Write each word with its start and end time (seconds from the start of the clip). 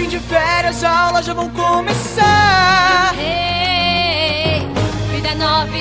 Fim 0.00 0.08
de 0.08 0.18
férias, 0.18 0.82
aulas 0.82 1.26
já 1.26 1.34
vão 1.34 1.50
começar. 1.50 3.14
Ei, 3.18 4.62
vida 5.12 5.34
nova 5.34 5.76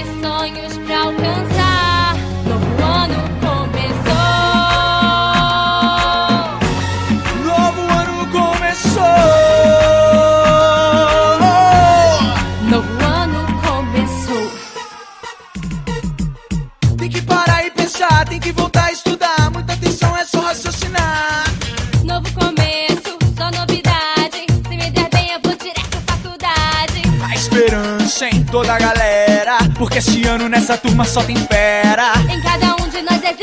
esse 29.99 30.25
ano 30.25 30.47
nessa 30.47 30.77
turma 30.77 31.03
só 31.03 31.21
tem 31.21 31.35
fera. 31.35 32.13
Em 32.31 32.41
cada 32.41 32.73
um 32.81 32.87
de 32.87 33.01
nós 33.01 33.21
existe 33.21 33.38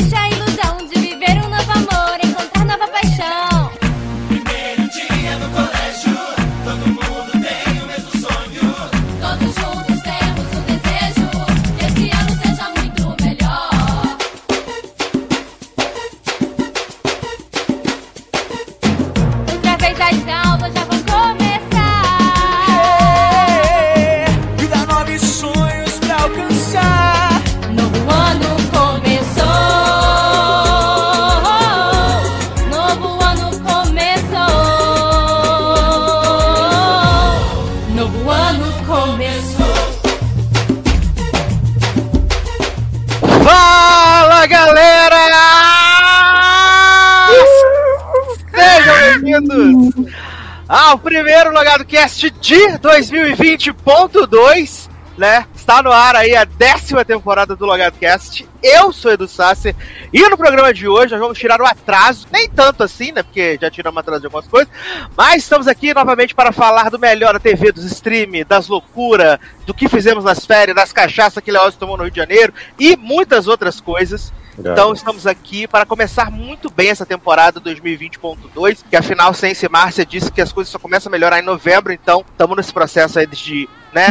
Logado 51.57 51.85
Cast 51.87 52.30
de 52.32 52.60
2020.2, 52.80 54.90
né? 55.16 55.46
Está 55.54 55.82
no 55.82 55.90
ar 55.90 56.15
aí 56.15 56.37
a 56.37 56.45
décima 56.45 57.02
temporada 57.02 57.57
do 57.57 57.65
Logado 57.65 57.98
Cast. 57.98 58.46
Eu 58.63 58.93
sou 58.93 59.10
Edu 59.10 59.26
Sasser 59.26 59.74
e 60.13 60.21
no 60.29 60.37
programa 60.37 60.74
de 60.74 60.87
hoje 60.87 61.13
nós 61.13 61.21
vamos 61.21 61.38
tirar 61.38 61.59
o 61.59 61.65
atraso, 61.65 62.26
nem 62.30 62.46
tanto 62.46 62.82
assim, 62.82 63.10
né? 63.10 63.23
Porque 63.23 63.57
já 63.59 63.71
tiramos 63.71 63.98
atraso 63.98 64.21
de 64.21 64.26
algumas 64.26 64.47
coisas, 64.47 64.69
mas 65.16 65.44
estamos 65.44 65.66
aqui 65.66 65.94
novamente 65.94 66.34
para 66.34 66.53
falar 66.53 66.91
do 66.91 66.98
melhor 66.98 67.32
da 67.32 67.41
TV, 67.41 67.72
dos 67.72 67.87
stream, 67.87 68.44
das 68.47 68.69
loucuras, 68.69 69.38
do 69.65 69.72
que 69.72 69.88
fizemos 69.88 70.25
nas 70.25 70.44
férias, 70.44 70.76
das 70.76 70.93
cachaças 70.93 71.43
que 71.43 71.50
Leózio 71.50 71.81
tomou 71.81 71.97
no 71.97 72.03
Rio 72.03 72.12
de 72.12 72.20
Janeiro 72.20 72.53
e 72.78 72.98
muitas 72.98 73.48
outras 73.48 73.81
coisas. 73.81 74.31
Então 74.59 74.93
estamos 74.93 75.26
aqui 75.26 75.66
para 75.66 75.84
começar 75.84 76.31
muito 76.31 76.71
bem 76.71 76.88
essa 76.88 77.04
temporada 77.04 77.60
2020.2, 77.60 78.84
que 78.88 78.97
afinal 78.97 79.34
Ciência 79.34 79.66
e 79.66 79.69
Márcia 79.69 80.06
disse 80.06 80.32
que 80.32 80.41
as 80.41 80.53
coisas 80.53 80.71
só 80.71 80.78
começam 80.78 81.10
a 81.10 81.12
melhorar 81.12 81.38
em 81.38 81.43
novembro, 81.43 81.93
então 81.93 82.25
estamos 82.31 82.56
nesse 82.56 82.72
processo 82.72 83.19
aí 83.19 83.26
de 83.26 83.69
né, 83.93 84.09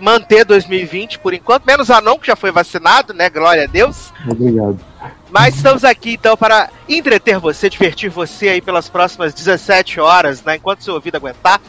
manter 0.00 0.44
2020 0.44 1.18
por 1.18 1.34
enquanto, 1.34 1.64
menos 1.64 1.90
a 1.90 2.00
não 2.00 2.18
que 2.18 2.26
já 2.26 2.36
foi 2.36 2.50
vacinado, 2.50 3.12
né? 3.12 3.28
Glória 3.28 3.64
a 3.64 3.66
Deus. 3.66 4.12
Obrigado. 4.28 4.78
Mas 5.30 5.56
estamos 5.56 5.84
aqui 5.84 6.14
então 6.14 6.36
para 6.36 6.70
entreter 6.88 7.38
você, 7.38 7.68
divertir 7.68 8.10
você 8.10 8.48
aí 8.48 8.60
pelas 8.60 8.88
próximas 8.88 9.34
17 9.34 10.00
horas, 10.00 10.42
né? 10.42 10.56
Enquanto 10.56 10.82
seu 10.82 10.94
ouvido 10.94 11.16
aguentar. 11.16 11.60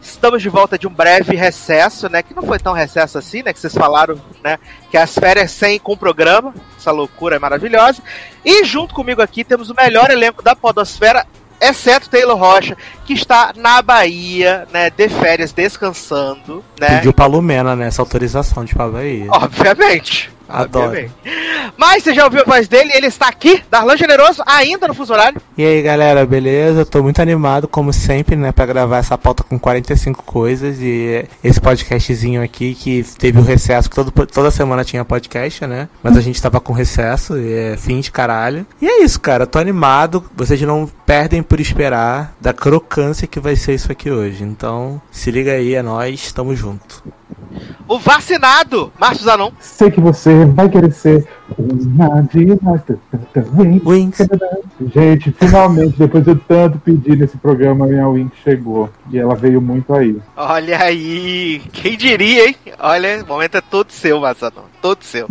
Estamos 0.00 0.42
de 0.42 0.48
volta 0.48 0.78
de 0.78 0.86
um 0.86 0.90
breve 0.90 1.34
recesso, 1.36 2.08
né? 2.08 2.22
Que 2.22 2.34
não 2.34 2.42
foi 2.42 2.58
tão 2.58 2.72
recesso 2.72 3.18
assim, 3.18 3.42
né? 3.42 3.52
Que 3.52 3.60
vocês 3.60 3.74
falaram, 3.74 4.20
né? 4.42 4.58
Que 4.90 4.96
as 4.96 5.14
férias 5.14 5.50
sem 5.50 5.78
com 5.78 5.96
programa. 5.96 6.54
Essa 6.78 6.90
loucura 6.90 7.36
é 7.36 7.38
maravilhosa. 7.38 8.02
E 8.44 8.64
junto 8.64 8.94
comigo 8.94 9.22
aqui 9.22 9.44
temos 9.44 9.70
o 9.70 9.74
melhor 9.74 10.10
elenco 10.10 10.42
da 10.42 10.56
Podosfera, 10.56 11.26
exceto 11.60 12.08
Taylor 12.08 12.36
Rocha, 12.36 12.76
que 13.04 13.12
está 13.12 13.52
na 13.56 13.82
Bahia, 13.82 14.66
né? 14.72 14.90
De 14.90 15.08
férias, 15.08 15.52
descansando, 15.52 16.64
né? 16.78 16.96
Pediu 16.96 17.12
pra 17.12 17.26
Lumena, 17.26 17.76
né? 17.76 17.86
Essa 17.86 18.02
autorização 18.02 18.64
de 18.64 18.74
pra 18.74 18.88
Bahia. 18.88 19.26
Obviamente. 19.30 20.30
Adoro. 20.50 21.10
Mas 21.76 22.02
você 22.02 22.14
já 22.14 22.24
ouviu 22.24 22.42
a 22.42 22.44
voz 22.44 22.68
dele? 22.68 22.90
Ele 22.94 23.06
está 23.06 23.28
aqui, 23.28 23.62
Darlan 23.70 23.96
Generoso, 23.96 24.42
ainda 24.46 24.88
no 24.88 24.94
fuso 24.94 25.12
horário. 25.12 25.40
E 25.56 25.64
aí, 25.64 25.82
galera, 25.82 26.26
beleza? 26.26 26.84
Tô 26.84 27.02
muito 27.02 27.20
animado, 27.22 27.68
como 27.68 27.92
sempre, 27.92 28.36
né, 28.36 28.52
pra 28.52 28.66
gravar 28.66 28.98
essa 28.98 29.16
pauta 29.16 29.42
com 29.42 29.58
45 29.58 30.22
coisas 30.24 30.78
e 30.80 31.24
esse 31.42 31.60
podcastzinho 31.60 32.42
aqui 32.42 32.74
que 32.74 33.04
teve 33.18 33.38
o 33.38 33.42
recesso, 33.42 33.88
que 33.88 33.96
todo, 33.96 34.10
toda 34.26 34.50
semana 34.50 34.84
tinha 34.84 35.04
podcast, 35.04 35.66
né? 35.66 35.88
Mas 36.02 36.16
a 36.16 36.20
gente 36.20 36.40
tava 36.40 36.60
com 36.60 36.72
recesso, 36.72 37.38
e 37.38 37.52
é 37.52 37.76
fim 37.76 38.00
de 38.00 38.10
caralho. 38.10 38.66
E 38.80 38.86
é 38.88 39.02
isso, 39.02 39.20
cara, 39.20 39.46
tô 39.46 39.58
animado. 39.58 40.24
Vocês 40.36 40.60
não 40.62 40.90
perdem 41.06 41.42
por 41.42 41.60
esperar 41.60 42.34
da 42.40 42.52
crocância 42.52 43.26
que 43.26 43.40
vai 43.40 43.56
ser 43.56 43.74
isso 43.74 43.90
aqui 43.90 44.10
hoje. 44.10 44.44
Então, 44.44 45.00
se 45.10 45.30
liga 45.30 45.52
aí, 45.52 45.74
é 45.74 45.82
nóis, 45.82 46.32
tamo 46.32 46.54
junto. 46.54 47.02
O 47.88 47.98
vacinado, 47.98 48.92
Márcio 48.98 49.24
Zanon. 49.24 49.50
Sei 49.58 49.90
que 49.90 50.00
você 50.00 50.44
vai 50.44 50.68
querer 50.68 50.92
ser 50.92 51.26
uma 51.58 52.22
de 52.22 52.46
nós 52.62 52.80
também. 53.32 53.82
Wings. 53.84 54.18
Gente, 54.94 55.32
finalmente, 55.32 55.98
depois 55.98 56.22
de 56.24 56.30
eu 56.30 56.38
tanto 56.46 56.78
pedir 56.78 57.16
nesse 57.16 57.36
programa, 57.36 57.84
a 57.84 57.88
minha 57.88 58.08
Wink 58.08 58.36
chegou. 58.44 58.88
E 59.10 59.18
ela 59.18 59.34
veio 59.34 59.60
muito 59.60 59.92
aí. 59.92 60.16
Olha 60.36 60.80
aí, 60.80 61.60
quem 61.72 61.96
diria, 61.96 62.48
hein? 62.48 62.56
Olha, 62.78 63.24
o 63.24 63.26
momento 63.26 63.56
é 63.56 63.60
todo 63.60 63.90
seu, 63.90 64.20
Márcio 64.20 64.48
Zanon, 64.48 64.66
todo 64.80 65.02
seu. 65.02 65.28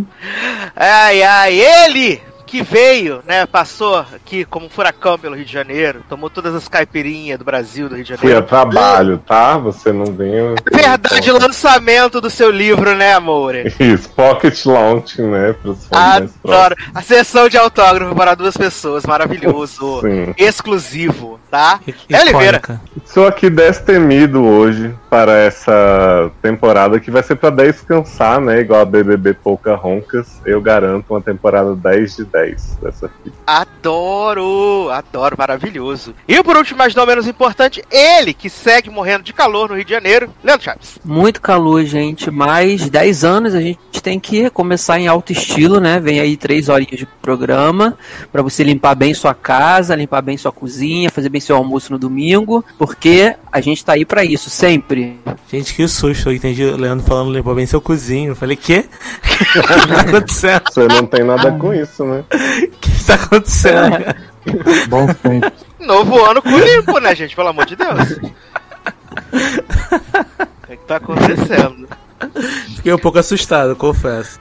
Ai, 0.76 1.24
ai, 1.24 1.59
ele 1.59 2.28
que 2.50 2.64
veio, 2.64 3.22
né, 3.28 3.46
passou 3.46 3.98
aqui 3.98 4.44
como 4.44 4.66
um 4.66 4.70
furacão 4.70 5.20
pelo 5.20 5.36
Rio 5.36 5.46
de 5.46 5.54
Janeiro, 5.54 6.04
tomou 6.10 6.32
todas 6.32 6.56
as 6.56 6.68
caipirinhas 6.68 7.38
do 7.38 7.46
Brasil, 7.46 7.88
do 7.88 7.94
Rio 7.94 8.04
de 8.04 8.18
Fui 8.18 8.30
a 8.32 8.36
Janeiro. 8.36 8.48
trabalho, 8.48 9.18
tá? 9.20 9.56
Você 9.60 9.94
não 9.94 10.06
veio. 10.06 10.56
É 10.72 10.76
verdade, 10.76 11.32
lançamento 11.32 12.20
do 12.20 12.28
seu 12.28 12.50
livro, 12.50 12.96
né, 12.96 13.14
amor? 13.14 13.56
Isso, 13.80 14.09
pocket 14.09 14.66
launch, 14.66 15.22
né? 15.22 15.56
Adoro. 15.92 16.76
A 16.94 17.02
sessão 17.04 17.48
de 17.48 17.56
autógrafo 17.56 18.16
para 18.16 18.34
duas 18.34 18.58
pessoas, 18.58 19.06
maravilhoso. 19.06 20.02
Sim. 20.02 20.34
Exclusivo, 20.36 21.40
tá? 21.52 21.80
É 22.09 22.20
Oliveira. 22.20 22.62
Estou 23.06 23.28
aqui 23.28 23.50
destemido 23.50 24.44
hoje 24.44 24.94
para 25.08 25.38
essa 25.38 26.32
temporada 26.42 27.00
que 27.00 27.12
vai 27.12 27.22
ser 27.22 27.36
para 27.36 27.50
descansar, 27.52 28.42
né? 28.42 28.59
Igual 28.62 28.82
a 28.82 28.86
BBB 28.86 29.36
Pouca 29.36 29.76
Roncas. 29.76 30.42
Eu 30.46 30.59
garanto 30.62 31.12
uma 31.12 31.22
temporada 31.22 31.76
10 31.76 32.16
de 32.16 32.26
10 32.26 32.39
dessa 32.82 33.08
aqui. 33.08 33.32
Adoro, 33.46 34.90
adoro, 34.92 35.36
maravilhoso. 35.38 36.14
E 36.28 36.42
por 36.44 36.58
último, 36.58 36.78
mas 36.78 36.96
não 36.96 37.06
menos 37.06 37.28
importante, 37.28 37.84
ele 37.92 38.34
que 38.34 38.50
segue 38.50 38.90
morrendo 38.90 39.24
de 39.24 39.34
calor 39.34 39.70
no 39.70 39.76
Rio 39.76 39.86
de 39.86 39.92
Janeiro, 39.92 40.30
Leandro 40.44 40.64
Chaves. 40.64 41.00
Muito 41.04 41.42
calor, 41.42 41.84
gente. 41.84 42.30
Mais 42.32 42.90
10 42.90 43.24
anos 43.24 43.56
a 43.56 43.62
gente 43.62 43.80
tem 44.02 44.20
que 44.20 44.50
começar 44.50 45.00
em 45.00 45.08
alto 45.08 45.32
estilo, 45.32 45.80
né? 45.80 46.00
Vem 46.00 46.20
aí 46.20 46.38
três 46.38 46.70
horinhas 46.70 46.98
de 46.98 47.06
programa 47.06 47.98
para 48.32 48.42
você 48.42 48.64
limpar 48.64 48.96
bem 48.96 49.14
sua 49.14 49.34
casa, 49.34 49.96
limpar 49.96 50.22
bem 50.22 50.38
sua 50.38 50.52
cozinha, 50.52 51.10
fazer 51.10 51.30
bem 51.30 51.42
seu 51.42 51.56
almoço 51.56 51.92
no 51.92 52.00
domingo, 52.00 52.64
porque 52.78 53.35
a 53.52 53.59
gente 53.59 53.84
tá 53.84 53.94
aí 53.94 54.06
para 54.06 54.24
isso 54.24 54.50
sempre. 54.50 55.20
Gente, 55.52 55.74
que 55.74 55.88
susto. 55.88 56.30
Eu 56.30 56.34
entendi 56.34 56.64
o 56.64 56.78
Leandro 56.78 57.06
falando 57.06 57.34
limpou 57.34 57.56
bem 57.56 57.66
seu 57.66 57.82
cozinho. 57.82 58.32
Eu 58.32 58.35
falei? 58.35 58.56
O 58.56 58.59
que 58.59 58.84
tá 58.84 60.02
acontecendo? 60.02 60.64
Você 60.70 60.88
não 60.88 61.06
tem 61.06 61.24
nada 61.24 61.52
com 61.52 61.74
isso, 61.74 62.06
né? 62.06 62.24
O 62.34 62.70
que 62.79 63.03
tá 63.05 63.16
acontecendo? 63.16 64.16
Bons 64.90 65.16
tempos. 65.16 65.52
Novo 65.79 66.23
ano 66.26 66.41
com 66.41 66.58
limpo, 66.58 66.99
né, 66.99 67.16
gente? 67.16 67.35
Pelo 67.35 67.49
amor 67.49 67.66
de 67.66 67.76
Deus. 67.76 68.11
O 69.31 70.67
que 70.67 70.78
que 70.78 70.85
tá 70.85 70.97
acontecendo? 70.97 71.87
Fiquei 72.76 72.93
um 72.93 72.97
pouco 72.97 73.17
assustado, 73.17 73.76
confesso. 73.76 74.40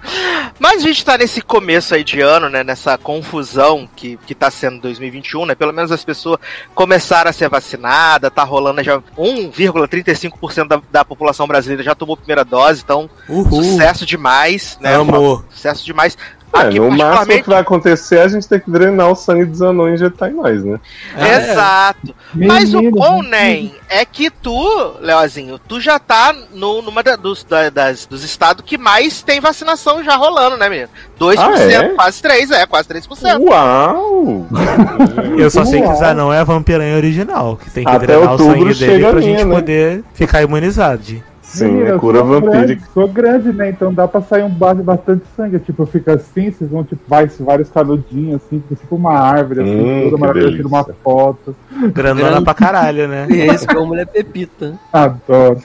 Mas 0.58 0.82
a 0.82 0.86
gente 0.86 1.04
tá 1.04 1.16
nesse 1.16 1.40
começo 1.40 1.94
aí 1.94 2.02
de 2.02 2.20
ano, 2.20 2.48
né? 2.48 2.64
Nessa 2.64 2.98
confusão 2.98 3.88
que, 3.94 4.18
que 4.26 4.34
tá 4.34 4.50
sendo 4.50 4.80
2021, 4.80 5.46
né? 5.46 5.54
Pelo 5.54 5.72
menos 5.72 5.92
as 5.92 6.04
pessoas 6.04 6.40
começaram 6.74 7.30
a 7.30 7.32
ser 7.32 7.48
vacinadas, 7.48 8.32
tá 8.34 8.42
rolando 8.42 8.82
já 8.82 8.98
1,35% 9.16 10.66
da, 10.66 10.82
da 10.90 11.04
população 11.04 11.46
brasileira 11.46 11.84
já 11.84 11.94
tomou 11.94 12.14
a 12.14 12.16
primeira 12.16 12.44
dose, 12.44 12.82
então 12.84 13.08
Uhul. 13.28 13.62
sucesso 13.62 14.04
demais, 14.04 14.76
né? 14.80 14.96
Amor. 14.96 15.44
Sucesso 15.50 15.84
demais. 15.84 16.18
É, 16.50 16.60
Aqui, 16.60 16.78
no 16.80 16.84
máximo 16.86 16.98
particularmente- 16.98 17.42
que 17.42 17.50
vai 17.50 17.60
acontecer 17.60 18.16
é 18.16 18.22
a 18.22 18.28
gente 18.28 18.48
ter 18.48 18.60
que 18.62 18.70
drenar 18.70 19.10
o 19.10 19.14
sangue 19.14 19.44
dos 19.44 19.60
anões 19.62 19.92
e 20.00 20.04
injetar 20.04 20.30
em 20.30 20.34
nós, 20.34 20.64
né? 20.64 20.80
Exato. 21.16 22.14
Mas 22.34 22.74
o 22.74 22.82
bom, 22.90 23.18
menino. 23.22 23.28
Nen, 23.30 23.74
é 23.88 24.04
que 24.04 24.30
tu, 24.30 24.94
Leozinho, 25.00 25.58
tu 25.58 25.80
já 25.80 25.98
tá 25.98 26.34
no, 26.52 26.80
numa 26.82 27.02
da- 27.02 27.16
dos, 27.16 27.44
da- 27.44 27.70
das, 27.70 28.06
dos 28.06 28.24
estados 28.24 28.64
que 28.64 28.78
mais 28.78 29.22
tem 29.22 29.40
vacinação 29.40 30.02
já 30.02 30.16
rolando, 30.16 30.56
né, 30.56 30.68
menino? 30.68 30.88
2%, 31.18 31.38
Ah, 31.38 31.84
é? 31.84 31.88
quase 31.90 32.22
3%, 32.22 32.52
é, 32.54 32.66
quase 32.66 32.88
3%. 32.88 33.40
Uau! 33.40 34.46
Eu 35.38 35.50
só 35.50 35.64
sei 35.64 35.80
que 35.80 35.86
o 35.86 35.90
Uau. 35.90 35.98
Zanon 35.98 36.32
é 36.32 36.38
a 36.38 36.44
vampiranha 36.44 36.96
original, 36.96 37.56
que 37.56 37.70
tem 37.70 37.84
que 37.84 37.90
Até 37.90 38.06
drenar 38.06 38.34
o 38.34 38.38
sangue 38.38 38.74
dele 38.74 39.00
pra 39.00 39.10
a 39.10 39.12
minha, 39.14 39.22
gente 39.38 39.44
né? 39.46 39.54
poder 39.54 40.04
ficar 40.14 40.42
imunizado. 40.42 41.22
Sim, 41.58 41.72
Menina, 41.72 41.94
é 41.96 41.98
cura 41.98 42.18
sou 42.18 42.26
vampírica. 42.28 42.58
grande, 42.66 42.82
sou 42.94 43.08
grande, 43.08 43.52
né? 43.52 43.70
Então 43.70 43.92
dá 43.92 44.06
pra 44.08 44.20
sair 44.22 44.42
um 44.42 44.50
bar 44.50 44.74
de 44.74 44.82
bastante 44.82 45.24
sangue. 45.36 45.58
Tipo, 45.58 45.86
fica 45.86 46.14
assim, 46.14 46.50
vocês 46.50 46.70
vão, 46.70 46.84
tipo, 46.84 47.02
vai 47.08 47.26
vários 47.40 47.68
canudinhos, 47.70 48.42
assim, 48.42 48.62
tipo 48.68 48.96
uma 48.96 49.12
árvore, 49.18 49.62
assim, 49.62 49.78
Hum, 49.78 50.04
toda 50.10 50.18
maravilhosa, 50.18 50.56
tira 50.56 50.68
uma 50.68 50.84
foto. 51.02 51.56
Grandona 51.92 52.28
Grande. 52.30 52.44
pra 52.44 52.54
caralho, 52.54 53.08
né? 53.08 53.26
Esse 53.30 53.66
que 53.66 53.74
é 53.74 53.78
uma 53.78 53.86
mulher 53.86 54.06
pepita. 54.06 54.78
Adoro. 54.92 55.62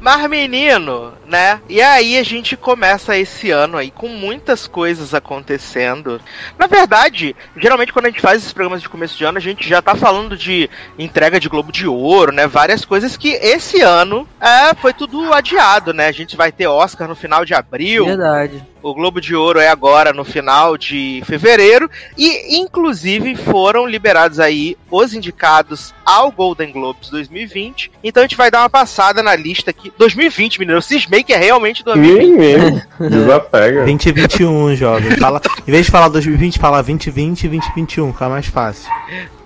Mas, 0.00 0.28
menino, 0.30 1.12
né? 1.26 1.60
E 1.68 1.80
aí 1.80 2.18
a 2.18 2.22
gente 2.22 2.56
começa 2.56 3.16
esse 3.16 3.50
ano 3.50 3.76
aí 3.76 3.90
com 3.90 4.08
muitas 4.08 4.66
coisas 4.66 5.14
acontecendo. 5.14 6.20
Na 6.58 6.66
verdade, 6.66 7.34
geralmente 7.56 7.92
quando 7.92 8.06
a 8.06 8.10
gente 8.10 8.20
faz 8.20 8.38
esses 8.38 8.52
programas 8.52 8.82
de 8.82 8.88
começo 8.88 9.16
de 9.16 9.24
ano, 9.24 9.38
a 9.38 9.40
gente 9.40 9.68
já 9.68 9.80
tá 9.82 9.94
falando 9.94 10.36
de 10.36 10.68
entrega 10.98 11.38
de 11.40 11.48
Globo 11.48 11.72
de 11.72 11.86
Ouro, 11.86 12.32
né? 12.32 12.46
Várias 12.46 12.84
coisas 12.84 13.16
que 13.16 13.30
esse 13.30 13.80
ano 13.80 14.26
é, 14.40 14.67
foi 14.74 14.92
tudo 14.92 15.32
adiado, 15.32 15.92
né? 15.92 16.06
A 16.06 16.12
gente 16.12 16.36
vai 16.36 16.52
ter 16.52 16.66
Oscar 16.66 17.08
no 17.08 17.14
final 17.14 17.44
de 17.44 17.54
abril. 17.54 18.04
Verdade. 18.06 18.62
O 18.82 18.94
Globo 18.94 19.20
de 19.20 19.34
Ouro 19.34 19.58
é 19.58 19.68
agora 19.68 20.12
no 20.12 20.24
final 20.24 20.78
de 20.78 21.20
fevereiro 21.26 21.90
e 22.16 22.58
inclusive 22.58 23.34
foram 23.34 23.86
liberados 23.86 24.38
aí 24.38 24.76
os 24.90 25.12
indicados 25.12 25.92
ao 26.06 26.30
Golden 26.30 26.72
Globes 26.72 27.10
2020. 27.10 27.90
Então 28.04 28.22
a 28.22 28.24
gente 28.24 28.36
vai 28.36 28.50
dar 28.50 28.60
uma 28.60 28.70
passada 28.70 29.22
na 29.22 29.34
lista 29.34 29.70
aqui. 29.70 29.92
2020, 29.98 30.60
menino, 30.60 30.78
eu 30.78 30.82
cismei 30.82 31.24
que 31.24 31.32
é 31.32 31.36
realmente 31.36 31.84
2020. 31.84 32.38
Menino, 32.38 32.82
desapega. 33.10 33.84
2021, 33.84 34.76
jovem. 34.76 35.16
Fala, 35.16 35.40
em 35.66 35.70
vez 35.70 35.86
de 35.86 35.92
falar 35.92 36.08
2020, 36.08 36.58
fala 36.58 36.82
2020 36.82 37.44
e 37.44 37.48
2021, 37.48 38.12
fica 38.12 38.28
mais 38.28 38.46
fácil. 38.46 38.88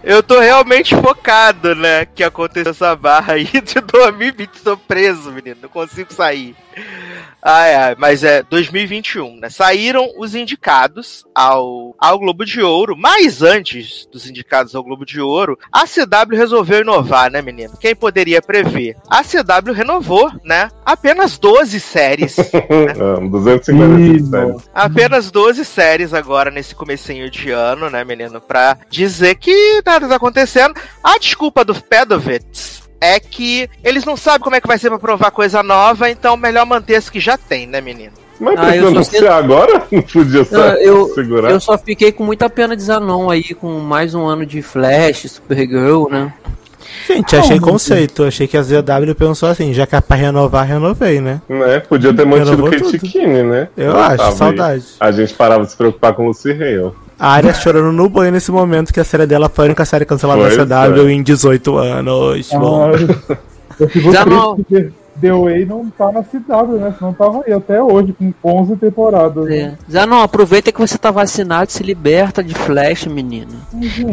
Eu 0.05 0.23
tô 0.23 0.41
realmente 0.41 0.97
focado, 0.97 1.75
né, 1.75 2.05
que 2.07 2.25
aconteceu 2.25 2.71
essa 2.73 2.95
barra 2.97 3.35
aí 3.35 3.45
de 3.45 3.81
2020. 3.81 4.51
Tô 4.63 4.77
preso, 4.77 5.31
menino, 5.31 5.57
não 5.63 5.69
consigo 5.69 6.13
sair. 6.13 6.57
Ai, 7.45 7.75
ai, 7.75 7.97
mas 7.99 8.23
é 8.23 8.43
2021, 8.45 9.37
né? 9.41 9.51
Saíram 9.51 10.09
os 10.17 10.35
indicados 10.35 11.25
ao, 11.35 11.95
ao 11.99 12.19
Globo 12.19 12.45
de 12.47 12.63
Ouro, 12.63 12.97
mas 12.97 13.43
antes 13.43 14.07
dos 14.11 14.29
indicados 14.31 14.75
ao 14.77 14.83
Globo 14.85 15.05
de 15.05 15.21
Ouro, 15.21 15.59
a 15.73 15.85
CW 15.85 16.37
resolveu 16.37 16.81
inovar, 16.83 17.31
né, 17.31 17.43
menino? 17.43 17.77
Quem 17.79 17.97
poderia 17.97 18.41
prever? 18.41 18.97
A 19.09 19.23
CW 19.25 19.73
renovou, 19.75 20.31
né? 20.45 20.71
Apenas 20.87 21.37
12 21.39 21.79
séries. 21.81 22.37
Ah, 22.73 23.21
250 23.21 23.89
Menino. 23.89 24.27
séries. 24.31 24.71
Apenas 24.75 25.31
12 25.31 25.65
séries 25.65 26.15
agora 26.15 26.51
nesse 26.51 26.75
comecinho 26.75 27.31
de 27.31 27.51
ano, 27.51 27.91
né, 27.91 28.05
menino? 28.05 28.41
Pra 28.41 28.79
dizer 28.89 29.35
que 29.37 29.83
nada 29.93 30.09
tá 30.09 30.17
acontecendo. 30.17 30.75
A 31.03 31.19
desculpa 31.19 31.65
do 31.65 31.75
Pedovitz 31.75 32.83
é 33.00 33.19
que 33.21 33.69
eles 33.85 34.05
não 34.05 34.17
sabem 34.17 34.41
como 34.41 34.56
é 34.56 34.61
que 34.61 34.67
vai 34.69 34.79
ser 34.79 34.89
pra 34.91 34.99
provar 34.99 35.31
coisa 35.31 35.62
nova, 35.62 36.09
então 36.11 36.37
melhor 36.37 36.65
manter 36.67 36.97
as 36.97 37.11
que 37.11 37.21
já 37.21 37.37
tem, 37.37 37.67
né, 37.67 37.81
menino? 37.81 38.12
Mas 38.41 38.59
Ah, 38.59 38.62
precisa 38.62 38.77
eu 38.77 38.83
só 38.83 38.89
anunciar 38.97 39.33
agora? 39.39 39.83
Não 39.93 40.03
podia 40.03 40.44
só 40.44 40.56
Eu- 40.56 41.06
eu- 41.09 41.15
segurar? 41.15 41.50
Eu 41.50 41.61
só 41.61 41.79
fiquei 41.79 42.11
com 42.11 42.25
muita 42.25 42.50
pena 42.50 42.75
de 42.77 42.83
Zanon 42.83 43.31
aí, 43.31 43.55
com 43.55 43.79
mais 43.79 44.15
um 44.15 44.27
ano 44.27 44.44
de 44.44 44.61
Flash, 44.62 45.31
Supergirl, 45.31 46.09
né? 46.11 46.33
Gente, 47.06 47.37
achei 47.37 47.61
conceito. 47.61 48.25
Achei 48.25 48.47
que 48.49 48.56
a 48.56 48.62
ZW 48.62 49.15
pensou 49.17 49.49
assim, 49.49 49.73
já 49.73 49.87
que 49.87 49.94
é 49.94 50.00
pra 50.00 50.17
renovar, 50.17 50.67
renovei, 50.67 51.21
né? 51.21 51.41
Né? 51.49 51.81
Podia 51.81 52.12
ter 52.12 52.25
mantido 52.27 52.65
Renovou 52.65 52.71
Kate. 52.93 52.99
Kinney, 52.99 53.43
né? 53.44 53.69
Eu 53.77 53.91
Ela 53.93 54.09
acho, 54.09 54.33
saudade. 54.37 54.85
A 54.99 55.11
gente 55.12 55.33
parava 55.35 55.65
de 55.65 55.71
se 55.71 55.77
preocupar 55.77 56.12
com 56.15 56.27
Lucy 56.27 56.50
Hale. 56.50 56.93
A 57.23 57.35
área 57.35 57.55
chorando 57.55 57.93
no 57.93 58.09
banho 58.09 58.33
nesse 58.33 58.51
momento 58.51 58.93
que 58.93 58.99
a 58.99 59.05
série 59.05 59.27
dela 59.27 59.49
foi 59.49 59.65
a 59.65 59.67
única 59.67 59.85
série 59.85 60.05
cancelada 60.05 60.41
Pois 60.43 60.57
da 60.67 60.89
CW 60.89 61.07
é. 61.09 61.13
em 61.13 61.23
18 61.23 61.77
anos. 61.79 62.51
Bom, 62.51 62.91
Ah, 62.91 63.37
eu 63.79 63.89
fico 63.89 64.13
Já 64.13 64.27
não- 64.27 64.57
porque 64.57 64.91
The 65.21 65.33
Way 65.33 65.67
não 65.67 65.89
tá 65.91 66.11
na 66.11 66.25
cidade, 66.25 66.73
né? 66.73 66.93
Senão 66.99 67.13
tava 67.13 67.43
aí 67.47 67.53
até 67.53 67.81
hoje, 67.81 68.13
com 68.19 68.35
11 68.61 68.75
temporadas. 68.75 69.45
né? 69.45 69.57
É. 69.57 69.73
Zanon, 69.93 70.21
aproveita 70.21 70.73
que 70.73 70.81
você 70.81 70.99
tá 70.99 71.13
vacinado 71.13 71.71
e 71.71 71.73
se 71.73 71.83
liberta 71.85 72.43
de 72.43 72.55
Flash, 72.55 73.07
menino. 73.07 73.53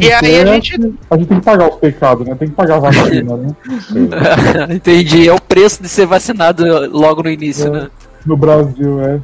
E 0.00 0.12
aí 0.12 0.36
a 0.36 0.42
É, 0.42 0.46
gente. 0.46 0.94
A 1.10 1.16
gente 1.16 1.26
tem 1.28 1.38
que 1.40 1.44
pagar 1.44 1.68
os 1.68 1.76
pecados, 1.76 2.24
né? 2.28 2.36
Tem 2.38 2.46
que 2.48 2.54
pagar 2.54 2.76
a 2.76 2.78
vacina, 2.80 3.36
né? 3.36 3.48
Entendi, 4.70 5.28
é 5.28 5.32
o 5.34 5.40
preço 5.40 5.82
de 5.82 5.88
ser 5.88 6.06
vacinado 6.06 6.64
logo 6.96 7.22
no 7.24 7.30
início, 7.30 7.70
né? 7.72 7.88
No 8.24 8.36
Brasil, 8.36 9.00
é. 9.00 9.18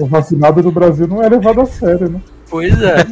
O, 0.00 0.04
o 0.04 0.06
vacinado 0.06 0.62
no 0.62 0.70
Brasil 0.70 1.06
não 1.06 1.22
é 1.22 1.28
levado 1.28 1.60
a 1.60 1.66
sério, 1.66 2.08
né? 2.08 2.20
Pois 2.54 2.80
é. 2.80 2.98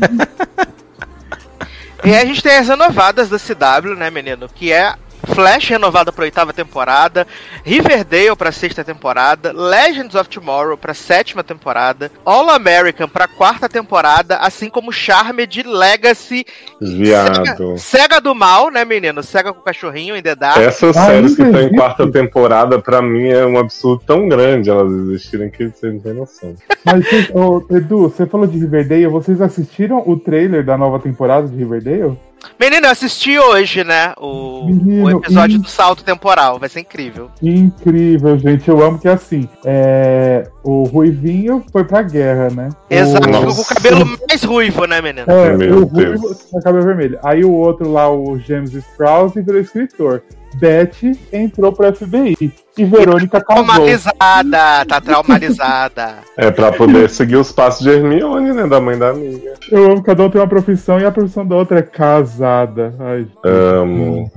E 2.05 2.17
a 2.17 2.25
gente 2.25 2.43
tem 2.43 2.56
as 2.56 2.67
renovadas 2.67 3.29
da 3.29 3.39
CW, 3.39 3.94
né, 3.97 4.11
menino? 4.11 4.49
Que 4.49 4.73
é 4.73 4.94
Flash 5.27 5.69
renovada 5.69 6.13
pra 6.13 6.25
oitava 6.25 6.53
temporada, 6.53 7.27
Riverdale 7.65 8.35
pra 8.37 8.53
sexta 8.53 8.83
temporada, 8.85 9.53
Legends 9.53 10.15
of 10.15 10.29
Tomorrow 10.29 10.77
pra 10.77 10.95
sétima 10.95 11.43
temporada, 11.45 12.11
All 12.25 12.51
American 12.51 13.09
pra 13.09 13.29
quarta 13.29 13.69
temporada, 13.69 14.37
assim 14.39 14.69
como 14.69 14.93
Charmed 14.93 15.63
Legacy 15.63 16.45
Viado. 16.81 17.37
Cega, 17.47 17.77
Cega 17.79 18.21
do 18.21 18.35
Mal, 18.35 18.71
né, 18.71 18.85
menino? 18.85 19.23
Cega 19.23 19.53
com 19.53 19.61
o 19.61 19.65
cachorrinho 19.65 20.17
em 20.17 20.23
The 20.23 20.35
Dark. 20.35 20.59
Essas 20.59 20.97
Ah, 20.97 21.07
séries 21.07 21.37
que 21.37 21.43
estão 21.43 21.61
em 21.61 21.65
existe. 21.65 21.77
quarta 21.77 22.11
temporada, 22.11 22.81
pra 22.81 23.01
mim, 23.01 23.29
é 23.29 23.47
um 23.47 23.59
absurdo 23.59 24.03
tão 24.07 24.29
grande 24.29 24.71
elas 24.71 24.93
existirem 24.93 25.51
que 25.51 25.69
vocês 25.69 25.93
não 25.95 26.01
têm 26.01 26.15
noção. 26.15 26.55
Mas, 26.85 27.05
ô, 27.33 27.65
Edu, 27.71 28.09
você 28.09 28.27
falou 28.27 28.47
de 28.47 28.59
Riverdale, 28.59 29.07
vocês 29.07 29.41
assistiram 29.41 30.03
o 30.07 30.19
trailer 30.19 30.65
da 30.65 30.77
nova 30.77 30.99
temporada 30.99 31.47
de 31.47 31.57
Riverdale? 31.57 32.19
Menino, 32.59 32.87
eu 32.87 32.91
assisti 32.91 33.39
hoje, 33.39 33.85
né? 33.85 34.12
O, 34.19 34.67
Menino, 34.67 35.05
o 35.05 35.11
episódio 35.11 35.59
do 35.59 35.69
salto 35.69 36.05
temporal. 36.05 36.59
Vai 36.59 36.69
ser 36.69 36.81
incrível. 36.81 37.31
Incrível, 37.43 38.39
gente. 38.39 38.69
Eu 38.69 38.83
amo 38.83 38.99
que 38.99 39.09
é 39.09 39.12
assim. 39.12 39.49
É, 39.65 40.49
o 40.62 40.85
Ruivinho 40.85 41.64
foi 41.73 41.85
pra 41.85 42.03
guerra, 42.03 42.49
né? 42.50 42.69
Exato, 42.88 43.29
O, 43.29 43.55
com 43.55 43.62
o 43.62 43.64
cabelo 43.64 44.19
mais 44.29 44.43
ruivo, 44.44 44.85
né, 44.87 45.00
menino? 45.00 45.26
é, 45.31 45.56
Meu 45.56 45.82
o 45.82 45.85
Ruivo 45.85 46.35
com 46.50 46.61
cabelo 46.61 46.85
vermelho. 46.85 47.19
Aí 47.23 47.44
o 47.44 47.53
outro 47.53 47.91
lá, 47.91 48.11
o 48.11 48.38
James 48.38 48.73
Sprouse, 48.73 49.41
virou 49.43 49.61
escritor. 49.61 50.23
Beth 50.56 51.16
entrou 51.33 51.73
pro 51.73 51.95
FBI. 51.95 52.52
E 52.76 52.85
Verônica 52.87 53.38
casou. 53.42 53.64
Traumatizada, 53.64 54.85
tá 54.87 55.00
traumatizada. 55.00 56.14
É 56.37 56.50
pra 56.50 56.73
poder 56.73 57.11
seguir 57.11 57.37
os 57.37 57.52
passos 57.52 57.83
de 57.83 57.90
Hermione, 57.90 58.52
né? 58.52 58.66
Da 58.66 58.81
mãe 58.81 58.99
da 58.99 59.11
amiga. 59.11 59.52
Eu 59.71 59.92
amo 59.92 60.02
cada 60.02 60.23
um 60.25 60.31
tem 60.31 60.40
uma 60.40 60.49
profissão 60.49 60.99
e 60.99 61.04
a 61.04 61.11
profissão 61.11 61.47
da 61.47 61.54
outra 61.54 61.81
é 61.81 61.83
casada. 61.83 62.95
Ai, 62.99 63.26
Amo. 63.45 64.31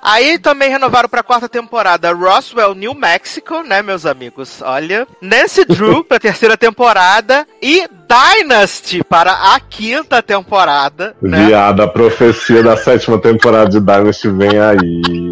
Aí 0.00 0.38
também 0.38 0.70
renovaram 0.70 1.08
pra 1.08 1.22
quarta 1.24 1.48
temporada 1.48 2.12
Roswell, 2.12 2.74
New 2.74 2.94
Mexico, 2.94 3.62
né, 3.62 3.82
meus 3.82 4.06
amigos? 4.06 4.62
Olha. 4.62 5.06
Nancy 5.30 5.64
Drew 5.64 6.02
pra 6.02 6.18
terceira 6.18 6.56
temporada 6.56 7.46
e 7.62 7.86
Dynasty 8.08 9.02
para 9.08 9.30
a 9.54 9.60
quinta 9.60 10.20
temporada, 10.20 11.14
né? 11.22 11.46
Viado, 11.46 11.82
a 11.82 11.86
profecia 11.88 12.62
da 12.62 12.76
sétima 12.76 13.16
temporada 13.18 13.70
de 13.70 13.78
Dynasty 13.80 14.28
vem 14.28 14.58
aí. 14.58 15.30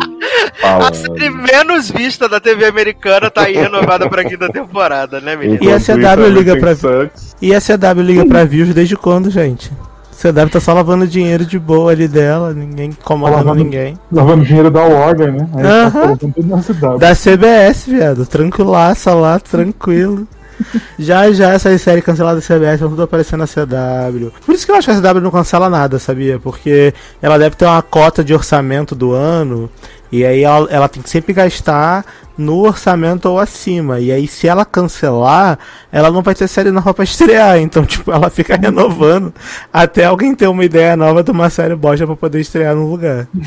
A 0.63 0.95
série 0.95 1.31
Falando. 1.31 1.43
menos 1.53 1.91
vista 1.91 2.29
da 2.29 2.39
TV 2.39 2.67
americana 2.67 3.31
tá 3.31 3.43
aí 3.43 3.55
renovada 3.55 4.09
pra 4.09 4.25
quinta 4.25 4.49
temporada, 4.49 5.21
né, 5.21 5.35
menino? 5.35 5.59
E 5.63 5.73
a 5.73 5.77
Enquanto 5.77 5.85
CW 6.01 6.23
isso, 6.27 6.33
liga 6.39 6.57
pra- 6.57 6.77
sucks. 6.77 7.37
E 7.43 7.55
a 7.55 7.61
CW 7.61 8.03
liga 8.03 8.27
pra 8.27 8.45
views 8.45 8.73
desde 8.73 8.97
quando, 8.97 9.31
gente? 9.31 9.73
A 10.19 10.33
CW 10.33 10.49
tá 10.51 10.59
só 10.61 10.73
lavando 10.73 11.07
dinheiro 11.07 11.47
de 11.47 11.59
boa 11.59 11.93
ali 11.93 12.09
dela, 12.09 12.53
ninguém 12.53 12.91
Lavando- 13.09 13.63
ninguém. 13.63 13.97
Lavando 14.11 14.45
dinheiro 14.45 14.69
da 14.71 14.83
Warner, 14.83 15.33
né? 15.33 15.49
Aí 15.55 15.65
Aham. 15.65 15.91
tá 15.91 16.01
colocando 16.01 16.35
tudo 16.35 16.49
na 16.49 16.63
cidade. 16.63 16.99
Da 16.99 17.15
CBS, 17.15 17.87
viado. 17.87 18.27
Tranquilaça 18.27 19.15
lá, 19.15 19.39
tranquilo. 19.39 20.27
Já 20.99 21.31
já 21.31 21.53
essas 21.53 21.81
séries 21.81 22.03
canceladas 22.03 22.45
da 22.45 22.55
CBS 22.57 22.81
vão 22.81 22.91
tudo 22.91 23.03
aparecer 23.05 23.37
na 23.37 23.47
CW. 23.47 24.33
Por 24.45 24.53
isso 24.57 24.67
que 24.67 24.73
eu 24.73 24.77
acho 24.77 24.91
que 24.91 24.97
a 24.97 25.01
CW 25.15 25.21
não 25.21 25.31
cancela 25.31 25.71
nada, 25.71 26.01
sabia? 26.01 26.41
Porque 26.41 26.93
ela 27.23 27.39
deve 27.39 27.55
ter 27.55 27.65
uma 27.65 27.81
cota 27.81 28.25
de 28.25 28.35
orçamento 28.35 28.93
do 28.97 29.13
ano. 29.13 29.71
E 30.11 30.25
aí 30.25 30.43
ela, 30.43 30.67
ela 30.71 30.89
tem 30.89 31.03
que 31.03 31.11
sempre 31.11 31.33
gastar 31.33 32.05
no 32.37 32.61
orçamento 32.67 33.27
ou 33.29 33.39
acima. 33.39 34.01
E 34.01 34.11
aí 34.13 34.27
se 34.27 34.47
ela 34.49 34.65
cancelar, 34.65 35.59
ela 35.93 36.11
não 36.11 36.23
vai 36.23 36.35
ter 36.35 36.49
série 36.49 36.71
nova 36.71 36.95
pra 36.95 37.05
estrear. 37.05 37.59
Então, 37.59 37.85
tipo, 37.87 38.11
ela 38.11 38.31
fica 38.31 38.57
renovando 38.57 39.35
até 39.73 40.05
alguém 40.07 40.35
ter 40.35 40.47
uma 40.47 40.65
ideia 40.65 40.97
nova 40.97 41.23
de 41.23 41.31
uma 41.31 41.51
série 41.51 41.75
bosta 41.77 42.07
pra 42.07 42.17
poder 42.17 42.41
estrear 42.41 42.75
no 42.75 42.91
lugar. 42.91 43.27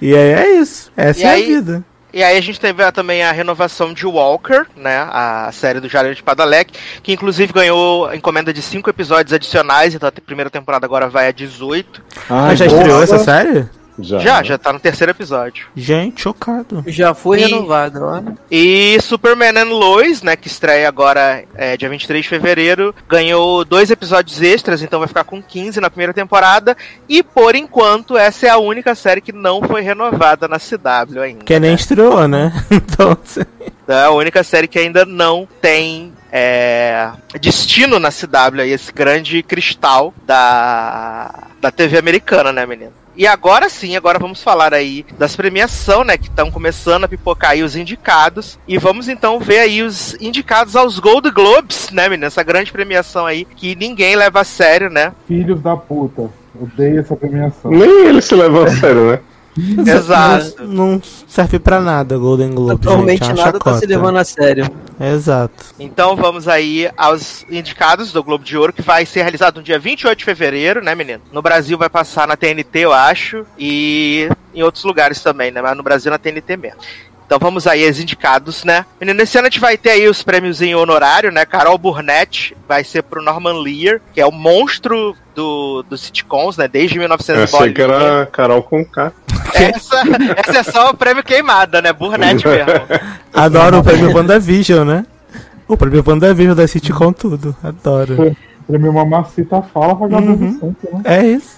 E 0.00 0.14
aí 0.14 0.30
é 0.32 0.60
isso. 0.60 0.90
Essa 0.96 1.20
E 1.20 1.24
é 1.24 1.28
aí- 1.30 1.42
a 1.42 1.46
vida. 1.46 1.84
E 2.10 2.22
aí 2.22 2.38
a 2.38 2.40
gente 2.40 2.58
teve 2.58 2.82
ah, 2.82 2.90
também 2.90 3.22
a 3.22 3.30
renovação 3.32 3.92
de 3.92 4.06
Walker, 4.06 4.64
né? 4.74 5.06
A 5.10 5.50
série 5.52 5.78
do 5.78 5.88
Jared 5.90 6.20
Padalec, 6.22 6.72
que 7.02 7.12
inclusive 7.12 7.52
ganhou 7.52 8.06
a 8.06 8.16
encomenda 8.16 8.50
de 8.50 8.62
cinco 8.62 8.88
episódios 8.88 9.32
adicionais, 9.34 9.94
então 9.94 10.08
a 10.08 10.12
primeira 10.12 10.48
temporada 10.48 10.86
agora 10.86 11.06
vai 11.08 11.28
a 11.28 11.32
18. 11.32 12.02
Ai, 12.30 12.40
Mas 12.48 12.58
já 12.60 12.64
boa. 12.66 12.78
estreou 12.78 13.02
essa 13.02 13.18
série? 13.18 13.68
Já, 13.98 14.18
Já, 14.18 14.42
já 14.42 14.58
tá 14.58 14.72
no 14.72 14.78
terceiro 14.80 15.10
episódio. 15.10 15.66
Gente, 15.74 16.22
chocado. 16.22 16.84
Já 16.86 17.14
foi 17.14 17.40
E- 17.40 17.42
renovado, 17.46 18.00
ó. 18.04 18.22
E 18.50 18.98
Superman 19.00 19.58
and 19.58 19.70
Lois, 19.70 20.22
né, 20.22 20.36
que 20.36 20.46
estreia 20.48 20.88
agora 20.88 21.44
é, 21.54 21.76
dia 21.76 21.88
23 21.88 22.22
de 22.22 22.28
fevereiro, 22.28 22.94
ganhou 23.08 23.64
dois 23.64 23.90
episódios 23.90 24.40
extras, 24.40 24.82
então 24.82 24.98
vai 25.00 25.08
ficar 25.08 25.24
com 25.24 25.42
15 25.42 25.80
na 25.80 25.90
primeira 25.90 26.12
temporada. 26.14 26.76
E 27.08 27.22
por 27.22 27.54
enquanto, 27.54 28.16
essa 28.16 28.46
é 28.46 28.50
a 28.50 28.58
única 28.58 28.94
série 28.94 29.20
que 29.20 29.32
não 29.32 29.62
foi 29.62 29.80
renovada 29.82 30.46
na 30.48 30.58
CW 30.58 31.20
ainda. 31.22 31.44
Que 31.44 31.58
nem 31.58 31.74
estreou, 31.74 32.26
né? 32.28 32.52
Então, 32.70 33.16
assim, 33.22 33.40
É 33.86 34.04
a 34.04 34.10
única 34.10 34.42
série 34.42 34.68
que 34.68 34.78
ainda 34.78 35.04
não 35.04 35.48
tem 35.60 36.12
é, 36.30 37.10
destino 37.40 37.98
na 37.98 38.10
CW, 38.10 38.60
aí, 38.60 38.70
esse 38.70 38.92
grande 38.92 39.42
cristal 39.42 40.12
da, 40.26 41.32
da 41.60 41.70
TV 41.70 41.98
americana, 41.98 42.52
né, 42.52 42.66
menino? 42.66 42.92
E 43.18 43.26
agora 43.26 43.68
sim, 43.68 43.96
agora 43.96 44.16
vamos 44.16 44.40
falar 44.40 44.72
aí 44.72 45.04
das 45.18 45.34
premiação, 45.34 46.04
né, 46.04 46.16
que 46.16 46.28
estão 46.28 46.52
começando 46.52 47.02
a 47.02 47.08
pipocar 47.08 47.50
aí 47.50 47.64
os 47.64 47.74
indicados. 47.74 48.60
E 48.68 48.78
vamos 48.78 49.08
então 49.08 49.40
ver 49.40 49.58
aí 49.58 49.82
os 49.82 50.14
indicados 50.20 50.76
aos 50.76 51.00
Gold 51.00 51.28
Globes, 51.32 51.90
né, 51.90 52.08
menino? 52.08 52.26
Essa 52.26 52.44
grande 52.44 52.70
premiação 52.70 53.26
aí 53.26 53.44
que 53.44 53.74
ninguém 53.74 54.14
leva 54.14 54.42
a 54.42 54.44
sério, 54.44 54.88
né? 54.88 55.12
Filhos 55.26 55.60
da 55.60 55.76
puta. 55.76 56.30
Odeio 56.60 57.00
essa 57.00 57.16
premiação. 57.16 57.72
Nem 57.72 58.06
ele 58.06 58.22
se 58.22 58.36
leva 58.36 58.64
a 58.64 58.70
sério, 58.70 59.10
né? 59.10 59.18
Exato. 59.78 60.64
não, 60.64 60.92
não 60.92 61.02
serve 61.26 61.58
pra 61.58 61.80
nada 61.80 62.16
Golden 62.16 62.50
Globe. 62.50 62.86
Atualmente 62.86 63.24
gente, 63.24 63.38
é 63.38 63.44
nada 63.44 63.58
tá 63.58 63.74
se 63.74 63.80
chacota. 63.80 63.86
levando 63.86 64.16
a 64.16 64.24
sério. 64.24 64.70
Exato. 65.00 65.66
Então 65.78 66.16
vamos 66.16 66.48
aí 66.48 66.90
aos 66.96 67.44
indicados 67.50 68.12
do 68.12 68.22
Globo 68.22 68.44
de 68.44 68.56
Ouro, 68.56 68.72
que 68.72 68.82
vai 68.82 69.06
ser 69.06 69.22
realizado 69.22 69.56
no 69.56 69.62
dia 69.62 69.78
28 69.78 70.18
de 70.18 70.24
fevereiro, 70.24 70.82
né, 70.82 70.94
menino? 70.94 71.22
No 71.32 71.42
Brasil 71.42 71.78
vai 71.78 71.88
passar 71.88 72.26
na 72.26 72.36
TNT, 72.36 72.80
eu 72.80 72.92
acho, 72.92 73.44
e 73.58 74.28
em 74.54 74.62
outros 74.62 74.84
lugares 74.84 75.22
também, 75.22 75.50
né? 75.50 75.62
Mas 75.62 75.76
no 75.76 75.82
Brasil 75.82 76.10
na 76.10 76.18
TNT 76.18 76.56
mesmo. 76.56 76.78
Então 77.28 77.38
vamos 77.38 77.66
aí 77.66 77.86
aos 77.86 78.00
indicados, 78.00 78.64
né? 78.64 78.86
Menino, 78.98 79.20
esse 79.20 79.36
ano 79.36 79.48
a 79.48 79.50
gente 79.50 79.60
vai 79.60 79.76
ter 79.76 79.90
aí 79.90 80.08
os 80.08 80.22
prêmios 80.22 80.62
em 80.62 80.74
honorário, 80.74 81.30
né? 81.30 81.44
Carol 81.44 81.76
Burnett 81.76 82.56
vai 82.66 82.82
ser 82.82 83.02
pro 83.02 83.22
Norman 83.22 83.60
Lear, 83.60 84.00
que 84.14 84.20
é 84.22 84.24
o 84.24 84.32
monstro 84.32 85.14
do, 85.34 85.82
dos 85.82 86.00
sitcoms, 86.00 86.56
né? 86.56 86.66
Desde 86.66 86.96
Eu 86.96 87.00
1900 87.02 87.52
achei 87.52 87.72
que 87.74 87.82
era 87.82 88.24
Carol 88.32 88.62
com 88.62 88.82
K. 88.82 89.12
Essa, 89.52 90.02
essa 90.38 90.58
é 90.60 90.62
só 90.62 90.88
o 90.88 90.96
prêmio 90.96 91.22
queimada, 91.22 91.82
né? 91.82 91.92
Burnett 91.92 92.48
mesmo. 92.48 92.72
Adoro 93.34 93.80
o 93.80 93.84
prêmio 93.84 94.10
WandaVision, 94.16 94.86
né? 94.86 95.04
O 95.68 95.76
prêmio 95.76 96.02
WandaVision 96.06 96.56
da 96.56 96.66
sitcom 96.66 97.12
tudo. 97.12 97.54
Adoro. 97.62 98.34
Prêmio 98.66 98.90
Mamacita 98.90 99.60
fala 99.62 99.94
pra 99.94 100.08
Gabriel 100.08 100.32
Uhum. 100.32 100.50
Vicente, 100.52 100.94
né? 100.94 101.00
É 101.04 101.26
isso. 101.26 101.57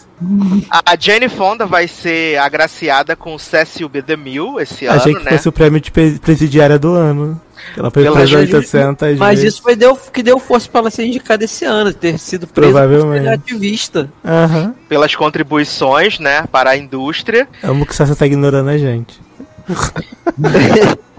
A 0.71 0.97
Jane 0.99 1.29
Fonda 1.29 1.65
vai 1.67 1.89
ser 1.89 2.39
agraciada 2.39 3.17
com 3.17 3.35
o 3.35 3.39
Cecil 3.39 3.89
B. 3.89 4.03
DeMille 4.03 4.61
esse 4.61 4.87
Achei 4.87 5.12
ano, 5.12 5.21
que 5.25 5.31
né? 5.31 5.37
fosse 5.37 5.49
o 5.49 5.53
prêmio 5.53 5.81
de 5.81 5.91
pre- 5.91 6.19
presidiária 6.19 6.79
do 6.79 6.93
ano. 6.95 7.41
Ela 7.77 7.91
foi 7.91 8.05
presa 8.11 8.27
gente- 8.27 8.55
800 8.57 9.19
Mas 9.19 9.39
vezes. 9.41 9.55
isso 9.55 9.62
foi 9.62 9.77
deu, 9.77 9.95
que 9.97 10.23
deu 10.23 10.39
força 10.39 10.69
pra 10.69 10.81
ela 10.81 10.91
ser 10.91 11.05
indicada 11.07 11.45
esse 11.45 11.65
ano, 11.65 11.93
ter 11.93 12.19
sido 12.19 12.47
presa 12.47 12.73
por 12.73 12.81
Provavelmente. 12.81 13.23
ser 13.25 13.29
ativista. 13.31 14.11
Aham. 14.25 14.75
pelas 14.89 15.15
contribuições, 15.15 16.19
né, 16.19 16.45
para 16.50 16.71
a 16.71 16.77
indústria. 16.77 17.47
Amo 17.62 17.85
que 17.87 17.95
você 17.95 18.15
tá 18.15 18.27
ignorando 18.27 18.69
a 18.71 18.79
gente. 18.79 19.21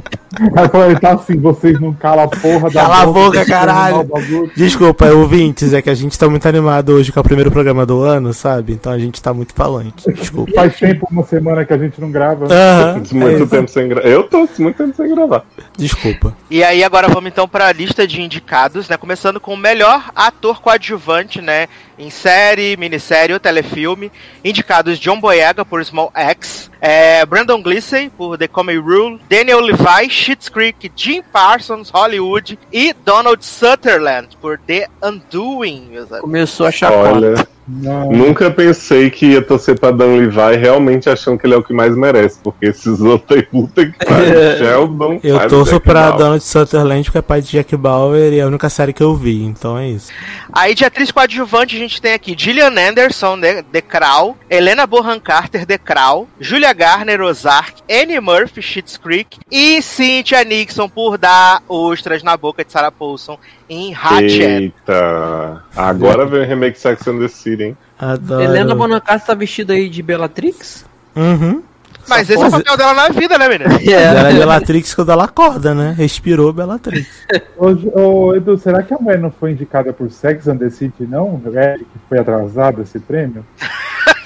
Falou, 0.71 0.89
ele 0.89 0.99
tá 0.99 1.13
assim, 1.13 1.37
vocês 1.37 1.79
não 1.79 1.93
calam 1.93 2.23
a 2.23 2.27
porra 2.27 2.69
da 2.69 2.81
Cala 2.81 3.01
a 3.01 3.05
boca, 3.05 3.45
caralho. 3.45 4.09
Desculpa, 4.55 5.07
ouvintes, 5.07 5.73
é 5.73 5.81
que 5.81 5.89
a 5.89 5.93
gente 5.93 6.17
tá 6.17 6.29
muito 6.29 6.47
animado 6.47 6.93
hoje 6.93 7.11
com 7.11 7.19
o 7.19 7.23
primeiro 7.23 7.51
programa 7.51 7.85
do 7.85 8.01
ano, 8.01 8.33
sabe? 8.33 8.71
Então 8.73 8.93
a 8.93 8.97
gente 8.97 9.21
tá 9.21 9.33
muito 9.33 9.53
falante. 9.53 10.09
Desculpa. 10.11 10.51
Faz 10.53 10.77
tempo, 10.77 11.07
uma 11.11 11.23
semana 11.23 11.65
que 11.65 11.73
a 11.73 11.77
gente 11.77 11.99
não 11.99 12.09
grava. 12.11 12.45
Aham. 12.45 12.91
é 12.91 13.13
Muito 13.13 13.43
isso. 13.43 13.47
tempo 13.47 13.69
sem 13.69 13.87
gravar. 13.89 14.07
Eu 14.07 14.23
tô 14.23 14.47
muito 14.59 14.77
tempo 14.77 14.95
sem 14.95 15.13
gravar. 15.13 15.43
Desculpa. 15.77 16.35
E 16.49 16.63
aí 16.63 16.83
agora 16.83 17.07
vamos 17.09 17.29
então 17.29 17.47
para 17.47 17.67
a 17.67 17.73
lista 17.73 18.07
de 18.07 18.21
indicados, 18.21 18.87
né, 18.87 18.95
começando 18.97 19.39
com 19.39 19.53
o 19.53 19.57
melhor 19.57 20.11
ator 20.15 20.61
coadjuvante, 20.61 21.41
né, 21.41 21.67
em 21.99 22.09
série, 22.09 22.77
minissérie 22.77 23.33
ou 23.33 23.39
telefilme. 23.39 24.11
Indicados 24.43 24.97
John 24.97 25.19
Boyega 25.19 25.65
por 25.65 25.83
Small 25.83 26.11
X, 26.15 26.71
é, 26.79 27.25
Brandon 27.25 27.61
Gleeson 27.61 28.09
por 28.17 28.37
The 28.37 28.47
Comedy 28.47 28.79
Rule, 28.79 29.19
Daniel 29.29 29.59
Levi, 29.59 30.09
Schitt's 30.21 30.49
Creek, 30.49 30.91
Jim 30.95 31.23
Parsons, 31.33 31.89
Hollywood 31.89 32.55
e 32.71 32.93
Donald 32.93 33.43
Sutherland 33.43 34.37
por 34.39 34.59
The 34.67 34.87
Undoing, 35.01 35.87
meus 35.89 36.11
amigos. 36.11 36.21
Começou 36.21 36.67
a 36.67 36.71
chacota. 36.71 37.49
Não. 37.71 38.11
nunca 38.11 38.51
pensei 38.51 39.09
que 39.09 39.27
ia 39.27 39.41
torcer 39.41 39.79
pra 39.79 39.91
Dan 39.91 40.17
Levi 40.17 40.57
realmente 40.57 41.09
achando 41.09 41.37
que 41.37 41.47
ele 41.47 41.53
é 41.53 41.57
o 41.57 41.63
que 41.63 41.73
mais 41.73 41.95
merece, 41.95 42.39
porque 42.43 42.67
esses 42.67 42.99
outros 42.99 43.37
aí, 43.37 43.43
puta 43.43 43.85
que 43.85 44.05
pariu. 44.05 44.57
Sheldon. 44.57 45.19
Eu 45.23 45.47
torço 45.47 45.73
Jack 45.73 45.85
pra. 45.85 46.11
Donald 46.11 46.43
Sutherland, 46.43 47.09
que 47.09 47.17
é 47.17 47.21
pai 47.21 47.41
de 47.41 47.51
Jack 47.51 47.75
Bauer 47.77 48.33
e 48.33 48.39
é 48.39 48.41
a 48.41 48.47
única 48.47 48.69
série 48.69 48.93
que 48.93 49.01
eu 49.01 49.15
vi, 49.15 49.43
então 49.43 49.77
é 49.77 49.87
isso. 49.87 50.11
Aí 50.51 50.75
de 50.75 50.83
atriz 50.83 51.11
coadjuvante 51.11 51.75
a 51.75 51.79
gente 51.79 52.01
tem 52.01 52.13
aqui 52.13 52.35
Gillian 52.37 52.73
Anderson, 52.77 53.39
The, 53.39 53.63
The 53.63 53.81
Crow, 53.81 54.37
Helena 54.49 54.85
Bonham 54.85 55.19
Carter, 55.19 55.65
The 55.65 55.77
Crow, 55.77 56.27
Julia 56.39 56.73
Garner, 56.73 57.21
Ozark, 57.21 57.81
Annie 57.89 58.19
Murphy, 58.19 58.61
Schitt's 58.61 58.97
Creek 58.97 59.39
e 59.49 59.81
Cynthia 59.81 60.43
Nixon 60.43 60.89
por 60.89 61.17
dar 61.17 61.63
ostras 61.69 62.23
na 62.23 62.35
boca 62.35 62.65
de 62.65 62.71
Sarah 62.71 62.91
Paulson 62.91 63.37
em 63.71 63.93
Hatchet. 63.95 64.41
Eita. 64.41 65.63
Agora 65.75 66.25
vem 66.25 66.41
o 66.41 66.45
remake 66.45 66.73
de 66.73 66.79
Sex 66.79 67.07
and 67.07 67.19
the 67.19 67.27
City, 67.29 67.63
hein? 67.63 67.77
Adoro. 67.97 68.43
Helena 68.43 68.75
Bonacassa 68.75 69.27
tá 69.27 69.33
vestida 69.33 69.73
aí 69.73 69.87
de 69.87 70.03
Bellatrix? 70.03 70.85
Uhum. 71.15 71.63
Mas 72.07 72.29
esse 72.29 72.43
é 72.43 72.47
o 72.47 72.51
papel 72.51 72.75
dela 72.75 72.93
na 72.93 73.09
vida, 73.09 73.37
né, 73.37 73.47
menina? 73.47 73.79
Ela 73.89 74.29
é 74.29 74.33
Bellatrix 74.33 74.93
quando 74.93 75.11
ela 75.11 75.25
acorda, 75.25 75.73
né? 75.73 75.93
Respirou 75.95 76.51
Bellatrix. 76.51 77.07
Ô, 77.57 77.67
ô, 77.99 78.35
Edu, 78.35 78.57
será 78.57 78.83
que 78.83 78.93
a 78.93 78.97
mulher 78.97 79.19
não 79.19 79.31
foi 79.31 79.51
indicada 79.51 79.93
por 79.93 80.11
Sex 80.11 80.47
and 80.47 80.57
the 80.57 80.69
City, 80.69 81.03
não? 81.03 81.41
É, 81.53 81.77
que 81.77 81.85
foi 82.09 82.19
atrasado 82.19 82.81
esse 82.81 82.99
prêmio? 82.99 83.45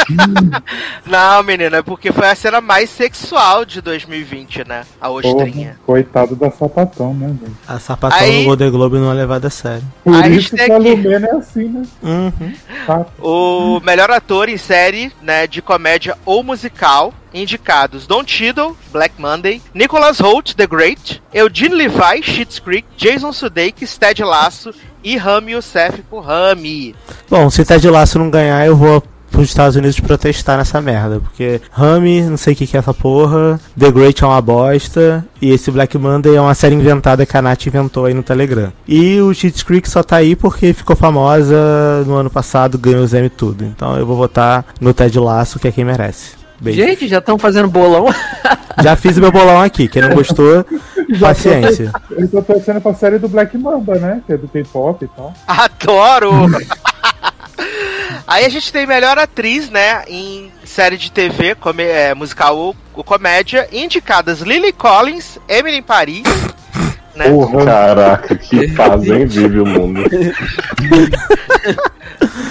Não, 1.05 1.43
menina, 1.43 1.77
é 1.77 1.81
porque 1.81 2.11
foi 2.11 2.27
a 2.27 2.35
cena 2.35 2.61
mais 2.61 2.89
sexual 2.89 3.65
de 3.65 3.81
2020, 3.81 4.67
né? 4.67 4.83
A 4.99 5.09
ostrinha. 5.09 5.77
Porra, 5.85 5.85
coitado 5.85 6.35
da 6.35 6.49
sapatão, 6.51 7.13
né, 7.13 7.27
gente? 7.29 7.51
A 7.67 7.79
sapatão 7.79 8.17
Aí- 8.19 8.39
no 8.39 8.45
Golden 8.45 8.71
Globe 8.71 8.97
não 8.97 9.11
é 9.11 9.13
levada 9.13 9.47
a 9.47 9.51
sério. 9.51 9.83
Por 10.03 10.15
A 10.15 10.27
isso 10.27 10.55
tem 10.55 10.65
que 10.65 10.71
a 10.71 10.77
aqui- 10.77 10.89
Lumena 10.89 11.27
é 11.27 11.35
assim, 11.35 11.65
né? 11.69 11.83
Uhum. 12.01 12.53
Tá. 12.85 13.05
O 13.21 13.79
melhor 13.81 14.09
ator 14.11 14.49
em 14.49 14.57
série, 14.57 15.11
né, 15.21 15.47
de 15.47 15.61
comédia 15.61 16.17
ou 16.25 16.43
musical, 16.43 17.13
indicados 17.33 18.07
Don 18.07 18.23
Cheadle, 18.25 18.75
Black 18.91 19.19
Monday, 19.19 19.61
Nicholas 19.73 20.19
Holt, 20.19 20.53
The 20.55 20.65
Great, 20.67 21.21
Eugene 21.33 21.75
Levi, 21.75 22.23
Schitt's 22.23 22.59
Creek, 22.59 22.87
Jason 22.97 23.31
Sudeikis, 23.33 23.97
Ted 23.97 24.23
Lasso 24.23 24.73
e 25.03 25.17
Rami 25.17 25.51
Youssef 25.51 26.01
por 26.03 26.21
Rami. 26.21 26.95
Bom, 27.29 27.49
se 27.49 27.63
Ted 27.65 27.87
Lasso 27.89 28.17
não 28.17 28.29
ganhar, 28.29 28.65
eu 28.65 28.75
vou 28.75 29.03
pros 29.35 29.49
Estados 29.49 29.75
Unidos 29.75 29.99
protestar 29.99 30.57
nessa 30.57 30.81
merda. 30.81 31.19
Porque 31.19 31.61
Rami, 31.69 32.21
não 32.21 32.37
sei 32.37 32.53
o 32.53 32.55
que, 32.55 32.65
que 32.65 32.77
é 32.77 32.79
essa 32.79 32.93
porra. 32.93 33.59
The 33.77 33.91
Great 33.91 34.23
é 34.23 34.27
uma 34.27 34.41
bosta. 34.41 35.25
E 35.41 35.51
esse 35.51 35.69
Black 35.69 35.97
Monday 35.97 36.35
é 36.35 36.41
uma 36.41 36.55
série 36.55 36.73
inventada 36.73 37.25
que 37.25 37.35
a 37.35 37.41
Nath 37.41 37.67
inventou 37.67 38.05
aí 38.05 38.13
no 38.13 38.23
Telegram. 38.23 38.71
E 38.87 39.19
o 39.19 39.33
Cheats 39.33 39.61
Creek 39.61 39.89
só 39.89 40.01
tá 40.01 40.15
aí 40.15 40.35
porque 40.35 40.73
ficou 40.73 40.95
famosa 40.95 41.55
no 42.07 42.15
ano 42.15 42.29
passado, 42.29 42.77
ganhou 42.77 43.05
o 43.05 43.17
Emmy 43.17 43.29
tudo. 43.29 43.65
Então 43.65 43.97
eu 43.97 44.05
vou 44.05 44.15
votar 44.15 44.65
no 44.79 44.93
Ted 44.93 45.19
Lasso, 45.19 45.59
que 45.59 45.67
é 45.67 45.71
quem 45.71 45.83
merece. 45.83 46.45
Beijo. 46.59 46.81
Gente, 46.81 47.07
já 47.07 47.17
estão 47.17 47.37
fazendo 47.37 47.67
bolão. 47.67 48.05
Já 48.83 48.95
fiz 48.97 49.15
o 49.15 49.21
meu 49.21 49.31
bolão 49.31 49.61
aqui. 49.61 49.87
Quem 49.87 50.01
não 50.01 50.13
gostou, 50.13 50.65
paciência. 51.19 51.93
Eu 52.11 52.27
tô 52.27 52.41
torcendo 52.41 52.81
pra 52.81 52.93
série 52.93 53.17
do 53.17 53.29
Black 53.29 53.57
Mamba, 53.57 53.95
né? 53.95 54.21
Que 54.27 54.33
é 54.33 54.37
do 54.37 54.49
K-pop 54.49 55.05
e 55.05 55.07
tal. 55.07 55.33
Adoro! 55.47 56.31
Aí 58.27 58.45
a 58.45 58.49
gente 58.49 58.71
tem 58.71 58.85
melhor 58.87 59.17
atriz, 59.17 59.69
né, 59.69 60.03
em 60.07 60.51
série 60.63 60.97
de 60.97 61.11
TV, 61.11 61.55
come- 61.55 61.83
é, 61.83 62.13
musical 62.13 62.57
ou, 62.57 62.75
ou 62.93 63.03
comédia, 63.03 63.67
indicadas 63.71 64.41
Lily 64.41 64.71
Collins, 64.73 65.39
Emily 65.47 65.77
em 65.77 65.83
Paris, 65.83 66.23
né? 67.15 67.29
Porra. 67.29 67.65
Caraca, 67.65 68.35
que 68.35 68.67
fazem 68.75 69.25
vive 69.25 69.59
o 69.59 69.65
mundo. 69.65 70.01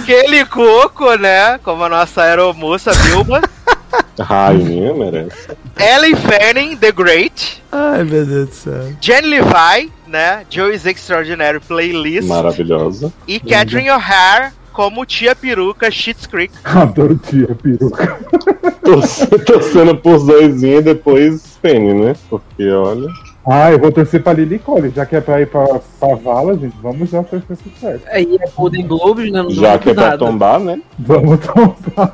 Kelly 0.05 0.45
Coco, 0.45 1.15
né, 1.15 1.59
como 1.63 1.83
a 1.83 1.89
nossa 1.89 2.23
aeromoça 2.23 2.91
Vilma, 2.93 3.41
Rainha 4.19 4.93
merece. 4.93 5.49
Ellen 5.77 6.15
Fanning, 6.15 6.77
The 6.77 6.91
Great, 6.91 7.63
Ai, 7.71 8.03
meu 8.03 8.25
Deus 8.25 8.49
do 8.49 8.55
céu. 8.55 8.93
Jen 9.01 9.21
Levi, 9.21 9.91
né, 10.07 10.45
Joey's 10.49 10.85
Extraordinary 10.85 11.59
Playlist, 11.59 12.27
Maravilhosa. 12.27 13.11
e 13.27 13.39
Catherine 13.39 13.89
O'Hara 13.91 14.53
como 14.75 15.05
Tia 15.05 15.33
Peruca 15.35 15.89
Schitt's 15.89 16.27
Creek. 16.27 16.53
Adoro 16.63 17.17
tia 17.17 17.47
peruca. 17.55 18.19
Torce- 18.83 19.25
Torcendo 19.45 19.95
por 19.97 20.19
zoizinho 20.19 20.79
e 20.79 20.81
depois 20.81 21.57
Penny, 21.61 21.93
né? 21.93 22.13
Porque 22.29 22.69
olha. 22.69 23.07
Ah, 23.47 23.71
eu 23.71 23.79
vou 23.79 23.91
torcer 23.91 24.21
pra 24.23 24.33
Lily 24.33 24.57
Collins, 24.59 24.93
já 24.95 25.05
que 25.05 25.15
é 25.15 25.21
pra 25.21 25.39
ir 25.39 25.45
pra, 25.47 25.63
pra 25.99 26.15
vala, 26.15 26.57
gente. 26.57 26.75
Vamos 26.81 27.09
já 27.11 27.23
torcer 27.23 27.55
certo. 27.79 28.01
Aí 28.07 28.37
é 28.41 28.49
Golden 28.55 28.87
Globes, 28.87 29.31
né? 29.31 29.43
Não 29.43 29.51
Já 29.51 29.77
que 29.77 29.91
é 29.91 29.93
pra 29.93 30.03
nada. 30.03 30.17
tombar, 30.17 30.59
né? 30.59 30.81
Vamos 30.99 31.39
tomar. 31.45 32.11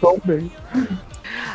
Tão 0.00 0.20
bem. 0.24 0.50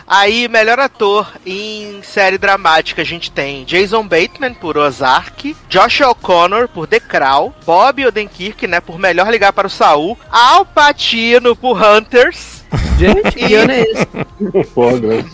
Aí, 0.08 0.48
melhor 0.48 0.80
ator 0.80 1.34
em 1.46 2.02
série 2.02 2.38
dramática, 2.38 3.02
a 3.02 3.06
gente 3.06 3.30
tem 3.30 3.66
Jason 3.66 4.04
Bateman 4.08 4.54
por 4.54 4.78
Ozark, 4.78 5.56
Josh 5.70 6.02
O'Connor 6.02 6.70
por 6.70 6.88
The 6.88 7.00
Crown, 7.00 7.54
Bob 7.66 8.06
Odenkirk, 8.06 8.66
né, 8.68 8.80
por 8.80 8.98
Melhor 8.98 9.30
Ligar 9.30 9.52
para 9.52 9.68
o 9.68 9.70
Saul, 9.70 10.18
Al 10.32 10.66
Pacino 10.66 11.56
por 11.56 11.78
Hunters, 11.82 12.58
Gente, 12.98 13.32
que 13.32 13.54
ano 13.54 13.72
é 13.72 13.82
esse? 13.82 14.08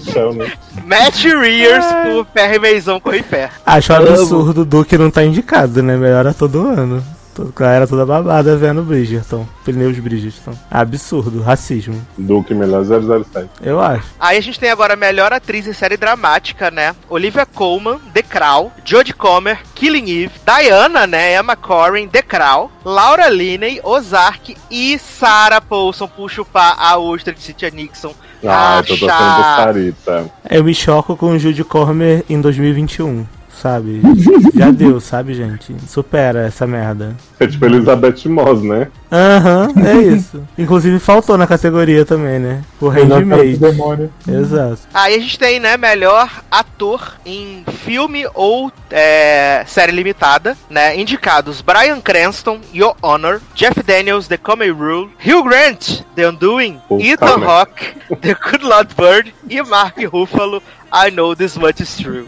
Céu, 0.12 0.34
né? 0.34 0.52
Matt 0.86 1.24
Reers 1.24 1.86
por 1.86 2.26
Perry 2.26 2.60
Maison 2.60 3.00
Corre 3.00 3.24
Ferro. 3.24 3.54
Acho 3.66 3.94
absurdo 3.94 4.62
o 4.62 4.66
Duque 4.66 4.98
não 4.98 5.10
tá 5.10 5.24
indicado, 5.24 5.82
né? 5.82 5.96
Melhor 5.96 6.28
a 6.28 6.34
todo 6.34 6.68
ano. 6.68 7.04
Tô- 7.34 7.44
A 7.44 7.60
galera 7.60 7.88
toda 7.88 8.06
babada 8.06 8.56
vendo 8.58 8.84
Bridgerton. 8.84 9.48
Pneus 9.66 9.98
Bridgerton. 10.00 10.54
Absurdo, 10.70 11.42
racismo. 11.42 12.00
Duque 12.18 12.54
melhor 12.54 12.84
007. 12.86 13.50
Eu 13.62 13.80
acho. 13.82 14.06
Aí 14.20 14.38
a 14.38 14.42
gente 14.42 14.60
tem 14.60 14.70
agora 14.70 14.96
melhor 14.96 15.34
atriz 15.34 15.66
em 15.68 15.74
série 15.74 15.98
dramática, 15.98 16.70
né? 16.70 16.96
Olivia 17.10 17.46
Colman, 17.46 18.00
The 18.14 18.22
Crown, 18.22 18.72
Jodie 18.86 19.14
Comer, 19.14 19.60
Killing 19.74 20.10
Eve, 20.10 20.32
Diana, 20.46 21.08
né? 21.08 21.36
Emma 21.36 21.56
Corrin, 21.56 22.08
The 22.08 22.22
Crown, 22.22 22.70
Laura 22.86 23.30
Linney, 23.30 23.80
Ozark 23.84 24.56
e 24.70 25.00
Sarah 25.00 25.62
Paulson 25.62 26.08
por 26.08 26.30
chupar 26.30 26.76
a 26.78 26.98
ostra 26.98 27.34
de 27.34 27.42
Cynthia 27.42 27.70
Nixon. 27.72 28.14
Ah, 28.46 28.78
eu 28.80 28.84
tô 28.84 28.98
torcendo 28.98 29.42
Sarita. 29.56 30.32
Eu 30.50 30.64
me 30.66 30.76
choco 30.76 31.16
com 31.16 31.32
o 31.32 31.40
Judy 31.40 31.64
Cormer 31.64 32.26
em 32.30 32.42
2021, 32.42 33.26
sabe? 33.64 34.02
Já 34.54 34.72
deu, 34.72 35.00
sabe, 35.00 35.34
gente? 35.34 35.74
Supera 35.88 36.46
essa 36.46 36.68
merda. 36.68 37.16
É 37.40 37.48
tipo 37.48 37.66
Elizabeth 37.66 38.28
Moss, 38.28 38.62
né? 38.62 38.90
Aham, 39.10 39.72
é 39.86 39.94
isso. 40.16 40.44
Inclusive 40.58 41.00
faltou 41.00 41.38
na 41.38 41.48
categoria 41.48 42.04
também, 42.04 42.40
né? 42.40 42.62
O 42.82 42.90
Handmaid. 42.90 43.58
demônio. 43.58 44.12
Exato. 44.28 44.80
Aí 44.94 45.16
a 45.16 45.20
gente 45.20 45.40
tem, 45.40 45.62
né, 45.62 45.78
melhor 45.78 46.30
ator 46.52 47.14
em 47.26 47.64
filme 47.86 48.26
ou 48.34 48.70
é, 48.92 49.64
série 49.66 49.94
limitada, 49.94 50.58
né? 50.70 51.00
Indicados 51.00 51.62
Brian 51.62 52.02
Cranston, 52.02 52.60
Your 52.74 52.96
Honor, 53.02 53.40
Jeff 53.56 53.82
Daniels, 53.82 54.28
The 54.28 54.38
Comey 54.38 54.72
Rule, 54.72 55.10
Hugh 55.26 55.44
Grant, 55.44 56.02
The 56.16 56.28
Undoing, 56.30 56.82
Ethan. 57.00 57.46
Hawke, 57.46 57.96
The 58.20 58.34
Good 58.34 58.64
Lord 58.66 58.94
Bird 58.96 59.34
e 59.50 59.62
Mark 59.62 59.96
Ruffalo, 60.12 60.62
I 60.92 61.10
Know 61.12 61.34
This 61.34 61.58
Much 61.58 61.80
Is 61.80 61.96
True. 61.98 62.28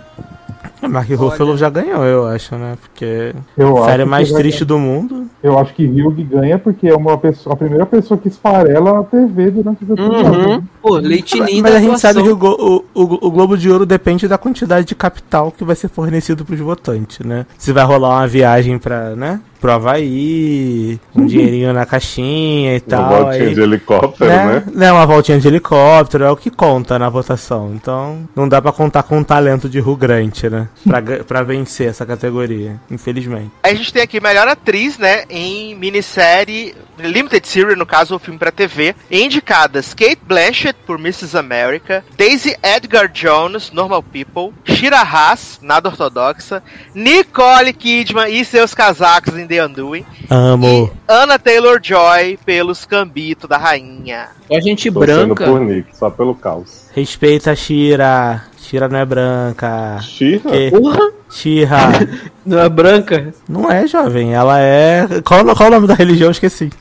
O 0.81 0.89
Mark 0.89 1.09
Ruffalo 1.11 1.57
já 1.57 1.69
ganhou, 1.69 2.03
eu 2.03 2.27
acho, 2.27 2.55
né? 2.55 2.75
Porque 2.81 3.33
Eu 3.57 3.83
série 3.85 4.03
acho 4.03 4.11
mais 4.11 4.31
triste 4.31 4.63
do 4.65 4.77
mundo. 4.77 5.25
Eu 5.41 5.57
acho 5.57 5.73
que 5.73 5.85
Hugh 5.85 6.23
ganha 6.29 6.57
porque 6.59 6.87
é 6.87 6.95
uma 6.95 7.17
pessoa, 7.17 7.53
a 7.53 7.57
primeira 7.57 7.85
pessoa 7.85 8.17
que 8.17 8.27
esfarela 8.27 8.93
na 8.93 9.03
TV 9.03 9.51
durante 9.51 9.83
o 9.85 9.93
episódio. 9.93 10.49
Uhum. 10.49 10.63
Pô, 10.81 10.97
leitinho 10.97 11.45
Mas 11.61 11.75
a 11.75 11.79
gente 11.79 11.99
sabe 11.99 12.21
que 12.21 12.29
o, 12.29 12.35
o, 12.35 12.83
o- 12.93 13.27
o 13.27 13.31
Globo 13.31 13.57
de 13.57 13.69
Ouro 13.71 13.85
depende 13.85 14.27
da 14.27 14.37
quantidade 14.37 14.85
de 14.87 14.95
capital 14.95 15.51
que 15.51 15.63
vai 15.63 15.75
ser 15.75 15.87
fornecido 15.89 16.43
pros 16.45 16.59
votantes, 16.59 17.25
né? 17.25 17.45
Se 17.57 17.71
vai 17.71 17.83
rolar 17.85 18.09
uma 18.19 18.27
viagem 18.27 18.77
pra, 18.77 19.15
né? 19.15 19.39
Pro 19.65 19.71
Havaí, 19.73 20.99
um 21.15 21.25
dinheirinho 21.25 21.73
na 21.73 21.87
caixinha 21.87 22.75
e 22.75 22.77
Uma 22.77 22.81
tal. 22.87 23.09
voltinha 23.23 23.47
aí- 23.47 23.55
de 23.55 23.61
helicóptero, 23.61 24.29
né? 24.29 24.45
né? 24.45 24.63
né, 24.75 24.91
uma 24.91 25.07
voltinha 25.07 25.39
de 25.39 25.47
helicóptero 25.47 26.23
é 26.23 26.29
o 26.29 26.35
que 26.37 26.51
conta 26.51 26.99
na 26.99 27.09
votação. 27.09 27.71
Então, 27.73 28.29
não 28.35 28.47
dá 28.47 28.61
pra 28.61 28.71
contar 28.71 29.01
com 29.01 29.17
o 29.19 29.25
talento 29.25 29.67
de 29.67 29.79
Ru 29.79 29.95
Grant, 29.97 30.43
né? 30.43 30.67
Pra, 30.87 31.01
pra 31.27 31.41
vencer 31.41 31.87
essa 31.89 32.05
categoria, 32.05 32.79
infelizmente. 32.91 33.49
A 33.63 33.73
gente 33.73 33.91
tem 33.91 34.03
aqui 34.03 34.19
melhor 34.21 34.47
atriz, 34.47 34.99
né, 34.99 35.23
em 35.31 35.73
minissérie, 35.73 36.75
limited 36.97 37.45
series, 37.47 37.77
no 37.77 37.85
caso, 37.85 38.15
o 38.15 38.19
filme 38.19 38.39
pra 38.39 38.51
TV, 38.51 38.95
indicadas 39.09 39.93
Kate 39.93 40.19
Blanchett 40.23 40.77
por 40.85 40.99
Mrs. 40.99 41.37
America, 41.37 42.03
Daisy 42.17 42.55
Edgar 42.63 43.07
Jones, 43.11 43.71
Normal 43.71 44.03
People, 44.03 44.53
Shira 44.63 45.01
Haas, 45.01 45.59
Nada 45.61 45.89
Ortodoxa, 45.89 46.61
Nicole 46.93 47.73
Kidman 47.73 48.29
e 48.29 48.43
seus 48.45 48.73
casacos 48.73 49.37
em 49.37 49.47
The 49.47 49.65
Undoing, 49.65 50.05
Amo. 50.29 50.67
e 50.67 50.91
Anna 51.07 51.37
Taylor-Joy 51.37 52.39
pelos 52.45 52.85
Cambito 52.85 53.47
da 53.47 53.57
Rainha. 53.57 54.27
Só 54.47 54.59
gente 54.59 54.91
Torcendo 54.91 55.35
branca. 55.35 55.45
por 55.45 55.59
Nick, 55.59 55.97
só 55.97 56.09
pelo 56.09 56.35
caos. 56.35 56.85
Respeita 56.93 57.51
a 57.51 57.55
Shira. 57.55 58.43
Shira 58.57 58.87
não 58.87 58.97
é 58.99 59.05
branca. 59.05 59.99
Xirra? 60.01 60.49
Que? 60.51 60.71
Porra, 60.71 61.11
Shira. 61.29 61.77
não 62.45 62.59
é 62.59 62.69
branca? 62.69 63.33
Não 63.47 63.71
é, 63.71 63.85
jovem. 63.85 64.33
Ela 64.33 64.59
é. 64.59 65.07
Qual, 65.23 65.43
qual 65.55 65.69
o 65.69 65.71
nome 65.71 65.87
da 65.87 65.93
religião? 65.93 66.31
Esqueci. 66.31 66.71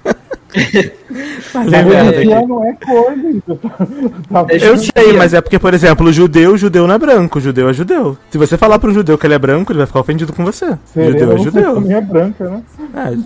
A 1.55 1.59
merda 1.65 1.87
aqui. 2.11 2.11
religião 2.19 2.47
não 2.47 2.65
é 2.65 2.73
cor, 2.75 3.15
gente. 3.15 3.43
Tá- 3.43 4.45
tá 4.45 4.55
Eu 4.55 4.77
sei, 4.79 5.13
mas 5.17 5.35
é 5.35 5.41
porque, 5.41 5.59
por 5.59 5.73
exemplo, 5.75 6.07
o 6.09 6.13
judeu, 6.13 6.53
o 6.53 6.57
judeu 6.59 6.87
não 6.87 6.95
é 6.95 6.99
branco, 6.99 7.41
judeu 7.41 7.69
é 7.69 7.73
judeu. 7.73 8.17
Se 8.31 8.39
você 8.39 8.57
falar 8.57 8.79
pro 8.79 8.93
judeu 8.93 9.17
que 9.19 9.27
ele 9.27 9.35
é 9.35 9.39
branco, 9.39 9.73
ele 9.73 9.79
vai 9.79 9.87
ficar 9.87 10.01
ofendido 10.01 10.33
com 10.33 10.45
você. 10.45 10.77
Serena, 10.85 11.13
judeu 11.19 11.33
é 11.33 11.37
você 11.37 11.45
judeu. 11.45 11.75
também 11.75 11.93
é 11.97 12.01
branca, 12.01 12.49
né? 12.49 12.63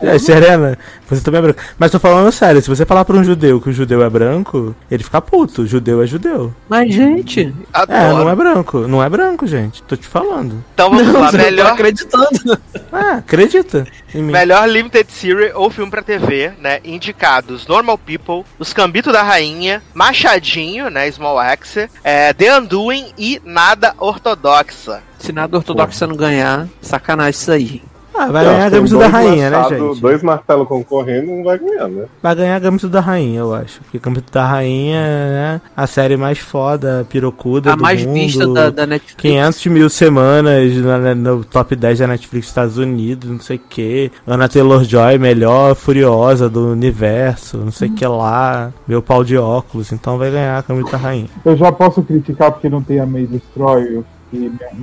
É, 0.02 0.14
é, 0.14 0.18
Serena, 0.18 0.78
você 1.08 1.22
também 1.22 1.38
é 1.38 1.42
branco. 1.42 1.60
Mas 1.78 1.90
tô 1.90 1.98
falando 1.98 2.30
sério, 2.32 2.60
se 2.62 2.68
você 2.68 2.84
falar 2.84 3.04
pra 3.04 3.16
um 3.16 3.24
judeu 3.24 3.60
que 3.60 3.70
o 3.70 3.72
judeu 3.72 4.02
é 4.02 4.10
branco, 4.10 4.74
ele 4.90 5.02
fica 5.02 5.20
puto. 5.20 5.66
Judeu 5.66 6.02
é 6.02 6.06
judeu. 6.06 6.52
Mas, 6.68 6.92
gente, 6.94 7.54
É, 7.72 7.80
Adoro. 7.80 8.24
não 8.24 8.30
é 8.30 8.34
branco. 8.36 8.78
Não 8.88 9.02
é 9.02 9.08
branco, 9.08 9.46
gente. 9.46 9.82
Tô 9.82 9.96
te 9.96 10.06
falando. 10.06 10.62
Então 10.74 10.90
vamos 10.90 11.06
lá, 11.12 11.30
você 11.30 11.36
não 11.36 11.44
tá 11.44 11.50
melhor, 11.50 11.72
acreditando. 11.72 12.58
Ah, 12.92 13.12
acredita 13.18 13.86
em 14.14 14.22
mim. 14.22 14.32
melhor 14.32 14.68
limited 14.68 15.06
series 15.10 15.52
ou 15.54 15.70
filme 15.70 15.90
pra 15.90 16.02
TV, 16.02 16.52
né, 16.60 16.80
indicados 17.18 17.66
Normal 17.66 17.98
People, 17.98 18.44
Os 18.58 18.72
Cambito 18.72 19.10
da 19.10 19.22
Rainha, 19.24 19.82
Machadinho, 19.92 20.88
né, 20.88 21.10
Small 21.10 21.38
Axe, 21.38 21.90
é, 22.04 22.32
The 22.32 22.56
Undoing 22.58 23.12
e 23.18 23.42
Nada 23.44 23.92
Ortodoxa. 23.98 25.02
Se 25.18 25.32
nada 25.32 25.56
ortodoxa 25.56 26.06
não 26.06 26.14
ganhar, 26.16 26.68
sacanagem 26.80 27.30
isso 27.30 27.50
aí. 27.50 27.82
Ah, 28.18 28.26
vai 28.26 28.44
Eu 28.44 28.50
ganhar 28.50 28.66
a 28.66 28.70
Gambito 28.70 28.98
da 28.98 29.06
Rainha, 29.06 29.50
né, 29.50 29.56
machados- 29.56 29.88
gente? 29.94 30.00
Dois 30.00 30.22
martelos 30.24 30.66
concorrendo, 30.66 31.26
não 31.30 31.44
vai 31.44 31.56
ganhar, 31.58 31.88
né? 31.88 32.04
Vai 32.20 32.34
ganhar 32.34 32.56
a 32.56 32.58
Gambito 32.58 32.88
da 32.88 33.00
Rainha, 33.00 33.38
eu 33.40 33.54
acho. 33.54 33.80
Porque 33.82 33.98
Gambito 33.98 34.32
da 34.32 34.44
Rainha 34.44 34.98
é 34.98 35.60
a 35.76 35.86
série 35.86 36.16
mais 36.16 36.38
foda, 36.38 37.06
pirocuda 37.08 37.72
A 37.72 37.76
do 37.76 37.82
mais 37.82 38.04
mundo. 38.04 38.14
vista 38.14 38.46
da, 38.48 38.70
da 38.70 38.86
Netflix. 38.86 39.14
500 39.22 39.66
mil 39.66 39.88
semanas 39.88 40.74
na- 40.76 41.14
no 41.14 41.44
top 41.44 41.76
10 41.76 41.98
da 42.00 42.06
Netflix 42.08 42.46
dos 42.46 42.50
Estados 42.50 42.76
Unidos, 42.78 43.30
não 43.30 43.40
sei 43.40 43.56
o 43.56 43.60
que. 43.68 44.10
Ana 44.26 44.48
Taylor-Joy, 44.48 45.18
melhor 45.18 45.74
furiosa 45.76 46.48
do 46.48 46.72
universo, 46.72 47.58
não 47.58 47.70
sei 47.70 47.88
o 47.88 47.92
que 47.94 48.06
lá. 48.06 48.72
Meu 48.86 49.00
pau 49.00 49.22
de 49.22 49.36
óculos, 49.36 49.92
então 49.92 50.18
vai 50.18 50.30
ganhar 50.30 50.58
a 50.58 50.62
Gambito 50.62 50.90
da 50.90 50.98
Rainha. 50.98 51.28
Eu 51.44 51.56
já 51.56 51.70
posso 51.70 52.02
criticar 52.02 52.50
porque 52.50 52.68
não 52.68 52.82
tem 52.82 52.98
a 52.98 53.06
May 53.06 53.26
Destroyer 53.26 54.02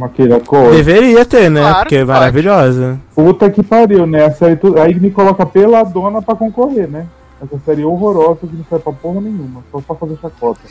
aquela 0.01 0.39
cor. 0.39 0.71
Deveria 0.71 1.25
ter, 1.25 1.49
né? 1.49 1.61
Claro 1.61 1.79
porque 1.79 1.95
é 1.95 2.05
maravilhosa. 2.05 2.99
Puta 3.13 3.49
que 3.49 3.61
pariu, 3.63 4.05
né? 4.05 4.25
A 4.25 4.31
série 4.31 4.55
tu- 4.55 4.79
Aí 4.79 4.93
me 4.99 5.11
coloca 5.11 5.45
peladona 5.45 6.21
pra 6.21 6.35
concorrer, 6.35 6.87
né? 6.89 7.05
Essa 7.43 7.59
série 7.65 7.83
horrorosa 7.83 8.39
que 8.41 8.55
não 8.55 8.65
serve 8.69 8.83
pra 8.83 8.93
porra 8.93 9.21
nenhuma, 9.21 9.63
só 9.71 9.79
pra 9.81 9.95
fazer 9.95 10.17
chacota. 10.21 10.61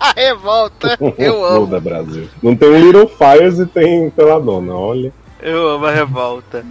A 0.00 0.12
revolta, 0.16 0.98
eu 1.18 1.44
amo. 1.44 1.60
Muda, 1.60 1.80
Brasil. 1.80 2.28
Não 2.42 2.56
tem 2.56 2.80
Little 2.80 3.08
Fires 3.08 3.58
e 3.58 3.66
tem 3.66 4.10
Peladona, 4.10 4.74
olha. 4.74 5.12
Eu 5.40 5.68
amo 5.68 5.86
a 5.86 5.90
revolta. 5.92 6.64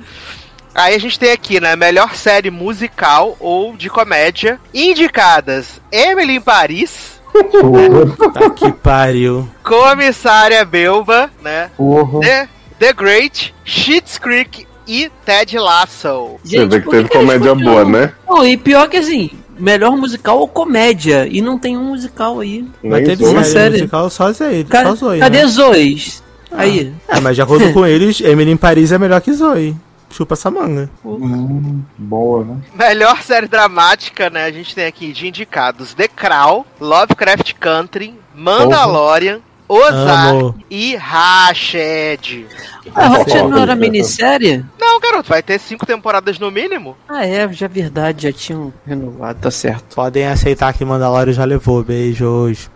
Aí 0.73 0.95
a 0.95 0.97
gente 0.97 1.19
tem 1.19 1.31
aqui, 1.33 1.59
né, 1.59 1.75
melhor 1.75 2.15
série 2.15 2.49
musical 2.49 3.35
ou 3.41 3.75
de 3.75 3.89
comédia, 3.89 4.57
indicadas 4.73 5.81
Emily 5.91 6.35
em 6.37 6.41
Paris, 6.41 7.20
Porra, 7.31 8.31
Tá 8.33 8.49
que 8.49 8.71
pariu. 8.71 9.47
Comissária 9.63 10.63
Belva, 10.65 11.29
né, 11.43 11.69
porra. 11.77 12.19
The, 12.21 12.49
The 12.79 12.93
Great, 12.93 13.53
Schitt's 13.63 14.17
Creek 14.17 14.65
e 14.87 15.09
Ted 15.25 15.57
Lasso. 15.57 16.37
Você 16.43 16.57
Gente, 16.57 16.69
vê 16.71 16.81
que 16.81 16.89
teve 16.89 17.09
que 17.09 17.17
comédia 17.17 17.55
boa, 17.55 17.85
né? 17.85 18.13
Não, 18.27 18.45
e 18.45 18.57
pior 18.57 18.89
que 18.89 18.97
assim, 18.97 19.29
melhor 19.57 19.95
musical 19.95 20.39
ou 20.39 20.47
comédia. 20.47 21.27
E 21.29 21.41
não 21.41 21.57
tem 21.57 21.77
um 21.77 21.83
musical 21.85 22.39
aí. 22.39 22.65
Mas 22.83 22.91
Nem 22.93 23.03
teve 23.05 23.23
Zoe. 23.23 23.33
uma 23.33 23.43
série 23.43 23.71
musical 23.77 24.09
só 24.09 24.31
Zoe. 24.33 24.63
Ca- 24.65 24.83
Só 24.83 24.95
Zoe, 24.95 25.19
cadê 25.19 25.39
né? 25.39 25.47
Zoes? 25.47 26.23
Aí. 26.51 26.91
É, 27.07 27.19
mas 27.21 27.35
de 27.35 27.41
acordo 27.41 27.71
com 27.71 27.85
eles, 27.85 28.19
Emily 28.19 28.51
em 28.51 28.57
Paris 28.57 28.91
é 28.91 28.97
melhor 28.97 29.21
que 29.21 29.31
Zoe. 29.31 29.75
Chupa 30.11 30.33
essa 30.33 30.51
manga. 30.51 30.89
Hum, 31.03 31.81
boa, 31.97 32.43
né? 32.43 32.57
Melhor 32.75 33.21
série 33.21 33.47
dramática, 33.47 34.29
né, 34.29 34.45
a 34.45 34.51
gente 34.51 34.75
tem 34.75 34.85
aqui 34.85 35.11
de 35.11 35.27
indicados 35.27 35.93
The 35.93 36.07
Crown, 36.07 36.65
Lovecraft 36.79 37.53
Country, 37.59 38.13
Mandalorian, 38.35 39.39
Ozark 39.67 40.37
Amo. 40.37 40.55
e 40.69 40.95
Rached. 40.97 42.45
A 42.93 43.09
Foda, 43.11 43.43
não 43.47 43.61
era 43.61 43.73
minissérie? 43.75 44.65
Não, 44.77 44.99
garoto, 44.99 45.29
vai 45.29 45.41
ter 45.41 45.57
cinco 45.59 45.85
temporadas 45.85 46.37
no 46.37 46.51
mínimo. 46.51 46.97
Ah, 47.07 47.25
é, 47.25 47.51
já 47.53 47.67
é 47.67 47.69
verdade, 47.69 48.23
já 48.23 48.33
tinham 48.33 48.73
renovado, 48.85 49.39
tá 49.39 49.49
certo. 49.49 49.95
Podem 49.95 50.27
aceitar 50.27 50.73
que 50.73 50.83
Mandalorian 50.83 51.33
já 51.33 51.45
levou. 51.45 51.83
Beijos. 51.83 52.69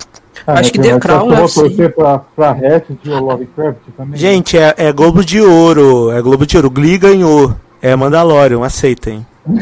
Ah, 0.46 0.60
Acho 0.60 0.72
que 0.72 0.80
The 0.80 1.00
Crown 1.00 1.48
ser. 1.48 1.62
torcer 1.62 1.96
pra, 1.96 2.20
pra 2.20 2.52
Hatchet 2.52 2.98
Lovecraft 3.06 3.78
também. 3.98 4.18
Gente, 4.20 4.58
é, 4.58 4.74
é 4.78 4.92
Globo 4.92 5.24
de 5.24 5.42
Ouro. 5.42 6.12
É 6.12 6.22
Globo 6.22 6.46
de 6.46 6.56
Ouro. 6.58 6.70
Glee 6.70 6.98
ganhou. 6.98 7.54
É 7.82 7.96
Mandalorian, 7.96 8.64
aceitem. 8.66 9.26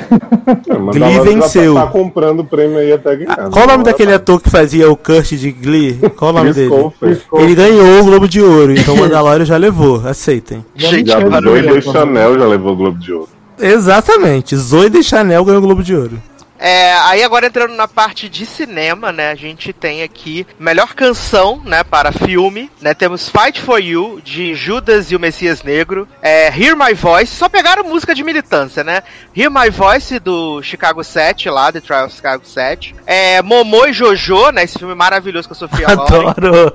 É, 0.45 0.75
Glee 0.75 1.19
venceu. 1.21 1.73
Tá, 1.75 1.85
tá 1.85 1.91
comprando 1.91 2.39
o 2.41 2.45
prêmio 2.45 2.77
aí 2.77 2.91
até 2.93 3.15
ganhar. 3.15 3.31
Ah, 3.37 3.49
Qual 3.49 3.65
o 3.65 3.67
nome 3.67 3.83
daquele 3.83 4.13
ator 4.13 4.41
que 4.41 4.49
fazia 4.49 4.89
o 4.89 4.95
Kurt 4.95 5.31
de 5.33 5.51
Glee? 5.51 5.93
Qual 6.17 6.31
o 6.31 6.33
nome 6.33 6.53
Chris 6.53 6.55
dele? 6.55 6.69
Colfer. 6.69 7.21
Ele 7.35 7.55
ganhou 7.55 8.01
o 8.01 8.03
Globo 8.05 8.27
de 8.27 8.41
Ouro, 8.41 8.73
então 8.73 8.95
Mandalorian 8.95 9.45
já 9.45 9.57
levou. 9.57 10.01
Aceitem. 10.07 10.65
Gente, 10.75 11.07
Já 11.09 11.19
Zoe 11.19 11.61
de 11.61 11.81
Chanel 11.81 12.37
já 12.39 12.45
levou 12.45 12.73
o 12.73 12.75
Globo 12.75 12.99
de 12.99 13.13
Ouro. 13.13 13.29
Exatamente. 13.59 14.55
Zoe 14.55 14.89
de 14.89 15.03
Chanel 15.03 15.43
ganhou 15.45 15.59
o 15.61 15.65
Globo 15.65 15.83
de 15.83 15.95
Ouro. 15.95 16.17
É, 16.65 16.93
aí 16.93 17.21
agora 17.21 17.47
entrando 17.47 17.73
na 17.73 17.89
parte 17.89 18.29
de 18.29 18.45
cinema, 18.45 19.11
né, 19.11 19.31
a 19.31 19.35
gente 19.35 19.73
tem 19.73 20.01
aqui 20.01 20.47
melhor 20.57 20.93
canção, 20.93 21.61
né, 21.65 21.83
para 21.83 22.13
filme, 22.13 22.71
né, 22.79 22.93
temos 22.93 23.27
Fight 23.27 23.59
For 23.59 23.81
You, 23.81 24.21
de 24.23 24.55
Judas 24.55 25.11
e 25.11 25.15
o 25.17 25.19
Messias 25.19 25.61
Negro, 25.61 26.07
é, 26.21 26.47
Hear 26.57 26.77
My 26.77 26.93
Voice, 26.93 27.35
só 27.35 27.49
pegaram 27.49 27.83
música 27.83 28.15
de 28.15 28.23
militância, 28.23 28.81
né, 28.81 29.03
Hear 29.35 29.51
My 29.51 29.69
Voice, 29.69 30.19
do 30.19 30.63
Chicago 30.63 31.03
7, 31.03 31.49
lá, 31.49 31.69
The 31.69 31.81
Trial 31.81 32.05
of 32.05 32.15
Chicago 32.15 32.45
7, 32.45 32.95
é, 33.05 33.41
Momô 33.41 33.85
e 33.85 33.91
Jojo, 33.91 34.49
né, 34.51 34.63
esse 34.63 34.79
filme 34.79 34.95
maravilhoso 34.95 35.49
com 35.49 35.53
a 35.53 35.57
Sofia 35.57 35.87
Adoro. 35.89 36.73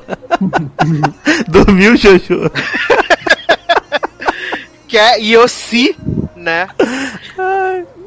Dormiu, 1.48 1.96
Jojo. 1.96 2.50
que 4.86 4.98
é 4.98 5.18
Yossi, 5.18 5.96
né, 6.36 6.68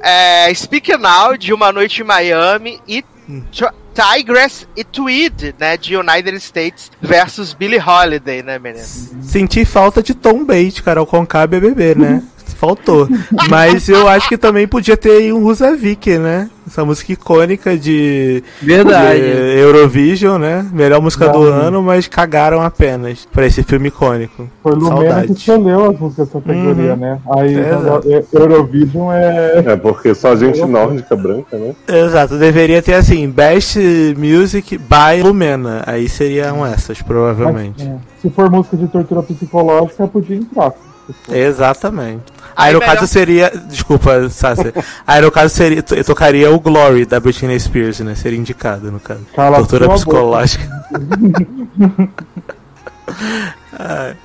é, 0.04 0.54
Speak 0.54 0.96
Now, 0.98 1.38
de 1.38 1.54
Uma 1.54 1.72
Noite 1.72 2.02
em 2.02 2.06
Miami, 2.06 2.80
e 2.88 3.04
Tr- 3.52 3.74
Tigress 3.94 4.68
e 4.76 4.84
Tweed, 4.84 5.56
né, 5.60 5.78
de 5.78 5.96
United 5.96 6.36
States 6.38 6.92
versus 7.02 7.54
Billie 7.54 7.80
Holiday, 7.80 8.42
né, 8.42 8.58
menino? 8.58 8.84
Senti 9.22 9.64
falta 9.66 10.02
de 10.02 10.14
Tom 10.14 10.44
Bates, 10.46 10.80
Carol 10.80 11.06
Conká 11.06 11.46
BBB, 11.46 11.96
né? 11.96 12.24
Faltou. 12.62 13.10
Mas 13.50 13.90
eu 13.90 14.08
acho 14.08 14.30
que 14.30 14.38
também 14.38 14.68
podia 14.68 14.96
ter 14.96 15.14
aí 15.14 15.34
um 15.34 15.42
Rusavik, 15.44 16.16
né? 16.20 16.48
Essa 16.68 16.86
música 16.86 17.12
icônica 17.12 17.76
de, 17.76 18.44
Verdade. 18.62 19.20
de 19.20 19.58
Eurovision, 19.60 20.40
né? 20.40 20.64
Melhor 20.72 21.02
música 21.02 21.28
do 21.30 21.42
Verdade. 21.42 21.66
ano, 21.66 21.82
mas 21.82 22.08
cagaram 22.08 22.62
apenas 22.62 23.28
pra 23.34 23.48
esse 23.48 23.64
filme 23.64 23.88
icônico. 23.88 24.48
Foi 24.62 24.74
Lumena 24.74 25.24
que 25.26 25.32
escolheu 25.32 25.90
as 25.90 26.00
músicas 26.00 26.28
dessa 26.28 26.40
categoria, 26.40 26.92
Uhum. 26.92 26.98
né? 26.98 27.20
Aí 27.36 27.60
Exato. 27.60 28.08
é- 28.12 28.24
Eurovision 28.32 29.12
é. 29.12 29.64
É 29.66 29.76
porque 29.76 30.14
só 30.14 30.36
gente 30.36 30.62
nórdica 30.64 31.16
branca, 31.16 31.58
né? 31.58 31.74
Exato, 31.88 32.38
deveria 32.38 32.80
ter 32.84 32.94
assim, 32.94 33.28
Best 33.28 33.76
Music 34.16 34.78
by 34.78 35.24
Lumena. 35.24 35.82
Aí 35.88 36.08
seriam 36.08 36.64
essas, 36.64 37.02
provavelmente. 37.02 37.82
é. 37.84 37.96
Se 38.22 38.30
for 38.30 38.52
música 38.52 38.78
de 38.78 38.88
tortura 38.88 39.24
psicológica, 39.24 40.08
podia 40.08 40.38
entrar. 40.38 40.72
Exatamente. 41.30 42.22
Aí 42.56 42.68
Aí 42.68 42.74
no 42.74 42.80
melhor- 42.80 42.96
caso 42.96 43.08
seria. 43.08 43.50
Desculpa, 43.68 44.30
Sassi. 44.30 44.74
Aí 45.08 45.22
no 45.22 45.32
caso 45.32 45.54
seria. 45.56 45.84
Eu 45.92 46.04
tocaria 46.04 46.52
o 46.52 46.60
Glory 46.60 47.06
da 47.06 47.20
Britney 47.20 47.60
Spears, 47.60 48.00
né? 48.02 48.14
Seria 48.16 48.38
indicado, 48.40 48.92
no 48.92 49.00
caso. 49.00 49.26
Cala 49.36 49.58
Tortura 49.58 49.90
psicológica. 49.90 50.64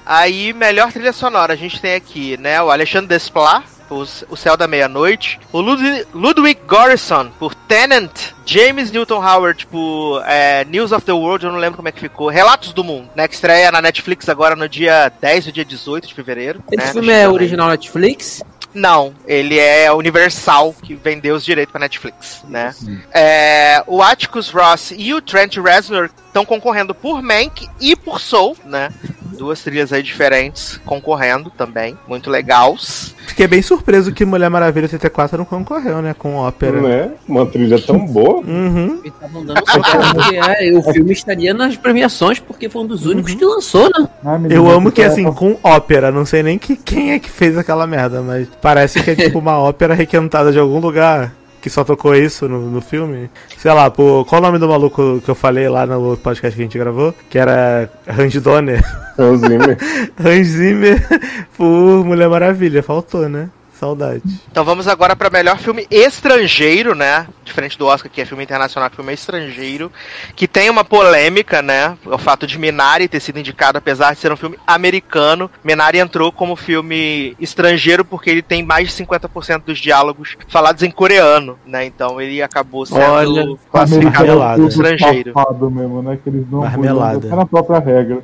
Aí, 0.04 0.52
melhor 0.52 0.92
trilha 0.92 1.12
sonora, 1.12 1.52
a 1.52 1.56
gente 1.56 1.80
tem 1.80 1.94
aqui, 1.94 2.36
né, 2.36 2.60
o 2.62 2.70
Alexandre 2.70 3.08
Desplat, 3.08 3.64
por 3.88 4.06
O 4.28 4.36
Céu 4.36 4.56
da 4.56 4.66
Meia-Noite, 4.66 5.38
o 5.52 5.60
Lud 5.60 6.06
Ludwig 6.12 6.60
Göransson, 6.68 7.30
por 7.38 7.54
Tenant, 7.54 8.10
James 8.44 8.90
Newton 8.90 9.24
Howard, 9.24 9.66
por 9.66 10.22
é, 10.26 10.64
News 10.64 10.92
of 10.92 11.04
the 11.04 11.12
World, 11.12 11.44
eu 11.44 11.52
não 11.52 11.58
lembro 11.58 11.76
como 11.76 11.88
é 11.88 11.92
que 11.92 12.00
ficou, 12.00 12.28
Relatos 12.28 12.72
do 12.72 12.84
Mundo, 12.84 13.08
né, 13.14 13.26
que 13.26 13.34
estreia 13.34 13.70
na 13.72 13.82
Netflix 13.82 14.28
agora 14.28 14.54
no 14.54 14.68
dia 14.68 15.12
10 15.20 15.46
ou 15.46 15.52
dia 15.52 15.64
18 15.64 16.08
de 16.08 16.14
fevereiro. 16.14 16.62
Esse 16.70 16.86
né, 16.86 16.92
filme 16.92 17.12
é 17.12 17.28
original 17.28 17.68
Netflix? 17.68 18.42
Não, 18.76 19.14
ele 19.26 19.58
é 19.58 19.90
Universal, 19.90 20.74
que 20.82 20.94
vendeu 20.94 21.34
os 21.34 21.44
direitos 21.44 21.72
pra 21.72 21.80
Netflix, 21.80 22.44
né? 22.46 22.74
É, 23.10 23.82
o 23.86 24.02
Atticus 24.02 24.50
Ross 24.50 24.92
e 24.94 25.14
o 25.14 25.22
Trent 25.22 25.56
Reznor 25.56 26.10
estão 26.36 26.44
concorrendo 26.44 26.94
por 26.94 27.22
Mank 27.22 27.66
e 27.80 27.96
por 27.96 28.20
Soul, 28.20 28.54
né? 28.66 28.90
Duas 29.38 29.62
trilhas 29.62 29.92
aí 29.92 30.02
diferentes 30.02 30.78
concorrendo 30.84 31.50
também, 31.50 31.96
muito 32.06 32.30
legais. 32.30 33.14
Fiquei 33.26 33.46
bem 33.46 33.62
surpreso 33.62 34.12
que 34.12 34.24
Mulher 34.24 34.50
Maravilha 34.50 34.84
84 34.84 35.38
não 35.38 35.44
concorreu, 35.44 36.02
né? 36.02 36.14
Com 36.16 36.36
ópera. 36.36 36.80
Né? 36.80 37.10
Uma 37.26 37.46
trilha 37.46 37.80
tão 37.80 38.06
boa. 38.06 38.40
Uhum. 38.40 39.00
Estavam 39.04 39.44
dando 39.44 39.62
sorte 39.70 39.90
porque 40.14 40.36
é, 40.36 40.72
o 40.72 40.82
filme 40.82 41.12
estaria 41.12 41.54
nas 41.54 41.76
premiações 41.76 42.38
porque 42.38 42.68
foi 42.68 42.82
um 42.82 42.86
dos 42.86 43.06
únicos 43.06 43.34
que 43.34 43.44
lançou, 43.44 43.84
né? 43.98 44.08
Ah, 44.24 44.38
Eu 44.50 44.70
amo 44.70 44.92
que 44.92 45.02
é- 45.02 45.06
assim, 45.06 45.24
com 45.32 45.56
ópera, 45.62 46.10
não 46.10 46.26
sei 46.26 46.42
nem 46.42 46.58
que, 46.58 46.76
quem 46.76 47.12
é 47.12 47.18
que 47.18 47.30
fez 47.30 47.56
aquela 47.56 47.86
merda, 47.86 48.20
mas 48.20 48.46
parece 48.60 49.02
que 49.02 49.10
é 49.10 49.14
tipo 49.14 49.38
uma 49.38 49.58
ópera 49.58 49.94
requentada 49.94 50.52
de 50.52 50.58
algum 50.58 50.78
lugar 50.80 51.32
que 51.66 51.70
só 51.70 51.82
tocou 51.82 52.14
isso 52.14 52.48
no, 52.48 52.70
no 52.70 52.80
filme. 52.80 53.28
Sei 53.58 53.72
lá, 53.72 53.90
pô, 53.90 54.24
qual 54.24 54.40
o 54.40 54.44
nome 54.44 54.56
do 54.56 54.68
maluco 54.68 55.20
que 55.24 55.28
eu 55.28 55.34
falei 55.34 55.68
lá 55.68 55.84
no 55.84 56.16
podcast 56.16 56.54
que 56.54 56.62
a 56.62 56.64
gente 56.64 56.78
gravou? 56.78 57.12
Que 57.28 57.40
era 57.40 57.90
Hans 58.06 58.40
Donner. 58.40 58.84
Hans 59.18 59.40
Zimmer. 59.40 59.76
Hans 60.16 60.46
Zimmer 60.46 61.04
por 61.58 62.04
Mulher 62.04 62.28
Maravilha, 62.28 62.84
faltou, 62.84 63.28
né? 63.28 63.50
Saudade. 63.78 64.22
Então 64.50 64.64
vamos 64.64 64.88
agora 64.88 65.14
para 65.14 65.28
melhor 65.30 65.58
filme 65.58 65.86
estrangeiro, 65.90 66.94
né? 66.94 67.26
Diferente 67.44 67.78
do 67.78 67.86
Oscar, 67.86 68.10
que 68.10 68.20
é 68.20 68.24
filme 68.24 68.42
internacional, 68.42 68.88
que 68.88 68.96
filme 68.96 69.10
é 69.10 69.14
estrangeiro, 69.14 69.92
que 70.34 70.48
tem 70.48 70.70
uma 70.70 70.84
polêmica, 70.84 71.60
né? 71.60 71.96
O 72.04 72.18
fato 72.18 72.46
de 72.46 72.58
Minari 72.58 73.08
ter 73.08 73.20
sido 73.20 73.38
indicado, 73.38 73.78
apesar 73.78 74.14
de 74.14 74.20
ser 74.20 74.32
um 74.32 74.36
filme 74.36 74.58
americano. 74.66 75.50
Minari 75.62 75.98
entrou 75.98 76.32
como 76.32 76.56
filme 76.56 77.36
estrangeiro 77.38 78.04
porque 78.04 78.30
ele 78.30 78.42
tem 78.42 78.62
mais 78.62 78.88
de 78.88 79.04
50% 79.04 79.62
dos 79.64 79.78
diálogos 79.78 80.36
falados 80.48 80.82
em 80.82 80.90
coreano, 80.90 81.58
né? 81.66 81.84
Então 81.84 82.20
ele 82.20 82.42
acabou 82.42 82.86
sendo 82.86 83.00
Olha, 83.00 83.58
classificado 83.70 84.38
como 84.56 84.68
estrangeiro. 84.68 85.34
Mesmo, 85.70 86.02
né? 86.02 86.18
Que 86.22 86.30
eles 86.30 86.50
não 86.50 86.60
Marmelada. 86.60 87.28
na 87.28 87.46
própria 87.46 87.78
regra. 87.78 88.20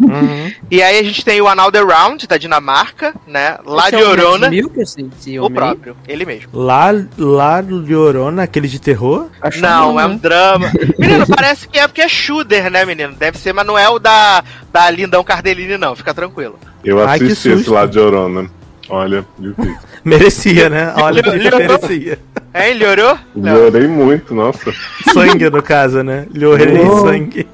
Uhum. 0.00 0.52
E 0.70 0.82
aí 0.82 0.98
a 0.98 1.02
gente 1.02 1.24
tem 1.24 1.40
o 1.40 1.48
Another 1.48 1.86
Round, 1.86 2.26
da 2.26 2.36
Dinamarca, 2.36 3.14
né? 3.26 3.58
Lá 3.64 3.90
de 3.90 3.96
Esse 3.96 4.04
é 4.04 4.08
Orona. 4.08 4.50
Mikkelsen, 4.50 4.95
esse 4.98 5.38
O 5.38 5.44
homem 5.44 5.58
aí? 5.58 5.64
próprio, 5.64 5.96
ele 6.08 6.24
mesmo. 6.24 6.48
Lá, 6.52 6.90
lá 7.18 7.60
Llorona, 7.60 8.42
aquele 8.44 8.68
de 8.68 8.80
terror? 8.80 9.26
Acho 9.40 9.60
Não, 9.60 9.94
que 9.94 10.00
é 10.00 10.06
um 10.06 10.16
drama. 10.16 10.70
Menino, 10.98 11.26
parece 11.26 11.68
que 11.68 11.78
é 11.78 11.86
porque 11.86 12.02
é 12.02 12.08
shooter, 12.08 12.70
né, 12.70 12.84
menino? 12.84 13.14
Deve 13.14 13.38
ser, 13.38 13.52
mas 13.52 13.66
não 13.66 13.76
é 13.78 13.88
o 13.88 13.98
da, 13.98 14.42
da 14.72 14.90
Lindão 14.90 15.22
Cardellini, 15.24 15.76
não. 15.78 15.94
Fica 15.96 16.12
tranquilo. 16.14 16.58
Eu 16.84 16.98
Ai, 17.06 17.16
assisti 17.16 17.48
esse 17.50 17.68
lá 17.70 17.86
de 17.86 17.98
Orona. 17.98 18.48
Olha, 18.88 19.24
difícil. 19.38 19.76
Merecia, 20.04 20.68
né? 20.68 20.92
Olha, 20.96 21.20
Llorou. 21.20 21.58
merecia. 21.58 22.18
Hein, 22.54 22.78
Llorou? 22.78 23.18
Não. 23.34 23.54
Llorei 23.56 23.88
muito, 23.88 24.32
nossa. 24.32 24.72
Sangue, 25.12 25.50
no 25.50 25.60
caso, 25.60 26.04
né? 26.04 26.26
Llorei 26.32 26.78
Oh. 26.78 27.00
sangue. 27.04 27.46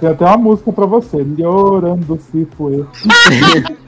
Tem 0.00 0.08
até 0.10 0.24
uma 0.24 0.36
música 0.36 0.72
pra 0.72 0.86
você. 0.86 1.18
Llorando 1.38 2.18
se 2.30 2.46
foi. 2.56 2.84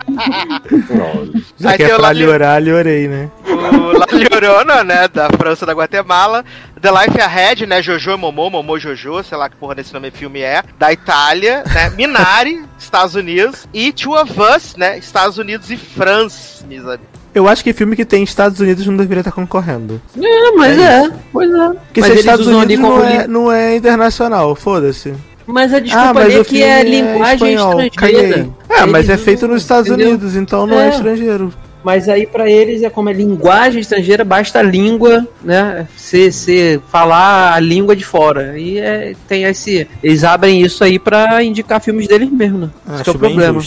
Já 1.59 1.77
que 1.77 1.83
é 1.83 1.87
o 1.95 1.99
pra 1.99 2.09
Lali- 2.09 2.25
llorar, 2.25 2.63
llorei, 2.63 3.09
né? 3.09 3.29
O 3.47 3.99
La 3.99 4.07
Llorona, 4.13 4.85
né, 4.85 5.09
da 5.09 5.29
França 5.37 5.67
da 5.67 5.73
Guatemala. 5.73 6.45
The 6.81 6.91
Life 6.91 7.21
Ahead, 7.21 7.67
né, 7.67 7.83
Jojo 7.83 8.13
e 8.13 8.17
Momô, 8.17 8.49
Momô 8.49 8.79
Jojo, 8.79 9.23
sei 9.23 9.37
lá 9.37 9.49
que 9.51 9.57
porra 9.57 9.75
desse 9.75 9.93
nome 9.93 10.11
filme 10.11 10.41
é. 10.41 10.63
Da 10.79 10.93
Itália, 10.93 11.63
né, 11.67 11.91
Minari, 11.97 12.63
Estados 12.79 13.15
Unidos. 13.15 13.67
E 13.75 13.93
Two 13.93 14.15
of 14.15 14.33
Us, 14.41 14.77
né, 14.77 14.97
Estados 14.99 15.37
Unidos 15.39 15.71
e 15.71 15.77
França, 15.77 16.65
meus 16.67 16.85
amigos. 16.87 17.07
Eu 17.35 17.47
acho 17.47 17.63
que 17.63 17.73
filme 17.75 17.95
que 17.95 18.05
tem 18.07 18.23
Estados 18.23 18.59
Unidos 18.59 18.87
não 18.87 18.97
deveria 18.97 19.21
estar 19.21 19.33
concorrendo. 19.33 20.01
É, 20.17 20.51
mas 20.57 20.79
é, 20.79 21.11
pois 21.33 21.51
é. 21.51 21.69
Porque 21.69 22.01
mas 22.01 22.11
se 22.11 22.17
é 22.17 22.21
Estados 22.21 22.47
Unidos 22.47 22.81
como 22.85 22.99
não 22.99 23.05
é, 23.09 23.27
não 23.29 23.53
é 23.53 23.77
internacional, 23.77 24.55
foda-se. 24.57 25.15
Mas 25.49 25.73
a 25.73 25.81
desculpa 25.81 26.09
Ah, 26.11 26.15
mas 26.15 26.25
ali 26.27 26.35
é 26.41 26.45
que 26.45 26.63
é 26.63 26.81
é 26.81 26.83
linguagem 26.85 27.55
espanhol, 27.55 27.81
estrangeira. 27.83 28.29
caguei. 28.29 28.53
É, 28.69 28.87
mas 28.87 29.09
é 29.09 29.13
Eles 29.15 29.25
feito 29.25 29.49
nos 29.49 29.63
Estados 29.63 29.89
entendeu? 29.91 30.11
Unidos, 30.11 30.37
então 30.37 30.67
não 30.67 30.79
é, 30.79 30.87
É. 30.87 30.91
estrangeiro. 30.91 31.53
Mas 31.83 32.09
aí 32.09 32.27
pra 32.27 32.51
eles 32.51 32.83
é 32.83 32.91
como 32.91 33.09
é 33.09 33.13
linguagem 33.13 33.81
estrangeira, 33.81 34.25
basta 34.25 34.59
a 34.59 34.63
língua, 34.63 35.27
né? 35.41 35.87
Se, 35.97 36.31
se 36.33 36.81
falar 36.91 37.55
a 37.55 37.61
língua 37.61 37.95
de 37.97 38.05
fora. 38.05 38.59
E 38.59 38.79
é, 38.79 39.15
tem 39.29 39.45
esse. 39.45 39.89
Eles 40.03 40.23
abrem 40.25 40.61
isso 40.61 40.83
aí 40.85 40.99
pra 40.99 41.43
indicar 41.43 41.81
filmes 41.81 42.07
deles 42.09 42.31
mesmo, 42.31 42.59
né? 42.59 42.71
Esse 42.85 42.87
que 42.87 42.91
é 42.91 43.01
Acho 43.01 43.11
o 43.13 43.19
problema. 43.19 43.63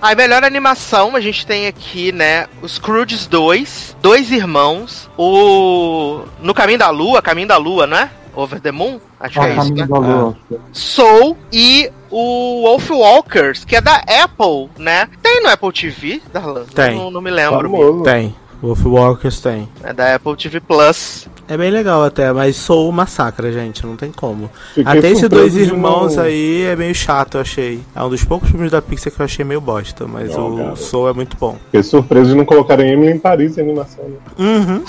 A 0.00 0.14
melhor 0.14 0.44
animação, 0.44 1.16
a 1.16 1.20
gente 1.20 1.44
tem 1.46 1.66
aqui, 1.66 2.12
né, 2.12 2.46
os 2.62 2.78
Croods 2.78 3.26
2, 3.26 3.96
Dois 4.00 4.30
Irmãos, 4.30 5.08
o 5.18 6.20
No 6.42 6.54
Caminho 6.54 6.78
da 6.78 6.90
Lua, 6.90 7.20
Caminho 7.22 7.48
da 7.48 7.56
Lua, 7.56 7.86
não 7.86 7.96
é? 7.96 8.10
Over 8.34 8.60
the 8.60 8.72
Moon, 8.72 9.00
acho 9.18 9.40
A 9.40 9.44
que 9.44 9.50
é 9.50 9.56
isso, 9.56 9.74
né? 9.74 9.86
da 9.86 9.98
Lua. 9.98 10.36
Soul 10.72 11.36
e 11.52 11.90
o 12.10 12.62
Wolf 12.62 12.90
Walkers, 12.90 13.64
que 13.64 13.76
é 13.76 13.80
da 13.80 13.96
Apple, 13.96 14.68
né? 14.78 15.08
Tem 15.22 15.42
no 15.42 15.48
Apple 15.50 15.72
TV, 15.72 16.22
Darlan? 16.32 16.64
Tem. 16.64 16.96
Não, 16.96 17.10
não 17.10 17.20
me 17.20 17.30
lembro. 17.30 18.02
Tem. 18.02 18.34
Wolf 18.62 18.84
Walkers 18.84 19.40
tem. 19.40 19.68
É 19.82 19.92
da 19.92 20.14
Apple 20.14 20.36
TV 20.36 20.60
Plus. 20.60 21.26
É 21.50 21.56
bem 21.56 21.68
legal 21.68 22.04
até, 22.04 22.32
mas 22.32 22.54
sou 22.54 22.92
massacre, 22.92 23.52
gente, 23.52 23.84
não 23.84 23.96
tem 23.96 24.12
como. 24.12 24.48
Fiquei 24.72 24.98
até 24.98 25.10
esses 25.10 25.28
dois 25.28 25.56
irmãos 25.56 26.16
aí 26.16 26.62
é 26.62 26.76
meio 26.76 26.94
chato, 26.94 27.38
eu 27.38 27.40
achei. 27.40 27.80
É 27.92 28.00
um 28.00 28.08
dos 28.08 28.22
poucos 28.22 28.50
filmes 28.50 28.70
da 28.70 28.80
Pixar 28.80 29.12
que 29.12 29.20
eu 29.20 29.24
achei 29.24 29.44
meio 29.44 29.60
bosta, 29.60 30.06
mas 30.06 30.32
Não, 30.32 30.54
o 30.54 30.56
cara. 30.56 30.76
Soul 30.76 31.08
é 31.08 31.12
muito 31.12 31.36
bom. 31.36 31.58
Fiquei 31.64 31.82
surpreso 31.82 32.30
de 32.30 32.36
não 32.36 32.44
colocarem 32.44 32.92
Emily 32.92 33.14
em 33.14 33.18
Paris 33.18 33.58
em 33.58 33.62
animação. 33.62 34.04
Né? 34.04 34.16
Uhum. 34.38 34.84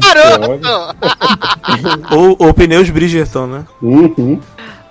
Caramba! 0.00 0.96
ou, 2.10 2.34
ou 2.38 2.54
Pneus 2.54 2.88
Bridgerton, 2.88 3.46
né? 3.46 3.64
Uhum. 3.82 4.40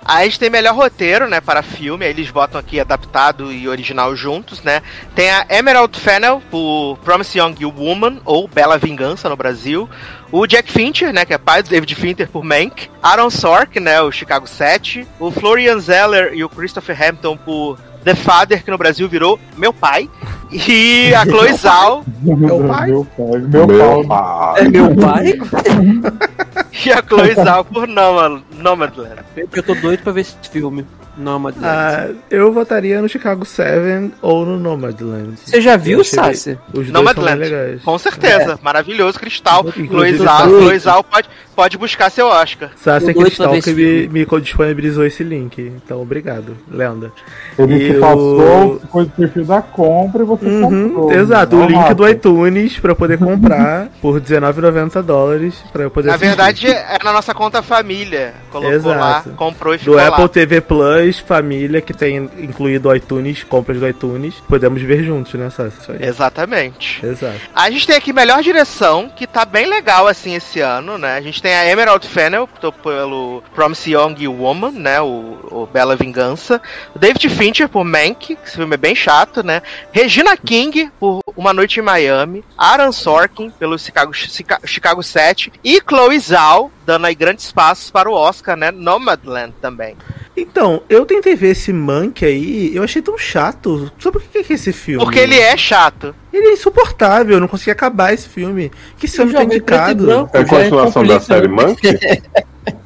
Aí 0.08 0.22
a 0.22 0.24
gente 0.24 0.38
tem 0.38 0.48
melhor 0.48 0.74
roteiro, 0.74 1.28
né, 1.28 1.40
para 1.40 1.62
filme. 1.62 2.04
Aí 2.04 2.12
eles 2.12 2.30
botam 2.30 2.60
aqui 2.60 2.78
adaptado 2.78 3.52
e 3.52 3.68
original 3.68 4.14
juntos, 4.14 4.62
né? 4.62 4.80
Tem 5.14 5.30
a 5.30 5.46
Emerald 5.50 5.98
Fennel 5.98 6.40
por 6.50 6.96
Promise 7.04 7.38
Young 7.38 7.64
Woman, 7.64 8.20
ou 8.24 8.46
Bela 8.46 8.78
Vingança 8.78 9.28
no 9.28 9.36
Brasil. 9.36 9.88
O 10.30 10.46
Jack 10.46 10.70
Fincher, 10.70 11.12
né, 11.12 11.24
que 11.24 11.34
é 11.34 11.38
pai 11.38 11.62
do 11.62 11.70
David 11.70 11.94
Fincher 11.94 12.28
por 12.28 12.44
Mank. 12.44 12.88
Aaron 13.02 13.30
Sorkin, 13.30 13.80
né, 13.80 14.00
o 14.00 14.12
Chicago 14.12 14.46
7. 14.46 15.06
O 15.18 15.30
Florian 15.30 15.78
Zeller 15.80 16.32
e 16.34 16.44
o 16.44 16.48
Christopher 16.48 17.02
Hampton 17.02 17.36
por 17.36 17.78
The 18.06 18.14
Father, 18.14 18.62
que 18.62 18.70
no 18.70 18.78
Brasil 18.78 19.08
virou 19.08 19.36
Meu 19.56 19.72
Pai. 19.72 20.08
E 20.52 21.12
a 21.12 21.24
Chloe 21.26 21.52
Zhao 21.54 22.04
Meu 22.22 22.64
pai? 22.68 22.86
Meu 22.88 23.04
pai. 23.04 23.38
Meu, 23.40 23.66
Meu 23.66 24.04
pai. 24.06 24.60
É 24.60 24.68
meu 24.68 24.94
pai? 24.94 25.32
e 26.86 26.92
a 26.92 27.02
Chloe 27.02 27.34
Zhao 27.34 27.64
por 27.64 27.88
Nomad- 27.88 28.42
Nomadland. 28.56 29.16
Eu 29.36 29.62
tô 29.62 29.74
doido 29.74 30.02
pra 30.04 30.12
ver 30.12 30.20
esse 30.20 30.36
filme. 30.52 30.86
Nomadland. 31.16 31.66
Ah, 31.66 32.08
eu 32.30 32.52
votaria 32.52 33.00
no 33.00 33.08
Chicago 33.08 33.44
7 33.44 34.12
ou 34.22 34.44
no 34.44 34.58
Nomadland. 34.58 35.34
Você 35.44 35.60
já 35.60 35.76
viu, 35.76 36.04
Sassi? 36.04 36.58
Os 36.68 36.72
dois 36.72 36.86
são 36.86 36.94
Nomadland. 36.94 37.38
legais. 37.40 37.82
Com 37.82 37.98
certeza. 37.98 38.58
Maravilhoso. 38.62 39.18
Cristal. 39.18 39.62
Doido. 39.62 40.22
Chloe 40.58 40.78
Zhao 40.78 41.02
pode, 41.04 41.28
pode 41.54 41.78
buscar 41.78 42.10
seu 42.10 42.26
Oscar. 42.26 42.70
Sassi 42.76 43.10
é 43.10 43.14
Cristal 43.14 43.60
que 43.60 43.72
me, 43.72 44.08
me 44.08 44.26
disponibilizou 44.40 45.04
esse 45.06 45.22
link. 45.24 45.60
Então, 45.84 46.00
obrigado, 46.02 46.56
Lenda. 46.70 47.10
Ele 47.58 47.74
E 47.76 47.90
te 47.92 47.96
o- 47.96 48.00
passou, 48.00 48.80
foi 48.92 49.04
do 49.04 49.10
perfil 49.10 49.44
da 49.44 49.62
compra 49.62 50.22
e 50.22 50.26
você 50.26 50.46
Uhum, 50.46 50.88
comprou. 50.90 51.12
exato, 51.12 51.56
o 51.56 51.66
link 51.66 51.94
do 51.94 52.08
iTunes 52.08 52.78
pra 52.78 52.92
eu 52.92 52.96
poder 52.96 53.18
comprar 53.18 53.88
por 54.02 54.14
R$19,90 54.14 55.02
dólares 55.02 55.54
pra 55.72 55.82
eu 55.84 55.90
poder 55.90 56.08
Na 56.08 56.14
assistir. 56.14 56.28
verdade, 56.28 56.66
é 56.68 56.98
na 57.02 57.12
nossa 57.12 57.32
conta 57.34 57.62
família. 57.62 58.34
Colocou 58.50 58.90
lá, 58.90 59.10
Exato. 59.20 59.30
comprou 59.30 59.74
e 59.74 59.78
ficou 59.78 59.94
do 59.94 60.00
lá. 60.00 60.08
Apple 60.08 60.28
TV 60.28 60.60
Plus, 60.60 61.05
família, 61.12 61.80
que 61.80 61.92
tem 61.94 62.16
incluído 62.38 62.94
iTunes, 62.94 63.42
compras 63.44 63.78
do 63.80 63.88
iTunes, 63.88 64.34
podemos 64.48 64.80
ver 64.82 65.02
juntos, 65.04 65.34
né, 65.34 65.50
Sassi? 65.50 65.92
Exatamente. 66.00 67.04
Exato. 67.04 67.40
A 67.54 67.70
gente 67.70 67.86
tem 67.86 67.96
aqui 67.96 68.12
melhor 68.12 68.42
direção, 68.42 69.08
que 69.14 69.26
tá 69.26 69.44
bem 69.44 69.66
legal 69.66 70.06
assim 70.06 70.34
esse 70.34 70.60
ano, 70.60 70.98
né? 70.98 71.16
A 71.16 71.20
gente 71.20 71.40
tem 71.40 71.54
a 71.54 71.66
Emerald 71.70 72.06
Fennel 72.06 72.48
pelo 72.82 73.42
Promise 73.54 73.92
Young 73.92 74.26
Woman, 74.28 74.72
né? 74.72 75.00
O, 75.00 75.38
o 75.50 75.68
Bela 75.72 75.96
Vingança. 75.96 76.60
O 76.94 76.98
David 76.98 77.28
Fincher 77.28 77.68
por 77.68 77.84
Mank, 77.84 78.34
que 78.36 78.38
esse 78.44 78.56
filme 78.56 78.74
é 78.74 78.78
bem 78.78 78.94
chato, 78.94 79.42
né? 79.42 79.62
Regina 79.92 80.36
King 80.36 80.90
por 80.98 81.20
Uma 81.36 81.52
Noite 81.52 81.80
em 81.80 81.82
Miami. 81.82 82.44
Aaron 82.56 82.92
Sorkin 82.92 83.50
pelo 83.50 83.78
Chicago, 83.78 84.12
Chica- 84.12 84.60
Chicago 84.64 85.02
7. 85.02 85.52
E 85.64 85.80
Chloe 85.86 86.18
Zhao, 86.18 86.70
dando 86.84 87.06
aí 87.06 87.14
grandes 87.14 87.52
passos 87.52 87.90
para 87.90 88.10
o 88.10 88.14
Oscar, 88.14 88.56
né? 88.56 88.70
Nomadland 88.70 89.52
também. 89.60 89.96
Então, 90.36 90.82
eu 90.88 91.06
tentei 91.06 91.34
ver 91.34 91.52
esse 91.52 91.72
Monk 91.72 92.24
aí, 92.24 92.74
eu 92.74 92.82
achei 92.82 93.00
tão 93.00 93.16
chato. 93.16 93.90
Sabe 93.98 94.18
por 94.18 94.22
que 94.22 94.44
que 94.44 94.52
é 94.52 94.56
esse 94.56 94.72
filme? 94.72 95.02
Porque 95.02 95.18
ele 95.18 95.38
é 95.38 95.56
chato. 95.56 96.14
Ele 96.32 96.48
é 96.48 96.52
insuportável, 96.52 97.36
eu 97.36 97.40
não 97.40 97.48
consegui 97.48 97.70
acabar 97.70 98.12
esse 98.12 98.28
filme. 98.28 98.70
Que 98.98 99.06
esse 99.06 99.16
filme 99.16 99.32
tá 99.32 99.44
indicado. 99.44 100.10
É 100.10 100.14
a 100.14 100.40
é 100.40 100.44
continuação 100.44 101.04
da 101.04 101.18
série 101.20 101.48
Monkey? 101.48 101.98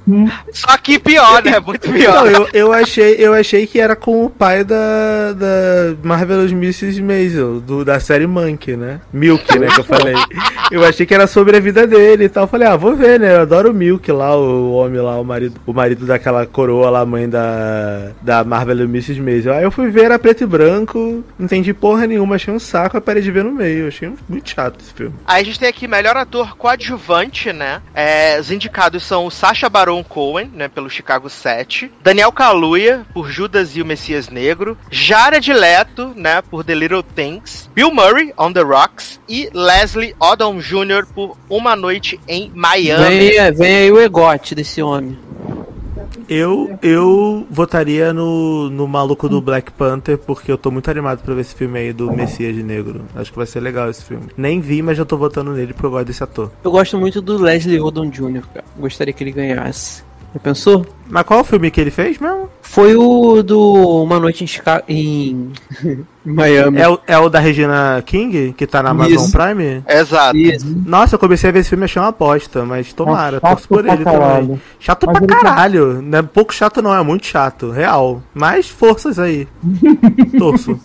Só 0.53 0.77
que 0.77 0.99
pior, 0.99 1.43
né? 1.43 1.59
Muito 1.61 1.91
pior. 1.91 2.25
Não, 2.25 2.27
eu, 2.27 2.49
eu, 2.53 2.73
achei, 2.73 3.15
eu 3.19 3.35
achei 3.35 3.67
que 3.67 3.81
era 3.81 3.97
com 3.97 4.25
o 4.25 4.31
pai 4.31 4.65
da, 4.65 5.33
da 5.33 5.97
Marvelous 6.03 6.53
Mrs. 6.53 7.03
Maisel, 7.03 7.61
do, 7.61 7.85
da 7.85 8.01
série 8.01 8.27
Monkey, 8.27 8.77
né? 8.77 9.01
Milk, 9.13 9.59
né, 9.59 9.69
que 9.69 9.81
eu 9.81 9.85
falei. 9.85 10.15
Eu 10.71 10.85
achei 10.85 11.05
que 11.05 11.15
era 11.15 11.27
sobre 11.27 11.57
a 11.57 11.61
vida 11.61 11.87
dele 11.87 12.25
e 12.25 12.29
tal. 12.29 12.45
Eu 12.45 12.49
falei, 12.49 12.69
ah, 12.69 12.77
vou 12.77 12.95
ver, 12.95 13.19
né? 13.19 13.35
Eu 13.35 13.41
adoro 13.43 13.71
o 13.71 13.75
Milk 13.75 14.11
lá, 14.13 14.37
o 14.37 14.73
homem 14.73 15.01
lá, 15.01 15.19
o 15.21 15.25
marido, 15.25 15.61
o 15.67 15.73
marido 15.73 16.07
daquela 16.07 16.47
coroa 16.47 16.91
lá, 16.91 17.05
mãe 17.05 17.29
da, 17.29 18.13
da 18.23 18.45
Marvelous 18.45 18.89
Mrs. 18.89 19.21
Maisel. 19.21 19.55
Aí 19.55 19.65
eu 19.65 19.71
fui 19.71 19.91
ver, 19.91 20.05
era 20.05 20.19
preto 20.19 20.45
e 20.45 20.47
branco, 20.47 21.25
não 21.39 21.47
entendi 21.47 21.75
porra 21.75 22.07
nenhuma, 22.07 22.37
achei 22.37 22.53
um 22.53 22.59
saco, 22.59 22.97
aí 22.97 23.01
parei 23.01 23.23
de 23.23 23.31
ver 23.31 23.45
no 23.45 23.53
meio. 23.53 23.89
Achei 23.89 24.13
muito 24.29 24.51
chato 24.51 24.81
esse 24.81 24.93
filme. 24.93 25.15
Aí 25.27 25.43
a 25.43 25.45
gente 25.45 25.59
tem 25.59 25.69
aqui 25.69 25.89
melhor 25.89 26.17
ator 26.17 26.57
coadjuvante, 26.57 27.53
né? 27.53 27.83
É, 27.95 28.39
os 28.39 28.51
indicados 28.51 29.03
são 29.03 29.27
o 29.27 29.31
Sacha 29.31 29.69
Baron 29.69 30.00
Cohen, 30.03 30.51
né, 30.55 30.69
pelo 30.69 30.91
Chicago 30.91 31.29
7, 31.29 31.91
Daniel 32.03 32.33
Kaluuya 32.33 33.07
por 33.13 33.31
Judas 33.31 33.77
e 33.77 33.83
o 33.83 33.87
Messias 33.87 34.29
Negro, 34.29 34.77
Jared 34.91 35.53
Leto, 35.53 36.13
né, 36.17 36.43
por 36.43 36.65
The 36.65 36.75
Little 36.75 37.03
Things, 37.03 37.69
Bill 37.75 37.93
Murray 37.93 38.33
on 38.37 38.53
the 38.53 38.63
Rocks 38.63 39.21
e 39.29 39.51
Leslie 39.53 40.15
Odom 40.19 40.59
Jr. 40.59 41.07
por 41.15 41.37
Uma 41.49 41.77
Noite 41.77 42.21
em 42.27 42.51
Miami. 42.55 43.31
Vem, 43.31 43.53
vem 43.53 43.77
aí 43.77 43.93
o 43.93 44.01
egote 44.01 44.55
desse 44.55 44.83
homem. 44.83 45.19
Eu, 46.31 46.79
eu 46.81 47.45
votaria 47.51 48.13
no, 48.13 48.71
no 48.71 48.87
maluco 48.87 49.29
do 49.29 49.43
Black 49.43 49.73
Panther, 49.73 50.17
porque 50.17 50.53
eu 50.53 50.57
tô 50.57 50.71
muito 50.71 50.89
animado 50.89 51.25
pra 51.25 51.35
ver 51.35 51.41
esse 51.41 51.57
filme 51.57 51.77
aí 51.77 51.93
do 51.93 52.13
Messias 52.13 52.55
Negro. 52.55 53.03
Acho 53.17 53.33
que 53.33 53.37
vai 53.37 53.47
ser 53.47 53.59
legal 53.59 53.91
esse 53.91 54.05
filme. 54.05 54.29
Nem 54.37 54.61
vi, 54.61 54.81
mas 54.81 54.97
já 54.97 55.05
tô 55.05 55.17
votando 55.17 55.51
nele 55.51 55.73
porque 55.73 55.87
eu 55.87 55.91
gosto 55.91 56.07
desse 56.07 56.23
ator. 56.23 56.53
Eu 56.63 56.71
gosto 56.71 56.97
muito 56.97 57.21
do 57.21 57.37
Leslie 57.37 57.81
Odom 57.81 58.09
Jr., 58.09 58.47
cara. 58.55 58.65
Gostaria 58.79 59.13
que 59.13 59.25
ele 59.25 59.33
ganhasse. 59.33 60.05
Já 60.33 60.39
pensou? 60.39 60.87
Mas 61.09 61.25
qual 61.25 61.41
o 61.41 61.45
filme 61.45 61.69
que 61.69 61.81
ele 61.81 61.91
fez 61.91 62.19
mesmo? 62.21 62.49
Foi 62.63 62.95
o 62.95 63.43
do 63.43 64.05
Uma 64.05 64.21
Noite 64.21 64.45
em, 64.45 64.47
Chica... 64.47 64.85
em... 64.89 65.51
Miami. 66.25 66.79
É 66.81 66.89
o, 66.89 66.99
é 67.07 67.19
o 67.19 67.29
da 67.29 67.39
Regina 67.39 68.03
King, 68.05 68.53
que 68.57 68.67
tá 68.67 68.83
na 68.83 68.91
Amazon 68.91 69.15
Isso. 69.25 69.33
Prime? 69.33 69.83
Exato. 69.89 70.37
Isso. 70.37 70.67
Nossa, 70.87 71.15
eu 71.15 71.19
comecei 71.19 71.49
a 71.51 71.53
ver 71.53 71.61
esse 71.61 71.69
filme 71.71 71.85
e 71.85 71.87
achei 71.87 72.01
uma 72.01 72.09
aposta, 72.09 72.65
mas 72.65 72.93
tomara, 72.93 73.41
Chato 73.41 73.51
torço 73.51 73.69
por 73.69 73.87
ele 73.87 74.05
caralho. 74.05 74.43
também. 74.43 74.63
Chato 74.79 75.07
Mas 75.07 75.19
pra 75.19 75.27
tá- 75.27 75.37
caralho. 75.41 76.03
Não 76.03 76.19
é 76.19 76.23
pouco 76.23 76.53
chato 76.55 76.83
não, 76.83 76.95
é 76.95 77.03
muito 77.03 77.27
chato, 77.27 77.71
real. 77.71 78.23
Mas 78.35 78.69
forças 78.69 79.19
aí. 79.19 79.47
Torço. 80.39 80.79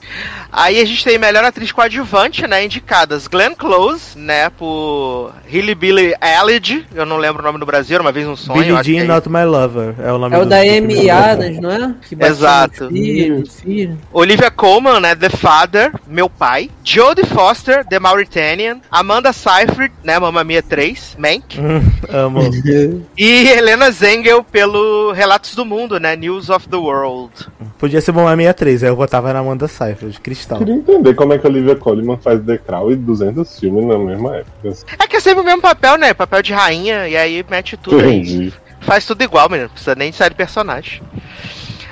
Aí 0.52 0.80
a 0.80 0.86
gente 0.86 1.04
tem 1.04 1.17
melhor 1.17 1.43
atriz 1.43 1.71
coadjuvante, 1.71 2.48
né? 2.48 2.63
Indicadas 2.63 3.28
Glenn 3.28 3.54
Close, 3.56 4.17
né? 4.17 4.50
Por 4.50 5.32
Hilly 5.52 5.76
Billy 5.76 6.13
Elliot. 6.21 6.86
Eu 6.93 7.06
não 7.06 7.17
lembro 7.17 7.41
o 7.41 7.45
nome 7.45 7.60
no 7.60 7.65
Brasil, 7.65 8.00
uma 8.00 8.12
vez 8.12 8.28
um 8.28 8.36
sonho. 8.36 8.78
Que 8.78 8.84
Jean 8.84 9.02
é 9.04 9.08
Not 9.08 9.28
My 9.30 9.43
Lover 9.43 9.95
é 10.00 10.12
o 10.12 10.17
nome 10.17 10.36
É 10.36 10.39
o 10.39 10.43
do 10.43 10.50
da. 10.50 10.58
Amy 10.60 11.10
Adams, 11.10 11.60
não 11.60 11.71
é? 11.71 11.93
Que 12.08 12.15
Exato. 12.24 12.88
Filho, 12.89 13.43
filho. 13.50 13.98
Olivia 14.13 14.50
Colman, 14.50 15.00
né? 15.00 15.15
The 15.26 15.38
Father, 15.38 15.92
Meu 16.06 16.30
Pai. 16.30 16.70
Jodie 16.84 17.26
Foster, 17.26 17.84
The 17.84 17.98
Mauritanian. 17.98 18.80
Amanda 18.92 19.34
Seyfried, 19.34 19.92
né? 20.04 20.20
Mamma 20.20 20.44
Mia 20.44 20.62
3, 20.62 21.18
Mank. 21.18 21.58
Hum, 21.66 21.82
amo. 22.10 22.42
E 23.18 23.48
Helena 23.48 23.90
Zengel 23.90 24.44
pelo 24.44 25.12
Relatos 25.14 25.56
do 25.56 25.66
Mundo, 25.66 26.00
né? 26.00 26.16
News 26.16 26.52
of 26.52 26.70
the 26.70 26.76
World. 26.76 27.32
Podia 27.80 28.00
ser 28.02 28.12
uma 28.12 28.36
63, 28.36 28.84
aí 28.84 28.90
eu 28.90 28.96
votava 28.96 29.34
na 29.34 29.40
Amanda 29.40 29.68
Seyfried, 29.68 30.20
Cristal. 30.20 30.60
Queria 30.60 30.76
entender 30.76 31.16
como 31.16 31.34
é 31.34 31.40
que 31.40 31.48
a 31.48 31.50
Olivia 31.50 31.76
Colman 31.76 32.18
faz 32.18 32.40
The 32.46 32.60
Crown 32.60 32.92
e 32.92 32.96
200 32.96 33.60
filmes 33.60 33.86
na 33.86 33.98
mesma 33.98 34.36
época. 34.36 34.78
É 35.00 35.08
que 35.08 35.16
é 35.16 35.20
sempre 35.20 35.42
o 35.42 35.46
mesmo 35.46 35.62
papel, 35.62 35.98
né? 35.98 36.14
Papel 36.14 36.44
de 36.44 36.54
rainha, 36.54 37.08
e 37.08 37.18
aí 37.18 37.44
mete 37.50 37.76
tudo 37.78 38.00
aí. 38.00 38.20
Entendi. 38.20 38.54
Faz 38.82 39.08
tudo 39.08 39.24
igual, 39.24 39.50
menino. 39.50 39.70
Não 39.70 39.74
precisa 39.74 39.96
nem 39.96 40.12
de 40.12 40.18
série 40.18 40.30
de 40.30 40.38
personagem. 40.38 41.02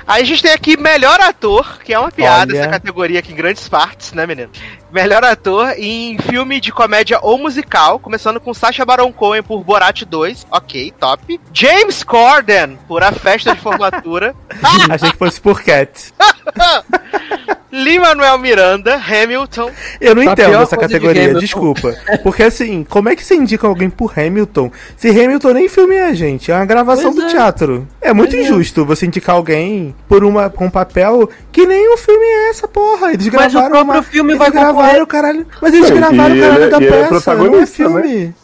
Aí 0.06 0.22
a 0.22 0.26
gente 0.26 0.42
tem 0.42 0.52
aqui 0.52 0.76
melhor 0.76 1.20
ator, 1.20 1.80
que 1.82 1.92
é 1.92 1.98
uma 1.98 2.10
piada 2.10 2.52
Olha. 2.52 2.60
essa 2.60 2.70
categoria 2.70 3.20
aqui 3.20 3.32
em 3.32 3.36
grandes 3.36 3.68
partes, 3.68 4.12
né, 4.12 4.26
menino? 4.26 4.50
Melhor 4.94 5.24
ator 5.24 5.74
em 5.76 6.16
filme 6.18 6.60
de 6.60 6.70
comédia 6.70 7.18
ou 7.20 7.36
musical, 7.36 7.98
começando 7.98 8.38
com 8.38 8.54
Sacha 8.54 8.84
Baron 8.84 9.12
Cohen 9.12 9.42
por 9.42 9.64
Borat 9.64 10.02
2, 10.04 10.46
ok, 10.52 10.94
top. 11.00 11.40
James 11.52 12.04
Corden 12.04 12.78
por 12.86 13.02
A 13.02 13.10
Festa 13.10 13.56
de 13.56 13.60
Formatura. 13.60 14.36
Achei 14.88 15.10
que 15.10 15.16
fosse 15.18 15.40
por 15.40 15.60
Cat. 15.64 16.14
Lin-Manuel 17.72 18.38
Miranda, 18.38 18.94
Hamilton. 18.94 19.68
Eu 20.00 20.14
não 20.14 20.24
Tá 20.24 20.32
entendo 20.32 20.54
essa 20.62 20.76
coisa 20.76 20.88
de 20.88 20.94
categoria, 20.94 21.22
Hamilton. 21.22 21.40
desculpa. 21.40 21.94
Porque 22.22 22.44
assim, 22.44 22.84
como 22.88 23.08
é 23.08 23.16
que 23.16 23.24
você 23.24 23.34
indica 23.34 23.66
alguém 23.66 23.90
por 23.90 24.16
Hamilton? 24.16 24.70
Se 24.96 25.08
Hamilton 25.10 25.52
nem 25.54 25.68
filme 25.68 25.96
é, 25.96 26.14
gente, 26.14 26.52
é 26.52 26.54
uma 26.54 26.64
gravação 26.64 27.12
Pois 27.12 27.16
do 27.16 27.22
é. 27.22 27.26
teatro. 27.32 27.88
É 28.00 28.12
muito 28.12 28.30
Pois 28.30 28.42
é. 28.42 28.48
injusto 28.48 28.84
você 28.86 29.06
indicar 29.06 29.34
alguém 29.34 29.92
por 30.08 30.22
uma 30.22 30.48
com 30.48 30.66
um 30.66 30.70
papel 30.70 31.28
que 31.50 31.66
nem 31.66 31.92
o 31.92 31.96
filme 31.96 32.24
é 32.24 32.50
essa 32.50 32.68
porra. 32.68 33.12
Eles 33.12 33.26
Mas 33.26 33.52
o 33.52 33.58
gravaram 33.58 33.70
próprio 33.70 33.94
uma, 33.94 34.02
filme 34.04 34.34
vai 34.36 34.50
gravaram 34.52 34.78
o 35.02 35.06
caralho, 35.06 35.46
mas 35.60 35.74
eles 35.74 35.90
gravaram 35.90 36.36
o 36.36 36.40
caralho 36.40 36.64
é- 36.64 36.68
da 36.68 36.76
é 36.76 36.80
peça, 36.80 36.96
não 36.96 37.04
é 37.04 37.08
protagonista, 37.08 37.66
filme. 37.76 38.34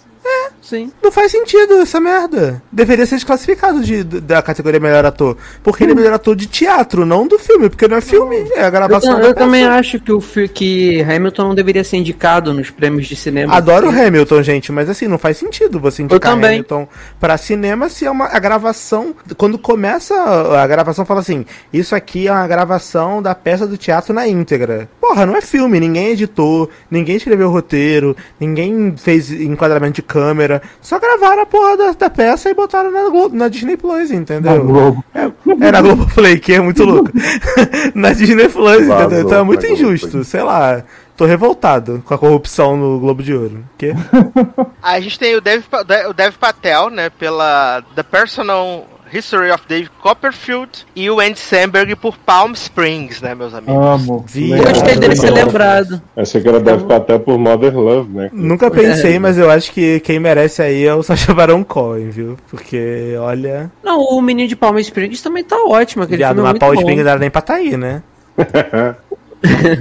Sim. 0.71 0.93
Não 1.03 1.11
faz 1.11 1.33
sentido 1.33 1.81
essa 1.81 1.99
merda. 1.99 2.63
Deveria 2.71 3.05
ser 3.05 3.17
desclassificado 3.17 3.81
de, 3.81 4.05
da 4.05 4.41
categoria 4.41 4.79
melhor 4.79 5.05
ator. 5.05 5.37
Porque 5.65 5.83
ele 5.83 5.91
é 5.91 5.95
melhor 5.97 6.13
ator 6.13 6.37
de 6.37 6.47
teatro, 6.47 7.05
não 7.05 7.27
do 7.27 7.41
filme. 7.41 7.69
Porque 7.69 7.89
não 7.89 7.97
é 7.97 8.01
filme, 8.01 8.37
é 8.55 8.63
a 8.63 8.67
Eu, 8.67 8.71
gravação 8.71 9.19
da 9.19 9.27
eu 9.27 9.35
também 9.35 9.65
acho 9.65 9.99
que 9.99 10.13
o 10.13 10.23
que 10.55 11.03
Hamilton 11.03 11.49
não 11.49 11.55
deveria 11.57 11.83
ser 11.83 11.97
indicado 11.97 12.55
nos 12.55 12.71
prêmios 12.71 13.09
de 13.09 13.17
cinema. 13.17 13.53
Adoro 13.53 13.89
o 13.89 13.91
Hamilton, 13.91 14.45
gente, 14.45 14.71
mas 14.71 14.89
assim, 14.89 15.09
não 15.09 15.19
faz 15.19 15.39
sentido 15.39 15.81
você 15.81 16.05
indicar 16.05 16.21
também. 16.21 16.51
Hamilton 16.51 16.87
pra 17.19 17.37
cinema 17.37 17.89
se 17.89 18.07
é 18.07 18.11
uma 18.11 18.27
a 18.27 18.39
gravação. 18.39 19.13
Quando 19.37 19.59
começa 19.59 20.15
a 20.15 20.65
gravação, 20.69 21.05
fala 21.05 21.19
assim: 21.19 21.45
Isso 21.73 21.97
aqui 21.97 22.29
é 22.29 22.33
uma 22.33 22.47
gravação 22.47 23.21
da 23.21 23.35
peça 23.35 23.67
do 23.67 23.77
teatro 23.77 24.15
na 24.15 24.29
íntegra. 24.29 24.89
Porra, 25.01 25.27
não 25.27 25.35
é 25.35 25.41
filme, 25.41 25.81
ninguém 25.81 26.11
editou, 26.11 26.71
ninguém 26.89 27.17
escreveu 27.17 27.49
o 27.49 27.53
roteiro, 27.53 28.17
ninguém 28.39 28.95
fez 28.97 29.33
enquadramento 29.33 29.97
de 29.97 30.03
câmera. 30.03 30.60
Só 30.81 30.99
gravaram 30.99 31.43
a 31.43 31.47
porra 31.47 31.77
da, 31.77 31.93
da 31.93 32.11
peça 32.11 32.51
e 32.51 32.55
botaram 32.55 32.91
na, 32.91 33.09
Glo- 33.09 33.31
na 33.33 33.49
Disney 33.49 33.77
Plus, 33.77 34.11
entendeu? 34.11 34.53
Na 34.53 34.59
Globo. 34.59 35.05
É, 35.15 35.31
é 35.67 35.73
na 35.73 35.81
Globoplay, 35.83 36.39
que 36.39 36.53
é 36.55 36.61
muito 36.61 36.85
louco. 36.85 37.11
na 37.95 38.13
Disney 38.13 38.49
Plus, 38.49 38.87
Vazou 38.87 39.01
entendeu? 39.07 39.21
Então 39.27 39.39
é 39.41 39.45
muito 39.45 39.67
injusto, 39.67 40.25
sei 40.25 40.43
lá. 40.43 40.83
Tô 41.17 41.27
revoltado 41.27 42.03
com 42.07 42.15
a 42.15 42.19
corrupção 42.19 42.77
no 42.79 42.99
Globo 42.99 43.23
de 43.23 43.35
Ouro. 43.35 43.63
Que? 43.77 43.93
A 44.83 44.99
gente 45.01 45.19
tem 45.19 45.37
o 45.37 45.41
Dev, 45.41 45.63
o 46.09 46.13
Dev 46.15 46.35
Patel, 46.41 46.89
né, 46.89 47.11
pela 47.11 47.83
The 47.95 48.03
Personal 48.03 48.87
History 49.13 49.51
of 49.51 49.65
Dave 49.69 49.89
Copperfield 50.01 50.87
e 50.95 51.11
o 51.11 51.21
Andy 51.21 51.39
Samberg 51.39 51.95
por 51.97 52.17
Palm 52.19 52.53
Springs, 52.53 53.21
né, 53.21 53.35
meus 53.35 53.53
amigos. 53.55 53.75
Amo. 53.75 54.25
Eu 54.35 54.43
Legal. 54.57 54.73
gostei 54.73 54.97
dele 54.97 55.17
ser 55.17 55.31
lembrado. 55.31 56.01
Achei 56.17 56.41
que 56.41 56.49
era 56.49 56.61
deve 56.61 56.81
ficar 56.81 56.97
até 56.97 57.19
por 57.19 57.39
Mother 57.39 57.77
Love, 57.79 58.09
né? 58.11 58.31
Nunca 58.33 58.71
pensei, 58.71 59.19
mas 59.19 59.37
eu 59.39 59.51
acho 59.51 59.73
que 59.73 60.01
quem 60.01 60.19
merece 60.19 60.63
aí 60.63 60.85
é 60.87 60.95
o 60.95 61.03
Sacha 61.05 61.35
Baron 61.35 61.65
Cohen, 61.65 62.11
viu? 62.11 62.37
Porque, 62.51 63.15
olha, 63.19 63.71
Não, 63.83 64.01
o 64.01 64.21
menino 64.23 64.49
de 64.49 64.57
Palm 64.57 64.79
Springs 64.79 65.23
também 65.23 65.45
tá 65.45 65.57
ótimo. 65.57 66.05
Aquele 66.05 66.19
viado, 66.19 66.37
filme 66.37 66.41
é 66.41 66.45
uma 66.45 66.51
muito 66.53 66.61
pau 66.61 66.73
bom. 66.75 66.81
Spring 66.81 67.03
não 67.03 67.11
era 67.11 67.19
nem 67.21 67.31
pra 67.31 67.43
tá 67.43 67.55
aí, 67.55 67.77
né? 67.77 68.03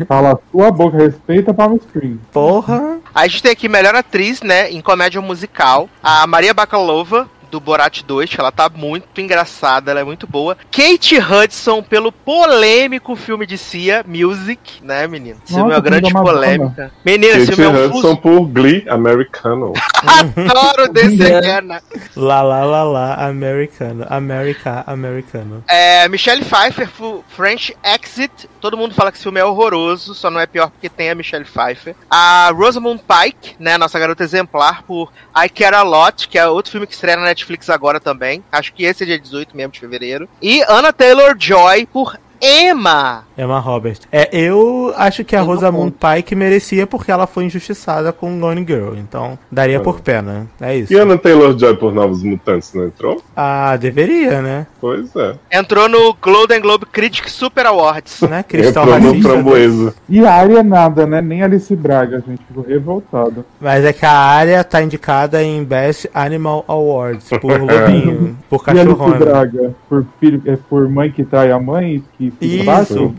Fala 0.07 0.33
a 0.33 0.37
sua 0.51 0.71
boca, 0.71 0.97
respeita 0.97 1.53
Palm 1.53 1.75
Springs. 1.75 2.19
Porra. 2.31 2.99
A 3.13 3.27
gente 3.27 3.43
tem 3.43 3.51
aqui 3.51 3.67
melhor 3.67 3.93
atriz, 3.93 4.41
né, 4.41 4.69
em 4.71 4.81
comédia 4.81 5.19
musical, 5.21 5.89
a 6.01 6.25
Maria 6.25 6.53
Bakalova, 6.53 7.27
do 7.49 7.59
Borat 7.59 8.01
2, 8.03 8.29
que 8.29 8.39
ela 8.39 8.51
tá 8.51 8.69
muito 8.69 9.19
engraçada, 9.19 9.91
ela 9.91 9.99
é 9.99 10.03
muito 10.03 10.27
boa. 10.27 10.55
Kate 10.71 11.17
Hudson, 11.17 11.81
pelo 11.83 12.11
polêmico 12.11 13.15
filme 13.15 13.45
de 13.45 13.57
Cia, 13.57 14.03
Music, 14.07 14.83
né, 14.83 15.07
menino? 15.07 15.39
Esse 15.43 15.53
filme 15.53 15.61
é 15.61 15.65
uma 15.65 15.69
Nossa, 15.77 15.81
grande 15.81 16.09
filme 16.11 16.13
da 16.13 16.33
Madonna. 16.33 16.47
polêmica. 16.55 16.91
Menina, 17.05 17.33
esse 17.37 17.45
Kate 17.47 17.55
filme 17.61 17.77
é 17.77 17.81
um 17.81 17.85
Hudson 17.87 18.01
fuso. 18.01 18.17
por 18.17 18.41
Glee 18.47 18.85
Americano. 18.89 19.73
Adoro 20.49 20.91
desse 20.91 21.21
É. 21.23 21.41
Gana. 21.41 21.81
Lá, 22.15 22.41
lá, 22.41 22.63
lá, 22.63 22.83
lá, 22.83 23.27
americano. 23.27 24.05
America, 24.09 24.83
americano. 24.87 25.63
É, 25.67 26.07
Michelle 26.07 26.43
Pfeiffer 26.43 26.89
por 26.89 27.23
French 27.29 27.75
Exit. 27.83 28.49
Todo 28.61 28.77
mundo 28.77 28.93
fala 28.93 29.11
que 29.11 29.17
esse 29.17 29.23
filme 29.23 29.39
é 29.39 29.45
horroroso, 29.45 30.13
só 30.13 30.29
não 30.29 30.39
é 30.39 30.45
pior 30.45 30.69
porque 30.69 30.89
tem 30.89 31.09
a 31.09 31.15
Michelle 31.15 31.45
Pfeiffer. 31.45 31.95
A 32.09 32.51
Rosamund 32.53 33.01
Pike, 33.07 33.55
né, 33.59 33.77
nossa 33.77 33.97
garota 33.99 34.23
exemplar, 34.23 34.83
por 34.83 35.11
I 35.35 35.49
Care 35.49 35.75
A 35.75 35.81
Lot, 35.83 36.27
que 36.27 36.37
é 36.37 36.47
outro 36.47 36.71
filme 36.71 36.85
que 36.87 36.93
estreia 36.93 37.17
na 37.17 37.23
Netflix 37.23 37.38
agora 37.73 37.99
também. 37.99 38.43
Acho 38.51 38.73
que 38.73 38.83
esse 38.83 39.03
é 39.03 39.05
dia 39.05 39.19
18 39.19 39.55
mesmo 39.55 39.71
de 39.71 39.79
fevereiro. 39.79 40.27
E 40.41 40.63
Anna 40.67 40.93
Taylor-Joy 40.93 41.85
por 41.87 42.17
Emma. 42.41 43.23
Emma 43.37 43.59
Robert. 43.59 43.99
É, 44.11 44.29
eu 44.31 44.93
acho 44.97 45.23
que 45.23 45.35
a 45.35 45.41
Rosamund 45.41 45.93
Pike 45.93 46.35
merecia 46.35 46.85
porque 46.87 47.11
ela 47.11 47.27
foi 47.27 47.45
injustiçada 47.45 48.11
com 48.13 48.39
Gone 48.39 48.65
Girl. 48.67 48.95
Então, 48.95 49.37
daria 49.51 49.79
por 49.79 50.01
pena. 50.01 50.47
É 50.59 50.75
isso. 50.77 50.93
E 50.93 50.97
Anna 50.97 51.17
Taylor-Joy 51.17 51.75
por 51.77 51.93
Novos 51.93 52.23
Mutantes 52.23 52.73
não 52.73 52.85
entrou? 52.85 53.21
Ah, 53.35 53.75
deveria, 53.77 54.41
né? 54.41 54.67
Pois 54.79 55.15
é. 55.15 55.35
Entrou 55.51 55.87
no 55.89 56.15
Golden 56.21 56.61
Globe 56.61 56.85
Critic 56.85 57.27
Super 57.29 57.65
Awards. 57.65 58.21
Né? 58.21 58.43
Cristal 58.43 58.83
Entrou 58.83 58.99
no 58.99 59.07
racista. 59.09 59.29
framboesa. 59.29 59.95
E 60.07 60.25
a 60.25 60.33
área 60.33 60.63
nada, 60.63 61.05
né? 61.05 61.21
Nem 61.21 61.43
Alice 61.43 61.73
Braga, 61.75 62.23
gente. 62.25 62.43
Ficou 62.47 62.63
revoltado. 62.63 63.45
Mas 63.59 63.83
é 63.85 63.93
que 63.93 64.05
a 64.05 64.11
área 64.11 64.63
tá 64.63 64.81
indicada 64.81 65.43
em 65.43 65.63
Best 65.63 66.09
Animal 66.13 66.63
Awards 66.67 67.29
por 67.41 67.59
lobinho, 67.59 68.37
por 68.49 68.63
E 68.67 68.79
Alice. 68.79 69.17
Braga, 69.19 69.73
por, 69.87 70.05
filho, 70.19 70.41
é, 70.45 70.55
por 70.69 70.89
mãe 70.89 71.11
que 71.11 71.23
trai 71.23 71.51
a 71.51 71.59
mãe 71.59 72.03
que 72.17 72.28
Isso. 72.39 73.15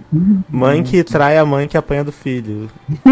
Mãe 0.48 0.82
que 0.82 1.02
trai 1.04 1.38
a 1.38 1.44
mãe 1.44 1.66
que 1.68 1.76
apanha 1.76 2.04
do 2.04 2.12
filho. 2.12 2.70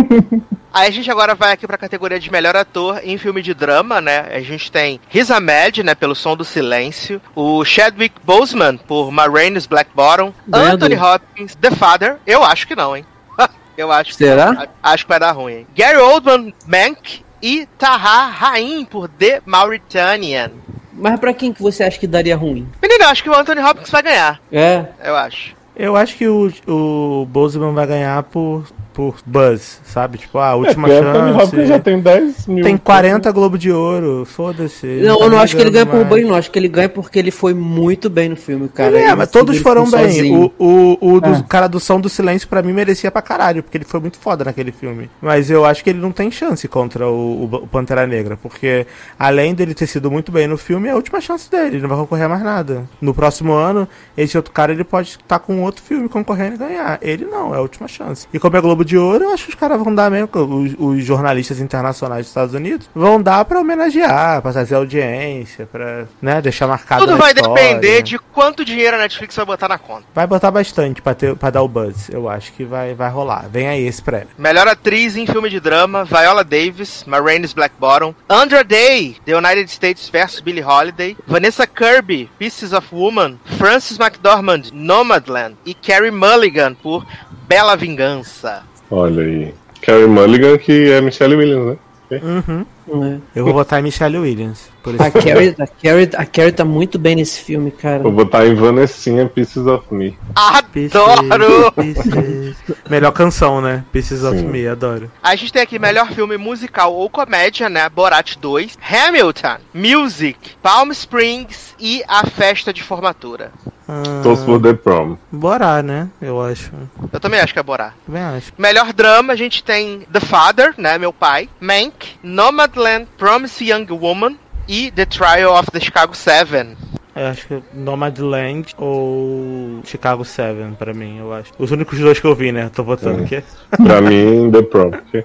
Aí 0.72 0.86
a 0.88 0.90
gente 0.90 1.10
agora 1.10 1.34
vai 1.34 1.52
aqui 1.52 1.66
pra 1.66 1.78
categoria 1.78 2.20
de 2.20 2.30
melhor 2.30 2.54
ator 2.54 3.00
em 3.02 3.16
filme 3.16 3.40
de 3.42 3.54
drama, 3.54 4.00
né? 4.00 4.26
A 4.30 4.40
gente 4.40 4.70
tem 4.70 5.00
Riz 5.08 5.30
Ahmed, 5.30 5.82
né, 5.82 5.94
pelo 5.94 6.14
Som 6.14 6.36
do 6.36 6.44
Silêncio, 6.44 7.20
o 7.34 7.64
Chadwick 7.64 8.14
Boseman 8.22 8.76
por 8.76 9.10
Ma 9.10 9.26
Rainey's 9.26 9.66
Black 9.66 9.90
Bottom, 9.94 10.32
Ganhador. 10.46 10.74
Anthony 10.74 10.96
Hopkins, 10.96 11.54
The 11.54 11.70
Father, 11.70 12.16
eu 12.26 12.44
acho 12.44 12.66
que 12.66 12.76
não, 12.76 12.96
hein? 12.96 13.04
eu 13.76 13.90
acho 13.90 14.10
que 14.10 14.16
Será? 14.16 14.68
Acho 14.82 15.04
que 15.04 15.08
vai 15.08 15.18
dar 15.20 15.32
ruim, 15.32 15.52
hein? 15.54 15.66
Gary 15.74 15.96
Oldman, 15.98 16.52
Mank 16.66 17.24
e 17.42 17.66
Taha 17.78 18.26
Rain 18.28 18.84
por 18.84 19.08
The 19.08 19.40
Mauritanian. 19.46 20.50
Mas 20.92 21.18
pra 21.18 21.32
quem 21.32 21.52
que 21.52 21.62
você 21.62 21.84
acha 21.84 21.98
que 21.98 22.06
daria 22.06 22.36
ruim? 22.36 22.68
Menino, 22.82 23.04
eu 23.04 23.08
acho 23.08 23.22
que 23.22 23.30
o 23.30 23.34
Anthony 23.34 23.60
Hopkins 23.62 23.88
vai 23.90 24.02
ganhar, 24.02 24.40
É. 24.52 24.84
eu 25.04 25.16
acho. 25.16 25.56
Eu 25.78 25.94
acho 25.94 26.16
que 26.16 26.26
o, 26.26 26.50
o 26.66 27.24
Bozeman 27.26 27.72
vai 27.72 27.86
ganhar 27.86 28.22
por, 28.24 28.64
por 28.98 29.14
Buzz, 29.24 29.80
sabe? 29.84 30.18
Tipo, 30.18 30.38
a 30.40 30.48
É, 30.50 30.54
última 30.54 30.88
Anthony 30.88 31.30
Hopkins 31.40 31.68
já 31.68 31.74
chance. 31.74 31.80
tem 31.84 32.00
10 32.00 32.46
mil. 32.48 32.64
Tem 32.64 32.76
40 32.76 33.30
Globo 33.30 33.56
de 33.56 33.70
Ouro, 33.70 34.24
foda-se. 34.24 34.86
Não, 35.04 35.18
tá 35.18 35.24
eu 35.24 35.30
não 35.30 35.38
acho 35.38 35.54
que 35.54 35.62
ele 35.62 35.70
ganha 35.70 35.84
ligando 35.84 36.00
por 36.02 36.10
mais. 36.10 36.20
bem, 36.22 36.28
não. 36.28 36.34
Acho 36.36 36.50
que 36.50 36.58
ele 36.58 36.66
ganha 36.66 36.88
porque 36.88 37.16
ele 37.16 37.30
foi 37.30 37.54
muito 37.54 38.10
bem 38.10 38.28
no 38.28 38.34
filme, 38.34 38.68
cara. 38.68 38.90
Ele 38.90 38.98
é, 38.98 39.06
Ele 39.06 39.14
mas 39.14 39.30
todos 39.30 39.56
foram 39.58 39.88
bem. 39.88 39.90
sozinho. 40.10 40.52
O, 40.58 40.96
o, 41.00 41.12
o 41.14 41.20
do 41.20 41.28
É. 41.32 41.44
cara 41.48 41.68
do 41.68 41.78
Som 41.78 42.00
do 42.00 42.08
Silêncio, 42.08 42.48
pra 42.48 42.60
mim, 42.60 42.72
merecia 42.72 43.08
pra 43.08 43.22
caralho, 43.22 43.62
porque 43.62 43.76
ele 43.78 43.84
foi 43.84 44.00
muito 44.00 44.18
foda 44.18 44.44
naquele 44.44 44.72
filme. 44.72 45.08
Mas 45.22 45.48
eu 45.48 45.64
acho 45.64 45.84
que 45.84 45.90
ele 45.90 46.00
não 46.00 46.10
tem 46.10 46.28
chance 46.32 46.66
contra 46.66 47.06
o, 47.06 47.44
o- 47.44 47.66
Pantera 47.68 48.04
Negra, 48.04 48.36
porque 48.36 48.84
além 49.16 49.54
dele 49.54 49.74
ter 49.74 49.86
sido 49.86 50.10
muito 50.10 50.32
bem 50.32 50.48
no 50.48 50.58
filme, 50.58 50.88
é 50.88 50.90
a 50.90 50.96
última 50.96 51.20
chance 51.20 51.48
dele, 51.48 51.76
ele 51.76 51.82
não 51.82 51.88
vai 51.88 51.98
concorrer 51.98 52.26
a 52.26 52.28
mais 52.28 52.42
nada. 52.42 52.88
No 53.00 53.14
próximo 53.14 53.52
ano, 53.52 53.86
esse 54.16 54.36
outro 54.36 54.52
cara 54.52 54.72
ele 54.72 54.82
pode 54.82 55.10
estar 55.10 55.38
com 55.38 55.62
outro 55.62 55.84
filme 55.84 56.08
concorrendo 56.08 56.56
e 56.56 56.58
ganhar. 56.58 56.98
Ele 57.00 57.24
não, 57.26 57.54
é 57.54 57.58
a 57.58 57.60
última 57.60 57.86
chance. 57.86 58.26
E 58.34 58.40
como 58.40 58.56
é 58.56 58.60
Globo 58.60 58.87
de 58.88 58.96
Ouro, 58.96 59.24
eu 59.24 59.32
acho 59.32 59.44
que 59.44 59.50
os 59.50 59.54
caras 59.54 59.78
vão 59.80 59.94
dar 59.94 60.10
mesmo, 60.10 60.28
os, 60.32 60.74
os 60.78 61.04
jornalistas 61.04 61.60
internacionais 61.60 62.22
dos 62.22 62.30
Estados 62.30 62.54
Unidos, 62.54 62.88
vão 62.94 63.20
dar 63.20 63.44
pra 63.44 63.60
homenagear, 63.60 64.40
pra 64.42 64.52
trazer 64.52 64.74
audiência, 64.74 65.66
pra 65.66 66.06
né, 66.20 66.40
deixar 66.40 66.66
marcado 66.66 67.04
Tudo 67.04 67.16
vai 67.16 67.32
história. 67.32 67.54
depender 67.54 68.02
de 68.02 68.18
quanto 68.18 68.64
dinheiro 68.64 68.96
a 68.96 69.00
Netflix 69.00 69.36
vai 69.36 69.44
botar 69.44 69.68
na 69.68 69.78
conta. 69.78 70.04
Vai 70.14 70.26
botar 70.26 70.50
bastante 70.50 71.02
pra 71.02 71.50
dar 71.50 71.62
o 71.62 71.68
buzz. 71.68 72.08
Eu 72.08 72.28
acho 72.28 72.52
que 72.52 72.64
vai, 72.64 72.94
vai 72.94 73.10
rolar. 73.10 73.48
Vem 73.50 73.68
aí 73.68 73.86
esse 73.86 74.02
prêmio. 74.02 74.28
Melhor 74.38 74.66
atriz 74.66 75.16
em 75.16 75.26
filme 75.26 75.50
de 75.50 75.60
drama, 75.60 76.04
Viola 76.04 76.42
Davis, 76.42 77.04
Ma 77.06 77.20
Rainey's 77.20 77.52
Black 77.52 77.74
Bottom, 77.78 78.14
Andra 78.28 78.64
Day, 78.64 79.16
The 79.24 79.36
United 79.36 79.70
States 79.70 80.08
vs 80.08 80.40
Billie 80.40 80.64
Holiday, 80.64 81.16
Vanessa 81.26 81.66
Kirby, 81.66 82.30
Pieces 82.38 82.72
of 82.72 82.88
Woman, 82.92 83.38
Frances 83.58 83.98
McDormand, 83.98 84.70
Nomadland 84.72 85.56
e 85.66 85.74
Carrie 85.74 86.10
Mulligan 86.10 86.74
por 86.74 87.06
Bela 87.46 87.76
Vingança. 87.76 88.62
Olha 88.90 89.22
aí. 89.22 89.54
Carrie 89.82 90.06
Mulligan, 90.06 90.58
que 90.58 90.90
é 90.90 91.00
Michelle 91.00 91.36
Williams, 91.36 91.76
né? 92.10 92.20
Uhum. 92.22 92.64
É. 93.04 93.18
Eu 93.34 93.44
vou 93.44 93.52
votar 93.52 93.80
em 93.80 93.82
Michelle 93.82 94.18
Williams. 94.18 94.70
Por 94.82 94.94
A. 95.00 95.10
Carrie, 95.10 95.54
a, 95.58 95.66
Carrie, 95.66 96.10
a 96.16 96.26
Carrie 96.26 96.52
tá 96.52 96.64
muito 96.64 96.98
bem 96.98 97.16
nesse 97.16 97.40
filme, 97.40 97.70
cara. 97.70 98.02
Vou 98.02 98.12
botar 98.12 98.46
em 98.46 98.54
Vanessinha 98.54 99.26
Pieces 99.26 99.66
of 99.66 99.92
Me. 99.92 100.16
Adoro! 100.34 101.72
Pieces. 101.72 102.56
Melhor 102.88 103.12
canção, 103.12 103.60
né? 103.60 103.84
Pieces 103.92 104.22
of 104.22 104.38
Sim. 104.38 104.46
Me, 104.46 104.66
adoro. 104.66 105.10
A 105.22 105.34
gente 105.34 105.52
tem 105.52 105.62
aqui 105.62 105.78
melhor 105.78 106.10
filme 106.12 106.36
musical 106.36 106.94
ou 106.94 107.10
comédia, 107.10 107.68
né? 107.68 107.88
Borat 107.88 108.36
2, 108.36 108.78
Hamilton, 108.80 109.56
Music, 109.74 110.38
Palm 110.62 110.90
Springs 110.90 111.74
e 111.78 112.02
A 112.06 112.26
Festa 112.26 112.72
de 112.72 112.82
Formatura. 112.82 113.52
Ah, 113.88 114.20
Toast 114.22 114.44
for 114.44 114.60
the 114.60 114.74
Prom. 114.74 115.16
Bora, 115.32 115.82
né? 115.82 116.08
Eu 116.20 116.42
acho. 116.42 116.70
Eu 117.10 117.18
também 117.18 117.40
acho 117.40 117.54
que 117.54 117.58
é 117.58 117.62
Borat. 117.62 117.94
Também 118.04 118.22
acho. 118.22 118.52
Melhor 118.58 118.92
drama, 118.92 119.32
a 119.32 119.36
gente 119.36 119.64
tem 119.64 120.00
The 120.12 120.20
Father, 120.20 120.74
né, 120.76 120.98
meu 120.98 121.12
pai, 121.12 121.48
Mank, 121.58 122.18
Nomadland, 122.22 123.08
Promise 123.16 123.64
Young 123.64 123.86
Woman 123.90 124.36
e 124.68 124.90
The 124.90 125.06
Trial 125.06 125.52
of 125.58 125.70
the 125.72 125.80
Chicago 125.80 126.14
Seven. 126.14 126.76
Eu 127.16 127.26
acho 127.26 127.48
que 127.48 127.62
Nomadland 127.74 128.74
ou 128.78 129.80
Chicago 129.84 130.24
7 130.24 130.76
pra 130.78 130.94
mim, 130.94 131.18
eu 131.18 131.32
acho. 131.32 131.50
Os 131.58 131.72
únicos 131.72 131.98
dois 131.98 132.20
que 132.20 132.26
eu 132.26 132.34
vi, 132.34 132.52
né? 132.52 132.70
Tô 132.72 132.84
votando 132.84 133.22
Hum. 133.22 133.24
aqui. 133.24 133.42
Pra 133.82 134.00
mim, 134.00 134.48
The 134.52 134.62
Prom. 134.62 134.90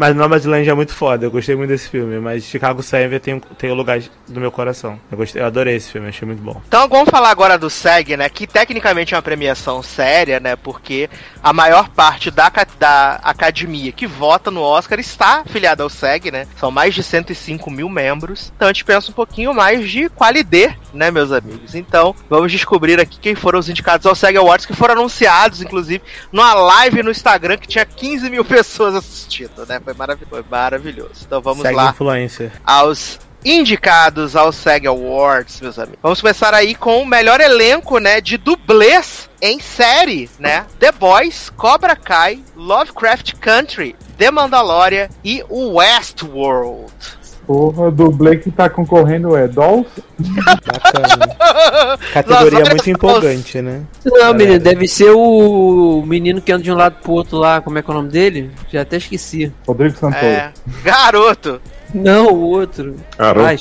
Mas 0.00 0.16
Nomadland 0.16 0.66
é 0.66 0.72
muito 0.72 0.94
foda, 0.94 1.26
eu 1.26 1.30
gostei 1.30 1.54
muito 1.54 1.68
desse 1.68 1.90
filme, 1.90 2.18
mas 2.18 2.44
Chicago 2.44 2.82
7 2.82 3.18
tem, 3.18 3.38
tem 3.58 3.70
o 3.70 3.74
lugar 3.74 4.00
do 4.26 4.40
meu 4.40 4.50
coração. 4.50 4.98
Eu, 5.12 5.18
gostei, 5.18 5.42
eu 5.42 5.46
adorei 5.46 5.76
esse 5.76 5.92
filme, 5.92 6.08
achei 6.08 6.26
muito 6.26 6.42
bom. 6.42 6.58
Então 6.66 6.88
vamos 6.88 7.10
falar 7.10 7.28
agora 7.28 7.58
do 7.58 7.68
SEG, 7.68 8.16
né? 8.16 8.26
Que 8.30 8.46
tecnicamente 8.46 9.12
é 9.12 9.16
uma 9.18 9.22
premiação 9.22 9.82
séria, 9.82 10.40
né? 10.40 10.56
Porque 10.56 11.10
a 11.42 11.52
maior 11.52 11.90
parte 11.90 12.30
da, 12.30 12.50
da 12.78 13.20
academia 13.22 13.92
que 13.92 14.06
vota 14.06 14.50
no 14.50 14.62
Oscar 14.62 14.98
está 14.98 15.42
afiliada 15.42 15.82
ao 15.82 15.90
SEG, 15.90 16.30
né? 16.30 16.46
São 16.58 16.70
mais 16.70 16.94
de 16.94 17.02
105 17.02 17.70
mil 17.70 17.90
membros. 17.90 18.50
Então 18.56 18.68
a 18.68 18.72
gente 18.72 18.86
pensa 18.86 19.10
um 19.10 19.14
pouquinho 19.14 19.52
mais 19.52 19.86
de 19.86 20.08
qualidade, 20.08 20.78
né, 20.94 21.10
meus 21.10 21.30
amigos? 21.30 21.74
Então 21.74 22.16
vamos 22.26 22.50
descobrir 22.50 22.98
aqui 22.98 23.20
quem 23.20 23.34
foram 23.34 23.58
os 23.58 23.68
indicados 23.68 24.06
ao 24.06 24.14
SEG 24.14 24.38
Awards, 24.38 24.64
que 24.64 24.72
foram 24.72 24.94
anunciados, 24.94 25.60
inclusive, 25.60 26.02
numa 26.32 26.54
live 26.54 27.02
no 27.02 27.10
Instagram 27.10 27.58
que 27.58 27.68
tinha 27.68 27.84
15 27.84 28.30
mil 28.30 28.46
pessoas 28.48 28.94
assistindo, 28.94 29.66
né? 29.68 29.78
Foi, 29.90 29.98
marav 29.98 30.18
foi 30.28 30.44
maravilhoso. 30.50 31.22
Então 31.26 31.40
vamos 31.40 31.62
Segue 31.62 31.74
lá 31.76 31.90
influencer. 31.90 32.52
aos 32.64 33.18
indicados 33.44 34.36
ao 34.36 34.52
SEG 34.52 34.86
Awards, 34.86 35.60
meus 35.60 35.78
amigos. 35.78 35.98
Vamos 36.02 36.20
começar 36.20 36.52
aí 36.54 36.74
com 36.74 37.02
o 37.02 37.06
melhor 37.06 37.40
elenco, 37.40 37.98
né, 37.98 38.20
de 38.20 38.36
dublês 38.36 39.30
em 39.40 39.58
série, 39.58 40.28
né? 40.38 40.66
The 40.78 40.92
Boys, 40.92 41.50
Cobra 41.56 41.96
Kai, 41.96 42.44
Lovecraft 42.54 43.34
Country, 43.40 43.96
The 44.18 44.30
Mandalorian 44.30 45.08
e 45.24 45.42
o 45.48 45.76
Westworld. 45.76 46.92
Porra, 47.50 47.88
o 47.88 47.90
dublê 47.90 48.36
que 48.36 48.48
tá 48.48 48.70
concorrendo 48.70 49.36
é 49.36 49.48
Dolph. 49.48 49.88
Bacana. 50.20 51.36
Categoria 52.14 52.60
Nossa, 52.60 52.70
muito 52.70 52.90
empolgante, 52.90 53.60
né? 53.60 53.82
Não, 54.04 54.32
menino, 54.32 54.60
deve 54.60 54.86
ser 54.86 55.10
o 55.10 56.00
menino 56.06 56.40
que 56.40 56.52
anda 56.52 56.62
de 56.62 56.70
um 56.70 56.76
lado 56.76 56.98
pro 57.02 57.10
outro 57.10 57.38
lá, 57.38 57.60
como 57.60 57.76
é 57.76 57.82
que 57.82 57.90
é 57.90 57.92
o 57.92 57.96
nome 57.96 58.08
dele? 58.08 58.52
Já 58.70 58.82
até 58.82 58.98
esqueci. 58.98 59.52
Rodrigo 59.66 59.96
Santoro. 59.96 60.24
É, 60.24 60.52
garoto. 60.84 61.60
Não, 61.94 62.26
o 62.28 62.40
outro. 62.42 62.96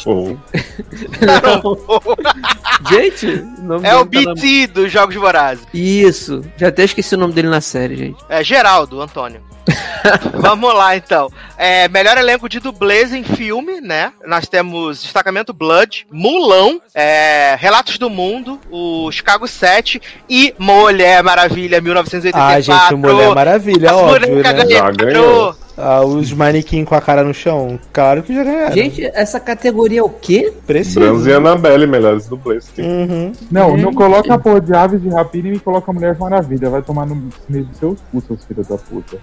Pô. 0.03 0.35
Gente, 2.89 3.25
o 3.27 3.61
nome 3.63 3.87
É 3.87 3.95
o 3.95 4.05
dele 4.05 4.23
tá 4.25 4.29
na- 4.29 4.35
BT 4.35 4.67
dos 4.67 4.91
Jogos 4.91 5.15
Vorazes. 5.15 5.65
Isso, 5.73 6.43
já 6.57 6.67
até 6.69 6.83
esqueci 6.83 7.15
o 7.15 7.17
nome 7.17 7.33
dele 7.33 7.49
na 7.49 7.61
série, 7.61 7.95
gente. 7.95 8.23
É 8.29 8.43
Geraldo, 8.43 9.01
Antônio. 9.01 9.41
Vamos 10.35 10.73
lá, 10.73 10.95
então. 10.95 11.29
É, 11.57 11.87
melhor 11.89 12.17
elenco 12.17 12.47
de 12.49 12.59
dublês 12.59 13.13
em 13.13 13.23
filme, 13.23 13.79
né? 13.81 14.11
Nós 14.25 14.47
temos 14.47 15.03
Destacamento 15.03 15.53
Blood, 15.53 16.07
Mulão, 16.11 16.81
é, 16.95 17.55
Relatos 17.59 17.97
do 17.99 18.09
Mundo, 18.09 18.59
o 18.71 19.11
Chicago 19.11 19.47
7 19.47 20.01
e 20.27 20.55
Mulher 20.57 21.21
Maravilha 21.21 21.79
1984. 21.81 22.73
Ah, 22.73 22.89
gente, 22.89 22.95
Mulher 22.95 23.35
Maravilha, 23.35 23.91
As 23.91 23.97
óbvio, 23.97 24.35
né? 24.41 24.65
Já 24.69 24.89
ganhou. 24.91 25.55
Ah, 25.81 26.01
os 26.01 26.31
manequim 26.33 26.83
com 26.83 26.93
a 26.93 27.01
cara 27.01 27.23
no 27.23 27.33
chão, 27.33 27.79
claro 27.93 28.21
que 28.21 28.33
já 28.35 28.43
ganharam. 28.43 28.73
Gente, 28.73 29.05
essa 29.13 29.39
categoria 29.39 30.01
é 30.01 30.03
o 30.03 30.09
quê? 30.09 30.53
precisa. 30.67 30.99
Bronze 30.99 31.29
e 31.29 31.33
Annabelle, 31.33 31.87
melhores 31.87 32.27
dublês. 32.27 32.69
Sim. 32.75 32.83
Uhum. 32.83 33.31
Não, 33.49 33.77
não 33.77 33.93
coloca 33.93 34.33
a 34.33 34.37
porra 34.37 34.61
de 34.61 34.73
aves 34.73 35.01
de 35.01 35.09
rapina 35.09 35.47
e 35.47 35.51
me 35.51 35.59
coloca 35.59 35.89
a 35.89 35.93
Mulher 35.93 36.17
Maravilha. 36.17 36.69
Vai 36.69 36.81
tomar 36.81 37.05
no 37.05 37.29
meio 37.47 37.65
dos 37.65 37.77
seus 37.77 37.99
cu, 38.11 38.21
seus 38.21 38.43
filhos 38.45 38.67
da 38.67 38.77
puta. 38.77 39.17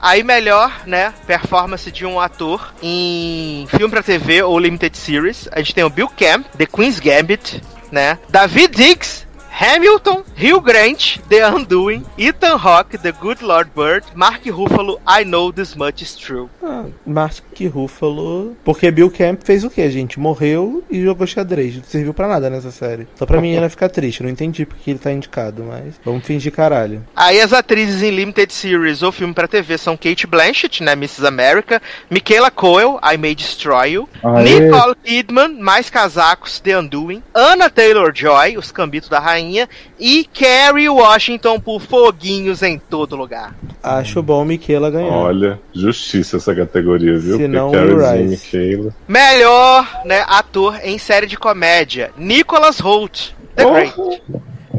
Aí, 0.00 0.22
melhor, 0.22 0.82
né? 0.86 1.12
Performance 1.26 1.90
de 1.90 2.04
um 2.04 2.20
ator 2.20 2.74
em 2.82 3.66
filme 3.68 3.90
pra 3.90 4.02
TV 4.02 4.42
ou 4.42 4.58
limited 4.58 4.96
series. 4.96 5.48
A 5.50 5.58
gente 5.58 5.74
tem 5.74 5.84
o 5.84 5.90
Bill 5.90 6.08
Camp, 6.16 6.46
The 6.56 6.66
Queen's 6.66 7.00
Gambit, 7.00 7.62
né? 7.90 8.18
David 8.28 8.76
Diggs, 8.76 9.25
Hamilton, 9.58 10.22
Hugh 10.36 10.60
Grant, 10.60 11.18
The 11.30 11.42
Undoing, 11.48 12.04
Ethan 12.18 12.58
Hawke, 12.58 12.98
The 12.98 13.10
Good 13.10 13.42
Lord 13.42 13.70
Bird, 13.74 14.04
Mark 14.14 14.44
Ruffalo, 14.44 15.00
I 15.08 15.24
Know 15.24 15.50
This 15.50 15.74
Much 15.74 16.02
Is 16.02 16.14
True. 16.14 16.50
Ah, 16.62 16.84
Mark 17.06 17.42
Ruffalo. 17.72 18.54
Porque 18.62 18.90
Bill 18.90 19.10
Camp 19.10 19.40
fez 19.42 19.64
o 19.64 19.70
quê, 19.70 19.88
gente? 19.88 20.20
Morreu 20.20 20.84
e 20.90 21.00
jogou 21.02 21.26
xadrez. 21.26 21.74
Não 21.76 21.84
serviu 21.84 22.12
pra 22.12 22.28
nada 22.28 22.50
nessa 22.50 22.70
série. 22.70 23.08
Só 23.14 23.24
pra 23.24 23.40
menina 23.40 23.70
ficar 23.70 23.88
triste. 23.88 24.22
Não 24.22 24.28
entendi 24.28 24.66
porque 24.66 24.90
ele 24.90 24.98
tá 24.98 25.10
indicado, 25.10 25.64
mas 25.64 25.94
vamos 26.04 26.26
fingir 26.26 26.52
caralho. 26.52 27.02
Aí 27.16 27.40
as 27.40 27.54
atrizes 27.54 28.02
em 28.02 28.10
limited 28.10 28.52
series 28.52 29.02
ou 29.02 29.10
filme 29.10 29.32
pra 29.32 29.48
TV 29.48 29.78
são 29.78 29.96
Kate 29.96 30.26
Blanchett, 30.26 30.82
né, 30.82 30.92
Mrs. 30.92 31.26
America, 31.26 31.80
Michaela 32.10 32.50
Coel, 32.50 33.00
I 33.02 33.16
May 33.16 33.34
Destroy 33.34 33.92
You, 33.92 34.06
Aê. 34.22 34.60
Nicole 34.60 34.94
Kidman, 35.02 35.58
Mais 35.58 35.88
Casacos, 35.88 36.60
The 36.60 36.78
Undoing, 36.78 37.22
Anna 37.34 37.70
Taylor-Joy, 37.70 38.58
Os 38.58 38.70
Cambitos 38.70 39.08
da 39.08 39.18
Rainha 39.18 39.45
e 39.98 40.24
Kerry 40.32 40.88
Washington 40.88 41.60
por 41.60 41.80
Foguinhos 41.80 42.62
em 42.62 42.78
Todo 42.78 43.16
Lugar. 43.16 43.54
Acho 43.82 44.22
bom 44.22 44.44
Miquela 44.44 44.90
ganhar. 44.90 45.12
Olha, 45.12 45.60
justiça 45.72 46.36
essa 46.36 46.54
categoria, 46.54 47.18
viu? 47.18 47.36
Se 47.36 47.48
não. 47.48 47.70
Michaela. 47.70 48.94
Melhor, 49.06 50.02
né, 50.04 50.24
ator 50.26 50.78
em 50.82 50.98
série 50.98 51.26
de 51.26 51.36
comédia, 51.36 52.10
Nicholas 52.16 52.80
Holt, 52.80 53.30
The 53.54 53.64
Great. 53.64 53.94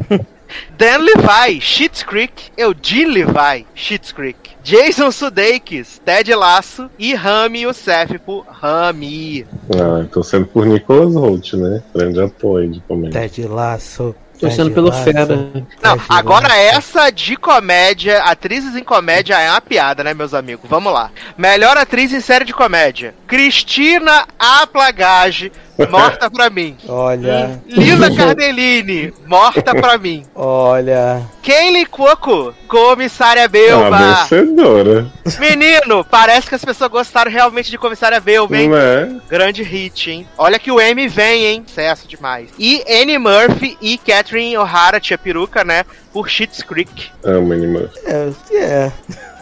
Dan 0.76 0.98
Levi, 0.98 1.60
Schitt's 1.60 2.02
Creek, 2.02 2.50
Eugene 2.56 3.12
Levi, 3.12 3.66
Schitt's 3.74 4.12
Creek, 4.12 4.36
Jason 4.62 5.10
Sudeikis, 5.10 6.00
Ted 6.04 6.34
Lasso 6.34 6.90
e 6.98 7.14
Rami 7.14 7.62
Youssef 7.62 8.18
por 8.18 8.46
Rami. 8.48 9.46
Ah, 9.74 10.06
tô 10.10 10.22
sendo 10.22 10.46
por 10.46 10.66
Nicholas 10.66 11.14
Holt, 11.14 11.54
né? 11.54 11.82
Grande 11.94 12.20
apoio 12.20 12.70
de 12.70 12.80
comédia. 12.80 13.20
Ted 13.20 13.46
Laço. 13.46 14.14
Torcendo 14.38 14.70
pelo 14.70 14.88
Lasso, 14.88 15.04
Fera. 15.04 15.26
Não, 15.26 15.98
Ted 15.98 16.06
agora 16.08 16.48
Lasso. 16.48 16.60
essa 16.60 17.10
de 17.10 17.36
comédia, 17.36 18.22
atrizes 18.22 18.76
em 18.76 18.84
comédia 18.84 19.38
é 19.38 19.50
uma 19.50 19.60
piada, 19.60 20.04
né, 20.04 20.14
meus 20.14 20.34
amigos? 20.34 20.68
Vamos 20.68 20.92
lá. 20.92 21.10
Melhor 21.36 21.76
atriz 21.76 22.12
em 22.12 22.20
série 22.20 22.44
de 22.44 22.52
comédia: 22.52 23.14
Cristina 23.26 24.26
Aplagage, 24.38 25.50
morta 25.90 26.30
pra 26.30 26.50
mim. 26.50 26.76
Olha, 26.88 27.60
Lila 27.66 28.10
Cardellini, 28.14 29.12
morta 29.26 29.74
pra 29.74 29.96
mim. 29.98 30.24
olha. 30.34 31.22
Kaylee 31.42 31.86
Cuoco, 31.86 32.54
comissária 32.66 33.44
Ah, 33.44 33.48
Belba. 33.48 33.96
vencedora. 33.98 35.06
Menino, 35.38 36.04
parece 36.04 36.46
que 36.48 36.54
as 36.54 36.64
pessoas 36.64 36.90
gostaram 36.90 37.30
realmente 37.30 37.70
de 37.70 37.78
comissária 37.78 38.20
Belba, 38.20 38.56
hein? 38.58 38.68
Né? 38.68 39.20
Grande 39.30 39.62
hit, 39.62 40.10
hein? 40.10 40.26
Olha 40.36 40.58
que 40.58 40.70
o 40.70 40.78
M 40.80 41.08
vem, 41.08 41.46
hein? 41.46 41.64
Sucesso 41.66 42.06
demais. 42.06 42.50
E 42.58 42.82
Annie 42.86 43.16
Murphy 43.18 43.78
e 43.80 43.96
Catherine 43.96 44.58
O'Hara, 44.58 45.00
tia 45.00 45.16
peruca, 45.16 45.64
né? 45.64 45.84
Por 46.12 46.28
Schitt's 46.28 46.62
Creek. 46.62 47.10
Amo 47.24 47.52
Anima. 47.52 47.88
É, 48.04 48.28
é. 48.54 48.92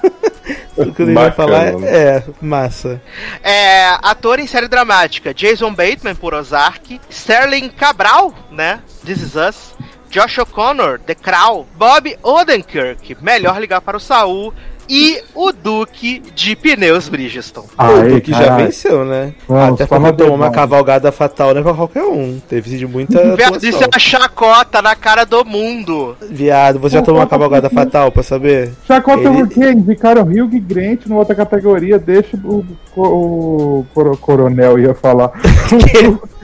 o 0.76 0.92
que 0.92 1.02
eu 1.02 1.08
ia 1.08 1.14
Bacana, 1.14 1.32
falar 1.32 1.64
é, 1.84 2.18
é 2.18 2.24
massa. 2.40 3.00
É, 3.42 3.88
ator 4.02 4.38
em 4.38 4.46
série 4.46 4.68
dramática: 4.68 5.34
Jason 5.34 5.72
Bateman 5.74 6.14
por 6.14 6.34
Ozark, 6.34 7.00
Sterling 7.08 7.68
Cabral, 7.70 8.34
né? 8.50 8.80
This 9.04 9.22
Is 9.22 9.34
Us. 9.34 9.76
Josh 10.08 10.38
O'Connor, 10.38 11.00
The 11.00 11.14
Crow, 11.14 11.66
Bob 11.74 12.16
Odenkirk, 12.22 13.16
melhor 13.20 13.60
ligar 13.60 13.80
para 13.80 13.96
o 13.96 14.00
Saul, 14.00 14.54
e 14.88 15.20
o 15.34 15.52
Duque 15.52 16.22
de 16.34 16.54
Pneus 16.56 17.08
Bridgestone. 17.08 17.66
o 17.76 18.20
que 18.20 18.30
já 18.32 18.38
caralho. 18.38 18.64
venceu, 18.64 19.04
né? 19.04 19.32
Vamos, 19.48 19.74
Até 19.74 19.86
fala 19.86 20.08
porque 20.12 20.22
tomou 20.22 20.36
uma 20.36 20.50
cavalgada 20.50 21.10
fatal, 21.12 21.52
não 21.54 21.60
é 21.60 21.64
pra 21.64 21.74
qualquer 21.74 22.04
um. 22.04 22.40
Teve 22.48 22.76
de 22.78 22.86
muita 22.86 23.36
Viado, 23.36 23.64
Isso 23.64 23.82
é 23.82 23.86
uma 23.86 23.98
chacota 23.98 24.80
na 24.82 24.94
cara 24.94 25.24
do 25.24 25.44
mundo. 25.44 26.16
Viado, 26.30 26.78
você 26.78 26.96
já 26.96 27.02
tomou 27.02 27.20
uma 27.20 27.26
cavalgada 27.26 27.68
fatal 27.70 28.10
pra 28.12 28.22
saber? 28.22 28.72
Chacota 28.86 29.22
Ele- 29.28 29.38
por 29.38 29.48
quê? 29.48 29.70
Indicaram 29.70 30.22
Hugh 30.22 30.60
Grant 30.60 31.06
numa 31.06 31.20
outra 31.20 31.34
categoria, 31.34 31.98
deixa 31.98 32.36
o, 32.44 32.64
o, 32.96 33.02
o 33.02 33.86
coro- 33.94 34.16
coronel 34.16 34.78
ia 34.78 34.94
falar. 34.94 35.32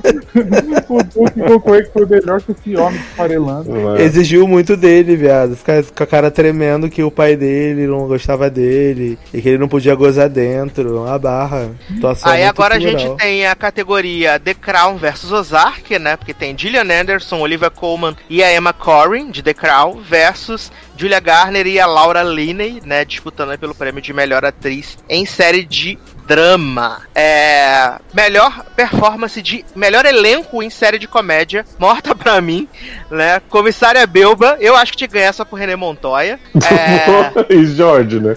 o 0.89 1.61
que 1.61 1.91
foi 1.93 2.07
melhor 2.07 2.41
que 2.41 2.53
esse 2.53 2.77
homem 2.77 3.01
esfarelando. 3.01 3.71
Né? 3.71 4.03
Exigiu 4.03 4.47
muito 4.47 4.77
dele, 4.77 5.17
viado. 5.17 5.57
Ficar 5.57 5.83
com 5.83 6.03
a 6.03 6.07
cara 6.07 6.31
tremendo 6.31 6.91
que 6.91 7.03
o 7.03 7.11
pai 7.11 7.37
dele 7.37 7.87
não 7.87 8.07
gostava 8.07 8.51
dele 8.51 9.19
e 9.33 9.41
que 9.41 9.49
ele 9.49 9.59
não 9.59 9.69
podia 9.69 9.95
gozar 9.95 10.29
dentro. 10.29 11.03
Uma 11.03 11.19
barra. 11.19 11.71
Atuação 11.97 12.31
Aí 12.31 12.45
agora 12.45 12.77
a 12.77 12.81
gente 12.81 13.09
tem 13.17 13.47
a 13.47 13.55
categoria 13.55 14.39
The 14.39 14.55
Crown 14.55 14.97
versus 14.97 15.33
Ozark, 15.33 15.99
né? 15.99 16.17
Porque 16.17 16.35
tem 16.35 16.57
Gillian 16.57 16.83
Anderson, 16.83 17.41
Olivia 17.41 17.71
Colman 17.71 18.17
e 18.29 18.43
a 18.43 18.55
Emma 18.55 18.73
Corrin, 18.73 19.31
de 19.31 19.43
The 19.43 19.55
Crown, 19.55 20.01
versus 20.03 20.71
Julia 20.97 21.21
Garner 21.21 21.67
e 21.67 21.81
a 21.81 21.87
Laura 21.87 22.23
Linney, 22.23 22.81
né? 22.85 23.05
Disputando 23.05 23.59
pelo 23.59 23.75
prêmio 23.75 24.01
de 24.01 24.13
melhor 24.13 24.45
atriz 24.45 24.99
em 25.09 25.27
série 25.27 25.65
de 25.65 25.99
drama. 26.27 27.03
É, 27.15 27.99
melhor 28.13 28.65
performance 28.77 29.41
de 29.41 29.65
melhor 29.75 30.05
elenco 30.05 30.63
em 30.63 30.71
série 30.71 30.99
de 30.99 31.09
comédia, 31.09 31.65
morta 31.79 32.15
pra 32.17 32.41
mim, 32.41 32.69
né? 33.11 33.41
Comissária 33.49 34.07
Belba, 34.07 34.57
eu 34.61 34.77
acho 34.77 34.93
que 34.93 34.99
te 34.99 35.07
ganha 35.07 35.33
só 35.33 35.45
por 35.45 35.59
René 35.59 35.77
Montoya. 35.77 36.39
É, 36.55 37.53
e 37.55 37.67
Jorge, 37.67 38.21
né? 38.21 38.37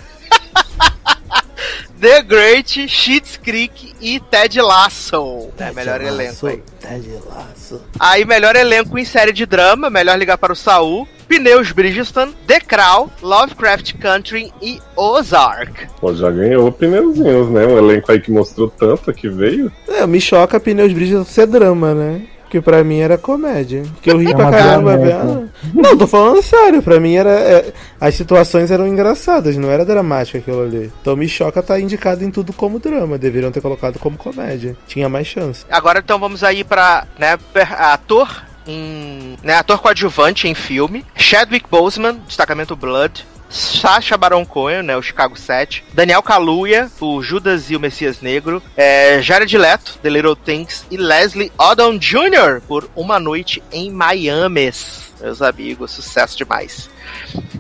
The 1.99 2.21
Great, 2.21 2.88
Schitt's 2.88 3.38
Creek 3.38 3.95
e 4.01 4.19
Ted 4.19 4.61
Lasso. 4.61 5.49
É, 5.57 5.71
melhor 5.71 6.01
elenco 6.01 6.47
aí. 6.47 6.61
Ted 6.79 7.09
Lasso. 7.25 7.81
Aí, 7.97 8.25
melhor 8.25 8.55
elenco 8.55 8.99
em 8.99 9.05
série 9.05 9.31
de 9.31 9.45
drama, 9.45 9.89
melhor 9.89 10.17
ligar 10.17 10.38
para 10.38 10.51
o 10.51 10.55
Saul. 10.55 11.07
Pneus 11.28 11.71
Bridgestone, 11.71 12.34
The 12.47 12.59
Crow, 12.59 13.09
Lovecraft 13.21 13.93
Country 13.97 14.51
e 14.61 14.80
Ozark. 14.95 15.88
Pô, 15.99 16.13
já 16.13 16.30
ganhou 16.30 16.71
pneuzinhos, 16.71 17.49
né? 17.49 17.65
Um 17.65 17.78
elenco 17.78 18.11
aí 18.11 18.19
que 18.19 18.32
mostrou 18.32 18.69
tanto 18.69 19.13
que 19.13 19.30
veio. 19.30 19.71
É, 19.88 20.05
me 20.05 20.21
choca 20.21 20.59
Pneus 20.59 20.93
Bridgestone 20.93 21.26
ser 21.26 21.47
drama, 21.47 21.93
né? 21.93 22.21
Porque 22.55 22.61
pra 22.61 22.84
mim 22.84 22.99
era 22.99 23.17
comédia. 23.17 23.84
Porque 23.95 24.09
eu 24.09 24.17
ri 24.17 24.32
É 24.32 24.36
pra 24.36 24.51
caramba 24.51 24.95
vendo. 24.97 25.49
Não, 25.73 25.97
tô 25.97 26.07
falando 26.07 26.41
sério. 26.41 26.82
Pra 26.82 26.99
mim 26.99 27.15
era. 27.15 27.32
é, 27.32 27.73
as 27.99 28.15
situações 28.15 28.71
eram 28.71 28.88
engraçadas, 28.88 29.57
não 29.57 29.69
era 29.69 29.84
dramático 29.84 30.38
aquilo 30.38 30.61
ali. 30.61 30.91
Então 31.01 31.15
me 31.15 31.28
choca 31.28 31.61
tá 31.63 31.80
indicado 31.80 32.23
em 32.23 32.32
tudo 32.32 32.53
como 32.53 32.80
drama. 32.80 33.17
Deveriam 33.17 33.51
ter 33.51 33.61
colocado 33.61 33.99
como 33.99 34.15
comédia. 34.17 34.78
Tinha 34.88 35.09
mais 35.09 35.28
chance. 35.28 35.65
Agora 35.69 35.99
então 35.99 36.19
vamos 36.19 36.43
aí 36.43 36.63
pra 36.63 37.05
né, 37.17 37.38
ator 37.78 38.43
em. 38.68 39.38
Né, 39.43 39.55
ator 39.55 39.80
coadjuvante 39.80 40.47
em 40.47 40.55
filme. 40.55 41.05
Chadwick 41.16 41.70
Boseman, 41.70 42.22
destacamento 42.28 42.76
Blood. 42.76 43.26
Sacha 43.47 44.18
Baron 44.18 44.45
Cohen, 44.45 44.82
né, 44.82 44.97
o 44.97 45.01
Chicago 45.01 45.38
7. 45.38 45.86
Daniel 45.93 46.22
Kaluuya, 46.22 46.91
o 46.99 47.22
Judas 47.22 47.70
e 47.70 47.76
o 47.76 47.80
Messias 47.80 48.20
Negro. 48.20 48.61
É, 48.76 49.22
Jared 49.22 49.55
Leto, 49.57 49.99
The 50.01 50.09
Little 50.09 50.36
Things. 50.36 50.86
E 50.89 50.97
Leslie 50.97 51.51
Odom 51.57 51.97
Jr. 51.97 52.61
por 52.68 52.89
Uma 52.95 53.20
Noite 53.20 53.63
em 53.72 53.91
Miami. 53.91 54.72
Meus 55.22 55.41
amigos, 55.41 55.91
sucesso 55.91 56.38
demais. 56.38 56.89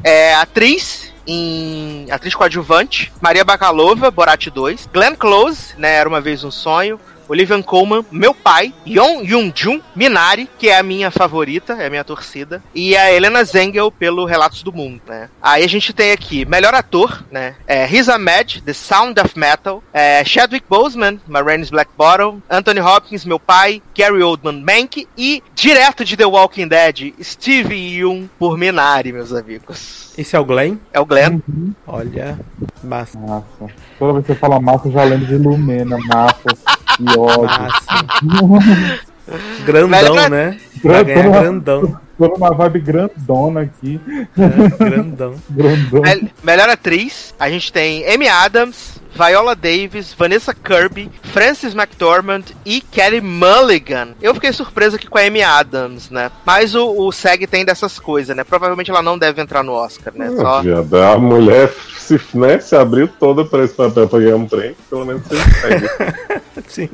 É, 0.03 0.35
atriz 0.35 1.13
em 1.27 2.05
atriz 2.11 2.35
coadjuvante, 2.35 3.11
Maria 3.19 3.43
Bakalova, 3.43 4.11
Borat 4.11 4.47
2, 4.47 4.89
Glenn 4.93 5.15
Close, 5.15 5.73
né, 5.77 5.95
Era 5.95 6.07
Uma 6.07 6.21
Vez 6.21 6.43
Um 6.43 6.51
Sonho, 6.51 6.99
Olivia 7.27 7.61
Colman, 7.63 8.05
meu 8.11 8.33
pai, 8.33 8.73
Yon 8.85 9.23
Yoon-jun, 9.23 9.81
Minari, 9.95 10.49
que 10.57 10.69
é 10.69 10.77
a 10.77 10.83
minha 10.83 11.09
favorita, 11.09 11.73
é 11.73 11.87
a 11.87 11.89
minha 11.89 12.03
torcida, 12.03 12.61
e 12.73 12.95
a 12.95 13.11
Helena 13.11 13.43
Zengel 13.43 13.91
pelo 13.91 14.25
Relatos 14.25 14.63
do 14.63 14.71
Mundo, 14.71 15.01
né. 15.07 15.29
Aí 15.41 15.63
a 15.63 15.67
gente 15.67 15.93
tem 15.93 16.11
aqui, 16.11 16.45
melhor 16.45 16.73
ator, 16.73 17.23
né, 17.31 17.55
é 17.67 17.85
Riz 17.85 18.09
Ahmed, 18.09 18.61
The 18.61 18.73
Sound 18.73 19.19
of 19.19 19.37
Metal, 19.37 19.83
é, 19.93 20.23
Chadwick 20.23 20.65
Boseman, 20.69 21.19
Marines 21.27 21.69
Black 21.69 21.91
Bottom, 21.97 22.41
Anthony 22.49 22.79
Hopkins, 22.79 23.25
meu 23.25 23.39
pai, 23.39 23.81
Gary 23.97 24.21
Oldman, 24.21 24.61
Mank, 24.61 25.07
e 25.17 25.41
direto 25.53 26.05
de 26.05 26.15
The 26.15 26.25
Walking 26.25 26.67
Dead, 26.67 27.13
Steve 27.21 27.75
Yeun 27.75 28.29
por 28.37 28.57
Minari, 28.57 29.11
meus 29.11 29.33
amigos. 29.33 30.13
Esse 30.17 30.35
é 30.35 30.39
o 30.39 30.45
Glenn? 30.45 30.77
É 30.93 30.99
o 30.99 31.05
Glenn. 31.05 31.41
Olha. 31.85 32.39
Massa. 32.81 33.19
Massa. 33.19 33.73
Toda 33.99 34.13
vez 34.13 34.25
que 34.25 34.33
você 34.33 34.39
fala 34.39 34.61
massa, 34.61 34.87
eu 34.87 34.93
já 34.93 35.03
lembro 35.03 35.27
de 35.27 35.35
Lumena, 35.35 35.97
massa. 36.07 36.75
Que 36.97 37.19
ódio. 37.19 37.43
Massa. 37.43 39.05
Grandão, 39.65 40.29
né? 40.29 40.57
Ganhar 40.83 41.03
grandão. 41.03 41.99
Tô 42.17 42.27
numa 42.29 42.51
vibe 42.53 42.79
grandona 42.79 43.61
aqui. 43.61 43.99
É, 44.37 44.85
grandão. 44.89 45.35
Grandão. 45.49 46.01
Mel- 46.01 46.29
melhor 46.43 46.69
atriz, 46.69 47.33
a 47.39 47.49
gente 47.49 47.73
tem 47.73 48.07
Amy 48.07 48.27
Adams, 48.27 48.94
Viola 49.15 49.55
Davis, 49.55 50.13
Vanessa 50.13 50.53
Kirby, 50.53 51.09
Frances 51.23 51.73
McDormand 51.73 52.43
e 52.65 52.81
Kelly 52.81 53.21
Mulligan. 53.21 54.09
Eu 54.21 54.33
fiquei 54.33 54.51
surpreso 54.51 54.97
aqui 54.97 55.07
com 55.07 55.17
a 55.17 55.21
Amy 55.21 55.41
Adams, 55.41 56.09
né? 56.09 56.29
Mas 56.45 56.75
o, 56.75 56.85
o 56.89 57.11
SEG 57.13 57.47
tem 57.47 57.63
dessas 57.63 57.97
coisas, 57.97 58.35
né? 58.35 58.43
Provavelmente 58.43 58.91
ela 58.91 59.01
não 59.01 59.17
deve 59.17 59.41
entrar 59.41 59.63
no 59.63 59.71
Oscar, 59.71 60.13
né? 60.13 60.29
Ah, 60.39 60.61
Só... 60.91 61.13
a 61.13 61.17
mulher 61.17 61.71
se, 61.97 62.19
né, 62.33 62.59
se 62.59 62.75
abriu 62.75 63.07
toda 63.07 63.45
pra 63.45 63.63
esse 63.63 63.73
papel 63.73 64.07
pra 64.07 64.19
ganhar 64.19 64.35
um 64.35 64.47
prêmio, 64.47 64.75
pelo 64.89 65.05
menos 65.05 65.23
você. 65.23 66.41
Sim. 66.67 66.89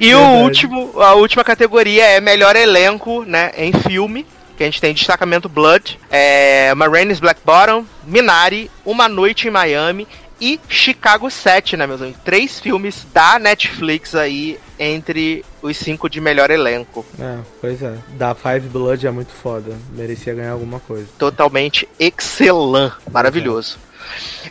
E 0.00 0.14
o 0.14 0.20
último, 0.42 1.00
a 1.00 1.14
última 1.14 1.44
categoria 1.44 2.04
é 2.04 2.20
melhor 2.20 2.56
elenco, 2.56 3.24
né? 3.24 3.52
Em 3.56 3.72
filme. 3.72 4.26
Que 4.56 4.62
a 4.62 4.66
gente 4.66 4.80
tem 4.80 4.94
destacamento 4.94 5.48
Blood, 5.48 5.98
é, 6.08 6.72
Marines 6.76 7.18
Black 7.18 7.40
Bottom, 7.44 7.84
Minari, 8.06 8.70
Uma 8.84 9.08
Noite 9.08 9.48
em 9.48 9.50
Miami 9.50 10.06
e 10.40 10.60
Chicago 10.68 11.30
7, 11.30 11.76
né, 11.76 11.86
meus 11.86 12.02
amigos? 12.02 12.20
Três 12.24 12.60
filmes 12.60 13.06
da 13.12 13.38
Netflix 13.38 14.14
aí 14.14 14.58
entre 14.78 15.44
os 15.62 15.76
cinco 15.76 16.08
de 16.08 16.20
melhor 16.20 16.50
elenco. 16.50 17.04
É, 17.18 17.38
pois 17.60 17.82
é. 17.82 17.96
Da 18.10 18.34
Five 18.34 18.68
Blood 18.68 19.06
é 19.06 19.10
muito 19.10 19.32
foda. 19.32 19.76
Merecia 19.90 20.34
ganhar 20.34 20.52
alguma 20.52 20.80
coisa. 20.80 21.06
Totalmente 21.18 21.88
excelente, 21.98 22.94
maravilhoso. 23.10 23.78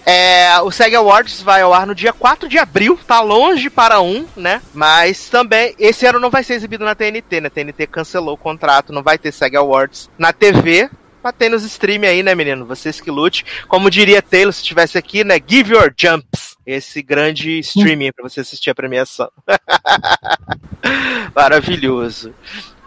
É, 0.05 0.59
o 0.61 0.71
SEG 0.71 0.95
Awards 0.95 1.41
vai 1.41 1.61
ao 1.61 1.73
ar 1.73 1.85
no 1.85 1.95
dia 1.95 2.11
4 2.11 2.49
de 2.49 2.57
abril, 2.57 2.99
tá 3.07 3.21
longe 3.21 3.69
para 3.69 4.01
um, 4.01 4.25
né? 4.35 4.61
Mas 4.73 5.29
também, 5.29 5.75
esse 5.77 6.05
ano 6.05 6.19
não 6.19 6.29
vai 6.29 6.43
ser 6.43 6.55
exibido 6.55 6.83
na 6.83 6.95
TNT, 6.95 7.41
né? 7.41 7.49
TNT 7.49 7.87
cancelou 7.87 8.33
o 8.33 8.37
contrato, 8.37 8.91
não 8.91 9.03
vai 9.03 9.17
ter 9.17 9.31
SEG 9.31 9.55
Awards 9.55 10.09
na 10.17 10.33
TV. 10.33 10.89
Mas 11.23 11.33
tem 11.37 11.49
nos 11.49 11.63
stream 11.63 12.03
aí, 12.03 12.21
né, 12.21 12.35
menino? 12.35 12.65
Vocês 12.65 12.99
que 12.99 13.09
lute. 13.09 13.45
Como 13.67 13.89
diria 13.89 14.21
Taylor 14.21 14.51
se 14.51 14.61
estivesse 14.61 14.97
aqui, 14.97 15.23
né? 15.23 15.39
Give 15.45 15.73
your 15.73 15.93
jumps. 15.97 16.57
Esse 16.65 17.01
grande 17.01 17.59
streaming 17.59 18.11
pra 18.11 18.27
você 18.27 18.41
assistir 18.41 18.69
a 18.69 18.75
premiação. 18.75 19.29
Maravilhoso. 21.35 22.33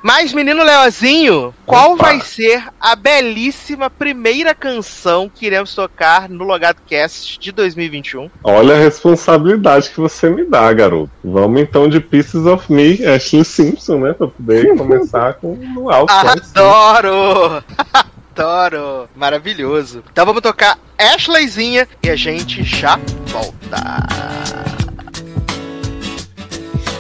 Mas, 0.03 0.32
menino 0.32 0.62
Leozinho, 0.62 1.53
qual 1.64 1.95
Opa. 1.95 2.05
vai 2.05 2.20
ser 2.20 2.62
a 2.80 2.95
belíssima 2.95 3.91
primeira 3.91 4.55
canção 4.55 5.28
que 5.28 5.47
iremos 5.47 5.74
tocar 5.74 6.28
no 6.28 6.45
Logado 6.45 6.80
Cast 6.87 7.39
de 7.41 7.51
2021? 7.51 8.30
Olha 8.45 8.74
a 8.76 8.78
responsabilidade 8.78 9.91
que 9.91 9.99
você 9.99 10.30
me 10.30 10.45
dá, 10.45 10.72
garoto. 10.72 11.11
Vamos 11.24 11.61
então 11.61 11.89
de 11.89 11.99
Pieces 12.01 12.47
of 12.47 12.72
Me, 12.72 13.05
Ashley 13.05 13.45
Simpson, 13.45 13.99
né? 13.99 14.12
Pra 14.12 14.28
poder 14.28 14.76
começar 14.76 15.34
com 15.34 15.57
no 15.57 15.91
alto. 15.91 16.12
Adoro! 16.14 17.64
Adoro! 18.37 19.09
Maravilhoso. 19.16 20.05
Então 20.12 20.26
vamos 20.26 20.43
tocar 20.43 20.78
Ashleyzinha 20.99 21.89
e 22.03 22.11
a 22.11 22.16
gente 22.16 22.62
já 22.62 22.99
volta. 23.24 23.78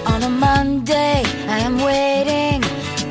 On 0.06 0.24
a 0.24 0.28
Monday, 0.30 1.22
I 1.46 1.60
am 1.62 1.82
waiting. 1.82 2.62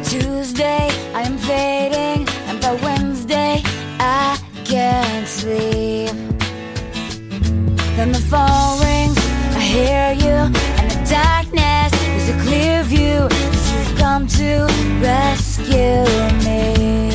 Tuesday, 0.04 0.90
I 1.14 1.22
am 1.22 1.38
fading. 1.38 2.26
And 2.50 2.60
by 2.62 2.74
Wednesday, 2.84 3.62
I 4.00 4.40
can't 4.66 5.28
sleep. 5.28 6.10
Then 7.96 8.12
the 8.12 8.22
phone 8.22 8.80
rings, 8.80 9.20
I 9.56 9.60
hear 9.60 10.14
you. 10.14 10.52
And 10.80 10.90
the 10.90 11.08
darkness 11.08 11.94
is 12.18 12.30
a 12.30 12.42
clear 12.42 12.82
view. 12.86 13.30
You've 13.30 13.98
come 14.00 14.26
to 14.26 14.66
rescue 15.00 16.04
me. 16.44 17.15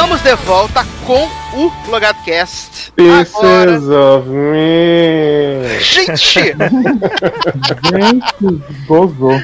Estamos 0.00 0.22
de 0.22 0.34
volta 0.46 0.82
com 1.06 1.28
o 1.52 1.90
Logado 1.90 2.24
Cast. 2.24 2.90
Agora, 2.96 3.70
Pieces 3.70 3.88
of 3.90 4.28
Me. 4.30 5.78
gente, 5.78 6.56
Gente, 7.84 8.64
gozou. 8.86 9.38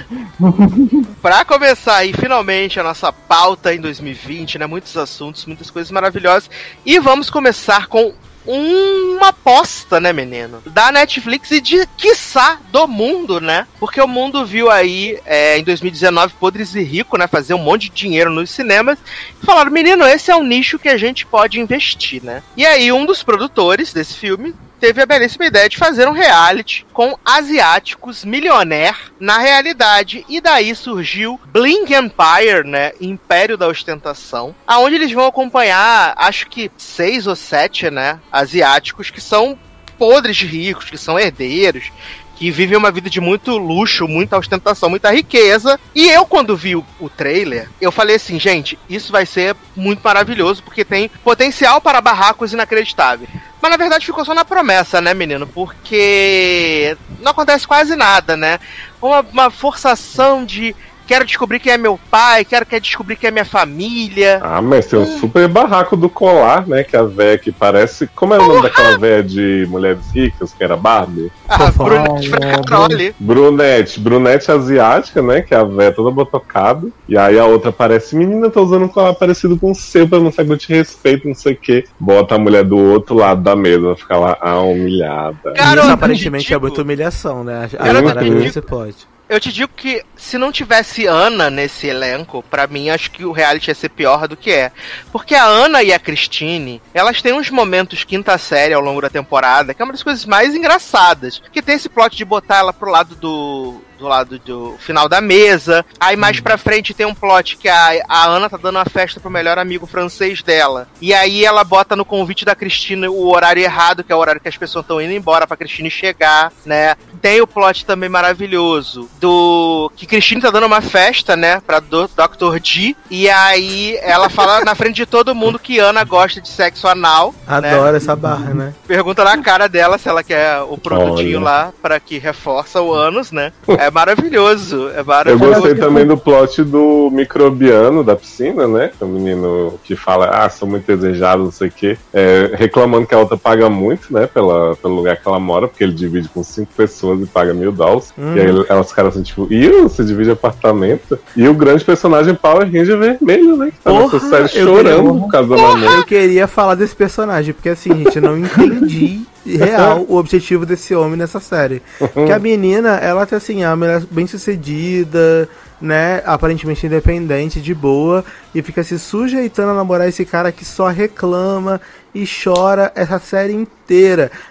Pra 1.21 1.45
começar 1.45 1.97
aí, 1.97 2.15
finalmente, 2.15 2.81
a 2.81 2.83
nossa 2.83 3.13
pauta 3.13 3.75
em 3.75 3.81
2020, 3.83 4.59
né? 4.59 4.65
Muitos 4.65 4.97
assuntos, 4.97 5.45
muitas 5.45 5.71
coisas 5.71 5.91
maravilhosas. 5.91 6.49
E 6.87 6.99
vamos 6.99 7.29
começar 7.29 7.87
com 7.87 8.15
uma 8.47 9.29
aposta, 9.29 10.01
né, 10.01 10.13
menino? 10.13 10.63
Da 10.67 10.93
Netflix 10.93 11.51
e 11.51 11.61
de, 11.61 11.87
quiçá, 11.97 12.59
do 12.71 12.87
mundo, 12.87 13.41
né? 13.41 13.67
Porque 13.79 14.01
o 14.01 14.09
mundo 14.09 14.45
viu 14.45 14.71
aí, 14.71 15.19
é, 15.25 15.59
em 15.59 15.65
2019, 15.65 16.35
Podres 16.35 16.75
e 16.75 16.83
Rico, 16.83 17.19
né, 17.19 17.27
fazer 17.27 17.55
um 17.55 17.59
monte 17.59 17.89
de 17.89 17.97
dinheiro 17.97 18.31
nos 18.31 18.51
cinemas. 18.51 18.99
E 19.43 19.45
falaram, 19.45 19.71
menino, 19.71 20.07
esse 20.07 20.31
é 20.31 20.37
um 20.37 20.45
nicho 20.45 20.79
que 20.79 20.89
a 20.89 20.97
gente 20.97 21.27
pode 21.27 21.61
investir, 21.61 22.23
né? 22.23 22.43
E 22.57 22.65
aí, 22.65 22.93
um 22.93 23.05
dos 23.05 23.23
produtores 23.23 23.93
desse 23.93 24.15
filme 24.15 24.55
teve 24.81 25.03
a 25.03 25.07
belíssima 25.07 25.47
ideia 25.47 25.69
de 25.69 25.77
fazer 25.77 26.09
um 26.09 26.13
reality 26.13 26.87
com 26.93 27.19
asiáticos 27.25 28.25
milionaire 28.25 28.97
na 29.19 29.39
realidade. 29.39 30.25
E 30.29 30.41
daí 30.41 30.75
surgiu 30.75 31.41
Blink 31.47 31.93
Empire, 31.95 32.67
né? 32.67 32.93
Império 33.01 33.57
da 33.57 33.69
Ostentação, 33.69 34.55
aonde 34.67 34.97
eles 34.97 35.13
vão 35.13 35.27
acompanhar, 35.27 36.15
acho 36.17 36.49
que 36.49 36.71
seis 36.77 37.27
ou 37.27 37.37
sete, 37.37 37.91
né? 37.91 38.21
Asiáticos 38.31 39.11
que 39.11 39.21
são 39.21 39.59
podres 39.99 40.37
de 40.37 40.47
ricos, 40.47 40.91
que 40.91 40.99
são 40.99 41.19
herdeiros, 41.19 41.91
que 42.37 42.51
vivem 42.51 42.77
uma 42.77 42.91
vida 42.91 43.09
de 43.09 43.21
muito 43.21 43.57
luxo, 43.57 44.07
muita 44.07 44.39
ostentação, 44.39 44.91
muita 44.91 45.11
riqueza. 45.11 45.81
E 45.95 46.09
eu, 46.09 46.27
quando 46.27 46.57
vi 46.57 46.77
o, 46.77 46.85
trailer, 47.17 47.69
eu 47.81 47.91
falei 47.91 48.17
assim, 48.17 48.39
gente, 48.39 48.79
isso 48.89 49.11
vai 49.11 49.25
ser 49.25 49.57
muito 49.75 50.01
maravilhoso, 50.03 50.63
porque 50.63 50.85
tem 50.85 51.09
potencial 51.25 51.81
para 51.81 52.01
barracos 52.01 52.53
inacreditáveis. 52.53 53.31
Mas 53.61 53.71
na 53.71 53.77
verdade 53.79 54.07
ficou 54.07 54.25
só 54.25 54.35
na 54.35 54.45
promessa, 54.45 55.01
né, 55.01 55.15
menino? 55.15 55.47
Porque 55.47 56.97
não 57.21 57.33
acontece 57.33 57.67
quase 57.67 57.97
nada, 57.97 58.37
né? 58.37 58.61
Uma, 59.01 59.21
uma 59.21 59.51
forçação 59.51 60.45
de 60.45 60.77
quero 61.07 61.25
descobrir 61.25 61.61
quem 61.61 61.73
é 61.73 61.79
meu 61.79 61.99
pai, 62.11 62.45
quero, 62.45 62.67
quero 62.67 62.83
descobrir 62.83 63.17
quem 63.17 63.29
é 63.29 63.31
minha 63.31 63.45
família. 63.45 64.41
Ah, 64.43 64.61
mas 64.61 64.87
tem 64.87 64.99
um 64.99 65.07
super 65.19 65.49
barraco 65.49 65.97
do 65.97 66.09
colar, 66.09 66.67
né? 66.67 66.83
Que 66.83 66.97
a 66.97 67.05
véia 67.05 67.39
que 67.39 67.53
parece. 67.53 68.07
Como 68.09 68.35
é 68.35 68.39
o 68.39 68.47
nome 68.47 68.63
daquela 68.63 68.99
véia 68.99 69.23
de 69.23 69.67
Mulheres 69.69 70.11
Ricas, 70.15 70.53
que 70.53 70.63
era 70.63 70.77
Barbie? 70.77 71.31
Ah. 71.49 71.71
Brunette 71.71 72.29
Francaroli. 72.29 73.15
Brunette, 73.19 74.01
brunette 74.01 74.51
asiática, 74.51 75.23
né? 75.23 75.43
Que 75.43 75.55
é 75.55 75.59
a 75.59 75.65
véia 75.65 75.93
toda 75.93 76.11
botocada. 76.11 76.89
E 77.09 77.17
aí 77.17 77.39
a 77.39 77.45
outra 77.45 77.71
parece, 77.71 78.17
menina, 78.17 78.51
tá 78.51 78.61
usando 78.61 78.85
um 78.85 78.89
colar 78.89 79.15
parecido 79.15 79.57
com 79.57 79.71
o 79.71 79.75
seu 79.75 80.09
pra 80.09 80.19
mostrar 80.19 80.45
que 80.45 80.53
eu 80.53 80.59
te 80.59 80.69
respeito, 80.73 81.29
não 81.29 81.35
sei 81.35 81.53
o 81.53 81.57
quê. 81.57 81.85
Bota 81.99 82.35
a 82.35 82.39
mulher 82.39 82.65
do 82.65 82.77
outro 82.77 83.15
lado 83.15 83.43
da 83.43 83.55
mesa, 83.55 83.95
fica 83.97 84.17
lá, 84.17 84.37
ah, 84.41 84.61
humilhada. 84.61 85.53
Cara, 85.55 85.83
Isso 85.83 85.91
aparentemente 85.91 86.53
é 86.53 86.59
muita 86.59 86.83
humilhação, 86.83 87.45
né? 87.45 87.69
A 87.79 87.85
parada 87.85 88.25
digo- 88.25 88.41
desse 88.41 88.61
pode. 88.61 88.97
Eu 89.29 89.41
te 89.41 89.53
digo 89.53 89.73
que 89.75 90.05
se 90.17 90.39
não 90.39 90.53
tivesse 90.53 91.07
Ana 91.07 91.51
nesse 91.51 91.89
elenco, 91.89 92.45
pra 92.49 92.69
mim 92.69 92.91
acho 92.91 93.11
que 93.11 93.25
o 93.25 93.33
reality 93.33 93.69
ia 93.69 93.75
ser 93.75 93.89
pior 93.89 94.29
do 94.29 94.37
que 94.37 94.53
é. 94.53 94.71
Porque 95.11 95.35
a 95.35 95.45
Ana 95.45 95.83
e 95.83 95.93
a 95.93 95.99
Christine, 95.99 96.81
elas 96.95 97.21
têm 97.21 97.33
uns 97.33 97.51
momentos 97.51 98.05
quinta 98.05 98.39
série 98.39 98.73
ao 98.73 98.81
longo 98.81 99.01
da 99.01 99.11
temporada, 99.11 99.75
que 99.75 99.83
é 99.83 99.85
uma 99.85 99.93
das 99.93 100.03
coisas 100.03 100.25
mais 100.25 100.55
engraçadas. 100.55 101.43
Que 101.53 101.61
tem 101.61 101.75
esse 101.75 101.89
plot 101.89 102.17
de 102.17 102.25
botar 102.25 102.59
ela 102.59 102.73
pro 102.73 102.91
lado 102.91 103.17
do. 103.17 103.81
Do 103.99 104.07
lado 104.07 104.39
do 104.39 104.77
final 104.79 105.09
da 105.09 105.21
mesa. 105.21 105.85
Aí 105.99 106.17
mais 106.17 106.41
pra 106.41 106.59
frente 106.59 106.95
tem 106.95 107.07
um 107.07 107.15
plot 107.15 107.57
que 107.57 107.69
a, 107.69 108.03
a 108.09 108.27
Ana 108.27 108.49
tá 108.49 108.57
dando 108.57 108.77
uma 108.77 108.85
festa 108.85 109.21
pro 109.21 109.31
melhor 109.31 109.59
amigo 109.59 109.87
francês 109.87 110.43
dela. 110.43 110.89
E 111.01 111.15
aí 111.15 111.45
ela 111.45 111.65
bota 111.65 111.97
no 111.97 112.05
convite 112.05 112.45
da 112.45 112.55
Cristina 112.55 113.09
o 113.11 113.33
horário 113.33 113.63
errado, 113.63 114.05
que 114.05 114.13
é 114.13 114.15
o 114.15 114.19
horário 114.19 114.41
que 114.41 114.49
as 114.49 114.57
pessoas 114.57 114.85
estão 114.85 115.01
indo 115.01 115.13
embora 115.13 115.47
pra 115.47 115.57
Cristina 115.57 115.89
chegar, 115.89 116.53
né? 116.65 116.97
Tem 117.21 117.41
o 117.41 117.47
plot 117.47 117.85
também 117.85 118.09
maravilhoso 118.09 119.09
do 119.21 119.91
que 119.97 120.07
Cristina 120.07 120.43
tá 120.43 120.51
dando 120.51 120.67
uma 120.67 120.81
festa, 120.81 121.37
né, 121.37 121.61
pra 121.67 121.81
do, 121.81 122.09
Dr. 122.09 122.59
G, 122.63 122.97
e 123.11 123.29
aí 123.29 123.99
ela 124.03 124.29
fala 124.29 124.65
na 124.65 124.75
frente 124.75 124.97
de 124.97 125.07
todo 125.07 125.35
mundo 125.35 125.59
que 125.59 125.79
Ana 125.79 126.05
gosta 126.05 126.41
de 126.41 126.49
sexo 126.49 126.87
anal, 126.87 127.35
né? 127.47 127.75
Adoro 127.75 127.97
essa 127.97 128.15
barra, 128.15 128.55
né? 128.55 128.75
Pergunta 128.87 129.25
na 129.25 129.39
cara 129.39 129.69
dela 129.69 129.99
se 129.99 130.09
ela 130.09 130.23
quer 130.23 130.61
o 130.61 130.77
produtinho 130.77 131.39
Olha. 131.39 131.45
lá 131.45 131.73
pra 131.81 131.99
que 131.99 132.19
reforça 132.19 132.81
o 132.81 132.93
ânus, 132.93 133.33
né? 133.33 133.53
É 133.79 133.86
maravilhoso, 133.91 134.89
é 134.95 135.01
Eu 135.01 135.05
maravilhoso. 135.05 135.55
gostei 135.61 135.75
também 135.75 136.07
do 136.07 136.17
plot 136.17 136.63
do 136.65 137.11
microbiano 137.13 138.03
da 138.03 138.17
piscina, 138.17 138.67
né? 138.67 138.91
O 139.01 139.07
menino 139.07 139.79
que 139.85 139.95
fala, 139.97 140.27
ah, 140.33 140.49
sou 140.49 140.69
muito 140.69 140.85
desejado, 140.87 141.45
não 141.45 141.51
sei 141.51 141.69
o 141.69 141.73
quê. 141.73 141.97
É, 142.13 142.51
reclamando 142.55 143.07
que 143.07 143.15
a 143.15 143.19
outra 143.19 143.37
paga 143.37 143.69
muito, 143.71 144.13
né? 144.13 144.27
Pela, 144.27 144.75
pelo 144.77 144.95
lugar 144.95 145.17
que 145.17 145.27
ela 145.29 145.39
mora, 145.41 145.69
porque 145.69 145.85
ele 145.85 145.93
divide 145.93 146.29
com 146.29 146.43
cinco 146.43 146.71
pessoas 146.77 147.21
e 147.21 147.27
paga 147.27 147.53
mil 147.55 147.73
dólares. 147.73 148.13
E 148.19 148.41
aí 148.41 148.65
elas 148.69 148.93
caras 148.93 149.15
assim, 149.15 149.23
tipo, 149.23 149.47
e 149.51 149.69
você 149.83 150.05
divide 150.05 150.31
apartamento? 150.31 151.19
E 151.37 151.47
o 151.49 151.55
grande 151.55 151.85
personagem 151.85 152.35
Power 152.35 152.65
Ranger 152.71 152.99
vermelho, 152.99 153.57
né? 153.57 153.71
Que 153.71 153.79
tá 153.83 153.91
Porra, 153.91 154.13
nessa 154.15 154.21
série 154.29 154.43
eu 154.45 154.67
chorando 154.67 155.03
queria- 155.05 155.21
por 155.21 155.29
causa 155.31 155.57
namoro. 155.57 155.93
Eu 155.93 156.05
queria 156.05 156.47
falar 156.47 156.75
desse 156.75 156.95
personagem, 156.97 157.53
porque 157.55 157.69
assim, 157.69 157.91
gente, 157.95 158.17
eu 158.17 158.23
não 158.23 158.37
entendi 158.39 159.21
real 159.47 160.05
o 160.09 160.17
objetivo 160.17 160.67
desse 160.67 160.95
homem 160.95 161.17
nessa 161.17 161.39
série. 161.39 161.83
Que 162.27 162.33
a 162.33 162.39
menina, 162.39 162.97
ela 162.97 163.27
tá 163.27 163.37
assim, 163.37 163.65
uma 163.65 163.77
mulher 163.77 164.03
bem 164.11 164.27
sucedida, 164.27 165.49
né? 165.81 166.23
Aparentemente 166.25 166.87
independente, 166.87 167.61
de 167.61 167.75
boa, 167.75 168.25
e 168.55 168.63
fica 168.63 168.83
se 168.83 168.99
sujeitando 168.99 169.71
a 169.71 169.75
namorar 169.75 170.09
esse 170.09 170.25
cara 170.25 170.51
que 170.51 170.65
só 170.65 170.89
reclama 170.89 171.81
e 172.15 172.25
chora 172.27 172.91
essa 172.95 173.19
série 173.19 173.53
inteira. 173.53 173.76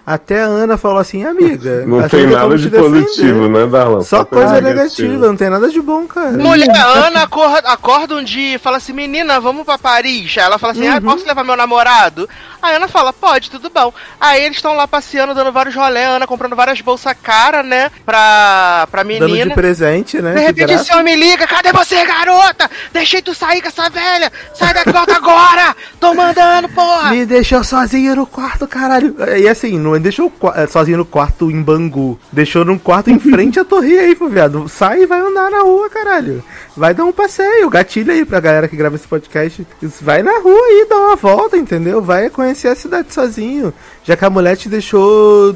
Até 0.05 0.41
a 0.41 0.45
Ana 0.45 0.77
falou 0.77 0.99
assim, 0.99 1.25
amiga. 1.25 1.85
Não 1.85 2.07
tem 2.07 2.27
nada 2.27 2.57
de 2.57 2.69
positivo, 2.69 3.49
né, 3.49 3.65
Darlan? 3.65 4.01
Só 4.01 4.23
coisa 4.23 4.61
negativa, 4.61 5.27
não 5.27 5.35
tem 5.35 5.49
nada 5.49 5.69
de 5.69 5.81
bom, 5.81 6.05
cara. 6.05 6.31
Mulher, 6.31 6.69
a 6.69 7.07
Ana 7.07 7.23
acorda, 7.23 7.69
acorda 7.69 8.15
um 8.15 8.23
dia 8.23 8.55
e 8.55 8.59
fala 8.59 8.77
assim, 8.77 8.93
menina, 8.93 9.39
vamos 9.39 9.65
pra 9.65 9.77
Paris. 9.77 10.35
Aí 10.37 10.43
ela 10.43 10.57
fala 10.57 10.73
assim, 10.73 10.87
ah, 10.87 11.01
posso 11.01 11.25
levar 11.25 11.43
meu 11.43 11.55
namorado? 11.55 12.29
Aí 12.61 12.73
a 12.73 12.77
Ana 12.77 12.87
fala, 12.87 13.13
pode, 13.13 13.51
tudo 13.51 13.69
bom. 13.69 13.93
Aí 14.19 14.43
eles 14.43 14.57
estão 14.57 14.75
lá 14.75 14.87
passeando, 14.87 15.33
dando 15.33 15.51
vários 15.51 15.75
rolê, 15.75 16.03
a 16.03 16.09
Ana 16.11 16.27
comprando 16.27 16.55
várias 16.55 16.81
bolsas 16.81 17.15
cara, 17.21 17.63
né, 17.63 17.91
pra, 18.05 18.87
pra 18.91 19.03
Dando 19.03 19.27
de 19.27 19.33
menina. 19.33 19.55
presente, 19.55 20.21
né? 20.21 20.33
De 20.33 20.39
repente 20.41 20.73
esse 20.73 20.91
homem 20.93 21.15
me 21.15 21.29
liga, 21.29 21.45
cadê 21.47 21.71
você, 21.71 22.03
garota? 22.05 22.69
Deixei 22.91 23.21
tu 23.21 23.33
sair 23.33 23.61
com 23.61 23.67
essa 23.67 23.89
velha! 23.89 24.31
Sai 24.53 24.73
daqui, 24.73 24.91
volta 24.91 25.15
agora! 25.15 25.75
Tô 25.99 26.13
mandando, 26.13 26.69
porra! 26.69 27.11
Me 27.11 27.25
deixou 27.25 27.63
sozinho 27.63 28.15
no 28.15 28.25
quarto, 28.25 28.67
caralho. 28.67 29.15
E 29.37 29.47
assim, 29.47 29.77
não 29.77 29.99
deixou 29.99 30.31
eh, 30.55 30.67
sozinho 30.67 30.97
no 30.97 31.05
quarto 31.05 31.49
em 31.51 31.61
Bangu. 31.61 32.19
Deixou 32.31 32.63
num 32.63 32.77
quarto 32.77 33.09
em 33.09 33.19
frente 33.19 33.59
à 33.59 33.63
torre 33.65 33.97
aí, 33.97 34.15
viado. 34.29 34.67
Sai 34.69 35.03
e 35.03 35.05
vai 35.05 35.19
andar 35.19 35.49
na 35.49 35.61
rua, 35.61 35.89
caralho. 35.89 36.43
Vai 36.75 36.93
dar 36.93 37.05
um 37.05 37.11
passeio. 37.11 37.69
Gatilho 37.69 38.11
aí 38.11 38.25
pra 38.25 38.39
galera 38.39 38.67
que 38.67 38.75
grava 38.75 38.95
esse 38.95 39.07
podcast. 39.07 39.65
Vai 40.01 40.21
na 40.21 40.39
rua 40.39 40.59
aí, 40.59 40.85
dá 40.89 40.97
uma 40.97 41.15
volta, 41.15 41.57
entendeu? 41.57 42.01
Vai 42.01 42.29
conhecer 42.29 42.67
a 42.67 42.75
cidade 42.75 43.13
sozinho. 43.13 43.73
Já 44.03 44.15
que 44.15 44.25
a 44.25 44.29
mulher 44.29 44.55
te 44.57 44.69
deixou 44.69 45.55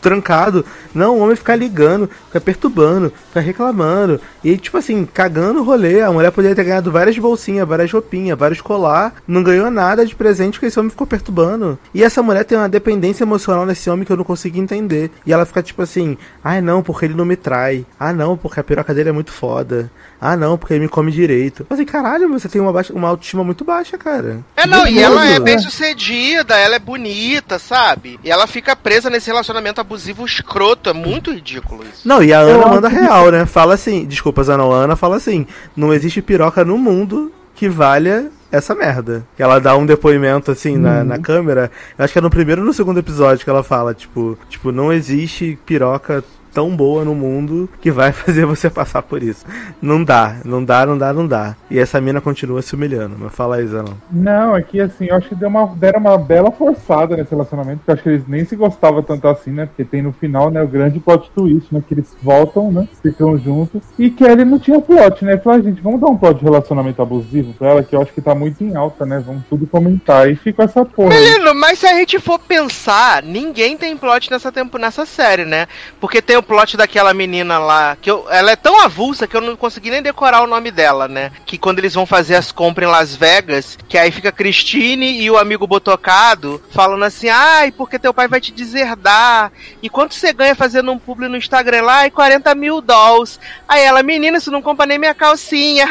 trancado. 0.00 0.64
Não, 0.94 1.16
o 1.16 1.20
homem 1.20 1.36
fica 1.36 1.54
ligando, 1.56 2.08
fica 2.26 2.40
perturbando, 2.40 3.12
fica 3.28 3.40
reclamando. 3.40 4.20
E, 4.42 4.56
tipo 4.56 4.76
assim, 4.76 5.04
cagando 5.04 5.60
o 5.60 5.64
rolê. 5.64 6.02
A 6.02 6.12
mulher 6.12 6.30
poderia 6.30 6.54
ter 6.54 6.64
ganhado 6.64 6.92
várias 6.92 7.18
bolsinhas, 7.18 7.66
várias 7.66 7.90
roupinhas, 7.90 8.38
vários 8.38 8.60
colar. 8.60 9.14
Não 9.26 9.42
ganhou 9.42 9.70
nada 9.70 10.06
de 10.06 10.14
presente 10.14 10.54
porque 10.54 10.66
esse 10.66 10.78
homem 10.78 10.90
ficou 10.90 11.06
perturbando. 11.06 11.78
E 11.92 12.02
essa 12.02 12.22
mulher 12.22 12.44
tem 12.44 12.56
uma 12.56 12.68
dependência 12.68 13.24
emocional 13.24 13.66
nesse 13.66 13.88
homem 13.90 14.04
que 14.04 14.12
eu 14.12 14.16
não 14.16 14.24
consigo 14.24 14.58
entender. 14.58 15.10
E 15.26 15.32
ela 15.32 15.46
fica 15.46 15.62
tipo 15.62 15.82
assim: 15.82 16.16
ai 16.42 16.60
não, 16.60 16.82
porque 16.82 17.06
ele 17.06 17.14
não 17.14 17.24
me 17.24 17.36
trai. 17.36 17.84
Ah 17.98 18.12
não, 18.12 18.36
porque 18.36 18.60
a 18.60 18.64
piroca 18.64 18.94
dele 18.94 19.08
é 19.08 19.12
muito 19.12 19.32
foda. 19.32 19.90
Ah 20.20 20.36
não, 20.36 20.56
porque 20.56 20.74
ele 20.74 20.84
me 20.84 20.88
come 20.88 21.12
direito. 21.12 21.66
Mas 21.68 21.78
assim, 21.78 21.86
caralho, 21.86 22.28
você 22.28 22.48
tem 22.48 22.60
uma, 22.60 22.72
baixa, 22.72 22.92
uma 22.92 23.08
autoestima 23.08 23.44
muito 23.44 23.64
baixa, 23.64 23.98
cara. 23.98 24.42
É, 24.56 24.66
não, 24.66 24.86
e 24.86 24.98
ela 24.98 25.26
é 25.26 25.38
bem 25.38 25.58
sucedida, 25.58 26.56
ela 26.56 26.76
é 26.76 26.78
bonita, 26.78 27.58
sabe? 27.58 28.18
E 28.24 28.30
ela 28.30 28.46
fica 28.46 28.74
presa 28.74 29.10
nesse 29.10 29.26
relacionamento 29.26 29.80
abusivo 29.80 30.24
escroto, 30.24 30.83
é 30.90 30.92
muito 30.92 31.32
ridículo 31.32 31.82
isso. 31.84 32.06
Não, 32.06 32.22
e 32.22 32.32
a 32.32 32.40
Ana 32.40 32.66
manda 32.66 32.88
real, 32.88 33.30
né? 33.30 33.46
Fala 33.46 33.74
assim, 33.74 34.04
desculpa, 34.04 34.42
Zana, 34.42 34.64
a 34.64 34.76
Ana 34.76 34.96
fala 34.96 35.16
assim: 35.16 35.46
não 35.76 35.92
existe 35.92 36.22
piroca 36.22 36.64
no 36.64 36.78
mundo 36.78 37.32
que 37.54 37.68
valha 37.68 38.30
essa 38.50 38.74
merda. 38.74 39.26
Que 39.36 39.42
ela 39.42 39.58
dá 39.58 39.76
um 39.76 39.86
depoimento 39.86 40.50
assim 40.50 40.76
na, 40.76 41.04
na 41.04 41.18
câmera. 41.18 41.70
Eu 41.98 42.04
acho 42.04 42.12
que 42.12 42.18
é 42.18 42.22
no 42.22 42.30
primeiro 42.30 42.60
ou 42.60 42.66
no 42.66 42.72
segundo 42.72 42.98
episódio 42.98 43.44
que 43.44 43.50
ela 43.50 43.62
fala, 43.62 43.94
tipo, 43.94 44.38
tipo, 44.48 44.70
não 44.72 44.92
existe 44.92 45.58
piroca 45.64 46.24
tão 46.54 46.74
boa 46.74 47.04
no 47.04 47.14
mundo 47.14 47.68
que 47.80 47.90
vai 47.90 48.12
fazer 48.14 48.46
você 48.46 48.70
passar 48.70 49.02
por 49.02 49.22
isso. 49.22 49.44
Não 49.82 50.02
dá, 50.02 50.36
não 50.44 50.64
dá, 50.64 50.86
não 50.86 50.96
dá, 50.96 51.12
não 51.12 51.26
dá. 51.26 51.56
E 51.70 51.78
essa 51.78 52.00
mina 52.00 52.20
continua 52.20 52.62
se 52.62 52.74
humilhando. 52.74 53.16
Mas 53.18 53.34
fala 53.34 53.56
aí, 53.56 53.66
Zana. 53.66 53.90
Não, 54.10 54.56
é 54.56 54.62
que 54.62 54.80
assim, 54.80 55.06
eu 55.06 55.16
acho 55.16 55.28
que 55.28 55.34
deu 55.34 55.48
uma, 55.48 55.66
deram 55.66 56.00
uma 56.00 56.16
bela 56.16 56.50
forçada 56.50 57.16
nesse 57.16 57.30
relacionamento, 57.30 57.78
porque 57.78 57.90
eu 57.90 57.94
acho 57.94 58.02
que 58.02 58.08
eles 58.08 58.28
nem 58.28 58.44
se 58.44 58.54
gostavam 58.54 59.02
tanto 59.02 59.26
assim, 59.26 59.50
né? 59.50 59.66
Porque 59.66 59.84
tem 59.84 60.00
no 60.00 60.12
final, 60.12 60.50
né, 60.50 60.62
o 60.62 60.68
grande 60.68 61.00
plot 61.00 61.30
twist, 61.34 61.74
né? 61.74 61.82
Que 61.86 61.94
eles 61.94 62.16
voltam, 62.22 62.70
né? 62.70 62.88
Ficam 63.02 63.36
juntos. 63.36 63.82
E 63.98 64.08
Kelly 64.10 64.44
não 64.44 64.58
tinha 64.58 64.80
plot, 64.80 65.24
né? 65.24 65.36
Falei, 65.38 65.60
ah, 65.60 65.62
gente, 65.62 65.82
vamos 65.82 66.00
dar 66.00 66.06
um 66.06 66.16
plot 66.16 66.38
de 66.38 66.44
relacionamento 66.44 67.02
abusivo 67.02 67.52
pra 67.54 67.70
ela, 67.70 67.82
que 67.82 67.96
eu 67.96 68.02
acho 68.02 68.12
que 68.12 68.20
tá 68.20 68.34
muito 68.34 68.62
em 68.62 68.76
alta, 68.76 69.04
né? 69.04 69.22
Vamos 69.24 69.42
tudo 69.48 69.66
comentar. 69.66 70.30
E 70.30 70.36
ficou 70.36 70.64
essa 70.64 70.84
porra. 70.84 71.10
Menino, 71.10 71.54
mas 71.54 71.80
se 71.80 71.86
a 71.86 71.94
gente 71.94 72.18
for 72.20 72.38
pensar, 72.38 73.22
ninguém 73.22 73.76
tem 73.76 73.96
plot 73.96 74.30
nessa 74.30 74.52
tempo 74.52 74.78
nessa 74.78 75.04
série, 75.04 75.44
né? 75.44 75.66
Porque 76.00 76.22
tem 76.22 76.36
o 76.36 76.42
plot 76.44 76.76
daquela 76.76 77.14
menina 77.14 77.58
lá, 77.58 77.96
que 78.00 78.10
eu, 78.10 78.26
ela 78.30 78.50
é 78.50 78.56
tão 78.56 78.80
avulsa 78.82 79.26
que 79.26 79.36
eu 79.36 79.40
não 79.40 79.56
consegui 79.56 79.90
nem 79.90 80.02
decorar 80.02 80.42
o 80.42 80.46
nome 80.46 80.70
dela, 80.70 81.08
né? 81.08 81.30
Que 81.46 81.58
quando 81.58 81.78
eles 81.78 81.94
vão 81.94 82.06
fazer 82.06 82.34
as 82.36 82.52
compras 82.52 82.88
em 82.88 82.90
Las 82.90 83.16
Vegas, 83.16 83.78
que 83.88 83.98
aí 83.98 84.10
fica 84.10 84.32
Christine 84.32 85.20
e 85.20 85.30
o 85.30 85.38
amigo 85.38 85.66
botocado 85.66 86.62
falando 86.70 87.04
assim, 87.04 87.28
ai, 87.28 87.72
porque 87.72 87.98
teu 87.98 88.14
pai 88.14 88.28
vai 88.28 88.40
te 88.40 88.52
deserdar. 88.52 89.52
E 89.82 89.88
quanto 89.88 90.14
você 90.14 90.32
ganha 90.32 90.54
fazendo 90.54 90.92
um 90.92 90.98
publi 90.98 91.28
no 91.28 91.36
Instagram 91.36 91.82
lá? 91.82 91.98
Ai, 92.00 92.10
40 92.10 92.54
mil 92.54 92.80
dólares. 92.80 93.40
Aí 93.68 93.82
ela, 93.82 94.02
menina, 94.02 94.40
você 94.40 94.50
não 94.50 94.62
compra 94.62 94.86
nem 94.86 94.98
minha 94.98 95.14
calcinha. 95.14 95.86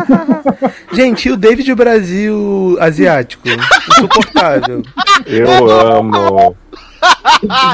Gente, 0.92 1.28
e 1.28 1.32
o 1.32 1.36
David 1.36 1.74
Brasil 1.74 2.76
asiático? 2.80 3.42
Insuportável. 3.90 4.82
Eu 5.26 5.70
amo. 5.70 6.56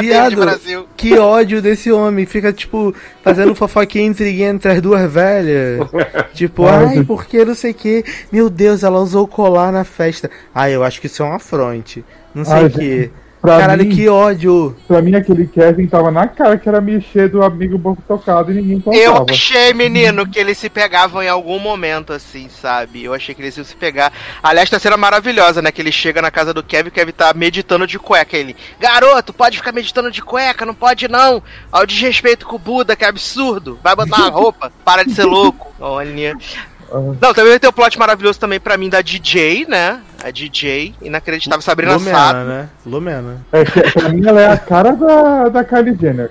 Viado, 0.00 0.36
Brasil. 0.36 0.86
que 0.96 1.18
ódio 1.18 1.60
desse 1.60 1.90
homem. 1.90 2.26
Fica, 2.26 2.52
tipo, 2.52 2.94
fazendo 3.22 3.54
fofoquinha 3.54 4.06
intriguinha 4.06 4.50
entre 4.50 4.72
as 4.72 4.80
duas 4.80 5.10
velhas. 5.10 5.86
Tipo, 6.34 6.66
ai, 6.66 7.02
porque 7.02 7.44
não 7.46 7.54
sei 7.54 7.70
o 7.70 7.74
que. 7.74 8.04
Meu 8.30 8.50
Deus, 8.50 8.82
ela 8.82 9.00
usou 9.00 9.24
o 9.24 9.28
colar 9.28 9.72
na 9.72 9.84
festa. 9.84 10.30
Ai, 10.54 10.74
eu 10.74 10.84
acho 10.84 11.00
que 11.00 11.06
isso 11.06 11.22
é 11.22 11.26
um 11.26 11.32
afronte. 11.32 12.04
Não 12.34 12.44
sei 12.44 12.66
o 12.66 12.70
que. 12.70 13.10
Pra 13.46 13.58
Caralho, 13.60 13.84
mim, 13.84 13.94
que 13.94 14.08
ódio. 14.08 14.76
pra 14.88 15.00
mim, 15.00 15.14
aquele 15.14 15.46
Kevin 15.46 15.86
tava 15.86 16.10
na 16.10 16.26
cara 16.26 16.58
que 16.58 16.68
era 16.68 16.80
mexer 16.80 17.28
do 17.28 17.44
amigo 17.44 17.78
pouco 17.78 18.02
tocado 18.02 18.50
e 18.50 18.54
ninguém 18.56 18.82
Eu 18.92 19.12
contava. 19.12 19.30
achei, 19.30 19.72
menino, 19.72 20.26
que 20.28 20.36
eles 20.36 20.58
se 20.58 20.68
pegavam 20.68 21.22
em 21.22 21.28
algum 21.28 21.60
momento, 21.60 22.12
assim, 22.12 22.48
sabe? 22.48 23.04
Eu 23.04 23.14
achei 23.14 23.36
que 23.36 23.40
eles 23.40 23.56
iam 23.56 23.64
se 23.64 23.76
pegar. 23.76 24.12
Aliás, 24.42 24.68
tá 24.68 24.80
cena 24.80 24.96
maravilhosa, 24.96 25.62
né? 25.62 25.70
Que 25.70 25.80
ele 25.80 25.92
chega 25.92 26.20
na 26.20 26.30
casa 26.30 26.52
do 26.52 26.60
Kevin, 26.62 26.88
o 26.88 26.92
Kevin 26.92 27.12
tá 27.12 27.32
meditando 27.34 27.86
de 27.86 28.00
cueca. 28.00 28.36
Ele, 28.36 28.56
garoto, 28.80 29.32
pode 29.32 29.58
ficar 29.58 29.70
meditando 29.70 30.10
de 30.10 30.20
cueca, 30.22 30.66
não 30.66 30.74
pode 30.74 31.06
não. 31.06 31.40
Ao 31.70 31.86
desrespeito 31.86 32.46
com 32.46 32.56
o 32.56 32.58
Buda, 32.58 32.96
que 32.96 33.04
absurdo. 33.04 33.78
Vai 33.80 33.94
botar 33.94 34.16
uma 34.16 34.28
roupa, 34.34 34.72
para 34.84 35.04
de 35.04 35.12
ser 35.14 35.24
louco. 35.24 35.72
Olha. 35.78 36.36
Não, 37.20 37.34
também 37.34 37.58
tem 37.58 37.68
o 37.68 37.72
plot 37.72 37.98
maravilhoso 37.98 38.38
também 38.38 38.60
pra 38.60 38.76
mim 38.76 38.88
da 38.88 39.00
DJ, 39.02 39.66
né? 39.68 40.00
A 40.22 40.30
DJ, 40.30 40.94
inacreditável, 41.02 41.62
Sabrina 41.62 41.94
Lumena, 41.94 42.18
Sato. 42.18 42.38
né? 42.38 42.68
Lumena. 42.84 43.46
É, 43.52 43.64
pra 43.64 44.08
mim, 44.08 44.26
ela 44.26 44.40
é 44.40 44.52
a 44.52 44.56
cara 44.56 44.92
da, 44.92 45.48
da 45.48 45.64
Kylie 45.64 45.96
Jenner. 46.00 46.30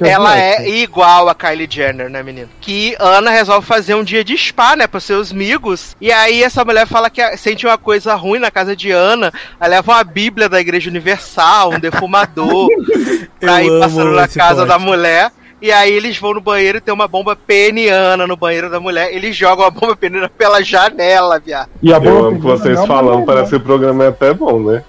Ela 0.00 0.36
é 0.38 0.68
igual 0.68 1.28
a 1.28 1.34
Kylie 1.34 1.68
Jenner, 1.70 2.10
né, 2.10 2.22
menino? 2.22 2.48
Que 2.60 2.96
Ana 2.98 3.30
resolve 3.30 3.64
fazer 3.66 3.94
um 3.94 4.02
dia 4.02 4.24
de 4.24 4.36
spa, 4.36 4.74
né, 4.74 4.86
pros 4.86 5.04
seus 5.04 5.30
amigos. 5.30 5.96
E 6.00 6.10
aí 6.10 6.42
essa 6.42 6.64
mulher 6.64 6.86
fala 6.86 7.08
que 7.08 7.36
sente 7.36 7.66
uma 7.66 7.78
coisa 7.78 8.14
ruim 8.14 8.40
na 8.40 8.50
casa 8.50 8.74
de 8.74 8.90
Ana. 8.90 9.32
Ela 9.60 9.76
leva 9.76 9.92
uma 9.92 10.04
bíblia 10.04 10.48
da 10.48 10.60
Igreja 10.60 10.90
Universal, 10.90 11.74
um 11.74 11.78
defumador, 11.78 12.68
pra 13.38 13.62
ir 13.62 13.78
passando 13.78 14.10
na 14.10 14.26
casa 14.26 14.66
plot. 14.66 14.68
da 14.68 14.78
mulher. 14.78 15.30
E 15.62 15.70
aí 15.70 15.92
eles 15.92 16.18
vão 16.18 16.34
no 16.34 16.40
banheiro 16.40 16.78
e 16.78 16.80
tem 16.80 16.92
uma 16.92 17.06
bomba 17.06 17.36
peniana 17.36 18.26
no 18.26 18.36
banheiro 18.36 18.70
da 18.70 18.80
mulher. 18.80 19.14
Eles 19.14 19.36
jogam 19.36 19.66
a 19.66 19.70
bomba 19.70 19.94
peniana 19.94 20.28
pela 20.28 20.62
janela, 20.62 21.38
viado. 21.38 21.68
E 21.82 21.92
a 21.92 21.96
Eu 21.96 22.00
boa 22.00 22.28
amo 22.28 22.40
vocês 22.40 22.78
não, 22.78 22.86
falando, 22.86 23.26
parece 23.26 23.50
que 23.50 23.56
o 23.56 23.60
programa 23.60 24.04
é 24.04 24.08
até 24.08 24.32
bom, 24.32 24.60
né? 24.60 24.82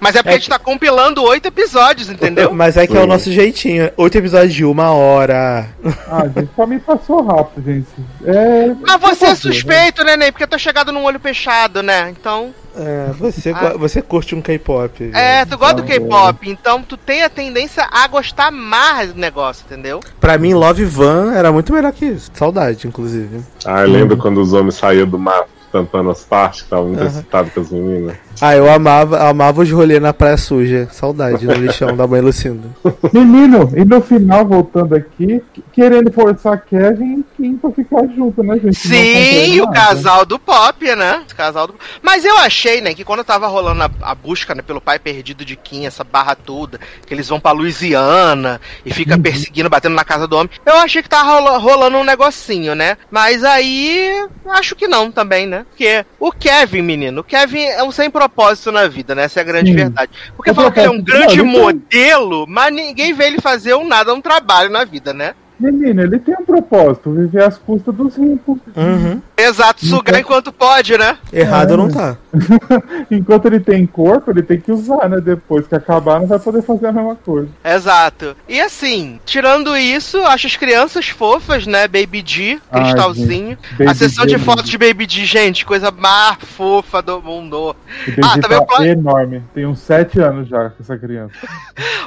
Mas 0.00 0.14
é 0.16 0.18
porque 0.22 0.34
a 0.34 0.38
gente 0.38 0.48
tá 0.48 0.58
compilando 0.58 1.22
oito 1.24 1.46
episódios, 1.46 2.08
entendeu? 2.08 2.52
Mas 2.54 2.76
é 2.76 2.86
que 2.86 2.96
é 2.96 3.00
o 3.00 3.06
nosso 3.06 3.30
jeitinho. 3.32 3.90
Oito 3.96 4.18
episódios 4.18 4.54
de 4.54 4.64
uma 4.64 4.90
hora. 4.92 5.68
Ah, 6.08 6.26
gente, 6.28 6.48
pra 6.54 6.66
mim 6.66 6.78
passou 6.78 7.22
rápido, 7.22 7.64
gente. 7.64 7.86
É. 8.24 8.74
Mas 8.80 9.00
você 9.00 9.24
é 9.26 9.28
né? 9.30 9.34
suspeito, 9.34 10.04
né, 10.04 10.16
Ney? 10.16 10.32
Porque 10.32 10.44
eu 10.44 10.48
tô 10.48 10.58
chegado 10.58 10.92
num 10.92 11.04
olho 11.04 11.20
fechado, 11.20 11.82
né? 11.82 12.10
Então. 12.10 12.54
É, 12.74 13.10
você, 13.18 13.50
Ah. 13.50 13.74
você 13.76 14.00
curte 14.00 14.34
um 14.34 14.40
K-pop. 14.40 15.10
É, 15.12 15.44
tu 15.44 15.58
gosta 15.58 15.74
do 15.74 15.82
Ah, 15.82 15.86
K-pop, 15.86 16.48
então 16.48 16.82
tu 16.82 16.96
tem 16.96 17.22
a 17.22 17.28
tendência 17.28 17.86
a 17.90 18.06
gostar 18.08 18.50
mais 18.50 19.12
do 19.12 19.20
negócio, 19.20 19.64
entendeu? 19.66 20.00
Pra 20.18 20.38
mim, 20.38 20.54
Love 20.54 20.84
Van 20.86 21.34
era 21.34 21.52
muito 21.52 21.70
melhor 21.72 21.92
que 21.92 22.06
isso. 22.06 22.30
Saudade, 22.32 22.86
inclusive. 22.86 23.42
Ah, 23.66 23.82
eu 23.82 23.90
lembro 23.90 24.16
quando 24.16 24.40
os 24.40 24.54
homens 24.54 24.76
saíam 24.76 25.06
do 25.06 25.18
mato 25.18 25.48
tampando 25.72 26.10
as 26.10 26.22
partes, 26.22 26.60
que 26.60 26.66
estavam 26.66 26.88
muito 26.88 27.02
excitados 27.04 27.52
com 27.52 27.60
as 27.60 27.70
meninas. 27.70 28.16
Ah, 28.40 28.54
eu 28.54 28.70
amava, 28.70 29.18
amava 29.28 29.62
os 29.62 29.70
rolês 29.70 30.00
na 30.00 30.12
praia 30.12 30.36
suja. 30.36 30.88
Saudade 30.92 31.46
no 31.46 31.52
lixão 31.54 31.96
da 31.96 32.06
mãe 32.06 32.20
Lucinda. 32.20 32.68
Menino, 33.12 33.72
e 33.76 33.84
no 33.84 34.00
final, 34.00 34.44
voltando 34.46 34.94
aqui, 34.94 35.42
que- 35.54 35.62
querendo 35.72 36.12
forçar 36.12 36.60
Kevin 36.64 37.20
e 37.20 37.24
Kim 37.36 37.56
pra 37.56 37.70
ficar 37.70 38.06
junto, 38.14 38.42
né, 38.42 38.58
gente? 38.58 38.74
Sim, 38.76 39.60
o 39.60 39.64
nada. 39.64 39.74
casal 39.74 40.24
do 40.26 40.38
pop, 40.38 40.84
né? 40.94 41.24
O 41.30 41.34
casal 41.34 41.66
do... 41.68 41.74
Mas 42.02 42.24
eu 42.24 42.36
achei, 42.38 42.80
né, 42.80 42.94
que 42.94 43.04
quando 43.04 43.24
tava 43.24 43.46
rolando 43.46 43.82
a, 43.82 43.90
a 44.02 44.14
busca 44.14 44.54
né, 44.54 44.62
pelo 44.62 44.80
pai 44.80 44.98
perdido 44.98 45.44
de 45.44 45.56
Kim, 45.56 45.86
essa 45.86 46.04
barra 46.04 46.34
toda, 46.34 46.78
que 47.06 47.12
eles 47.14 47.28
vão 47.28 47.40
pra 47.40 47.52
Louisiana 47.52 48.60
e 48.84 48.92
fica 48.92 49.16
perseguindo, 49.18 49.70
batendo 49.70 49.94
na 49.94 50.04
casa 50.04 50.26
do 50.26 50.36
homem, 50.36 50.50
eu 50.66 50.74
achei 50.76 51.02
que 51.02 51.08
tava 51.08 51.30
rola- 51.30 51.58
rolando 51.58 51.96
um 51.98 52.04
negocinho, 52.04 52.74
né? 52.74 52.96
Mas 53.10 53.44
aí, 53.44 54.26
acho 54.48 54.74
que 54.74 54.86
não 54.88 55.10
também, 55.10 55.46
né? 55.46 55.61
Porque 55.62 56.04
o 56.18 56.30
Kevin, 56.32 56.82
menino, 56.82 57.20
o 57.20 57.24
Kevin 57.24 57.62
é 57.62 57.82
um 57.82 57.90
sem 57.92 58.10
propósito 58.10 58.70
na 58.72 58.86
vida, 58.88 59.14
né? 59.14 59.24
Essa 59.24 59.40
é 59.40 59.42
a 59.42 59.46
grande 59.46 59.70
Sim. 59.70 59.76
verdade. 59.76 60.10
Porque 60.36 60.52
fala 60.54 60.70
que 60.70 60.80
ele 60.80 60.86
é 60.86 60.90
um 60.90 61.02
grande 61.02 61.36
não, 61.38 61.44
ele 61.44 61.52
tem- 61.52 61.60
modelo, 61.60 62.46
mas 62.48 62.72
ninguém 62.72 63.12
vê 63.12 63.26
ele 63.26 63.40
fazer 63.40 63.74
um 63.74 63.86
nada, 63.86 64.12
um 64.14 64.20
trabalho 64.20 64.70
na 64.70 64.84
vida, 64.84 65.12
né? 65.12 65.34
Menino, 65.60 66.02
ele 66.02 66.18
tem 66.18 66.34
um 66.34 66.44
propósito, 66.44 67.12
viver 67.12 67.44
às 67.44 67.56
custas 67.56 67.94
dos 67.94 68.16
ricos. 68.16 68.58
Uhum. 68.76 69.22
Exato, 69.36 69.84
sugar 69.86 70.18
enquanto 70.18 70.50
pode, 70.52 70.98
né? 70.98 71.16
Errado 71.32 71.76
não 71.76 71.88
tá. 71.88 72.16
Enquanto 73.10 73.46
ele 73.46 73.60
tem 73.60 73.86
corpo, 73.86 74.30
ele 74.30 74.42
tem 74.42 74.60
que 74.60 74.72
usar, 74.72 75.08
né? 75.08 75.20
Depois 75.20 75.66
que 75.66 75.74
acabar, 75.74 76.20
não 76.20 76.26
vai 76.26 76.38
poder 76.38 76.62
fazer 76.62 76.86
a 76.86 76.92
mesma 76.92 77.16
coisa. 77.16 77.48
Exato. 77.64 78.36
E 78.48 78.60
assim, 78.60 79.20
tirando 79.24 79.76
isso, 79.76 80.18
acho 80.24 80.46
as 80.46 80.56
crianças 80.56 81.08
fofas, 81.08 81.66
né? 81.66 81.86
Baby 81.86 82.22
D, 82.22 82.58
Ai, 82.70 82.82
cristalzinho. 82.82 83.58
gente. 83.78 83.88
a 83.88 83.94
sessão 83.94 84.24
Baby 84.24 84.32
de 84.34 84.38
D, 84.38 84.44
fotos 84.44 84.68
de 84.70 84.78
Baby 84.78 85.06
D, 85.06 85.24
gente, 85.24 85.64
coisa 85.64 85.90
mais 85.90 86.36
fofa 86.40 87.02
do 87.02 87.20
mundo. 87.22 87.76
Ah, 88.24 88.38
também 88.40 88.58
tá 88.58 88.64
o 88.64 88.66
plot- 88.66 88.86
enorme. 88.86 89.42
Tem 89.54 89.66
uns 89.66 89.80
sete 89.80 90.20
anos 90.20 90.48
já 90.48 90.70
com 90.70 90.82
essa 90.82 90.96
criança. 90.98 91.34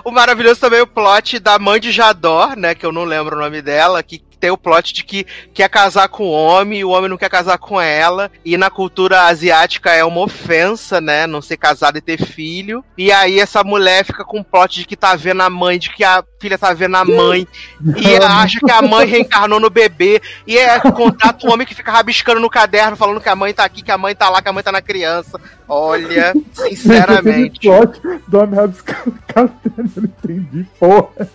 O 0.04 0.12
maravilhoso 0.12 0.60
também 0.60 0.80
é 0.80 0.84
o 0.84 0.88
plot 0.88 1.40
da 1.40 1.58
mãe 1.58 1.80
de 1.80 1.92
Jador, 1.92 2.56
né? 2.56 2.76
Que 2.76 2.86
eu 2.86 2.92
não 2.92 3.04
lembro 3.04 3.36
o 3.36 3.40
nome 3.40 3.60
dela, 3.60 4.04
que 4.04 4.22
tem 4.36 4.52
o 4.52 4.58
plot 4.58 4.94
de 4.94 5.04
que 5.04 5.26
quer 5.54 5.70
casar 5.70 6.08
com 6.10 6.26
o 6.26 6.32
homem 6.32 6.80
e 6.80 6.86
o 6.86 6.90
homem 6.90 7.10
não 7.10 7.18
quer 7.18 7.30
casar 7.30 7.58
com 7.58 7.80
ela. 7.80 8.32
E 8.44 8.58
na 8.58 8.70
cultura 8.70 9.24
asiática 9.24 9.92
é 9.92 10.04
uma 10.04 10.22
ofensa, 10.22 11.00
né? 11.00 11.26
Não 11.28 11.42
ser 11.42 11.58
casado 11.58 11.98
e 11.98 12.02
ter 12.02 12.22
filho. 12.22 12.84
E 12.98 13.12
aí 13.12 13.40
essa 13.40 13.64
mulher 13.64 14.06
fica 14.06 14.24
com 14.24 14.40
o 14.40 14.44
plot 14.44 14.80
de 14.80 14.86
que 14.86 14.96
tá 14.96 15.16
vendo 15.16 15.42
a 15.42 15.50
mãe, 15.50 15.80
de 15.80 15.90
que 15.90 16.04
a 16.04 16.24
filha 16.40 16.58
tá 16.58 16.74
vendo 16.74 16.96
a 16.96 17.06
mãe. 17.06 17.48
e 17.98 18.16
acha 18.24 18.60
que 18.60 18.72
a 18.72 18.82
mãe 18.82 19.08
reencarnou 19.08 19.60
no 19.60 19.70
bebê. 19.70 20.22
E 20.46 20.58
é 20.58 20.80
contrata 20.80 21.48
um 21.48 21.52
homem 21.52 21.66
que 21.66 21.76
fica 21.76 21.92
rabiscando 21.92 22.40
no 22.40 22.50
caderno, 22.50 22.96
falando 22.96 23.22
que 23.22 23.30
a 23.30 23.36
mãe 23.36 23.54
tá 23.54 23.66
aqui, 23.66 23.82
que 23.82 23.92
a 23.92 23.98
mãe 23.98 24.16
tá 24.16 24.30
lá, 24.30 24.42
que 24.42 24.50
a 24.50 24.54
mãe 24.54 24.64
tá 24.64 24.72
na 24.72 24.82
criança. 24.82 25.40
Olha, 25.68 26.34
sinceramente. 26.54 27.62
Plot 27.68 28.00
do 28.28 28.38
homem 28.40 28.56
rabiscando 28.56 29.10
o 29.10 29.34
caderno, 29.34 29.60
eu 29.78 29.84
não 29.96 30.04
entendi 30.04 30.66
porra. 30.80 31.28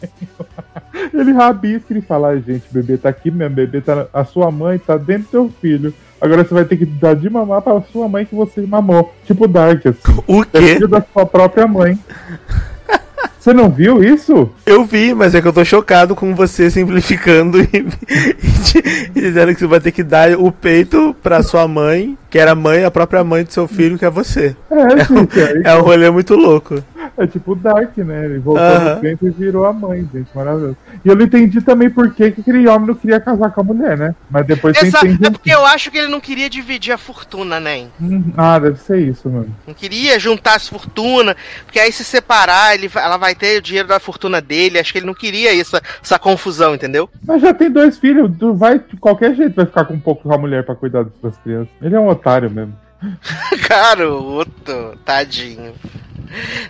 Ele 1.12 1.32
rabisca 1.32 1.96
e 1.96 2.00
fala, 2.00 2.38
gente, 2.40 2.64
o 2.70 2.72
bebê 2.90 2.98
tá 2.98 3.08
aqui 3.08 3.30
mesmo, 3.30 3.54
bebê 3.54 3.80
tá. 3.80 4.06
A 4.12 4.24
sua 4.24 4.50
mãe 4.50 4.78
tá 4.78 4.96
dentro 4.96 5.24
do 5.24 5.30
teu 5.30 5.52
filho. 5.60 5.94
Agora 6.20 6.44
você 6.44 6.52
vai 6.52 6.64
ter 6.64 6.76
que 6.76 6.84
dar 6.84 7.14
de 7.14 7.30
mamar 7.30 7.62
pra 7.62 7.80
sua 7.92 8.08
mãe 8.08 8.26
que 8.26 8.34
você 8.34 8.60
mamou. 8.62 9.14
Tipo 9.24 9.46
Dark, 9.48 9.86
assim. 9.86 10.22
O 10.26 10.42
É 10.42 10.46
quê? 10.46 10.74
filho 10.74 10.88
da 10.88 11.02
sua 11.12 11.24
própria 11.24 11.66
mãe. 11.66 11.98
Você 13.40 13.54
não 13.54 13.70
viu 13.70 14.04
isso? 14.04 14.50
Eu 14.66 14.84
vi, 14.84 15.14
mas 15.14 15.34
é 15.34 15.40
que 15.40 15.48
eu 15.48 15.52
tô 15.52 15.64
chocado 15.64 16.14
com 16.14 16.34
você 16.34 16.70
simplificando 16.70 17.58
e, 17.62 17.68
e 19.16 19.20
dizendo 19.20 19.54
que 19.54 19.60
você 19.60 19.66
vai 19.66 19.80
ter 19.80 19.92
que 19.92 20.02
dar 20.02 20.32
o 20.38 20.52
peito 20.52 21.16
pra 21.22 21.42
sua 21.42 21.66
mãe, 21.66 22.18
que 22.28 22.38
era 22.38 22.52
a 22.52 22.54
mãe, 22.54 22.84
a 22.84 22.90
própria 22.90 23.24
mãe 23.24 23.42
do 23.42 23.50
seu 23.52 23.66
filho, 23.66 23.98
que 23.98 24.04
é 24.04 24.10
você. 24.10 24.54
É, 24.70 25.04
gente. 25.04 25.40
É, 25.40 25.60
É 25.72 25.74
um 25.76 25.82
rolê 25.82 26.10
muito 26.10 26.34
louco. 26.36 26.82
é 27.16 27.26
tipo 27.26 27.54
Dark, 27.54 27.96
né? 27.98 28.26
Ele 28.26 28.38
voltou 28.38 28.62
Aham. 28.64 28.94
no 28.96 29.00
tempo 29.00 29.26
e 29.26 29.30
virou 29.30 29.64
a 29.64 29.72
mãe, 29.72 30.06
gente. 30.12 30.28
Maravilhoso. 30.34 30.76
E 31.04 31.08
eu 31.08 31.16
não 31.16 31.24
entendi 31.24 31.60
também 31.62 31.88
por 31.90 32.12
que, 32.12 32.30
que 32.30 32.40
aquele 32.42 32.66
homem 32.68 32.88
não 32.88 32.94
queria 32.94 33.18
casar 33.20 33.50
com 33.50 33.60
a 33.62 33.64
mulher, 33.64 33.96
né? 33.96 34.14
Mas 34.30 34.46
depois 34.46 34.76
você 34.76 34.86
Exato, 34.86 35.06
entende. 35.06 35.26
é 35.26 35.30
porque 35.30 35.50
eu 35.50 35.64
acho 35.66 35.90
que 35.90 35.98
ele 35.98 36.08
não 36.08 36.20
queria 36.20 36.48
dividir 36.50 36.92
a 36.92 36.98
fortuna, 36.98 37.58
né? 37.58 37.86
Hum, 38.00 38.24
Ah, 38.36 38.58
deve 38.58 38.78
ser 38.80 38.98
isso, 38.98 39.28
mano. 39.28 39.54
Não 39.66 39.74
queria 39.74 40.18
juntar 40.18 40.56
as 40.56 40.68
fortunas, 40.68 41.34
porque 41.64 41.80
aí 41.80 41.90
se 41.90 42.04
separar, 42.04 42.74
ele, 42.74 42.86
vai- 42.88 43.04
ela 43.04 43.16
vai 43.16 43.29
ter 43.34 43.58
o 43.58 43.62
dinheiro 43.62 43.88
da 43.88 44.00
fortuna 44.00 44.40
dele. 44.40 44.78
Acho 44.78 44.92
que 44.92 44.98
ele 44.98 45.06
não 45.06 45.14
queria 45.14 45.58
essa, 45.58 45.82
essa 46.02 46.18
confusão, 46.18 46.74
entendeu? 46.74 47.08
Mas 47.26 47.42
já 47.42 47.52
tem 47.54 47.70
dois 47.70 47.98
filhos, 47.98 48.30
tu 48.38 48.54
vai, 48.54 48.78
de 48.78 48.96
qualquer 48.96 49.34
jeito 49.34 49.54
vai 49.54 49.66
ficar 49.66 49.84
com 49.84 49.94
um 49.94 50.00
pouco 50.00 50.22
com 50.22 50.34
a 50.34 50.38
mulher 50.38 50.64
pra 50.64 50.74
cuidar 50.74 51.06
das 51.22 51.36
crianças. 51.38 51.70
Ele 51.80 51.94
é 51.94 52.00
um 52.00 52.08
otário 52.08 52.50
mesmo. 52.50 52.76
Garoto, 53.68 54.98
tadinho. 55.04 55.74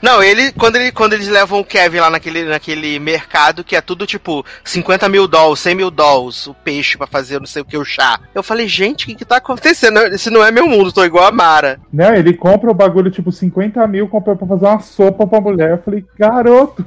Não, 0.00 0.22
ele 0.22 0.52
quando, 0.52 0.76
ele, 0.76 0.92
quando 0.92 1.12
eles 1.12 1.28
levam 1.28 1.60
o 1.60 1.64
Kevin 1.64 1.98
lá 2.00 2.10
naquele, 2.10 2.44
naquele 2.44 2.98
mercado 2.98 3.62
que 3.64 3.76
é 3.76 3.80
tudo 3.80 4.06
tipo 4.06 4.44
50 4.64 5.08
mil 5.08 5.26
dólares, 5.28 5.60
100 5.60 5.74
mil 5.74 5.90
dólares, 5.90 6.46
o 6.46 6.54
peixe 6.54 6.96
pra 6.96 7.06
fazer 7.06 7.38
não 7.38 7.46
sei 7.46 7.62
o 7.62 7.64
que, 7.64 7.76
o 7.76 7.84
chá. 7.84 8.18
Eu 8.34 8.42
falei, 8.42 8.66
gente, 8.68 9.04
o 9.04 9.06
que 9.08 9.14
que 9.14 9.24
tá 9.24 9.36
acontecendo? 9.36 9.98
Esse 10.06 10.30
não 10.30 10.44
é 10.44 10.50
meu 10.50 10.66
mundo, 10.66 10.92
tô 10.92 11.04
igual 11.04 11.26
a 11.26 11.32
Mara. 11.32 11.78
Né, 11.92 12.18
ele 12.18 12.34
compra 12.34 12.70
o 12.70 12.74
bagulho 12.74 13.10
tipo 13.10 13.30
50 13.32 13.86
mil, 13.86 14.08
compra 14.08 14.34
pra 14.36 14.46
fazer 14.46 14.66
uma 14.66 14.80
sopa 14.80 15.26
pra 15.26 15.40
mulher. 15.40 15.70
Eu 15.72 15.78
falei, 15.82 16.04
garoto, 16.18 16.84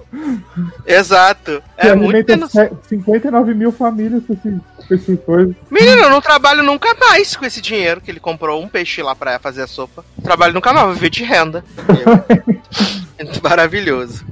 Exato. 0.86 1.62
É 1.78 1.94
muito. 1.96 2.32
alimenta 2.32 2.48
se- 2.48 2.72
59 2.90 3.54
mil 3.54 3.72
famílias 3.72 4.24
com 4.26 4.34
esse, 4.34 4.60
com 4.88 4.94
esse 4.94 5.18
coisa. 5.18 5.56
Menino, 5.70 6.02
eu 6.04 6.10
não 6.10 6.22
trabalho 6.22 6.64
nunca 6.64 6.94
mais 7.00 7.36
com 7.36 7.46
esse 7.46 7.62
dinheiro 7.62 8.02
que 8.02 8.12
ele 8.12 8.20
comprou 8.20 8.62
um 8.62 8.68
peixe 8.68 9.02
lá 9.02 9.16
pra 9.16 9.40
fazer 9.40 9.62
a 9.64 9.68
sopa. 9.68 10.04
Trabalho 10.24 10.54
nunca 10.54 10.72
mais, 10.74 10.86
vou 10.86 10.94
viver 10.96 11.10
de 11.10 11.24
renda. 11.24 11.64
Eu- 11.88 12.54
Maravilhoso. 13.42 14.26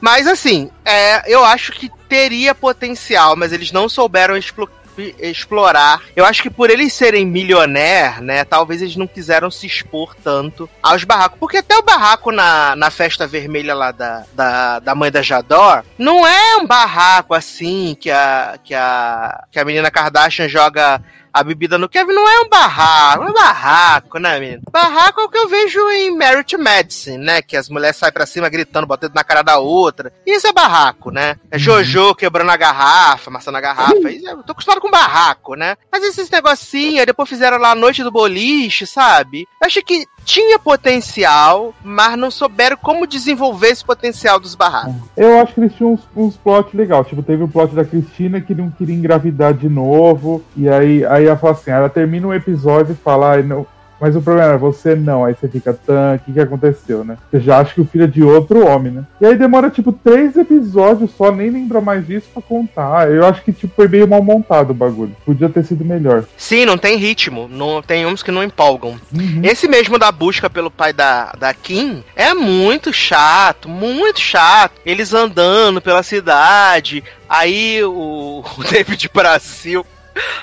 Mas 0.00 0.26
assim, 0.26 0.70
é, 0.84 1.32
eu 1.32 1.44
acho 1.44 1.72
que 1.72 1.90
teria 2.08 2.54
potencial, 2.54 3.36
mas 3.36 3.52
eles 3.52 3.72
não 3.72 3.88
souberam 3.88 4.36
explo- 4.36 4.68
explorar. 5.18 6.02
Eu 6.14 6.24
acho 6.24 6.42
que 6.42 6.50
por 6.50 6.70
eles 6.70 6.92
serem 6.92 7.24
milionaire, 7.24 8.20
né, 8.20 8.44
talvez 8.44 8.82
eles 8.82 8.96
não 8.96 9.06
quiseram 9.06 9.50
se 9.50 9.66
expor 9.66 10.14
tanto 10.22 10.68
aos 10.82 11.04
barracos. 11.04 11.38
Porque 11.38 11.58
até 11.58 11.76
o 11.76 11.82
barraco 11.82 12.30
na, 12.30 12.76
na 12.76 12.90
festa 12.90 13.26
vermelha 13.26 13.74
lá 13.74 13.92
da, 13.92 14.24
da, 14.34 14.78
da 14.80 14.94
mãe 14.94 15.10
da 15.10 15.22
Jador 15.22 15.84
não 15.98 16.26
é 16.26 16.56
um 16.56 16.66
barraco 16.66 17.34
assim 17.34 17.96
que 17.98 18.10
a, 18.10 18.58
que 18.62 18.74
a, 18.74 19.44
que 19.50 19.58
a 19.58 19.64
menina 19.64 19.90
Kardashian 19.90 20.48
joga 20.48 21.02
a 21.32 21.42
bebida 21.42 21.78
no 21.78 21.88
Kevin 21.88 22.12
não 22.12 22.28
é 22.28 22.40
um 22.42 22.48
barraco, 22.48 23.24
não 23.24 23.30
é 23.30 23.34
barraco, 23.34 24.18
né, 24.18 24.38
menino? 24.38 24.62
Barraco 24.70 25.20
é 25.20 25.24
o 25.24 25.28
que 25.28 25.38
eu 25.38 25.48
vejo 25.48 25.80
em 25.90 26.16
Merit 26.16 26.56
Medicine, 26.56 27.18
né? 27.18 27.40
Que 27.42 27.56
as 27.56 27.68
mulheres 27.68 27.96
saem 27.96 28.12
pra 28.12 28.26
cima 28.26 28.48
gritando, 28.48 28.86
botando 28.86 29.14
na 29.14 29.24
cara 29.24 29.42
da 29.42 29.58
outra. 29.58 30.12
Isso 30.26 30.46
é 30.46 30.52
barraco, 30.52 31.10
né? 31.10 31.36
É 31.50 31.58
Jojo 31.58 32.14
quebrando 32.14 32.50
a 32.50 32.56
garrafa, 32.56 33.30
amassando 33.30 33.58
a 33.58 33.60
garrafa. 33.60 34.10
Isso 34.10 34.28
é- 34.28 34.32
Eu 34.32 34.42
tô 34.42 34.52
acostumado 34.52 34.80
com 34.80 34.90
barraco, 34.90 35.54
né? 35.54 35.76
Mas 35.90 36.02
esses 36.04 36.28
negocinhos, 36.30 37.06
depois 37.06 37.28
fizeram 37.28 37.58
lá 37.58 37.70
a 37.70 37.74
noite 37.74 38.02
do 38.02 38.10
boliche, 38.10 38.86
sabe? 38.86 39.46
Eu 39.60 39.66
achei 39.66 39.82
que 39.82 40.06
tinha 40.24 40.58
potencial, 40.58 41.74
mas 41.82 42.16
não 42.16 42.30
souberam 42.30 42.76
como 42.76 43.06
desenvolver 43.06 43.68
esse 43.68 43.84
potencial 43.84 44.38
dos 44.38 44.54
barracos. 44.54 44.94
Eu 45.16 45.40
acho 45.40 45.54
que 45.54 45.60
eles 45.60 45.74
tinham 45.74 45.92
uns, 45.92 46.00
uns 46.16 46.36
plots 46.36 46.72
legais. 46.74 47.06
Tipo, 47.06 47.22
teve 47.22 47.42
o 47.42 47.48
plot 47.48 47.74
da 47.74 47.84
Cristina 47.84 48.40
que 48.40 48.54
não 48.54 48.70
queria 48.70 48.94
engravidar 48.94 49.54
de 49.54 49.68
novo. 49.68 50.42
E 50.56 50.68
aí, 50.68 51.04
aí 51.04 51.26
ela 51.26 51.36
fala 51.36 51.52
assim: 51.52 51.70
ela 51.70 51.88
termina 51.88 52.26
um 52.26 52.34
episódio 52.34 52.92
e 52.92 52.96
fala, 52.96 53.32
"Ai, 53.32 53.42
não. 53.42 53.66
Mas 54.02 54.16
o 54.16 54.20
problema 54.20 54.54
é 54.54 54.58
você 54.58 54.96
não. 54.96 55.24
Aí 55.24 55.32
você 55.32 55.46
fica, 55.46 55.72
tan, 55.72 56.16
o 56.16 56.18
que, 56.18 56.32
que 56.32 56.40
aconteceu, 56.40 57.04
né? 57.04 57.16
Você 57.30 57.38
já 57.38 57.60
acha 57.60 57.72
que 57.72 57.80
o 57.80 57.86
filho 57.86 58.02
é 58.02 58.08
de 58.08 58.20
outro 58.20 58.66
homem, 58.66 58.90
né? 58.90 59.04
E 59.20 59.26
aí 59.26 59.36
demora, 59.36 59.70
tipo, 59.70 59.92
três 59.92 60.36
episódios 60.36 61.12
só, 61.12 61.30
nem 61.30 61.50
lembra 61.50 61.80
mais 61.80 62.04
disso 62.04 62.26
pra 62.34 62.42
contar. 62.42 63.08
Eu 63.08 63.24
acho 63.24 63.44
que, 63.44 63.52
tipo, 63.52 63.72
foi 63.76 63.86
meio 63.86 64.08
mal 64.08 64.20
montado 64.20 64.70
o 64.70 64.74
bagulho. 64.74 65.14
Podia 65.24 65.48
ter 65.48 65.64
sido 65.64 65.84
melhor. 65.84 66.24
Sim, 66.36 66.64
não 66.64 66.76
tem 66.76 66.96
ritmo. 66.96 67.46
Não, 67.48 67.80
tem 67.80 68.04
uns 68.04 68.24
que 68.24 68.32
não 68.32 68.42
empolgam. 68.42 68.96
Uhum. 69.14 69.42
Esse 69.44 69.68
mesmo 69.68 69.96
da 69.96 70.10
busca 70.10 70.50
pelo 70.50 70.68
pai 70.68 70.92
da, 70.92 71.32
da 71.38 71.54
Kim 71.54 72.02
é 72.16 72.34
muito 72.34 72.92
chato, 72.92 73.68
muito 73.68 74.18
chato. 74.18 74.80
Eles 74.84 75.14
andando 75.14 75.80
pela 75.80 76.02
cidade, 76.02 77.04
aí 77.28 77.84
o, 77.84 78.42
o 78.58 78.64
David 78.68 79.08
Brasil 79.14 79.86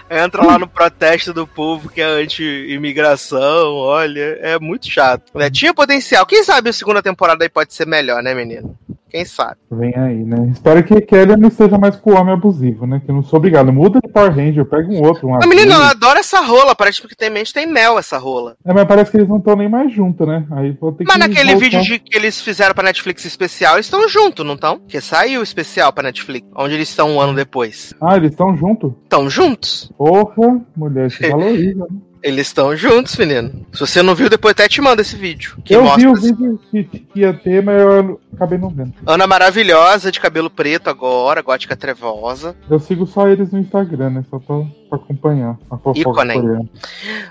entra 0.09 0.43
lá 0.43 0.57
no 0.57 0.67
protesto 0.67 1.33
do 1.33 1.45
povo 1.45 1.89
que 1.89 2.01
é 2.01 2.05
anti-imigração. 2.05 3.75
Olha, 3.75 4.37
é 4.41 4.59
muito 4.59 4.89
chato. 4.89 5.31
né? 5.35 5.49
Tinha 5.49 5.73
potencial. 5.73 6.25
Quem 6.25 6.43
sabe 6.43 6.69
a 6.69 6.73
segunda 6.73 7.01
temporada 7.01 7.43
aí 7.43 7.49
pode 7.49 7.73
ser 7.73 7.85
melhor, 7.87 8.21
né, 8.23 8.33
menino? 8.33 8.77
Quem 9.09 9.25
sabe? 9.25 9.55
Vem 9.71 9.93
aí, 9.95 10.23
né? 10.23 10.49
Espero 10.51 10.83
que 10.83 11.01
Kelly 11.01 11.35
não 11.37 11.47
esteja 11.49 11.77
mais 11.77 11.95
com 11.95 12.11
o 12.11 12.15
homem 12.15 12.33
abusivo, 12.33 12.85
né? 12.85 13.01
Que 13.03 13.09
eu 13.11 13.15
não 13.15 13.23
sou 13.23 13.37
obrigado. 13.37 13.71
Muda 13.73 13.99
de 14.03 14.11
Power 14.11 14.31
Ranger, 14.33 14.65
pega 14.65 14.87
um 14.89 15.01
outro. 15.03 15.27
Um 15.27 15.35
A 15.35 15.47
menina, 15.47 15.73
azul. 15.73 15.81
ela 15.83 15.91
adora 15.91 16.19
essa 16.19 16.39
rola. 16.41 16.75
Parece 16.75 17.01
que 17.01 17.15
tem 17.15 17.29
mente 17.29 17.53
tem 17.53 17.65
mel 17.65 17.97
essa 17.97 18.17
rola. 18.17 18.55
É, 18.65 18.73
mas 18.73 18.85
parece 18.85 19.11
que 19.11 19.17
eles 19.17 19.29
não 19.29 19.37
estão 19.37 19.55
nem 19.55 19.69
mais 19.69 19.91
juntos, 19.93 20.27
né? 20.27 20.45
Aí 20.51 20.71
vou 20.79 20.91
ter 20.91 21.03
Mas 21.05 21.13
que 21.13 21.19
naquele 21.19 21.51
voltar. 21.53 21.59
vídeo 21.65 21.81
de, 21.81 21.99
que 21.99 22.17
eles 22.17 22.41
fizeram 22.41 22.73
pra 22.73 22.83
Netflix 22.83 23.25
especial, 23.25 23.75
eles 23.75 23.85
estão 23.85 24.07
juntos, 24.07 24.45
não 24.45 24.53
estão? 24.55 24.79
Porque 24.79 25.01
saiu 25.01 25.39
o 25.39 25.43
especial 25.43 25.91
pra 25.91 26.03
Netflix, 26.03 26.47
onde 26.55 26.73
eles 26.75 26.89
estão 26.89 27.09
um 27.15 27.19
ano 27.21 27.33
depois. 27.33 27.93
Ah, 28.01 28.15
eles 28.17 28.31
estão 28.31 28.55
juntos? 28.55 28.93
Estão 29.03 29.29
juntos? 29.29 29.91
Porra, 29.97 30.61
mulher, 30.75 31.09
se 31.11 31.25
valoriza. 31.29 31.87
Eles 32.21 32.47
estão 32.47 32.75
juntos, 32.75 33.15
menino. 33.15 33.65
Se 33.71 33.79
você 33.79 34.01
não 34.01 34.13
viu, 34.13 34.29
depois 34.29 34.51
até 34.51 34.67
te 34.67 34.81
mando 34.81 35.01
esse 35.01 35.15
vídeo. 35.15 35.55
Eu 35.69 35.95
vi 35.95 36.07
o 36.07 36.15
vídeo 36.15 36.59
que, 36.69 36.83
que 36.83 37.07
ia 37.15 37.33
ter, 37.33 37.63
mas 37.63 37.81
eu 37.81 38.19
acabei 38.33 38.57
não 38.57 38.69
vendo. 38.69 38.93
Ana 39.05 39.25
maravilhosa, 39.25 40.11
de 40.11 40.19
cabelo 40.19 40.49
preto 40.49 40.89
agora, 40.89 41.41
gótica 41.41 41.77
trevosa. 41.77 42.55
Eu 42.69 42.79
sigo 42.79 43.05
só 43.07 43.27
eles 43.27 43.51
no 43.51 43.59
Instagram, 43.59 44.09
né? 44.09 44.25
Só 44.29 44.37
pra, 44.37 44.57
pra 44.89 44.97
acompanhar 44.97 45.57
a 45.71 45.77
fofoca 45.77 46.03
coreana. 46.25 46.69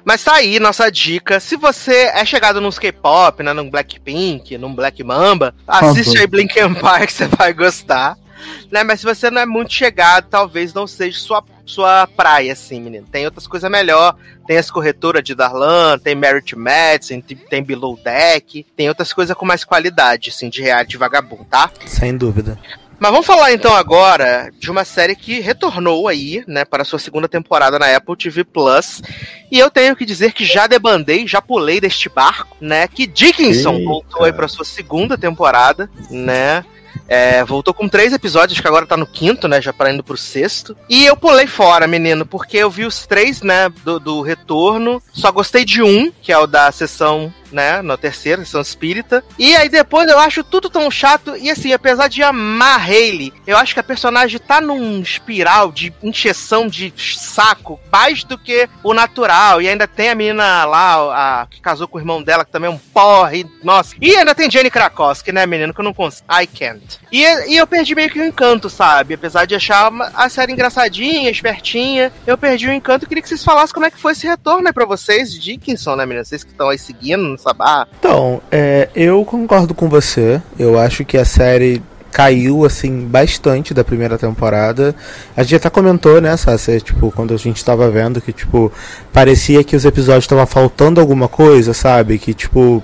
Mas 0.05 0.24
tá 0.24 0.36
aí, 0.36 0.59
nossa 0.59 0.91
dica. 0.91 1.39
Se 1.39 1.57
você 1.57 2.11
é 2.14 2.24
chegado 2.24 2.61
nos 2.61 2.78
K-pop, 2.78 3.43
né, 3.43 3.53
num 3.53 3.68
Blackpink, 3.68 4.57
num 4.57 4.74
Black 4.74 5.05
Mamba, 5.05 5.55
assiste 5.66 6.16
Ah, 6.16 6.20
aí 6.22 6.26
Blink 6.26 6.59
Empire 6.59 7.07
que 7.07 7.12
você 7.12 7.26
vai 7.26 7.53
gostar. 7.53 8.16
Né, 8.70 8.82
mas 8.84 9.01
se 9.01 9.07
você 9.07 9.30
não 9.30 9.41
é 9.41 9.47
muito 9.47 9.72
chegado, 9.72 10.28
talvez 10.28 10.74
não 10.74 10.86
seja 10.86 11.18
sua, 11.18 11.45
sua 11.64 12.07
praia, 12.07 12.53
assim, 12.53 12.80
menino. 12.80 13.07
Tem 13.11 13.24
outras 13.24 13.47
coisas 13.47 13.70
melhor. 13.70 14.16
Tem 14.47 14.57
as 14.57 14.70
corretoras 14.70 15.22
de 15.22 15.34
Darlan, 15.34 15.99
tem 15.99 16.14
Merit 16.14 16.57
Medicine, 16.57 17.22
tem, 17.22 17.36
tem 17.36 17.62
Below 17.62 17.99
Deck, 18.03 18.64
tem 18.76 18.89
outras 18.89 19.12
coisas 19.12 19.36
com 19.36 19.45
mais 19.45 19.64
qualidade, 19.64 20.30
assim, 20.30 20.49
de 20.49 20.62
reality 20.62 20.97
vagabundo, 20.97 21.45
tá? 21.45 21.70
Sem 21.86 22.16
dúvida. 22.16 22.59
Mas 22.99 23.12
vamos 23.12 23.26
falar 23.26 23.53
então 23.53 23.76
agora 23.76 24.51
de 24.59 24.70
uma 24.70 24.84
série 24.84 25.14
que 25.14 25.39
retornou 25.39 26.09
aí, 26.09 26.43
né, 26.49 26.64
para 26.64 26.82
a 26.82 26.84
sua 26.84 26.99
segunda 26.99 27.28
temporada 27.28 27.78
na 27.78 27.95
Apple 27.95 28.16
TV 28.16 28.43
Plus. 28.43 29.01
E 29.53 29.59
eu 29.59 29.70
tenho 29.70 29.95
que 29.95 30.05
dizer 30.05 30.32
que 30.32 30.45
já 30.45 30.66
debandei, 30.66 31.26
já 31.26 31.41
pulei 31.41 31.80
deste 31.80 32.09
barco, 32.09 32.57
né? 32.61 32.89
Que 32.89 33.07
Dickinson 33.07 33.74
Eita. 33.74 33.84
voltou 33.84 34.24
aí 34.24 34.32
para 34.32 34.49
sua 34.49 34.64
segunda 34.64 35.16
temporada, 35.16 35.89
né? 36.11 36.64
É, 37.07 37.45
voltou 37.45 37.72
com 37.72 37.89
três 37.89 38.12
episódios, 38.12 38.61
que 38.61 38.66
agora 38.66 38.86
tá 38.86 38.97
no 38.97 39.07
quinto, 39.07 39.49
né? 39.49 39.61
Já 39.62 39.72
para 39.72 39.93
indo 39.93 40.05
pro 40.05 40.16
sexto. 40.16 40.76
E 40.89 41.07
eu 41.07 41.16
pulei 41.16 41.47
fora, 41.47 41.86
menino, 41.86 42.26
porque 42.26 42.59
eu 42.59 42.70
vi 42.70 42.84
os 42.84 43.07
três, 43.07 43.43
né? 43.43 43.68
Do, 43.84 43.99
do 43.99 44.20
retorno. 44.20 45.03
Só 45.12 45.32
gostei 45.32 45.64
de 45.64 45.82
um, 45.82 46.11
que 46.22 46.32
é 46.32 46.39
o 46.39 46.47
da 46.47 46.70
sessão 46.70 47.32
né, 47.53 47.83
na 47.83 47.97
terceira, 47.97 48.45
sessão 48.45 48.61
espírita. 48.61 49.25
E 49.39 49.55
aí 49.57 49.69
depois 49.69 50.09
eu 50.09 50.19
acho 50.19 50.43
tudo 50.45 50.71
tão 50.71 50.91
chato. 50.91 51.37
E 51.37 51.51
assim, 51.51 51.73
apesar 51.73 52.09
de 52.09 52.23
amar 52.23 52.81
Hayley, 52.81 53.33
eu 53.47 53.57
acho 53.57 53.75
que 53.75 53.81
a 53.81 53.85
personagem 53.85 54.39
tá 54.39 54.61
num 54.61 55.01
espiral 55.01 55.73
de 55.73 55.93
encheção 56.03 56.67
de 56.69 56.93
saco 56.97 57.79
mais 57.91 58.25
do 58.25 58.39
que 58.39 58.69
o 58.83 58.95
natural. 58.95 59.61
E 59.63 59.69
ainda 59.69 59.87
tem 59.87 60.11
a 60.11 60.15
menina 60.15 60.65
lá, 60.65 61.43
a, 61.43 61.47
que 61.47 61.61
casou 61.61 61.89
com 61.89 61.99
o 61.99 62.01
irmão 62.01 62.23
dela, 62.23 62.45
que 62.45 62.53
também 62.53 62.71
é 62.71 62.73
um 62.73 62.79
porre. 62.79 63.47
Nossa. 63.63 63.95
E 64.01 64.17
ainda 64.17 64.35
tem 64.35 64.51
Jenny 64.51 64.71
Krakowski, 64.71 65.33
né, 65.33 65.47
menino, 65.47 65.73
que 65.73 65.81
eu 65.81 65.85
não 65.85 65.95
consigo. 65.95 66.27
I 66.31 66.47
can't. 66.47 66.99
E, 67.11 67.23
e 67.53 67.57
eu 67.57 67.67
perdi 67.67 67.95
meio 67.95 68.11
que 68.11 68.21
o 68.21 68.25
encanto, 68.25 68.69
sabe? 68.69 69.15
Apesar 69.15 69.47
de 69.47 69.55
achar 69.55 69.91
a 70.15 70.29
série 70.29 70.53
engraçadinha, 70.53 71.31
espertinha, 71.31 72.13
eu 72.27 72.37
perdi 72.37 72.69
o 72.69 72.73
encanto. 72.73 73.07
Queria 73.07 73.23
que 73.23 73.29
vocês 73.29 73.45
falassem 73.45 73.75
como 73.75 73.87
é 73.87 73.91
que 73.91 73.99
foi 73.99 74.13
esse 74.13 74.27
retorno 74.27 74.67
aí 74.67 74.73
pra 74.73 74.85
vocês, 74.85 75.33
Dickinson, 75.33 75.97
né, 75.97 76.05
menino? 76.05 76.25
Vocês 76.25 76.45
que 76.45 76.51
estão 76.51 76.69
aí 76.69 76.79
seguindo 76.79 77.38
nessa 77.39 77.55
barra. 77.55 77.89
Então, 77.99 78.43
é, 78.51 78.89
eu 78.95 79.24
concordo 79.24 79.72
com 79.72 79.89
você. 79.89 80.43
Eu 80.59 80.78
acho 80.78 81.05
que 81.05 81.16
a 81.16 81.24
série 81.24 81.80
caiu, 82.11 82.64
assim, 82.64 83.07
bastante 83.07 83.72
da 83.72 83.84
primeira 83.84 84.18
temporada. 84.18 84.95
A 85.36 85.43
gente 85.43 85.57
até 85.57 85.70
comentou, 85.70 86.20
né, 86.20 86.36
Sassi, 86.36 86.80
tipo, 86.80 87.12
quando 87.12 87.32
a 87.32 87.36
gente 87.36 87.64
tava 87.64 87.89
vendo 87.91 88.20
que, 88.20 88.32
tipo, 88.32 88.72
parecia 89.12 89.62
que 89.62 89.76
os 89.76 89.84
episódios 89.84 90.24
estavam 90.24 90.47
faltando 90.47 91.01
alguma 91.01 91.28
coisa, 91.28 91.72
sabe? 91.72 92.18
Que, 92.18 92.34
tipo, 92.34 92.82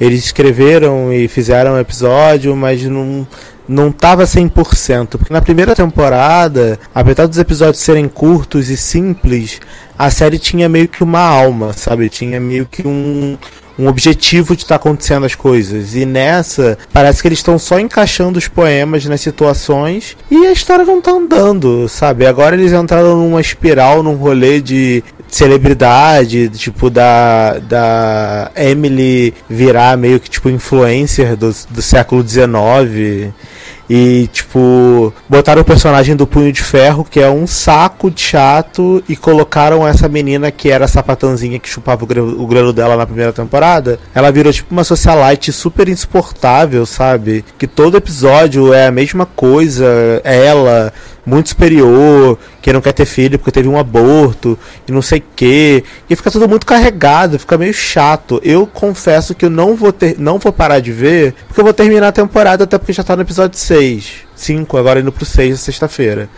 eles 0.00 0.24
escreveram 0.24 1.12
e 1.12 1.26
fizeram 1.26 1.72
o 1.74 1.78
episódio, 1.78 2.54
mas 2.54 2.82
não 2.84 3.26
não 3.68 3.90
tava 3.90 4.22
100%, 4.22 5.18
porque 5.18 5.32
na 5.32 5.42
primeira 5.42 5.74
temporada, 5.74 6.78
apesar 6.94 7.26
dos 7.26 7.36
episódios 7.36 7.82
serem 7.82 8.08
curtos 8.08 8.68
e 8.68 8.76
simples, 8.76 9.60
a 9.98 10.08
série 10.08 10.38
tinha 10.38 10.68
meio 10.68 10.86
que 10.86 11.02
uma 11.02 11.18
alma, 11.18 11.72
sabe? 11.72 12.08
Tinha 12.08 12.38
meio 12.38 12.66
que 12.66 12.86
um 12.86 13.36
um 13.78 13.88
objetivo 13.88 14.56
de 14.56 14.62
estar 14.62 14.76
acontecendo 14.76 15.26
as 15.26 15.34
coisas. 15.34 15.94
E 15.94 16.04
nessa, 16.04 16.78
parece 16.92 17.20
que 17.20 17.28
eles 17.28 17.38
estão 17.38 17.58
só 17.58 17.78
encaixando 17.78 18.38
os 18.38 18.48
poemas 18.48 19.04
nas 19.06 19.20
situações 19.20 20.16
e 20.30 20.46
a 20.46 20.52
história 20.52 20.84
não 20.84 21.00
tá 21.00 21.12
andando, 21.12 21.88
sabe? 21.88 22.26
Agora 22.26 22.56
eles 22.56 22.72
entraram 22.72 23.16
numa 23.16 23.40
espiral, 23.40 24.02
num 24.02 24.14
rolê 24.14 24.60
de 24.60 25.02
celebridade, 25.28 26.48
tipo 26.50 26.88
da, 26.88 27.58
da 27.58 28.50
Emily 28.56 29.34
virar 29.48 29.96
meio 29.96 30.20
que 30.20 30.30
tipo 30.30 30.48
influencer 30.48 31.36
do, 31.36 31.54
do 31.70 31.82
século 31.82 32.26
XIX. 32.26 33.32
E, 33.88 34.28
tipo, 34.32 35.12
botaram 35.28 35.62
o 35.62 35.64
personagem 35.64 36.16
do 36.16 36.26
Punho 36.26 36.52
de 36.52 36.62
Ferro, 36.62 37.06
que 37.08 37.20
é 37.20 37.30
um 37.30 37.46
saco 37.46 38.10
de 38.10 38.20
chato, 38.20 39.02
e 39.08 39.16
colocaram 39.16 39.86
essa 39.86 40.08
menina 40.08 40.50
que 40.50 40.70
era 40.70 40.86
a 40.86 40.88
sapatãozinha 40.88 41.58
que 41.58 41.68
chupava 41.68 42.04
o 42.04 42.06
grelo, 42.06 42.42
o 42.42 42.46
grelo 42.46 42.72
dela 42.72 42.96
na 42.96 43.06
primeira 43.06 43.32
temporada. 43.32 43.98
Ela 44.14 44.32
virou, 44.32 44.52
tipo, 44.52 44.72
uma 44.72 44.84
socialite 44.84 45.52
super 45.52 45.88
insuportável, 45.88 46.84
sabe? 46.84 47.44
Que 47.56 47.66
todo 47.66 47.96
episódio 47.96 48.72
é 48.74 48.86
a 48.86 48.92
mesma 48.92 49.24
coisa, 49.24 50.20
é 50.24 50.46
ela 50.46 50.92
muito 51.26 51.48
superior, 51.48 52.38
que 52.62 52.72
não 52.72 52.80
quer 52.80 52.92
ter 52.92 53.04
filho 53.04 53.38
porque 53.38 53.50
teve 53.50 53.68
um 53.68 53.76
aborto 53.76 54.56
e 54.88 54.92
não 54.92 55.02
sei 55.02 55.18
o 55.18 55.24
que. 55.34 55.82
E 56.08 56.14
fica 56.14 56.30
tudo 56.30 56.48
muito 56.48 56.64
carregado, 56.64 57.38
fica 57.38 57.58
meio 57.58 57.74
chato. 57.74 58.40
Eu 58.44 58.66
confesso 58.66 59.34
que 59.34 59.44
eu 59.44 59.50
não 59.50 59.74
vou 59.74 59.92
ter, 59.92 60.16
não 60.18 60.38
vou 60.38 60.52
parar 60.52 60.78
de 60.78 60.92
ver, 60.92 61.34
porque 61.48 61.60
eu 61.60 61.64
vou 61.64 61.74
terminar 61.74 62.08
a 62.08 62.12
temporada 62.12 62.64
até 62.64 62.78
porque 62.78 62.92
já 62.92 63.02
tá 63.02 63.16
no 63.16 63.22
episódio 63.22 63.58
6. 63.58 64.26
5, 64.36 64.76
agora 64.76 65.00
indo 65.00 65.10
pro 65.10 65.24
6 65.24 65.50
na 65.50 65.56
sexta-feira. 65.56 66.28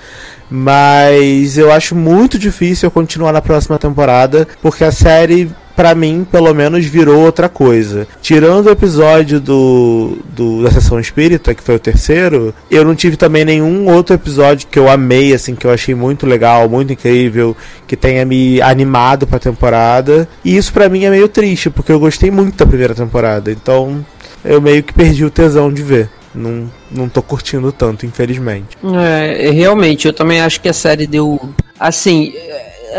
Mas 0.51 1.59
eu 1.59 1.70
acho 1.70 1.95
muito 1.95 2.39
difícil 2.39 2.86
eu 2.86 2.91
continuar 2.91 3.32
na 3.32 3.43
próxima 3.43 3.78
temporada, 3.78 4.49
porque 4.62 4.82
a 4.82 4.93
série 4.93 5.51
pra 5.79 5.95
mim, 5.95 6.26
pelo 6.29 6.53
menos, 6.53 6.85
virou 6.87 7.20
outra 7.20 7.49
coisa. 7.49 8.09
Tirando 8.20 8.66
o 8.66 8.70
episódio 8.70 9.39
do, 9.39 10.18
do 10.35 10.64
da 10.64 10.72
sessão 10.72 10.99
espírita, 10.99 11.55
que 11.55 11.62
foi 11.62 11.76
o 11.76 11.79
terceiro, 11.79 12.53
eu 12.68 12.85
não 12.85 12.97
tive 12.97 13.16
também 13.16 13.45
nenhum 13.45 13.89
outro 13.89 14.12
episódio 14.12 14.66
que 14.68 14.76
eu 14.76 14.91
amei, 14.91 15.33
assim, 15.33 15.55
que 15.55 15.64
eu 15.64 15.70
achei 15.70 15.95
muito 15.95 16.26
legal, 16.26 16.68
muito 16.68 16.93
incrível, 16.93 17.57
que 17.87 17.97
tenha 17.97 18.24
me 18.24 18.61
animado 18.61 19.24
pra 19.24 19.39
temporada. 19.39 20.29
E 20.45 20.57
isso 20.57 20.72
pra 20.72 20.89
mim 20.89 21.05
é 21.05 21.11
meio 21.11 21.29
triste, 21.29 21.70
porque 21.70 21.93
eu 21.93 22.01
gostei 22.01 22.29
muito 22.29 22.57
da 22.57 22.66
primeira 22.66 22.93
temporada. 22.93 23.53
Então, 23.53 24.05
eu 24.45 24.61
meio 24.61 24.83
que 24.83 24.93
perdi 24.93 25.24
o 25.24 25.31
tesão 25.31 25.72
de 25.72 25.85
ver. 25.85 26.11
Não, 26.35 26.68
não 26.91 27.09
tô 27.09 27.22
curtindo 27.22 27.70
tanto, 27.70 28.05
infelizmente. 28.05 28.76
É, 28.83 29.53
realmente, 29.53 30.09
eu 30.09 30.12
também 30.12 30.41
acho 30.41 30.61
que 30.61 30.68
a 30.68 30.72
série 30.72 31.07
deu. 31.07 31.41
Assim, 31.79 32.35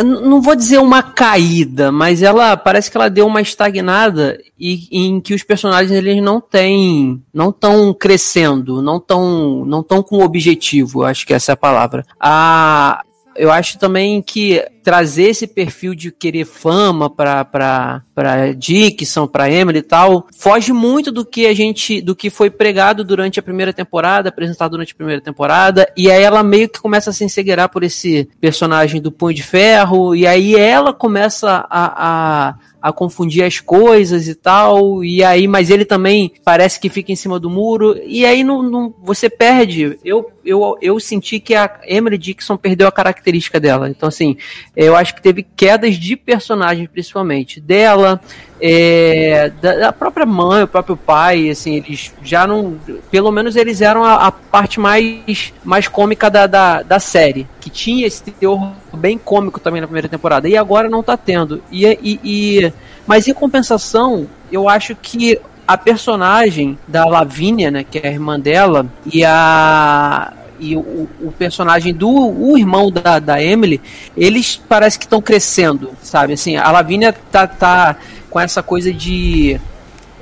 não 0.03 0.41
vou 0.41 0.55
dizer 0.55 0.79
uma 0.79 1.01
caída, 1.01 1.91
mas 1.91 2.21
ela 2.21 2.55
parece 2.55 2.89
que 2.89 2.97
ela 2.97 3.09
deu 3.09 3.25
uma 3.27 3.41
estagnada 3.41 4.39
e 4.59 4.87
em 4.91 5.19
que 5.19 5.33
os 5.33 5.43
personagens 5.43 5.91
eles 5.91 6.21
não 6.21 6.39
têm, 6.39 7.21
não 7.33 7.49
estão 7.49 7.93
crescendo, 7.93 8.81
não 8.81 8.97
estão, 8.97 9.65
não 9.65 9.81
estão 9.81 10.03
com 10.03 10.23
objetivo. 10.23 11.03
Acho 11.03 11.25
que 11.25 11.33
essa 11.33 11.51
é 11.51 11.53
a 11.53 11.57
palavra. 11.57 12.05
A 12.19 13.03
eu 13.39 13.49
acho 13.49 13.79
também 13.79 14.21
que 14.21 14.61
trazer 14.89 15.25
esse 15.25 15.45
perfil 15.45 15.93
de 15.93 16.11
querer 16.11 16.45
fama 16.45 17.11
para 17.11 17.45
para 17.45 18.01
para 18.15 18.53
Dixon, 18.55 19.27
para 19.27 19.49
Emily 19.49 19.77
e 19.77 19.83
tal, 19.83 20.25
foge 20.35 20.73
muito 20.73 21.11
do 21.11 21.23
que 21.23 21.45
a 21.45 21.53
gente, 21.53 22.01
do 22.01 22.15
que 22.15 22.31
foi 22.31 22.49
pregado 22.49 23.03
durante 23.03 23.39
a 23.39 23.43
primeira 23.43 23.71
temporada, 23.71 24.29
apresentado 24.29 24.71
durante 24.71 24.93
a 24.93 24.95
primeira 24.95 25.21
temporada, 25.21 25.87
e 25.95 26.09
aí 26.09 26.23
ela 26.23 26.41
meio 26.41 26.67
que 26.67 26.81
começa 26.81 27.11
a 27.11 27.13
se 27.13 27.23
ensegueirar 27.23 27.69
por 27.69 27.83
esse 27.83 28.27
personagem 28.41 28.99
do 28.99 29.11
Punho 29.11 29.35
de 29.35 29.43
Ferro, 29.43 30.15
e 30.15 30.25
aí 30.25 30.55
ela 30.55 30.91
começa 30.91 31.65
a, 31.69 32.49
a 32.49 32.55
a 32.81 32.93
confundir 32.93 33.43
as 33.43 33.59
coisas 33.59 34.27
e 34.27 34.35
tal, 34.35 35.03
e 35.03 35.23
aí, 35.23 35.47
mas 35.47 35.69
ele 35.69 35.83
também 35.83 36.31
parece 36.45 36.79
que 36.79 36.89
fica 36.89 37.11
em 37.11 37.15
cima 37.15 37.39
do 37.39 37.49
muro, 37.49 37.99
e 38.05 38.25
aí 38.25 38.43
não, 38.43 38.63
não, 38.63 38.93
você 39.03 39.29
perde. 39.29 39.99
Eu, 40.03 40.31
eu, 40.45 40.77
eu 40.81 40.99
senti 40.99 41.39
que 41.39 41.55
a 41.55 41.79
Emily 41.83 42.17
Dixon 42.17 42.55
perdeu 42.55 42.87
a 42.87 42.91
característica 42.91 43.59
dela. 43.59 43.89
Então, 43.89 44.07
assim, 44.07 44.37
eu 44.85 44.95
acho 44.95 45.13
que 45.13 45.21
teve 45.21 45.45
quedas 45.57 45.95
de 45.95 46.15
personagem, 46.15 46.87
principalmente. 46.87 47.59
Dela, 47.59 48.21
é, 48.61 49.51
da, 49.61 49.75
da 49.75 49.91
própria 49.91 50.25
mãe, 50.25 50.63
o 50.63 50.67
próprio 50.67 50.95
pai, 50.95 51.49
assim, 51.49 51.75
eles 51.75 52.13
já 52.23 52.47
não. 52.47 52.77
Pelo 53.11 53.29
menos 53.29 53.57
eles 53.57 53.81
eram 53.81 54.05
a, 54.05 54.27
a 54.27 54.31
parte 54.31 54.79
mais, 54.79 55.53
mais 55.65 55.89
cômica 55.89 56.29
da, 56.29 56.47
da, 56.47 56.81
da 56.81 56.97
série. 56.97 57.45
Que 57.59 57.69
tinha 57.69 58.07
esse 58.07 58.23
teor 58.23 58.71
bem 58.93 59.17
cômico 59.17 59.59
também 59.59 59.81
na 59.81 59.87
primeira 59.87 60.07
temporada. 60.07 60.47
E 60.47 60.55
agora 60.55 60.87
não 60.87 61.03
tá 61.03 61.17
tendo. 61.17 61.61
E, 61.69 61.85
e, 61.85 62.19
e 62.23 62.73
mas 63.05 63.27
em 63.27 63.33
compensação, 63.33 64.27
eu 64.49 64.69
acho 64.69 64.95
que 64.95 65.37
a 65.67 65.77
personagem 65.77 66.79
da 66.87 67.03
Lavínia, 67.03 67.69
né, 67.69 67.83
que 67.83 67.99
é 67.99 68.07
a 68.07 68.11
irmã 68.11 68.39
dela, 68.39 68.87
e 69.05 69.25
a 69.25 70.31
e 70.59 70.75
o, 70.75 71.07
o 71.21 71.33
personagem 71.37 71.93
do 71.93 72.09
o 72.09 72.57
irmão 72.57 72.91
da, 72.91 73.19
da 73.19 73.41
Emily, 73.41 73.81
eles 74.15 74.61
parece 74.67 74.97
que 74.97 75.05
estão 75.05 75.21
crescendo, 75.21 75.91
sabe? 76.01 76.33
Assim, 76.33 76.57
a 76.57 76.69
Lavínia 76.71 77.13
tá, 77.31 77.47
tá 77.47 77.97
com 78.29 78.39
essa 78.39 78.61
coisa 78.61 78.93
de 78.93 79.59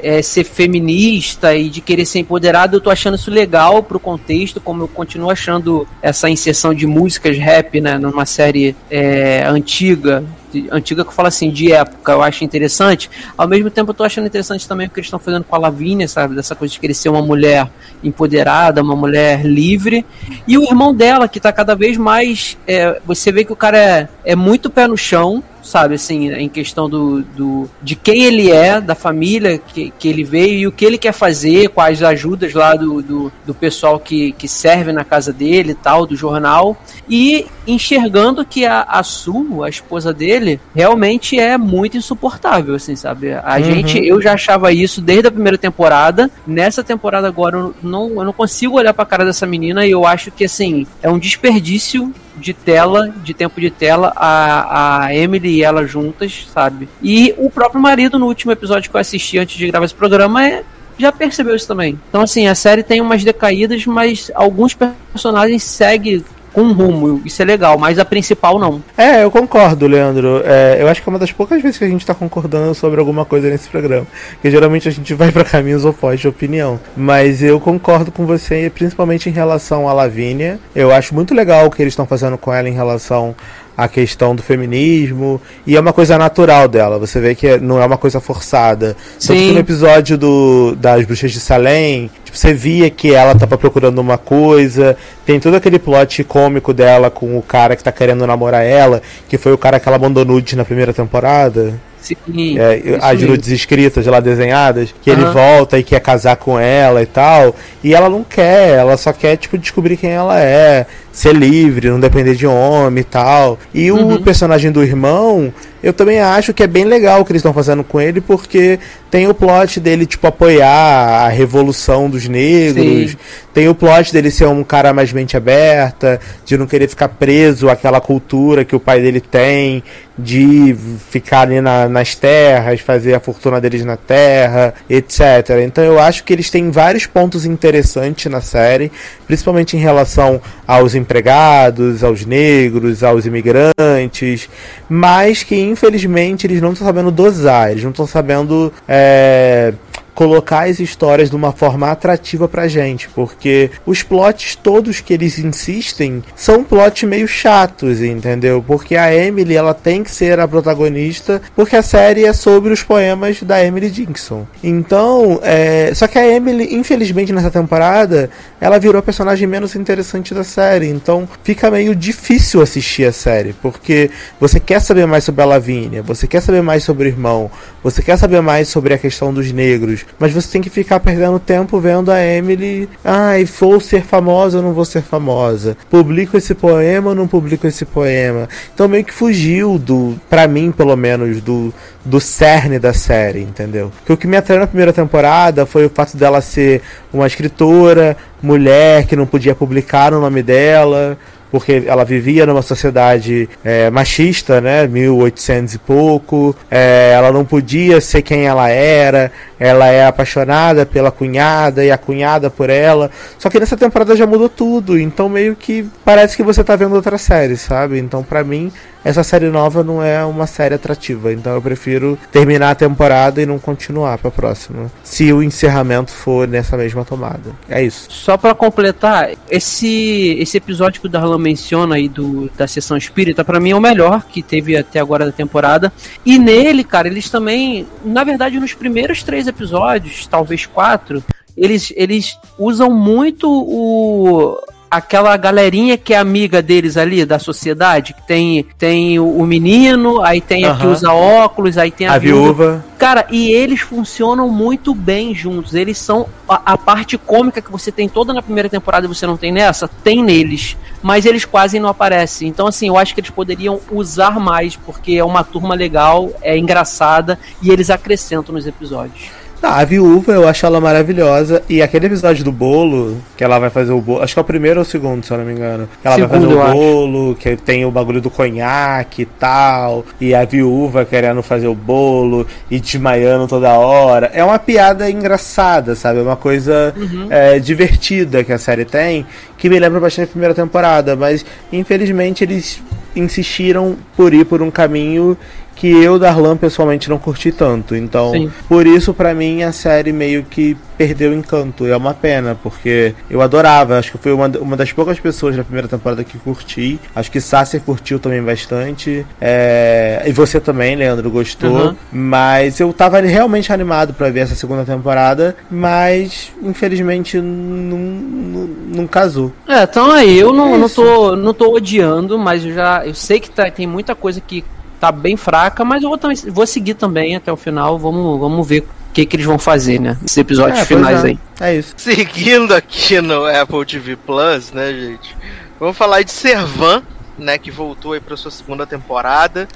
é, 0.02 0.22
ser 0.22 0.44
feminista 0.44 1.56
e 1.56 1.70
de 1.70 1.82
querer 1.82 2.06
ser 2.06 2.20
empoderada, 2.20 2.76
eu 2.76 2.82
tô 2.82 2.90
achando 2.90 3.16
isso 3.16 3.32
legal 3.32 3.84
pro 3.84 4.00
contexto, 4.00 4.62
como 4.62 4.84
eu 4.84 4.88
continuo 4.88 5.30
achando 5.30 5.88
essa 6.02 6.30
inserção 6.30 6.74
de 6.74 6.86
músicas 6.86 7.38
rap, 7.38 7.80
né, 7.82 7.98
numa 7.98 8.26
série 8.26 8.76
é, 8.90 9.44
antiga, 9.46 10.24
antiga 10.72 11.04
que 11.04 11.10
eu 11.10 11.14
falo 11.14 11.28
assim, 11.28 11.52
de 11.52 11.72
época, 11.72 12.12
eu 12.12 12.22
acho 12.22 12.44
interessante. 12.44 13.10
Ao 13.38 13.48
mesmo 13.48 13.70
tempo, 13.70 13.92
eu 13.92 13.94
tô 13.94 14.04
achando 14.04 14.28
interessante 14.28 14.68
também 14.68 14.88
o 14.88 14.90
que 14.90 15.00
eles 15.00 15.08
estão 15.08 15.20
fazendo 15.20 15.44
com 15.44 15.56
a 15.56 15.60
Lavínia, 15.60 16.08
sabe, 16.08 16.36
dessa 16.36 16.56
coisa 16.56 16.74
de 16.74 16.80
querer 16.80 16.94
ser 16.94 17.10
uma 17.10 17.22
mulher 17.22 17.70
empoderada, 18.04 18.82
uma 18.82 18.96
mulher 18.96 19.46
livre. 19.46 20.06
E 20.48 20.58
o 20.58 20.64
irmão 20.64 20.94
dela, 20.94 21.28
que 21.28 21.40
tá 21.40 21.52
cada 21.52 21.76
vez 21.76 21.98
mais. 21.98 22.58
é, 22.68 23.00
você 23.06 23.32
vê 23.32 23.44
que 23.44 23.54
o 23.54 23.56
cara 23.56 23.78
é, 23.78 24.08
é 24.24 24.36
muito 24.36 24.70
pé 24.70 24.88
no 24.88 24.98
chão, 24.98 25.44
sabe, 25.68 25.96
assim, 25.96 26.32
em 26.32 26.48
questão 26.48 26.90
do, 26.90 27.22
do 27.22 27.70
de 27.84 27.96
quem 27.96 28.24
ele 28.24 28.50
é, 28.50 28.80
da 28.80 28.96
família 28.96 29.58
que, 29.58 29.92
que 30.00 30.08
ele 30.08 30.24
veio 30.24 30.54
e 30.60 30.68
o 30.68 30.72
que 30.72 30.86
ele 30.86 30.98
quer 30.98 31.12
fazer, 31.12 31.70
as 31.76 32.02
ajudas 32.02 32.54
lá 32.54 32.74
do, 32.74 33.02
do, 33.02 33.32
do 33.46 33.54
pessoal 33.54 34.00
que, 34.00 34.32
que 34.34 34.48
serve 34.48 34.92
na 34.92 35.04
casa 35.04 35.32
dele 35.32 35.72
e 35.72 35.76
tal, 35.76 36.06
do 36.06 36.16
jornal, 36.16 36.76
e 37.10 37.46
enxergando 37.68 38.46
que 38.46 38.66
a, 38.66 38.82
a 38.84 39.04
Su, 39.04 39.64
a 39.64 39.70
esposa 39.70 40.14
dele, 40.14 40.60
realmente 40.74 41.40
é 41.40 41.58
muito 41.58 41.98
insuportável, 41.98 42.76
assim, 42.76 42.96
sabe? 42.96 43.34
A 43.34 43.60
gente, 43.60 44.04
eu 44.06 44.22
já 44.22 44.34
achava 44.34 44.72
isso 44.72 45.02
desde 45.02 45.28
a 45.28 45.32
primeira 45.32 45.58
temporada, 45.58 46.32
nessa 46.46 46.84
temporada 46.84 47.28
agora 47.28 47.58
eu 47.58 47.76
não, 47.84 48.10
eu 48.10 48.24
não 48.24 48.34
consigo 48.34 48.78
olhar 48.78 48.94
pra 48.94 49.06
cara 49.06 49.26
dessa 49.26 49.46
menina 49.46 49.86
e 49.86 49.92
eu 49.92 50.06
acho 50.06 50.32
que, 50.32 50.46
assim, 50.46 50.88
é 51.02 51.10
um 51.10 51.20
desperdício 51.20 52.14
de 52.38 52.54
tela, 52.54 53.14
de 53.24 53.34
tempo 53.34 53.60
de 53.60 53.70
tela, 53.70 54.14
a, 54.16 55.06
a 55.06 55.16
Emily 55.16 55.56
e 55.56 55.64
ela 55.64 55.86
juntas, 55.86 56.48
sabe? 56.54 56.88
E 57.02 57.34
o 57.38 57.50
próprio 57.50 57.82
marido, 57.82 58.18
no 58.18 58.28
último 58.28 58.52
episódio 58.52 58.90
que 58.90 58.96
eu 58.96 59.02
assisti 59.02 59.38
antes 59.38 59.58
de 59.58 59.68
gravar 59.68 59.86
esse 59.86 59.96
programa, 59.96 60.46
é, 60.46 60.64
já 60.98 61.12
percebeu 61.12 61.56
isso 61.56 61.68
também. 61.68 62.00
Então, 62.10 62.22
assim, 62.22 62.48
a 62.48 62.56
série 62.56 62.84
tem 62.84 63.02
umas 63.02 63.24
decaídas, 63.24 63.86
mas 63.86 64.32
alguns 64.34 64.76
personagens 65.14 65.64
seguem 65.64 66.24
com 66.58 66.64
um 66.64 66.74
rumo. 66.74 67.22
Isso 67.24 67.40
é 67.40 67.46
legal, 67.46 67.78
mas 67.78 68.00
a 68.00 68.06
principal 68.06 68.58
não. 68.58 68.82
É, 68.98 69.24
eu 69.24 69.30
concordo, 69.30 69.86
Leandro. 69.86 70.42
É, 70.44 70.78
eu 70.82 70.88
acho 70.88 71.04
que 71.04 71.08
é 71.08 71.12
uma 71.12 71.20
das 71.20 71.32
poucas 71.32 71.62
vezes 71.62 71.78
que 71.78 71.84
a 71.84 71.88
gente 71.88 72.04
tá 72.04 72.16
concordando 72.16 72.74
sobre 72.74 73.00
alguma 73.00 73.24
coisa 73.24 73.48
nesse 73.48 73.70
programa. 73.70 74.08
Porque 74.32 74.50
geralmente 74.50 74.88
a 74.88 74.92
gente 74.92 75.14
vai 75.14 75.32
pra 75.32 75.44
caminhos 75.44 75.86
opostos 75.86 76.22
de 76.22 76.28
opinião. 76.28 76.80
Mas 76.96 77.44
eu 77.44 77.60
concordo 77.60 78.12
com 78.12 78.26
você, 78.26 78.72
principalmente 78.74 79.30
em 79.30 79.32
relação 79.32 79.88
à 79.88 79.94
Lavínia. 79.94 80.60
Eu 80.74 80.92
acho 80.92 81.14
muito 81.14 81.36
legal 81.36 81.68
o 81.68 81.70
que 81.70 81.80
eles 81.80 81.92
estão 81.92 82.08
fazendo 82.08 82.40
com 82.40 82.52
ela 82.52 82.68
em 82.68 82.74
relação 82.74 83.36
à 83.78 83.88
questão 83.88 84.36
do 84.36 84.42
feminismo. 84.42 85.40
E 85.66 85.78
é 85.78 85.80
uma 85.80 85.94
coisa 85.94 86.18
natural 86.18 86.68
dela. 86.68 86.98
Você 86.98 87.22
vê 87.22 87.36
que 87.36 87.58
não 87.60 87.80
é 87.80 87.86
uma 87.86 87.98
coisa 87.98 88.20
forçada. 88.20 88.98
Tanto 89.14 89.38
Sim. 89.40 89.48
que 89.48 89.54
no 89.54 89.60
episódio 89.60 90.18
do, 90.18 90.76
das 90.76 91.06
Bruxas 91.06 91.32
de 91.32 91.40
Salem, 91.40 92.10
tipo, 92.26 92.36
você 92.36 92.54
via 92.54 92.90
que 92.90 93.14
ela 93.14 93.36
tava 93.36 93.58
procurando 93.58 94.00
uma 94.00 94.18
coisa. 94.18 94.98
Tem 95.26 95.40
todo 95.40 95.56
aquele 95.56 95.78
plot 95.78 96.24
cômico 96.24 96.74
dela 96.74 97.12
com 97.12 97.38
o 97.38 97.42
cara 97.42 97.76
que 97.76 97.84
tá 97.84 97.92
querendo 97.92 98.26
namorar 98.26 98.66
ela, 98.66 99.02
que 99.30 99.38
foi 99.38 99.54
o 99.54 99.58
cara 99.58 99.80
que 99.80 99.88
ela 99.88 100.00
mandou 100.00 100.26
nudes 100.26 100.56
na 100.56 100.66
primeira 100.66 100.94
temporada. 100.94 101.80
Sim, 102.08 102.58
É, 102.60 102.98
as 103.02 103.22
nudes 103.22 103.50
escritas 103.50 104.06
lá 104.06 104.20
desenhadas, 104.20 104.94
que 105.02 105.10
ele 105.10 105.26
volta 105.26 105.78
e 105.78 105.84
quer 105.84 106.00
casar 106.00 106.36
com 106.38 106.60
ela 106.60 107.02
e 107.02 107.06
tal. 107.06 107.56
E 107.84 107.94
ela 107.94 108.10
não 108.10 108.24
quer, 108.24 108.78
ela 108.78 108.96
só 108.98 109.12
quer, 109.12 109.36
tipo, 109.38 109.58
descobrir 109.58 109.98
quem 109.98 110.12
ela 110.12 110.40
é, 110.40 110.86
ser 111.12 111.34
livre, 111.36 111.90
não 111.90 112.00
depender 112.00 112.36
de 112.36 112.46
homem 112.48 113.02
e 113.02 113.04
tal. 113.04 113.58
E 113.74 113.92
Uhum. 113.92 114.16
o 114.16 114.22
personagem 114.22 114.72
do 114.72 114.84
irmão, 114.84 115.54
eu 115.90 115.94
também 115.94 116.20
acho 116.20 116.54
que 116.54 116.64
é 116.64 116.68
bem 116.68 116.84
legal 116.86 117.22
o 117.22 117.26
que 117.26 117.32
eles 117.32 117.40
estão 117.40 117.54
fazendo 117.54 117.84
com 117.84 118.00
ele, 118.00 118.20
porque 118.22 118.80
tem 119.10 119.28
o 119.28 119.34
plot 119.34 119.80
dele, 119.80 120.06
tipo, 120.06 120.28
apoiar 120.28 121.26
a 121.26 121.30
revolução 121.30 122.10
dos 122.10 122.28
negros. 122.28 123.12
Sim. 123.12 123.18
Tem 123.54 123.68
o 123.68 123.74
plot 123.76 124.14
dele 124.14 124.30
ser 124.30 124.46
um 124.48 124.64
cara 124.64 124.94
mais 124.94 125.12
mente 125.12 125.36
aberta, 125.36 126.20
de 126.46 126.58
não 126.58 126.68
querer 126.68 126.88
ficar 126.88 127.08
preso 127.10 127.70
àquela 127.70 128.00
cultura 128.00 128.64
que 128.64 128.76
o 128.76 128.80
pai 128.80 129.02
dele 129.02 129.20
tem, 129.20 129.84
de 130.16 130.76
ficar 131.10 131.42
ali 131.42 131.60
na- 131.62 131.88
nas 131.90 132.14
terras, 132.16 132.80
fazer 132.82 133.14
a 133.16 133.20
fortuna 133.20 133.60
deles 133.62 133.84
na 133.86 133.96
terra, 133.98 134.74
etc. 134.90 135.22
Então 135.66 135.84
eu 135.84 136.00
acho 136.00 136.24
que 136.24 136.34
eles 136.34 136.50
têm 136.52 136.70
vários 136.70 137.06
pontos 137.08 137.46
interessantes 137.46 138.32
na 138.32 138.42
série, 138.42 138.92
principalmente 139.26 139.76
em 139.76 139.80
relação 139.80 140.40
aos 140.68 140.94
empregados, 140.96 142.04
aos 142.04 142.26
negros, 142.26 143.04
aos 143.04 143.26
imigrantes, 143.26 144.50
mas 144.90 145.44
que 145.44 145.56
infelizmente 145.78 146.48
eles 146.48 146.60
não 146.60 146.74
estão 146.74 146.88
sabendo 146.88 147.12
dosar, 147.12 147.72
eles 147.72 147.84
não 147.84 147.92
estão 147.92 148.08
sabendo. 148.08 148.74
é, 148.88 149.74
colocar 150.18 150.68
as 150.68 150.80
histórias 150.80 151.30
de 151.30 151.36
uma 151.36 151.52
forma 151.52 151.92
atrativa 151.92 152.48
pra 152.48 152.68
gente, 152.68 153.08
porque 153.10 153.70
os 153.86 154.02
plots 154.02 154.56
todos 154.56 155.00
que 155.00 155.14
eles 155.14 155.38
insistem 155.38 156.24
são 156.36 156.64
plots 156.64 157.04
meio 157.04 157.28
chatos, 157.28 158.02
entendeu? 158.02 158.64
Porque 158.66 158.96
a 158.96 159.14
Emily, 159.14 159.56
ela 159.56 159.76
tem 159.76 160.04
que 160.04 160.10
ser 160.10 160.40
a 160.40 160.48
protagonista, 160.48 161.40
porque 161.56 161.76
a 161.76 161.84
série 161.84 162.26
é 162.26 162.34
sobre 162.34 162.74
os 162.74 162.82
poemas 162.82 163.44
da 163.44 163.64
Emily 163.64 163.92
Dickinson. 163.92 164.48
Então, 164.64 165.40
é... 165.44 165.94
só 165.94 166.08
que 166.08 166.18
a 166.18 166.28
Emily, 166.28 166.74
infelizmente, 166.74 167.32
nessa 167.32 167.52
temporada, 167.52 168.28
ela 168.60 168.80
virou 168.80 168.98
a 168.98 169.04
personagem 169.04 169.48
menos 169.48 169.76
interessante 169.76 170.34
da 170.34 170.44
série, 170.44 170.88
então 170.88 171.30
fica 171.44 171.70
meio 171.70 171.96
difícil 171.96 172.60
assistir 172.60 173.06
a 173.06 173.12
série, 173.12 173.54
porque 173.54 174.10
você 174.40 174.60
quer 174.60 174.82
saber 174.82 175.06
mais 175.06 175.26
sobre 175.26 175.44
a 175.44 175.46
Lavínia, 175.46 176.02
você 176.02 176.26
quer 176.26 176.42
saber 176.42 176.64
mais 176.64 176.84
sobre 176.84 177.08
o 177.08 177.08
irmão, 177.08 177.52
você 177.84 178.02
quer 178.02 178.18
saber 178.18 178.42
mais 178.42 178.68
sobre 178.68 178.96
a 178.96 178.98
questão 178.98 179.32
dos 179.32 179.52
negros, 179.52 180.07
mas 180.20 180.34
você 180.34 180.52
tem 180.52 180.62
que 180.62 180.70
ficar 180.70 181.00
perdendo 181.00 181.40
tempo 181.40 181.80
vendo 181.80 182.12
a 182.12 182.24
Emily, 182.24 182.90
ai, 183.04 183.46
vou 183.46 183.80
ser 183.80 184.04
famosa 184.04 184.58
ou 184.58 184.64
não 184.64 184.74
vou 184.74 184.86
ser 184.86 185.02
famosa, 185.02 185.78
publico 185.90 186.38
esse 186.38 186.54
poema 186.54 187.10
ou 187.10 187.16
não 187.16 187.28
publico 187.28 187.68
esse 187.68 187.86
poema. 187.86 188.48
Então 188.74 188.88
meio 188.88 189.04
que 189.04 189.14
fugiu 189.14 189.78
do, 189.78 190.20
pra 190.30 190.48
mim 190.48 190.72
pelo 190.72 190.96
menos, 190.96 191.42
do, 191.42 191.74
do 192.04 192.20
cerne 192.20 192.80
da 192.80 192.94
série, 192.94 193.42
entendeu? 193.42 193.92
Porque 194.00 194.14
o 194.14 194.18
que 194.18 194.28
me 194.28 194.38
atraiu 194.38 194.60
na 194.60 194.68
primeira 194.68 194.94
temporada 194.94 195.66
foi 195.66 195.86
o 195.86 195.90
fato 195.90 196.18
dela 196.18 196.42
ser 196.42 196.82
uma 197.14 197.28
escritora, 197.28 198.18
mulher 198.42 199.06
que 199.06 199.16
não 199.16 199.26
podia 199.26 199.56
publicar 199.56 200.14
o 200.14 200.22
nome 200.22 200.44
dela, 200.44 201.18
porque 201.52 201.84
ela 201.86 202.04
vivia 202.04 202.46
numa 202.46 202.62
sociedade 202.62 203.50
é, 203.64 203.90
machista, 203.90 204.60
né, 204.60 204.88
1800 204.88 205.74
e 205.74 205.78
pouco, 205.80 206.56
é, 206.70 207.14
ela 207.16 207.32
não 207.32 207.46
podia 207.46 208.02
ser 208.02 208.22
quem 208.22 208.46
ela 208.46 208.70
era, 208.70 209.32
ela 209.60 209.88
é 209.88 210.06
apaixonada 210.06 210.86
pela 210.86 211.12
cunhada 211.12 211.84
e 211.84 211.92
a 211.92 211.98
cunhada 211.98 212.50
por 212.50 212.70
ela, 212.70 213.10
só 213.38 213.50
que 213.50 213.60
nessa 213.60 213.78
temporada 213.78 214.16
já 214.16 214.26
mudou 214.26 214.50
tudo, 214.50 215.00
então 215.00 215.30
meio 215.30 215.56
que 215.56 215.88
parece 216.04 216.36
que 216.36 216.44
você 216.44 216.64
tá 216.64 216.76
vendo 216.76 216.96
outra 216.96 217.18
série, 217.18 217.58
sabe? 217.58 218.00
Então 218.00 218.24
pra 218.24 218.44
mim, 218.44 218.72
essa 219.04 219.24
série 219.24 219.48
nova 219.50 219.84
não 219.84 220.04
é 220.04 220.24
uma 220.26 220.46
série 220.46 220.76
atrativa, 220.76 221.32
então 221.32 221.54
eu 221.54 221.62
prefiro 221.62 222.18
terminar 222.32 222.72
a 222.72 222.76
temporada 222.76 223.42
e 223.42 223.46
não 223.46 223.58
continuar 223.58 224.18
pra 224.18 224.30
próxima, 224.30 224.92
se 225.04 225.32
o 225.32 225.42
encerramento 225.42 226.12
for 226.12 226.48
nessa 226.48 226.76
mesma 226.76 227.06
tomada. 227.06 227.52
É 227.70 227.82
isso. 227.82 228.08
Só 228.10 228.38
pra 228.38 228.54
completar, 228.54 229.30
esse 229.50 230.36
esse 230.40 230.58
episódio 230.58 231.00
que 231.00 231.08
o 231.08 231.10
Darlan 231.10 231.38
menciona 231.38 231.96
aí 231.96 232.10
do, 232.10 232.50
da 232.58 232.68
sessão 232.68 232.98
espírita, 232.98 233.46
pra 233.46 233.60
mim 233.60 233.72
é 233.72 233.76
o 233.76 233.82
melhor 233.82 234.26
que 234.26 234.42
teve 234.42 234.76
até 234.76 235.00
agora 235.00 235.26
da 235.26 235.32
temporada. 235.32 235.92
E 236.26 236.38
nele, 236.38 236.84
cara, 236.84 237.08
eles 237.08 237.30
também, 237.30 237.88
na 238.04 238.24
verdade, 238.24 238.60
nos 238.60 238.74
primeiros 238.74 239.24
três 239.24 239.47
episódios, 239.48 240.28
talvez 240.28 240.66
quatro, 240.66 241.24
eles, 241.56 241.92
eles 241.96 242.38
usam 242.60 242.92
muito 242.94 243.50
o 243.50 244.58
aquela 244.90 245.36
galerinha 245.38 245.98
que 245.98 246.14
é 246.14 246.18
amiga 246.18 246.62
deles 246.62 246.98
ali 246.98 247.26
da 247.26 247.40
sociedade, 247.40 248.14
que 248.14 248.26
tem 248.28 248.66
tem 248.78 249.20
o, 249.20 249.46
menino, 249.46 250.22
aí 250.22 250.42
tem 250.42 250.66
a 250.66 250.76
que 250.76 250.88
usa 250.88 251.12
óculos, 251.12 251.78
aí 251.78 251.92
tem 251.92 252.08
a, 252.08 252.14
A 252.14 252.18
viúva. 252.18 252.86
Cara, 252.98 253.28
e 253.30 253.52
eles 253.52 253.82
funcionam 253.82 254.50
muito 254.50 254.96
bem 254.96 255.36
juntos. 255.36 255.76
Eles 255.76 255.98
são 255.98 256.28
a, 256.50 256.74
a 256.74 256.78
parte 256.78 257.18
cômica 257.18 257.62
que 257.62 257.72
você 257.72 257.92
tem 257.92 258.10
toda 258.10 258.34
na 258.34 258.42
primeira 258.42 258.70
temporada 258.70 259.06
e 259.06 259.10
você 259.10 259.28
não 259.28 259.38
tem 259.38 259.52
nessa, 259.52 259.88
tem 259.88 260.24
neles. 260.24 260.76
Mas 261.02 261.26
eles 261.26 261.46
quase 261.46 261.80
não 261.80 261.90
aparecem. 261.90 262.48
Então, 262.48 262.68
assim, 262.68 262.88
eu 262.88 262.98
acho 262.98 263.14
que 263.14 263.20
eles 263.20 263.30
poderiam 263.30 263.80
usar 263.92 264.40
mais, 264.40 264.76
porque 264.76 265.14
é 265.14 265.24
uma 265.24 265.44
turma 265.44 265.76
legal, 265.76 266.32
é 266.42 266.58
engraçada 266.58 267.38
e 267.62 267.70
eles 267.70 267.90
acrescentam 267.90 268.56
nos 268.56 268.66
episódios. 268.66 269.47
Tá, 269.60 269.78
a 269.78 269.84
viúva 269.86 270.34
eu 270.34 270.48
acho 270.48 270.66
ela 270.66 270.80
maravilhosa. 270.80 271.64
E 271.68 271.82
aquele 271.82 272.06
episódio 272.06 272.44
do 272.44 272.52
bolo, 272.52 273.18
que 273.36 273.44
ela 273.44 273.58
vai 273.58 273.70
fazer 273.72 273.92
o 273.92 274.00
bolo. 274.00 274.22
Acho 274.22 274.36
que 274.36 274.40
é 274.40 274.42
o 274.42 274.46
primeiro 274.46 274.80
ou 274.80 274.84
o 274.84 274.86
segundo, 274.86 275.26
se 275.26 275.32
eu 275.34 275.38
não 275.40 275.46
me 275.46 275.52
engano. 275.54 275.90
Que 276.02 276.08
ela 276.08 276.18
vai 276.18 276.28
Segundo, 276.28 276.42
fazer 276.48 276.54
eu 276.54 276.58
o 276.60 276.62
acho. 276.64 276.74
bolo, 276.74 277.36
que 277.36 277.56
tem 277.58 277.84
o 277.86 277.90
bagulho 277.92 278.22
do 278.22 278.30
conhaque 278.30 279.24
e 279.24 279.26
tal. 279.26 280.06
E 280.22 280.36
a 280.36 280.46
viúva 280.46 281.06
querendo 281.06 281.42
fazer 281.42 281.68
o 281.68 281.74
bolo 281.74 282.46
e 282.70 282.80
desmaiando 282.80 283.48
toda 283.48 283.74
hora. 283.74 284.30
É 284.34 284.44
uma 284.44 284.60
piada 284.60 285.10
engraçada, 285.10 285.96
sabe? 285.96 286.20
É 286.20 286.22
uma 286.22 286.36
coisa 286.36 286.94
Uhum. 286.96 287.28
é, 287.30 287.58
divertida 287.58 288.44
que 288.44 288.54
a 288.54 288.58
série 288.60 288.86
tem. 288.86 289.26
Que 289.58 289.70
me 289.70 289.80
lembra 289.80 290.00
bastante 290.00 290.26
a 290.26 290.32
primeira 290.32 290.54
temporada. 290.54 291.16
Mas 291.16 291.44
infelizmente 291.74 292.44
eles 292.44 292.80
insistiram 293.16 293.96
por 294.16 294.34
ir 294.34 294.46
por 294.46 294.62
um 294.62 294.70
caminho 294.70 295.36
que 295.78 295.88
eu, 296.04 296.18
Darlan, 296.18 296.58
pessoalmente 296.58 297.10
não 297.10 297.18
curti 297.20 297.52
tanto. 297.52 297.96
Então, 297.96 298.32
Sim. 298.32 298.52
por 298.68 298.88
isso, 298.88 299.14
pra 299.14 299.34
mim, 299.34 299.62
a 299.64 299.72
série 299.72 300.12
meio 300.12 300.44
que 300.44 300.76
perdeu 300.98 301.30
o 301.32 301.36
encanto. 301.36 301.86
É 301.86 301.96
uma 301.96 302.14
pena, 302.16 302.58
porque 302.62 303.14
eu 303.30 303.42
adorava. 303.42 303.98
Acho 304.00 304.12
que 304.14 304.18
fui 304.18 304.32
uma, 304.32 304.48
uma 304.60 304.76
das 304.76 304.92
poucas 304.92 305.20
pessoas 305.20 305.56
na 305.56 305.64
primeira 305.64 305.88
temporada 305.88 306.24
que 306.24 306.38
curti. 306.40 307.00
Acho 307.16 307.30
que 307.32 307.40
Sasser 307.40 307.80
curtiu 307.82 308.18
também 308.20 308.42
bastante. 308.42 309.24
É, 309.40 310.24
E 310.26 310.32
você 310.32 310.60
também, 310.60 310.96
Leandro, 310.96 311.30
gostou. 311.30 311.90
Uhum. 311.90 311.96
Mas 312.12 312.80
eu 312.80 312.92
tava 312.92 313.20
realmente 313.22 313.72
animado 313.72 314.14
pra 314.14 314.30
ver 314.32 314.40
essa 314.42 314.56
segunda 314.56 314.84
temporada. 314.84 315.56
Mas, 315.70 316.52
infelizmente, 316.64 317.38
não, 317.40 317.98
não, 317.98 318.70
não 318.96 319.08
casou. 319.08 319.52
É, 319.68 319.84
então 319.84 320.12
aí, 320.12 320.40
eu 320.40 320.52
não, 320.52 320.76
não, 320.78 320.90
tô, 320.90 321.36
não 321.36 321.54
tô 321.54 321.72
odiando, 321.74 322.38
mas 322.40 322.66
eu 322.66 322.74
já 322.74 323.06
eu 323.06 323.14
sei 323.14 323.40
que 323.40 323.50
tá- 323.52 323.70
tem 323.70 323.86
muita 323.86 324.16
coisa 324.16 324.42
que 324.42 324.64
tá 325.00 325.12
bem 325.12 325.38
fraca, 325.38 325.84
mas 325.86 326.04
eu 326.04 326.10
vou, 326.10 326.18
também, 326.18 326.38
vou 326.48 326.66
seguir 326.68 326.94
também 326.96 327.36
até 327.36 327.52
o 327.52 327.58
final. 327.58 327.98
Vamos, 327.98 328.40
vamos 328.40 328.68
ver 328.68 328.82
o 328.82 329.14
que, 329.14 329.26
que 329.26 329.36
eles 329.36 329.46
vão 329.46 329.58
fazer, 329.60 330.00
né? 330.00 330.18
Nesses 330.22 330.38
episódios 330.38 330.80
É, 330.80 330.86
finais 330.86 331.24
é. 331.24 331.28
aí. 331.30 331.40
É 331.60 331.76
isso. 331.76 331.94
Seguindo 331.98 332.74
aqui 332.74 333.20
no 333.22 333.46
Apple 333.46 333.86
TV 333.86 334.16
Plus, 334.16 334.72
né, 334.72 334.92
gente? 334.94 335.36
Vamos 335.80 335.96
falar 335.98 336.24
de 336.24 336.32
Servan, 336.32 337.04
né, 337.38 337.58
que 337.60 337.70
voltou 337.70 338.14
aí 338.14 338.20
pra 338.20 338.36
sua 338.36 338.50
segunda 338.50 338.86
temporada. 338.88 339.68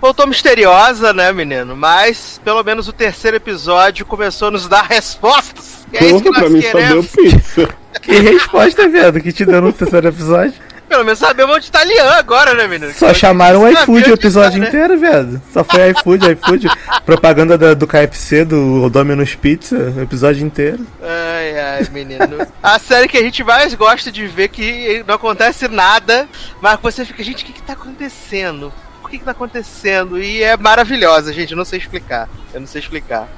Voltou 0.00 0.26
misteriosa, 0.26 1.12
né, 1.14 1.32
menino? 1.32 1.74
Mas 1.74 2.38
pelo 2.44 2.62
menos 2.62 2.86
o 2.88 2.92
terceiro 2.92 3.36
episódio 3.38 4.04
começou 4.04 4.48
a 4.48 4.50
nos 4.50 4.68
dar 4.68 4.82
respostas. 4.84 5.86
E 5.92 5.96
é 5.96 6.04
isso 6.04 6.20
que 6.22 6.28
Porra, 6.28 6.40
pra 6.40 6.42
nós 6.42 6.52
mim 6.52 6.60
só 6.62 6.78
deu 6.78 7.02
queremos. 7.02 7.06
pizza. 7.10 7.68
Que 8.02 8.12
resposta, 8.20 8.86
viado, 8.88 9.20
que 9.20 9.32
te 9.32 9.44
deu 9.46 9.60
no 9.62 9.72
terceiro 9.72 10.08
episódio? 10.08 10.52
Pelo 10.88 11.04
menos 11.04 11.18
sabemos 11.18 11.56
onde 11.56 11.70
tá 11.70 11.84
Lian 11.84 12.10
agora, 12.12 12.54
né, 12.54 12.66
menino? 12.66 12.92
Só 12.94 13.12
chamaram 13.12 13.62
o 13.62 13.68
iFood 13.68 14.10
o 14.10 14.14
episódio 14.14 14.52
tá, 14.52 14.58
né? 14.58 14.68
inteiro, 14.68 14.98
viado. 14.98 15.42
Só 15.52 15.62
foi 15.62 15.90
iFood, 15.90 16.32
iFood. 16.32 16.68
Propaganda 17.04 17.58
da- 17.58 17.74
do 17.74 17.86
KFC, 17.86 18.44
do 18.44 18.88
Domino's 18.88 19.34
Pizza, 19.34 19.76
o 19.96 20.00
episódio 20.00 20.44
inteiro. 20.44 20.86
Ai, 21.02 21.58
ai, 21.60 21.86
menino. 21.92 22.46
A 22.62 22.78
série 22.78 23.06
que 23.08 23.18
a 23.18 23.22
gente 23.22 23.44
mais 23.44 23.74
gosta 23.74 24.10
de 24.10 24.26
ver 24.26 24.48
que 24.48 25.04
não 25.06 25.14
acontece 25.16 25.68
nada, 25.68 26.26
mas 26.60 26.78
você 26.80 27.04
fica, 27.04 27.22
gente, 27.22 27.42
o 27.44 27.46
que 27.46 27.52
que 27.52 27.62
tá 27.62 27.74
acontecendo? 27.74 28.72
Por 29.02 29.10
que 29.10 29.18
que 29.18 29.24
tá 29.24 29.30
acontecendo? 29.30 30.20
E 30.20 30.42
é 30.42 30.56
maravilhosa, 30.56 31.32
gente, 31.32 31.54
não 31.54 31.64
sei 31.64 31.78
explicar. 31.78 32.28
Eu 32.52 32.60
não 32.60 32.66
sei 32.66 32.80
explicar. 32.80 33.28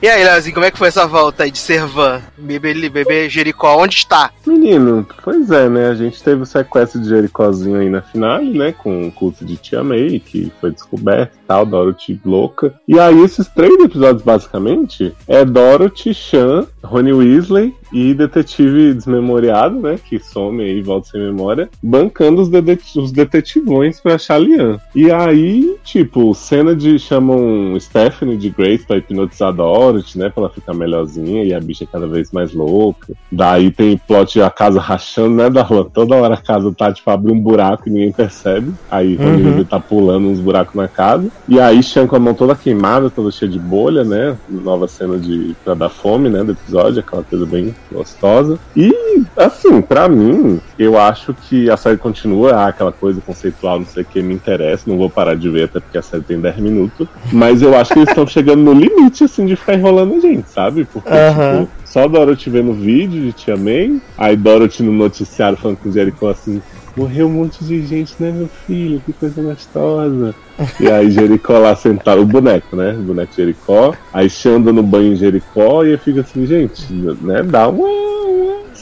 E 0.00 0.08
aí, 0.08 0.24
Leozinho, 0.24 0.54
como 0.54 0.66
é 0.66 0.70
que 0.70 0.78
foi 0.78 0.88
essa 0.88 1.06
volta 1.06 1.42
aí 1.42 1.50
de 1.50 1.58
Servan? 1.58 2.20
Bebê, 2.36 2.88
bebê 2.88 3.28
Jericó, 3.28 3.76
onde 3.76 3.96
está? 3.96 4.30
Menino, 4.46 5.06
pois 5.22 5.50
é, 5.50 5.68
né? 5.68 5.88
A 5.88 5.94
gente 5.94 6.22
teve 6.22 6.42
o 6.42 6.46
sequestro 6.46 7.00
de 7.00 7.08
Jericózinho 7.08 7.80
aí 7.80 7.90
na 7.90 8.00
finale, 8.00 8.56
né? 8.56 8.72
Com 8.72 9.08
o 9.08 9.12
culto 9.12 9.44
de 9.44 9.56
Tia 9.56 9.82
May, 9.82 10.20
que 10.20 10.52
foi 10.60 10.70
descoberto 10.70 11.34
e 11.34 11.46
tal, 11.46 11.66
Dorothy 11.66 12.20
louca. 12.24 12.74
E 12.86 12.98
aí, 12.98 13.20
esses 13.22 13.48
três 13.48 13.74
episódios, 13.80 14.22
basicamente, 14.22 15.12
é 15.26 15.44
Dorothy, 15.44 16.14
Sean, 16.14 16.66
Rony 16.82 17.12
Weasley 17.12 17.74
e 17.92 18.14
detetive 18.14 18.94
desmemoriado, 18.94 19.80
né? 19.80 19.98
Que 20.02 20.18
some 20.18 20.62
e 20.62 20.80
volta 20.82 21.10
sem 21.10 21.20
memória, 21.20 21.68
bancando 21.82 22.42
os, 22.42 22.48
dedet 22.48 22.82
os 22.96 23.10
detetivões 23.10 24.00
pra 24.00 24.14
achar 24.14 24.38
Lian. 24.38 24.78
E 24.94 25.10
aí, 25.10 25.76
tipo, 25.84 26.34
cena 26.34 26.74
de 26.74 26.98
chamam 26.98 27.78
Stephanie 27.80 28.36
de 28.36 28.47
Grace 28.50 28.84
pra 28.86 28.96
hipnotizar 28.96 29.48
a 29.48 29.52
Dorothy, 29.52 30.18
né? 30.18 30.28
Pra 30.30 30.44
ela 30.44 30.52
ficar 30.52 30.74
melhorzinha 30.74 31.44
e 31.44 31.54
a 31.54 31.60
bicha 31.60 31.86
cada 31.90 32.06
vez 32.06 32.30
mais 32.32 32.52
louca. 32.52 33.12
Daí 33.30 33.70
tem 33.70 33.96
plot 33.96 34.34
de 34.34 34.42
a 34.42 34.50
casa 34.50 34.80
rachando, 34.80 35.34
né, 35.36 35.50
Darlan? 35.50 35.84
Toda 35.84 36.16
hora 36.16 36.34
a 36.34 36.38
casa 36.40 36.72
tá, 36.76 36.92
tipo, 36.92 37.10
abre 37.10 37.32
um 37.32 37.38
buraco 37.40 37.88
e 37.88 37.92
ninguém 37.92 38.12
percebe. 38.12 38.72
Aí 38.90 39.16
o 39.16 39.22
Uhum. 39.22 39.44
Weasley 39.44 39.64
tá 39.64 39.78
pulando 39.80 40.28
uns 40.28 40.40
buracos 40.40 40.74
na 40.74 40.88
casa. 40.88 41.28
E 41.48 41.58
aí 41.60 41.82
Sean 41.82 42.06
com 42.06 42.16
a 42.16 42.18
mão 42.18 42.34
toda 42.34 42.54
queimada, 42.54 43.10
toda 43.10 43.30
cheia 43.30 43.50
de 43.50 43.58
bolha, 43.58 44.04
né? 44.04 44.36
Nova 44.48 44.86
cena 44.88 45.18
de 45.18 45.54
pra 45.64 45.74
dar 45.74 45.88
fome, 45.88 46.28
né? 46.28 46.42
Do 46.44 46.52
episódio, 46.52 47.00
aquela 47.00 47.22
coisa 47.22 47.44
bem 47.46 47.74
gostosa. 47.92 48.58
E, 48.76 48.92
assim, 49.36 49.80
pra 49.80 50.08
mim, 50.08 50.60
eu 50.78 50.98
acho 50.98 51.34
que 51.48 51.70
a 51.70 51.76
série 51.76 51.96
continua 51.96 52.52
ah, 52.54 52.68
aquela 52.68 52.92
coisa 52.92 53.20
conceitual, 53.20 53.78
não 53.80 53.86
sei 53.86 54.02
o 54.02 54.06
que, 54.06 54.22
me 54.22 54.34
interessa. 54.34 54.84
Não 54.86 54.96
vou 54.96 55.10
parar 55.10 55.34
de 55.34 55.48
ver, 55.48 55.64
até 55.64 55.80
porque 55.80 55.98
a 55.98 56.02
série 56.02 56.22
tem 56.22 56.40
10 56.40 56.56
minutos. 56.58 57.06
Mas 57.32 57.62
eu 57.62 57.76
acho 57.76 57.92
que 57.92 57.98
eles 57.98 58.08
estão 58.08 58.26
chegando 58.38 58.62
no 58.62 58.72
limite, 58.72 59.24
assim, 59.24 59.46
de 59.46 59.56
ficar 59.56 59.74
enrolando 59.74 60.14
a 60.14 60.20
gente, 60.20 60.48
sabe? 60.50 60.84
Porque, 60.84 61.08
Aham. 61.08 61.62
tipo, 61.62 61.72
só 61.84 62.06
Dorothy 62.06 62.50
vendo 62.50 62.72
vídeo 62.72 63.20
de 63.20 63.32
Tia 63.32 63.56
May, 63.56 64.00
aí 64.16 64.36
Dorothy 64.36 64.82
no 64.84 64.92
noticiário 64.92 65.58
falando 65.58 65.78
com 65.78 65.88
o 65.88 65.92
Jericho 65.92 66.26
assim. 66.28 66.62
morreu 66.96 67.26
um 67.26 67.30
monte 67.30 67.64
de 67.64 67.84
gente, 67.84 68.14
né, 68.20 68.30
meu 68.30 68.48
filho? 68.66 69.02
Que 69.04 69.12
coisa 69.12 69.42
gostosa. 69.42 70.34
E 70.80 70.90
aí 70.90 71.10
Jericó 71.10 71.58
lá 71.58 71.74
sentado, 71.74 72.20
o 72.22 72.26
boneco, 72.26 72.74
né? 72.76 72.92
O 72.92 73.02
boneco 73.02 73.32
Jericó. 73.36 73.94
Aí 74.12 74.28
Xanda 74.30 74.72
no 74.72 74.82
banho 74.82 75.12
em 75.12 75.16
Jericó 75.16 75.84
e 75.84 75.96
fica 75.96 76.20
assim, 76.20 76.46
gente, 76.46 76.92
né? 76.92 77.42
Dá 77.42 77.68
uma. 77.68 77.88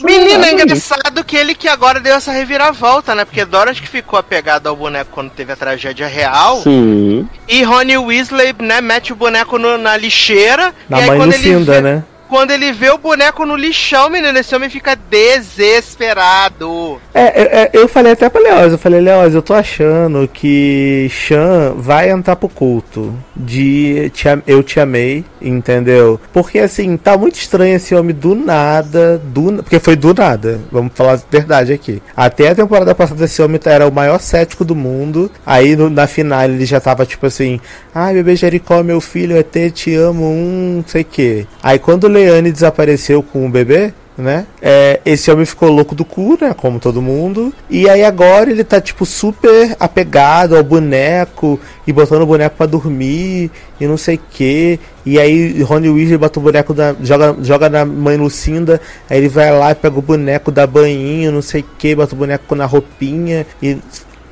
Uma 0.01 0.11
Menino, 0.11 0.45
é 0.45 0.49
aí. 0.49 0.55
engraçado 0.55 1.25
que 1.25 1.37
ele 1.37 1.55
que 1.55 1.69
agora 1.69 1.99
deu 2.01 2.15
essa 2.15 2.33
reviravolta, 2.33 3.15
né? 3.15 3.25
Porque 3.25 3.45
Dorothy 3.45 3.81
que 3.83 3.89
ficou 3.89 4.19
apegada 4.19 4.69
ao 4.69 4.77
boneco 4.77 5.11
quando 5.13 5.31
teve 5.31 5.53
a 5.53 5.57
tragédia 5.57 6.07
real. 6.07 6.61
Sim. 6.63 7.29
E 7.49 7.63
Ronnie 7.63 7.99
Weasley, 7.99 8.55
né, 8.59 8.81
mete 8.81 9.13
o 9.13 9.17
boneco 9.17 9.59
no- 9.59 9.79
na 9.79 9.97
lixeira. 9.97 10.75
Na 10.89 10.99
e 10.99 11.03
aí 11.03 11.09
mãe 11.09 11.19
quando 11.19 11.33
ele 11.33 11.53
Lucinda, 11.53 11.73
vê, 11.73 11.81
né? 11.81 12.05
Quando 12.29 12.51
ele 12.51 12.73
vê 12.73 12.91
o 12.91 12.99
boneco 12.99 13.47
no 13.47 13.57
lixão, 13.57 14.11
menino, 14.11 14.39
esse 14.39 14.55
homem 14.55 14.69
fica 14.69 14.97
desesperado. 14.97 17.01
É, 17.15 17.23
é, 17.23 17.63
é, 17.63 17.71
eu 17.73 17.89
falei 17.89 18.13
até 18.13 18.29
pra 18.29 18.41
Leoz, 18.41 18.73
eu 18.73 18.79
falei, 18.79 19.01
Leoz, 19.01 19.35
eu 19.35 19.43
tô 19.43 19.55
achando 19.55 20.29
que 20.33 21.09
Chan 21.11 21.75
vai 21.77 22.11
entrar 22.11 22.37
pro 22.37 22.49
culto 22.49 23.15
de 23.35 24.11
te 24.15 24.27
Eu 24.47 24.63
Te 24.63 24.81
Amei, 24.81 25.25
entendeu? 25.41 26.21
Porque 26.33 26.59
assim, 26.59 26.97
tá 26.97 27.17
muito 27.17 27.37
estranho 27.37 27.77
esse 27.77 27.95
homem 27.95 28.15
do 28.15 28.35
nada, 28.35 29.21
do, 29.25 29.63
porque 29.63 29.79
foi 29.79 29.97
do 29.97 30.13
nada, 30.13 30.61
vamos 30.71 30.93
falar 30.95 31.15
a 31.15 31.21
verdade 31.31 31.73
aqui. 31.73 32.03
Até 32.17 32.49
a 32.49 32.55
temporada 32.55 32.95
passada 32.95 33.25
esse 33.25 33.41
homem 33.43 33.61
era 33.65 33.87
o 33.87 33.93
maior 33.93 34.21
cético 34.21 34.65
do 34.65 34.75
mundo, 34.75 35.31
aí 35.45 35.77
no- 35.77 35.91
na 35.91 36.07
final 36.07 36.45
ele 36.45 36.65
já 36.67 36.81
tava 36.81 37.07
tipo 37.07 37.27
assim, 37.27 37.61
ai 37.95 38.15
bebê 38.15 38.37
Jericó, 38.37 38.83
meu 38.83 39.01
filho, 39.01 39.37
ET, 39.37 39.71
te 39.73 39.95
amo, 39.95 40.25
um, 40.25 40.85
sei 40.87 41.05
que. 41.05 41.47
Aí 41.63 41.79
quando 41.79 42.09
Leane 42.17 42.51
desapareceu 42.51 43.23
com 43.23 43.47
o 43.47 43.51
bebê, 43.51 43.93
né? 44.17 44.47
É, 44.63 45.01
esse 45.05 45.31
homem 45.31 45.45
ficou 45.45 45.69
louco 45.71 45.95
do 45.95 46.05
cu, 46.05 46.39
né? 46.41 46.55
Como 46.55 46.81
todo 46.81 47.03
mundo. 47.03 47.53
E 47.69 47.89
aí 47.89 48.03
agora 48.03 48.51
ele 48.51 48.65
tá, 48.65 48.81
tipo, 48.81 49.05
super 49.05 49.77
apegado 49.79 50.57
ao 50.57 50.65
boneco 50.65 51.61
e 51.87 51.93
botando 51.93 52.23
o 52.23 52.27
boneco 52.27 52.57
pra 52.57 52.67
dormir 52.67 53.51
e 53.79 53.87
não 53.87 53.97
sei 53.97 54.17
o 54.17 54.21
que. 54.31 54.81
E 55.05 55.19
aí 55.19 55.63
Rony 55.63 55.91
Weasley 55.91 56.17
bota 56.17 56.39
o 56.39 56.43
boneco 56.43 56.73
da. 56.73 56.95
joga, 57.03 57.37
joga 57.43 57.69
na 57.69 57.85
mãe 57.85 58.17
Lucinda. 58.17 58.81
Aí 59.09 59.19
ele 59.19 59.29
vai 59.29 59.57
lá 59.57 59.73
e 59.73 59.75
pega 59.75 59.99
o 59.99 60.03
boneco 60.03 60.51
da 60.51 60.67
banhinho, 60.67 61.31
não 61.31 61.43
sei 61.43 61.61
o 61.61 61.65
que, 61.79 61.95
bota 61.95 62.15
o 62.15 62.19
boneco 62.19 62.55
na 62.55 62.65
roupinha 62.65 63.47
e. 63.63 63.79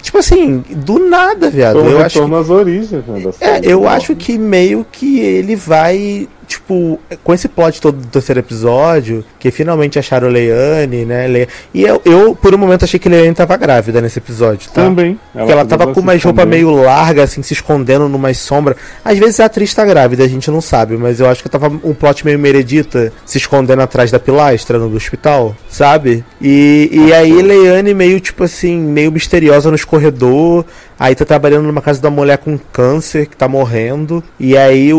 Tipo 0.04 0.18
assim, 0.18 0.62
do 0.68 0.98
nada, 0.98 1.48
viado. 1.48 1.78
Eu 1.78 1.98
acho 1.98 2.26
que 2.26 2.34
às 2.34 2.50
origens, 2.50 3.02
né? 3.06 3.32
é, 3.40 3.60
eu 3.62 3.88
acho 3.88 4.14
que 4.14 4.36
meio 4.36 4.84
que 4.92 5.18
ele 5.18 5.56
vai, 5.56 6.28
tipo, 6.54 7.00
com 7.22 7.34
esse 7.34 7.48
plot 7.48 7.80
todo 7.80 7.98
do 7.98 8.06
terceiro 8.06 8.40
episódio, 8.40 9.24
que 9.38 9.50
finalmente 9.50 9.98
acharam 9.98 10.28
Leiane, 10.28 11.04
né? 11.04 11.26
Le... 11.26 11.48
E 11.72 11.82
eu, 11.82 12.00
eu, 12.04 12.34
por 12.34 12.54
um 12.54 12.58
momento, 12.58 12.84
achei 12.84 12.98
que 12.98 13.08
Leiane 13.08 13.34
tava 13.34 13.56
grávida 13.56 14.00
nesse 14.00 14.18
episódio, 14.18 14.70
tá? 14.70 14.84
Também. 14.84 15.18
Porque 15.32 15.52
ela 15.52 15.64
tava 15.64 15.86
com 15.86 16.00
roupas 16.00 16.16
escondendo. 16.16 16.46
meio 16.46 16.70
larga, 16.70 17.24
assim, 17.24 17.42
se 17.42 17.52
escondendo 17.52 18.08
numas 18.08 18.38
sombras. 18.38 18.76
Às 19.04 19.18
vezes 19.18 19.40
a 19.40 19.46
atriz 19.46 19.74
tá 19.74 19.84
grávida, 19.84 20.24
a 20.24 20.28
gente 20.28 20.50
não 20.50 20.60
sabe, 20.60 20.96
mas 20.96 21.20
eu 21.20 21.28
acho 21.28 21.42
que 21.42 21.48
tava 21.48 21.68
um 21.68 21.94
plot 21.94 22.24
meio 22.24 22.38
meredita, 22.38 23.12
se 23.26 23.38
escondendo 23.38 23.82
atrás 23.82 24.10
da 24.10 24.18
pilastra 24.18 24.78
no 24.78 24.94
hospital, 24.94 25.56
sabe? 25.68 26.24
E, 26.40 26.90
e 26.92 27.12
aí 27.12 27.42
Leiane 27.42 27.94
meio, 27.94 28.20
tipo 28.20 28.44
assim, 28.44 28.78
meio 28.78 29.10
misteriosa 29.10 29.70
nos 29.70 29.84
corredor. 29.84 30.64
Aí 30.98 31.14
tá 31.14 31.24
trabalhando 31.24 31.66
numa 31.66 31.82
casa 31.82 32.00
da 32.00 32.10
mulher 32.10 32.38
com 32.38 32.56
câncer 32.72 33.26
que 33.26 33.36
tá 33.36 33.48
morrendo. 33.48 34.22
E 34.38 34.56
aí 34.56 34.92
o, 34.94 34.98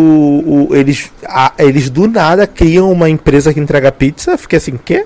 o- 0.69 0.76
eles, 0.76 1.11
a- 1.26 1.53
eles 1.57 1.89
do 1.89 2.07
nada 2.07 2.45
criam 2.45 2.91
uma 2.91 3.09
empresa 3.09 3.53
que 3.53 3.59
entrega 3.59 3.91
pizza. 3.91 4.38
Fiquei 4.38 4.57
assim, 4.57 4.77
quê? 4.84 5.05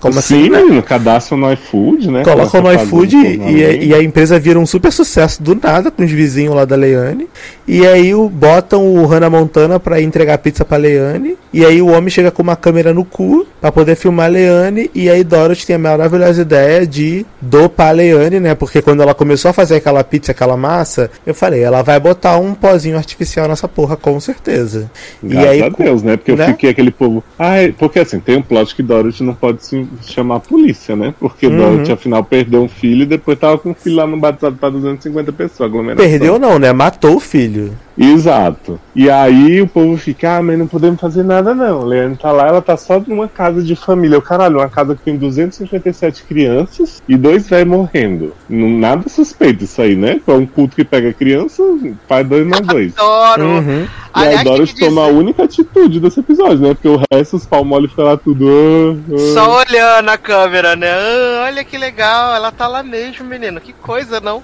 Como 0.00 0.18
assim? 0.18 0.44
Sim, 0.44 0.50
né? 0.50 0.60
menino, 0.60 0.82
cadastro 0.82 1.36
no 1.36 1.50
iFood, 1.52 2.10
né? 2.10 2.22
Colocam 2.22 2.60
no 2.60 2.68
a 2.68 2.74
iFood 2.74 3.16
e, 3.16 3.36
formalmente. 3.36 3.86
e 3.86 3.94
a 3.94 4.02
empresa 4.02 4.38
vira 4.38 4.58
um 4.58 4.66
super 4.66 4.92
sucesso 4.92 5.42
do 5.42 5.54
nada 5.54 5.90
com 5.90 6.04
os 6.04 6.10
vizinhos 6.10 6.54
lá 6.54 6.64
da 6.64 6.76
Leiane. 6.76 7.28
E 7.66 7.86
aí 7.86 8.14
o, 8.14 8.28
botam 8.28 8.86
o 8.86 9.06
Hannah 9.06 9.30
Montana 9.30 9.80
pra 9.80 10.00
entregar 10.00 10.38
pizza 10.38 10.64
pra 10.64 10.76
Leiane. 10.76 11.36
E 11.52 11.64
aí 11.64 11.80
o 11.80 11.88
homem 11.88 12.10
chega 12.10 12.30
com 12.30 12.42
uma 12.42 12.54
câmera 12.54 12.92
no 12.92 13.04
cu 13.04 13.46
pra 13.60 13.72
poder 13.72 13.96
filmar 13.96 14.26
a 14.26 14.28
Leiane. 14.28 14.90
E 14.94 15.08
aí 15.08 15.24
Dorothy 15.24 15.66
tem 15.66 15.76
a 15.76 15.78
maravilhosa 15.78 16.42
ideia 16.42 16.86
de 16.86 17.24
dopar 17.40 17.88
a 17.88 17.92
Leiane, 17.92 18.38
né? 18.38 18.54
Porque 18.54 18.82
quando 18.82 19.02
ela 19.02 19.14
começou 19.14 19.50
a 19.50 19.54
fazer 19.54 19.76
aquela 19.76 20.04
pizza, 20.04 20.32
aquela 20.32 20.56
massa, 20.56 21.10
eu 21.26 21.34
falei, 21.34 21.62
ela 21.62 21.82
vai 21.82 21.98
botar 21.98 22.36
um 22.36 22.54
pozinho 22.54 22.96
artificial 22.96 23.48
nessa 23.48 23.66
porra, 23.66 23.96
com 23.96 24.20
certeza. 24.20 24.90
Graças 25.22 25.46
e 25.46 25.48
aí, 25.48 25.62
a 25.62 25.68
Deus, 25.70 26.02
né? 26.02 26.16
Porque 26.16 26.32
né? 26.32 26.44
eu 26.44 26.48
fiquei 26.48 26.70
aquele 26.70 26.90
povo. 26.90 27.24
Ai, 27.38 27.74
porque 27.76 27.98
assim, 27.98 28.20
tem 28.20 28.36
um 28.36 28.42
plot 28.42 28.74
que 28.74 28.82
Dorothy 28.82 29.24
não 29.24 29.34
pode 29.34 29.64
se 29.64 29.85
chamar 30.02 30.36
a 30.36 30.40
polícia, 30.40 30.94
né? 30.96 31.14
Porque 31.18 31.46
Uhum. 31.46 31.56
Dorothy, 31.56 31.92
afinal, 31.92 32.22
perdeu 32.24 32.62
um 32.62 32.68
filho 32.68 33.02
e 33.02 33.06
depois 33.06 33.38
tava 33.38 33.58
com 33.58 33.70
um 33.70 33.74
filho 33.74 33.96
lá 33.96 34.06
no 34.06 34.16
batizado 34.18 34.56
pra 34.56 34.68
250 34.70 35.32
pessoas, 35.32 35.68
aglomeração. 35.68 36.04
Perdeu 36.08 36.38
não, 36.38 36.58
né? 36.58 36.72
Matou 36.72 37.16
o 37.16 37.20
filho. 37.20 37.72
Exato. 37.98 38.78
E 38.94 39.08
aí 39.10 39.60
o 39.62 39.66
povo 39.66 39.96
fica, 39.96 40.36
ah, 40.36 40.42
mas 40.42 40.58
não 40.58 40.66
podemos 40.66 41.00
fazer 41.00 41.22
nada 41.22 41.54
não. 41.54 41.82
Leane 41.82 42.14
tá 42.16 42.30
lá, 42.30 42.46
ela 42.48 42.60
tá 42.60 42.76
só 42.76 43.02
numa 43.06 43.26
casa 43.26 43.62
de 43.62 43.74
família. 43.74 44.18
O 44.18 44.22
caralho, 44.22 44.58
uma 44.58 44.68
casa 44.68 44.94
que 44.94 45.02
tem 45.02 45.16
257 45.16 46.24
crianças 46.24 47.02
e 47.08 47.16
dois 47.16 47.48
velhos 47.48 47.68
morrendo. 47.68 48.32
Não, 48.48 48.68
nada 48.70 49.08
suspeito 49.08 49.64
isso 49.64 49.80
aí, 49.80 49.96
né? 49.96 50.20
É 50.26 50.32
um 50.32 50.44
culto 50.46 50.76
que 50.76 50.84
pega 50.84 51.12
criança, 51.12 51.62
pai 52.06 52.22
dois 52.22 52.46
mais 52.46 52.60
dois. 52.66 52.92
Adoro. 52.96 53.44
Uhum. 53.46 53.82
E 53.84 54.18
Aliás, 54.18 54.44
dizer- 54.70 54.86
toma 54.86 55.02
a 55.02 55.08
única 55.08 55.44
atitude 55.44 56.00
desse 56.00 56.20
episódio, 56.20 56.58
né? 56.60 56.74
Porque 56.74 56.88
o 56.88 56.98
resto, 57.12 57.36
os 57.36 57.44
palmole 57.44 57.86
ficam 57.88 58.06
lá 58.06 58.16
tudo. 58.16 58.46
ah, 58.48 58.96
ah. 59.14 59.18
Só 59.34 59.58
olhando 59.58 59.75
a 59.80 60.18
câmera, 60.18 60.74
né? 60.76 60.88
Ah, 60.90 61.44
olha 61.46 61.64
que 61.64 61.76
legal, 61.76 62.34
ela 62.34 62.50
tá 62.52 62.66
lá 62.66 62.82
mesmo, 62.82 63.24
menino. 63.24 63.60
Que 63.60 63.72
coisa, 63.72 64.20
não? 64.20 64.42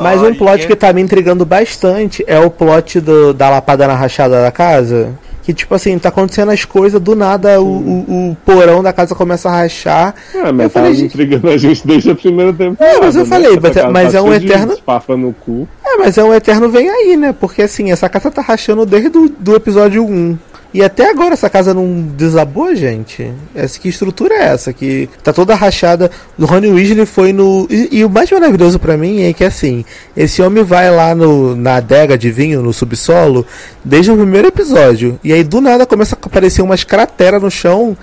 Mas 0.00 0.20
um 0.22 0.34
plot 0.34 0.66
que 0.66 0.74
tá 0.74 0.92
me 0.92 1.00
intrigando 1.02 1.44
bastante 1.44 2.24
é 2.26 2.38
o 2.38 2.50
plot 2.50 2.98
do, 3.00 3.32
da 3.34 3.50
lapada 3.50 3.86
na 3.86 3.94
rachada 3.94 4.42
da 4.42 4.50
casa. 4.50 5.14
Que, 5.42 5.52
tipo 5.52 5.74
assim, 5.74 5.98
tá 5.98 6.08
acontecendo 6.08 6.52
as 6.52 6.64
coisas, 6.64 7.00
do 7.00 7.16
nada 7.16 7.60
o, 7.60 7.64
o, 7.66 8.30
o 8.30 8.36
porão 8.44 8.80
da 8.80 8.92
casa 8.92 9.12
começa 9.14 9.48
a 9.48 9.52
rachar. 9.62 10.14
É, 10.32 10.38
Eu 10.48 10.52
mas 10.54 10.72
falei, 10.72 10.90
tava 10.90 10.94
gente- 10.94 11.04
intrigando 11.06 11.48
a 11.50 11.56
gente 11.56 11.84
desde 11.86 12.10
a 12.12 12.14
primeira 12.14 12.52
temporada. 12.52 12.96
É, 12.96 13.00
mas 13.00 13.16
eu 13.16 13.24
né? 13.24 13.28
falei, 13.28 13.50
Essa 13.50 13.60
mas 13.60 13.76
é- 13.76 13.88
mas 13.88 14.12
tá 14.12 14.18
é 14.18 14.22
um 14.22 14.32
eterno- 14.32 14.76
Papa 14.86 15.16
no 15.16 15.32
cu. 15.32 15.68
É, 15.84 15.96
mas 15.98 16.16
é 16.16 16.22
um 16.24 16.32
eterno 16.32 16.68
vem 16.70 16.88
aí, 16.88 17.16
né? 17.16 17.34
Porque 17.38 17.62
assim, 17.62 17.90
essa 17.90 18.08
casa 18.08 18.30
tá 18.30 18.40
rachando 18.40 18.86
desde 18.86 19.08
o 19.18 19.28
do 19.28 19.56
episódio 19.56 20.04
1. 20.06 20.38
E 20.74 20.82
até 20.82 21.10
agora 21.10 21.34
essa 21.34 21.50
casa 21.50 21.74
não 21.74 22.00
desabou, 22.16 22.74
gente. 22.74 23.30
Essa, 23.54 23.78
que 23.78 23.88
estrutura 23.90 24.34
é 24.36 24.44
essa? 24.44 24.72
Que 24.72 25.08
tá 25.22 25.32
toda 25.32 25.54
rachada. 25.54 26.10
O 26.38 26.46
Rony 26.46 26.68
Weasley 26.68 27.04
foi 27.04 27.32
no. 27.32 27.66
E, 27.70 27.88
e 27.98 28.04
o 28.04 28.08
mais 28.10 28.30
maravilhoso 28.30 28.78
pra 28.78 28.96
mim 28.96 29.22
é 29.22 29.32
que 29.34 29.44
assim, 29.44 29.84
esse 30.16 30.40
homem 30.40 30.64
vai 30.64 30.90
lá 30.90 31.14
no, 31.14 31.54
na 31.54 31.76
adega 31.76 32.16
de 32.16 32.30
vinho, 32.30 32.62
no 32.62 32.72
subsolo, 32.72 33.44
desde 33.84 34.10
o 34.10 34.16
primeiro 34.16 34.48
episódio. 34.48 35.20
E 35.22 35.32
aí 35.32 35.44
do 35.44 35.60
nada 35.60 35.84
começa 35.84 36.16
a 36.16 36.26
aparecer 36.26 36.62
umas 36.62 36.84
crateras 36.84 37.42
no 37.42 37.50
chão. 37.50 37.96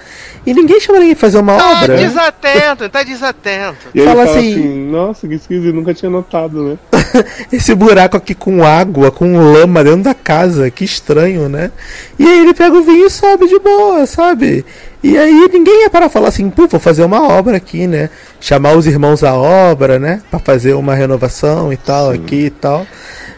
E 0.45 0.53
ninguém 0.53 0.79
chama 0.79 0.99
ninguém 0.99 1.15
pra 1.15 1.21
fazer 1.21 1.37
uma 1.39 1.57
Tá 1.57 1.71
obra. 1.83 1.97
desatento, 1.97 2.89
tá 2.89 3.03
desatento. 3.03 3.77
E 3.93 4.03
Fala 4.03 4.21
ele 4.21 4.27
fala 4.27 4.39
assim- 4.39 4.51
assim, 4.53 4.89
nossa, 4.89 5.27
que 5.27 5.33
esquisito, 5.33 5.73
nunca 5.75 5.93
tinha 5.93 6.09
notado, 6.09 6.63
né? 6.63 6.77
Esse 7.51 7.75
buraco 7.75 8.15
aqui 8.15 8.33
com 8.33 8.63
água, 8.63 9.11
com 9.11 9.37
lama 9.37 9.83
dentro 9.83 10.03
da 10.03 10.13
casa, 10.13 10.69
que 10.71 10.85
estranho, 10.85 11.49
né? 11.49 11.71
E 12.17 12.25
aí 12.25 12.39
ele 12.39 12.53
pega 12.59 12.77
o 12.77 12.83
vinho 12.83 13.05
e 13.07 13.09
sobe 13.09 13.47
de 13.47 13.57
boa, 13.57 14.05
sabe? 14.05 14.65
E 15.01 15.17
aí 15.17 15.49
ninguém 15.51 15.83
ia 15.83 15.89
parar 15.89 16.09
falar 16.09 16.27
assim, 16.27 16.49
pô, 16.49 16.67
vou 16.67 16.77
fazer 16.79 17.05
uma 17.05 17.25
obra 17.25 17.55
aqui, 17.55 17.87
né? 17.87 18.09
Chamar 18.41 18.75
os 18.75 18.85
irmãos 18.85 19.23
à 19.23 19.33
obra, 19.33 19.97
né? 19.97 20.21
Pra 20.29 20.39
fazer 20.39 20.73
uma 20.73 20.93
renovação 20.93 21.71
e 21.71 21.77
tal, 21.77 22.09
aqui 22.09 22.47
e 22.47 22.49
tal. 22.49 22.85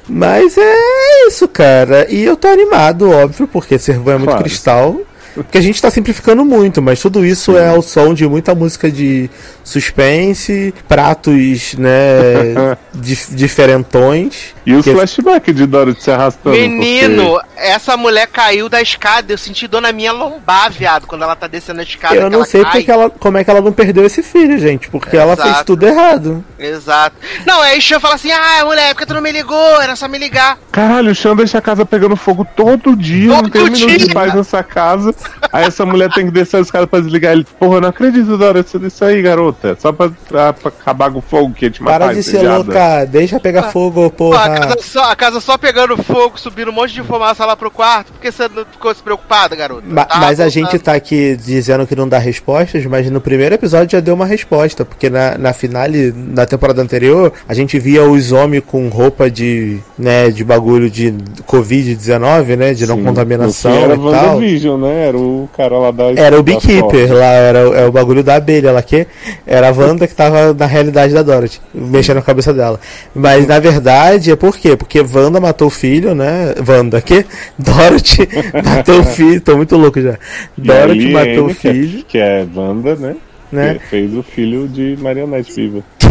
Mas 0.09 0.57
é 0.57 1.27
isso, 1.27 1.47
cara. 1.47 2.07
E 2.09 2.23
eu 2.23 2.35
tô 2.35 2.47
animado, 2.47 3.11
óbvio, 3.11 3.47
porque 3.47 3.77
Servão 3.77 4.15
é 4.15 4.17
muito 4.17 4.29
Claro. 4.31 4.43
cristal. 4.43 4.99
Porque 5.33 5.57
a 5.57 5.61
gente 5.61 5.81
tá 5.81 5.89
simplificando 5.89 6.43
muito, 6.45 6.81
mas 6.81 6.99
tudo 6.99 7.25
isso 7.25 7.57
é 7.57 7.69
ao 7.69 7.81
som 7.81 8.13
de 8.13 8.27
muita 8.27 8.53
música 8.53 8.91
de 8.91 9.29
suspense, 9.63 10.73
pratos, 10.87 11.73
né, 11.75 12.77
dif- 12.93 13.33
diferentões. 13.33 14.53
E 14.65 14.73
os 14.73 14.83
Que- 14.85 14.93
flashbacks 14.93 15.55
de 15.55 15.65
Dorothy 15.65 16.03
se 16.03 16.11
arrastando. 16.11 16.55
Menino, 16.55 17.39
essa 17.55 17.97
mulher 17.97 18.27
caiu 18.27 18.69
da 18.69 18.81
escada. 18.81 19.33
Eu 19.33 19.37
senti 19.37 19.67
dor 19.67 19.81
na 19.81 19.91
minha 19.91 20.11
lombar, 20.11 20.71
viado, 20.71 21.07
quando 21.07 21.23
ela 21.23 21.35
tá 21.35 21.47
descendo 21.47 21.79
a 21.79 21.83
escada. 21.83 22.15
Eu 22.15 22.29
não 22.29 22.45
sei 22.45 22.61
cai. 22.61 22.71
porque 22.73 22.91
ela, 22.91 23.09
como 23.09 23.37
é 23.37 23.43
que 23.43 23.49
ela 23.49 23.61
não 23.61 23.71
perdeu 23.71 24.05
esse 24.05 24.21
filho, 24.21 24.57
gente, 24.59 24.87
porque 24.89 25.17
ela 25.17 25.33
Exato. 25.33 25.49
fez 25.51 25.63
tudo 25.65 25.85
errado. 25.87 26.43
Exato. 26.59 27.15
Não, 27.45 27.59
aí 27.61 27.79
o 27.79 27.81
Xan 27.81 27.99
fala 27.99 28.15
assim: 28.15 28.31
ah, 28.31 28.63
mulher, 28.65 28.93
por 28.93 28.99
que 28.99 29.05
tu 29.07 29.13
não 29.15 29.21
me 29.21 29.31
ligou? 29.31 29.81
Era 29.81 29.95
só 29.95 30.07
me 30.07 30.17
ligar. 30.19 30.59
Caralho, 30.71 31.11
o 31.11 31.15
Xan 31.15 31.35
deixa 31.35 31.57
a 31.57 31.61
casa 31.61 31.83
pegando 31.85 32.15
fogo 32.15 32.45
todo 32.55 32.95
dia, 32.95 33.29
não 33.29 33.37
Todo 33.37 33.49
tem 33.51 33.61
um 33.63 33.65
minuto 33.71 33.87
dia. 33.89 33.97
de 33.97 34.13
paz 34.13 34.33
nessa 34.33 34.61
casa. 34.61 35.13
Aí 35.51 35.65
essa 35.65 35.85
mulher 35.85 36.09
tem 36.13 36.25
que 36.25 36.31
descer 36.31 36.59
os 36.61 36.71
caras 36.71 36.89
pra 36.89 36.99
desligar 36.99 37.33
ele. 37.33 37.45
Porra, 37.59 37.75
eu 37.77 37.81
não 37.81 37.89
acredito, 37.89 38.37
Dora, 38.37 38.63
disso 38.63 39.03
aí, 39.05 39.21
garota. 39.21 39.77
Só 39.79 39.91
pra, 39.91 40.09
pra, 40.29 40.53
pra 40.53 40.69
acabar 40.69 41.11
com 41.11 41.19
o 41.19 41.21
fogo 41.21 41.53
que 41.53 41.65
ia 41.65 41.71
te 41.71 41.81
matar. 41.83 41.99
Para 41.99 42.13
de 42.13 42.23
ser 42.23 42.41
louca, 42.47 43.05
deixa 43.05 43.39
pegar 43.39 43.63
fogo, 43.71 44.09
Pô, 44.11 44.33
a, 44.33 44.39
porra. 44.39 44.59
casa 44.59 44.77
só, 44.81 45.03
a 45.11 45.15
casa 45.15 45.39
só 45.41 45.57
pegando 45.57 45.97
fogo, 46.01 46.39
subindo 46.39 46.69
um 46.71 46.73
monte 46.73 46.93
de 46.93 47.03
fumaça 47.03 47.45
lá 47.45 47.55
pro 47.55 47.69
quarto. 47.71 48.11
Por 48.13 48.21
que 48.21 48.31
você 48.31 48.47
não 48.47 48.65
ficou 48.65 48.93
se 48.93 49.01
preocupada, 49.03 49.55
garota? 49.55 49.83
Ma- 49.85 50.05
Tá 50.05 50.17
mas 50.17 50.39
a 50.39 50.49
gente 50.49 50.77
tá 50.79 50.93
aqui 50.93 51.35
dizendo 51.35 51.85
que 51.87 51.95
não 51.95 52.07
dá 52.07 52.17
respostas, 52.17 52.85
mas 52.85 53.09
no 53.09 53.19
primeiro 53.21 53.55
episódio 53.55 53.91
já 53.91 53.99
deu 53.99 54.13
uma 54.13 54.25
resposta, 54.25 54.83
porque 54.85 55.09
na, 55.09 55.37
na 55.37 55.53
finale, 55.53 56.13
na 56.15 56.45
temporada 56.45 56.81
anterior, 56.81 57.31
a 57.47 57.53
gente 57.53 57.77
via 57.79 58.03
os 58.03 58.31
homens 58.31 58.63
com 58.65 58.87
roupa 58.89 59.29
de, 59.29 59.79
né, 59.97 60.29
de 60.29 60.43
bagulho 60.43 60.89
de 60.89 61.13
Covid-19, 61.47 62.55
né, 62.57 62.73
de 62.73 62.85
não 62.85 62.97
Sim, 62.97 63.03
contaminação 63.03 63.71
e 63.71 63.87
tal. 63.87 63.99
WandaVision, 63.99 64.79
né? 64.81 65.07
Era 65.11 65.17
o 65.17 65.49
cara 65.55 65.77
lá 65.77 65.91
da. 65.91 66.11
Era 66.15 66.39
o 66.39 66.43
Beekeeper 66.43 67.13
lá, 67.13 67.25
era, 67.25 67.69
o- 67.69 67.73
é 67.75 67.85
o 67.85 67.91
bagulho 67.91 68.23
da 68.23 68.35
abelha 68.35 68.71
lá 68.71 68.81
que 68.81 69.05
era 69.45 69.67
a 69.67 69.71
Wanda 69.71 70.07
que 70.07 70.15
tava 70.15 70.53
na 70.53 70.65
realidade 70.65 71.13
da 71.13 71.21
Dorothy, 71.21 71.59
mexendo 71.73 72.15
na 72.15 72.21
cabeça 72.21 72.53
dela. 72.53 72.79
Mas 73.13 73.45
na 73.45 73.59
verdade 73.59 74.31
é 74.31 74.35
por 74.37 74.57
quê? 74.57 74.75
Porque 74.77 75.01
Wanda 75.01 75.39
matou 75.41 75.67
o 75.67 75.71
filho, 75.71 76.15
né? 76.15 76.55
Wanda, 76.65 77.01
que? 77.01 77.25
Dorothy 77.59 78.27
matou 78.63 78.99
o 79.01 79.03
filho, 79.03 79.41
tô 79.41 79.57
muito 79.57 79.75
louco 79.75 79.99
já. 79.99 80.17
Dorothy 80.57 80.99
Liane, 81.07 81.13
matou 81.29 81.47
o 81.49 81.55
que 81.55 81.67
é- 81.67 81.71
filho, 81.73 82.05
Que 82.07 82.17
é 82.17 82.47
Wanda, 82.55 82.95
né? 82.95 83.15
né? 83.51 83.73
Que 83.81 83.87
fez 83.87 84.15
o 84.15 84.23
filho 84.23 84.65
de 84.67 84.97
Marionete 85.01 85.51
Viva. 85.53 85.83
Que? 85.99 86.07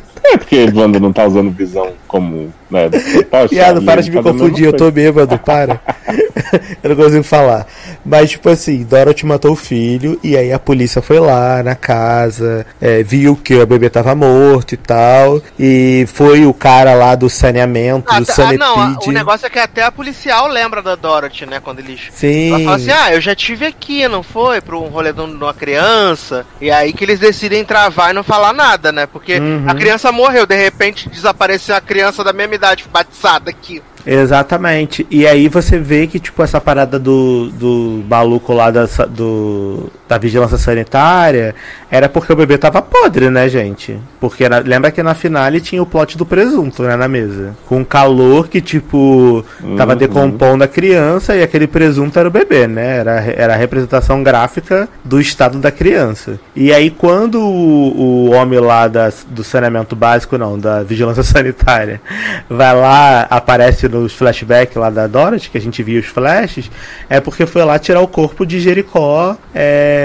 É 0.24 0.36
porque 0.36 0.68
Wanda 0.74 1.00
não 1.00 1.12
tá 1.12 1.24
usando 1.26 1.50
visão 1.50 1.92
como. 2.06 2.52
Né, 2.70 2.88
total, 2.88 3.48
Piada, 3.48 3.82
para 3.82 4.00
de 4.00 4.12
me 4.12 4.16
tá 4.18 4.22
confundir, 4.30 4.66
eu 4.66 4.72
tô 4.72 4.92
bêbado, 4.92 5.36
para. 5.38 5.80
eu 6.84 6.90
não 6.90 6.94
consigo 6.96 7.24
falar. 7.24 7.66
Mas, 8.06 8.30
tipo 8.30 8.48
assim, 8.48 8.84
Dorothy 8.84 9.26
matou 9.26 9.50
o 9.52 9.56
filho, 9.56 10.20
e 10.22 10.36
aí 10.36 10.52
a 10.52 10.58
polícia 10.58 11.02
foi 11.02 11.18
lá 11.18 11.64
na 11.64 11.74
casa, 11.74 12.64
é, 12.80 13.02
viu 13.02 13.34
que 13.34 13.54
o 13.56 13.66
bebê 13.66 13.90
tava 13.90 14.14
morto 14.14 14.72
e 14.74 14.76
tal, 14.76 15.42
e 15.58 16.06
foi 16.12 16.46
o 16.46 16.54
cara 16.54 16.94
lá 16.94 17.16
do 17.16 17.28
saneamento, 17.28 18.04
Ah, 18.08 18.20
do 18.20 18.26
tá- 18.26 18.32
ah, 18.32 18.36
Sanepid. 18.36 18.60
não, 18.60 18.78
a- 18.80 18.96
o 19.04 19.10
negócio 19.10 19.46
é 19.46 19.50
que 19.50 19.58
até 19.58 19.82
a 19.82 19.90
policial 19.90 20.46
lembra 20.46 20.80
da 20.80 20.94
Dorothy, 20.94 21.46
né? 21.46 21.58
Quando 21.58 21.80
eles. 21.80 22.02
Sim. 22.12 22.50
Ela 22.50 22.60
fala 22.60 22.76
assim: 22.76 22.90
ah, 22.92 23.12
eu 23.12 23.20
já 23.20 23.34
tive 23.34 23.66
aqui, 23.66 24.06
não 24.06 24.22
foi? 24.22 24.60
Pra 24.60 24.76
um 24.78 24.86
rolê 24.86 25.12
de 25.12 25.20
uma 25.20 25.52
criança. 25.52 26.46
E 26.60 26.70
aí 26.70 26.92
que 26.92 27.02
eles 27.02 27.18
decidem 27.18 27.64
travar 27.64 28.10
e 28.10 28.12
não 28.12 28.22
falar 28.22 28.52
nada, 28.52 28.92
né? 28.92 29.06
Porque 29.06 29.40
Uhum. 29.40 29.64
a 29.66 29.74
criança 29.74 30.09
morreu, 30.10 30.46
de 30.46 30.56
repente 30.56 31.08
desapareceu 31.08 31.74
a 31.74 31.80
criança 31.80 32.24
da 32.24 32.32
mesma 32.32 32.54
idade 32.54 32.84
batizada 32.92 33.50
aqui. 33.50 33.82
Exatamente. 34.06 35.06
E 35.10 35.26
aí 35.26 35.48
você 35.48 35.78
vê 35.78 36.06
que, 36.06 36.18
tipo, 36.18 36.42
essa 36.42 36.60
parada 36.60 36.98
do, 36.98 37.50
do 37.50 38.04
maluco 38.08 38.52
lá 38.52 38.70
da, 38.70 38.86
do, 39.06 39.90
da 40.10 40.18
vigilância 40.18 40.58
sanitária 40.58 41.54
era 41.88 42.08
porque 42.08 42.32
o 42.32 42.36
bebê 42.36 42.58
tava 42.58 42.82
podre, 42.82 43.30
né, 43.30 43.48
gente? 43.48 43.96
Porque 44.20 44.48
na- 44.48 44.58
lembra 44.58 44.90
que 44.90 45.00
na 45.04 45.14
finale 45.14 45.60
tinha 45.60 45.80
o 45.80 45.86
plot 45.86 46.18
do 46.18 46.26
presunto, 46.26 46.82
né, 46.82 46.96
na 46.96 47.06
mesa. 47.06 47.54
Com 47.68 47.84
calor 47.84 48.48
que, 48.48 48.60
tipo, 48.60 49.44
tava 49.76 49.92
Uhum. 49.92 49.98
decompondo 49.98 50.64
a 50.64 50.68
criança 50.68 51.36
e 51.36 51.42
aquele 51.44 51.68
presunto 51.68 52.18
era 52.18 52.26
o 52.26 52.30
bebê, 52.30 52.66
né? 52.66 52.96
Era, 52.98 53.12
era 53.36 53.54
a 53.54 53.56
representação 53.56 54.20
gráfica 54.22 54.88
do 55.04 55.20
estado 55.20 55.58
da 55.58 55.70
criança. 55.70 56.40
E 56.56 56.72
aí, 56.72 56.90
quando 56.90 57.40
o, 57.40 58.26
o 58.26 58.30
homem 58.32 58.58
lá 58.58 58.88
da, 58.88 59.12
do 59.28 59.44
saneamento 59.44 59.94
básico, 59.94 60.36
não, 60.36 60.58
da 60.58 60.82
vigilância 60.82 61.22
sanitária, 61.24 62.00
vai 62.48 62.74
lá, 62.74 63.28
aparece 63.30 63.88
nos 63.88 64.12
flashbacks 64.12 64.74
lá 64.76 64.90
da 64.90 65.06
Dorothy, 65.06 65.50
que 65.50 65.58
a 65.58 65.60
gente 65.60 65.82
viu 65.84 66.00
os 66.00 66.06
flashes, 66.06 66.68
é 67.08 67.20
porque 67.20 67.46
foi 67.46 67.64
lá 67.64 67.78
tirar 67.78 68.00
o 68.00 68.08
corpo 68.08 68.44
de 68.44 68.58
Jericó 68.58 69.36
é, 69.54 69.99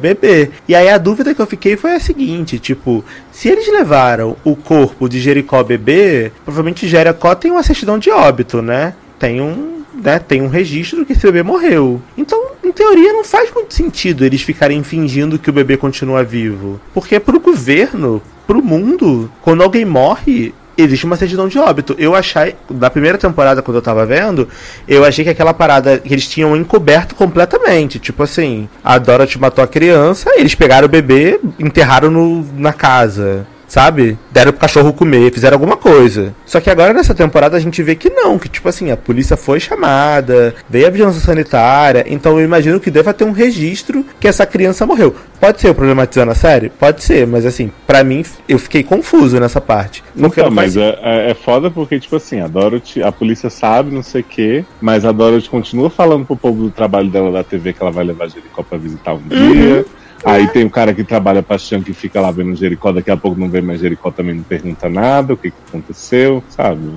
bebê. 0.00 0.50
E 0.68 0.74
aí 0.74 0.88
a 0.88 0.98
dúvida 0.98 1.34
que 1.34 1.40
eu 1.40 1.46
fiquei 1.46 1.76
foi 1.76 1.94
a 1.94 2.00
seguinte, 2.00 2.58
tipo, 2.58 3.04
se 3.30 3.48
eles 3.48 3.66
levaram 3.70 4.36
o 4.44 4.54
corpo 4.56 5.08
de 5.08 5.20
Jericó 5.20 5.62
bebê, 5.62 6.32
provavelmente 6.44 6.88
Jericó 6.88 7.34
tem 7.34 7.50
uma 7.50 7.62
certidão 7.62 7.98
de 7.98 8.10
óbito, 8.10 8.60
né? 8.60 8.94
Tem 9.18 9.40
um, 9.40 9.82
né, 9.94 10.18
tem 10.18 10.42
um 10.42 10.48
registro 10.48 11.04
que 11.04 11.12
esse 11.12 11.22
bebê 11.22 11.42
morreu. 11.42 12.00
Então, 12.16 12.52
em 12.64 12.72
teoria, 12.72 13.12
não 13.12 13.24
faz 13.24 13.52
muito 13.54 13.74
sentido 13.74 14.24
eles 14.24 14.42
ficarem 14.42 14.82
fingindo 14.82 15.38
que 15.38 15.50
o 15.50 15.52
bebê 15.52 15.76
continua 15.76 16.24
vivo. 16.24 16.80
Porque 16.92 17.20
pro 17.20 17.38
governo, 17.38 18.22
pro 18.46 18.62
mundo, 18.62 19.30
quando 19.42 19.62
alguém 19.62 19.84
morre, 19.84 20.54
existe 20.76 21.04
uma 21.04 21.16
certidão 21.16 21.48
de 21.48 21.58
óbito. 21.58 21.94
Eu 21.98 22.14
achei, 22.14 22.54
na 22.70 22.90
primeira 22.90 23.18
temporada, 23.18 23.62
quando 23.62 23.76
eu 23.76 23.82
tava 23.82 24.04
vendo, 24.06 24.48
eu 24.86 25.04
achei 25.04 25.24
que 25.24 25.30
aquela 25.30 25.54
parada 25.54 25.98
que 25.98 26.12
eles 26.12 26.26
tinham 26.26 26.56
encoberto 26.56 27.14
completamente. 27.14 27.98
Tipo 27.98 28.22
assim, 28.22 28.68
a 28.82 28.98
Dorothy 28.98 29.38
matou 29.38 29.62
a 29.62 29.68
criança, 29.68 30.30
eles 30.36 30.54
pegaram 30.54 30.86
o 30.86 30.90
bebê, 30.90 31.40
enterraram 31.58 32.10
no, 32.10 32.44
na 32.56 32.72
casa. 32.72 33.46
Sabe? 33.72 34.18
Deram 34.30 34.52
pro 34.52 34.60
cachorro 34.60 34.92
comer, 34.92 35.32
fizeram 35.32 35.54
alguma 35.54 35.78
coisa. 35.78 36.34
Só 36.44 36.60
que 36.60 36.68
agora 36.68 36.92
nessa 36.92 37.14
temporada 37.14 37.56
a 37.56 37.60
gente 37.60 37.82
vê 37.82 37.94
que 37.94 38.10
não, 38.10 38.38
que 38.38 38.46
tipo 38.46 38.68
assim, 38.68 38.90
a 38.90 38.98
polícia 38.98 39.34
foi 39.34 39.58
chamada, 39.58 40.54
veio 40.68 40.86
a 40.86 40.90
vigilância 40.90 41.22
sanitária, 41.22 42.04
então 42.06 42.38
eu 42.38 42.44
imagino 42.44 42.78
que 42.78 42.90
deva 42.90 43.14
ter 43.14 43.24
um 43.24 43.32
registro 43.32 44.04
que 44.20 44.28
essa 44.28 44.44
criança 44.44 44.84
morreu. 44.84 45.16
Pode 45.40 45.58
ser 45.58 45.68
eu 45.70 45.74
problematizando 45.74 46.32
a 46.32 46.34
série? 46.34 46.68
Pode 46.68 47.02
ser, 47.02 47.26
mas 47.26 47.46
assim, 47.46 47.72
pra 47.86 48.04
mim 48.04 48.22
eu 48.46 48.58
fiquei 48.58 48.82
confuso 48.82 49.40
nessa 49.40 49.58
parte. 49.58 50.04
Então, 50.14 50.28
não 50.28 50.30
faz 50.30 50.52
mas 50.52 50.76
é, 50.76 50.98
é, 51.02 51.30
é 51.30 51.34
foda 51.34 51.70
porque, 51.70 51.98
tipo 51.98 52.16
assim, 52.16 52.40
a 52.40 52.48
Dorothy, 52.48 53.02
a 53.02 53.10
polícia 53.10 53.48
sabe, 53.48 53.90
não 53.90 54.02
sei 54.02 54.20
o 54.20 54.24
quê, 54.24 54.66
mas 54.82 55.06
a 55.06 55.12
Dorothy 55.12 55.48
continua 55.48 55.88
falando 55.88 56.26
pro 56.26 56.36
povo 56.36 56.64
do 56.64 56.70
trabalho 56.70 57.08
dela 57.08 57.32
da 57.32 57.42
TV 57.42 57.72
que 57.72 57.80
ela 57.80 57.90
vai 57.90 58.04
levar 58.04 58.28
Jericó 58.28 58.62
pra 58.62 58.76
visitar 58.76 59.14
um 59.14 59.22
dia. 59.26 59.86
Aí 60.24 60.46
tem 60.48 60.64
o 60.64 60.70
cara 60.70 60.94
que 60.94 61.02
trabalha 61.02 61.42
pra 61.42 61.58
Chan 61.58 61.82
que 61.82 61.92
fica 61.92 62.20
lá 62.20 62.30
vendo 62.30 62.54
Jericó, 62.54 62.92
daqui 62.92 63.10
a 63.10 63.16
pouco 63.16 63.38
não 63.38 63.48
vê 63.48 63.60
mais 63.60 63.80
Jericó, 63.80 64.10
também 64.10 64.36
não 64.36 64.42
pergunta 64.42 64.88
nada, 64.88 65.34
o 65.34 65.36
que, 65.36 65.50
que 65.50 65.56
aconteceu, 65.68 66.42
sabe? 66.48 66.90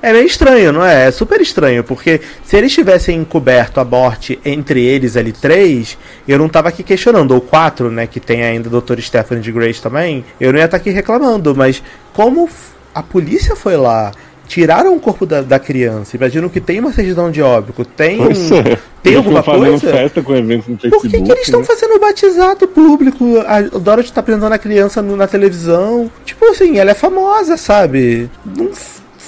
É 0.00 0.12
meio 0.12 0.26
estranho, 0.26 0.70
não 0.70 0.84
é? 0.84 1.08
É 1.08 1.10
super 1.10 1.40
estranho, 1.40 1.82
porque 1.82 2.20
se 2.44 2.56
eles 2.56 2.72
tivessem 2.72 3.18
encoberto 3.18 3.80
a 3.80 3.84
morte 3.84 4.38
entre 4.44 4.84
eles 4.84 5.16
ali 5.16 5.32
três, 5.32 5.96
eu 6.28 6.38
não 6.38 6.46
tava 6.46 6.68
aqui 6.68 6.82
questionando, 6.82 7.32
ou 7.32 7.40
quatro, 7.40 7.90
né, 7.90 8.06
que 8.06 8.20
tem 8.20 8.44
ainda 8.44 8.68
o 8.68 8.80
Dr. 8.82 9.00
Stephanie 9.00 9.42
de 9.42 9.50
Grace 9.50 9.80
também, 9.80 10.22
eu 10.38 10.52
não 10.52 10.58
ia 10.58 10.66
estar 10.66 10.76
aqui 10.76 10.90
reclamando, 10.90 11.56
mas 11.56 11.82
como 12.12 12.48
a 12.94 13.02
polícia 13.02 13.56
foi 13.56 13.78
lá, 13.78 14.12
tiraram 14.46 14.94
o 14.94 15.00
corpo 15.00 15.24
da, 15.26 15.42
da 15.42 15.58
criança, 15.58 16.16
imagino 16.16 16.48
que 16.50 16.60
tem 16.60 16.78
uma 16.80 16.92
certidão 16.92 17.30
de 17.30 17.40
óbito, 17.42 17.84
tem, 17.84 18.20
um- 18.20 18.28
é. 18.28 18.78
tem 19.02 19.16
alguma 19.16 19.42
coisa? 19.42 19.78
festa 19.90 20.22
com 20.22 20.34
eventos 20.34 20.68
no 20.68 20.76
Por 20.76 20.82
Facebook. 20.82 21.08
que, 21.10 21.22
que 21.22 21.32
eles 21.32 21.44
estão 21.44 21.60
né? 21.60 21.66
fazendo 21.66 21.94
o 21.94 21.98
batizado 22.00 22.68
público? 22.68 23.24
A 23.46 23.60
Dorothy 23.62 24.12
tá 24.12 24.20
apresentando 24.20 24.52
a 24.52 24.58
criança 24.58 25.00
no- 25.02 25.16
na 25.16 25.26
televisão. 25.26 26.10
Tipo 26.24 26.44
assim, 26.46 26.78
ela 26.78 26.90
é 26.90 26.94
famosa, 26.94 27.56
sabe? 27.56 28.30
Não 28.44 28.70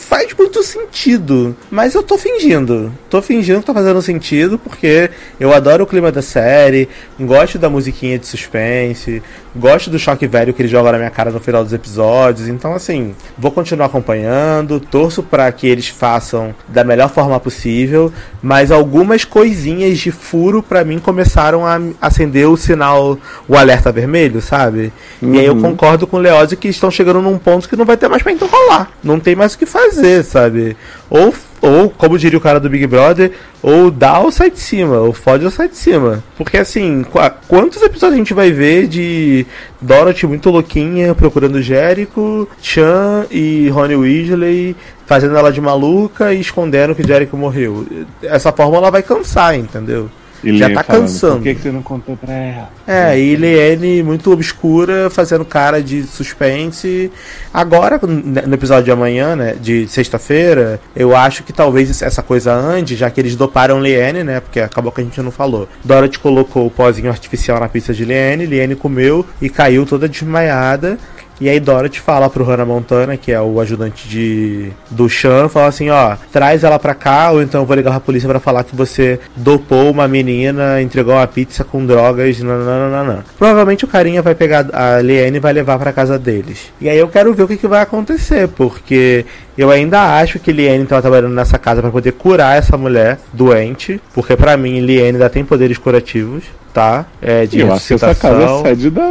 faz 0.08 0.32
muito 0.34 0.62
sentido. 0.62 1.56
Mas 1.70 1.94
eu 1.94 2.02
tô 2.02 2.16
fingindo. 2.16 2.92
Tô 3.10 3.20
fingindo 3.20 3.60
que 3.60 3.66
tá 3.66 3.74
fazendo 3.74 4.00
sentido 4.00 4.58
porque 4.58 5.10
eu 5.38 5.52
adoro 5.52 5.84
o 5.84 5.86
clima 5.86 6.12
da 6.12 6.22
série, 6.22 6.88
gosto 7.18 7.58
da 7.58 7.68
musiquinha 7.68 8.18
de 8.18 8.26
suspense, 8.26 9.22
gosto 9.54 9.90
do 9.90 9.98
choque 9.98 10.26
velho 10.26 10.52
que 10.54 10.62
ele 10.62 10.68
joga 10.68 10.92
na 10.92 10.98
minha 10.98 11.10
cara 11.10 11.30
no 11.30 11.40
final 11.40 11.64
dos 11.64 11.72
episódios. 11.72 12.48
Então, 12.48 12.74
assim, 12.74 13.14
vou 13.36 13.50
continuar 13.50 13.86
acompanhando, 13.86 14.78
torço 14.78 15.22
pra 15.22 15.50
que 15.50 15.66
eles 15.66 15.88
façam 15.88 16.54
da 16.68 16.84
melhor 16.84 17.10
forma 17.10 17.38
possível, 17.40 18.12
mas 18.42 18.70
algumas 18.70 19.24
coisinhas 19.24 19.98
de 19.98 20.12
furo 20.12 20.62
pra 20.62 20.84
mim 20.84 20.98
começaram 20.98 21.66
a 21.66 21.80
acender 22.00 22.48
o 22.48 22.56
sinal, 22.56 23.18
o 23.48 23.56
alerta 23.56 23.90
vermelho, 23.90 24.40
sabe? 24.40 24.92
E 25.20 25.38
aí 25.38 25.46
eu 25.46 25.56
concordo 25.56 26.06
com 26.06 26.18
o 26.18 26.20
Leozio 26.20 26.56
que 26.56 26.68
estão 26.68 26.90
chegando 26.90 27.20
num 27.20 27.38
ponto 27.38 27.68
que 27.68 27.76
não 27.76 27.84
vai 27.84 27.96
ter 27.96 28.08
mais 28.08 28.22
pra 28.22 28.32
enrolar. 28.32 28.90
Não 29.02 29.18
tem 29.18 29.34
mais 29.34 29.54
o 29.54 29.58
que 29.58 29.66
fazer, 29.66 29.95
sabe? 30.22 30.76
Ou, 31.10 31.34
ou 31.60 31.90
como 31.90 32.18
diria 32.18 32.38
o 32.38 32.40
cara 32.40 32.60
do 32.60 32.68
Big 32.70 32.86
Brother, 32.86 33.32
ou 33.62 33.90
dá 33.90 34.18
ou 34.20 34.30
sai 34.30 34.50
de 34.50 34.58
cima, 34.60 34.98
ou 34.98 35.12
fode 35.12 35.44
ou 35.44 35.50
sai 35.50 35.68
de 35.68 35.76
cima. 35.76 36.22
Porque 36.36 36.56
assim, 36.58 37.02
qua- 37.04 37.30
quantos 37.48 37.82
episódios 37.82 38.14
a 38.14 38.18
gente 38.18 38.34
vai 38.34 38.52
ver 38.52 38.86
de 38.86 39.46
Dorothy 39.80 40.26
muito 40.26 40.50
louquinha 40.50 41.14
procurando 41.14 41.60
Jericho, 41.62 42.48
Chan 42.60 43.26
e 43.30 43.68
Ronnie 43.70 43.96
Weasley 43.96 44.76
fazendo 45.06 45.36
ela 45.36 45.52
de 45.52 45.60
maluca 45.60 46.32
e 46.34 46.40
escondendo 46.40 46.94
que 46.94 47.06
Jericho 47.06 47.36
morreu? 47.36 47.86
Essa 48.22 48.52
forma 48.52 48.76
ela 48.76 48.90
vai 48.90 49.02
cansar, 49.02 49.56
entendeu? 49.56 50.08
E 50.46 50.58
Já 50.58 50.70
tá 50.70 50.84
falando, 50.84 51.02
cansando. 51.02 51.34
Por 51.34 51.42
que, 51.42 51.54
que 51.56 51.60
você 51.62 51.72
não 51.72 51.82
contou 51.82 52.16
pra 52.16 52.32
ela? 52.32 52.70
É, 52.86 53.18
e 53.18 53.34
Liane 53.34 54.00
muito 54.02 54.30
obscura, 54.30 55.10
fazendo 55.10 55.44
cara 55.44 55.82
de 55.82 56.04
suspense. 56.04 57.10
Agora, 57.52 57.98
no 58.00 58.54
episódio 58.54 58.84
de 58.84 58.92
amanhã, 58.92 59.34
né, 59.34 59.56
de 59.60 59.88
sexta-feira, 59.88 60.80
eu 60.94 61.16
acho 61.16 61.42
que 61.42 61.52
talvez 61.52 62.00
essa 62.00 62.22
coisa 62.22 62.52
ande, 62.54 62.94
já 62.94 63.10
que 63.10 63.20
eles 63.20 63.34
doparam 63.34 63.80
Liane, 63.80 64.22
né, 64.22 64.38
porque 64.38 64.60
acabou 64.60 64.92
que 64.92 65.00
a 65.00 65.04
gente 65.04 65.20
não 65.20 65.32
falou. 65.32 65.68
Dorothy 65.82 66.20
colocou 66.20 66.66
o 66.66 66.70
pozinho 66.70 67.10
artificial 67.10 67.58
na 67.58 67.68
pizza 67.68 67.92
de 67.92 68.04
Liane, 68.04 68.46
Liane 68.46 68.76
comeu 68.76 69.26
e 69.42 69.48
caiu 69.48 69.84
toda 69.84 70.08
desmaiada. 70.08 70.96
E 71.40 71.48
aí 71.48 71.60
Dorothy 71.60 72.00
fala 72.00 72.30
pro 72.30 72.44
Hannah 72.44 72.64
Montana, 72.64 73.16
que 73.16 73.30
é 73.30 73.40
o 73.40 73.60
ajudante 73.60 74.08
de 74.08 74.70
do 74.90 75.08
Sean, 75.08 75.48
fala 75.48 75.68
assim, 75.68 75.90
ó, 75.90 76.16
traz 76.32 76.64
ela 76.64 76.78
pra 76.78 76.94
cá, 76.94 77.30
ou 77.30 77.42
então 77.42 77.60
eu 77.60 77.66
vou 77.66 77.76
ligar 77.76 77.90
pra 77.90 78.00
polícia 78.00 78.28
pra 78.28 78.40
falar 78.40 78.64
que 78.64 78.74
você 78.74 79.20
dopou 79.34 79.90
uma 79.90 80.08
menina, 80.08 80.80
entregou 80.80 81.14
uma 81.14 81.26
pizza 81.26 81.62
com 81.62 81.84
drogas, 81.84 82.40
nananana. 82.40 83.24
Provavelmente 83.38 83.84
o 83.84 83.88
carinha 83.88 84.22
vai 84.22 84.34
pegar 84.34 84.66
a 84.72 85.00
Liane 85.00 85.36
e 85.36 85.40
vai 85.40 85.52
levar 85.52 85.78
pra 85.78 85.92
casa 85.92 86.18
deles. 86.18 86.72
E 86.80 86.88
aí 86.88 86.98
eu 86.98 87.08
quero 87.08 87.34
ver 87.34 87.42
o 87.42 87.48
que, 87.48 87.56
que 87.56 87.68
vai 87.68 87.82
acontecer, 87.82 88.48
porque 88.48 89.26
eu 89.56 89.70
ainda 89.70 90.18
acho 90.18 90.38
que 90.38 90.52
Liane 90.52 90.84
estava 90.84 91.02
trabalhando 91.02 91.34
nessa 91.34 91.58
casa 91.58 91.80
pra 91.80 91.90
poder 91.90 92.12
curar 92.12 92.56
essa 92.58 92.76
mulher 92.76 93.18
doente, 93.32 94.00
porque 94.14 94.36
pra 94.36 94.56
mim 94.56 94.80
Liane 94.80 95.08
ainda 95.16 95.30
tem 95.30 95.44
poderes 95.44 95.78
curativos, 95.78 96.44
tá? 96.72 97.06
É, 97.22 97.46
de 97.46 97.60
eu 97.60 97.72
acho 97.72 97.86
que 97.88 97.94
essa 97.94 98.14
casa 98.14 98.42
é 98.42 98.62
sede 98.62 98.90
da, 98.90 99.02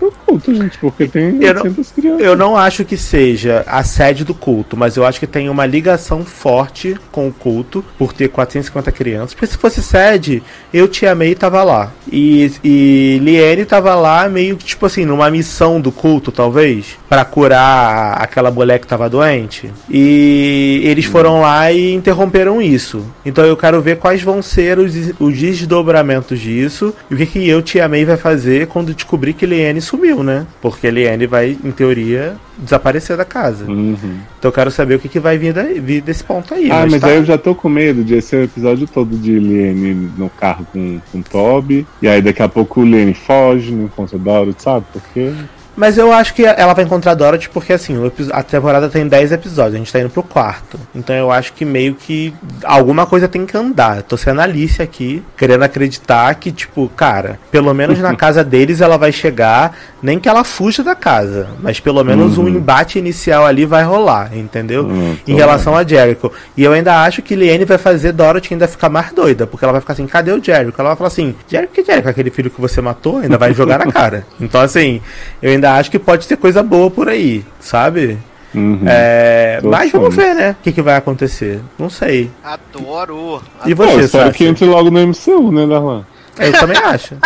do 0.00 0.10
culto, 0.24 0.54
gente, 0.54 0.78
porque 0.78 1.06
tem 1.06 1.36
Eu 1.42 1.52
não- 1.54 1.62
800 1.64 1.90
crianças. 1.92 2.20
Eu 2.26 2.36
não 2.36 2.56
acho 2.56 2.84
que 2.86 2.96
seja 2.96 3.62
a 3.66 3.84
sede 3.84 4.24
do 4.24 4.32
culto, 4.34 4.76
mas 4.78 4.96
eu 4.96 5.04
acho 5.04 5.20
que 5.20 5.26
tem 5.26 5.50
uma 5.50 5.66
ligação 5.66 6.24
forte 6.24 6.96
com 7.10 7.28
o 7.28 7.32
culto 7.32 7.84
por 7.98 8.14
ter 8.14 8.28
450 8.28 8.90
crianças. 8.90 9.34
Porque 9.34 9.46
se 9.46 9.58
fosse 9.58 9.82
sede, 9.82 10.42
eu 10.72 10.88
te 10.88 11.04
amei 11.06 11.32
e 11.32 11.34
tava 11.34 11.62
lá. 11.62 11.92
E, 12.10 12.50
e 12.64 13.20
Liene 13.22 13.66
tava 13.66 13.94
lá 13.94 14.26
meio 14.28 14.56
que, 14.56 14.64
tipo 14.64 14.86
assim, 14.86 15.04
numa 15.04 15.30
missão 15.30 15.78
do 15.82 15.92
culto, 15.92 16.32
talvez, 16.32 16.96
pra 17.10 17.26
curar 17.26 18.14
aquela 18.22 18.50
mulher 18.50 18.78
que 18.78 18.86
tava 18.86 19.10
doente. 19.10 19.70
E 19.90 20.80
eles 20.84 21.04
foram 21.04 21.40
lá 21.40 21.70
e 21.72 21.92
interromperam 21.92 22.60
isso. 22.62 23.04
Então 23.24 23.44
eu 23.44 23.56
quero 23.56 23.80
ver 23.80 23.98
quais 23.98 24.22
vão 24.22 24.40
ser 24.42 24.78
os, 24.78 24.94
os 25.18 25.36
desdobramentos 25.38 26.38
disso 26.38 26.94
e 27.10 27.14
o 27.14 27.16
que, 27.16 27.26
que 27.26 27.48
eu 27.48 27.60
te 27.62 27.80
amei 27.80 28.04
vai 28.04 28.16
fazer 28.16 28.66
quando 28.68 28.94
descobrir 28.94 29.32
que 29.32 29.46
Liene 29.46 29.80
sumiu, 29.80 30.22
né? 30.22 30.46
Porque 30.60 30.90
Liene 30.90 31.26
vai, 31.26 31.56
em 31.64 31.70
teoria, 31.70 32.34
desaparecer 32.58 33.16
da 33.16 33.24
casa. 33.24 33.64
Uhum. 33.70 33.96
Então 34.38 34.48
eu 34.48 34.52
quero 34.52 34.70
saber 34.70 34.94
o 34.94 34.98
que, 34.98 35.08
que 35.08 35.20
vai 35.20 35.36
vir, 35.38 35.52
daí- 35.52 35.80
vir 35.80 36.00
desse 36.02 36.22
ponto 36.24 36.54
aí. 36.54 36.70
Ah, 36.70 36.86
mas 36.88 37.00
tá- 37.00 37.08
aí 37.08 37.16
eu 37.16 37.24
já 37.24 37.36
tô 37.38 37.54
com 37.54 37.68
medo 37.68 38.02
de 38.04 38.20
ser 38.20 38.36
o 38.36 38.44
episódio 38.44 38.86
todo 38.86 39.16
de 39.16 39.38
Liane 39.38 40.10
no 40.16 40.28
carro 40.30 40.66
com, 40.72 41.00
com 41.10 41.22
Toby. 41.22 41.86
E 42.00 42.08
aí 42.08 42.22
daqui 42.22 42.42
a 42.42 42.48
pouco 42.48 42.80
o 42.80 42.84
Liane 42.84 43.14
foge, 43.14 43.72
não 43.72 43.84
encontra 43.84 44.18
Dorothy, 44.18 44.62
sabe? 44.62 44.86
Porque. 44.92 45.32
Mas 45.76 45.96
eu 45.96 46.12
acho 46.12 46.34
que 46.34 46.44
ela 46.44 46.74
vai 46.74 46.84
encontrar 46.84 47.14
Dorothy 47.14 47.48
porque 47.48 47.72
assim, 47.72 47.94
a 48.32 48.42
temporada 48.42 48.88
tem 48.88 49.06
10 49.06 49.32
episódios, 49.32 49.74
a 49.74 49.78
gente 49.78 49.92
tá 49.92 50.00
indo 50.00 50.10
pro 50.10 50.22
quarto. 50.22 50.78
Então 50.94 51.14
eu 51.14 51.30
acho 51.30 51.52
que 51.52 51.64
meio 51.64 51.94
que 51.94 52.34
alguma 52.64 53.06
coisa 53.06 53.26
tem 53.26 53.46
que 53.46 53.56
andar. 53.56 53.98
Eu 53.98 54.02
tô 54.02 54.16
sendo 54.16 54.40
Alice 54.40 54.80
aqui, 54.82 55.22
querendo 55.36 55.62
acreditar 55.62 56.34
que, 56.34 56.52
tipo, 56.52 56.88
cara, 56.90 57.38
pelo 57.50 57.72
menos 57.72 57.98
na 57.98 58.14
casa 58.16 58.44
deles 58.44 58.80
ela 58.80 58.96
vai 58.96 59.12
chegar, 59.12 59.76
nem 60.02 60.18
que 60.18 60.28
ela 60.28 60.44
fuja 60.44 60.82
da 60.82 60.94
casa, 60.94 61.48
mas 61.60 61.80
pelo 61.80 62.04
menos 62.04 62.38
um 62.38 62.48
embate 62.48 62.98
inicial 62.98 63.46
ali 63.46 63.64
vai 63.64 63.82
rolar, 63.82 64.36
entendeu? 64.36 64.86
Hum, 64.86 65.16
em 65.26 65.34
relação 65.34 65.76
a 65.76 65.84
Jericho. 65.84 66.30
E 66.56 66.62
eu 66.64 66.72
ainda 66.72 67.02
acho 67.02 67.22
que 67.22 67.34
Liane 67.34 67.64
vai 67.64 67.78
fazer 67.78 68.12
Dorothy 68.12 68.54
ainda 68.54 68.68
ficar 68.68 68.88
mais 68.88 69.12
doida, 69.12 69.46
porque 69.46 69.64
ela 69.64 69.72
vai 69.72 69.80
ficar 69.80 69.94
assim, 69.94 70.06
cadê 70.06 70.32
o 70.32 70.42
Jericho? 70.42 70.74
Ela 70.78 70.90
vai 70.90 70.96
falar 70.96 71.08
assim, 71.08 71.34
Jericho, 71.48 71.72
que 71.72 71.84
Jericho? 71.84 72.08
Aquele 72.08 72.30
filho 72.30 72.50
que 72.50 72.60
você 72.60 72.80
matou, 72.80 73.18
ainda 73.18 73.38
vai 73.38 73.54
jogar 73.54 73.78
na 73.78 73.90
cara. 73.92 74.26
Então 74.40 74.60
assim, 74.60 75.00
eu 75.40 75.50
ainda 75.50 75.61
acho 75.64 75.90
que 75.90 75.98
pode 75.98 76.26
ter 76.26 76.36
coisa 76.36 76.62
boa 76.62 76.90
por 76.90 77.08
aí, 77.08 77.44
sabe? 77.60 78.18
Uhum. 78.54 78.80
É, 78.86 79.60
mas 79.62 79.90
vamos 79.90 80.14
ver, 80.14 80.34
né? 80.34 80.50
O 80.58 80.62
que, 80.62 80.72
que 80.72 80.82
vai 80.82 80.96
acontecer. 80.96 81.60
Não 81.78 81.88
sei. 81.88 82.30
Adoro. 82.44 83.42
E 83.64 83.74
Pô, 83.74 83.84
você, 83.84 83.94
eu 83.94 84.00
espero 84.00 84.32
que 84.32 84.44
entre 84.44 84.66
logo 84.66 84.90
no 84.90 85.00
MCU, 85.06 85.50
né, 85.50 85.66
Darlan? 85.66 86.04
Eu 86.38 86.52
também 86.52 86.76
acho. 86.78 87.16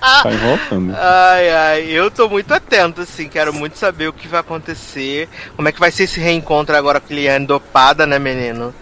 Tá 0.00 0.30
enrolando. 0.32 0.94
Ai, 0.98 1.50
ai, 1.50 1.86
eu 1.90 2.10
tô 2.10 2.28
muito 2.28 2.52
atento, 2.52 3.02
assim, 3.02 3.28
quero 3.28 3.52
muito 3.52 3.78
saber 3.78 4.08
o 4.08 4.12
que 4.12 4.26
vai 4.26 4.40
acontecer, 4.40 5.28
como 5.56 5.68
é 5.68 5.72
que 5.72 5.78
vai 5.80 5.90
ser 5.90 6.04
esse 6.04 6.18
reencontro 6.20 6.74
agora 6.76 7.00
com 7.00 7.14
Liane 7.14 7.46
dopada, 7.46 8.06
né, 8.06 8.18
menino? 8.18 8.74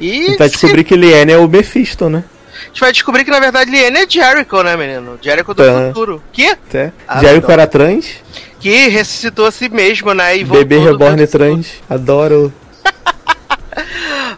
E 0.00 0.32
se- 0.32 0.38
descobrir 0.38 0.82
que 0.84 0.96
Liane 0.96 1.32
é 1.32 1.38
o 1.38 1.46
Mephisto, 1.48 2.08
né? 2.08 2.24
A 2.64 2.66
gente 2.68 2.80
vai 2.80 2.92
descobrir 2.92 3.24
que 3.24 3.30
na 3.30 3.40
verdade 3.40 3.70
Liane 3.70 3.98
é 3.98 4.06
Jericho, 4.08 4.62
né, 4.62 4.76
menino? 4.76 5.18
Jericho 5.20 5.54
do 5.54 5.64
Tá. 5.64 5.86
futuro. 5.88 6.22
Que? 6.32 6.46
Até. 6.50 6.92
Ah, 7.06 7.20
Jericho 7.20 7.50
era 7.50 7.66
trans, 7.66 8.06
Que 8.60 8.88
ressuscitou 8.88 9.46
a 9.46 9.50
si 9.50 9.68
mesmo, 9.68 10.14
né? 10.14 10.38
E 10.38 10.44
bebê 10.44 10.78
reborn 10.78 11.26
trans. 11.26 11.66
Adoro. 11.88 12.52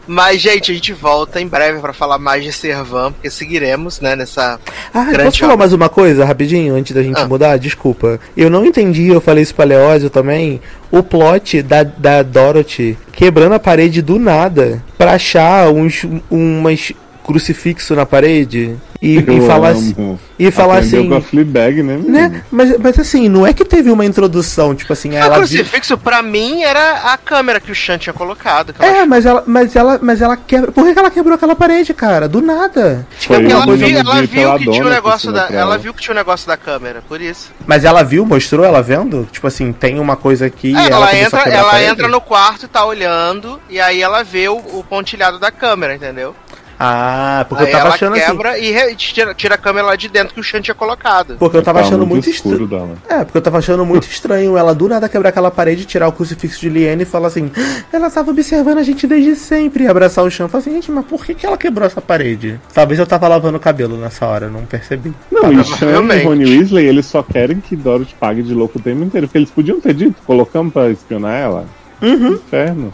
Mas, 0.08 0.40
gente, 0.40 0.70
a 0.70 0.74
gente 0.74 0.92
volta 0.92 1.40
em 1.40 1.48
breve 1.48 1.80
pra 1.80 1.92
falar 1.92 2.16
mais 2.18 2.42
de 2.44 2.52
Servan, 2.52 3.10
porque 3.12 3.28
seguiremos, 3.28 4.00
né, 4.00 4.14
nessa. 4.14 4.58
Ah, 4.94 5.04
Grande 5.04 5.24
posso 5.24 5.38
falar 5.40 5.52
obra. 5.54 5.64
mais 5.64 5.72
uma 5.72 5.88
coisa 5.88 6.24
rapidinho 6.24 6.74
antes 6.76 6.92
da 6.94 7.02
gente 7.02 7.18
Ah. 7.20 7.26
mudar? 7.26 7.56
Desculpa. 7.58 8.20
Eu 8.36 8.48
não 8.48 8.64
entendi, 8.64 9.08
eu 9.08 9.20
falei 9.20 9.42
isso 9.42 9.54
pra 9.54 9.64
Leózio 9.64 10.08
também, 10.08 10.60
o 10.92 11.02
plot 11.02 11.60
da, 11.62 11.82
da 11.82 12.22
Dorothy 12.22 12.96
quebrando 13.12 13.54
a 13.54 13.58
parede 13.58 14.00
do 14.00 14.18
nada 14.18 14.82
pra 14.96 15.12
achar 15.14 15.68
uns 15.70 16.04
umas 16.30 16.92
crucifixo 17.26 17.96
na 17.96 18.06
parede 18.06 18.76
e, 19.02 19.18
e 19.18 19.40
falar 19.46 19.70
assim, 19.70 20.18
e 20.38 20.50
falar 20.50 20.78
assim, 20.78 21.08
com 21.08 21.16
a 21.16 21.20
Fleabag, 21.20 21.82
né? 21.82 21.96
menino? 21.96 22.12
né? 22.12 22.42
Mas, 22.50 22.78
mas 22.78 22.98
assim, 22.98 23.28
não 23.28 23.44
é 23.46 23.52
que 23.52 23.64
teve 23.64 23.90
uma 23.90 24.04
introdução, 24.04 24.74
tipo 24.74 24.92
assim, 24.92 25.10
O 25.10 25.14
ela 25.14 25.38
viu- 25.38 25.38
crucifixo, 25.38 25.98
pra 25.98 26.22
mim, 26.22 26.62
era 26.62 27.12
a 27.12 27.18
câmera 27.18 27.60
que 27.60 27.70
o 27.70 27.74
Chan 27.74 27.98
tinha 27.98 28.12
colocado. 28.12 28.74
É, 28.78 29.04
mas 29.04 29.26
ela, 29.26 29.42
mas 29.46 29.74
ela, 29.74 29.98
mas 30.00 30.22
ela 30.22 30.36
quebra. 30.36 30.70
Por 30.70 30.90
que 30.92 30.98
ela 30.98 31.10
quebrou 31.10 31.34
aquela 31.34 31.56
parede, 31.56 31.92
cara? 31.92 32.28
Do 32.28 32.40
nada. 32.40 33.06
Foi 33.18 33.40
Porque 33.40 33.52
uma 33.52 33.62
ela, 33.64 33.76
viu, 33.76 33.98
ela 33.98 34.12
viu 34.14 34.22
que 34.22 34.28
tinha 34.28 34.48
o 34.48 34.58
peladona 34.58 34.90
negócio 34.94 35.32
da. 35.32 35.46
Ela 35.46 35.60
ela. 35.60 35.78
viu 35.78 35.92
que 35.92 36.00
tinha 36.02 36.12
o 36.12 36.16
negócio 36.16 36.46
da 36.46 36.56
câmera, 36.56 37.02
por 37.08 37.20
isso. 37.20 37.50
Mas 37.66 37.84
ela 37.84 38.02
viu, 38.02 38.24
mostrou 38.24 38.64
ela 38.64 38.80
vendo? 38.82 39.28
Tipo 39.32 39.48
assim, 39.48 39.72
tem 39.72 39.98
uma 39.98 40.16
coisa 40.16 40.46
aqui 40.46 40.68
e 40.68 40.76
É, 40.76 40.86
ela, 40.86 41.10
ela 41.10 41.16
entra, 41.16 41.40
ela 41.42 41.82
entra 41.82 42.08
no 42.08 42.20
quarto 42.20 42.66
e 42.66 42.68
tá 42.68 42.84
olhando, 42.84 43.60
e 43.68 43.80
aí 43.80 44.00
ela 44.00 44.22
vê 44.22 44.48
o, 44.48 44.56
o 44.56 44.84
pontilhado 44.88 45.38
da 45.38 45.50
câmera, 45.50 45.94
entendeu? 45.94 46.34
Ah, 46.78 47.46
porque 47.48 47.64
aí 47.64 47.70
eu 47.70 47.72
tava 47.72 47.86
ela 47.86 47.94
achando 47.94 48.16
assim. 48.16 48.26
quebra 48.26 48.58
e 48.58 48.94
tira, 48.96 49.34
tira 49.34 49.54
a 49.54 49.58
câmera 49.58 49.86
lá 49.86 49.96
de 49.96 50.08
dentro 50.08 50.34
que 50.34 50.40
o 50.40 50.42
Chan 50.42 50.60
tinha 50.60 50.74
colocado. 50.74 51.36
Porque 51.38 51.56
eu 51.56 51.62
tava 51.62 51.80
Tá 51.80 51.86
achando 51.86 52.06
muito 52.06 52.28
escuro 52.28 52.64
estranho. 52.64 52.98
É, 53.08 53.24
porque 53.24 53.38
eu 53.38 53.42
tava 53.42 53.58
achando 53.58 53.84
muito 53.84 54.06
estranho 54.08 54.56
ela 54.56 54.74
do 54.74 54.88
nada 54.88 55.08
quebrar 55.08 55.30
aquela 55.30 55.50
parede, 55.50 55.84
tirar 55.84 56.08
o 56.08 56.12
crucifixo 56.12 56.60
de 56.60 56.68
Liane 56.68 57.02
e 57.02 57.06
falar 57.06 57.28
assim: 57.28 57.50
"Ah, 57.56 57.82
ela 57.92 58.10
tava 58.10 58.30
observando 58.30 58.78
a 58.78 58.82
gente 58.82 59.06
desde 59.06 59.36
sempre 59.36 59.84
e 59.84 59.88
abraçar 59.88 60.24
o 60.24 60.30
chão. 60.30 60.48
Falar 60.48 60.60
assim, 60.62 60.72
gente, 60.72 60.90
mas 60.90 61.04
por 61.04 61.24
que, 61.24 61.34
que 61.34 61.46
ela 61.46 61.56
quebrou 61.56 61.86
essa 61.86 62.00
parede? 62.00 62.60
Talvez 62.72 62.98
eu 62.98 63.06
tava 63.06 63.28
lavando 63.28 63.56
o 63.56 63.60
cabelo 63.60 63.96
nessa 63.96 64.26
hora, 64.26 64.48
não 64.48 64.64
percebi. 64.64 65.12
Não, 65.30 65.52
e 65.52 65.64
Sean 65.64 65.76
Provavelmente. 65.76 66.22
e 66.22 66.24
Rony 66.24 66.44
Weasley, 66.58 66.86
eles 66.86 67.06
só 67.06 67.22
querem 67.22 67.60
que 67.60 67.76
Dorothy 67.76 68.14
pague 68.18 68.42
de 68.42 68.54
louco 68.54 68.78
o 68.78 68.82
tempo 68.82 69.02
inteiro. 69.02 69.26
Porque 69.26 69.38
eles 69.38 69.50
podiam 69.50 69.80
ter 69.80 69.94
dito, 69.94 70.16
colocamos 70.26 70.72
pra 70.72 70.90
espionar 70.90 71.40
ela. 71.40 71.64
Uhum. 72.02 72.32
Inferno. 72.34 72.92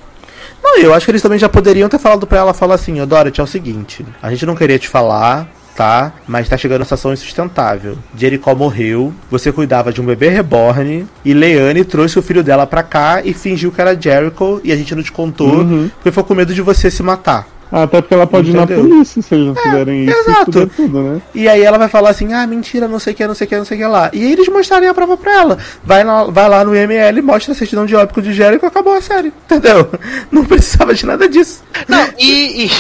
Não, 0.62 0.78
eu 0.78 0.94
acho 0.94 1.04
que 1.04 1.10
eles 1.10 1.22
também 1.22 1.38
já 1.38 1.48
poderiam 1.48 1.88
ter 1.88 1.98
falado 1.98 2.26
pra 2.26 2.38
ela, 2.38 2.54
falar 2.54 2.76
assim, 2.76 3.00
ô 3.00 3.06
Dorothy, 3.06 3.40
é 3.40 3.44
o 3.44 3.46
seguinte, 3.46 4.04
a 4.22 4.30
gente 4.30 4.46
não 4.46 4.54
queria 4.54 4.78
te 4.78 4.88
falar, 4.88 5.48
tá? 5.76 6.12
Mas 6.26 6.48
tá 6.48 6.56
chegando 6.56 6.82
a 6.82 6.84
situação 6.84 7.12
insustentável. 7.12 7.98
Jericho 8.16 8.54
morreu, 8.54 9.12
você 9.30 9.50
cuidava 9.50 9.92
de 9.92 10.00
um 10.00 10.04
bebê 10.04 10.28
reborn, 10.28 11.06
e 11.24 11.34
Leane 11.34 11.84
trouxe 11.84 12.18
o 12.18 12.22
filho 12.22 12.42
dela 12.44 12.66
pra 12.66 12.82
cá 12.82 13.22
e 13.24 13.34
fingiu 13.34 13.72
que 13.72 13.80
era 13.80 14.00
Jericho, 14.00 14.60
e 14.62 14.70
a 14.72 14.76
gente 14.76 14.94
não 14.94 15.02
te 15.02 15.10
contou, 15.12 15.60
Uhum. 15.60 15.90
porque 15.94 16.12
foi 16.12 16.22
com 16.22 16.34
medo 16.34 16.54
de 16.54 16.62
você 16.62 16.90
se 16.90 17.02
matar. 17.02 17.46
Até 17.72 18.02
porque 18.02 18.12
ela 18.12 18.26
pode 18.26 18.50
ir 18.50 18.54
na 18.54 18.64
Entendeu? 18.64 18.84
polícia 18.86 19.22
se 19.22 19.34
eles 19.34 19.46
não 19.46 19.54
fizerem 19.54 20.04
isso. 20.04 20.16
exato. 20.18 20.58
É 20.60 20.66
tudo, 20.66 21.02
né? 21.02 21.22
E 21.34 21.48
aí 21.48 21.62
ela 21.62 21.78
vai 21.78 21.88
falar 21.88 22.10
assim, 22.10 22.32
ah, 22.34 22.46
mentira, 22.46 22.86
não 22.86 22.98
sei 22.98 23.14
o 23.14 23.16
que, 23.16 23.26
não 23.26 23.34
sei 23.34 23.46
o 23.46 23.48
que, 23.48 23.56
não 23.56 23.64
sei 23.64 23.78
o 23.78 23.80
que 23.80 23.86
lá. 23.86 24.10
E 24.12 24.22
aí 24.26 24.32
eles 24.32 24.46
mostrarem 24.48 24.88
a 24.88 24.94
prova 24.94 25.16
pra 25.16 25.32
ela. 25.32 25.58
Vai, 25.82 26.04
na- 26.04 26.24
vai 26.24 26.48
lá 26.50 26.62
no 26.64 26.74
ML, 26.76 27.22
mostra 27.22 27.52
a 27.52 27.56
certidão 27.56 27.86
de 27.86 27.96
óbito 27.96 28.20
de 28.20 28.32
Jericho 28.34 28.66
e 28.66 28.68
acabou 28.68 28.92
a 28.94 29.00
série. 29.00 29.32
Entendeu? 29.46 29.88
Não 30.30 30.44
precisava 30.44 30.92
de 30.94 31.06
nada 31.06 31.26
disso. 31.28 31.62
Não, 31.88 32.06
e. 32.18 32.66
e... 32.66 32.70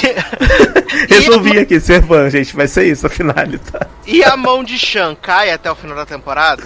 Resolvi 1.08 1.58
aqui, 1.58 1.80
ser 1.80 2.02
fã, 2.06 2.28
gente. 2.28 2.54
Vai 2.54 2.68
ser 2.68 2.84
isso 2.84 3.06
a 3.06 3.10
finale, 3.10 3.58
tá? 3.58 3.86
E 4.06 4.22
a 4.22 4.36
mão 4.36 4.62
de 4.62 4.78
Chan 4.78 5.16
cai 5.20 5.50
até 5.52 5.70
o 5.70 5.74
final 5.74 5.96
da 5.96 6.04
temporada? 6.04 6.64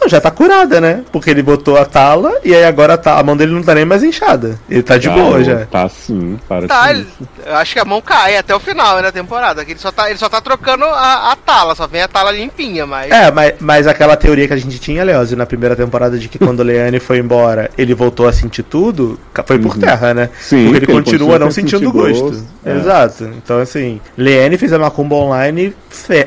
Não, 0.00 0.08
já 0.08 0.20
tá 0.20 0.30
curada, 0.30 0.80
né? 0.80 1.02
Porque 1.12 1.30
ele 1.30 1.42
botou 1.42 1.76
a 1.78 1.84
tala 1.84 2.32
e 2.44 2.54
aí 2.54 2.64
agora 2.64 2.98
tá, 2.98 3.18
a 3.18 3.22
mão 3.22 3.36
dele 3.36 3.52
não 3.52 3.62
tá 3.62 3.74
nem 3.74 3.84
mais 3.84 4.02
inchada. 4.02 4.58
Ele 4.68 4.82
tá 4.82 4.98
de 4.98 5.08
Tá, 5.08 5.14
boa 5.14 5.42
já. 5.42 5.64
Tá 5.66 5.88
sim, 5.88 6.38
para 6.48 6.66
Tá, 6.66 6.90
ele- 6.90 7.06
eu 7.46 7.54
acho 7.56 7.72
que 7.72 7.78
a 7.78 7.84
mão 7.84 8.00
cai 8.02 8.36
até 8.36 8.54
o 8.54 8.60
final 8.60 8.96
né, 8.96 9.02
da 9.02 9.12
temporada. 9.12 9.64
Que 9.64 9.72
ele, 9.72 9.78
só 9.80 9.90
tá, 9.92 10.10
ele 10.10 10.18
só 10.18 10.28
tá 10.28 10.40
trocando 10.40 10.84
a, 10.84 11.32
a 11.32 11.36
tala, 11.36 11.74
só 11.74 11.86
vem 11.86 12.02
a 12.02 12.08
tala 12.08 12.30
limpinha, 12.32 12.86
mas. 12.86 13.10
É, 13.10 13.30
mas, 13.30 13.54
mas 13.60 13.86
aquela 13.86 14.16
teoria 14.16 14.46
que 14.46 14.52
a 14.54 14.56
gente 14.58 14.78
tinha, 14.78 15.02
Leozio, 15.04 15.36
na 15.36 15.46
primeira 15.46 15.74
temporada 15.76 16.18
de 16.18 16.28
que 16.28 16.38
quando 16.38 16.60
o 16.60 16.64
Leane 16.64 16.98
foi 17.00 17.18
embora, 17.18 17.70
ele 17.78 17.94
voltou 17.94 18.26
a 18.28 18.32
sentir 18.32 18.62
tudo, 18.62 19.18
foi 19.46 19.58
por 19.58 19.76
terra, 19.78 20.12
né? 20.12 20.22
Uhum. 20.24 20.28
Sim, 20.40 20.64
Porque 20.64 20.78
ele 20.78 20.86
continua 20.86 21.38
não 21.38 21.50
sentindo 21.50 21.90
gosto. 21.92 22.20
gosto. 22.24 22.44
É. 22.64 22.76
Exato. 22.76 23.24
Então, 23.42 23.58
assim, 23.60 24.00
Leane 24.16 24.58
fez 24.58 24.72
a 24.72 24.78
macumba 24.78 25.14
online 25.16 25.74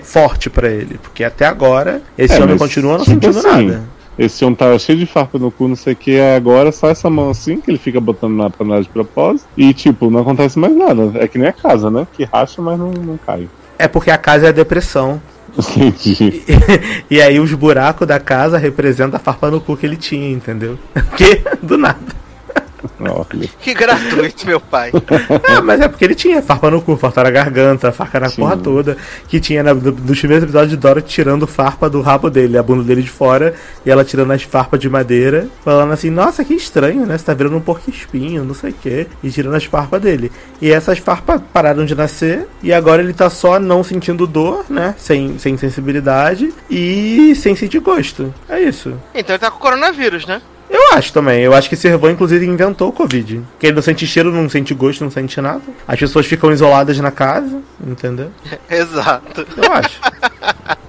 forte 0.03 0.49
pra 0.49 0.69
ele. 0.69 0.98
Porque 1.02 1.23
até 1.23 1.45
agora, 1.45 2.02
esse 2.18 2.34
É, 2.35 2.44
homem 2.44 2.57
continua 2.57 2.98
não 2.98 3.03
tipo 3.06 3.11
sentindo 3.31 3.39
assim, 3.39 3.48
nada. 3.61 3.97
Esse 4.17 4.43
homem 4.43 4.55
tava 4.55 4.79
cheio 4.79 4.97
de 4.97 5.05
farpa 5.05 5.38
no 5.38 5.51
cu, 5.51 5.67
não 5.67 5.75
sei 5.75 5.93
o 5.93 5.95
que, 5.95 6.19
agora 6.19 6.71
só 6.71 6.89
essa 6.89 7.07
mão 7.07 7.29
assim, 7.29 7.61
que 7.61 7.69
ele 7.69 7.77
fica 7.77 8.01
botando 8.01 8.35
na 8.35 8.49
panela 8.49 8.81
de 8.81 8.89
propósito, 8.89 9.47
e 9.55 9.71
tipo, 9.73 10.09
não 10.09 10.21
acontece 10.21 10.57
mais 10.57 10.75
nada. 10.75 11.11
É 11.15 11.27
que 11.27 11.38
nem 11.38 11.47
a 11.47 11.53
casa, 11.53 11.91
né? 11.91 12.07
Que 12.13 12.23
racha, 12.23 12.59
mas 12.61 12.79
não, 12.79 12.91
não 12.91 13.17
cai. 13.17 13.47
É 13.77 13.88
porque 13.88 14.09
a 14.09 14.17
casa 14.17 14.47
é 14.47 14.49
a 14.49 14.51
depressão. 14.53 15.21
Entendi. 15.57 16.43
E 17.09 17.21
aí 17.21 17.39
os 17.39 17.53
buracos 17.53 18.07
da 18.07 18.19
casa 18.19 18.57
representam 18.57 19.15
a 19.15 19.19
farpa 19.19 19.49
no 19.49 19.61
cu 19.61 19.77
que 19.77 19.85
ele 19.85 19.95
tinha, 19.95 20.29
entendeu? 20.29 20.77
Que 21.15 21.41
do 21.61 21.77
nada. 21.77 22.26
Olha. 22.99 23.49
Que 23.61 23.73
gratuito, 23.73 24.45
meu 24.45 24.59
pai. 24.59 24.91
É, 25.49 25.61
mas 25.61 25.79
é 25.81 25.87
porque 25.87 26.05
ele 26.05 26.15
tinha 26.15 26.41
farpa 26.41 26.69
no 26.69 26.81
cu, 26.81 26.95
farpa 26.95 27.23
na 27.23 27.31
garganta, 27.31 27.91
farpa 27.91 28.19
na 28.19 28.29
Sim. 28.29 28.41
porra 28.41 28.57
toda. 28.57 28.97
Que 29.27 29.39
tinha 29.39 29.63
na, 29.63 29.73
do, 29.73 29.91
dos 29.91 30.19
primeiros 30.19 30.43
episódios 30.43 30.71
de 30.71 30.77
Dora 30.77 31.01
tirando 31.01 31.47
farpa 31.47 31.89
do 31.89 32.01
rabo 32.01 32.29
dele, 32.29 32.57
a 32.57 32.63
bunda 32.63 32.83
dele 32.83 33.01
de 33.01 33.09
fora, 33.09 33.53
e 33.85 33.89
ela 33.89 34.03
tirando 34.03 34.31
as 34.31 34.43
farpas 34.43 34.79
de 34.79 34.89
madeira, 34.89 35.47
falando 35.63 35.91
assim: 35.93 36.09
Nossa, 36.09 36.43
que 36.43 36.53
estranho, 36.53 37.05
né? 37.05 37.17
Você 37.17 37.25
tá 37.25 37.33
virando 37.33 37.57
um 37.57 37.61
porco 37.61 37.89
espinho, 37.89 38.43
não 38.43 38.53
sei 38.53 38.71
o 38.71 38.73
quê. 38.73 39.07
E 39.23 39.29
tirando 39.29 39.55
as 39.55 39.65
farpas 39.65 40.01
dele. 40.01 40.31
E 40.61 40.71
essas 40.71 40.99
farpas 40.99 41.41
pararam 41.53 41.85
de 41.85 41.95
nascer, 41.95 42.47
e 42.61 42.73
agora 42.73 43.01
ele 43.01 43.13
tá 43.13 43.29
só 43.29 43.59
não 43.59 43.83
sentindo 43.83 44.27
dor, 44.27 44.65
né? 44.69 44.95
Sem, 44.97 45.37
sem 45.39 45.57
sensibilidade 45.57 46.53
e 46.69 47.33
sem 47.35 47.55
sentir 47.55 47.79
gosto. 47.79 48.33
É 48.47 48.59
isso. 48.59 48.93
Então 49.13 49.35
ele 49.35 49.39
tá 49.39 49.51
com 49.51 49.59
coronavírus, 49.59 50.25
né? 50.25 50.41
Eu 50.69 50.94
acho 50.94 51.14
também. 51.14 51.41
Eu 51.41 51.53
acho 51.53 51.69
que 51.69 51.76
Servão, 51.76 52.11
inclusive, 52.11 52.45
inventou 52.45 52.89
o 52.89 52.94
Covid. 52.94 53.41
Que 53.60 53.68
ele 53.68 53.76
não 53.76 53.81
sente 53.81 54.06
cheiro, 54.06 54.31
não 54.31 54.49
sente 54.49 54.73
gosto, 54.73 55.03
não 55.03 55.11
sente 55.11 55.39
nada. 55.39 55.61
As 55.88 55.99
pessoas 55.99 56.26
ficam 56.26 56.52
isoladas 56.52 56.98
na 56.99 57.11
casa, 57.11 57.61
entendeu? 57.85 58.31
Exato. 58.69 59.48
Eu 59.56 59.73
acho. 59.73 59.99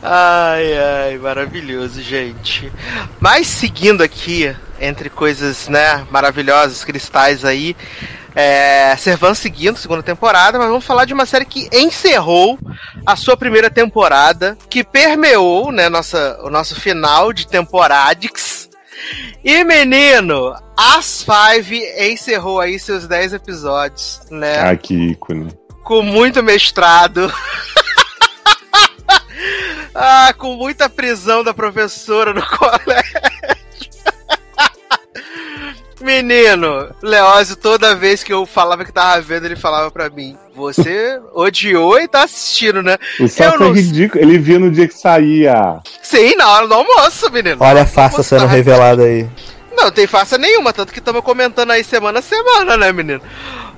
Ai, 0.00 0.78
ai, 0.78 1.18
maravilhoso, 1.18 2.00
gente. 2.00 2.72
Mas 3.18 3.48
seguindo 3.48 4.00
aqui, 4.00 4.54
entre 4.80 5.10
coisas, 5.10 5.68
né, 5.68 6.06
maravilhosas, 6.08 6.84
cristais 6.84 7.44
aí, 7.44 7.76
é, 8.34 8.94
Servan 8.96 9.34
seguindo, 9.34 9.76
segunda 9.76 10.02
temporada, 10.02 10.58
mas 10.58 10.68
vamos 10.68 10.84
falar 10.84 11.04
de 11.04 11.12
uma 11.12 11.26
série 11.26 11.44
que 11.44 11.68
encerrou 11.72 12.56
a 13.04 13.16
sua 13.16 13.36
primeira 13.36 13.68
temporada, 13.68 14.56
que 14.70 14.84
permeou, 14.84 15.72
né, 15.72 15.88
nossa, 15.88 16.38
o 16.42 16.48
nosso 16.48 16.80
final 16.80 17.32
de 17.32 17.48
temporadix. 17.48 18.67
E 19.44 19.64
menino, 19.64 20.54
As 20.76 21.22
Five 21.22 21.76
encerrou 21.98 22.60
aí 22.60 22.78
seus 22.78 23.06
10 23.06 23.34
episódios, 23.34 24.20
né? 24.30 24.58
Ah, 24.60 24.76
que 24.76 24.94
ícone. 24.94 25.52
com 25.84 26.02
muito 26.02 26.42
mestrado. 26.42 27.32
ah, 29.94 30.32
com 30.36 30.54
muita 30.56 30.88
prisão 30.88 31.42
da 31.42 31.54
professora 31.54 32.32
no 32.32 32.44
colégio. 32.46 33.20
Menino, 36.00 36.88
Leózio, 37.02 37.56
toda 37.56 37.94
vez 37.94 38.22
que 38.22 38.32
eu 38.32 38.46
falava 38.46 38.84
que 38.84 38.92
tava 38.92 39.20
vendo, 39.20 39.46
ele 39.46 39.56
falava 39.56 39.90
pra 39.90 40.08
mim: 40.08 40.36
Você 40.54 41.20
odiou 41.34 41.98
e 42.00 42.06
tá 42.06 42.22
assistindo, 42.24 42.82
né? 42.82 42.96
O 43.18 43.28
Sato 43.28 43.56
é 43.62 43.66
não- 43.66 43.72
ridículo. 43.72 44.22
Ele 44.22 44.38
via 44.38 44.58
no 44.58 44.70
dia 44.70 44.86
que 44.86 44.94
saía. 44.94 45.78
Sim, 46.02 46.34
na 46.36 46.48
hora 46.50 46.68
do 46.68 46.74
almoço, 46.74 47.30
menino. 47.32 47.56
Olha 47.60 47.82
a 47.82 47.86
farsa 47.86 48.22
sendo 48.22 48.46
revelada 48.46 49.02
aí. 49.02 49.28
Não, 49.76 49.90
tem 49.92 50.06
farsa 50.08 50.36
nenhuma, 50.36 50.72
tanto 50.72 50.92
que 50.92 50.98
estamos 50.98 51.22
comentando 51.22 51.70
aí 51.70 51.84
semana 51.84 52.18
a 52.18 52.22
semana, 52.22 52.76
né, 52.76 52.92
menino? 52.92 53.20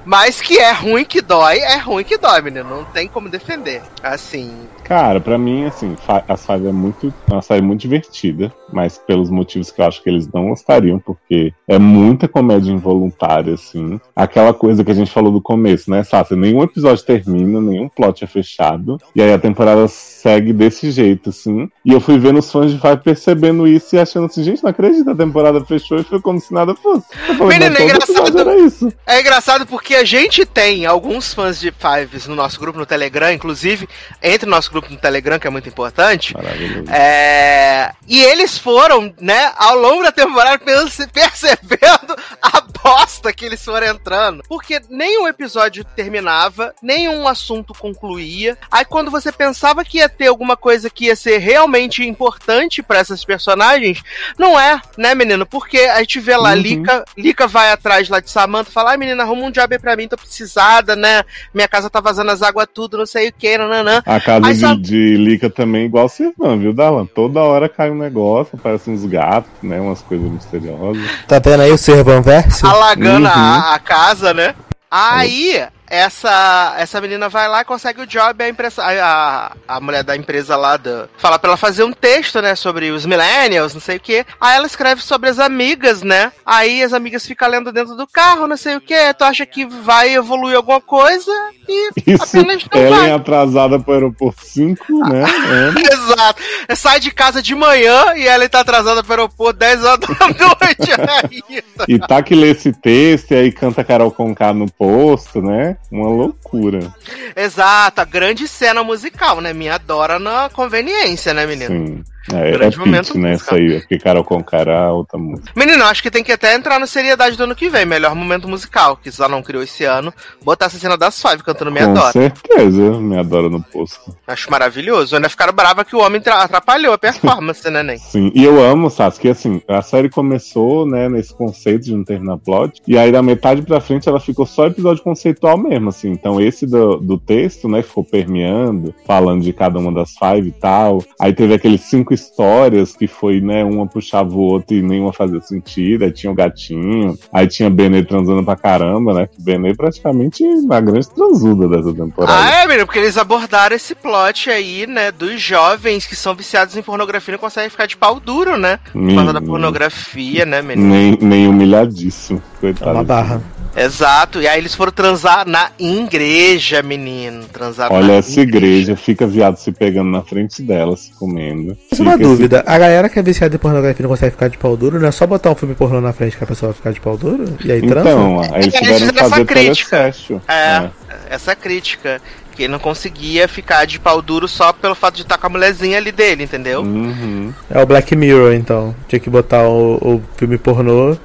Mas 0.04 0.40
que 0.40 0.58
é 0.58 0.72
ruim 0.72 1.04
que 1.04 1.20
dói, 1.20 1.58
é 1.58 1.76
ruim 1.76 2.04
que 2.04 2.18
dói, 2.18 2.40
menino. 2.40 2.68
Não 2.68 2.84
tem 2.84 3.08
como 3.08 3.28
defender. 3.28 3.82
Assim, 4.02 4.68
Cara, 4.90 5.20
pra 5.20 5.38
mim, 5.38 5.66
assim, 5.66 5.94
a 6.08 6.36
Five 6.36 6.66
é 6.66 6.72
muito, 6.72 7.14
é 7.30 7.32
uma 7.32 7.42
série 7.42 7.62
muito 7.62 7.80
divertida, 7.80 8.52
mas 8.72 8.98
pelos 8.98 9.30
motivos 9.30 9.70
que 9.70 9.80
eu 9.80 9.84
acho 9.84 10.02
que 10.02 10.10
eles 10.10 10.26
não 10.32 10.48
gostariam, 10.48 10.98
porque 10.98 11.54
é 11.68 11.78
muita 11.78 12.26
comédia 12.26 12.72
involuntária, 12.72 13.54
assim. 13.54 14.00
Aquela 14.16 14.52
coisa 14.52 14.82
que 14.82 14.90
a 14.90 14.94
gente 14.94 15.12
falou 15.12 15.30
do 15.30 15.40
começo, 15.40 15.88
né, 15.88 16.02
Sasha? 16.02 16.34
Nenhum 16.34 16.60
episódio 16.64 17.04
termina, 17.04 17.60
nenhum 17.60 17.88
plot 17.88 18.24
é 18.24 18.26
fechado, 18.26 18.98
e 19.14 19.22
aí 19.22 19.32
a 19.32 19.38
temporada 19.38 19.86
segue 20.22 20.52
desse 20.52 20.90
jeito, 20.90 21.30
assim. 21.30 21.68
E 21.84 21.92
eu 21.92 22.00
fui 22.00 22.18
vendo 22.18 22.38
os 22.38 22.50
fãs 22.50 22.70
de 22.70 22.78
Five 22.78 22.98
percebendo 22.98 23.66
isso 23.66 23.94
e 23.94 23.98
achando 23.98 24.26
assim, 24.26 24.42
gente, 24.42 24.62
não 24.62 24.70
acredito, 24.70 25.10
a 25.10 25.14
temporada 25.14 25.64
fechou 25.64 25.98
e 25.98 26.04
foi 26.04 26.20
como 26.20 26.40
se 26.40 26.52
nada 26.52 26.74
fosse. 26.74 27.06
Falei, 27.38 27.58
Menino, 27.58 27.70
"Mas 27.72 27.80
é 27.80 27.84
engraçado. 27.84 28.58
isso. 28.66 28.92
É 29.06 29.20
engraçado 29.20 29.66
porque 29.66 29.94
a 29.94 30.04
gente 30.04 30.44
tem 30.44 30.86
alguns 30.86 31.32
fãs 31.32 31.58
de 31.60 31.72
Fives 31.72 32.26
no 32.26 32.34
nosso 32.34 32.58
grupo 32.60 32.78
no 32.78 32.86
Telegram, 32.86 33.32
inclusive, 33.32 33.88
entre 34.22 34.46
o 34.46 34.50
nosso 34.50 34.70
grupo 34.70 34.90
no 34.90 34.96
Telegram, 34.98 35.38
que 35.38 35.46
é 35.46 35.50
muito 35.50 35.68
importante. 35.68 36.34
Maravilhoso. 36.34 36.90
É, 36.90 37.92
E 38.06 38.20
eles 38.22 38.58
foram, 38.58 39.14
né, 39.20 39.52
ao 39.56 39.76
longo 39.78 40.02
da 40.02 40.10
temporada 40.12 40.58
perce- 40.58 41.06
percebendo 41.08 42.16
a 42.42 42.60
bosta 42.82 43.32
que 43.32 43.44
eles 43.44 43.64
foram 43.64 43.86
entrando. 43.88 44.42
Porque 44.48 44.80
nenhum 44.90 45.28
episódio 45.28 45.84
terminava, 45.84 46.74
nenhum 46.82 47.28
assunto 47.28 47.72
concluía. 47.78 48.58
Aí 48.70 48.84
quando 48.84 49.10
você 49.10 49.30
pensava 49.30 49.84
que 49.84 49.98
ia 49.98 50.09
ter 50.10 50.26
alguma 50.26 50.56
coisa 50.56 50.90
que 50.90 51.06
ia 51.06 51.16
ser 51.16 51.38
realmente 51.38 52.04
importante 52.06 52.82
pra 52.82 52.98
essas 52.98 53.24
personagens, 53.24 54.02
não 54.38 54.58
é, 54.58 54.80
né, 54.98 55.14
menino? 55.14 55.46
Porque 55.46 55.78
a 55.78 55.98
gente 56.00 56.20
vê 56.20 56.36
lá, 56.36 56.50
Uhum. 56.50 56.56
Lika, 56.56 57.04
Lika 57.16 57.46
vai 57.46 57.70
atrás 57.72 58.08
lá 58.08 58.20
de 58.20 58.30
Samantha, 58.30 58.70
fala, 58.70 58.90
ai 58.90 58.96
menina, 58.96 59.22
arruma 59.22 59.46
um 59.46 59.50
job 59.50 59.72
aí 59.74 59.78
pra 59.78 59.96
mim, 59.96 60.08
tô 60.08 60.16
precisada, 60.16 60.94
né? 60.96 61.22
Minha 61.54 61.68
casa 61.68 61.88
tá 61.88 62.00
vazando 62.00 62.30
as 62.30 62.42
águas 62.42 62.66
tudo, 62.72 62.98
não 62.98 63.06
sei 63.06 63.28
o 63.28 63.32
que, 63.32 63.56
nananã. 63.56 64.02
A 64.04 64.20
casa 64.20 64.46
Aí 64.46 64.54
de, 64.54 64.60
só- 64.60 64.74
de 64.74 65.16
Lica 65.16 65.48
também 65.48 65.82
é 65.82 65.84
igual 65.86 66.08
Servan, 66.08 66.58
viu, 66.58 66.72
Dalan? 66.72 67.06
Toda 67.06 67.40
hora 67.40 67.68
cai 67.68 67.90
um 67.90 67.94
negócio, 67.98 68.56
aparecem 68.58 68.92
uns 68.94 69.04
gatos, 69.06 69.50
né? 69.62 69.80
Umas 69.80 70.02
coisas 70.02 70.30
misteriosas. 70.30 71.02
Tá 71.28 71.38
vendo 71.38 71.60
aí 71.62 71.70
o 71.72 71.78
Servan 71.78 72.20
Verso? 72.22 72.66
alagando 72.66 73.26
Uhum. 73.26 73.32
a, 73.32 73.74
a 73.74 73.78
casa, 73.78 74.34
né? 74.34 74.54
Aí, 74.90 75.62
essa, 75.90 76.76
essa 76.78 77.00
menina 77.00 77.28
vai 77.28 77.48
lá 77.48 77.64
consegue 77.64 78.00
o 78.00 78.06
job, 78.06 78.42
a, 78.42 78.48
empresa, 78.48 78.80
a, 78.82 79.46
a, 79.46 79.52
a 79.66 79.80
mulher 79.80 80.04
da 80.04 80.16
empresa 80.16 80.56
lá 80.56 80.76
da, 80.76 81.08
fala 81.18 81.36
pra 81.36 81.50
ela 81.50 81.56
fazer 81.56 81.82
um 81.82 81.92
texto, 81.92 82.40
né, 82.40 82.54
sobre 82.54 82.92
os 82.92 83.04
millennials, 83.04 83.74
não 83.74 83.80
sei 83.80 83.96
o 83.96 84.00
que. 84.00 84.24
Aí 84.40 84.56
ela 84.56 84.66
escreve 84.66 85.02
sobre 85.02 85.28
as 85.28 85.40
amigas, 85.40 86.02
né? 86.02 86.32
Aí 86.46 86.82
as 86.82 86.92
amigas 86.92 87.26
ficam 87.26 87.48
lendo 87.48 87.72
dentro 87.72 87.96
do 87.96 88.06
carro, 88.06 88.46
não 88.46 88.56
sei 88.56 88.76
o 88.76 88.80
que. 88.80 89.12
Tu 89.14 89.24
acha 89.24 89.44
que 89.44 89.66
vai 89.66 90.14
evoluir 90.14 90.56
alguma 90.56 90.80
coisa 90.80 91.32
e 91.68 91.90
Isso, 92.06 92.22
apenas 92.22 92.64
não 92.72 92.80
ela 92.80 92.96
vai. 92.96 93.10
é 93.10 93.14
atrasada 93.14 93.80
pro 93.80 93.94
aeroporto 93.94 94.44
5, 94.44 95.08
né? 95.08 95.24
anos. 95.24 95.82
Exato. 95.90 96.42
Sai 96.76 97.00
de 97.00 97.10
casa 97.10 97.42
de 97.42 97.54
manhã 97.54 98.14
e 98.16 98.26
ela 98.26 98.48
tá 98.48 98.60
atrasada 98.60 99.02
pro 99.02 99.12
aeroporto 99.12 99.58
10 99.58 99.84
horas 99.84 100.00
da 100.00 100.26
noite 100.38 100.92
ainda. 100.92 101.84
E 101.88 101.98
tá 101.98 102.22
que 102.22 102.34
lê 102.34 102.50
esse 102.50 102.72
texto 102.72 103.32
e 103.32 103.34
aí 103.34 103.50
canta 103.52 103.82
Carol 103.82 104.12
Conká 104.12 104.52
no 104.52 104.70
posto, 104.70 105.42
né? 105.42 105.76
Uma 105.90 106.08
loucura. 106.08 106.94
Exato, 107.36 108.00
a 108.00 108.04
grande 108.04 108.46
cena 108.46 108.82
musical, 108.84 109.40
né? 109.40 109.52
Minha 109.52 109.74
adora 109.74 110.18
na 110.18 110.48
conveniência, 110.50 111.34
né, 111.34 111.46
menino? 111.46 111.86
Sim. 111.86 112.04
É, 112.32 112.48
é 112.48 112.52
Grande 112.52 112.78
momento 112.78 113.06
pitch, 113.06 113.14
né? 113.16 113.30
musical. 113.32 113.58
Essa 113.58 113.64
aí, 113.64 113.84
é 113.90 113.98
Carol 113.98 114.24
Conká 114.24 114.58
era 114.58 114.92
outra 114.92 115.18
música. 115.18 115.50
Menino, 115.56 115.84
acho 115.84 116.02
que 116.02 116.10
tem 116.10 116.22
que 116.22 116.32
até 116.32 116.54
entrar 116.54 116.78
na 116.78 116.86
seriedade 116.86 117.36
do 117.36 117.44
ano 117.44 117.54
que 117.54 117.68
vem. 117.68 117.86
Melhor 117.86 118.14
momento 118.14 118.46
musical, 118.46 118.96
que 118.96 119.10
só 119.10 119.28
não 119.28 119.42
criou 119.42 119.62
esse 119.62 119.84
ano. 119.84 120.12
Botar 120.44 120.66
essa 120.66 120.78
cena 120.78 120.96
das 120.96 121.20
Five 121.20 121.42
cantando 121.42 121.70
Me 121.72 121.80
Com 121.80 121.90
Adora. 121.90 122.12
certeza, 122.12 122.82
me 123.00 123.16
adora 123.18 123.48
no 123.48 123.62
posto. 123.62 124.14
Acho 124.26 124.50
maravilhoso. 124.50 125.16
Ainda 125.16 125.28
ficaram 125.28 125.52
brava 125.52 125.84
que 125.84 125.96
o 125.96 126.00
homem 126.00 126.20
tra- 126.20 126.42
atrapalhou 126.42 126.92
a 126.92 126.98
performance, 126.98 127.68
né, 127.70 127.82
Nen? 127.82 127.98
Sim, 127.98 128.30
e 128.34 128.44
eu 128.44 128.62
amo, 128.62 128.90
Sasuke, 128.90 129.28
assim, 129.28 129.62
a 129.66 129.80
série 129.82 130.08
começou, 130.08 130.86
né, 130.86 131.08
nesse 131.08 131.34
conceito 131.34 131.84
de 131.84 131.94
não 131.94 132.04
terminar 132.04 132.38
plot, 132.38 132.80
e 132.86 132.98
aí 132.98 133.10
da 133.10 133.22
metade 133.22 133.62
pra 133.62 133.80
frente 133.80 134.08
ela 134.08 134.20
ficou 134.20 134.46
só 134.46 134.66
episódio 134.66 135.02
conceitual 135.02 135.56
mesmo, 135.58 135.88
assim, 135.88 136.10
então 136.10 136.40
esse 136.40 136.66
do, 136.66 136.96
do 136.98 137.18
texto, 137.18 137.68
né, 137.68 137.82
ficou 137.82 138.04
permeando, 138.04 138.94
falando 139.06 139.42
de 139.42 139.52
cada 139.52 139.78
uma 139.78 139.92
das 139.92 140.12
five 140.12 140.48
e 140.48 140.52
tal, 140.52 141.02
aí 141.20 141.32
teve 141.32 141.54
aqueles 141.54 141.80
cinco 141.82 142.09
histórias 142.14 142.96
que 142.96 143.06
foi, 143.06 143.40
né, 143.40 143.64
uma 143.64 143.86
puxava 143.86 144.34
o 144.34 144.38
outro 144.38 144.74
e 144.76 144.82
nenhuma 144.82 145.12
fazia 145.12 145.40
sentido, 145.40 146.04
aí 146.04 146.12
tinha 146.12 146.30
o 146.30 146.34
gatinho, 146.34 147.18
aí 147.32 147.46
tinha 147.46 147.70
Benê 147.70 148.02
transando 148.02 148.44
pra 148.44 148.56
caramba, 148.56 149.14
né, 149.14 149.26
que 149.26 149.42
Benê 149.42 149.74
praticamente 149.74 150.44
a 150.70 150.80
grande 150.80 151.08
transuda 151.10 151.68
dessa 151.68 151.92
temporada. 151.94 152.38
Ah, 152.38 152.62
é, 152.62 152.66
menino, 152.66 152.86
porque 152.86 152.98
eles 152.98 153.16
abordaram 153.16 153.74
esse 153.76 153.94
plot 153.94 154.50
aí, 154.50 154.86
né, 154.86 155.10
dos 155.12 155.40
jovens 155.40 156.06
que 156.06 156.16
são 156.16 156.34
viciados 156.34 156.76
em 156.76 156.82
pornografia 156.82 157.32
e 157.32 157.34
não 157.36 157.38
conseguem 157.38 157.70
ficar 157.70 157.86
de 157.86 157.96
pau 157.96 158.18
duro, 158.20 158.56
né? 158.56 158.78
Por 158.92 159.14
causa 159.14 159.32
da 159.32 159.40
pornografia, 159.40 160.44
né, 160.44 160.62
menino? 160.62 160.88
Nem, 160.88 161.18
nem 161.20 161.48
humilhadíssimo, 161.48 162.42
É 162.58 162.60
coitado. 162.60 162.92
uma 162.92 163.04
barra. 163.04 163.42
Exato. 163.76 164.40
E 164.40 164.48
aí 164.48 164.58
eles 164.58 164.74
foram 164.74 164.92
transar 164.92 165.46
na 165.46 165.70
igreja, 165.78 166.82
menino. 166.82 167.44
Transaram 167.46 167.94
Olha 167.94 168.06
na 168.08 168.14
essa 168.14 168.40
igreja, 168.40 168.96
fica 168.96 169.26
viado 169.26 169.56
se 169.56 169.70
pegando 169.72 170.10
na 170.10 170.22
frente 170.22 170.62
dela, 170.62 170.96
se 170.96 171.12
comendo. 171.12 171.76
Mas 171.90 172.00
uma 172.00 172.18
dúvida, 172.18 172.62
a 172.66 172.78
galera 172.78 173.08
que 173.08 173.18
é 173.18 173.22
viciada 173.22 173.54
em 173.54 173.58
pornografia 173.58 174.02
não 174.02 174.10
consegue 174.10 174.32
ficar 174.32 174.48
de 174.48 174.58
pau 174.58 174.76
duro, 174.76 174.98
não 175.00 175.08
é 175.08 175.12
só 175.12 175.26
botar 175.26 175.50
um 175.50 175.54
filme 175.54 175.74
pornô 175.74 176.00
na 176.00 176.12
frente 176.12 176.36
que 176.36 176.44
a 176.44 176.46
pessoa 176.46 176.72
vai 176.72 176.76
ficar 176.76 176.92
de 176.92 177.00
pau 177.00 177.16
duro? 177.16 177.44
E 177.64 177.70
aí 177.70 177.80
transa? 177.80 178.10
Então, 178.10 178.40
aí 178.40 178.62
eles 178.62 178.74
É, 178.74 178.78
tiveram 178.78 178.94
que 178.94 179.00
fizeram 179.00 179.18
essa 179.20 179.30
fazer 179.30 179.44
crítica. 179.46 179.96
telesexual. 179.98 180.42
É, 180.48 180.90
essa 181.30 181.56
crítica. 181.56 182.20
Que 182.54 182.64
ele 182.64 182.72
não 182.72 182.78
conseguia 182.78 183.48
ficar 183.48 183.84
de 183.84 183.98
pau 183.98 184.20
duro 184.20 184.48
só 184.48 184.72
pelo 184.72 184.94
fato 184.94 185.16
de 185.16 185.22
estar 185.22 185.38
com 185.38 185.46
a 185.46 185.50
mulherzinha 185.50 185.98
ali 185.98 186.12
dele, 186.12 186.44
entendeu? 186.44 186.82
Uhum. 186.82 187.52
É 187.70 187.82
o 187.82 187.86
Black 187.86 188.14
Mirror, 188.14 188.52
então. 188.54 188.94
Tinha 189.08 189.20
que 189.20 189.30
botar 189.30 189.68
o, 189.68 189.96
o 189.96 190.22
filme 190.36 190.58
pornô 190.58 191.16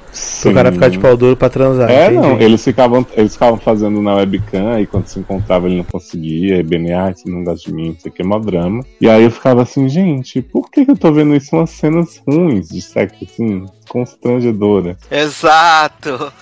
pro 0.42 0.54
cara 0.54 0.72
ficar 0.72 0.88
de 0.88 0.98
pau 0.98 1.16
duro 1.16 1.36
pra 1.36 1.48
transar. 1.48 1.90
É, 1.90 2.06
entendi. 2.06 2.20
não, 2.20 2.40
eles 2.40 2.64
ficavam, 2.64 3.06
eles 3.14 3.34
ficavam 3.34 3.58
fazendo 3.58 4.00
na 4.00 4.14
webcam, 4.14 4.72
aí 4.72 4.86
quando 4.86 5.06
se 5.06 5.18
encontrava 5.18 5.66
ele 5.66 5.76
não 5.76 5.84
conseguia, 5.84 6.60
e 6.60 6.92
ai, 6.92 7.14
você 7.14 7.28
não 7.28 7.44
gosta 7.44 7.68
de 7.68 7.74
mim, 7.74 7.94
isso 7.96 8.08
aqui 8.08 8.22
é 8.22 8.24
mó 8.24 8.38
drama. 8.38 8.84
E 9.00 9.08
aí 9.08 9.24
eu 9.24 9.30
ficava 9.30 9.62
assim, 9.62 9.88
gente, 9.88 10.40
por 10.40 10.70
que, 10.70 10.84
que 10.84 10.90
eu 10.90 10.96
tô 10.96 11.12
vendo 11.12 11.34
isso? 11.34 11.54
Umas 11.54 11.70
cenas 11.70 12.22
ruins 12.26 12.68
de 12.68 12.80
sexo, 12.80 13.24
assim, 13.24 13.66
constrangedora. 13.88 14.96
Exato. 15.10 16.32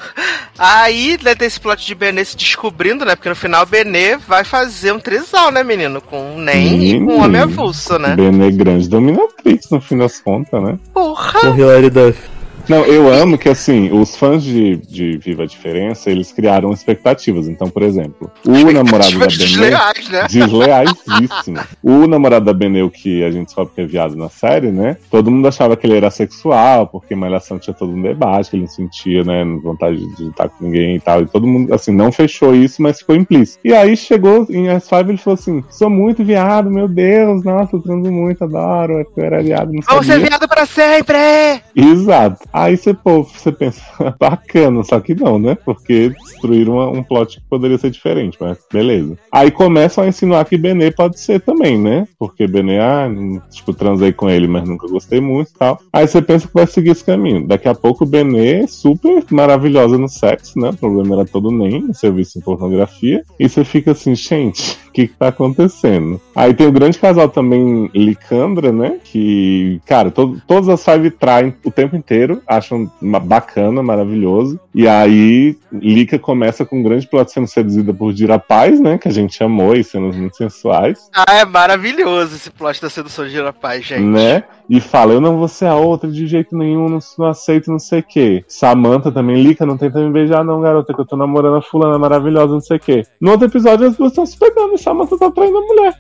Aí, 0.59 1.19
né, 1.23 1.35
tem 1.35 1.49
esse 1.49 1.61
plot 1.61 1.85
de 1.85 1.95
Benê 1.95 2.25
se 2.25 2.37
descobrindo, 2.37 3.05
né? 3.05 3.17
Porque 3.17 3.29
no 3.29 3.35
final 3.35 3.67
Benê 3.67 4.17
vai 4.17 4.45
fazer 4.45 4.93
um 4.93 5.01
trisal, 5.01 5.51
né, 5.51 5.65
menino? 5.65 6.01
Com 6.01 6.37
o 6.37 6.39
Nen 6.39 6.85
e 6.85 6.99
com 7.05 7.19
o 7.19 7.25
Homem 7.25 7.43
Avulso, 7.43 7.99
né? 7.99 8.15
Benê 8.15 8.51
grande 8.53 8.89
dominatrix, 8.89 9.71
no 9.71 9.81
fim 9.81 9.99
das 9.99 10.21
contas, 10.21 10.63
né? 10.63 10.79
Porra! 10.93 11.41
Com 11.41 11.57
Hilary 11.57 11.91
Duff. 11.91 12.34
Não, 12.69 12.85
eu 12.85 13.13
amo 13.13 13.37
que, 13.37 13.49
assim, 13.49 13.91
os 13.93 14.17
fãs 14.17 14.43
de, 14.43 14.77
de 14.77 15.19
Viva 15.19 15.43
a 15.43 15.47
Diferença, 15.47 16.11
eles 16.11 16.33
criaram 16.33 16.73
expectativas. 16.73 17.49
Então, 17.49 17.69
por 17.69 17.83
exemplo, 17.83 18.31
o 18.47 18.73
namorado 18.73 19.19
da 19.19 19.27
Benê... 19.27 19.37
desleais, 19.37 20.09
né? 20.09 20.27
Desleaisíssimo. 20.29 21.61
O 21.83 22.07
namorado 22.07 22.47
da 22.47 22.53
Beneu, 22.53 22.91
que 22.91 23.23
a 23.23 23.31
gente 23.31 23.53
sabe 23.53 23.71
que 23.75 23.81
é 23.81 23.87
viado 23.87 24.17
na 24.17 24.29
série, 24.29 24.71
né? 24.71 24.97
Todo 25.11 25.31
mundo 25.31 25.47
achava 25.47 25.77
que 25.77 25.87
ele 25.87 25.97
era 25.97 26.11
sexual, 26.11 26.87
porque 26.87 27.15
Malhação 27.15 27.59
tinha 27.59 27.75
todo 27.75 27.93
um 27.93 28.01
debate, 28.01 28.51
que 28.51 28.57
ele 28.57 28.63
não 28.63 28.71
sentia, 28.71 29.23
né, 29.25 29.45
vontade 29.63 29.99
de 30.17 30.29
estar 30.29 30.49
com 30.49 30.65
ninguém 30.65 30.97
e 30.97 31.01
tal. 31.01 31.23
E 31.23 31.27
todo 31.27 31.47
mundo, 31.47 31.73
assim, 31.75 31.93
não 31.93 32.11
fechou 32.11 32.55
isso, 32.55 32.81
mas 32.81 32.99
ficou 32.99 33.15
implícito. 33.15 33.61
E 33.65 33.73
aí 33.73 33.97
chegou 33.97 34.47
em 34.51 34.67
S5 34.67 35.09
ele 35.09 35.19
falou 35.19 35.39
assim: 35.39 35.65
sou 35.71 35.91
muito 35.91 36.25
viado, 36.25 36.71
meu 36.71 36.89
Deus, 36.89 37.45
nossa, 37.45 37.77
eu 37.77 37.81
transo 37.81 38.11
muito, 38.11 38.45
adoro, 38.45 39.07
eu 39.17 39.25
era 39.25 39.43
viado, 39.43 39.73
não 39.73 39.81
Vamos 39.87 40.07
ser 40.07 40.13
sabia. 40.13 40.29
viado 40.29 40.49
pra 40.49 40.67
sempre! 40.67 41.63
Exato. 41.75 42.39
Aí 42.57 42.77
você, 42.77 42.95
pô, 42.95 43.25
você 43.25 43.51
pensa, 43.51 43.83
bacana, 44.19 44.85
só 44.85 45.01
que 45.01 45.13
não, 45.13 45.41
né? 45.41 45.57
Porque 45.65 46.11
destruíram 46.11 46.75
uma- 46.75 46.89
um 46.89 47.03
plot 47.03 47.41
que 47.41 47.49
poderia 47.51 47.77
ser 47.77 47.91
diferente, 47.91 48.39
mas 48.41 48.59
beleza. 48.73 49.19
Aí 49.33 49.51
começam 49.51 50.05
a 50.05 50.07
insinuar 50.09 50.45
que 50.45 50.57
Benê 50.57 50.93
pode 50.93 51.19
ser 51.19 51.41
também, 51.41 51.77
né? 51.77 52.07
Porque 52.17 52.47
Benê, 52.47 52.79
ah, 52.79 53.09
tipo, 53.51 53.73
transei 53.75 54.13
com 54.13 54.31
ele, 54.31 54.47
mas 54.47 54.69
nunca 54.69 54.87
gostei 54.87 55.21
muito 55.21 55.51
e 55.51 55.59
tal. 55.59 55.81
Aí 55.93 56.07
você 56.07 56.23
pensa 56.23 56.47
que 56.47 56.55
vai 56.55 56.67
seguir 56.69 56.91
esse 56.91 57.05
caminho. 57.05 57.45
Daqui 57.47 57.69
a 57.69 57.75
pouco 57.75 58.07
Benê 58.07 58.63
é 58.63 58.67
super 58.69 59.25
maravilhosa 59.31 59.99
no 59.99 60.09
sexo, 60.09 60.57
né? 60.59 60.71
O 60.71 60.77
problema 60.77 61.17
era 61.17 61.25
todo 61.25 61.51
nem, 61.51 61.93
serviço 61.93 62.39
em 62.39 62.43
pornografia. 62.43 63.23
E 63.41 63.49
você 63.49 63.65
fica 63.65 63.91
assim, 63.91 64.15
gente, 64.15 64.79
o 64.89 64.93
que 64.95 65.09
que 65.09 65.15
tá 65.19 65.27
acontecendo? 65.29 66.21
Aí 66.37 66.55
tem 66.55 66.69
o 66.69 66.73
grande 66.73 66.99
casal 67.01 67.29
também, 67.29 67.91
Licandra, 67.93 68.71
né? 68.71 68.99
Que, 69.03 69.81
cara, 69.87 70.11
to- 70.11 70.41
todas 70.47 70.69
as 70.69 70.85
five 70.85 71.11
traem 71.11 71.53
o 71.65 71.71
tempo 71.71 71.97
inteiro, 71.97 72.41
acham 72.47 72.91
ma- 73.01 73.19
bacana, 73.21 73.83
maravilhoso. 73.83 74.59
E 74.75 74.89
aí, 74.89 75.57
Lica 75.73 76.19
começa 76.19 76.65
com 76.65 76.79
um 76.81 76.83
grande 76.83 77.07
plot 77.07 77.31
sendo 77.33 77.47
seduzida 77.47 77.93
por 77.95 78.13
Dira 78.13 78.39
Paz, 78.39 78.81
né? 78.81 78.99
Que 78.99 79.09
a 79.09 79.13
gente 79.13 79.43
amou 79.43 79.75
e 79.75 79.85
cenas 79.85 80.17
muito 80.17 80.37
sensuais, 80.37 81.09
Ah, 81.15 81.35
é 81.37 81.45
maravilhoso 81.45 82.35
esse 82.37 82.51
plot 82.51 82.81
da 82.81 82.91
sedução 82.91 83.27
de 83.27 83.41
rapaz, 83.41 83.85
gente. 83.85 84.03
né? 84.03 84.45
E 84.69 84.81
fala, 84.81 85.13
eu 85.13 85.21
não 85.21 85.37
vou 85.37 85.47
ser 85.47 85.67
a 85.67 85.75
outra 85.77 86.11
de 86.11 86.27
jeito 86.27 86.57
nenhum, 86.57 86.89
não, 86.89 86.99
não 87.19 87.27
aceito 87.27 87.71
não 87.71 87.79
sei 87.79 88.01
o 88.01 88.03
quê. 88.03 88.43
Samantha 88.49 89.13
também, 89.13 89.43
Lica, 89.43 89.67
não 89.67 89.77
tenta 89.77 90.01
me 90.01 90.11
beijar 90.11 90.43
não, 90.43 90.61
garota, 90.63 90.95
que 90.95 91.01
eu 91.01 91.05
tô 91.05 91.17
namorando 91.17 91.57
a 91.59 91.63
fulana 91.63 91.99
maravilhosa, 91.99 92.55
não 92.55 92.61
sei 92.63 92.79
o 92.79 92.81
quê. 92.81 93.03
No 93.21 93.33
outro 93.33 93.47
episódio, 93.47 93.87
as 93.87 93.95
duas 93.97 94.13
estão 94.13 94.25
se 94.25 94.39
pegando 94.39 94.75
e 94.75 94.79
Samantha 94.79 95.19
tá 95.19 95.31
traindo 95.31 95.59
a 95.59 95.61
mulher. 95.61 95.93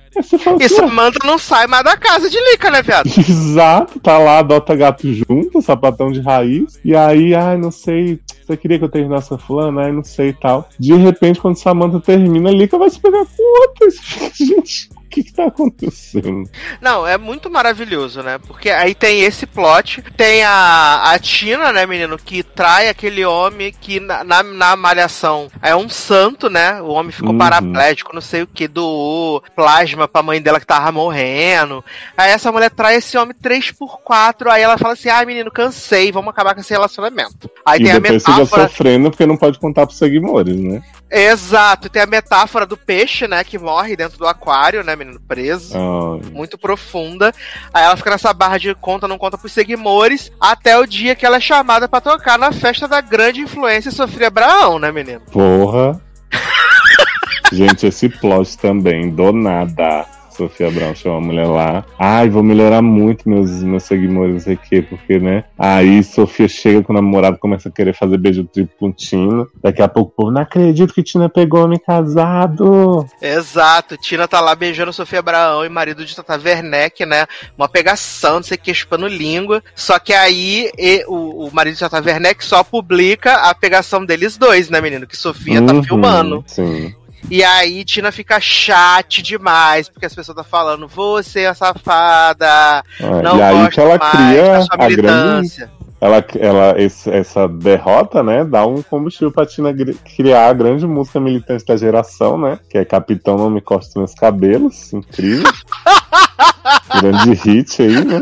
Fala 0.42 0.56
E 0.58 0.64
assim, 0.64 0.74
"Ué, 0.76 0.88
Samantha 0.88 1.18
não 1.26 1.36
sai 1.36 1.66
mais 1.66 1.84
da 1.84 1.94
casa 1.96 2.30
de 2.30 2.38
Lica, 2.52 2.70
né, 2.70 2.80
viado? 2.82 3.04
Exato, 3.18 4.00
tá 4.00 4.16
lá, 4.16 4.38
adota 4.38 4.74
gato 4.74 5.12
junto, 5.12 5.60
sapatão 5.60 6.10
de 6.10 6.22
raiz. 6.36 6.80
E 6.84 6.94
aí, 6.94 7.34
ai, 7.34 7.56
não 7.56 7.70
sei, 7.70 8.20
você 8.44 8.56
queria 8.56 8.78
que 8.78 8.84
eu 8.84 8.90
terminasse 8.90 9.28
com 9.28 9.38
fulana? 9.38 9.82
Ai, 9.82 9.92
não 9.92 10.04
sei 10.04 10.28
e 10.28 10.32
tal. 10.32 10.68
De 10.78 10.94
repente, 10.94 11.40
quando 11.40 11.56
Samantha 11.56 12.00
termina, 12.00 12.50
Lica 12.50 12.78
vai 12.78 12.90
se 12.90 13.00
pegar 13.00 13.24
com 13.24 13.60
outra. 13.60 13.88
Gente, 14.34 14.90
que 15.14 15.24
que 15.24 15.32
tá 15.32 15.44
acontecendo? 15.46 16.48
Não, 16.80 17.06
é 17.06 17.16
muito 17.16 17.48
maravilhoso, 17.50 18.22
né? 18.22 18.38
Porque 18.38 18.68
aí 18.70 18.94
tem 18.94 19.20
esse 19.22 19.46
plot, 19.46 20.02
tem 20.16 20.42
a, 20.42 21.10
a 21.12 21.18
Tina, 21.18 21.72
né, 21.72 21.86
menino, 21.86 22.18
que 22.18 22.42
trai 22.42 22.88
aquele 22.88 23.24
homem 23.24 23.72
que 23.80 24.00
na, 24.00 24.24
na, 24.24 24.42
na 24.42 24.76
malhação 24.76 25.48
é 25.62 25.74
um 25.74 25.88
santo, 25.88 26.50
né? 26.50 26.80
O 26.82 26.88
homem 26.88 27.12
ficou 27.12 27.30
Uhum. 27.30 27.38
paraplégico, 27.38 28.14
não 28.14 28.20
sei 28.20 28.42
o 28.42 28.46
que, 28.46 28.68
doou 28.68 29.42
plasma 29.56 30.06
pra 30.06 30.22
mãe 30.22 30.40
dela 30.42 30.60
que 30.60 30.66
tava 30.66 30.90
morrendo. 30.92 31.84
Aí 32.16 32.30
essa 32.30 32.50
mulher 32.52 32.70
trai 32.70 32.96
esse 32.96 33.16
homem 33.16 33.34
3x4, 33.34 34.48
aí 34.50 34.62
ela 34.62 34.76
fala 34.78 34.94
assim: 34.94 35.08
ai, 35.08 35.24
menino, 35.24 35.50
cansei, 35.50 36.10
vamos 36.12 36.30
acabar 36.30 36.54
com 36.54 36.60
esse 36.60 36.72
relacionamento. 36.72 37.50
Aí 37.64 37.80
e 37.80 37.84
tem 37.84 37.92
a 37.92 37.94
depois 37.94 38.22
fica 38.22 38.32
metáfora. 38.32 38.68
sofrendo 38.68 39.10
porque 39.10 39.26
não 39.26 39.36
pode 39.36 39.58
contar 39.58 39.86
pros 39.86 39.98
seguidores, 39.98 40.56
né? 40.56 40.82
Exato, 41.10 41.88
tem 41.88 42.02
a 42.02 42.06
metáfora 42.06 42.66
do 42.66 42.76
peixe, 42.76 43.28
né? 43.28 43.44
Que 43.44 43.58
morre 43.58 43.96
dentro 43.96 44.18
do 44.18 44.26
aquário, 44.26 44.82
né, 44.82 44.96
menino, 44.96 45.20
preso. 45.20 45.74
Ai, 45.76 46.30
muito 46.32 46.58
profunda. 46.58 47.32
Aí 47.72 47.84
ela 47.84 47.96
fica 47.96 48.10
nessa 48.10 48.32
barra 48.32 48.58
de 48.58 48.74
conta, 48.74 49.06
não 49.06 49.18
conta 49.18 49.38
pros 49.38 49.52
seguidores, 49.52 50.32
até 50.40 50.78
o 50.78 50.86
dia 50.86 51.14
que 51.14 51.24
ela 51.24 51.36
é 51.36 51.40
chamada 51.40 51.88
pra 51.88 52.00
tocar 52.00 52.38
na 52.38 52.50
festa 52.52 52.88
da 52.88 53.00
grande 53.00 53.40
influência 53.40 53.90
Sofia 53.90 54.28
Abraão, 54.28 54.78
né, 54.78 54.90
menino? 54.90 55.20
porra. 55.30 56.00
Gente, 57.52 57.86
esse 57.86 58.08
plot 58.08 58.58
também, 58.58 59.10
do 59.10 59.32
nada. 59.32 60.06
Sofia 60.36 60.70
Brown 60.70 60.94
chama 60.94 61.16
a 61.16 61.20
mulher 61.20 61.46
lá. 61.46 61.84
Ai, 61.98 62.28
vou 62.28 62.42
melhorar 62.42 62.82
muito 62.82 63.28
meus, 63.28 63.50
meus 63.62 63.84
seguidores, 63.84 64.32
não 64.34 64.40
sei 64.40 64.54
o 64.54 64.58
quê, 64.58 64.82
porque, 64.82 65.18
né? 65.18 65.44
Aí 65.58 66.02
Sofia 66.02 66.48
chega 66.48 66.82
com 66.82 66.92
o 66.92 66.96
namorado, 66.96 67.38
começa 67.38 67.68
a 67.68 67.72
querer 67.72 67.94
fazer 67.94 68.18
beijo 68.18 68.44
triplo 68.44 68.74
com 68.78 68.92
Tina. 68.92 69.46
Daqui 69.62 69.82
a 69.82 69.88
pouco 69.88 70.10
o 70.12 70.14
povo, 70.14 70.30
não 70.32 70.42
acredito 70.42 70.92
que 70.92 71.02
Tina 71.02 71.28
pegou 71.28 71.64
homem 71.64 71.78
casado. 71.78 73.06
Exato, 73.20 73.96
Tina 73.96 74.26
tá 74.28 74.40
lá 74.40 74.54
beijando 74.54 74.92
Sofia 74.92 75.20
Abraão 75.20 75.64
e 75.64 75.68
marido 75.68 76.04
de 76.04 76.14
Tata 76.14 76.40
Werneck, 76.42 77.04
né? 77.06 77.26
Uma 77.56 77.68
pegação, 77.68 78.36
não 78.36 78.42
sei 78.42 78.56
o 78.56 78.60
que, 78.60 78.74
chupando 78.74 79.06
língua. 79.06 79.62
Só 79.74 79.98
que 79.98 80.12
aí 80.12 80.70
e- 80.78 81.04
o, 81.06 81.46
o 81.46 81.50
marido 81.52 81.74
de 81.74 81.80
Tata 81.80 82.02
Werneck 82.04 82.44
só 82.44 82.62
publica 82.64 83.34
a 83.34 83.54
pegação 83.54 84.04
deles 84.04 84.36
dois, 84.36 84.68
né, 84.70 84.80
menino? 84.80 85.06
Que 85.06 85.16
Sofia 85.16 85.62
tá 85.62 85.72
Uhum, 85.74 85.82
filmando. 85.82 86.44
Sim. 86.46 86.94
E 87.30 87.42
aí 87.42 87.84
Tina 87.84 88.12
fica 88.12 88.38
chate 88.40 89.22
demais, 89.22 89.88
porque 89.88 90.06
as 90.06 90.14
pessoas 90.14 90.36
estão 90.36 90.44
falando, 90.48 90.86
você 90.86 91.40
é 91.40 91.54
safada, 91.54 92.46
Ah, 92.48 93.22
não 93.22 93.38
e 93.38 93.42
aí 93.42 93.68
que 93.70 93.80
ela 93.80 93.98
mais 93.98 94.10
cria 94.12 94.58
a 94.70 94.76
grande 94.76 94.96
militância. 94.96 95.70
ela, 96.00 96.24
ela 96.38 96.80
esse- 96.80 97.10
essa 97.10 97.48
derrota, 97.48 98.22
né, 98.22 98.44
dá 98.44 98.66
um 98.66 98.82
combustível 98.82 99.32
pra 99.32 99.46
Tina 99.46 99.72
criar 100.16 100.48
a 100.48 100.52
grande 100.52 100.86
música 100.86 101.18
militante 101.18 101.64
da 101.64 101.76
geração, 101.76 102.36
né, 102.38 102.58
que 102.68 102.76
é 102.76 102.84
Capitão 102.84 103.36
Não 103.38 103.48
Me 103.50 103.60
Corte 103.60 103.88
Meus 103.96 104.14
Cabelos, 104.14 104.92
incrível. 104.92 105.50
grande 107.00 107.32
hit 107.34 107.82
aí, 107.82 108.04
né. 108.04 108.20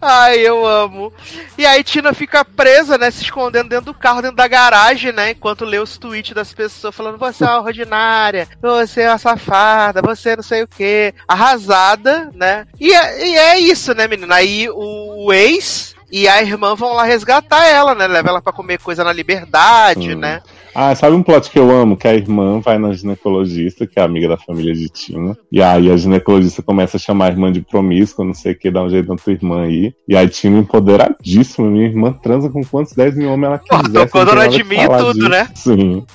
Ai, 0.00 0.38
eu 0.38 0.64
amo. 0.64 1.12
E 1.56 1.66
aí 1.66 1.82
Tina 1.82 2.14
fica 2.14 2.44
presa, 2.44 2.96
né, 2.96 3.10
se 3.10 3.22
escondendo 3.22 3.68
dentro 3.68 3.86
do 3.86 3.94
carro, 3.94 4.22
dentro 4.22 4.36
da 4.36 4.46
garagem, 4.46 5.12
né, 5.12 5.32
enquanto 5.32 5.64
lê 5.64 5.78
os 5.78 5.98
tweets 5.98 6.34
das 6.34 6.52
pessoas 6.52 6.94
falando, 6.94 7.18
você 7.18 7.44
é 7.44 7.48
uma 7.48 7.62
ordinária, 7.62 8.48
você 8.60 9.02
é 9.02 9.08
uma 9.08 9.18
safada, 9.18 10.00
você 10.00 10.36
não 10.36 10.42
sei 10.42 10.62
o 10.62 10.68
que, 10.68 11.12
arrasada, 11.26 12.30
né. 12.32 12.66
E 12.78 12.92
é, 12.92 13.26
e 13.26 13.36
é 13.36 13.58
isso, 13.58 13.92
né, 13.94 14.06
menina. 14.06 14.36
Aí 14.36 14.68
o, 14.70 15.26
o 15.26 15.32
ex 15.32 15.97
e 16.10 16.26
a 16.28 16.42
irmã 16.42 16.74
vão 16.74 16.92
lá 16.94 17.04
resgatar 17.04 17.66
ela, 17.66 17.94
né, 17.94 18.06
leva 18.06 18.28
ela 18.30 18.42
pra 18.42 18.52
comer 18.52 18.78
coisa 18.78 19.02
na 19.04 19.12
liberdade, 19.12 20.14
Hum. 20.14 20.18
né. 20.18 20.40
Ah, 20.74 20.94
sabe 20.94 21.16
um 21.16 21.22
plot 21.24 21.50
que 21.50 21.58
eu 21.58 21.70
amo? 21.72 21.96
Que 21.96 22.06
a 22.06 22.14
irmã 22.14 22.60
vai 22.60 22.78
na 22.78 22.92
ginecologista, 22.92 23.84
que 23.84 23.98
é 23.98 24.02
amiga 24.02 24.28
da 24.28 24.36
família 24.36 24.72
de 24.72 24.88
Tina. 24.88 25.36
E 25.50 25.60
aí 25.60 25.90
a 25.90 25.96
ginecologista 25.96 26.62
começa 26.62 26.96
a 26.98 27.00
chamar 27.00 27.24
a 27.26 27.28
irmã 27.30 27.50
de 27.50 27.60
promíscua, 27.62 28.24
não 28.24 28.34
sei 28.34 28.52
o 28.52 28.58
que, 28.58 28.70
dá 28.70 28.82
um 28.82 28.88
jeito 28.90 29.08
na 29.08 29.16
tua 29.16 29.32
irmã 29.32 29.64
aí. 29.64 29.92
E 30.06 30.14
aí 30.16 30.28
Tina 30.28 30.58
empoderadíssima, 30.58 31.66
minha 31.68 31.86
irmã 31.86 32.12
transa 32.12 32.48
com 32.48 32.62
quantos 32.64 32.92
10 32.92 33.16
mil 33.16 33.32
homens 33.32 33.48
ela 33.48 33.58
quiser. 33.86 34.06
tem 34.08 34.24
dona 34.24 34.34
nada 34.36 34.48
de 34.50 34.62
mim 34.62 34.76
e 34.78 34.88
tudo, 34.88 35.14
disso. 35.14 35.28
né? 35.28 35.48
Sim. 35.54 36.06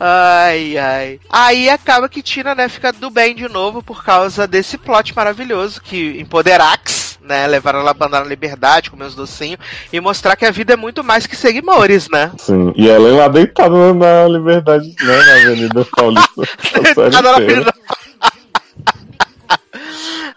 Ai, 0.00 0.78
ai. 0.78 1.20
Aí 1.30 1.68
acaba 1.68 2.08
que 2.08 2.22
Tina, 2.22 2.54
né, 2.54 2.68
fica 2.68 2.92
do 2.92 3.10
bem 3.10 3.34
de 3.34 3.48
novo 3.48 3.82
por 3.82 4.02
causa 4.04 4.46
desse 4.46 4.78
plot 4.78 5.14
maravilhoso 5.14 5.80
que 5.82 6.18
empoderax, 6.20 7.05
né, 7.26 7.46
levaram 7.46 7.80
ela 7.80 7.94
pra 7.94 8.06
andar 8.06 8.20
na 8.20 8.28
liberdade, 8.28 8.90
comer 8.90 9.04
os 9.06 9.14
docinhos 9.14 9.58
e 9.92 10.00
mostrar 10.00 10.36
que 10.36 10.44
a 10.44 10.50
vida 10.50 10.72
é 10.72 10.76
muito 10.76 11.02
mais 11.04 11.26
que 11.26 11.36
seguimores, 11.36 12.08
né? 12.08 12.30
Sim, 12.38 12.72
e 12.76 12.88
ela 12.88 13.08
é 13.08 13.12
lá 13.12 13.28
deitada 13.28 13.92
na 13.92 14.26
Liberdade, 14.28 14.94
né, 15.00 15.16
na 15.16 15.34
Avenida 15.34 15.84
Paulista. 15.84 16.30
Deitada 16.94 17.22
na. 17.22 17.30
Avenida- 17.36 17.74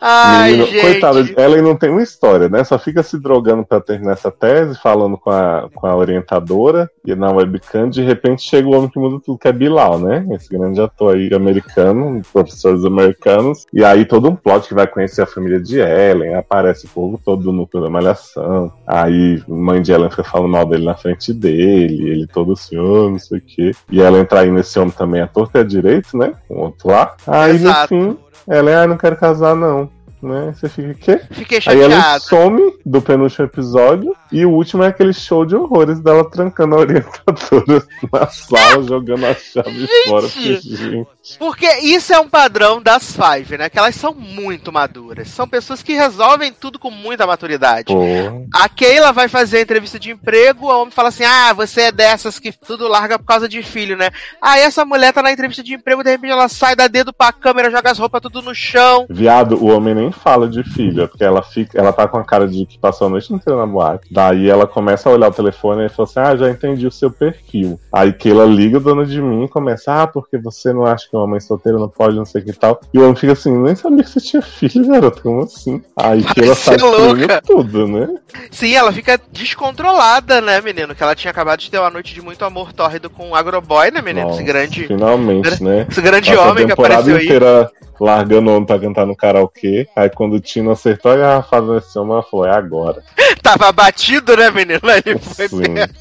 Ai, 0.01 0.51
Menino, 0.51 0.67
gente. 0.67 0.81
coitada, 0.81 1.30
ela 1.35 1.61
não 1.61 1.76
tem 1.76 1.89
uma 1.89 2.01
história, 2.01 2.47
né? 2.47 2.63
Só 2.63 2.80
fica 2.80 3.03
se 3.03 3.19
drogando 3.19 3.65
pra 3.65 3.81
terminar 3.81 4.13
essa 4.13 4.31
tese, 4.31 4.80
falando 4.80 5.17
com 5.17 5.30
a, 5.30 5.69
com 5.73 5.88
a 5.88 5.95
orientadora 5.95 6.89
e 7.05 7.13
na 7.15 7.31
webcam, 7.31 7.89
de 7.89 8.01
repente 8.01 8.41
chega 8.41 8.67
o 8.67 8.76
homem 8.76 8.89
que 8.89 8.99
muda 8.99 9.21
tudo, 9.23 9.38
que 9.38 9.47
é 9.47 9.51
Bilal, 9.51 9.99
né? 9.99 10.26
Esse 10.31 10.49
grande 10.49 10.80
ator 10.80 11.15
aí 11.15 11.34
americano, 11.34 12.21
professores 12.31 12.85
americanos. 12.85 13.65
E 13.73 13.84
aí 13.84 14.05
todo 14.05 14.30
um 14.30 14.35
plot 14.35 14.67
que 14.67 14.73
vai 14.73 14.88
conhecer 14.88 15.21
a 15.21 15.27
família 15.27 15.59
de 15.59 15.80
Ellen, 15.80 16.35
aparece 16.35 16.85
o 16.85 16.89
povo 16.89 17.19
todo 17.23 17.43
do 17.43 17.51
núcleo 17.51 17.84
da 17.84 17.89
malhação. 17.89 18.71
Aí 18.88 19.41
mãe 19.47 19.81
de 19.81 19.91
Ellen 19.91 20.09
fica 20.09 20.23
falando 20.23 20.51
mal 20.51 20.65
dele 20.65 20.85
na 20.85 20.95
frente 20.95 21.34
dele, 21.34 22.09
ele 22.09 22.27
todo 22.27 22.53
assim, 22.53 22.77
oh, 22.77 23.09
não 23.09 23.19
sei 23.19 23.38
o 23.38 23.41
quê. 23.41 23.71
E 23.91 24.01
ela 24.01 24.19
entra 24.19 24.41
aí 24.41 24.51
nesse 24.51 24.77
homem 24.80 24.91
também, 24.91 25.21
ator 25.21 25.51
que 25.51 25.57
é 25.57 25.63
direito, 25.63 26.17
né? 26.17 26.34
Com 26.47 26.57
outro 26.57 26.89
lá. 26.89 27.15
Aí 27.27 27.55
Exato. 27.55 27.95
no 27.95 28.13
fim, 28.13 28.17
ela 28.49 28.71
é, 28.71 28.76
ah, 28.76 28.88
não 28.88 28.97
quero 28.97 29.15
casar 29.15 29.55
não. 29.55 29.89
Né? 30.21 30.53
Você 30.53 30.67
fica 30.67 30.91
o 30.91 30.95
quê? 30.95 31.21
Fiquei 31.31 31.59
Aí 31.65 31.79
ela 31.79 31.95
chateado. 31.95 32.23
some 32.23 32.73
do 32.85 33.01
penúltimo 33.01 33.45
episódio 33.45 34.15
e 34.31 34.45
o 34.45 34.51
último 34.51 34.83
é 34.83 34.87
aquele 34.87 35.13
show 35.13 35.45
de 35.45 35.55
horrores 35.55 35.99
dela 36.01 36.29
trancando 36.29 36.75
a 36.75 36.79
orientadora 36.79 37.83
na 38.11 38.27
sala, 38.27 38.83
jogando 38.83 39.25
a 39.25 39.33
chave 39.33 39.87
fora. 40.07 40.27
Porque, 40.27 40.59
gente, 40.61 41.07
Porque 41.37 41.67
isso 41.79 42.13
é 42.13 42.19
um 42.19 42.27
padrão 42.29 42.81
das 42.81 43.15
Five, 43.15 43.57
né? 43.57 43.69
Que 43.69 43.79
elas 43.79 43.95
são 43.95 44.13
muito 44.13 44.71
maduras. 44.71 45.29
São 45.29 45.47
pessoas 45.47 45.81
que 45.81 45.93
resolvem 45.93 46.51
tudo 46.51 46.77
com 46.77 46.91
muita 46.91 47.25
maturidade. 47.25 47.85
porra. 47.85 48.45
A 48.53 48.67
Keila 48.67 49.11
vai 49.13 49.27
fazer 49.27 49.57
a 49.57 49.61
entrevista 49.61 49.97
de 49.97 50.11
emprego, 50.11 50.65
o 50.65 50.81
homem 50.81 50.91
fala 50.91 51.09
assim: 51.09 51.23
Ah, 51.23 51.53
você 51.53 51.83
é 51.83 51.91
dessas 51.91 52.39
que 52.39 52.51
tudo 52.51 52.87
larga 52.87 53.17
por 53.17 53.25
causa 53.25 53.47
de 53.47 53.63
filho, 53.63 53.95
né? 53.95 54.09
Aí 54.41 54.61
essa 54.61 54.83
mulher 54.83 55.13
tá 55.13 55.21
na 55.21 55.31
entrevista 55.31 55.63
de 55.63 55.73
emprego, 55.73 56.03
de 56.03 56.11
repente 56.11 56.31
ela 56.31 56.47
sai, 56.49 56.75
dá 56.75 56.87
dedo 56.87 57.13
pra 57.13 57.31
câmera, 57.31 57.71
joga 57.71 57.91
as 57.91 57.97
roupas 57.99 58.21
tudo 58.21 58.41
no 58.41 58.53
chão. 58.53 59.05
Viado, 59.09 59.55
o 59.55 59.67
homem 59.67 59.95
nem 59.95 60.09
fala 60.11 60.48
de 60.48 60.64
filho, 60.64 61.03
é 61.03 61.07
porque 61.07 61.23
ela 61.23 61.41
fica, 61.41 61.77
ela 61.80 61.91
tá 61.94 62.07
com 62.07 62.18
a 62.18 62.23
cara 62.23 62.48
de 62.48 62.65
que 62.65 62.77
passou 62.80 63.07
a 63.07 63.10
noite 63.10 63.34
inteira 63.34 63.60
na 63.60 63.65
boate. 63.65 64.07
Daí 64.11 64.49
ela 64.49 64.65
começa 64.68 65.10
a 65.10 65.14
olhar 65.14 65.30
o 65.30 65.34
telefone 65.34 65.86
e 65.86 65.90
fala 65.90 66.07
assim: 66.07 66.19
Ah, 66.19 66.36
já 66.36 66.49
entendi 66.49 66.86
o 66.88 66.91
seu 66.91 67.11
perfil. 67.11 67.80
Aí 67.91 68.14
que 68.14 68.30
ela 68.30 68.45
liga, 68.45 68.80
dona 68.80 69.06
de 69.06 69.22
mim, 69.22 69.45
e 69.45 69.48
começa, 69.49 70.03
ah, 70.03 70.07
porque 70.07 70.38
você 70.38 70.72
não 70.73 70.86
acha 70.86 71.07
que 71.10 71.15
uma 71.15 71.27
mãe 71.27 71.40
solteira 71.40 71.77
não 71.77 71.90
pode, 71.90 72.15
não 72.15 72.26
sei 72.26 72.41
o 72.41 72.45
que 72.45 72.53
tal. 72.53 72.80
E 72.94 72.99
o 72.99 73.03
homem 73.03 73.15
fica 73.15 73.34
assim, 73.34 73.56
nem 73.57 73.76
sabia 73.76 74.03
que 74.03 74.10
você 74.10 74.19
tinha 74.22 74.41
filho, 74.41 74.88
garoto, 74.88 75.22
como 75.22 75.44
assim? 75.44 75.81
Aí 75.98 76.23
que 76.23 76.41
ela 76.41 76.56
sai 76.56 76.77
tudo, 77.45 77.88
né? 77.88 78.07
Sim, 78.52 78.73
ela 78.76 78.91
fica 78.91 79.19
descontrolada, 79.31 80.41
né, 80.41 80.61
menino? 80.61 80.95
Que 80.95 81.03
ela 81.03 81.15
tinha 81.15 81.31
acabado 81.31 81.60
de 81.60 81.69
ter 81.69 81.80
uma 81.80 81.90
noite 81.90 82.14
de 82.14 82.22
muito 82.22 82.44
amor 82.44 82.73
tórrido 82.73 83.10
com 83.10 83.30
o 83.31 83.36
Agroboy, 83.36 83.91
né, 83.91 84.02
menino? 84.02 84.27
Nossa, 84.27 84.40
Esse 84.41 84.44
grande, 84.44 84.88
Finalmente, 84.88 85.64
né? 85.64 85.86
esse 85.90 86.02
grande 86.02 86.30
Passa 86.30 86.41
a 86.41 86.52
homem 86.52 86.65
que 86.65 86.72
apareceu 86.73 87.15
aí. 87.18 87.26
inteira 87.26 87.69
largando 87.99 88.49
o 88.49 88.53
homem 88.53 88.65
pra 88.65 88.80
cantar 88.80 89.06
no 89.06 89.15
karaokê. 89.15 89.88
Aí 89.99 90.09
quando 90.09 90.34
o 90.35 90.39
Tino 90.39 90.71
acertou 90.71 91.11
a 91.11 91.17
garrafada 91.17 91.73
nesse 91.73 91.99
homem, 91.99 92.13
ela 92.13 92.23
falou, 92.23 92.45
é 92.45 92.51
agora. 92.51 93.03
Tava 93.43 93.69
batido, 93.73 94.38
né, 94.38 94.49
menino? 94.49 94.80
Ele 95.05 95.19
foi 95.19 95.49
Sim. 95.49 95.73
pego. 95.73 95.93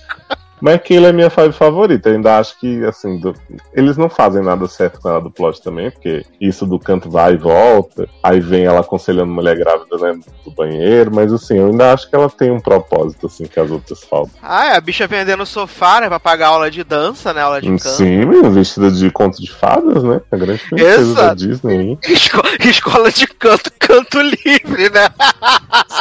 Mas 0.60 0.74
aquilo 0.74 1.06
é 1.06 1.12
minha 1.12 1.30
fase 1.30 1.52
favorita. 1.52 2.08
Eu 2.08 2.14
ainda 2.16 2.38
acho 2.38 2.58
que, 2.58 2.84
assim, 2.84 3.18
do- 3.18 3.34
eles 3.72 3.96
não 3.96 4.08
fazem 4.08 4.42
nada 4.42 4.66
certo 4.68 5.00
com 5.00 5.08
ela 5.08 5.20
do 5.20 5.30
plot 5.30 5.62
também, 5.62 5.90
porque 5.90 6.24
isso 6.40 6.66
do 6.66 6.78
canto 6.78 7.10
vai 7.10 7.34
e 7.34 7.36
volta. 7.36 8.08
Aí 8.22 8.40
vem 8.40 8.64
ela 8.64 8.80
aconselhando 8.80 9.32
mulher 9.32 9.56
grávida, 9.56 9.96
né, 9.98 10.18
do 10.44 10.50
banheiro. 10.50 11.10
Mas, 11.14 11.32
assim, 11.32 11.58
eu 11.58 11.66
ainda 11.68 11.92
acho 11.92 12.08
que 12.08 12.16
ela 12.16 12.28
tem 12.28 12.50
um 12.50 12.60
propósito, 12.60 13.26
assim, 13.26 13.44
que 13.44 13.58
as 13.60 13.70
outras 13.70 14.02
faltam. 14.04 14.32
Ah, 14.42 14.76
a 14.76 14.80
bicha 14.80 15.06
vendendo 15.06 15.44
sofá, 15.46 16.00
né? 16.00 16.08
Pra 16.08 16.20
pagar 16.20 16.48
aula 16.48 16.70
de 16.70 16.82
dança, 16.84 17.32
né? 17.32 17.40
Aula 17.42 17.60
de 17.60 17.68
canto. 17.68 17.88
Sim, 17.88 18.30
vestida 18.52 18.90
de 18.90 19.10
conto 19.10 19.40
de 19.40 19.50
fadas, 19.52 20.02
né? 20.02 20.20
A 20.30 20.36
grande 20.36 20.62
princesa 20.68 21.14
da. 21.14 21.34
Disney. 21.34 21.98
Esco- 22.08 22.42
escola 22.68 23.10
de 23.12 23.26
canto, 23.26 23.70
canto 23.78 24.20
livre, 24.20 24.90
né? 24.90 25.08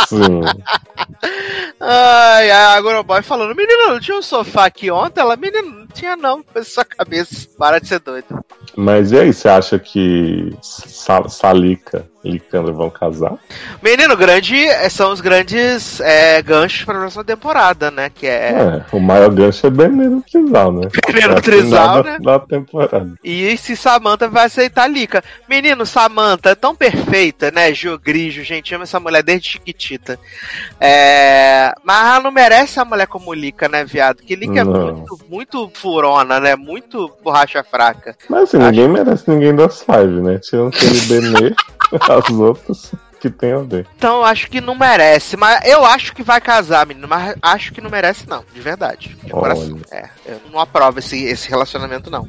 Sim. 0.08 0.42
Ai, 1.80 2.50
a 2.52 2.70
Agroboy 2.76 3.22
falando, 3.22 3.56
menina, 3.56 3.88
não 3.88 4.00
tinha 4.00 4.18
um 4.18 4.22
sofá 4.22 4.47
aqui 4.65 4.91
ontem? 4.91 5.22
Ela, 5.22 5.36
menina, 5.36 5.61
não 5.61 5.86
tinha 5.98 6.15
não, 6.15 6.44
foi 6.53 6.64
sua 6.64 6.86
cabeça. 6.86 7.48
Para 7.57 7.80
de 7.80 7.88
ser 7.88 7.99
doido. 7.99 8.28
Mas 8.76 9.11
e 9.11 9.18
aí, 9.19 9.34
você 9.34 9.48
acha 9.49 9.80
que 9.80 10.56
Sa- 10.61 11.28
Salika 11.28 12.06
e 12.24 12.32
Licandra 12.32 12.72
vão 12.72 12.90
casar? 12.90 13.34
Menino, 13.82 14.15
grande 14.15 14.56
eh, 14.56 14.90
são 14.90 15.11
os 15.11 15.19
grandes 15.22 15.99
eh, 16.02 16.41
ganchos 16.44 16.84
pra 16.86 16.94
próxima 16.99 17.24
temporada, 17.24 17.90
né? 17.90 18.11
Que 18.14 18.28
é. 18.28 18.52
É, 18.52 18.95
o 18.95 18.99
maior 18.99 19.30
gancho 19.32 19.65
é 19.65 19.69
Beneno 19.69 20.22
Trizal, 20.22 20.72
né? 20.72 20.90
Beneno 21.07 21.34
É 21.34 21.38
a 21.38 21.41
Trizal, 21.41 22.03
né? 22.03 22.19
Da, 22.19 22.38
da 22.38 22.45
temporada. 22.45 23.14
E 23.24 23.57
se 23.57 23.76
Samantha 23.76 24.28
vai 24.30 24.45
aceitar 24.45 24.84
a 24.84 24.88
Lica. 24.88 25.24
Menino, 25.49 25.86
Samantha 25.86 26.49
é 26.52 26.56
tão 26.56 26.76
perfeita, 26.76 27.49
né? 27.49 27.74
Gil 27.74 27.98
Grigio, 27.98 28.44
gente, 28.44 28.76
ama 28.76 28.84
essa 28.84 28.99
mulher 28.99 29.24
desde 29.24 29.49
chiquitita. 29.52 30.19
É... 30.80 31.74
Mas 31.84 32.06
ela 32.07 32.19
não 32.19 32.32
merece 32.32 32.80
a 32.80 32.86
mulher 32.86 33.07
como 33.07 33.34
Lica, 33.34 33.68
né, 33.68 33.84
viado? 33.86 34.18
Que 34.22 34.36
Lica 34.36 34.60
é 34.60 34.64
Não. 34.64 34.94
muito, 34.98 35.19
muito 35.30 35.69
furona, 35.88 36.39
né? 36.39 36.55
Muito 36.55 37.11
borracha 37.23 37.64
fraca. 37.64 38.15
Mas 38.30 38.43
assim, 38.43 38.57
ninguém 38.57 38.89
merece 38.89 39.30
ninguém 39.30 39.55
das 39.55 39.81
five, 39.81 40.22
né? 40.22 40.38
Tirando 40.39 40.68
aquele 40.68 40.99
Benê, 41.07 41.55
as 42.01 42.30
outras 42.30 42.91
que 43.19 43.30
tem 43.30 43.53
a 43.53 43.59
ver. 43.59 43.88
Então 43.95 44.18
eu 44.18 44.26
acho 44.26 44.49
que 44.49 44.61
não 44.61 44.76
merece. 44.76 45.38
Mas 45.38 45.65
eu 45.65 45.85
acho 45.85 46.14
que 46.14 46.22
vai 46.22 46.41
casar, 46.41 46.85
menino. 46.85 47.07
Mas 47.07 47.35
acho 47.41 47.73
que 47.73 47.81
não 47.81 47.89
merece, 47.89 48.27
não. 48.27 48.43
De 48.53 48.61
verdade. 48.61 49.18
De 49.23 49.31
coração. 49.31 49.80
É, 49.91 50.09
eu 50.26 50.41
não 50.51 50.59
aprovo 50.59 50.99
esse, 50.99 51.23
esse 51.23 51.49
relacionamento, 51.49 52.11
não. 52.11 52.27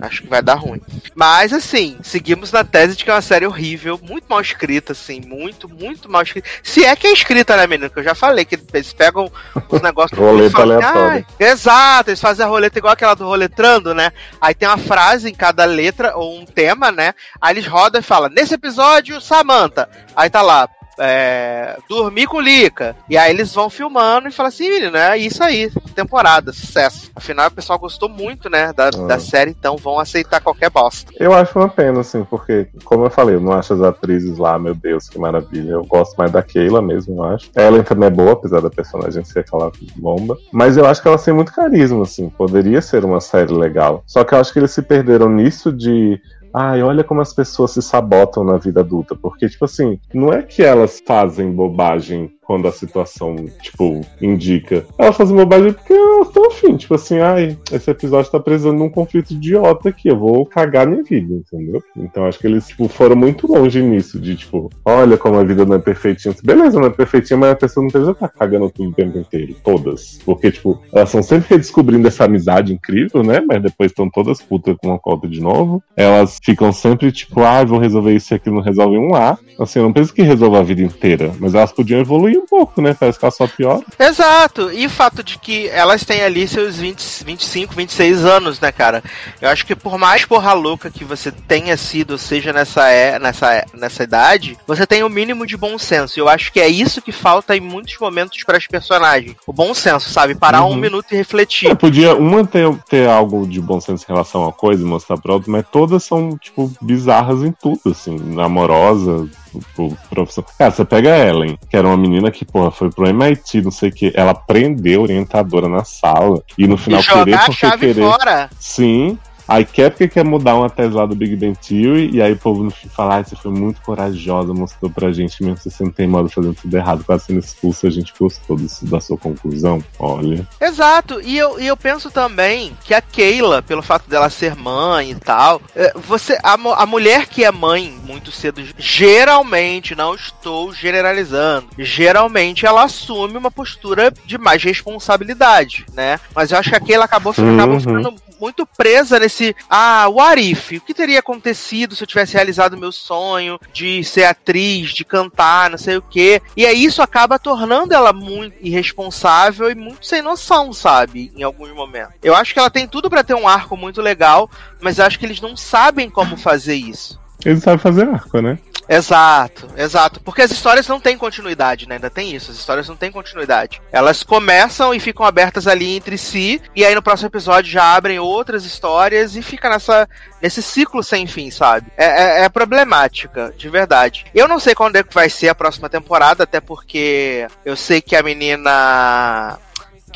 Acho 0.00 0.22
que 0.22 0.28
vai 0.28 0.40
dar 0.40 0.54
ruim. 0.54 0.80
Mas, 1.14 1.52
assim, 1.52 1.98
seguimos 2.02 2.52
na 2.52 2.62
tese 2.62 2.96
de 2.96 3.04
que 3.04 3.10
é 3.10 3.14
uma 3.14 3.22
série 3.22 3.46
horrível, 3.46 3.98
muito 4.02 4.26
mal 4.28 4.40
escrita, 4.40 4.92
assim, 4.92 5.20
muito, 5.20 5.68
muito 5.68 6.10
mal 6.10 6.22
escrita. 6.22 6.48
Se 6.62 6.84
é 6.84 6.94
que 6.94 7.06
é 7.06 7.12
escrita, 7.12 7.56
né, 7.56 7.66
menino? 7.66 7.90
Que 7.90 7.98
eu 7.98 8.04
já 8.04 8.14
falei, 8.14 8.44
que 8.44 8.58
eles 8.72 8.92
pegam 8.92 9.30
os 9.68 9.80
negócios. 9.80 10.16
Roleta 10.18 10.50
falam, 10.50 10.76
aleatória. 10.76 11.26
"Ai", 11.40 11.48
Exato, 11.48 12.10
eles 12.10 12.20
fazem 12.20 12.44
a 12.44 12.48
roleta 12.48 12.78
igual 12.78 12.92
aquela 12.92 13.14
do 13.14 13.24
roletrando, 13.24 13.94
né? 13.94 14.12
Aí 14.40 14.54
tem 14.54 14.68
uma 14.68 14.78
frase 14.78 15.28
em 15.28 15.34
cada 15.34 15.64
letra, 15.64 16.16
ou 16.16 16.38
um 16.38 16.46
tema, 16.46 16.92
né? 16.92 17.12
Aí 17.40 17.54
eles 17.54 17.66
rodam 17.66 18.00
e 18.00 18.04
falam, 18.04 18.28
nesse 18.28 18.54
episódio, 18.54 19.20
Samantha. 19.20 19.88
Aí 20.14 20.30
tá 20.30 20.42
lá, 20.42 20.68
é, 20.98 21.76
dormir 21.88 22.26
com 22.26 22.40
Lica. 22.40 22.96
E 23.08 23.16
aí 23.16 23.30
eles 23.30 23.54
vão 23.54 23.70
filmando 23.70 24.28
e 24.28 24.32
falam 24.32 24.48
assim, 24.48 24.68
menino, 24.68 24.96
é 24.96 25.16
isso 25.18 25.42
aí, 25.42 25.70
temporada, 25.94 26.52
sucesso. 26.52 27.10
Afinal, 27.14 27.48
o 27.48 27.52
pessoal 27.52 27.78
gostou 27.78 28.08
muito, 28.08 28.48
né, 28.50 28.72
da, 28.72 28.88
Ah. 28.88 29.06
da 29.06 29.18
série, 29.18 29.50
então 29.50 29.76
vão 29.76 29.98
aceitar 29.98 30.40
qualquer 30.40 30.70
bosta. 30.70 31.12
Eu 31.18 31.32
acho 31.34 31.58
uma 31.58 31.68
pena, 31.68 32.00
assim, 32.00 32.24
porque, 32.24 32.68
como 32.84 33.04
eu 33.04 33.10
falei, 33.10 33.34
eu 33.36 33.40
não 33.40 33.52
acho 33.52 33.74
as 33.74 33.82
atrizes 33.82 34.38
lá, 34.38 34.58
meu 34.58 34.74
Deus, 34.74 35.08
que 35.08 35.18
maravilha. 35.18 35.72
Eu 35.72 35.84
gosto 35.84 36.16
mais 36.16 36.30
da 36.30 36.42
Keila 36.42 36.80
mesmo, 36.80 37.16
eu 37.16 37.24
acho. 37.24 37.50
Ellen 37.56 37.82
também 37.82 38.06
é 38.08 38.10
boa, 38.10 38.32
apesar 38.32 38.60
da 38.60 38.70
personagem 38.70 39.24
ser 39.24 39.40
aquela 39.40 39.70
bomba. 39.96 40.36
Mas 40.52 40.76
eu 40.76 40.86
acho 40.86 41.02
que 41.02 41.08
ela 41.08 41.18
tem 41.18 41.34
muito 41.34 41.52
carisma, 41.52 42.02
assim. 42.02 42.28
Poderia 42.30 42.80
ser 42.80 43.04
uma 43.04 43.20
série 43.20 43.52
legal. 43.52 44.02
Só 44.06 44.24
que 44.24 44.34
eu 44.34 44.38
acho 44.40 44.52
que 44.52 44.58
eles 44.58 44.70
se 44.70 44.82
perderam 44.82 45.28
nisso 45.28 45.72
de. 45.72 46.20
Ai, 46.52 46.82
olha 46.82 47.04
como 47.04 47.20
as 47.20 47.32
pessoas 47.32 47.72
se 47.72 47.82
sabotam 47.82 48.44
na 48.44 48.56
vida 48.56 48.80
adulta. 48.80 49.14
Porque, 49.14 49.48
tipo 49.48 49.64
assim, 49.64 49.98
não 50.12 50.32
é 50.32 50.42
que 50.42 50.62
elas 50.62 51.00
fazem 51.04 51.52
bobagem 51.52 52.37
quando 52.48 52.66
a 52.66 52.72
situação, 52.72 53.36
tipo, 53.60 54.00
indica. 54.22 54.86
Elas 54.96 55.18
fazem 55.18 55.36
bobagem 55.36 55.74
porque 55.74 55.92
elas 55.92 56.28
estão 56.28 56.46
afim. 56.46 56.78
Tipo 56.78 56.94
assim, 56.94 57.18
ai, 57.18 57.58
esse 57.70 57.90
episódio 57.90 58.32
tá 58.32 58.40
precisando 58.40 58.78
de 58.78 58.84
um 58.84 58.88
conflito 58.88 59.32
idiota 59.32 59.90
aqui. 59.90 60.08
Eu 60.08 60.18
vou 60.18 60.46
cagar 60.46 60.86
minha 60.86 61.02
vida, 61.02 61.34
entendeu? 61.34 61.82
Então 61.94 62.24
acho 62.24 62.38
que 62.38 62.46
eles, 62.46 62.66
tipo, 62.68 62.88
foram 62.88 63.14
muito 63.14 63.46
longe 63.46 63.82
nisso. 63.82 64.18
De, 64.18 64.34
tipo, 64.34 64.70
olha 64.82 65.18
como 65.18 65.36
a 65.36 65.44
vida 65.44 65.66
não 65.66 65.76
é 65.76 65.78
perfeitinha. 65.78 66.34
Beleza, 66.42 66.80
não 66.80 66.86
é 66.86 66.90
perfeitinha, 66.90 67.36
mas 67.36 67.50
a 67.50 67.56
pessoa 67.56 67.84
não 67.84 67.90
precisa 67.90 68.12
estar 68.12 68.28
cagando 68.28 68.70
tudo 68.70 68.88
o 68.88 68.94
tempo 68.94 69.18
inteiro. 69.18 69.54
Todas. 69.62 70.18
Porque, 70.24 70.50
tipo, 70.50 70.80
elas 70.90 71.10
estão 71.10 71.22
sempre 71.22 71.50
redescobrindo 71.50 72.08
essa 72.08 72.24
amizade 72.24 72.72
incrível, 72.72 73.22
né? 73.22 73.42
Mas 73.46 73.62
depois 73.62 73.90
estão 73.90 74.08
todas 74.08 74.40
putas 74.40 74.74
com 74.78 74.88
uma 74.88 74.98
cota 74.98 75.28
de 75.28 75.42
novo. 75.42 75.82
Elas 75.94 76.38
ficam 76.42 76.72
sempre, 76.72 77.12
tipo, 77.12 77.42
ah, 77.42 77.62
vou 77.62 77.78
resolver 77.78 78.14
isso 78.14 78.34
e 78.34 78.50
não 78.50 78.62
resolve 78.62 78.96
um 78.96 79.10
lá. 79.10 79.38
Assim, 79.58 79.80
eu 79.80 79.84
não 79.84 79.92
penso 79.92 80.14
que 80.14 80.22
resolva 80.22 80.60
a 80.60 80.62
vida 80.62 80.80
inteira. 80.80 81.30
Mas 81.38 81.54
elas 81.54 81.72
podiam 81.72 82.00
evoluir 82.00 82.37
um 82.38 82.46
pouco, 82.46 82.80
né? 82.80 82.94
Parece 82.98 83.18
que 83.18 83.24
ela 83.24 83.32
só 83.32 83.46
piora. 83.46 83.82
Exato, 83.98 84.72
e 84.72 84.86
o 84.86 84.90
fato 84.90 85.22
de 85.22 85.38
que 85.38 85.68
elas 85.68 86.04
têm 86.04 86.22
ali 86.22 86.46
seus 86.48 86.76
20, 86.76 87.24
25, 87.24 87.74
26 87.74 88.24
anos, 88.24 88.60
né, 88.60 88.72
cara? 88.72 89.02
Eu 89.40 89.48
acho 89.48 89.64
que 89.66 89.74
por 89.74 89.98
mais 89.98 90.24
porra 90.24 90.52
louca 90.52 90.90
que 90.90 91.04
você 91.04 91.30
tenha 91.30 91.76
sido, 91.76 92.16
seja 92.18 92.52
nessa, 92.52 92.88
é, 92.88 93.18
nessa, 93.18 93.54
é- 93.54 93.64
nessa 93.74 94.02
idade, 94.02 94.56
você 94.66 94.86
tem 94.86 95.02
o 95.02 95.08
mínimo 95.08 95.46
de 95.46 95.56
bom 95.56 95.78
senso. 95.78 96.18
E 96.18 96.20
eu 96.20 96.28
acho 96.28 96.52
que 96.52 96.60
é 96.60 96.68
isso 96.68 97.02
que 97.02 97.12
falta 97.12 97.56
em 97.56 97.60
muitos 97.60 97.96
momentos 98.00 98.42
para 98.44 98.56
as 98.56 98.66
personagens. 98.66 99.36
O 99.46 99.52
bom 99.52 99.74
senso, 99.74 100.10
sabe? 100.10 100.34
Parar 100.34 100.64
um 100.64 100.70
Uhum. 100.70 100.76
minuto 100.76 101.12
e 101.12 101.16
refletir. 101.16 101.70
É, 101.70 101.74
podia 101.74 102.14
uma 102.14 102.46
ter, 102.46 102.66
ter 102.88 103.08
algo 103.08 103.46
de 103.46 103.60
bom 103.60 103.80
senso 103.80 104.04
em 104.04 104.12
relação 104.12 104.46
a 104.46 104.52
coisa 104.52 104.82
e 104.82 104.86
mostrar 104.86 105.16
pra 105.18 105.34
outra, 105.34 105.50
mas 105.50 105.64
todas 105.70 106.04
são, 106.04 106.36
tipo, 106.38 106.70
bizarras 106.80 107.42
em 107.42 107.52
tudo, 107.52 107.80
assim, 107.90 108.16
namorosa, 108.18 109.28
tipo, 109.50 109.96
profissão. 110.10 110.44
Cara, 110.58 110.70
você 110.70 110.84
pega 110.84 111.12
a 111.12 111.18
Ellen, 111.18 111.58
que 111.68 111.76
era 111.76 111.86
uma 111.86 111.96
menina 111.96 112.30
que, 112.30 112.44
porra, 112.44 112.70
foi 112.70 112.90
pro 112.90 113.08
MIT, 113.08 113.62
não 113.62 113.70
sei 113.70 113.90
o 113.90 113.92
que, 113.92 114.12
ela 114.14 114.34
prendeu 114.34 115.00
a 115.00 115.02
orientadora 115.04 115.68
na 115.68 115.84
sala, 115.84 116.42
e 116.56 116.66
no 116.66 116.76
final 116.76 117.00
e 117.00 117.02
jogar 117.02 117.24
querer 117.24 117.34
a 117.36 117.50
chave 117.52 117.86
querer. 117.86 118.02
fora. 118.02 118.50
Sim. 118.58 119.18
Aí 119.48 119.64
Kepka 119.64 120.06
quer 120.06 120.24
mudar 120.24 120.54
uma 120.54 120.68
tese 120.68 120.94
lá 120.94 121.06
do 121.06 121.14
Big 121.16 121.34
Bang 121.34 121.58
Theory, 121.58 122.10
e 122.12 122.20
aí 122.20 122.32
o 122.32 122.36
povo 122.36 122.62
no 122.62 122.70
fim 122.70 122.88
fala, 122.88 123.16
ah, 123.16 123.24
você 123.24 123.34
foi 123.34 123.50
muito 123.50 123.80
corajosa, 123.80 124.52
mostrou 124.52 124.90
pra 124.90 125.10
gente, 125.10 125.42
mesmo 125.42 125.56
você 125.56 125.70
sendo 125.70 125.90
teimosa 125.90 126.28
fazendo 126.28 126.54
tudo 126.54 126.76
errado, 126.76 127.02
quase 127.02 127.24
sendo 127.24 127.38
expulso, 127.40 127.86
a 127.86 127.90
gente 127.90 128.12
gostou 128.18 128.56
disso, 128.56 128.84
da 128.84 129.00
sua 129.00 129.16
conclusão. 129.16 129.82
Olha. 129.98 130.46
Exato, 130.60 131.20
e 131.22 131.38
eu, 131.38 131.58
e 131.58 131.66
eu 131.66 131.76
penso 131.76 132.10
também 132.10 132.76
que 132.84 132.92
a 132.92 133.00
Keila, 133.00 133.62
pelo 133.62 133.82
fato 133.82 134.08
dela 134.08 134.28
ser 134.28 134.54
mãe 134.54 135.12
e 135.12 135.14
tal, 135.14 135.62
é, 135.74 135.92
você 135.96 136.38
a, 136.42 136.52
a 136.54 136.86
mulher 136.86 137.26
que 137.26 137.42
é 137.42 137.50
mãe 137.50 137.96
muito 138.04 138.30
cedo, 138.30 138.62
geralmente, 138.76 139.94
não 139.94 140.14
estou 140.14 140.74
generalizando, 140.74 141.68
geralmente 141.78 142.66
ela 142.66 142.84
assume 142.84 143.38
uma 143.38 143.50
postura 143.50 144.12
de 144.26 144.36
mais 144.36 144.62
responsabilidade, 144.62 145.86
né? 145.94 146.20
Mas 146.34 146.52
eu 146.52 146.58
acho 146.58 146.68
que 146.68 146.76
a 146.76 146.80
Keila 146.80 147.04
acabou, 147.06 147.32
Uhum. 147.38 147.54
acabou 147.54 147.78
ficando 147.80 148.14
muito 148.40 148.66
presa 148.66 149.18
nesse 149.18 149.54
ah, 149.68 150.08
what 150.08 150.40
if? 150.40 150.72
O 150.72 150.80
que 150.80 150.94
teria 150.94 151.20
acontecido 151.20 151.94
se 151.94 152.02
eu 152.02 152.06
tivesse 152.06 152.34
realizado 152.34 152.76
meu 152.76 152.92
sonho 152.92 153.58
de 153.72 154.02
ser 154.04 154.24
atriz, 154.24 154.90
de 154.90 155.04
cantar, 155.04 155.70
não 155.70 155.78
sei 155.78 155.96
o 155.96 156.02
quê? 156.02 156.40
E 156.56 156.66
aí 156.66 156.84
isso 156.84 157.02
acaba 157.02 157.38
tornando 157.38 157.94
ela 157.94 158.12
muito 158.12 158.56
irresponsável 158.60 159.70
e 159.70 159.74
muito 159.74 160.06
sem 160.06 160.22
noção, 160.22 160.72
sabe? 160.72 161.32
Em 161.36 161.42
alguns 161.42 161.72
momentos. 161.72 162.14
Eu 162.22 162.34
acho 162.34 162.52
que 162.52 162.58
ela 162.58 162.70
tem 162.70 162.86
tudo 162.86 163.10
pra 163.10 163.24
ter 163.24 163.34
um 163.34 163.48
arco 163.48 163.76
muito 163.76 164.00
legal, 164.00 164.50
mas 164.80 165.00
acho 165.00 165.18
que 165.18 165.26
eles 165.26 165.40
não 165.40 165.56
sabem 165.56 166.10
como 166.10 166.36
fazer 166.36 166.74
isso. 166.74 167.18
Ele 167.44 167.60
sabe 167.60 167.80
fazer 167.80 168.08
arco, 168.08 168.40
né? 168.40 168.58
Exato, 168.88 169.68
exato. 169.76 170.20
Porque 170.20 170.42
as 170.42 170.50
histórias 170.50 170.88
não 170.88 170.98
têm 170.98 171.18
continuidade, 171.18 171.86
né? 171.86 171.96
Ainda 171.96 172.08
tem 172.08 172.34
isso. 172.34 172.50
As 172.50 172.56
histórias 172.56 172.88
não 172.88 172.96
têm 172.96 173.12
continuidade. 173.12 173.82
Elas 173.92 174.22
começam 174.22 174.94
e 174.94 175.00
ficam 175.00 175.26
abertas 175.26 175.66
ali 175.66 175.96
entre 175.96 176.16
si, 176.16 176.60
e 176.74 176.84
aí 176.84 176.94
no 176.94 177.02
próximo 177.02 177.28
episódio 177.28 177.70
já 177.70 177.94
abrem 177.94 178.18
outras 178.18 178.64
histórias 178.64 179.36
e 179.36 179.42
fica 179.42 179.68
nessa, 179.68 180.08
nesse 180.40 180.62
ciclo 180.62 181.02
sem 181.02 181.26
fim, 181.26 181.50
sabe? 181.50 181.86
É, 181.96 182.06
é- 182.06 182.44
é 182.44 182.48
problemática, 182.48 183.52
de 183.56 183.68
verdade. 183.68 184.24
Eu 184.34 184.48
não 184.48 184.58
sei 184.58 184.74
quando 184.74 184.96
é 184.96 185.02
que 185.02 185.12
vai 185.14 185.28
ser 185.28 185.48
a 185.48 185.54
próxima 185.54 185.88
temporada, 185.88 186.44
até 186.44 186.60
porque 186.60 187.46
eu 187.64 187.76
sei 187.76 188.00
que 188.00 188.16
a 188.16 188.22
menina. 188.22 189.58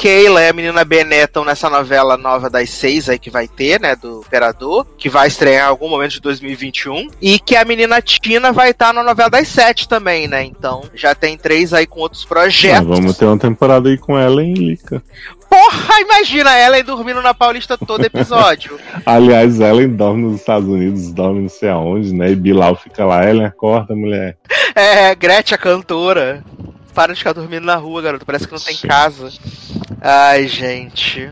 Keila 0.02 0.42
e 0.42 0.48
a 0.48 0.52
menina 0.52 0.84
Bené 0.84 1.22
estão 1.22 1.44
nessa 1.44 1.70
novela 1.70 2.16
nova 2.16 2.50
das 2.50 2.68
seis 2.70 3.08
aí 3.08 3.20
que 3.20 3.30
vai 3.30 3.46
ter, 3.46 3.78
né? 3.80 3.94
Do 3.94 4.24
Imperador, 4.26 4.84
que 4.98 5.08
vai 5.08 5.28
estrear 5.28 5.66
em 5.66 5.70
algum 5.70 5.88
momento 5.88 6.14
de 6.14 6.20
2021. 6.20 7.06
E 7.20 7.38
que 7.38 7.54
a 7.54 7.64
menina 7.64 8.02
Tina 8.02 8.50
vai 8.50 8.70
estar 8.70 8.92
na 8.92 9.04
novela 9.04 9.30
das 9.30 9.46
sete 9.46 9.86
também, 9.88 10.26
né? 10.26 10.42
Então 10.42 10.82
já 10.92 11.14
tem 11.14 11.38
três 11.38 11.72
aí 11.72 11.86
com 11.86 12.00
outros 12.00 12.24
Ah, 12.24 12.28
projetos. 12.28 12.88
vamos 12.88 13.16
ter 13.16 13.26
uma 13.26 13.38
temporada 13.38 13.88
aí 13.88 13.96
com 13.96 14.18
ela 14.18 14.42
em 14.42 14.54
Lica. 14.54 15.00
Porra, 15.48 16.00
imagina 16.00 16.52
ela 16.56 16.74
aí 16.74 16.82
dormindo 16.82 17.22
na 17.22 17.32
Paulista 17.32 17.78
todo 17.78 18.04
episódio. 18.04 18.76
Aliás, 19.06 19.60
Ellen 19.60 19.90
dorme 19.90 20.22
nos 20.24 20.40
Estados 20.40 20.68
Unidos, 20.68 21.12
dorme 21.12 21.42
não 21.42 21.48
sei 21.48 21.68
aonde, 21.68 22.12
né? 22.12 22.30
E 22.32 22.34
Bilal 22.34 22.74
fica 22.74 23.04
lá, 23.04 23.24
Ellen 23.28 23.44
acorda, 23.46 23.94
mulher. 23.94 24.36
é, 24.74 25.14
Gretchen, 25.14 25.54
a 25.54 25.58
cantora. 25.58 26.42
Para 26.94 27.12
de 27.12 27.18
ficar 27.18 27.32
dormindo 27.32 27.64
na 27.64 27.76
rua, 27.76 28.02
garoto. 28.02 28.26
Parece 28.26 28.46
que 28.46 28.52
não 28.52 28.60
tem 28.60 28.76
casa. 28.76 29.32
Ai, 30.00 30.46
gente. 30.46 31.30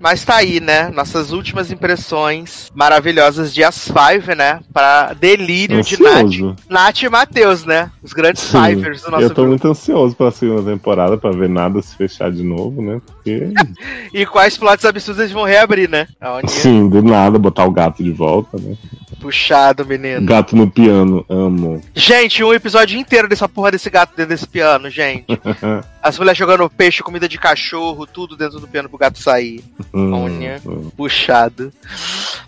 Mas 0.00 0.24
tá 0.24 0.36
aí, 0.36 0.60
né? 0.60 0.88
Nossas 0.88 1.30
últimas 1.30 1.70
impressões 1.70 2.70
maravilhosas 2.74 3.52
de 3.52 3.62
As 3.62 3.86
Five, 3.88 4.34
né? 4.34 4.60
Para 4.72 5.12
delírio 5.12 5.82
de 5.82 6.02
Nath. 6.02 6.24
Ansioso. 6.24 6.56
Nath 6.68 7.02
e 7.02 7.08
Matheus, 7.08 7.64
né? 7.66 7.90
Os 8.02 8.14
grandes 8.14 8.42
Sim, 8.42 8.58
Fivers 8.64 9.02
do 9.02 9.10
nosso 9.10 9.24
Eu 9.24 9.28
tô 9.28 9.34
grupo. 9.34 9.48
muito 9.50 9.68
ansioso 9.68 10.16
pra 10.16 10.30
segunda 10.30 10.70
temporada, 10.70 11.18
pra 11.18 11.30
ver 11.30 11.50
nada 11.50 11.82
se 11.82 11.94
fechar 11.94 12.32
de 12.32 12.42
novo, 12.42 12.80
né? 12.80 13.00
Porque, 13.04 13.52
E 14.14 14.24
quais 14.24 14.56
plots 14.56 14.84
absurdos 14.84 15.20
eles 15.20 15.32
vão 15.32 15.44
reabrir, 15.44 15.88
né? 15.88 16.08
A 16.20 16.32
Oninha 16.32 16.48
sim, 16.48 16.88
do 16.88 17.02
nada, 17.02 17.38
botar 17.38 17.66
o 17.66 17.70
gato 17.70 18.02
de 18.02 18.10
volta, 18.10 18.56
né? 18.58 18.76
puxado, 19.20 19.84
menino. 19.84 20.24
Gato 20.26 20.56
no 20.56 20.68
piano, 20.68 21.24
amo. 21.28 21.80
Gente, 21.94 22.42
um 22.42 22.54
episódio 22.54 22.98
inteiro 22.98 23.28
dessa 23.28 23.46
porra 23.48 23.70
desse 23.70 23.90
gato 23.90 24.16
dentro 24.16 24.30
desse 24.30 24.48
piano, 24.48 24.88
gente. 24.88 25.26
As 26.02 26.18
mulheres 26.18 26.38
jogando 26.38 26.68
peixe, 26.70 27.02
comida 27.02 27.28
de 27.28 27.38
cachorro, 27.38 28.06
tudo 28.06 28.36
dentro 28.36 28.58
do 28.58 28.66
piano 28.66 28.88
pro 28.88 28.98
gato 28.98 29.18
sair. 29.18 29.62
Hum, 29.92 30.24
Olha. 30.24 30.60
hum. 30.64 30.90
Puxado. 30.96 31.72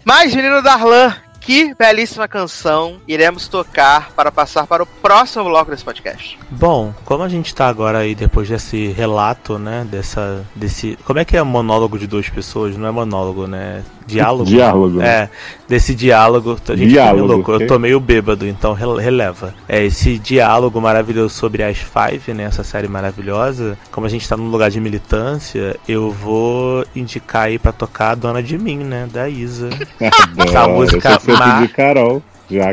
Mas, 0.05 0.35
menino 0.35 0.63
Darlan, 0.63 1.15
que 1.43 1.75
belíssima 1.75 2.27
canção 2.29 2.99
iremos 3.07 3.49
tocar 3.49 4.13
para 4.13 4.31
passar 4.33 4.67
para 4.67 4.83
o 4.83 4.87
próximo 4.87 5.45
bloco 5.45 5.71
desse 5.71 5.85
podcast. 5.85 6.39
Bom, 6.51 6.95
como 7.05 7.25
a 7.25 7.29
gente 7.29 7.55
tá 7.55 7.67
agora 7.67 7.99
aí 7.99 8.15
depois 8.15 8.49
desse 8.49 8.89
relato, 8.89 9.59
né, 9.59 9.87
dessa 9.91 10.47
desse, 10.55 10.97
como 11.05 11.19
é 11.19 11.25
que 11.25 11.37
é 11.37 11.43
monólogo 11.43 11.99
de 11.99 12.07
duas 12.07 12.29
pessoas? 12.29 12.77
Não 12.77 12.89
é 12.89 12.91
monólogo, 12.91 13.47
né? 13.47 13.85
Diálogo. 14.07 14.45
Diálogo. 14.45 15.01
É, 15.03 15.29
desse 15.69 15.95
diálogo, 15.95 16.53
a 16.69 16.77
gente 16.77 16.87
tá 16.89 16.91
Diálogo, 17.03 17.27
louco, 17.27 17.53
ok. 17.55 17.65
eu 17.65 17.69
tô 17.69 17.79
meio 17.79 17.99
bêbado, 18.01 18.47
então 18.47 18.73
rel- 18.73 18.97
releva. 18.97 19.55
É 19.69 19.85
esse 19.85 20.19
diálogo 20.19 20.81
maravilhoso 20.81 21.35
sobre 21.35 21.63
as 21.63 21.79
Five, 21.79 22.33
né, 22.35 22.45
essa 22.45 22.63
série 22.63 22.89
maravilhosa. 22.89 23.77
Como 23.91 24.07
a 24.07 24.11
gente 24.11 24.29
tá 24.29 24.37
num 24.37 24.49
lugar 24.51 24.71
de 24.71 24.81
militância, 24.81 25.77
eu 25.89 26.11
vou 26.11 26.85
indicar 26.95 27.45
aí 27.47 27.59
pra 27.59 27.73
tocar 27.73 28.11
a 28.11 28.15
Dona 28.15 28.43
de 28.43 28.57
Mim, 28.59 28.79
né, 28.79 29.09
da 29.13 29.29
Isa. 29.29 29.69
Essa 30.01 30.61
Adoro. 30.61 30.73
música 30.79 31.09
Eu 31.09 31.13
só 31.15 31.21
sei 31.21 31.35
má- 31.35 31.61
pedir 31.61 31.73
Carol. 31.75 32.23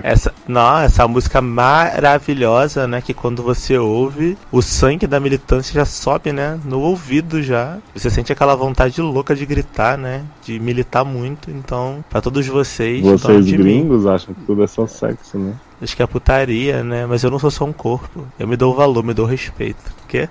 Essa, 0.05 0.33
não, 0.47 0.79
essa 0.79 1.07
música 1.07 1.41
maravilhosa, 1.41 2.87
né? 2.87 3.01
Que 3.01 3.13
quando 3.13 3.41
você 3.41 3.77
ouve, 3.77 4.37
o 4.51 4.61
sangue 4.61 5.07
da 5.07 5.19
militância 5.19 5.73
já 5.73 5.85
sobe, 5.85 6.31
né? 6.31 6.59
No 6.65 6.81
ouvido 6.81 7.41
já. 7.41 7.77
Você 7.95 8.09
sente 8.09 8.31
aquela 8.31 8.55
vontade 8.55 9.01
louca 9.01 9.35
de 9.35 9.45
gritar, 9.45 9.97
né? 9.97 10.23
De 10.43 10.59
militar 10.59 11.05
muito. 11.05 11.49
Então, 11.49 12.03
pra 12.09 12.21
todos 12.21 12.45
vocês, 12.47 13.01
Vocês 13.03 13.45
de 13.45 13.57
Mim, 13.57 13.63
gringos 13.63 14.05
acham 14.05 14.33
que 14.33 14.41
tudo 14.41 14.63
é 14.63 14.67
só 14.67 14.85
sexo, 14.87 15.37
né? 15.37 15.53
Acho 15.81 15.95
que 15.95 16.03
é 16.03 16.07
putaria, 16.07 16.83
né? 16.83 17.05
Mas 17.05 17.23
eu 17.23 17.31
não 17.31 17.39
sou 17.39 17.51
só 17.51 17.65
um 17.65 17.73
corpo. 17.73 18.27
Eu 18.37 18.47
me 18.47 18.55
dou 18.55 18.75
valor, 18.75 19.03
me 19.03 19.13
dou 19.13 19.25
respeito. 19.25 19.79
Quê? 20.07 20.27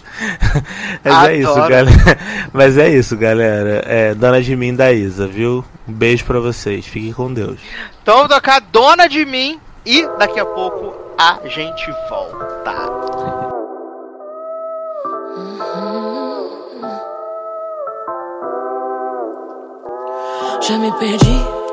Mas 1.04 1.28
é 1.28 1.36
isso, 1.36 1.50
Adoro. 1.50 1.68
galera. 1.68 2.18
Mas 2.52 2.78
é 2.78 2.88
isso, 2.88 3.16
galera. 3.16 3.82
É 3.86 4.14
Dona 4.14 4.42
de 4.42 4.54
Mim 4.56 4.74
da 4.74 4.92
Isa, 4.92 5.26
viu? 5.26 5.64
Um 5.88 5.92
beijo 5.92 6.24
pra 6.24 6.40
vocês. 6.40 6.86
Fiquem 6.86 7.12
com 7.12 7.32
Deus. 7.32 7.58
Então 8.02 8.16
vamos 8.16 8.34
tocar 8.34 8.60
Dona 8.60 9.08
de 9.08 9.24
Mim 9.24 9.60
e 9.86 10.06
daqui 10.18 10.38
a 10.40 10.44
pouco 10.44 10.94
a 11.16 11.40
gente 11.46 11.90
volta. 12.08 12.78
Já 20.60 20.76
me 20.76 20.92
perdi, 20.98 21.40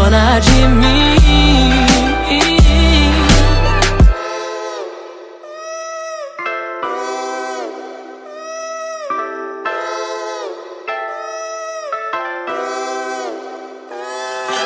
dona 0.00 0.38
de 0.40 0.66
mim. 0.66 1.20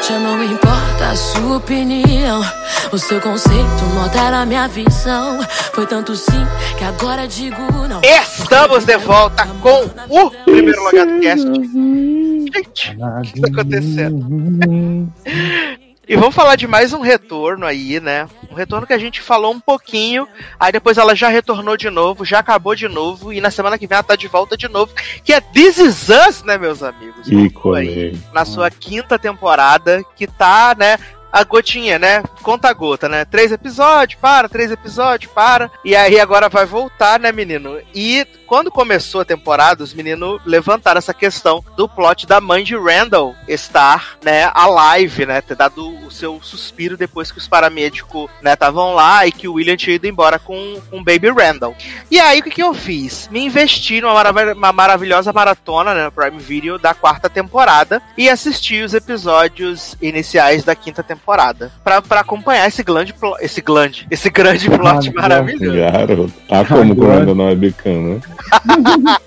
Já 0.06 0.18
não 0.20 0.42
importa 0.44 1.08
a 1.10 1.16
sua 1.16 1.56
opinião. 1.56 2.42
O 2.92 2.98
seu 2.98 3.20
conceito 3.20 3.84
não 3.92 4.02
altera 4.02 4.42
a 4.42 4.46
minha 4.46 4.68
visão. 4.68 5.40
Foi 5.72 5.86
tanto 5.86 6.14
sim 6.14 6.46
que 6.78 6.84
agora 6.84 7.26
digo 7.26 7.56
não. 7.88 8.00
Estamos 8.02 8.84
de 8.84 8.96
volta 8.98 9.48
com 9.60 9.90
o 10.08 10.30
primeiro 10.44 10.80
Logado 10.84 11.20
Cast. 11.20 11.44
Gente? 12.54 12.96
O 12.96 13.22
que 13.22 13.40
tá 13.40 13.48
acontecendo? 13.48 15.12
E 16.06 16.16
vamos 16.16 16.34
falar 16.34 16.54
de 16.56 16.66
mais 16.66 16.92
um 16.92 17.00
retorno 17.00 17.64
aí, 17.64 17.98
né? 17.98 18.28
Um 18.50 18.54
retorno 18.54 18.86
que 18.86 18.92
a 18.92 18.98
gente 18.98 19.22
falou 19.22 19.54
um 19.54 19.60
pouquinho, 19.60 20.28
aí 20.60 20.70
depois 20.70 20.98
ela 20.98 21.14
já 21.14 21.28
retornou 21.28 21.78
de 21.78 21.88
novo, 21.88 22.26
já 22.26 22.40
acabou 22.40 22.74
de 22.74 22.86
novo, 22.86 23.32
e 23.32 23.40
na 23.40 23.50
semana 23.50 23.78
que 23.78 23.86
vem 23.86 23.96
ela 23.96 24.02
tá 24.02 24.14
de 24.14 24.28
volta 24.28 24.54
de 24.54 24.68
novo, 24.68 24.92
que 25.24 25.32
é 25.32 25.40
This 25.40 25.78
Is 25.78 26.08
Us, 26.10 26.42
né, 26.42 26.58
meus 26.58 26.82
amigos? 26.82 27.26
Aí 27.78 28.20
na 28.34 28.44
sua 28.44 28.70
quinta 28.70 29.18
temporada, 29.18 30.02
que 30.14 30.26
tá, 30.26 30.76
né? 30.78 30.98
A 31.34 31.42
gotinha, 31.42 31.98
né? 31.98 32.22
Conta 32.42 32.68
a 32.68 32.72
gota, 32.72 33.08
né? 33.08 33.24
Três 33.24 33.50
episódios, 33.50 34.20
para, 34.20 34.48
três 34.48 34.70
episódios, 34.70 35.32
para. 35.32 35.68
E 35.84 35.96
aí 35.96 36.20
agora 36.20 36.48
vai 36.48 36.64
voltar, 36.64 37.18
né, 37.18 37.32
menino? 37.32 37.80
E 37.92 38.24
quando 38.46 38.70
começou 38.70 39.22
a 39.22 39.24
temporada, 39.24 39.82
os 39.82 39.92
meninos 39.92 40.40
levantaram 40.46 40.98
essa 40.98 41.12
questão 41.12 41.64
do 41.76 41.88
plot 41.88 42.24
da 42.24 42.40
mãe 42.40 42.62
de 42.62 42.76
Randall 42.76 43.34
estar, 43.48 44.16
né, 44.22 44.48
alive, 44.54 45.26
né? 45.26 45.40
Ter 45.40 45.56
dado 45.56 46.06
o 46.06 46.10
seu 46.10 46.40
suspiro 46.40 46.96
depois 46.96 47.32
que 47.32 47.38
os 47.38 47.48
paramédicos, 47.48 48.30
né, 48.40 48.52
estavam 48.52 48.94
lá 48.94 49.26
e 49.26 49.32
que 49.32 49.48
o 49.48 49.54
William 49.54 49.76
tinha 49.76 49.96
ido 49.96 50.06
embora 50.06 50.38
com 50.38 50.80
o 50.92 51.02
Baby 51.02 51.30
Randall. 51.30 51.74
E 52.12 52.20
aí, 52.20 52.38
o 52.38 52.44
que, 52.44 52.50
que 52.50 52.62
eu 52.62 52.72
fiz? 52.72 53.26
Me 53.32 53.44
investi 53.44 54.00
numa 54.00 54.14
marav- 54.14 54.56
uma 54.56 54.72
maravilhosa 54.72 55.32
maratona 55.32 55.94
né, 55.94 56.10
Prime 56.10 56.38
Video 56.38 56.78
da 56.78 56.94
quarta 56.94 57.28
temporada 57.28 58.00
e 58.16 58.30
assisti 58.30 58.82
os 58.82 58.94
episódios 58.94 59.96
iniciais 60.00 60.62
da 60.62 60.76
quinta 60.76 61.02
temporada 61.02 61.23
pra, 61.82 62.02
pra 62.02 62.20
acompanhar 62.20 62.68
esse 62.68 62.82
grande, 62.82 63.14
esse 63.40 63.60
grande, 63.60 64.06
esse 64.10 64.30
grande 64.30 64.68
plot 64.68 65.08
Ah, 65.08 65.20
maravilhoso. 65.20 65.76
Garoto. 65.78 66.32
Ah, 66.50 66.64
como 66.64 66.94
quando 66.94 67.34
não 67.34 67.48
é 67.48 67.54
bicana. 67.54 68.20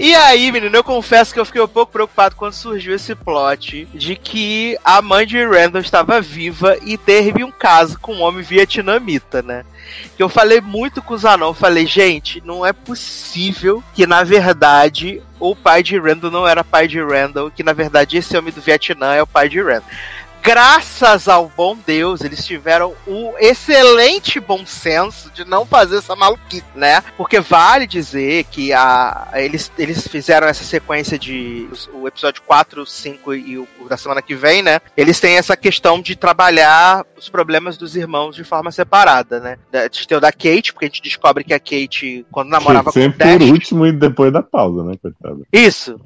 E 0.00 0.14
aí, 0.14 0.52
menino, 0.52 0.76
eu 0.76 0.84
confesso 0.84 1.34
que 1.34 1.40
eu 1.40 1.44
fiquei 1.44 1.60
um 1.60 1.66
pouco 1.66 1.90
preocupado 1.90 2.36
quando 2.36 2.52
surgiu 2.52 2.94
esse 2.94 3.16
plot 3.16 3.88
de 3.92 4.14
que 4.14 4.78
a 4.84 5.02
mãe 5.02 5.26
de 5.26 5.44
Randall 5.44 5.80
estava 5.80 6.20
viva 6.20 6.76
e 6.84 6.96
teve 6.96 7.42
um 7.42 7.50
caso 7.50 7.98
com 7.98 8.14
um 8.14 8.22
homem 8.22 8.44
vietnamita, 8.44 9.42
né? 9.42 9.64
Que 10.16 10.22
eu 10.22 10.28
falei 10.28 10.60
muito 10.60 11.02
com 11.02 11.14
o 11.14 11.18
Zanon, 11.18 11.52
falei, 11.52 11.84
gente, 11.84 12.40
não 12.46 12.64
é 12.64 12.72
possível 12.72 13.82
que 13.92 14.06
na 14.06 14.22
verdade 14.22 15.20
o 15.40 15.56
pai 15.56 15.82
de 15.82 15.98
Randall 15.98 16.30
não 16.30 16.46
era 16.46 16.62
pai 16.62 16.86
de 16.86 17.02
Randall, 17.02 17.50
que 17.50 17.64
na 17.64 17.72
verdade 17.72 18.18
esse 18.18 18.38
homem 18.38 18.52
do 18.52 18.60
Vietnã 18.60 19.14
é 19.14 19.22
o 19.22 19.26
pai 19.26 19.48
de 19.48 19.60
Randall. 19.60 19.82
Graças 20.48 21.28
ao 21.28 21.52
bom 21.54 21.76
Deus, 21.86 22.22
eles 22.22 22.42
tiveram 22.46 22.94
o 23.06 23.34
excelente 23.38 24.40
bom 24.40 24.64
senso 24.64 25.30
de 25.30 25.44
não 25.44 25.66
fazer 25.66 25.98
essa 25.98 26.16
maluquice, 26.16 26.64
né? 26.74 27.04
Porque 27.18 27.38
vale 27.38 27.86
dizer 27.86 28.44
que 28.44 28.72
a, 28.72 29.28
eles, 29.34 29.70
eles 29.78 30.08
fizeram 30.08 30.46
essa 30.46 30.64
sequência 30.64 31.18
de 31.18 31.68
o 31.92 32.08
episódio 32.08 32.40
4, 32.46 32.86
5 32.86 33.34
e 33.34 33.58
o, 33.58 33.68
o 33.78 33.88
da 33.90 33.98
semana 33.98 34.22
que 34.22 34.34
vem, 34.34 34.62
né? 34.62 34.80
Eles 34.96 35.20
têm 35.20 35.36
essa 35.36 35.54
questão 35.54 36.00
de 36.00 36.16
trabalhar 36.16 37.04
os 37.14 37.28
problemas 37.28 37.76
dos 37.76 37.94
irmãos 37.94 38.34
de 38.34 38.42
forma 38.42 38.72
separada, 38.72 39.40
né? 39.40 39.58
Gente 39.92 40.08
tem 40.08 40.16
o 40.16 40.20
da 40.20 40.32
Kate, 40.32 40.72
porque 40.72 40.86
a 40.86 40.88
gente 40.88 41.02
descobre 41.02 41.44
que 41.44 41.52
a 41.52 41.60
Kate, 41.60 42.24
quando 42.32 42.48
namorava 42.48 42.84
com 42.84 42.98
o 42.98 43.02
Sempre 43.02 43.18
Dash. 43.18 43.36
por 43.36 43.52
último 43.52 43.86
e 43.86 43.92
depois 43.92 44.32
da 44.32 44.42
pausa, 44.42 44.82
né, 44.82 44.94
coitada? 45.02 45.42
Isso. 45.52 46.00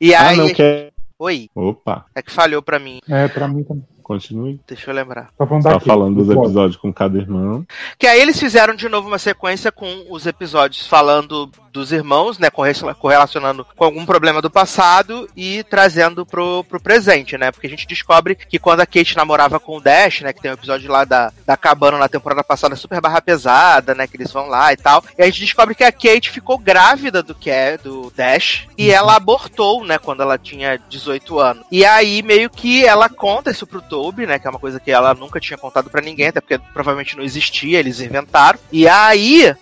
E 0.00 0.14
Ah, 0.14 0.28
aí. 0.28 0.36
não, 0.38 0.48
quer. 0.48 0.91
Oi, 1.24 1.48
Opa, 1.54 2.06
é 2.16 2.20
que 2.20 2.32
falhou 2.32 2.60
pra 2.60 2.80
mim. 2.80 2.98
É, 3.08 3.28
pra 3.28 3.46
mim 3.46 3.62
também. 3.62 3.84
Continue. 4.02 4.60
Deixa 4.66 4.90
eu 4.90 4.94
lembrar. 4.94 5.28
Tá 5.38 5.46
falando 5.46 5.62
daqui. 5.64 5.86
falando 5.86 6.24
dos 6.24 6.28
episódios 6.36 6.76
com 6.76 6.92
cada 6.92 7.16
irmão. 7.18 7.64
Que 7.98 8.06
aí 8.06 8.20
eles 8.20 8.38
fizeram 8.38 8.74
de 8.74 8.88
novo 8.88 9.08
uma 9.08 9.18
sequência 9.18 9.70
com 9.72 10.04
os 10.10 10.26
episódios 10.26 10.86
falando 10.86 11.50
dos 11.72 11.90
irmãos, 11.90 12.38
né? 12.38 12.50
corre- 12.50 12.72
Correlacionando 12.98 13.64
com 13.76 13.84
algum 13.84 14.04
problema 14.04 14.42
do 14.42 14.50
passado 14.50 15.28
e 15.36 15.62
trazendo 15.64 16.26
pro, 16.26 16.64
pro 16.64 16.80
presente, 16.80 17.38
né? 17.38 17.50
Porque 17.50 17.66
a 17.66 17.70
gente 17.70 17.86
descobre 17.86 18.34
que 18.34 18.58
quando 18.58 18.80
a 18.80 18.86
Kate 18.86 19.16
namorava 19.16 19.58
com 19.58 19.76
o 19.76 19.80
Dash, 19.80 20.20
né? 20.20 20.32
Que 20.32 20.40
tem 20.42 20.50
um 20.50 20.54
episódio 20.54 20.90
lá 20.90 21.04
da, 21.04 21.32
da 21.46 21.56
cabana 21.56 21.96
na 21.98 22.08
temporada 22.08 22.44
passada 22.44 22.76
super 22.76 23.00
barra 23.00 23.22
pesada, 23.22 23.94
né? 23.94 24.06
Que 24.06 24.16
eles 24.16 24.30
vão 24.32 24.48
lá 24.48 24.72
e 24.72 24.76
tal. 24.76 25.02
E 25.18 25.22
a 25.22 25.26
gente 25.26 25.40
descobre 25.40 25.74
que 25.74 25.84
a 25.84 25.92
Kate 25.92 26.30
ficou 26.30 26.58
grávida 26.58 27.22
do 27.22 27.34
que 27.34 27.50
é 27.50 27.78
do 27.78 28.12
Dash 28.14 28.66
e 28.76 28.90
ela 28.90 29.16
abortou, 29.16 29.84
né? 29.84 29.98
Quando 29.98 30.22
ela 30.22 30.36
tinha 30.36 30.78
18 30.90 31.38
anos. 31.38 31.64
E 31.72 31.84
aí 31.86 32.22
meio 32.22 32.50
que 32.50 32.84
ela 32.84 33.08
conta 33.08 33.50
isso 33.50 33.66
pro 33.66 33.80
Toby, 33.92 34.26
né? 34.26 34.38
Que 34.38 34.46
é 34.46 34.50
uma 34.50 34.58
coisa 34.58 34.80
que 34.80 34.90
ela 34.90 35.12
nunca 35.12 35.38
tinha 35.38 35.58
contado 35.58 35.90
pra 35.90 36.00
ninguém, 36.00 36.28
até 36.28 36.40
porque 36.40 36.58
provavelmente 36.72 37.14
não 37.14 37.22
existia, 37.22 37.78
eles 37.78 38.00
inventaram. 38.00 38.58
E 38.72 38.88
aí 38.88 39.54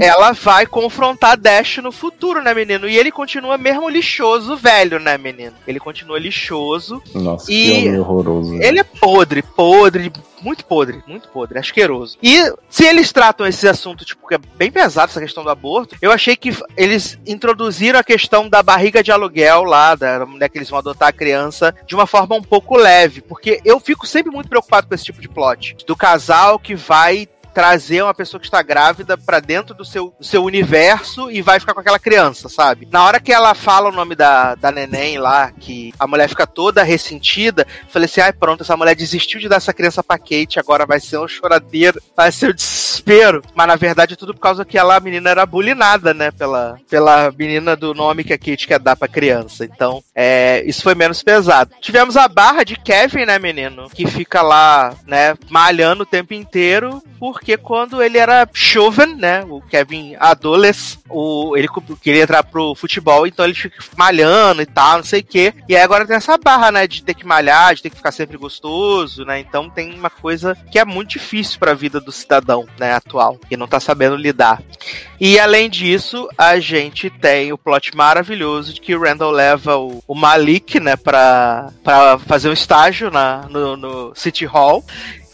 ela 0.00 0.32
vai 0.32 0.66
confrontar 0.66 1.36
Dash 1.36 1.78
no 1.78 1.92
futuro, 1.92 2.42
né, 2.42 2.54
menino? 2.54 2.88
E 2.88 2.96
ele 2.96 3.10
continua 3.10 3.56
mesmo 3.58 3.88
lixoso, 3.88 4.56
velho, 4.56 4.98
né, 4.98 5.16
menino? 5.18 5.54
Ele 5.66 5.80
continua 5.80 6.18
lixoso. 6.18 7.02
Nossa, 7.14 7.50
E 7.50 7.64
que 7.64 7.88
homem 7.88 8.00
horroroso. 8.00 8.54
Ele 8.54 8.80
é 8.80 8.84
podre, 8.84 9.42
podre, 9.42 10.12
muito 10.42 10.64
podre, 10.64 11.02
muito 11.06 11.28
podre, 11.28 11.58
asqueroso. 11.58 12.18
E 12.22 12.52
se 12.68 12.84
eles 12.84 13.12
tratam 13.12 13.46
esse 13.46 13.68
assunto, 13.68 14.04
tipo, 14.04 14.26
que 14.26 14.34
é 14.34 14.40
bem 14.56 14.70
pesado, 14.70 15.10
essa 15.10 15.20
questão 15.20 15.44
do 15.44 15.50
aborto, 15.50 15.96
eu 16.02 16.10
achei 16.10 16.36
que 16.36 16.54
eles 16.76 17.18
introduziram 17.26 17.98
a 17.98 18.04
questão 18.04 18.48
da 18.48 18.62
barriga 18.62 19.02
de 19.02 19.12
aluguel 19.12 19.62
lá, 19.62 19.94
da 19.94 20.26
mulher 20.26 20.48
que 20.48 20.58
eles 20.58 20.68
vão 20.68 20.78
adotar 20.78 21.08
a 21.08 21.12
criança, 21.12 21.74
de 21.86 21.94
uma 21.94 22.06
forma 22.06 22.34
um 22.34 22.42
pouco 22.42 22.76
leve, 22.76 23.20
porque 23.20 23.60
eu 23.64 23.78
fico 23.78 24.06
sempre 24.06 24.32
muito 24.32 24.48
preocupado 24.48 24.86
com 24.86 24.94
esse 24.94 25.04
tipo 25.04 25.20
de 25.20 25.28
plot. 25.28 25.76
Do 25.86 25.96
casal 25.96 26.58
que 26.58 26.74
vai 26.74 27.28
trazer 27.52 28.02
uma 28.02 28.14
pessoa 28.14 28.40
que 28.40 28.46
está 28.46 28.62
grávida 28.62 29.16
pra 29.16 29.40
dentro 29.40 29.74
do 29.74 29.84
seu, 29.84 30.14
do 30.18 30.24
seu 30.24 30.44
universo 30.44 31.30
e 31.30 31.42
vai 31.42 31.60
ficar 31.60 31.74
com 31.74 31.80
aquela 31.80 31.98
criança, 31.98 32.48
sabe? 32.48 32.88
Na 32.90 33.04
hora 33.04 33.20
que 33.20 33.32
ela 33.32 33.54
fala 33.54 33.88
o 33.88 33.92
nome 33.92 34.14
da, 34.14 34.54
da 34.54 34.70
neném 34.70 35.18
lá, 35.18 35.50
que 35.50 35.92
a 35.98 36.06
mulher 36.06 36.28
fica 36.28 36.46
toda 36.46 36.82
ressentida, 36.82 37.66
falei 37.88 38.06
assim, 38.06 38.20
ai 38.20 38.32
pronto, 38.32 38.62
essa 38.62 38.76
mulher 38.76 38.94
desistiu 38.94 39.40
de 39.40 39.48
dar 39.48 39.56
essa 39.56 39.72
criança 39.72 40.02
pra 40.02 40.18
Kate, 40.18 40.58
agora 40.58 40.86
vai 40.86 41.00
ser 41.00 41.18
um 41.18 41.28
choradeiro, 41.28 42.00
vai 42.16 42.32
ser 42.32 42.50
um 42.50 42.54
desespero. 42.54 43.42
Mas 43.54 43.66
na 43.66 43.76
verdade 43.76 44.14
é 44.14 44.16
tudo 44.16 44.34
por 44.34 44.40
causa 44.40 44.64
que 44.64 44.78
ela, 44.78 44.96
a 44.96 45.00
menina 45.00 45.30
era 45.30 45.46
bulinada, 45.46 46.14
né, 46.14 46.30
pela, 46.30 46.78
pela 46.88 47.32
menina 47.36 47.76
do 47.76 47.94
nome 47.94 48.24
que 48.24 48.32
a 48.32 48.38
Kate 48.38 48.66
quer 48.66 48.78
dar 48.78 48.96
pra 48.96 49.08
criança. 49.08 49.64
Então, 49.64 50.02
é, 50.14 50.62
isso 50.66 50.82
foi 50.82 50.94
menos 50.94 51.22
pesado. 51.22 51.72
Tivemos 51.80 52.16
a 52.16 52.28
barra 52.28 52.64
de 52.64 52.76
Kevin, 52.76 53.26
né, 53.26 53.38
menino? 53.38 53.88
Que 53.90 54.06
fica 54.06 54.42
lá, 54.42 54.94
né, 55.06 55.34
malhando 55.48 56.02
o 56.02 56.06
tempo 56.06 56.34
inteiro, 56.34 57.02
porque 57.18 57.41
quando 57.56 58.02
ele 58.02 58.18
era 58.18 58.48
jovem, 58.52 59.16
né, 59.16 59.44
o 59.48 59.60
Kevin 59.60 60.16
adolescente, 60.18 61.00
o, 61.08 61.56
ele 61.56 61.68
queria 62.00 62.22
entrar 62.22 62.42
pro 62.42 62.74
futebol, 62.74 63.26
então 63.26 63.44
ele 63.44 63.54
fica 63.54 63.76
malhando 63.96 64.62
e 64.62 64.66
tal, 64.66 64.98
não 64.98 65.04
sei 65.04 65.20
o 65.20 65.24
quê. 65.24 65.54
E 65.68 65.76
aí 65.76 65.82
agora 65.82 66.06
tem 66.06 66.16
essa 66.16 66.38
barra, 66.38 66.72
né, 66.72 66.86
de 66.86 67.02
ter 67.02 67.14
que 67.14 67.26
malhar, 67.26 67.74
de 67.74 67.82
ter 67.82 67.90
que 67.90 67.96
ficar 67.96 68.12
sempre 68.12 68.36
gostoso, 68.36 69.24
né? 69.24 69.38
Então 69.40 69.68
tem 69.68 69.92
uma 69.94 70.10
coisa 70.10 70.56
que 70.70 70.78
é 70.78 70.84
muito 70.84 71.10
difícil 71.10 71.58
pra 71.58 71.74
vida 71.74 72.00
do 72.00 72.12
cidadão, 72.12 72.66
né, 72.78 72.94
atual, 72.94 73.38
que 73.48 73.56
não 73.56 73.66
tá 73.66 73.78
sabendo 73.78 74.16
lidar. 74.16 74.62
E 75.20 75.38
além 75.38 75.70
disso, 75.70 76.28
a 76.36 76.58
gente 76.58 77.08
tem 77.08 77.52
o 77.52 77.58
plot 77.58 77.94
maravilhoso 77.96 78.74
de 78.74 78.80
que 78.80 78.94
o 78.94 79.00
Randall 79.00 79.30
leva 79.30 79.76
o, 79.76 80.02
o 80.06 80.14
Malik, 80.14 80.80
né, 80.80 80.96
pra 80.96 81.70
fazer 82.26 82.48
um 82.48 82.52
estágio 82.52 83.10
na, 83.10 83.46
no, 83.48 83.76
no 83.76 84.12
City 84.14 84.44
Hall. 84.44 84.84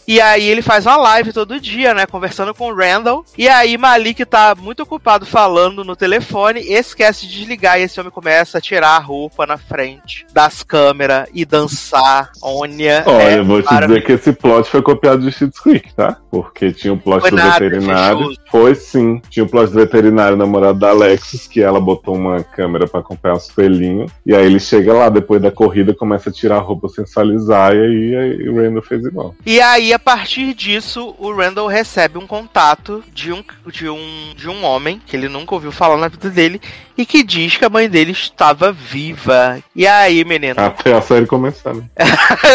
E 0.08 0.22
aí 0.22 0.48
ele 0.48 0.62
faz 0.62 0.86
uma 0.86 0.96
live 0.96 1.34
todo 1.34 1.60
dia, 1.60 1.92
né? 1.92 2.06
Conversando 2.06 2.54
com 2.54 2.68
o 2.68 2.74
Randall. 2.74 3.26
E 3.36 3.46
aí 3.46 3.76
Malik 3.76 4.24
tá 4.24 4.54
muito 4.58 4.82
ocupado 4.82 5.26
falando 5.26 5.84
no 5.84 5.94
telefone, 5.94 6.60
esquece 6.60 7.26
de 7.26 7.40
desligar 7.40 7.78
e 7.78 7.82
esse 7.82 8.00
homem 8.00 8.10
começa 8.10 8.56
a 8.56 8.60
tirar 8.60 8.96
a 8.96 8.98
roupa 8.98 9.44
na 9.44 9.58
frente 9.58 10.26
das 10.32 10.62
câmeras 10.62 11.28
e 11.34 11.44
dançar. 11.44 12.30
Ônia. 12.40 13.02
Olha, 13.04 13.22
é 13.22 13.38
eu 13.38 13.44
vou 13.44 13.62
te 13.62 13.68
dizer 13.80 14.02
que 14.02 14.12
esse 14.12 14.32
plot 14.32 14.70
foi 14.70 14.80
copiado 14.80 15.20
de 15.20 15.30
Schitt's 15.30 15.60
Creek, 15.60 15.92
tá? 15.92 16.16
Porque 16.30 16.72
tinha 16.72 16.94
o 16.94 16.98
plot 16.98 17.20
Foi 17.20 17.30
do 17.30 17.36
nada, 17.36 17.58
veterinário. 17.58 18.28
fechou. 18.28 18.34
Foi 18.50 18.74
sim. 18.74 19.20
Tinha 19.28 19.44
o 19.44 19.48
plot 19.48 19.70
do 19.70 19.78
veterinário 19.78 20.38
namorado 20.38 20.78
da 20.78 20.88
Alexis, 20.88 21.46
que 21.46 21.60
ela 21.60 21.82
botou 21.82 22.14
uma 22.14 22.42
câmera 22.42 22.86
pra 22.86 23.00
acompanhar 23.00 23.36
os 23.36 23.50
coelhinhos. 23.50 24.10
E 24.24 24.34
aí 24.34 24.46
ele 24.46 24.58
chega 24.58 24.94
lá, 24.94 25.10
depois 25.10 25.42
da 25.42 25.50
corrida, 25.50 25.92
começa 25.92 26.30
a 26.30 26.32
tirar 26.32 26.56
a 26.56 26.60
roupa, 26.60 26.88
sensualizar, 26.88 27.74
e 27.74 27.80
aí, 27.80 28.16
aí 28.16 28.48
o 28.48 28.56
Randall 28.56 28.82
fez 28.82 29.04
igual. 29.04 29.34
E 29.44 29.60
aí, 29.60 29.97
a 29.98 30.00
partir 30.00 30.54
disso, 30.54 31.12
o 31.18 31.34
Randall 31.34 31.66
recebe 31.66 32.18
um 32.18 32.26
contato 32.26 33.02
de 33.12 33.32
um, 33.32 33.42
de 33.66 33.88
um, 33.88 34.32
de 34.36 34.48
um 34.48 34.64
homem 34.64 35.02
que 35.04 35.16
ele 35.16 35.28
nunca 35.28 35.56
ouviu 35.56 35.72
falar 35.72 35.96
na 35.96 36.06
vida 36.06 36.30
dele 36.30 36.60
e 36.96 37.04
que 37.04 37.24
diz 37.24 37.56
que 37.56 37.64
a 37.64 37.68
mãe 37.68 37.90
dele 37.90 38.12
estava 38.12 38.70
viva. 38.70 39.58
E 39.74 39.88
aí, 39.88 40.24
menino? 40.24 40.60
Até 40.60 40.94
a 40.94 41.02
série 41.02 41.26
começar, 41.26 41.74
né? 41.74 41.82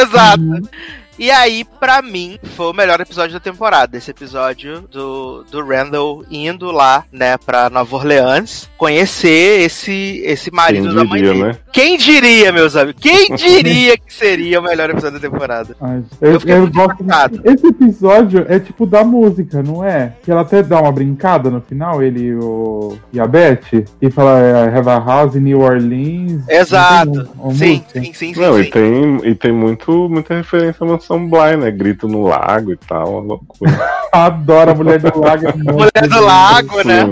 Exato. 0.01 0.69
E 1.17 1.29
aí, 1.29 1.63
pra 1.79 2.01
mim, 2.01 2.39
foi 2.55 2.67
o 2.67 2.73
melhor 2.73 2.99
episódio 2.99 3.33
da 3.33 3.39
temporada. 3.39 3.95
Esse 3.97 4.09
episódio 4.11 4.81
do, 4.91 5.43
do 5.43 5.63
Randall 5.65 6.25
indo 6.29 6.71
lá, 6.71 7.03
né, 7.11 7.37
pra 7.37 7.69
Nova 7.69 7.95
Orleans, 7.95 8.69
conhecer 8.77 9.61
esse, 9.61 10.21
esse 10.25 10.49
marido 10.51 10.87
Quem 10.87 10.95
da 10.95 11.03
mãe 11.03 11.21
diria, 11.21 11.33
dele. 11.33 11.43
né? 11.45 11.57
Quem 11.71 11.97
diria, 11.97 12.51
meus 12.51 12.75
amigos? 12.75 13.01
Quem 13.01 13.33
diria 13.35 13.97
que 13.97 14.11
seria 14.13 14.59
o 14.59 14.63
melhor 14.63 14.89
episódio 14.89 15.19
da 15.19 15.29
temporada? 15.29 15.75
Ai, 15.79 16.03
Eu 16.19 16.31
eu, 16.33 16.39
fiquei 16.39 16.55
eu 16.55 16.61
muito 16.61 16.73
gosto. 16.73 17.41
Esse 17.43 17.67
episódio 17.67 18.45
é 18.49 18.59
tipo 18.59 18.85
da 18.85 19.03
música, 19.03 19.61
não 19.61 19.83
é? 19.83 20.13
Que 20.23 20.31
ela 20.31 20.41
até 20.41 20.63
dá 20.63 20.81
uma 20.81 20.91
brincada 20.91 21.49
no 21.49 21.61
final, 21.61 22.01
ele 22.01 22.23
e, 22.23 22.35
o, 22.35 22.97
e 23.11 23.19
a 23.19 23.27
Beth, 23.27 23.85
e 24.01 24.09
fala 24.09 24.39
I 24.39 24.75
have 24.75 24.89
a 24.89 24.97
house 24.99 25.35
in 25.35 25.41
New 25.41 25.61
Orleans. 25.61 26.43
Exato. 26.49 27.29
Sim, 27.53 27.83
sim, 27.93 28.13
sim, 28.13 28.33
sim. 28.33 28.39
Não, 28.41 28.55
sim. 28.55 28.61
e 28.61 28.69
tem, 28.71 29.17
e 29.25 29.35
tem 29.35 29.51
muito, 29.51 30.09
muita 30.09 30.35
referência 30.35 30.83
à 30.83 30.87
Mansão 31.03 31.29
Bly, 31.29 31.57
né? 31.57 31.71
Grito 31.71 32.07
no 32.07 32.23
lago 32.23 32.71
e 32.71 32.77
tal, 32.77 33.11
uma 33.11 33.21
loucura. 33.21 33.93
Adoro 34.11 34.71
a 34.71 34.75
mulher 34.75 34.99
do 34.99 35.19
lago. 35.19 35.47
é 35.49 35.53
Mulher 35.53 36.07
do 36.07 36.21
Lago, 36.21 36.83
né? 36.83 37.03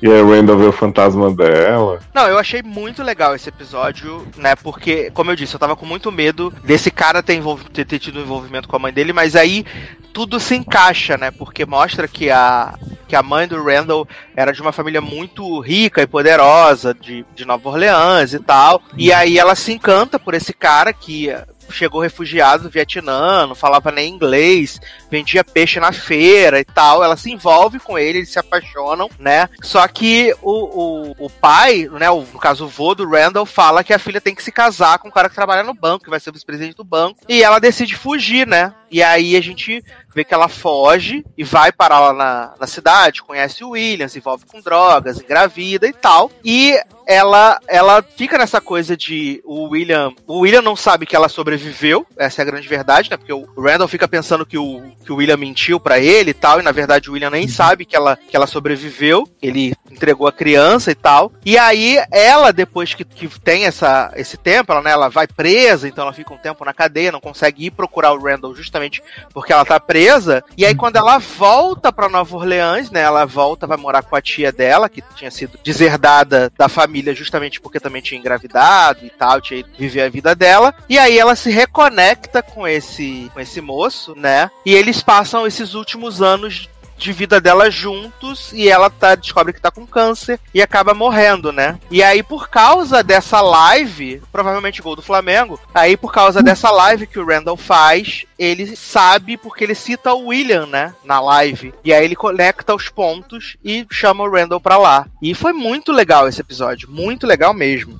E 0.00 0.06
aí 0.06 0.22
o 0.22 0.30
Randall 0.30 0.58
vê 0.58 0.66
o 0.66 0.72
fantasma 0.72 1.34
dela. 1.34 1.98
Não, 2.14 2.26
eu 2.28 2.38
achei 2.38 2.62
muito 2.62 3.02
legal 3.02 3.34
esse 3.34 3.48
episódio, 3.48 4.26
né? 4.36 4.54
Porque, 4.54 5.10
como 5.10 5.30
eu 5.30 5.36
disse, 5.36 5.54
eu 5.54 5.58
tava 5.60 5.74
com 5.74 5.84
muito 5.84 6.12
medo 6.12 6.52
desse 6.64 6.90
cara 6.90 7.22
ter, 7.22 7.34
envolv- 7.34 7.68
ter, 7.72 7.84
ter 7.84 7.98
tido 7.98 8.20
um 8.20 8.22
envolvimento 8.22 8.68
com 8.68 8.76
a 8.76 8.78
mãe 8.78 8.92
dele, 8.92 9.12
mas 9.12 9.34
aí 9.34 9.64
tudo 10.12 10.38
se 10.38 10.54
encaixa, 10.54 11.16
né? 11.16 11.30
Porque 11.32 11.66
mostra 11.66 12.06
que 12.06 12.30
a, 12.30 12.74
que 13.08 13.16
a 13.16 13.22
mãe 13.22 13.48
do 13.48 13.62
Randall 13.62 14.06
era 14.36 14.52
de 14.52 14.62
uma 14.62 14.72
família 14.72 15.00
muito 15.00 15.58
rica 15.60 16.02
e 16.02 16.06
poderosa, 16.06 16.94
de, 16.94 17.24
de 17.34 17.44
Nova 17.44 17.68
Orleans 17.68 18.32
e 18.32 18.38
tal. 18.38 18.80
E 18.96 19.12
aí 19.12 19.38
ela 19.38 19.56
se 19.56 19.72
encanta 19.72 20.20
por 20.20 20.34
esse 20.34 20.52
cara 20.52 20.92
que 20.92 21.32
chegou 21.70 22.00
refugiado 22.00 22.64
do 22.64 22.70
Vietnã, 22.70 23.46
não 23.46 23.54
falava 23.54 23.90
nem 23.90 24.12
inglês, 24.12 24.80
vendia 25.10 25.44
peixe 25.44 25.80
na 25.80 25.92
feira 25.92 26.60
e 26.60 26.64
tal. 26.64 27.02
Ela 27.02 27.16
se 27.16 27.30
envolve 27.30 27.78
com 27.78 27.98
ele, 27.98 28.18
eles 28.18 28.30
se 28.30 28.38
apaixonam, 28.38 29.08
né? 29.18 29.48
Só 29.62 29.86
que 29.88 30.34
o, 30.42 30.52
o, 30.52 31.26
o 31.26 31.30
pai, 31.30 31.88
né, 31.92 32.10
o, 32.10 32.20
no 32.20 32.38
caso 32.38 32.64
o 32.64 32.68
vô 32.68 32.94
do 32.94 33.08
Randall, 33.08 33.46
fala 33.46 33.84
que 33.84 33.92
a 33.92 33.98
filha 33.98 34.20
tem 34.20 34.34
que 34.34 34.42
se 34.42 34.52
casar 34.52 34.98
com 34.98 35.08
o 35.08 35.12
cara 35.12 35.28
que 35.28 35.34
trabalha 35.34 35.62
no 35.62 35.74
banco, 35.74 36.04
que 36.04 36.10
vai 36.10 36.20
ser 36.20 36.30
o 36.30 36.32
vice-presidente 36.32 36.76
do 36.76 36.84
banco. 36.84 37.20
E 37.28 37.42
ela 37.42 37.58
decide 37.58 37.96
fugir, 37.96 38.46
né? 38.46 38.72
E 38.90 39.02
aí 39.02 39.36
a 39.36 39.40
gente 39.40 39.82
vê 40.18 40.24
que 40.24 40.34
ela 40.34 40.48
foge 40.48 41.24
e 41.36 41.44
vai 41.44 41.70
parar 41.70 42.00
lá 42.00 42.12
na, 42.12 42.54
na 42.58 42.66
cidade, 42.66 43.22
conhece 43.22 43.62
o 43.62 43.70
William, 43.70 44.08
se 44.08 44.18
envolve 44.18 44.44
com 44.46 44.60
drogas, 44.60 45.20
engravida 45.20 45.86
e 45.86 45.92
tal. 45.92 46.28
E 46.44 46.76
ela 47.06 47.58
ela 47.66 48.02
fica 48.02 48.36
nessa 48.36 48.60
coisa 48.60 48.96
de 48.96 49.40
o 49.44 49.68
William. 49.68 50.12
O 50.26 50.40
William 50.40 50.60
não 50.60 50.74
sabe 50.76 51.06
que 51.06 51.14
ela 51.14 51.28
sobreviveu, 51.28 52.04
essa 52.18 52.40
é 52.40 52.42
a 52.42 52.46
grande 52.46 52.68
verdade, 52.68 53.10
né? 53.10 53.16
Porque 53.16 53.32
o 53.32 53.46
Randall 53.56 53.88
fica 53.88 54.08
pensando 54.08 54.44
que 54.44 54.58
o, 54.58 54.82
que 55.04 55.12
o 55.12 55.16
William 55.16 55.36
mentiu 55.36 55.78
pra 55.78 56.00
ele 56.00 56.32
e 56.32 56.34
tal, 56.34 56.58
e 56.58 56.62
na 56.62 56.72
verdade 56.72 57.08
o 57.08 57.12
William 57.12 57.30
nem 57.30 57.46
sabe 57.46 57.86
que 57.86 57.94
ela, 57.94 58.16
que 58.16 58.36
ela 58.36 58.46
sobreviveu. 58.46 59.26
Ele 59.40 59.74
entregou 59.88 60.26
a 60.26 60.32
criança 60.32 60.90
e 60.90 60.94
tal. 60.94 61.32
E 61.46 61.56
aí 61.56 61.98
ela, 62.10 62.52
depois 62.52 62.92
que, 62.92 63.04
que 63.04 63.28
tem 63.40 63.64
essa, 63.64 64.12
esse 64.16 64.36
tempo, 64.36 64.72
ela, 64.72 64.82
né, 64.82 64.90
ela 64.90 65.08
vai 65.08 65.26
presa, 65.26 65.88
então 65.88 66.02
ela 66.02 66.12
fica 66.12 66.34
um 66.34 66.38
tempo 66.38 66.64
na 66.64 66.74
cadeia, 66.74 67.12
não 67.12 67.20
consegue 67.20 67.66
ir 67.66 67.70
procurar 67.70 68.12
o 68.12 68.22
Randall 68.22 68.54
justamente 68.54 69.00
porque 69.32 69.52
ela 69.52 69.64
tá 69.64 69.78
presa. 69.80 70.07
E 70.56 70.64
aí 70.64 70.74
quando 70.74 70.96
ela 70.96 71.18
volta 71.18 71.92
pra 71.92 72.08
Nova 72.08 72.36
Orleans, 72.36 72.90
né? 72.90 73.00
Ela 73.00 73.24
volta, 73.24 73.66
vai 73.66 73.76
morar 73.76 74.02
com 74.02 74.16
a 74.16 74.22
tia 74.22 74.50
dela, 74.50 74.88
que 74.88 75.02
tinha 75.14 75.30
sido 75.30 75.58
deserdada 75.62 76.50
da 76.56 76.68
família 76.68 77.14
justamente 77.14 77.60
porque 77.60 77.80
também 77.80 78.02
tinha 78.02 78.18
engravidado 78.18 79.04
e 79.04 79.10
tal, 79.10 79.40
tinha 79.40 79.60
ido 79.60 79.70
viver 79.78 80.02
a 80.02 80.08
vida 80.08 80.34
dela. 80.34 80.74
E 80.88 80.98
aí 80.98 81.18
ela 81.18 81.36
se 81.36 81.50
reconecta 81.50 82.42
com 82.42 82.66
esse, 82.66 83.30
com 83.34 83.40
esse 83.40 83.60
moço, 83.60 84.14
né? 84.16 84.50
E 84.64 84.74
eles 84.74 85.02
passam 85.02 85.46
esses 85.46 85.74
últimos 85.74 86.22
anos 86.22 86.68
de 86.98 87.12
vida 87.12 87.40
dela 87.40 87.70
juntos 87.70 88.52
e 88.52 88.68
ela 88.68 88.90
tá, 88.90 89.14
descobre 89.14 89.52
que 89.52 89.60
tá 89.60 89.70
com 89.70 89.86
câncer 89.86 90.38
e 90.52 90.60
acaba 90.60 90.92
morrendo, 90.92 91.52
né? 91.52 91.78
E 91.90 92.02
aí, 92.02 92.22
por 92.22 92.48
causa 92.48 93.02
dessa 93.02 93.40
live, 93.40 94.20
provavelmente 94.32 94.82
gol 94.82 94.96
do 94.96 95.02
Flamengo, 95.02 95.58
aí 95.72 95.96
por 95.96 96.12
causa 96.12 96.42
dessa 96.42 96.70
live 96.70 97.06
que 97.06 97.18
o 97.18 97.26
Randall 97.26 97.56
faz, 97.56 98.26
ele 98.38 98.74
sabe 98.76 99.36
porque 99.36 99.64
ele 99.64 99.74
cita 99.74 100.12
o 100.12 100.26
William, 100.26 100.66
né? 100.66 100.94
Na 101.04 101.20
live. 101.20 101.72
E 101.84 101.92
aí 101.92 102.04
ele 102.04 102.16
conecta 102.16 102.74
os 102.74 102.88
pontos 102.88 103.56
e 103.64 103.86
chama 103.90 104.24
o 104.24 104.30
Randall 104.30 104.60
pra 104.60 104.76
lá. 104.76 105.06
E 105.22 105.34
foi 105.34 105.52
muito 105.52 105.92
legal 105.92 106.28
esse 106.28 106.40
episódio, 106.40 106.90
muito 106.90 107.26
legal 107.26 107.54
mesmo. 107.54 107.98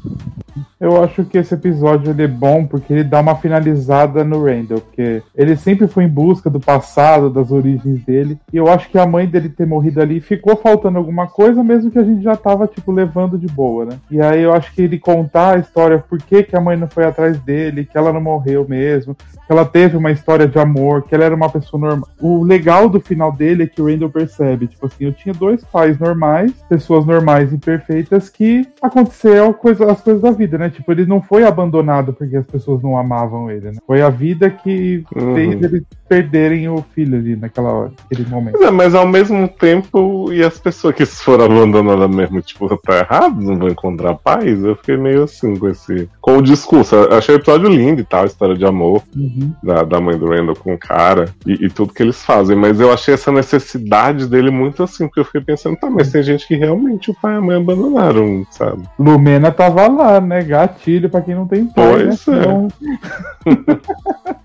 Eu 0.81 1.03
acho 1.03 1.25
que 1.25 1.37
esse 1.37 1.55
episódio 1.55 2.13
ele 2.13 2.23
é 2.23 2.29
bom 2.29 2.65
porque 2.65 2.93
ele 2.93 3.03
dá 3.03 3.21
uma 3.21 3.35
finalizada 3.35 4.23
no 4.23 4.45
Randall, 4.45 4.81
porque 4.81 5.23
ele 5.35 5.57
sempre 5.57 5.89
foi 5.89 6.05
em 6.05 6.09
busca 6.09 6.49
do 6.49 6.61
passado, 6.61 7.29
das 7.29 7.51
origens 7.51 8.05
dele. 8.05 8.39
E 8.53 8.57
eu 8.57 8.69
acho 8.69 8.89
que 8.89 8.97
a 8.97 9.07
mãe 9.07 9.27
dele 9.27 9.49
ter 9.49 9.67
morrido 9.67 10.01
ali 10.01 10.21
ficou 10.21 10.57
faltando 10.57 10.99
alguma 10.99 11.27
coisa, 11.27 11.65
mesmo 11.65 11.91
que 11.91 11.99
a 11.99 12.05
gente 12.05 12.23
já 12.23 12.37
tava, 12.37 12.69
tipo, 12.69 12.93
levando 12.93 13.37
de 13.37 13.49
boa, 13.49 13.87
né? 13.87 13.99
E 14.09 14.21
aí 14.21 14.43
eu 14.43 14.53
acho 14.53 14.73
que 14.73 14.83
ele 14.83 14.99
contar 14.99 15.57
a 15.57 15.59
história, 15.59 15.99
por 15.99 16.19
que, 16.19 16.45
que 16.45 16.57
a 16.57 16.61
mãe 16.61 16.77
não 16.77 16.87
foi 16.87 17.05
atrás 17.05 17.39
dele, 17.41 17.85
que 17.85 17.99
ela 17.99 18.13
não 18.13 18.21
morreu 18.21 18.65
mesmo, 18.69 19.17
que 19.17 19.53
ela 19.53 19.65
teve 19.65 19.97
uma 19.97 20.13
história 20.13 20.47
de 20.47 20.59
amor, 20.59 21.03
que 21.03 21.15
ela 21.15 21.25
era 21.25 21.35
uma 21.35 21.51
pessoa 21.51 21.81
normal. 21.81 22.09
O 22.21 22.45
legal 22.45 22.89
do 22.89 23.01
final 23.01 23.33
dele 23.33 23.65
é 23.65 23.67
que 23.67 23.83
o 23.83 23.87
Randall 23.87 24.11
percebe, 24.11 24.69
tipo 24.69 24.87
assim, 24.87 25.07
eu 25.07 25.13
tinha 25.13 25.35
dois 25.35 25.65
pais 25.65 25.99
normais, 25.99 26.53
pessoas 26.69 27.05
normais 27.05 27.53
e 27.53 27.59
perfeitas, 27.59 28.29
que 28.29 28.69
aconteceu 28.81 29.53
coisa, 29.55 29.91
as 29.91 30.01
coisas 30.01 30.23
da 30.23 30.31
vida, 30.31 30.57
né? 30.57 30.68
Tipo, 30.70 30.93
ele 30.93 31.07
não 31.07 31.20
foi 31.20 31.45
abandonado 31.45 32.12
porque 32.12 32.36
as 32.36 32.47
pessoas 32.47 32.82
não 32.82 32.97
amavam 32.97 33.51
ele, 33.51 33.66
né? 33.73 33.78
Foi 33.86 34.01
a 34.03 34.09
vida 34.11 34.51
que 34.51 35.05
Uhum. 35.15 35.35
fez 35.35 35.62
eles 35.62 35.82
perderem 36.09 36.69
o 36.69 36.85
filho 36.95 37.19
ali 37.19 37.36
naquela 37.36 37.70
hora, 37.73 37.93
naquele 38.03 38.28
momento. 38.28 38.59
Mas, 38.59 38.69
é, 38.69 38.70
mas 38.70 38.95
ao 38.95 39.07
mesmo 39.07 39.47
tempo, 39.49 40.32
e 40.32 40.43
as 40.43 40.59
pessoas 40.59 40.95
que 40.95 41.05
foram 41.05 41.45
abandonadas 41.47 42.09
mesmo, 42.15 42.40
tipo, 42.40 42.69
tá 42.78 42.99
errado, 42.99 43.40
não 43.40 43.59
vão 43.59 43.69
encontrar 43.69 44.15
paz? 44.15 44.62
Eu 44.65 44.74
fiquei 44.77 44.97
meio 44.97 45.24
assim 45.24 45.57
com 45.57 45.69
esse. 45.69 46.09
Com 46.20 46.39
o 46.39 46.43
discurso. 46.43 46.95
Eu 46.95 47.16
achei 47.19 47.35
o 47.35 47.39
episódio 47.39 47.69
lindo 47.69 48.01
e 48.01 48.05
tal, 48.05 48.23
a 48.23 48.27
história 48.27 48.55
de 48.57 48.65
amor 48.65 49.03
Uhum. 49.15 49.53
da, 49.62 49.82
da 49.82 50.01
mãe 50.01 50.16
do 50.19 50.28
Randall 50.28 50.57
com 50.57 50.74
o 50.74 50.78
cara 50.78 51.27
e, 51.47 51.66
e 51.66 51.69
tudo 51.70 51.93
que 51.93 52.03
eles 52.03 52.23
fazem. 52.24 52.57
Mas 52.57 52.81
eu 52.81 52.93
achei 52.93 53.15
essa 53.15 53.31
necessidade 53.32 54.27
dele 54.27 54.51
muito 54.51 54.82
assim, 54.82 55.07
porque 55.07 55.20
eu 55.20 55.24
fiquei 55.24 55.40
pensando, 55.40 55.77
tá, 55.77 55.90
mas 55.90 56.11
tem 56.11 56.23
gente 56.23 56.47
que 56.47 56.55
realmente 56.57 57.11
o 57.11 57.15
pai 57.15 57.35
e 57.35 57.39
a 57.39 57.40
mãe 57.40 57.57
abandonaram, 57.57 58.45
sabe? 58.51 58.82
Lumena 58.99 59.51
tava 59.51 59.86
lá, 59.89 60.20
né? 60.20 60.43
Gatilho 60.59 61.09
pra 61.10 61.20
quem 61.22 61.35
não 61.35 61.47
tem 61.47 61.64
pai, 61.66 61.85
Pois 62.06 62.26
né? 62.26 62.36
é. 62.36 62.40
Então, 62.40 62.68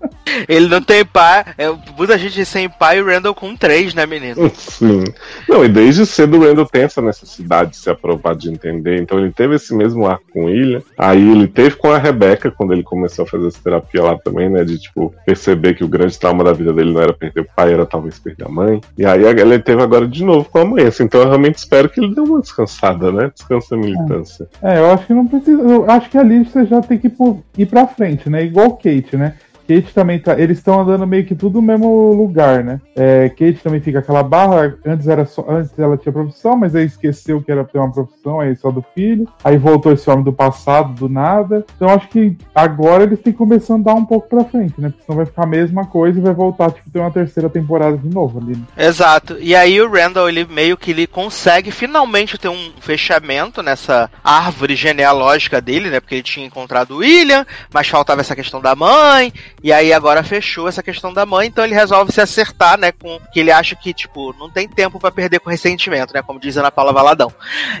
Ele 0.48 0.68
não 0.68 0.82
tem 0.82 1.04
pai, 1.04 1.44
é, 1.58 1.72
muita 1.96 2.18
gente 2.18 2.44
sem 2.44 2.68
pai 2.68 2.98
e 2.98 3.02
o 3.02 3.06
Randall 3.06 3.34
com 3.34 3.56
três, 3.56 3.94
né, 3.94 4.06
menino? 4.06 4.50
Sim. 4.54 5.04
Não, 5.48 5.64
e 5.64 5.68
desde 5.68 6.06
cedo 6.06 6.38
o 6.38 6.40
Randall 6.40 6.66
tem 6.66 6.82
essa 6.82 7.02
necessidade 7.02 7.72
de 7.72 7.76
se 7.76 7.90
aprovar, 7.90 8.34
de 8.34 8.50
entender. 8.50 9.00
Então 9.00 9.18
ele 9.18 9.32
teve 9.32 9.56
esse 9.56 9.74
mesmo 9.74 10.06
arco 10.06 10.24
com 10.32 10.42
o 10.42 10.46
William. 10.46 10.82
Aí 10.98 11.30
ele 11.30 11.46
teve 11.46 11.76
com 11.76 11.90
a 11.90 11.98
Rebecca, 11.98 12.50
quando 12.50 12.72
ele 12.72 12.82
começou 12.82 13.24
a 13.24 13.28
fazer 13.28 13.48
essa 13.48 13.60
terapia 13.62 14.02
lá 14.02 14.18
também, 14.18 14.48
né? 14.48 14.64
De, 14.64 14.78
tipo, 14.78 15.14
perceber 15.26 15.74
que 15.74 15.84
o 15.84 15.88
grande 15.88 16.18
trauma 16.18 16.42
da 16.42 16.52
vida 16.52 16.72
dele 16.72 16.92
não 16.92 17.00
era 17.00 17.12
perder 17.12 17.40
o 17.40 17.48
pai, 17.56 17.72
era 17.72 17.86
talvez 17.86 18.18
perder 18.18 18.46
a 18.46 18.48
mãe. 18.48 18.80
E 18.96 19.04
aí 19.04 19.24
ele 19.24 19.58
teve 19.58 19.82
agora 19.82 20.06
de 20.06 20.24
novo 20.24 20.48
com 20.48 20.58
a 20.58 20.64
mãe. 20.64 20.86
Assim, 20.86 21.04
então 21.04 21.20
eu 21.20 21.28
realmente 21.28 21.56
espero 21.56 21.88
que 21.88 22.00
ele 22.00 22.14
dê 22.14 22.20
uma 22.20 22.40
descansada, 22.40 23.12
né? 23.12 23.30
Descansa 23.34 23.74
a 23.74 23.78
militância. 23.78 24.48
É, 24.62 24.78
eu 24.78 24.90
acho 24.90 25.06
que 25.06 25.14
não 25.14 25.26
precisa. 25.26 25.62
Eu 25.62 25.90
acho 25.90 26.10
que 26.10 26.18
ali 26.18 26.44
você 26.44 26.64
já 26.64 26.80
tem 26.80 26.98
que 26.98 27.10
ir 27.58 27.66
pra 27.66 27.86
frente, 27.86 28.28
né? 28.28 28.44
Igual 28.44 28.76
Kate, 28.76 29.16
né? 29.16 29.34
Kate 29.66 29.92
também 29.94 30.18
tá. 30.18 30.38
Eles 30.38 30.58
estão 30.58 30.80
andando 30.80 31.06
meio 31.06 31.24
que 31.24 31.34
tudo 31.34 31.60
no 31.60 31.62
mesmo 31.62 32.12
lugar, 32.12 32.62
né? 32.62 32.80
É, 32.94 33.28
Kate 33.30 33.60
também 33.62 33.80
fica 33.80 33.98
aquela 33.98 34.22
barra. 34.22 34.74
Antes 34.84 35.08
era 35.08 35.24
só. 35.24 35.44
Antes 35.48 35.78
ela 35.78 35.96
tinha 35.96 36.12
profissão, 36.12 36.56
mas 36.56 36.74
aí 36.74 36.84
esqueceu 36.84 37.42
que 37.42 37.50
era 37.50 37.64
ter 37.64 37.78
uma 37.78 37.92
profissão, 37.92 38.40
aí 38.40 38.54
só 38.56 38.70
do 38.70 38.84
filho. 38.94 39.26
Aí 39.42 39.56
voltou 39.56 39.92
esse 39.92 40.08
homem 40.08 40.24
do 40.24 40.32
passado, 40.32 40.94
do 40.94 41.08
nada. 41.08 41.64
Então 41.76 41.88
acho 41.88 42.08
que 42.08 42.36
agora 42.54 43.04
eles 43.04 43.20
têm 43.20 43.32
que 43.32 43.38
começar 43.38 43.74
a 43.74 43.76
andar 43.76 43.94
um 43.94 44.04
pouco 44.04 44.28
pra 44.28 44.44
frente, 44.44 44.80
né? 44.80 44.90
Porque 44.90 45.04
senão 45.04 45.16
vai 45.16 45.26
ficar 45.26 45.44
a 45.44 45.46
mesma 45.46 45.86
coisa 45.86 46.18
e 46.18 46.22
vai 46.22 46.34
voltar, 46.34 46.70
tipo, 46.70 46.90
ter 46.90 46.98
uma 46.98 47.10
terceira 47.10 47.48
temporada 47.48 47.96
de 47.96 48.08
novo 48.08 48.38
ali. 48.40 48.56
Né? 48.56 48.64
Exato. 48.76 49.36
E 49.40 49.54
aí 49.54 49.80
o 49.80 49.90
Randall, 49.90 50.28
ele 50.28 50.44
meio 50.44 50.76
que 50.76 50.90
ele 50.90 51.06
consegue 51.06 51.70
finalmente 51.70 52.38
ter 52.38 52.48
um 52.48 52.70
fechamento 52.80 53.62
nessa 53.62 54.10
árvore 54.22 54.76
genealógica 54.76 55.60
dele, 55.60 55.90
né? 55.90 56.00
Porque 56.00 56.16
ele 56.16 56.22
tinha 56.22 56.46
encontrado 56.46 56.92
o 56.92 56.98
William, 56.98 57.46
mas 57.72 57.88
faltava 57.88 58.20
essa 58.20 58.36
questão 58.36 58.60
da 58.60 58.74
mãe, 58.74 59.32
e 59.64 59.72
aí 59.72 59.94
agora 59.94 60.22
fechou 60.22 60.68
essa 60.68 60.82
questão 60.82 61.10
da 61.10 61.24
mãe, 61.24 61.48
então 61.48 61.64
ele 61.64 61.74
resolve 61.74 62.12
se 62.12 62.20
acertar, 62.20 62.78
né? 62.78 62.92
Com 62.92 63.18
que 63.32 63.40
ele 63.40 63.50
acha 63.50 63.74
que, 63.74 63.94
tipo, 63.94 64.34
não 64.38 64.50
tem 64.50 64.68
tempo 64.68 65.00
pra 65.00 65.10
perder 65.10 65.40
com 65.40 65.48
ressentimento, 65.48 66.12
né? 66.12 66.20
Como 66.20 66.38
diz 66.38 66.58
Ana 66.58 66.70
Paula 66.70 66.92
Valadão. 66.92 67.32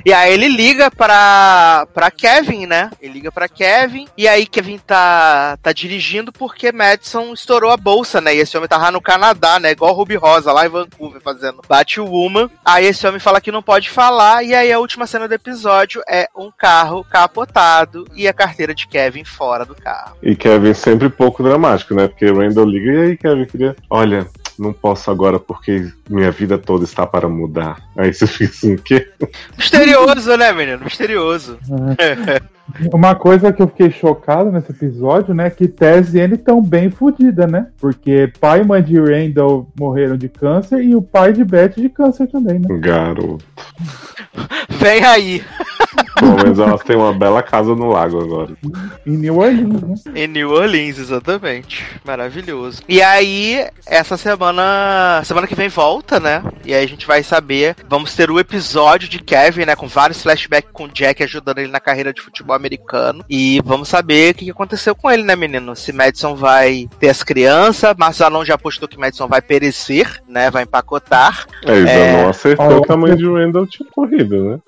E 0.02 0.10
aí 0.10 0.32
ele 0.32 0.48
liga 0.48 0.90
pra, 0.90 1.86
pra 1.92 2.10
Kevin, 2.10 2.64
né? 2.64 2.90
Ele 3.02 3.12
liga 3.12 3.30
pra 3.30 3.50
Kevin, 3.50 4.08
e 4.16 4.26
aí 4.26 4.46
Kevin 4.46 4.78
tá, 4.78 5.58
tá 5.62 5.74
dirigindo 5.74 6.32
porque 6.32 6.72
Madison 6.72 7.34
estourou 7.34 7.70
a 7.70 7.76
bolsa, 7.76 8.18
né? 8.18 8.34
E 8.34 8.38
esse 8.38 8.56
homem 8.56 8.66
tava 8.66 8.90
no 8.90 9.02
Canadá, 9.02 9.60
né? 9.60 9.72
Igual 9.72 9.92
Ruby 9.92 10.16
Rosa, 10.16 10.54
lá 10.54 10.64
em 10.64 10.70
Vancouver, 10.70 11.20
fazendo 11.20 11.60
Batwoman. 11.68 12.48
Aí 12.64 12.86
esse 12.86 13.06
homem 13.06 13.20
fala 13.20 13.42
que 13.42 13.52
não 13.52 13.62
pode 13.62 13.90
falar, 13.90 14.42
e 14.42 14.54
aí 14.54 14.72
a 14.72 14.78
última 14.78 15.06
cena 15.06 15.28
do 15.28 15.34
episódio 15.34 16.00
é 16.08 16.30
um 16.34 16.50
carro 16.50 17.04
capotado 17.04 18.06
e 18.14 18.26
a 18.26 18.32
carteira 18.32 18.74
de 18.74 18.88
Kevin 18.88 19.22
fora 19.22 19.66
do 19.66 19.74
carro. 19.74 20.16
E 20.22 20.34
Kevin 20.34 20.72
sempre 20.72 21.10
pouco 21.10 21.42
dramático. 21.42 21.73
Dramático, 21.74 21.94
né? 21.94 22.08
Porque 22.08 22.26
Randall 22.26 22.66
liga 22.66 22.92
e 22.92 23.00
aí, 23.02 23.16
Kevin, 23.16 23.44
queria. 23.44 23.76
Olha, 23.90 24.26
não 24.58 24.72
posso 24.72 25.10
agora 25.10 25.38
porque 25.38 25.90
minha 26.08 26.30
vida 26.30 26.58
toda 26.58 26.84
está 26.84 27.06
para 27.06 27.28
mudar. 27.28 27.78
Aí 27.96 28.12
você 28.12 28.26
fica 28.26 28.52
assim, 28.52 28.74
o 28.74 28.82
quê? 28.82 29.08
Misterioso, 29.56 30.36
né, 30.36 30.52
menino? 30.52 30.84
Misterioso. 30.84 31.58
Uma 32.92 33.14
coisa 33.14 33.52
que 33.52 33.60
eu 33.60 33.68
fiquei 33.68 33.90
chocado 33.90 34.50
nesse 34.50 34.70
episódio, 34.70 35.34
né? 35.34 35.50
Que 35.50 35.68
Tess 35.68 36.14
e 36.14 36.20
Anne 36.20 36.34
estão 36.34 36.62
bem 36.62 36.90
fodidas, 36.90 37.50
né? 37.50 37.66
Porque 37.78 38.32
pai 38.40 38.62
e 38.62 38.64
mãe 38.64 38.82
de 38.82 38.98
Randall 38.98 39.68
morreram 39.78 40.16
de 40.16 40.28
câncer 40.28 40.82
e 40.82 40.96
o 40.96 41.02
pai 41.02 41.32
de 41.32 41.44
Beth 41.44 41.74
de 41.76 41.88
câncer 41.88 42.26
também, 42.26 42.58
né? 42.58 42.66
Garoto. 42.78 43.44
Vem 44.70 45.04
aí. 45.04 45.44
Pelo 46.18 46.36
menos 46.36 46.58
elas 46.58 46.82
têm 46.82 46.96
uma 46.96 47.12
bela 47.12 47.42
casa 47.42 47.74
no 47.74 47.88
lago 47.88 48.20
agora. 48.20 48.52
Em 49.06 49.16
New 49.16 49.38
Orleans, 49.38 49.82
né? 49.82 49.94
Em 50.14 50.28
New 50.28 50.50
Orleans, 50.50 50.98
exatamente. 50.98 51.84
Maravilhoso. 52.04 52.82
E 52.88 53.02
aí, 53.02 53.66
essa 53.86 54.16
semana. 54.16 55.22
Semana 55.24 55.46
que 55.46 55.54
vem 55.54 55.68
volta, 55.68 55.93
né? 56.20 56.42
E 56.64 56.74
aí 56.74 56.82
a 56.84 56.88
gente 56.88 57.06
vai 57.06 57.22
saber. 57.22 57.76
Vamos 57.88 58.14
ter 58.14 58.30
o 58.30 58.38
episódio 58.40 59.08
de 59.08 59.18
Kevin, 59.18 59.64
né? 59.66 59.76
Com 59.76 59.86
vários 59.86 60.22
flashbacks 60.22 60.70
com 60.72 60.84
o 60.84 60.88
Jack 60.88 61.22
ajudando 61.22 61.58
ele 61.58 61.70
na 61.70 61.80
carreira 61.80 62.12
de 62.12 62.20
futebol 62.20 62.54
americano. 62.56 63.24
E 63.28 63.60
vamos 63.64 63.88
saber 63.88 64.32
o 64.32 64.34
que 64.38 64.50
aconteceu 64.50 64.94
com 64.94 65.10
ele, 65.10 65.22
né, 65.22 65.36
menino? 65.36 65.74
Se 65.76 65.92
Madison 65.92 66.34
vai 66.34 66.88
ter 66.98 67.08
as 67.10 67.22
crianças. 67.22 67.94
Marcelão 67.96 68.44
já 68.44 68.56
postou 68.58 68.88
que 68.88 68.98
Madison 68.98 69.26
vai 69.28 69.40
perecer, 69.42 70.22
né? 70.28 70.50
Vai 70.50 70.62
empacotar. 70.64 71.46
É, 71.64 71.72
ele 71.72 71.88
É. 71.90 72.12
não 72.22 72.28
acertou 72.30 72.84
a 72.88 72.96
mãe 72.96 73.16
de 73.16 73.24
Randall 73.26 73.66
tinha 73.66 73.88
corrido, 73.90 74.44
né? 74.50 74.58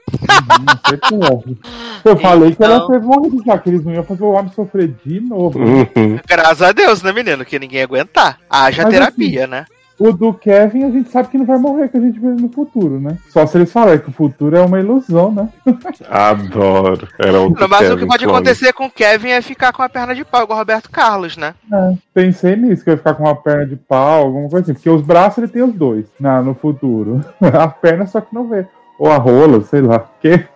Não 0.67 0.81
sei 0.89 0.99
como. 0.99 1.59
Eu 2.05 2.17
falei 2.17 2.55
que 2.55 2.63
ela 2.63 2.77
Então- 2.77 2.89
teve 2.89 3.05
morrido 3.07 3.43
já, 3.45 3.59
que 3.59 3.69
eles 3.71 3.85
não 3.85 3.93
iam 3.93 4.05
fazer 4.05 4.23
o 4.23 4.31
homem 4.33 4.53
sofrer 4.53 4.95
de 5.05 5.21
novo. 5.21 5.59
Uhum. 5.59 6.19
Graças 6.27 6.63
a 6.63 6.73
Deus, 6.73 7.03
né, 7.03 7.13
menino? 7.13 7.45
Que 7.45 7.59
ninguém 7.59 7.79
ia 7.79 7.85
aguentar. 7.85 8.39
Haja 8.49 8.83
Mas 8.85 8.93
terapia, 8.93 9.47
né? 9.47 9.65
O 9.99 10.13
do 10.13 10.35
Kevin 10.35 10.85
a 10.85 10.91
gente 10.91 11.11
sabe 11.11 11.29
que 11.29 11.39
não 11.39 11.47
vai 11.47 11.59
morrer, 11.59 11.89
que 11.89 11.97
a 11.97 12.01
gente 12.01 12.21
vê 12.21 12.29
no 12.29 12.51
futuro, 12.51 13.01
né? 13.01 13.17
Só 13.31 13.47
se 13.47 13.57
eles 13.57 13.73
falarem 13.73 13.99
que 13.99 14.11
o 14.11 14.13
futuro 14.13 14.55
é 14.55 14.61
uma 14.61 14.79
ilusão, 14.79 15.33
né? 15.33 15.49
Adoro. 16.11 17.09
Era 17.19 17.41
outro 17.41 17.61
Não, 17.61 17.69
mas 17.69 17.81
o 17.81 17.85
Kevin 17.85 18.01
que 18.01 18.07
pode 18.07 18.25
clone. 18.25 18.39
acontecer 18.39 18.73
com 18.75 18.87
o 18.87 18.91
Kevin 18.91 19.29
é 19.31 19.41
ficar 19.41 19.73
com 19.73 19.83
a 19.83 19.89
perna 19.89 20.15
de 20.15 20.25
pau, 20.25 20.43
igual 20.43 20.59
o 20.59 20.61
Roberto 20.61 20.91
Carlos, 20.91 21.37
né? 21.39 21.55
É, 21.73 21.95
pensei 22.13 22.57
nisso, 22.57 22.85
que 22.85 22.91
eu 22.91 22.93
ia 22.93 22.99
ficar 22.99 23.15
com 23.15 23.25
uma 23.25 23.35
perna 23.35 23.67
de 23.67 23.77
pau, 23.77 24.25
alguma 24.25 24.49
coisa 24.51 24.65
assim. 24.65 24.75
Porque 24.75 24.91
os 24.91 25.01
braços 25.01 25.39
ele 25.39 25.49
tem 25.49 25.63
os 25.63 25.73
dois 25.73 26.05
na, 26.21 26.43
no 26.43 26.55
futuro. 26.55 27.25
A 27.41 27.67
perna 27.69 28.07
só 28.07 28.21
que 28.21 28.35
não 28.35 28.49
vê. 28.49 28.67
Ou 28.99 29.11
a 29.11 29.17
rola, 29.17 29.63
sei 29.63 29.83
lá. 29.83 30.07
Que? 30.21 30.47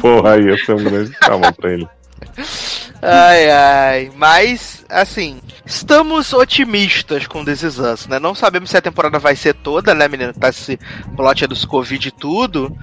Porra, 0.00 0.34
aí 0.34 0.44
ia 0.44 0.56
ser 0.56 0.72
um 0.74 0.84
grande 0.84 1.10
trauma 1.18 1.52
pra 1.52 1.72
ele. 1.72 1.88
Ai, 3.02 3.50
ai. 3.50 4.10
Mas, 4.16 4.84
assim, 4.88 5.40
estamos 5.64 6.32
otimistas 6.32 7.26
com 7.26 7.44
This 7.44 7.62
Is 7.62 7.78
Us, 7.78 8.06
né? 8.06 8.18
Não 8.18 8.34
sabemos 8.34 8.70
se 8.70 8.76
a 8.76 8.82
temporada 8.82 9.18
vai 9.18 9.34
ser 9.36 9.54
toda, 9.54 9.94
né, 9.94 10.06
menino? 10.08 10.32
Tá 10.34 10.48
esse 10.50 10.78
plot 11.16 11.46
dos 11.46 11.64
Covid 11.64 12.08
e 12.08 12.10
tudo, 12.10 12.76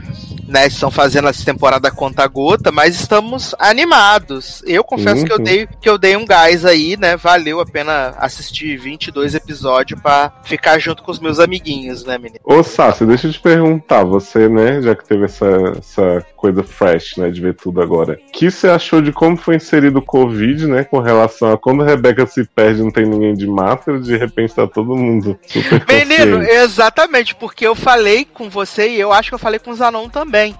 né? 0.48 0.68
Estão 0.68 0.90
fazendo 0.90 1.28
essa 1.28 1.46
temporada 1.46 1.92
conta 1.92 2.26
gota, 2.28 2.72
mas 2.72 2.96
estamos 3.00 3.54
animados. 3.60 4.64
Eu 4.66 4.84
confesso 4.84 5.24
que, 5.26 5.32
eu 5.32 5.38
Uhum. 5.38 5.44
dei, 5.44 5.68
que 5.82 5.90
eu 5.90 5.98
dei 5.98 6.16
um 6.18 6.26
gás 6.26 6.66
aí, 6.66 6.98
né? 6.98 7.16
Valeu 7.16 7.60
a 7.60 7.66
pena 7.66 8.16
assistir 8.18 8.78
22 8.78 9.36
episódios 9.36 10.00
pra 10.02 10.32
ficar 10.44 10.80
junto 10.80 11.04
com 11.04 11.12
os 11.12 11.20
meus 11.20 11.40
amiguinhos, 11.40 12.04
né, 12.04 12.18
menino? 12.18 12.40
Ô, 12.44 12.64
Sassi, 12.64 13.06
deixa 13.06 13.28
eu 13.28 13.32
te 13.34 13.40
perguntar, 13.40 14.04
você, 14.04 14.50
né, 14.50 14.82
já 14.82 14.96
que 14.96 15.06
teve 15.08 15.26
essa, 15.26 15.46
essa 15.78 16.26
coisa 16.36 16.64
fresh, 16.64 17.18
né, 17.18 17.30
de 17.30 17.42
ver 17.42 17.56
tudo 17.56 17.82
agora, 17.82 18.20
o 18.28 18.32
que 18.32 18.50
você 18.50 18.68
achou 18.68 19.02
de 19.02 19.12
como 19.12 19.38
foi 19.38 19.56
inserido 19.56 20.00
o 20.00 20.02
Covid, 20.08 20.66
né, 20.68 20.84
com 20.84 21.00
relação 21.00 21.52
a 21.52 21.58
quando 21.58 21.84
a 21.84 21.86
Rebeca 21.86 22.26
se 22.26 22.44
perde 22.46 22.82
não 22.82 22.90
tem 22.90 23.06
ninguém 23.06 23.34
de 23.34 23.46
máscara, 23.46 24.00
de 24.00 24.16
repente 24.18 24.56
tá 24.56 24.66
todo 24.66 24.96
mundo 24.96 25.38
super 25.46 25.86
Menino, 25.88 26.38
consciente. 26.38 26.56
exatamente, 26.64 27.36
porque 27.36 27.68
eu 27.68 27.76
falei 27.76 28.26
com 28.26 28.50
você 28.50 28.90
e 28.90 29.00
eu 29.00 29.12
acho 29.12 29.30
que 29.30 29.36
eu 29.36 29.40
falei 29.40 29.60
com 29.60 29.72
o 29.72 29.76
Zanon 29.76 30.10
também. 30.10 30.56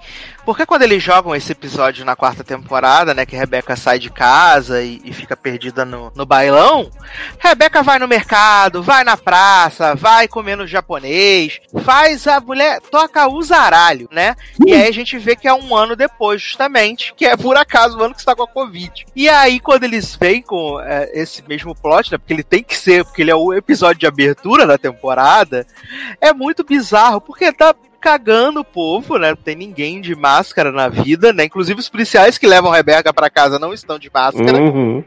Porque 0.48 0.64
quando 0.64 0.80
eles 0.80 1.02
jogam 1.02 1.36
esse 1.36 1.52
episódio 1.52 2.06
na 2.06 2.16
quarta 2.16 2.42
temporada, 2.42 3.12
né, 3.12 3.26
que 3.26 3.36
Rebeca 3.36 3.76
sai 3.76 3.98
de 3.98 4.08
casa 4.08 4.82
e, 4.82 4.98
e 5.04 5.12
fica 5.12 5.36
perdida 5.36 5.84
no, 5.84 6.10
no 6.16 6.24
bailão, 6.24 6.90
Rebeca 7.38 7.82
vai 7.82 7.98
no 7.98 8.08
mercado, 8.08 8.82
vai 8.82 9.04
na 9.04 9.14
praça, 9.14 9.94
vai 9.94 10.26
comendo 10.26 10.66
japonês, 10.66 11.60
faz 11.84 12.26
a 12.26 12.40
mulher, 12.40 12.80
toca 12.80 13.28
o 13.28 13.42
zaralho, 13.42 14.08
né? 14.10 14.34
E 14.66 14.72
aí 14.72 14.88
a 14.88 14.90
gente 14.90 15.18
vê 15.18 15.36
que 15.36 15.46
é 15.46 15.52
um 15.52 15.76
ano 15.76 15.94
depois, 15.94 16.40
justamente, 16.40 17.12
que 17.14 17.26
é 17.26 17.36
por 17.36 17.58
acaso 17.58 17.98
o 17.98 18.02
ano 18.02 18.14
que 18.14 18.20
está 18.20 18.34
com 18.34 18.44
a 18.44 18.48
Covid. 18.48 19.04
E 19.14 19.28
aí, 19.28 19.60
quando 19.60 19.84
eles 19.84 20.16
vêm 20.16 20.40
com 20.40 20.80
é, 20.80 21.10
esse 21.12 21.46
mesmo 21.46 21.74
plot, 21.74 22.10
né? 22.10 22.16
Porque 22.16 22.32
ele 22.32 22.42
tem 22.42 22.62
que 22.62 22.74
ser, 22.74 23.04
porque 23.04 23.20
ele 23.20 23.30
é 23.30 23.36
o 23.36 23.52
episódio 23.52 24.00
de 24.00 24.06
abertura 24.06 24.66
da 24.66 24.78
temporada, 24.78 25.66
é 26.22 26.32
muito 26.32 26.64
bizarro, 26.64 27.20
porque 27.20 27.52
tá 27.52 27.74
cagando 28.00 28.60
o 28.60 28.64
povo, 28.64 29.18
né? 29.18 29.30
Não 29.30 29.36
tem 29.36 29.56
ninguém 29.56 30.00
de 30.00 30.14
máscara 30.14 30.70
na 30.72 30.88
vida, 30.88 31.32
né? 31.32 31.44
Inclusive 31.44 31.80
os 31.80 31.88
policiais 31.88 32.38
que 32.38 32.46
levam 32.46 32.70
Rebeca 32.70 33.12
pra 33.12 33.30
casa 33.30 33.58
não 33.58 33.72
estão 33.72 33.98
de 33.98 34.10
máscara 34.12 34.58
Uhum. 34.58 35.04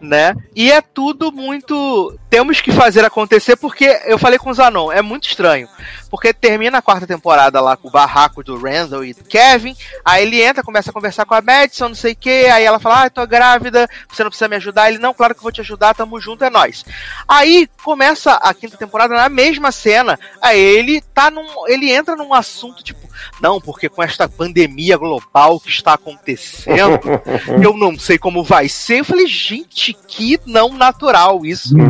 né? 0.00 0.34
E 0.54 0.70
é 0.72 0.80
tudo 0.80 1.30
muito. 1.30 2.18
Temos 2.28 2.60
que 2.60 2.72
fazer 2.72 3.04
acontecer, 3.04 3.56
porque 3.56 4.00
eu 4.06 4.18
falei 4.18 4.38
com 4.38 4.50
o 4.50 4.54
Zanon, 4.54 4.90
é 4.90 5.02
muito 5.02 5.28
estranho. 5.28 5.68
Porque 6.12 6.34
termina 6.34 6.76
a 6.76 6.82
quarta 6.82 7.06
temporada 7.06 7.58
lá 7.58 7.74
com 7.74 7.88
o 7.88 7.90
barraco 7.90 8.44
do 8.44 8.54
Randall 8.54 9.02
e 9.02 9.14
do 9.14 9.24
Kevin. 9.24 9.74
Aí 10.04 10.24
ele 10.24 10.42
entra, 10.42 10.62
começa 10.62 10.90
a 10.90 10.92
conversar 10.92 11.24
com 11.24 11.32
a 11.32 11.40
Madison, 11.40 11.88
não 11.88 11.94
sei 11.94 12.12
o 12.12 12.16
que. 12.16 12.28
Aí 12.28 12.62
ela 12.64 12.78
fala: 12.78 13.04
Ah, 13.04 13.10
tô 13.10 13.26
grávida, 13.26 13.88
você 14.10 14.22
não 14.22 14.28
precisa 14.28 14.46
me 14.46 14.56
ajudar. 14.56 14.90
Ele, 14.90 14.98
não, 14.98 15.14
claro 15.14 15.34
que 15.34 15.38
eu 15.38 15.44
vou 15.44 15.50
te 15.50 15.62
ajudar, 15.62 15.94
tamo 15.94 16.20
junto, 16.20 16.44
é 16.44 16.50
nós. 16.50 16.84
Aí 17.26 17.66
começa 17.82 18.34
a 18.34 18.52
quinta 18.52 18.76
temporada 18.76 19.14
na 19.14 19.30
mesma 19.30 19.72
cena. 19.72 20.20
Aí 20.42 20.60
ele 20.60 21.00
tá 21.00 21.30
num. 21.30 21.66
Ele 21.66 21.90
entra 21.90 22.14
num 22.14 22.34
assunto 22.34 22.84
tipo, 22.84 23.08
não, 23.40 23.60
porque 23.60 23.88
com 23.88 24.02
esta 24.02 24.28
pandemia 24.28 24.96
global 24.96 25.58
que 25.60 25.68
está 25.68 25.94
acontecendo, 25.94 27.00
eu 27.62 27.76
não 27.76 27.98
sei 27.98 28.18
como 28.18 28.42
vai 28.42 28.68
ser. 28.68 29.00
Eu 29.00 29.04
falei, 29.04 29.26
gente, 29.26 29.96
que 30.06 30.38
não 30.46 30.72
natural 30.72 31.44
isso. 31.44 31.74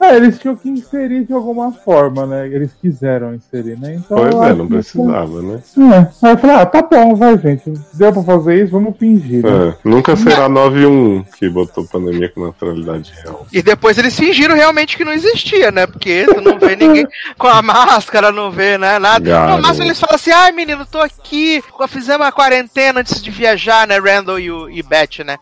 É, 0.00 0.16
eles 0.16 0.38
tinham 0.38 0.56
que 0.56 0.68
inserir 0.68 1.24
de 1.26 1.32
alguma 1.32 1.72
forma, 1.72 2.24
né? 2.26 2.46
Eles 2.48 2.70
quiseram 2.80 3.34
inserir, 3.34 3.78
né? 3.78 3.96
Então, 3.96 4.16
Pois 4.18 4.34
é, 4.34 4.54
não 4.54 4.66
que- 4.66 4.74
precisava, 4.74 5.42
né? 5.42 5.62
É. 5.76 6.26
Aí 6.26 6.32
eu 6.32 6.38
falei, 6.38 6.56
ah, 6.56 6.66
tá 6.66 6.82
bom, 6.82 7.14
vai, 7.14 7.36
gente. 7.38 7.72
Deu 7.94 8.12
pra 8.12 8.22
fazer 8.22 8.62
isso, 8.64 8.72
vamos 8.72 8.96
fingir. 8.96 9.44
Né? 9.44 9.68
É, 9.68 9.88
nunca 9.88 10.16
será 10.16 10.48
9-1 10.48 11.24
que 11.38 11.48
botou 11.50 11.84
pandemia 11.86 12.30
com 12.30 12.46
naturalidade 12.46 13.12
real. 13.22 13.46
E 13.52 13.62
depois 13.62 13.98
eles 13.98 14.16
fingiram 14.16 14.54
realmente 14.56 14.96
que 14.96 15.04
não 15.04 15.12
existia, 15.12 15.70
né? 15.70 15.86
Porque 15.86 16.24
tu 16.26 16.40
não 16.40 16.58
vê 16.58 16.74
ninguém 16.74 17.06
com 17.36 17.46
a 17.46 17.60
máscara, 17.60 18.32
não 18.32 18.50
vê 18.50 18.78
né, 18.78 18.98
nada. 18.98 19.56
No 19.56 19.62
máximo 19.62 19.86
eles 19.86 19.99
falam 20.00 20.16
assim: 20.16 20.30
ai 20.30 20.50
menino, 20.52 20.84
tô 20.86 20.98
aqui, 21.00 21.62
fizemos 21.88 22.26
a 22.26 22.32
quarentena 22.32 23.00
antes 23.00 23.22
de 23.22 23.30
viajar, 23.30 23.86
né? 23.86 23.98
Randall 23.98 24.38
e, 24.38 24.50
o, 24.50 24.68
e 24.70 24.82
Beth, 24.82 25.24
né? 25.24 25.38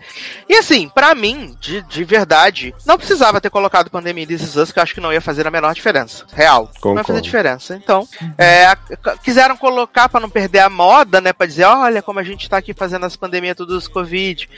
E 0.49 0.57
assim, 0.57 0.89
pra 0.89 1.15
mim, 1.15 1.57
de, 1.61 1.83
de 1.83 2.05
verdade, 2.05 2.75
não 2.85 2.99
precisava 2.99 3.41
ter 3.41 3.51
colocado 3.51 3.91
pandemia 3.91 4.25
em 4.25 4.27
This 4.27 4.43
Is 4.43 4.57
Us, 4.57 4.73
que 4.73 4.79
eu 4.79 4.83
acho 4.83 4.95
que 4.95 5.01
não 5.01 5.13
ia 5.13 5.21
fazer 5.21 5.47
a 5.47 5.51
menor 5.51 5.75
diferença. 5.75 6.25
Real. 6.33 6.63
Não 6.65 6.69
ia 6.71 6.81
Concordo. 6.81 7.07
fazer 7.07 7.21
diferença. 7.21 7.75
Então, 7.77 8.07
é, 8.37 8.67
a- 8.67 8.77
c- 8.87 9.19
quiseram 9.23 9.57
colocar 9.57 10.09
pra 10.09 10.21
não 10.21 10.29
perder 10.31 10.61
a 10.61 10.69
moda, 10.71 11.21
né? 11.21 11.33
Pra 11.33 11.47
dizer, 11.47 11.65
olha 11.65 12.03
como 12.03 12.19
a 12.19 12.25
gente 12.25 12.49
tá 12.49 12.57
aqui 12.59 12.75
fazendo 12.75 13.07
as 13.07 13.17
pandemias 13.17 13.57
tudo 13.57 13.75
dos 13.75 13.87
Covid. 13.89 14.49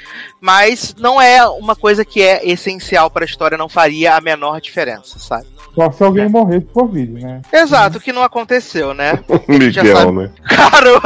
Mas 0.40 0.94
não 0.98 1.20
é 1.20 1.46
uma 1.46 1.76
coisa 1.76 2.04
que 2.04 2.22
é 2.22 2.46
essencial 2.48 3.10
pra 3.10 3.24
história, 3.24 3.58
não 3.58 3.68
faria 3.68 4.14
a 4.16 4.20
menor 4.20 4.60
diferença, 4.60 5.18
sabe? 5.18 5.46
Só 5.74 5.90
se 5.92 6.02
alguém 6.02 6.28
morrer 6.28 6.60
de 6.60 6.66
Covid, 6.66 7.12
né? 7.22 7.42
Exato, 7.52 8.00
que 8.00 8.12
não 8.12 8.22
aconteceu, 8.22 8.92
né? 8.94 9.12
A 9.30 9.70
já 9.70 9.82
Miguel, 9.90 10.06
sabe- 10.06 10.18
né? 10.18 10.30
Cara, 10.44 11.00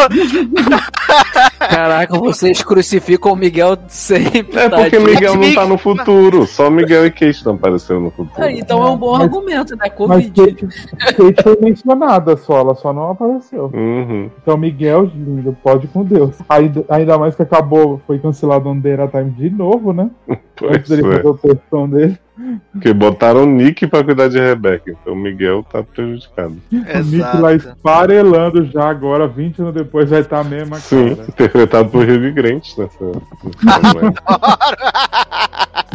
Caraca, 1.58 2.18
vocês 2.18 2.62
crucificam 2.62 3.32
o 3.32 3.36
Miguel 3.36 3.76
sempre. 3.88 4.58
É 4.58 4.68
porque 4.68 4.90
tadinho. 4.90 5.02
Miguel 5.04 5.36
não 5.36 5.54
tá 5.54 5.66
no 5.66 5.78
futuro. 5.78 6.46
Só 6.46 6.70
Miguel 6.70 7.06
e 7.06 7.10
Kate 7.10 7.44
não 7.44 7.54
apareceram 7.54 8.00
no 8.00 8.10
futuro. 8.10 8.42
Ah, 8.44 8.50
Então 8.50 8.86
é 8.86 8.90
um 8.90 8.96
bom 8.96 9.12
Mas- 9.12 9.22
argumento, 9.22 9.72
né? 9.76 9.84
Mas 9.84 9.92
Covid. 9.94 10.30
Kate, 10.30 10.66
Kate 11.16 11.42
foi 11.42 11.58
mencionada 11.60 12.36
só, 12.36 12.58
ela 12.60 12.74
só 12.74 12.92
não 12.92 13.10
apareceu. 13.10 13.70
Uhum. 13.72 14.30
Então, 14.42 14.56
Miguel, 14.56 15.10
lindo, 15.14 15.56
pode 15.62 15.86
com 15.88 16.04
Deus. 16.04 16.36
Ainda, 16.48 16.84
ainda 16.88 17.18
mais 17.18 17.34
que 17.34 17.42
acabou, 17.42 18.00
foi 18.06 18.18
cancelado 18.18 18.68
o 18.68 18.72
Under 18.72 19.08
Time 19.08 19.30
de 19.30 19.50
novo, 19.50 19.92
né? 19.92 20.10
Pois 20.56 20.88
dele 20.88 21.06
é. 21.06 21.16
fazer 21.16 21.28
o 21.28 21.34
textão 21.34 21.88
dele. 21.88 22.18
Porque 22.72 22.92
botaram 22.92 23.44
o 23.44 23.46
Nick 23.46 23.86
pra 23.86 24.02
cuidar 24.02 24.28
de 24.28 24.38
Rebeca. 24.38 24.90
Então 24.90 25.12
o 25.12 25.16
Miguel 25.16 25.64
tá 25.70 25.82
prejudicado. 25.82 26.56
O 26.72 27.04
Nick 27.04 27.36
lá 27.38 27.54
esfarelando 27.54 28.66
já 28.66 28.88
agora, 28.88 29.28
20 29.28 29.60
anos 29.60 29.74
depois, 29.74 30.10
vai 30.10 30.20
estar 30.20 30.36
tá 30.36 30.42
a 30.42 30.44
mesma 30.44 30.78
Sim, 30.78 31.14
cara. 31.14 31.28
interpretado 31.28 31.88
por 31.90 32.08
Hugh 32.08 32.32
Grant 32.32 32.76
nessa. 32.76 33.04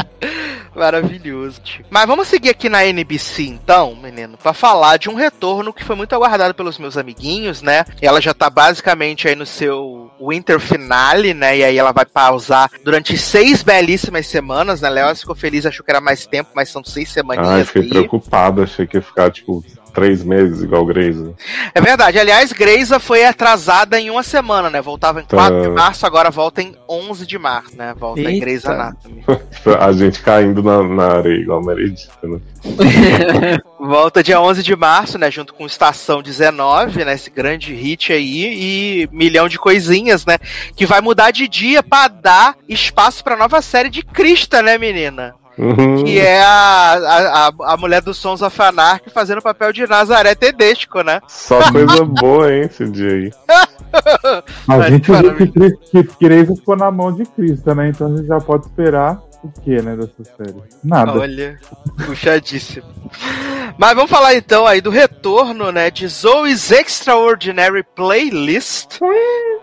Maravilhoso. 0.76 1.61
tio. 1.61 1.86
Mas 1.90 2.06
vamos 2.06 2.27
seguir 2.27 2.49
aqui 2.49 2.69
na 2.69 2.86
NBC 2.86 3.44
então, 3.44 3.95
menino, 3.95 4.38
pra 4.38 4.53
falar 4.53 4.98
de 4.98 5.10
um 5.10 5.15
retorno 5.15 5.73
que 5.73 5.84
foi 5.84 5.95
muito 5.95 6.14
aguardado 6.14 6.53
pelos 6.53 6.77
meus 6.77 6.98
amiguinhos, 6.98 7.61
né? 7.61 7.86
Ela 8.02 8.22
já 8.22 8.34
tá 8.34 8.49
basicamente 8.49 9.27
aí 9.27 9.36
no 9.36 9.45
seu 9.45 10.09
Winter 10.20 10.60
Finale, 10.60 11.34
né? 11.34 11.58
E 11.58 11.64
aí 11.64 11.78
ela 11.78 11.91
vai 11.91 12.06
pausar 12.06 12.70
durante 12.84 13.18
seis 13.18 13.64
belíssimas 13.64 14.28
semanas, 14.28 14.82
né? 14.82 14.90
Léo 14.90 15.16
ficou 15.16 15.36
feliz, 15.36 15.66
achou 15.66 15.84
que 15.86 15.91
era 15.91 16.02
mais 16.02 16.26
tempo, 16.26 16.50
mas 16.56 16.70
são 16.70 16.84
seis 16.84 17.12
semaninhas 17.12 17.68
fiquei 17.68 17.84
aí. 17.84 17.90
preocupado, 17.90 18.62
achei 18.62 18.86
que 18.86 18.98
ia 18.98 19.02
ficar, 19.02 19.32
tipo, 19.32 19.64
três 19.94 20.24
meses 20.24 20.61
igual 20.64 20.84
o 20.84 20.86
Grace. 20.86 21.34
É 21.74 21.82
verdade. 21.82 22.20
Aliás, 22.20 22.52
Greisa 22.52 22.99
foi 22.99 23.26
atrasada 23.26 23.99
em 23.99 24.10
uma 24.10 24.24
semana, 24.24 24.70
né? 24.70 24.82
Voltava 24.82 25.22
em 25.22 25.26
4 25.26 25.61
de 25.61 25.68
Tá. 25.68 25.74
março, 25.74 26.06
agora 26.06 26.30
volta 26.30 26.61
em 26.61 26.76
11 26.88 27.26
de 27.26 27.38
março, 27.38 27.76
né? 27.78 27.94
Volta 27.98 28.22
em 28.22 28.26
Eita. 28.28 28.40
Grey's 28.40 28.66
Anatomy. 28.66 29.24
A 29.80 29.91
gente 29.91 30.22
caindo 30.22 30.61
na, 30.64 30.84
na 30.84 31.18
areia 31.18 31.41
igual 31.41 31.60
a 31.60 31.66
Meredith, 31.66 32.10
né? 32.24 32.40
Volta 33.80 34.22
dia 34.22 34.40
11 34.41 34.61
de 34.64 34.76
março, 34.76 35.18
né? 35.18 35.32
Junto 35.32 35.53
com 35.53 35.66
Estação 35.66 36.22
19, 36.22 37.06
né? 37.06 37.14
Esse 37.14 37.30
grande 37.30 37.74
hit 37.74 38.11
aí 38.11 39.03
e 39.03 39.10
milhão 39.11 39.48
de 39.48 39.57
coisinhas, 39.57 40.26
né? 40.26 40.38
Que 40.76 40.86
vai 40.86 41.02
mudar 41.02 41.32
de 41.32 41.48
dia 41.48 41.82
pra 41.82 42.07
dar 42.07 42.56
espaço 42.68 43.24
pra 43.24 43.38
nova 43.38 43.61
série 43.61 43.90
de 43.90 44.03
Krista, 44.03 44.61
né, 44.61 44.78
menina? 44.78 45.34
Uhum. 45.60 46.03
Que 46.06 46.19
é 46.19 46.41
a, 46.41 46.94
a, 46.94 47.48
a, 47.48 47.73
a 47.73 47.77
mulher 47.77 48.02
do 48.02 48.14
Sons 48.14 48.41
of 48.41 48.61
Anarchy 48.61 49.10
fazendo 49.10 49.40
o 49.40 49.44
papel 49.44 49.73
de 49.73 49.86
Nazaré 49.86 50.34
Tedesco, 50.34 51.02
né? 51.02 51.19
Só 51.27 51.60
coisa 51.72 52.06
boa, 52.06 52.52
hein, 52.53 52.61
esse 52.61 52.88
dia 52.90 53.11
aí. 53.11 53.31
A 54.68 54.90
gente 54.90 55.11
viu 55.11 55.36
que, 55.36 55.48
Cris- 55.52 55.73
que 55.91 56.03
Grey's 56.22 56.48
ficou 56.60 56.77
na 56.77 56.90
mão 56.90 57.11
de 57.11 57.26
Krista, 57.26 57.76
né? 57.76 57.90
Então 57.90 58.07
a 58.14 58.15
gente 58.18 58.27
já 58.27 58.40
pode 58.40 58.65
esperar 58.68 59.19
o 59.44 59.49
que, 59.49 59.82
né, 59.82 59.95
dessa 59.95 60.24
série? 60.24 60.56
Nada. 60.84 61.20
Olha, 61.20 61.60
puxadíssimo. 62.06 62.88
Mas 63.78 63.95
vamos 63.95 64.10
falar 64.10 64.36
então 64.36 64.68
aí 64.68 64.82
do 64.82 64.90
retorno, 64.90 65.72
né, 65.72 65.90
de 65.90 66.07
Zoe's 66.07 66.72
Extraordinary 66.72 67.84
Playlist, 67.95 68.99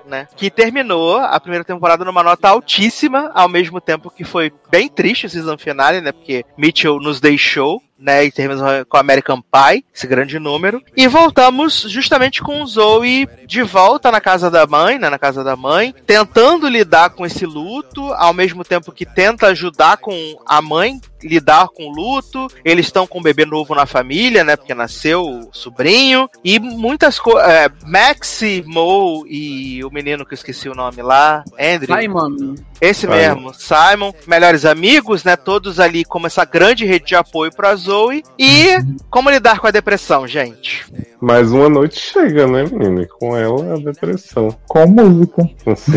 né, 0.07 0.27
que 0.37 0.51
terminou 0.51 1.19
a 1.19 1.39
primeira 1.39 1.65
temporada 1.65 2.05
numa 2.05 2.23
nota 2.23 2.49
altíssima, 2.49 3.31
ao 3.35 3.49
mesmo 3.49 3.81
tempo 3.81 4.11
que 4.11 4.25
foi 4.25 4.53
bem 4.71 4.89
triste 4.89 5.27
o 5.27 5.31
season 5.31 5.59
finale, 5.59 6.01
né, 6.01 6.13
porque 6.13 6.45
Mitchell 6.57 6.99
nos 6.99 7.21
deixou, 7.21 7.83
né, 7.99 8.25
e 8.25 8.31
terminamos 8.31 8.85
com 8.89 8.97
American 8.97 9.41
Pie, 9.41 9.85
esse 9.95 10.07
grande 10.07 10.39
número, 10.39 10.83
e 10.97 11.09
voltamos 11.09 11.87
justamente 11.89 12.43
com 12.43 12.67
Zoe 12.67 13.29
de 13.47 13.63
volta 13.63 14.11
na 14.11 14.21
casa 14.21 14.51
da 14.51 14.67
mãe, 14.67 14.99
né, 14.99 15.09
na 15.09 15.19
casa 15.19 15.43
da 15.43 15.57
mãe, 15.57 15.95
tentando 16.07 16.69
lidar 16.69 17.11
com 17.11 17.25
esse 17.25 17.47
luto, 17.47 18.13
ao 18.15 18.35
mesmo 18.35 18.65
tempo 18.65 18.93
que 18.93 19.07
tenta 19.07 19.49
ajudar 19.49 19.97
com 19.97 20.15
a 20.47 20.61
mãe 20.61 21.01
lidar 21.23 21.69
com 21.69 21.85
o 21.85 21.93
luto. 21.93 22.47
Eles 22.65 22.87
estão 22.87 23.07
com 23.07 23.19
um 23.19 23.23
bebê 23.23 23.45
novo 23.45 23.75
na 23.75 23.87
família, 23.87 24.45
né? 24.45 24.57
Porque 24.57 24.75
nasceu 24.75 25.23
o 25.23 25.49
sobrinho. 25.53 26.29
E 26.45 26.59
muitas 26.59 27.19
coisas. 27.19 27.49
É, 27.49 27.71
Maxi, 27.85 28.65
Mo 28.67 29.25
e 29.29 29.85
o 29.85 29.91
menino 29.91 30.25
que 30.25 30.33
eu 30.33 30.37
esqueci 30.37 30.69
o 30.69 30.75
nome 30.75 31.03
lá, 31.03 31.45
Andrew. 31.59 31.97
Simon. 31.97 32.55
Esse 32.81 33.03
Simon. 33.03 33.15
mesmo, 33.15 33.55
Simon, 33.55 34.13
melhores 34.27 34.65
amigos, 34.65 35.25
né? 35.25 35.37
Todos 35.37 35.81
ali 35.81 36.05
como 36.05 36.27
essa 36.27 36.45
grande 36.45 36.85
rede 36.85 37.07
de 37.07 37.15
apoio 37.15 37.55
pra 37.55 37.75
Zoe. 37.75 38.23
E 38.39 38.77
como 39.11 39.31
lidar 39.31 39.61
com 39.61 39.67
a 39.67 39.71
depressão, 39.71 40.27
gente? 40.27 40.85
Mas 41.21 41.51
uma 41.51 41.69
noite 41.69 41.99
chega, 41.99 42.47
né, 42.47 42.65
menina? 42.65 43.03
E 43.03 43.07
com 43.07 43.37
ela 43.37 43.75
a 43.75 43.79
depressão. 43.79 44.55
Com 44.67 44.87
música. 44.87 45.49
Assim. 45.67 45.93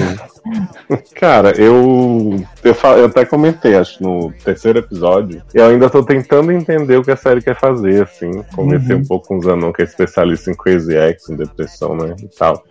Cara, 1.16 1.52
eu, 1.58 2.44
eu, 2.64 2.76
eu 2.98 3.06
até 3.06 3.26
comentei, 3.26 3.76
acho, 3.76 4.02
no 4.02 4.32
terceiro 4.44 4.80
episódio. 4.80 5.09
Eu 5.54 5.66
ainda 5.68 5.90
tô 5.90 6.04
tentando 6.04 6.52
entender 6.52 6.98
o 6.98 7.04
que 7.04 7.12
a 7.12 7.16
série 7.16 7.42
quer 7.42 7.56
fazer, 7.56 8.04
assim. 8.04 8.32
Conversei 8.56 8.96
Uhum. 8.96 9.02
um 9.02 9.06
pouco 9.06 9.28
com 9.28 9.38
o 9.38 9.42
Zanon, 9.42 9.72
que 9.72 9.82
é 9.82 9.86
especialista 9.86 10.52
em 10.52 10.56
Crazy 10.56 10.96
X, 10.96 11.30
em 11.30 11.36
depressão, 11.36 11.96
né? 11.96 12.16
E 12.22 12.28
tal. 12.38 12.64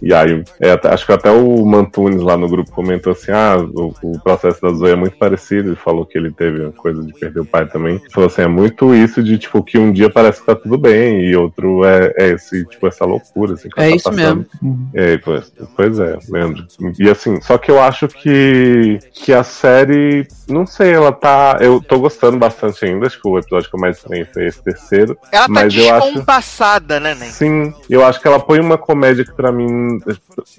E 0.00 0.12
aí, 0.14 0.42
é, 0.60 0.78
acho 0.88 1.06
que 1.06 1.12
até 1.12 1.30
o 1.30 1.64
Mantunes 1.64 2.20
lá 2.22 2.36
no 2.36 2.48
grupo 2.48 2.70
comentou 2.72 3.12
assim: 3.12 3.32
ah, 3.32 3.56
o, 3.58 3.92
o 4.02 4.20
processo 4.22 4.60
da 4.62 4.70
Zoe 4.70 4.90
é 4.92 4.96
muito 4.96 5.16
parecido. 5.16 5.70
Ele 5.70 5.76
falou 5.76 6.04
que 6.06 6.16
ele 6.18 6.30
teve 6.32 6.62
uma 6.62 6.72
coisa 6.72 7.02
de 7.02 7.12
perder 7.12 7.40
o 7.40 7.44
pai 7.46 7.66
também. 7.66 7.96
Ele 7.96 8.10
falou 8.10 8.26
assim: 8.28 8.42
é 8.42 8.46
muito 8.48 8.94
isso 8.94 9.22
de, 9.22 9.38
tipo, 9.38 9.62
que 9.62 9.78
um 9.78 9.92
dia 9.92 10.10
parece 10.10 10.40
que 10.40 10.46
tá 10.46 10.54
tudo 10.54 10.76
bem, 10.78 11.20
e 11.24 11.36
outro 11.36 11.84
é, 11.84 12.12
é 12.18 12.28
esse, 12.30 12.64
tipo, 12.66 12.86
essa 12.86 13.04
loucura, 13.04 13.54
assim, 13.54 13.68
que 13.68 13.80
É 13.80 13.88
tá 13.90 13.96
isso 13.96 14.10
passando. 14.10 14.46
mesmo. 14.62 14.90
É, 14.94 15.18
pois, 15.18 15.52
pois 15.76 15.98
é, 15.98 16.18
Leandro. 16.28 16.64
E 16.98 17.08
assim, 17.10 17.40
só 17.40 17.58
que 17.58 17.70
eu 17.70 17.80
acho 17.80 18.08
que, 18.08 18.98
que 19.12 19.32
a 19.32 19.42
série, 19.42 20.26
não 20.48 20.66
sei, 20.66 20.92
ela 20.92 21.12
tá. 21.12 21.56
Eu 21.62 21.80
tô 21.80 21.98
gostando 22.00 22.36
bastante 22.38 22.84
ainda, 22.84 23.06
acho 23.06 23.20
que 23.22 23.28
o 23.28 23.38
episódio 23.38 23.70
que 23.70 23.76
eu 23.76 23.80
mais 23.80 23.96
estranhei 23.96 24.24
foi 24.24 24.46
esse 24.46 24.62
terceiro. 24.62 25.16
Ela 25.30 25.44
tá 25.46 25.48
Mas 25.52 25.74
eu 25.74 25.94
acho- 25.94 26.06
descompassada, 26.08 26.98
né, 26.98 27.14
Nen? 27.14 27.28
Sim, 27.28 27.72
eu 27.88 28.04
acho 28.04 28.20
que 28.20 28.26
ela 28.26 28.40
põe 28.40 28.58
uma 28.58 28.76
comédia 28.76 29.24
que 29.24 29.32
pra 29.32 29.52
mim. 29.52 29.98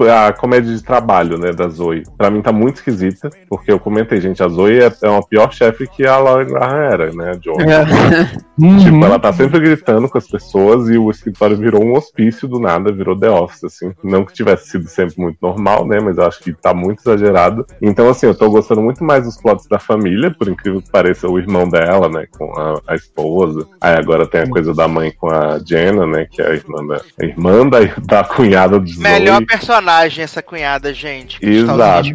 A 0.09 0.31
comédia 0.31 0.73
de 0.73 0.81
trabalho, 0.81 1.37
né, 1.37 1.51
da 1.51 1.67
Zoe. 1.67 2.03
Pra 2.17 2.29
mim 2.31 2.41
tá 2.41 2.51
muito 2.53 2.77
esquisita, 2.77 3.29
porque 3.49 3.71
eu 3.71 3.79
comentei, 3.79 4.21
gente, 4.21 4.41
a 4.41 4.47
Zoe 4.47 4.79
é, 4.79 4.91
é 5.01 5.09
uma 5.09 5.25
pior 5.27 5.51
chefe 5.53 5.87
que 5.87 6.05
a 6.05 6.17
Lauren 6.17 6.47
Graham 6.47 6.77
era, 6.83 7.11
né, 7.11 7.31
a 7.31 7.39
Joan. 7.39 7.57
Tipo, 8.83 9.03
ela 9.03 9.19
tá 9.19 9.33
sempre 9.33 9.59
gritando 9.59 10.07
com 10.07 10.17
as 10.17 10.27
pessoas 10.27 10.87
e 10.87 10.97
o 10.97 11.09
escritório 11.09 11.57
virou 11.57 11.83
um 11.83 11.97
hospício 11.97 12.47
do 12.47 12.59
nada, 12.59 12.91
virou 12.93 13.17
The 13.19 13.29
Office, 13.29 13.63
assim. 13.63 13.91
Não 14.03 14.23
que 14.23 14.31
tivesse 14.31 14.69
sido 14.69 14.87
sempre 14.87 15.19
muito 15.19 15.37
normal, 15.41 15.87
né? 15.87 15.99
Mas 15.99 16.17
eu 16.17 16.25
acho 16.25 16.39
que 16.39 16.53
tá 16.53 16.71
muito 16.73 16.99
exagerado. 16.99 17.65
Então, 17.81 18.07
assim, 18.09 18.27
eu 18.27 18.35
tô 18.35 18.49
gostando 18.51 18.81
muito 18.81 19.03
mais 19.03 19.23
dos 19.25 19.37
plots 19.41 19.65
da 19.67 19.79
família, 19.79 20.29
por 20.31 20.47
incrível 20.47 20.81
que 20.81 20.91
pareça, 20.93 21.27
o 21.27 21.39
irmão 21.39 21.67
dela, 21.67 22.07
né? 22.07 22.27
Com 22.37 22.53
a, 22.55 22.79
a 22.87 22.95
esposa. 22.95 23.67
Aí 23.81 23.95
agora 23.95 24.27
tem 24.27 24.41
a 24.41 24.47
coisa 24.47 24.75
da 24.75 24.87
mãe 24.87 25.11
com 25.11 25.27
a 25.27 25.57
Jenna, 25.57 26.05
né? 26.05 26.27
Que 26.29 26.39
é 26.39 26.51
a 26.51 26.53
irmã 26.53 26.85
da, 26.85 27.01
a 27.19 27.25
irmã 27.25 27.67
da, 27.67 27.79
da 28.05 28.23
cunhada 28.23 28.79
de 28.79 28.93
Zoe. 28.93 29.01
Melhor 29.01 29.43
personagem 29.43 30.23
essa 30.23 30.43
cunhada, 30.43 30.93
gente. 30.93 31.43
Exato. 31.43 32.09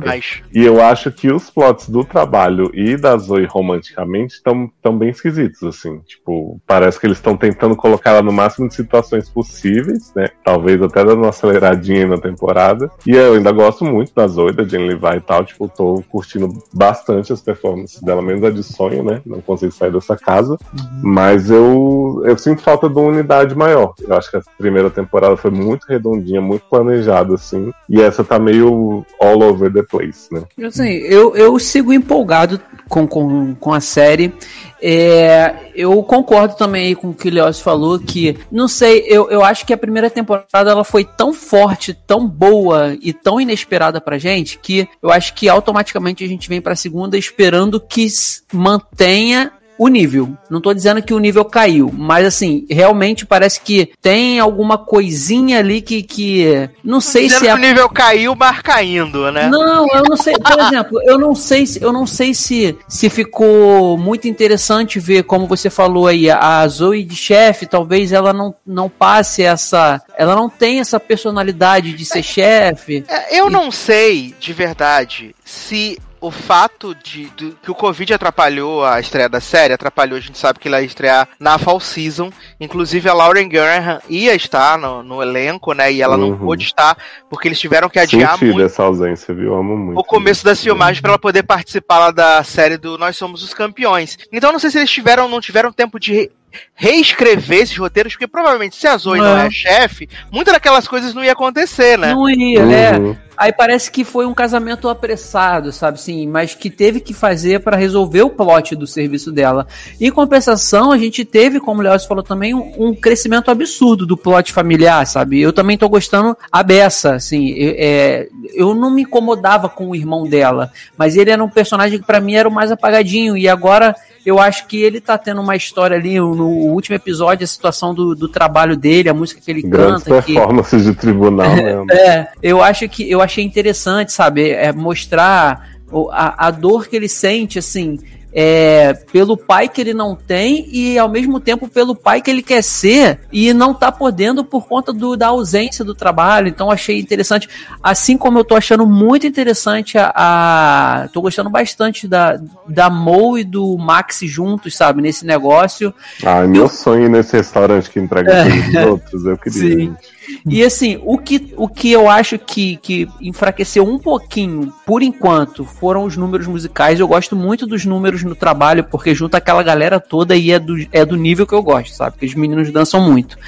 E 0.55 0.65
eu 0.65 0.81
acho 0.81 1.11
que 1.11 1.33
os 1.33 1.51
plots 1.51 1.89
do 1.89 2.05
trabalho 2.05 2.71
e 2.73 2.97
da 2.97 3.17
Zoe 3.17 3.47
romanticamente 3.47 4.35
estão 4.35 4.71
tão 4.81 4.97
bem 4.97 5.09
esquisitos, 5.09 5.61
assim. 5.65 5.99
Tipo, 6.07 6.61
parece 6.65 7.01
que 7.01 7.07
eles 7.07 7.19
estão 7.19 7.37
tentando 7.37 7.75
colocar 7.75 8.11
ela 8.11 8.23
no 8.23 8.33
máximo 8.33 8.69
de 8.69 8.77
situações 8.77 9.29
possíveis, 9.29 10.13
né? 10.15 10.29
Talvez 10.45 10.81
até 10.81 11.05
dando 11.05 11.23
uma 11.23 11.31
aceleradinha 11.31 12.03
aí 12.03 12.07
na 12.07 12.19
temporada. 12.19 12.89
E 13.05 13.11
eu 13.11 13.35
ainda 13.35 13.51
gosto 13.51 13.85
muito 13.85 14.15
da 14.15 14.29
Zoe, 14.29 14.53
da 14.53 14.63
Jenny 14.63 14.95
Levi 14.95 15.17
e 15.17 15.21
tal. 15.21 15.45
Tipo, 15.45 15.69
tô 15.69 16.05
curtindo 16.09 16.49
bastante 16.73 17.33
as 17.33 17.41
performances 17.41 18.01
dela, 18.01 18.23
menos 18.23 18.45
a 18.45 18.51
de 18.51 18.68
sonho, 18.69 19.03
né? 19.03 19.21
Não 19.25 19.41
consigo 19.41 19.73
sair 19.73 19.93
dessa 19.93 20.17
casa. 20.17 20.57
Mas 21.03 21.51
eu, 21.51 22.23
eu 22.25 22.37
sinto 22.39 22.63
falta 22.63 22.89
de 22.89 22.99
uma 22.99 23.09
unidade 23.09 23.55
maior. 23.55 23.95
Eu 24.01 24.17
acho 24.17 24.31
que 24.31 24.37
a 24.37 24.43
primeira 24.57 24.91
temporada 24.91 25.37
foi 25.37 25.51
muito 25.51 25.85
redondinha, 25.87 26.41
muito 26.41 26.65
planejada, 26.69 27.35
assim. 27.35 27.73
E 27.89 28.01
essa 28.01 28.23
tá 28.23 28.39
meio 28.39 29.05
all 29.21 29.43
over 29.43 29.73
the 29.73 29.83
place, 29.83 30.33
né? 30.33 30.43
Assim, 30.65 30.89
eu, 30.89 31.35
eu 31.37 31.59
sigo 31.59 31.93
empolgado 31.93 32.61
com, 32.89 33.07
com, 33.07 33.55
com 33.55 33.73
a 33.73 33.81
série. 33.81 34.33
É, 34.81 35.71
eu 35.75 36.03
concordo 36.03 36.57
também 36.57 36.95
com 36.95 37.11
o 37.11 37.15
que 37.15 37.29
o 37.29 37.33
Leoz 37.33 37.61
falou, 37.61 37.99
que, 37.99 38.37
não 38.51 38.69
sei, 38.69 39.05
eu, 39.07 39.31
eu 39.31 39.45
acho 39.45 39.67
que 39.67 39.73
a 39.73 39.79
primeira 39.79 40.09
temporada 40.09 40.71
ela 40.71 40.85
foi 40.85 41.05
tão 41.05 41.33
forte, 41.33 41.93
tão 41.93 42.27
boa 42.27 42.97
e 43.01 43.13
tão 43.13 43.41
inesperada 43.41 44.01
pra 44.01 44.19
gente, 44.19 44.59
que 44.59 44.89
eu 45.03 45.11
acho 45.11 45.35
que 45.35 45.49
automaticamente 45.49 46.25
a 46.25 46.29
gente 46.29 46.49
vem 46.49 46.61
pra 46.61 46.77
segunda 46.77 47.19
esperando 47.19 47.81
que 47.81 48.07
mantenha 48.53 49.53
o 49.79 49.89
nível. 49.89 50.37
Não 50.51 50.61
tô 50.61 50.75
dizendo 50.75 51.03
que 51.03 51.15
o 51.15 51.19
nível 51.19 51.45
caiu, 51.45 51.93
mas 51.97 52.27
assim, 52.27 52.67
realmente 52.69 53.25
parece 53.25 53.61
que 53.61 53.93
tem 54.03 54.41
alguma 54.41 54.77
coisinha 54.77 55.59
ali 55.59 55.81
que, 55.81 56.03
que 56.03 56.69
não 56.83 57.01
sei 57.01 57.29
se 57.29 57.47
é 57.47 57.51
que 57.51 57.55
o 57.55 57.57
nível 57.57 57.89
caiu, 57.89 58.35
mar 58.35 58.63
caindo, 58.63 59.31
né? 59.31 59.49
não, 59.49 59.87
eu 59.95 60.03
não 60.03 60.17
sei. 60.17 60.35
Por 60.35 60.61
exemplo, 60.61 61.01
eu 61.05 61.19
não 61.19 61.35
sei 61.35 61.67
se 61.67 61.83
eu 61.83 61.93
não 61.93 62.07
sei 62.07 62.35
se, 62.35 62.77
se 62.89 63.09
ficou 63.09 63.97
muito 63.97 64.27
interessante 64.27 64.99
ver, 64.99 65.23
como 65.23 65.47
você 65.47 65.71
falou 65.71 66.07
aí, 66.07 66.31
a 66.31 66.67
Zoe 66.67 67.05
de 67.05 67.15
chefe, 67.17 67.67
talvez 67.67 68.13
ela 68.13 68.33
não, 68.33 68.55
não 68.67 68.89
passe 68.89 69.43
essa. 69.43 70.03
Ela 70.17 70.35
não 70.35 70.49
tem 70.49 70.81
essa 70.81 70.99
personalidade 70.99 71.93
de 71.93 72.05
ser 72.05 72.23
chefe. 72.23 73.05
É, 73.09 73.39
Eu 73.39 73.49
não 73.49 73.71
sei, 73.71 74.35
de 74.41 74.53
verdade, 74.53 75.35
se 75.45 75.99
o 76.21 76.31
fato 76.31 76.95
de 76.95 77.27
do- 77.31 77.57
que 77.63 77.71
o 77.71 77.75
Covid 77.75 78.13
atrapalhou 78.15 78.85
a 78.85 78.99
estreia 79.01 79.29
da 79.29 79.41
série, 79.41 79.73
atrapalhou, 79.75 80.17
a 80.19 80.21
gente 80.21 80.37
sabe 80.39 80.59
que 80.59 80.69
ela 80.69 80.81
ia 80.81 80.87
estrear 80.87 81.29
na 81.39 81.59
Fall 81.59 81.79
Season. 81.81 82.31
Inclusive 82.61 83.09
a 83.09 83.13
Lauren 83.15 83.49
Graham 83.49 84.01
ia 84.09 84.35
estar 84.35 84.77
no, 84.79 85.03
no 85.03 85.23
elenco, 85.23 85.73
né? 85.73 85.93
E 85.93 86.03
ela 86.03 86.17
não 86.17 86.31
Uhum. 86.31 86.39
pôde 86.39 86.65
estar, 86.65 86.97
porque 87.31 87.49
eles 87.49 87.61
tiveram 87.61 87.89
que 87.89 87.99
adiar 87.99 88.33
Sentido 88.33 88.55
muito 88.55 88.67
essa 88.67 88.83
ausência, 88.83 89.35
viu? 89.35 89.55
Amo 89.55 89.77
muito. 89.77 89.99
o 90.01 90.05
começo 90.05 90.45
das 90.45 90.63
filmagens 90.63 91.01
para 91.01 91.11
ela 91.13 91.19
poder 91.19 91.43
participar 91.43 91.99
lá 91.99 92.11
da 92.11 92.43
série 92.43 92.77
do 92.77 92.99
Nós 92.99 93.17
Somos 93.17 93.43
os 93.43 93.55
Campeões. 93.55 94.19
Então 94.33 94.51
não 94.53 94.59
sei 94.59 94.71
se 94.71 94.79
eles 94.79 94.91
tiveram 94.91 95.29
não 95.29 95.41
tiveram 95.41 95.73
tempo 95.73 95.99
de 96.01 96.31
reescrever 96.75 97.63
esses 97.63 97.77
roteiros, 97.77 98.13
porque 98.13 98.27
provavelmente 98.27 98.77
se 98.77 98.87
a 98.87 98.97
Zoe 98.97 99.19
não 99.19 99.37
É. 99.37 99.47
é 99.47 99.51
chefe, 99.51 100.09
muitas 100.31 100.55
daquelas 100.55 100.87
coisas 100.87 101.13
não 101.13 101.25
ia 101.25 101.33
acontecer, 101.33 101.99
né? 101.99 102.13
Não 102.13 102.29
ia, 102.31 102.65
né? 102.65 102.99
Uhum. 102.99 103.17
Aí 103.37 103.53
parece 103.53 103.89
que 103.89 104.03
foi 104.03 104.27
um 104.27 104.35
casamento 104.35 104.89
apressado, 104.89 105.71
sabe 105.71 105.97
assim, 105.97 106.27
mas 106.27 106.57
que 106.57 106.69
teve 106.69 106.99
que 106.99 107.15
fazer 107.15 107.61
pra 107.61 107.77
resolver 107.77 108.23
o 108.23 108.31
plot 108.31 108.75
do 108.75 108.85
serviço 108.85 109.31
dela. 109.31 109.65
Em 110.01 110.11
compensação, 110.11 110.91
a 110.91 110.99
gente 110.99 111.25
teve, 111.25 111.61
como 111.61 111.81
o 111.81 111.85
Léo 111.85 112.01
falou 112.01 112.25
também, 112.25 112.53
um, 112.53 112.73
um 112.77 112.93
crescimento 112.95 113.49
absurdo 113.49 114.05
do 114.05 114.17
plot 114.17 114.53
familiar, 114.53 115.07
sabe? 115.07 115.41
Eu 115.41 115.53
também 115.53 115.79
tô 115.79 115.89
gostando 115.89 116.37
a 116.51 116.63
beça, 116.65 117.15
assim, 117.15 117.55
é, 117.57 118.29
eu 118.55 118.75
não 118.75 118.91
me 118.91 119.03
incomodava 119.03 119.69
com 119.69 119.91
o 119.91 119.95
irmão 119.95 120.29
dela, 120.29 120.73
mas 120.97 121.17
ele 121.17 121.31
era 121.31 121.43
um 121.43 121.49
personagem 121.49 122.01
que 122.01 122.07
pra 122.07 122.21
mim 122.21 122.35
era 122.35 122.49
o 122.49 122.53
mais 122.53 122.73
apagadinho, 122.73 123.37
e 123.37 123.49
agora 123.49 123.95
eu 124.29 124.39
acho 124.39 124.67
que 124.67 124.83
ele 124.83 125.01
tá 125.01 125.17
tendo 125.17 125.41
uma 125.41 125.57
história 125.57 125.97
ali, 125.97 126.21
no 126.21 126.49
último 126.49 126.95
episódio, 126.95 127.45
a 127.45 127.47
situação 127.47 127.95
do, 127.95 128.15
do 128.15 128.29
trabalho 128.29 128.77
dele, 128.77 129.09
a 129.09 129.15
música 129.15 129.41
que 129.41 129.51
ele 129.51 129.63
Grandes 129.63 130.05
canta. 130.05 130.23
Que, 130.23 130.35
performances 130.35 130.85
de 130.85 130.95
tribunal, 130.95 131.49
né? 131.57 131.87
é, 131.91 132.29
eu 132.43 132.63
acho 132.63 132.87
que 132.91 133.11
eu 133.11 133.23
achei 133.23 133.43
interessante, 133.43 134.13
sabe, 134.13 134.51
é, 134.51 134.71
mostrar 134.71 135.71
a, 136.11 136.49
a 136.49 136.51
dor 136.51 136.89
que 136.89 136.97
ele 136.97 137.09
sente, 137.09 137.59
assim, 137.59 137.99
é, 138.33 138.93
pelo 139.13 139.37
pai 139.37 139.69
que 139.69 139.81
ele 139.81 139.95
não 139.95 140.15
tem 140.15 140.69
e 140.71 140.99
ao 140.99 141.09
mesmo 141.09 141.41
tempo 141.41 141.69
pelo 141.69 141.95
pai 141.95 142.21
que 142.21 142.31
ele 142.31 142.43
quer 142.43 142.63
ser 142.63 143.21
e 143.33 143.53
não 143.53 143.73
tá 143.73 143.91
podendo 143.91 144.45
por 144.45 144.67
conta 144.67 144.93
do, 144.93 145.17
da 145.17 145.29
ausência 145.29 145.85
do 145.85 145.95
trabalho. 145.95 146.49
Então 146.49 146.71
achei 146.71 146.99
interessante, 147.01 147.49
assim 147.83 148.17
como 148.19 148.39
eu 148.39 148.45
tô 148.45 148.55
achando 148.55 148.87
muito 148.87 149.27
interessante 149.27 149.97
a, 149.99 150.13
a 150.15 151.09
tô 151.09 151.21
gostando 151.21 151.51
bastante 151.51 152.07
da 152.07 152.39
da 152.69 152.91
Mo 152.91 153.39
e 153.39 153.45
do 153.45 153.77
Max 153.79 154.21
juntos, 154.23 154.77
sabe, 154.77 155.01
nesse 155.03 155.25
negócio. 155.25 155.93
Ah, 156.25 156.43
meu 156.47 156.69
sonho 156.69 157.07
ir 157.07 157.09
nesse 157.09 157.37
restaurante 157.37 157.91
que 157.91 157.99
entrega 157.99 158.33
É. 158.33 158.45
dos 158.45 158.85
outros, 158.87 159.25
eu 159.25 159.39
queria. 159.39 159.61
Sim. 159.61 159.79
gente. 159.79 160.18
E 160.47 160.63
assim, 160.63 161.01
o 161.05 161.19
que, 161.19 161.53
o 161.57 161.69
que 161.69 161.91
eu 161.91 162.09
acho 162.09 162.39
que, 162.39 162.77
que 162.77 163.09
enfraqueceu 163.21 163.85
um 163.85 163.99
pouquinho, 163.99 164.73
por 164.87 165.03
enquanto, 165.03 165.65
foram 165.65 166.05
os 166.05 166.17
números 166.17 166.47
musicais. 166.47 167.01
Eu 167.01 167.09
gosto 167.09 167.37
muito 167.37 167.67
dos 167.67 167.85
números 167.85 168.23
no 168.23 168.35
trabalho, 168.35 168.85
porque 168.85 169.15
junta 169.15 169.39
aquela 169.39 169.63
galera 169.63 170.01
toda 170.01 170.37
e 170.37 170.51
é 170.51 170.59
do, 170.59 170.75
é 170.93 171.05
do 171.05 171.17
nível 171.17 171.47
que 171.47 171.55
eu 171.55 171.63
gosto, 171.63 171.95
sabe? 171.95 172.13
Porque 172.13 172.27
os 172.27 172.35
meninos 172.35 172.71
dançam 172.71 173.01
muito. 173.01 173.39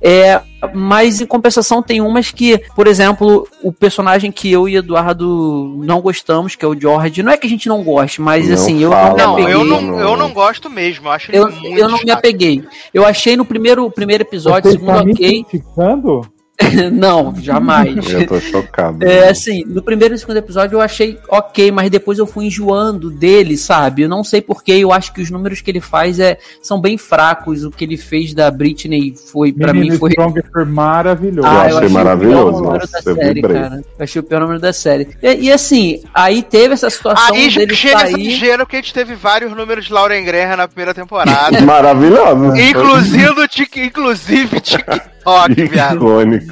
É, 0.00 0.40
mas 0.72 1.20
em 1.20 1.26
compensação 1.26 1.82
tem 1.82 2.00
umas 2.00 2.30
que, 2.30 2.58
por 2.74 2.86
exemplo, 2.86 3.46
o 3.62 3.72
personagem 3.72 4.30
que 4.32 4.50
eu 4.50 4.68
e 4.68 4.76
Eduardo 4.76 5.74
não 5.84 6.00
gostamos, 6.00 6.54
que 6.56 6.64
é 6.64 6.68
o 6.68 6.78
George, 6.78 7.22
não 7.22 7.32
é 7.32 7.36
que 7.36 7.46
a 7.46 7.50
gente 7.50 7.68
não 7.68 7.82
goste, 7.82 8.20
mas 8.20 8.46
Não 8.48 8.54
assim, 8.54 8.80
eu 8.82 8.90
fala, 8.90 9.08
não 9.08 9.14
me 9.16 9.22
Não, 9.22 9.32
apeguei. 9.34 9.54
eu 9.54 9.64
não, 9.64 10.00
eu 10.00 10.16
não 10.16 10.32
gosto 10.32 10.70
mesmo. 10.70 11.08
eu 11.08 11.12
Acho 11.12 11.30
ele 11.30 11.38
Eu, 11.38 11.50
muito 11.50 11.78
eu 11.78 11.88
não 11.88 11.98
me 11.98 12.06
chato. 12.08 12.18
apeguei. 12.18 12.62
Eu 12.92 13.04
achei 13.04 13.36
no 13.36 13.44
primeiro, 13.44 13.90
primeiro 13.90 14.22
episódio, 14.22 14.70
Você 14.70 14.78
segundo 14.78 14.96
tá 14.98 15.04
me 15.04 15.12
ok. 15.12 15.44
criticando? 15.44 16.33
não, 16.92 17.34
jamais. 17.36 18.08
Eu 18.10 18.26
tô 18.26 18.40
chocado. 18.40 19.04
É, 19.04 19.28
assim, 19.28 19.64
no 19.66 19.82
primeiro 19.82 20.14
e 20.14 20.18
segundo 20.18 20.36
episódio 20.36 20.76
eu 20.76 20.80
achei 20.80 21.18
ok, 21.28 21.72
mas 21.72 21.90
depois 21.90 22.18
eu 22.18 22.26
fui 22.26 22.46
enjoando 22.46 23.10
dele, 23.10 23.56
sabe? 23.56 24.02
Eu 24.02 24.08
não 24.08 24.22
sei 24.22 24.40
porquê, 24.40 24.72
eu 24.72 24.92
acho 24.92 25.12
que 25.12 25.20
os 25.20 25.30
números 25.30 25.60
que 25.60 25.70
ele 25.70 25.80
faz 25.80 26.20
é, 26.20 26.38
são 26.62 26.80
bem 26.80 26.96
fracos. 26.96 27.64
O 27.64 27.70
que 27.70 27.84
ele 27.84 27.96
fez 27.96 28.32
da 28.32 28.50
Britney 28.50 29.14
foi, 29.16 29.52
pra 29.52 29.72
Menino 29.72 29.94
mim, 29.94 29.98
foi. 29.98 30.12
Foi 30.52 30.64
maravilhoso. 30.64 31.48
Ah, 31.48 31.68
eu 31.68 31.76
achei 31.78 31.88
o 31.88 31.90
maravilhoso, 31.90 32.44
pior 32.44 32.52
número 32.52 32.80
nossa, 32.80 33.02
da 33.02 33.10
eu 33.10 33.16
série, 33.16 33.42
cara. 33.42 33.84
Eu 33.98 34.04
achei 34.04 34.20
o 34.20 34.24
pior 34.24 34.40
número 34.40 34.60
da 34.60 34.72
série. 34.72 35.08
E, 35.22 35.34
e, 35.46 35.52
assim, 35.52 36.02
aí 36.14 36.42
teve 36.42 36.74
essa 36.74 36.88
situação 36.88 37.34
Aí 37.34 37.50
dele 37.52 37.74
chega 37.74 37.96
essa 37.96 38.12
sair. 38.12 38.28
ingênuo 38.28 38.66
que 38.66 38.76
a 38.76 38.80
gente 38.80 38.94
teve 38.94 39.14
vários 39.14 39.54
números 39.56 39.86
de 39.86 39.92
Lauren 39.92 40.24
Graham 40.24 40.56
na 40.56 40.68
primeira 40.68 40.94
temporada. 40.94 41.60
Maravilhoso. 41.62 42.56
inclusive, 42.56 43.48
tic, 43.48 43.76
inclusive 43.76 44.60
TikTok, 44.60 45.54
viado. 45.68 45.96
Icônico. 45.96 46.43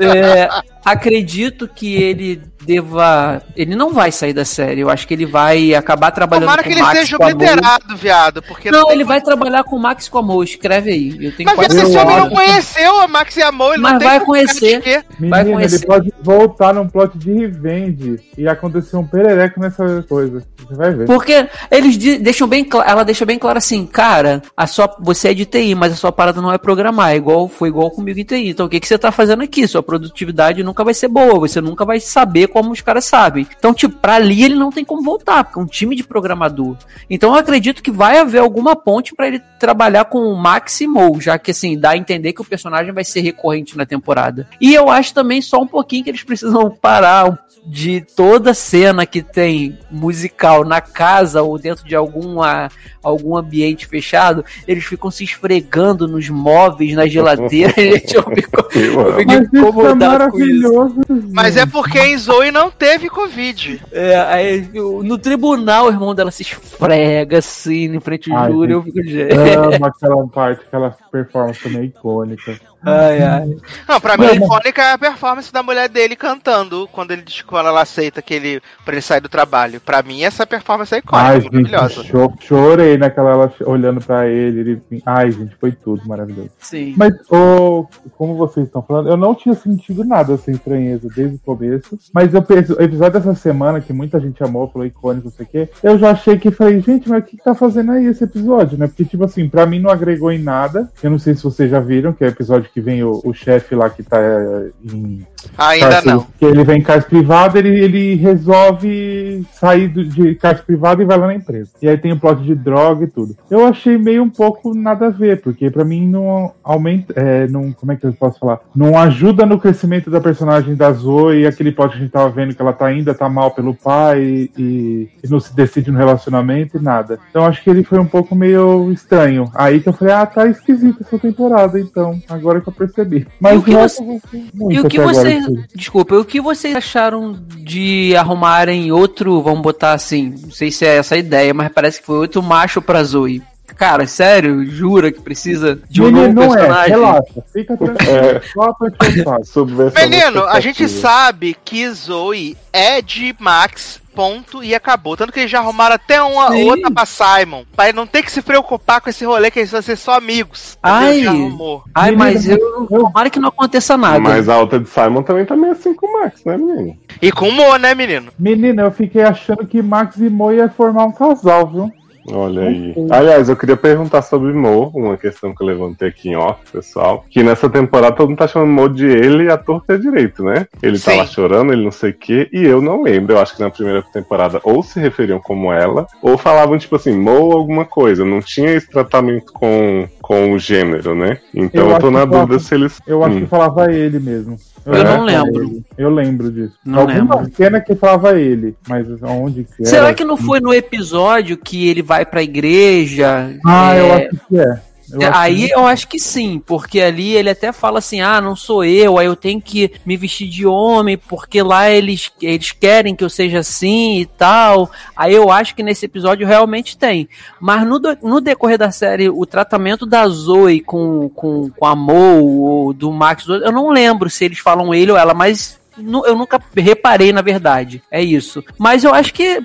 É, 0.00 0.48
acredito 0.84 1.68
que 1.68 1.94
ele 1.94 2.42
deva. 2.62 3.42
Ele 3.56 3.74
não 3.74 3.92
vai 3.92 4.12
sair 4.12 4.32
da 4.32 4.44
série. 4.44 4.80
Eu 4.80 4.90
acho 4.90 5.06
que 5.08 5.14
ele 5.14 5.24
vai 5.26 5.74
acabar 5.74 6.10
trabalhando 6.10 6.44
Tomara 6.44 6.62
com 6.62 6.68
que 6.68 6.74
o 6.74 6.76
ele 6.78 6.82
Max 6.82 6.98
seja 6.98 7.16
com 7.16 7.24
a 7.24 7.26
Mo. 7.28 7.32
obliterado, 7.34 7.96
viado. 7.96 8.42
Porque 8.42 8.70
Não, 8.70 8.84
tem- 8.84 8.94
ele 8.94 9.04
vai 9.04 9.20
trabalhar 9.20 9.64
com 9.64 9.76
o 9.76 9.80
Max 9.80 10.08
com 10.08 10.18
a 10.18 10.22
Mo. 10.22 10.42
Escreve 10.42 10.90
aí. 10.90 11.16
Eu 11.24 11.32
tenho 11.32 11.50
Mas 11.56 11.74
esse 11.74 11.96
homem 11.98 12.16
não 12.16 12.30
conheceu 12.30 13.00
a 13.00 13.08
Max 13.08 13.36
e 13.36 13.42
a 13.42 13.50
Mo, 13.50 13.72
ele 13.72 13.82
Mas 13.82 13.92
não 13.94 14.00
vai 14.00 14.20
conhecer. 14.20 14.80
quê? 14.82 15.02
vai 15.28 15.44
conhecer. 15.44 15.76
ele 15.76 15.86
pode 15.86 16.12
voltar 16.22 16.74
num 16.74 16.86
plot 16.88 17.16
de 17.16 17.32
revenge 17.32 18.20
e 18.36 18.46
acontecer 18.46 18.96
um 18.96 19.06
perereco 19.06 19.58
nessa 19.60 20.04
coisa. 20.08 20.42
Você 20.68 20.74
vai 20.74 20.92
ver. 20.94 21.06
Porque 21.06 21.46
eles 21.70 21.96
deixam 21.96 22.46
bem 22.46 22.62
cla- 22.64 22.84
ela 22.86 23.04
deixa 23.04 23.24
bem 23.24 23.38
claro 23.38 23.58
assim, 23.58 23.86
cara, 23.86 24.42
a 24.56 24.66
sua, 24.66 24.94
você 25.00 25.28
é 25.30 25.34
de 25.34 25.44
TI, 25.46 25.74
mas 25.74 25.92
a 25.94 25.96
sua 25.96 26.12
parada 26.12 26.40
não 26.42 26.52
é 26.52 26.58
programar, 26.58 27.12
é 27.12 27.16
igual 27.16 27.48
foi 27.48 27.68
igual 27.68 27.90
comigo 27.90 28.18
em 28.20 28.24
TI. 28.24 28.50
Então 28.50 28.66
o 28.66 28.68
que, 28.68 28.78
que 28.78 28.86
você 28.86 28.98
tá 28.98 29.10
fazendo 29.10 29.42
aqui? 29.42 29.66
Sua 29.66 29.82
produtividade 29.82 30.62
nunca 30.70 30.84
vai 30.84 30.94
ser 30.94 31.08
boa, 31.08 31.38
você 31.38 31.60
nunca 31.60 31.84
vai 31.84 31.98
saber 32.00 32.46
como 32.48 32.70
os 32.70 32.80
caras 32.80 33.04
sabem. 33.04 33.46
Então, 33.58 33.74
tipo, 33.74 33.96
pra 33.96 34.14
ali 34.14 34.44
ele 34.44 34.54
não 34.54 34.70
tem 34.70 34.84
como 34.84 35.02
voltar, 35.02 35.44
porque 35.44 35.58
é 35.58 35.62
um 35.62 35.66
time 35.66 35.96
de 35.96 36.04
programador. 36.04 36.76
Então 37.08 37.32
eu 37.32 37.38
acredito 37.38 37.82
que 37.82 37.90
vai 37.90 38.18
haver 38.18 38.38
alguma 38.38 38.76
ponte 38.76 39.14
pra 39.14 39.26
ele 39.26 39.40
trabalhar 39.58 40.04
com 40.04 40.20
o 40.20 40.36
Max 40.36 40.80
e 40.80 40.86
Mo, 40.86 41.20
já 41.20 41.38
que 41.38 41.50
assim, 41.50 41.78
dá 41.78 41.90
a 41.90 41.96
entender 41.96 42.32
que 42.32 42.40
o 42.40 42.44
personagem 42.44 42.92
vai 42.92 43.04
ser 43.04 43.20
recorrente 43.20 43.76
na 43.76 43.84
temporada. 43.84 44.48
E 44.60 44.72
eu 44.72 44.88
acho 44.88 45.12
também 45.12 45.42
só 45.42 45.60
um 45.60 45.66
pouquinho 45.66 46.04
que 46.04 46.10
eles 46.10 46.22
precisam 46.22 46.70
parar 46.80 47.38
de 47.64 48.00
toda 48.16 48.54
cena 48.54 49.04
que 49.04 49.22
tem 49.22 49.78
musical 49.90 50.64
na 50.64 50.80
casa 50.80 51.42
ou 51.42 51.58
dentro 51.58 51.86
de 51.86 51.94
alguma, 51.94 52.68
algum 53.02 53.36
ambiente 53.36 53.86
fechado, 53.86 54.44
eles 54.66 54.84
ficam 54.84 55.10
se 55.10 55.24
esfregando 55.24 56.08
nos 56.08 56.28
móveis, 56.28 56.94
na 56.94 57.06
geladeira. 57.06 57.72
Gente, 57.76 58.14
eu 58.14 58.22
fico, 58.22 58.60
Eu 58.74 59.18
fico 59.18 59.32
Mas 59.32 59.42
isso 59.42 59.56
é 59.56 59.58
incomodado 59.58 60.30
com 60.30 60.40
isso. 60.40 60.59
Maravilhoso. 60.60 61.00
Mas 61.32 61.56
é 61.56 61.66
porque 61.66 61.98
a 61.98 62.16
Zoe 62.16 62.50
não 62.50 62.70
teve 62.70 63.08
Covid. 63.08 63.82
É, 63.92 64.16
aí, 64.20 64.70
no 64.72 65.18
tribunal, 65.18 65.86
o 65.86 65.90
irmão 65.90 66.14
dela 66.14 66.30
se 66.30 66.42
esfrega 66.42 67.38
assim, 67.38 67.94
em 67.94 68.00
frente 68.00 68.30
ao 68.30 68.38
Ai, 68.38 68.52
júri. 68.52 68.72
Eu 68.72 68.82
fico, 68.82 69.02
gente. 69.02 69.34
Amo 69.56 69.84
aquela 69.86 70.28
parte, 70.28 70.62
aquela 70.66 70.90
performance 71.10 71.62
também 71.62 71.84
icônica. 71.84 72.60
Ai, 72.82 73.22
ai. 73.22 73.56
Não, 73.88 74.00
pra 74.00 74.16
mim, 74.16 74.24
mas- 74.26 74.36
icônica 74.36 74.82
é 74.82 74.92
a 74.92 74.98
performance 74.98 75.52
da 75.52 75.62
mulher 75.62 75.88
dele 75.88 76.16
cantando 76.16 76.88
quando 76.92 77.10
ele 77.10 77.22
diz 77.22 77.42
quando 77.42 77.68
ela 77.68 77.82
aceita 77.82 78.22
que 78.22 78.32
ele, 78.34 78.62
pra 78.84 78.94
ele 78.94 79.02
sair 79.02 79.20
do 79.20 79.28
trabalho. 79.28 79.80
Pra 79.80 80.02
mim, 80.02 80.22
essa 80.22 80.46
performance 80.46 80.94
é 80.94 80.98
icônica, 80.98 81.28
Ai, 81.28 81.40
gente, 81.40 81.52
maravilhosa. 81.52 82.04
cho- 82.04 82.32
chorei 82.40 82.96
naquela 82.96 83.30
ela 83.30 83.52
olhando 83.66 84.00
pra 84.00 84.26
ele, 84.28 84.60
ele. 84.60 84.82
Ai, 85.04 85.30
gente, 85.30 85.54
foi 85.60 85.72
tudo 85.72 86.06
maravilhoso. 86.08 86.50
Sim. 86.58 86.94
Mas, 86.96 87.12
ô, 87.30 87.86
como 88.16 88.34
vocês 88.36 88.66
estão 88.66 88.82
falando, 88.82 89.08
eu 89.10 89.16
não 89.16 89.34
tinha 89.34 89.54
sentido 89.54 90.04
nada 90.04 90.36
sem 90.36 90.54
estranheza 90.54 91.08
desde 91.14 91.36
o 91.36 91.40
começo. 91.40 91.98
Mas 92.14 92.32
eu 92.32 92.42
penso, 92.42 92.74
o 92.78 92.82
episódio 92.82 93.20
dessa 93.20 93.34
semana, 93.34 93.80
que 93.80 93.92
muita 93.92 94.18
gente 94.20 94.42
amou, 94.42 94.68
falou 94.70 94.86
icônico, 94.86 95.26
não 95.26 95.32
sei 95.32 95.44
o 95.44 95.48
quê, 95.48 95.68
eu 95.82 95.98
já 95.98 96.10
achei 96.12 96.38
que 96.38 96.50
falei, 96.50 96.80
gente, 96.80 97.08
mas 97.08 97.22
o 97.22 97.26
que, 97.26 97.36
que 97.36 97.42
tá 97.44 97.54
fazendo 97.54 97.92
aí 97.92 98.06
esse 98.06 98.24
episódio, 98.24 98.78
né? 98.78 98.86
Porque, 98.86 99.04
tipo 99.04 99.24
assim, 99.24 99.48
pra 99.48 99.66
mim 99.66 99.78
não 99.80 99.90
agregou 99.90 100.32
em 100.32 100.38
nada. 100.42 100.90
Eu 101.02 101.10
não 101.10 101.18
sei 101.18 101.34
se 101.34 101.42
vocês 101.42 101.70
já 101.70 101.80
viram, 101.80 102.12
que 102.12 102.24
é 102.24 102.28
o 102.28 102.30
episódio 102.30 102.69
que 102.72 102.80
vem 102.80 103.02
o, 103.02 103.20
o 103.24 103.34
chefe 103.34 103.74
lá 103.74 103.90
que 103.90 104.02
tá 104.02 104.18
é, 104.20 104.70
em 104.84 105.26
Ainda 105.58 105.88
cárcere- 105.88 106.14
não. 106.14 106.26
Que 106.38 106.44
ele 106.44 106.64
vem 106.64 106.78
em 106.78 106.82
cárcere 106.82 107.10
privada, 107.10 107.58
ele, 107.58 107.68
ele 107.68 108.14
resolve 108.16 109.44
sair 109.52 109.88
do- 109.88 110.04
de 110.04 110.34
cárcere 110.34 110.66
privada 110.66 111.02
e 111.02 111.06
vai 111.06 111.18
lá 111.18 111.26
na 111.26 111.34
empresa. 111.34 111.70
E 111.80 111.88
aí 111.88 111.96
tem 111.96 112.12
o 112.12 112.18
plot 112.18 112.42
de 112.42 112.54
droga 112.54 113.04
e 113.04 113.08
tudo. 113.08 113.36
Eu 113.50 113.66
achei 113.66 113.96
meio 113.98 114.22
um 114.22 114.30
pouco 114.30 114.74
nada 114.74 115.06
a 115.06 115.10
ver, 115.10 115.40
porque 115.40 115.70
pra 115.70 115.84
mim 115.84 116.06
não 116.08 116.52
aumenta. 116.62 117.12
É, 117.16 117.46
não, 117.48 117.72
como 117.72 117.92
é 117.92 117.96
que 117.96 118.04
eu 118.06 118.12
posso 118.12 118.38
falar? 118.38 118.60
Não 118.74 118.98
ajuda 118.98 119.44
no 119.46 119.58
crescimento 119.58 120.10
da 120.10 120.20
personagem 120.20 120.74
da 120.74 120.92
Zoe 120.92 121.40
e 121.42 121.46
aquele 121.46 121.72
plot 121.72 121.90
que 121.92 121.96
a 121.98 122.00
gente 122.00 122.10
tava 122.10 122.30
vendo 122.30 122.54
que 122.54 122.60
ela 122.62 122.72
tá 122.72 122.86
ainda 122.86 123.14
tá 123.14 123.28
mal 123.28 123.50
pelo 123.50 123.74
pai 123.74 124.48
e, 124.56 125.08
e 125.22 125.28
não 125.28 125.40
se 125.40 125.54
decide 125.54 125.90
no 125.90 125.98
relacionamento 125.98 126.76
e 126.76 126.82
nada. 126.82 127.18
Então 127.30 127.44
acho 127.44 127.62
que 127.62 127.70
ele 127.70 127.82
foi 127.84 127.98
um 127.98 128.06
pouco 128.06 128.34
meio 128.34 128.90
estranho. 128.92 129.50
Aí 129.54 129.80
que 129.80 129.88
eu 129.88 129.92
falei, 129.92 130.14
ah, 130.14 130.26
tá 130.26 130.46
esquisita 130.46 131.02
essa 131.02 131.18
temporada, 131.18 131.78
então. 131.78 132.18
Agora 132.28 132.60
que 132.60 132.68
eu 132.68 132.72
percebi. 132.72 133.26
Mas 133.40 133.54
E 133.54 133.56
o 133.58 133.62
que 133.62 133.72
você- 133.74 134.02
E 134.02 134.50
muito 134.54 134.86
o 134.86 134.88
que 134.88 134.96
até 135.00 135.08
agora, 135.10 135.29
vocês. 135.38 135.66
Desculpa, 135.74 136.14
o 136.16 136.24
que 136.24 136.40
vocês 136.40 136.74
acharam 136.74 137.38
de 137.56 138.14
arrumarem 138.16 138.90
outro, 138.92 139.40
vamos 139.42 139.62
botar 139.62 139.92
assim, 139.92 140.34
não 140.42 140.50
sei 140.50 140.70
se 140.70 140.84
é 140.84 140.96
essa 140.96 141.14
a 141.14 141.18
ideia, 141.18 141.54
mas 141.54 141.70
parece 141.72 142.00
que 142.00 142.06
foi 142.06 142.18
outro 142.18 142.42
macho 142.42 142.80
pra 142.82 143.02
Zoe. 143.02 143.42
Cara, 143.76 144.06
sério, 144.06 144.66
jura 144.66 145.10
que 145.10 145.20
precisa 145.22 145.80
de 145.88 146.02
um 146.02 146.06
Menino, 146.06 146.34
novo 146.34 146.48
não 146.48 146.54
é, 146.54 146.58
personagem? 146.58 146.90
relaxa, 146.90 147.44
fica 147.52 147.76
tranquilo. 147.78 148.10
É. 148.10 148.40
Só 148.52 148.72
pra 148.74 148.90
te 148.90 148.98
contar. 148.98 149.44
Subversão 149.44 150.02
Menino, 150.02 150.44
a 150.44 150.60
gente 150.60 150.88
sabe 150.88 151.56
que 151.64 151.88
Zoe 151.90 152.58
é 152.72 153.00
de 153.00 153.34
Max, 153.38 154.00
ponto, 154.14 154.62
e 154.62 154.74
acabou. 154.74 155.16
Tanto 155.16 155.32
que 155.32 155.40
eles 155.40 155.50
já 155.50 155.58
arrumaram 155.60 155.94
até 155.94 156.20
uma 156.22 156.50
Sim. 156.50 156.68
outra 156.70 156.90
pra 156.90 157.06
Simon. 157.06 157.64
Pra 157.74 157.88
ele 157.88 157.96
não 157.96 158.06
ter 158.06 158.22
que 158.22 158.30
se 158.32 158.42
preocupar 158.42 159.00
com 159.00 159.08
esse 159.10 159.24
rolê 159.24 159.50
que 159.50 159.60
eles 159.60 159.70
vão 159.70 159.80
ser 159.82 159.96
só 159.96 160.14
amigos. 160.16 160.78
Ai. 160.82 161.10
Ele 161.18 161.24
já 161.24 161.30
arrumou. 161.30 161.82
Ai, 161.94 162.10
Menino, 162.10 162.24
mas 162.24 162.48
eu. 162.48 162.58
eu- 162.58 162.86
Tomara 163.00 163.30
que 163.30 163.38
não 163.40 163.48
aconteça 163.48 163.96
nada. 163.96 164.20
Mas 164.20 164.48
a 164.48 164.58
outra 164.58 164.78
de 164.78 164.88
Simon 164.88 165.22
também 165.22 165.44
tá 165.46 165.56
meio 165.56 165.72
assim 165.72 165.94
com 165.94 166.06
o 166.06 166.20
Max, 166.20 166.44
né, 166.44 166.56
menino? 166.56 166.96
E 167.22 167.30
com 167.32 167.48
o 167.48 167.52
Mo, 167.52 167.76
né, 167.76 167.94
menino? 167.94 168.32
Menina, 168.38 168.82
eu 168.82 168.90
fiquei 168.90 169.22
achando 169.22 169.66
que 169.66 169.82
Max 169.82 170.16
e 170.16 170.28
Mo 170.28 170.52
ia 170.52 170.68
formar 170.68 171.04
um 171.04 171.12
casal, 171.12 171.66
viu? 171.68 171.92
Olha 172.32 172.62
aí. 172.62 172.94
Aliás, 173.10 173.48
eu 173.48 173.56
queria 173.56 173.76
perguntar 173.76 174.22
sobre 174.22 174.52
Mo, 174.52 174.90
uma 174.94 175.16
questão 175.16 175.54
que 175.54 175.62
eu 175.62 175.66
levantei 175.66 176.08
aqui 176.08 176.30
em 176.30 176.36
off, 176.36 176.60
pessoal. 176.72 177.24
Que 177.30 177.42
nessa 177.42 177.68
temporada 177.68 178.14
todo 178.16 178.28
mundo 178.28 178.38
tá 178.38 178.46
chamando 178.48 178.70
Mo 178.70 178.88
de 178.88 179.06
ele 179.06 179.44
e 179.44 179.50
a 179.50 179.56
torta 179.56 179.94
é 179.94 179.98
direito, 179.98 180.42
né? 180.44 180.66
Ele 180.82 180.98
tá 180.98 181.12
Sim. 181.12 181.18
lá 181.18 181.26
chorando, 181.26 181.72
ele 181.72 181.84
não 181.84 181.90
sei 181.90 182.10
o 182.10 182.14
quê, 182.14 182.48
e 182.52 182.62
eu 182.64 182.80
não 182.80 183.02
lembro. 183.02 183.34
Eu 183.34 183.38
acho 183.40 183.54
que 183.56 183.62
na 183.62 183.70
primeira 183.70 184.02
temporada 184.02 184.60
ou 184.64 184.82
se 184.82 185.00
referiam 185.00 185.38
como 185.40 185.72
ela, 185.72 186.06
ou 186.22 186.36
falavam 186.38 186.78
tipo 186.78 186.96
assim, 186.96 187.12
Mo 187.16 187.52
alguma 187.52 187.84
coisa. 187.84 188.24
Não 188.24 188.40
tinha 188.40 188.70
esse 188.72 188.88
tratamento 188.88 189.52
com, 189.52 190.06
com 190.20 190.52
o 190.52 190.58
gênero, 190.58 191.14
né? 191.14 191.38
Então 191.54 191.86
Eu 191.86 191.92
eu, 191.92 191.98
tô 191.98 192.10
na 192.10 192.24
dúvida 192.24 192.46
falava- 192.46 192.58
se 192.58 192.74
eles. 192.74 193.00
Eu 193.06 193.24
acho 193.24 193.36
Hum. 193.36 193.40
que 193.40 193.46
falava 193.46 193.92
ele 193.92 194.18
mesmo. 194.18 194.56
Eu 194.86 194.92
acho 194.94 195.04
não 195.04 195.26
que 195.26 195.32
era 195.32 195.42
lembro. 195.42 195.62
ele. 195.62 195.84
Eu 195.98 196.10
lembro 196.10 196.50
disso. 196.52 196.74
Não 196.84 197.00
Alguma 197.00 197.36
lembro. 197.40 197.52
cena 197.56 197.80
que 197.80 197.94
falava 197.94 198.38
ele, 198.38 198.74
mas 198.88 199.06
onde 199.22 199.64
que 199.64 199.84
Será 199.84 200.06
era? 200.08 200.14
que 200.14 200.24
não 200.24 200.36
foi 200.36 200.60
no 200.60 200.72
episódio 200.72 201.56
que 201.56 201.88
ele 201.88 202.02
vai 202.02 202.24
pra 202.24 202.42
igreja? 202.42 203.54
Ah, 203.66 203.94
É, 203.94 204.00
eu 204.00 204.14
acho 204.14 204.46
que 204.48 204.58
é. 204.58 204.80
Eu 205.12 205.34
aí 205.34 205.70
eu 205.70 205.86
acho 205.86 206.06
que 206.08 206.18
sim, 206.18 206.62
porque 206.64 207.00
ali 207.00 207.34
ele 207.34 207.50
até 207.50 207.72
fala 207.72 207.98
assim: 207.98 208.20
ah, 208.20 208.40
não 208.40 208.54
sou 208.54 208.84
eu, 208.84 209.18
aí 209.18 209.26
eu 209.26 209.36
tenho 209.36 209.60
que 209.60 209.92
me 210.04 210.16
vestir 210.16 210.48
de 210.48 210.66
homem, 210.66 211.16
porque 211.16 211.62
lá 211.62 211.90
eles, 211.90 212.30
eles 212.40 212.72
querem 212.72 213.14
que 213.14 213.24
eu 213.24 213.30
seja 213.30 213.60
assim 213.60 214.20
e 214.20 214.26
tal. 214.26 214.90
Aí 215.16 215.34
eu 215.34 215.50
acho 215.50 215.74
que 215.74 215.82
nesse 215.82 216.06
episódio 216.06 216.46
realmente 216.46 216.96
tem. 216.96 217.28
Mas 217.60 217.86
no, 217.86 218.00
no 218.22 218.40
decorrer 218.40 218.78
da 218.78 218.90
série, 218.90 219.28
o 219.28 219.46
tratamento 219.46 220.06
da 220.06 220.28
Zoe 220.28 220.80
com, 220.80 221.28
com, 221.30 221.70
com 221.70 221.86
a 221.86 221.94
Mo 221.94 222.60
ou 222.60 222.92
do 222.92 223.10
Max, 223.12 223.46
eu 223.46 223.72
não 223.72 223.90
lembro 223.90 224.30
se 224.30 224.44
eles 224.44 224.58
falam 224.58 224.94
ele 224.94 225.12
ou 225.12 225.18
ela, 225.18 225.34
mas. 225.34 225.79
Eu 226.26 226.36
nunca 226.36 226.60
reparei, 226.76 227.32
na 227.32 227.42
verdade. 227.42 228.02
É 228.10 228.22
isso. 228.22 228.62
Mas 228.78 229.04
eu 229.04 229.14
acho 229.14 229.32
que, 229.34 229.62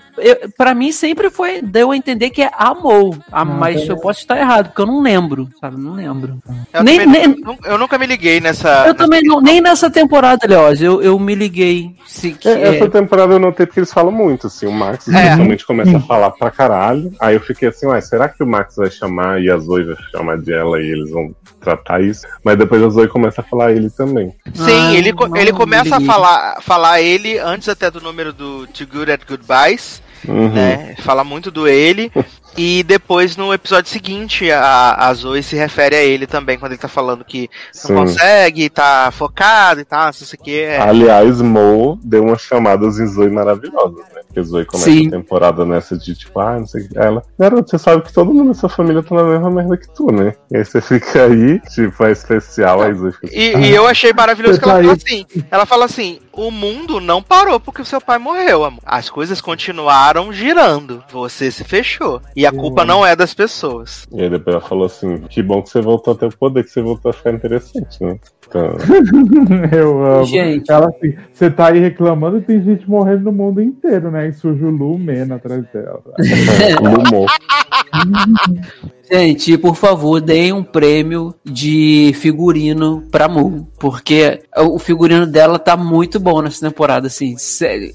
pra 0.57 0.73
mim, 0.73 0.91
sempre 0.91 1.29
foi. 1.29 1.61
Deu 1.61 1.91
a 1.91 1.97
entender 1.97 2.29
que 2.29 2.41
é 2.41 2.51
a 2.53 2.73
Mo. 2.73 3.17
Ah, 3.31 3.45
mas 3.45 3.87
eu 3.87 3.97
posso 3.97 4.19
estar 4.19 4.37
errado, 4.37 4.67
porque 4.67 4.81
eu 4.81 4.85
não 4.85 5.01
lembro. 5.01 5.49
Sabe? 5.59 5.79
Não 5.79 5.93
lembro. 5.93 6.39
Eu, 6.73 6.83
Nem- 6.83 7.05
nem- 7.05 7.27
nu- 7.27 7.57
eu 7.65 7.77
nunca 7.77 7.97
me 7.97 8.05
liguei 8.05 8.39
nessa. 8.39 8.85
Eu 8.87 8.93
também 8.95 9.21
não, 9.23 9.39
nem 9.41 9.61
nessa 9.61 9.89
temporada, 9.89 10.45
Leoz, 10.47 10.81
eu, 10.81 11.01
eu 11.01 11.17
me 11.19 11.35
liguei. 11.35 11.95
Se, 12.05 12.31
que, 12.33 12.47
É, 12.47 12.75
Essa 12.75 12.85
é, 12.85 12.89
temporada 12.89 13.33
eu 13.33 13.39
notei 13.39 13.65
porque 13.65 13.79
eles 13.79 13.93
falam 13.93 14.11
muito, 14.11 14.47
assim, 14.47 14.65
o 14.67 14.71
Max 14.71 15.07
especialmente 15.07 15.65
começa 15.65 15.97
a 15.97 16.01
falar 16.01 16.31
pra 16.31 16.51
caralho. 16.51 17.11
Aí 17.19 17.35
eu 17.35 17.41
fiquei 17.41 17.69
assim, 17.69 17.87
ué, 17.87 17.99
será 18.01 18.27
que 18.29 18.43
o 18.43 18.47
Max 18.47 18.75
vai 18.77 18.89
chamar 18.91 19.41
e 19.41 19.49
a 19.49 19.57
Zoe 19.57 19.83
vai 19.83 19.95
chamar 20.11 20.37
de 20.37 20.53
ela 20.53 20.79
e 20.81 20.85
eles 20.91 21.09
vão 21.11 21.33
tratar 21.61 22.01
isso? 22.01 22.25
Mas 22.43 22.57
depois 22.57 22.81
a 22.83 22.89
Zoe 22.89 23.07
começa 23.07 23.41
a 23.41 23.43
falar 23.43 23.71
ele 23.71 23.89
também. 23.89 24.33
Sim, 24.53 24.71
Ah, 24.89 24.93
ele, 24.93 25.11
não, 25.13 25.35
ele 25.37 25.51
não 25.51 25.57
começa 25.57 25.95
a 25.95 25.99
liguei. 25.99 26.13
Falar, 26.25 26.61
falar 26.61 27.01
ele 27.01 27.37
antes 27.37 27.69
até 27.69 27.89
do 27.91 28.01
número 28.01 28.33
do 28.33 28.65
To 28.67 28.87
Good 28.87 29.11
at 29.11 29.21
Goodbyes, 29.27 30.01
Uhum. 30.27 30.49
né? 30.51 30.95
Fala 31.01 31.23
muito 31.23 31.51
do 31.51 31.67
ele. 31.67 32.11
E 32.57 32.83
depois, 32.83 33.35
no 33.35 33.53
episódio 33.53 33.89
seguinte, 33.89 34.49
a, 34.51 35.07
a 35.07 35.13
Zoe 35.13 35.43
se 35.43 35.55
refere 35.55 35.95
a 35.95 36.03
ele 36.03 36.25
também, 36.25 36.57
quando 36.57 36.71
ele 36.71 36.81
tá 36.81 36.87
falando 36.87 37.25
que 37.25 37.49
Sim. 37.71 37.93
não 37.93 38.01
consegue, 38.01 38.69
tá 38.69 39.11
focado 39.11 39.81
e 39.81 39.85
tal, 39.85 40.05
não 40.05 40.13
sei 40.13 40.39
o 40.39 40.43
que. 40.43 40.59
É. 40.59 40.79
Aliás, 40.79 41.41
Mo 41.41 41.99
deu 42.03 42.23
umas 42.23 42.41
chamadas 42.41 42.99
em 42.99 43.07
Zoe 43.07 43.29
maravilhosas, 43.29 44.05
né? 44.13 44.21
Porque 44.25 44.41
Zoe 44.41 44.65
começa 44.65 44.89
Sim. 44.89 45.07
a 45.07 45.11
temporada 45.11 45.65
nessa 45.65 45.97
de 45.97 46.15
tipo, 46.15 46.39
ah, 46.39 46.59
não 46.59 46.67
sei 46.67 46.83
o 46.83 46.89
que. 46.89 46.97
Ela, 46.97 47.23
garoto, 47.37 47.69
você 47.69 47.77
sabe 47.77 48.03
que 48.03 48.13
todo 48.13 48.33
mundo 48.33 48.47
na 48.47 48.53
sua 48.53 48.69
família 48.69 49.03
tá 49.03 49.15
na 49.15 49.23
mesma 49.23 49.49
merda 49.49 49.77
que 49.77 49.93
tu, 49.93 50.11
né? 50.11 50.33
E 50.51 50.57
aí 50.57 50.65
você 50.65 50.81
fica 50.81 51.25
aí, 51.25 51.59
tipo, 51.59 52.03
é 52.05 52.11
especial, 52.11 52.81
aí 52.81 52.93
Zoe 52.93 53.11
fica 53.11 53.35
E, 53.35 53.55
e 53.55 53.75
eu 53.75 53.85
achei 53.85 54.13
maravilhoso 54.13 54.59
que 54.59 54.65
ela 54.65 54.77
tá 54.77 54.83
fala 54.83 54.93
assim. 54.93 55.25
Ela 55.51 55.65
fala 55.65 55.85
assim: 55.85 56.19
o 56.35 56.51
mundo 56.51 56.99
não 56.99 57.21
parou 57.21 57.59
porque 57.59 57.81
o 57.81 57.85
seu 57.85 58.01
pai 58.01 58.17
morreu, 58.17 58.63
amor. 58.63 58.81
As 58.85 59.09
coisas 59.09 59.41
continuaram 59.41 60.31
girando. 60.31 61.03
Você 61.11 61.51
se 61.51 61.63
fechou. 61.63 62.21
E 62.35 62.45
a 62.45 62.51
culpa 62.51 62.85
não 62.85 63.05
é 63.05 63.15
das 63.15 63.33
pessoas. 63.33 64.07
E 64.11 64.21
aí 64.21 64.29
depois 64.29 64.55
ela 64.55 64.65
falou 64.65 64.85
assim, 64.85 65.19
que 65.29 65.41
bom 65.41 65.61
que 65.61 65.69
você 65.69 65.81
voltou 65.81 66.13
a 66.13 66.17
ter 66.17 66.25
o 66.25 66.37
poder, 66.37 66.63
que 66.63 66.69
você 66.69 66.81
voltou 66.81 67.09
a 67.09 67.13
ficar 67.13 67.33
interessante, 67.33 68.03
né? 68.03 68.19
Então, 68.47 68.75
Eu 69.71 70.05
amo. 70.05 70.25
Gente. 70.25 70.71
Ela 70.71 70.87
assim, 70.87 71.15
você 71.31 71.49
tá 71.49 71.67
aí 71.67 71.79
reclamando 71.79 72.37
e 72.37 72.41
tem 72.41 72.63
gente 72.63 72.89
morrendo 72.89 73.25
no 73.25 73.31
mundo 73.31 73.61
inteiro, 73.61 74.11
né? 74.11 74.27
E 74.27 74.33
surge 74.33 74.63
o 74.63 74.69
Lu 74.69 74.97
Mena 74.97 75.35
atrás 75.35 75.63
dela. 75.73 76.01
Lumou. 76.81 77.25
Gente, 79.11 79.55
por 79.57 79.75
favor, 79.75 80.19
deem 80.19 80.51
um 80.51 80.63
prêmio 80.63 81.35
de 81.45 82.11
figurino 82.15 83.03
pra 83.11 83.27
Mu, 83.27 83.67
porque 83.79 84.41
o 84.57 84.79
figurino 84.79 85.27
dela 85.27 85.59
tá 85.59 85.77
muito 85.77 86.19
bom 86.19 86.41
nessa 86.41 86.67
temporada, 86.67 87.05
assim. 87.05 87.35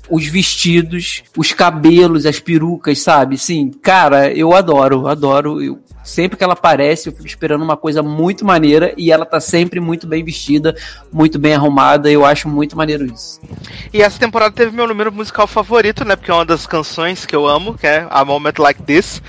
Os 0.08 0.26
vestidos, 0.26 1.24
os 1.36 1.52
cabelos, 1.52 2.26
as 2.26 2.38
perucas, 2.38 3.00
sabe? 3.00 3.36
Sim, 3.36 3.70
cara, 3.82 4.32
eu 4.32 4.54
adoro, 4.54 5.08
adoro. 5.08 5.60
Eu, 5.60 5.80
sempre 6.10 6.36
que 6.36 6.44
ela 6.44 6.54
aparece, 6.54 7.08
eu 7.08 7.12
fico 7.12 7.26
esperando 7.26 7.62
uma 7.62 7.76
coisa 7.76 8.02
muito 8.02 8.44
maneira 8.44 8.92
e 8.96 9.12
ela 9.12 9.24
tá 9.24 9.40
sempre 9.40 9.80
muito 9.80 10.06
bem 10.06 10.24
vestida, 10.24 10.74
muito 11.12 11.38
bem 11.38 11.54
arrumada. 11.54 12.10
Eu 12.10 12.24
acho 12.24 12.48
muito 12.48 12.76
maneiro 12.76 13.04
isso. 13.04 13.40
E 13.92 14.02
essa 14.02 14.18
temporada 14.18 14.54
teve 14.54 14.74
meu 14.74 14.86
número 14.86 15.12
musical 15.12 15.46
favorito, 15.46 16.04
né? 16.04 16.16
Porque 16.16 16.30
é 16.30 16.34
uma 16.34 16.44
das 16.44 16.66
canções 16.66 17.24
que 17.24 17.34
eu 17.34 17.46
amo, 17.46 17.74
que 17.74 17.86
é 17.86 18.06
A 18.10 18.24
Moment 18.24 18.54
Like 18.58 18.82
This, 18.82 19.22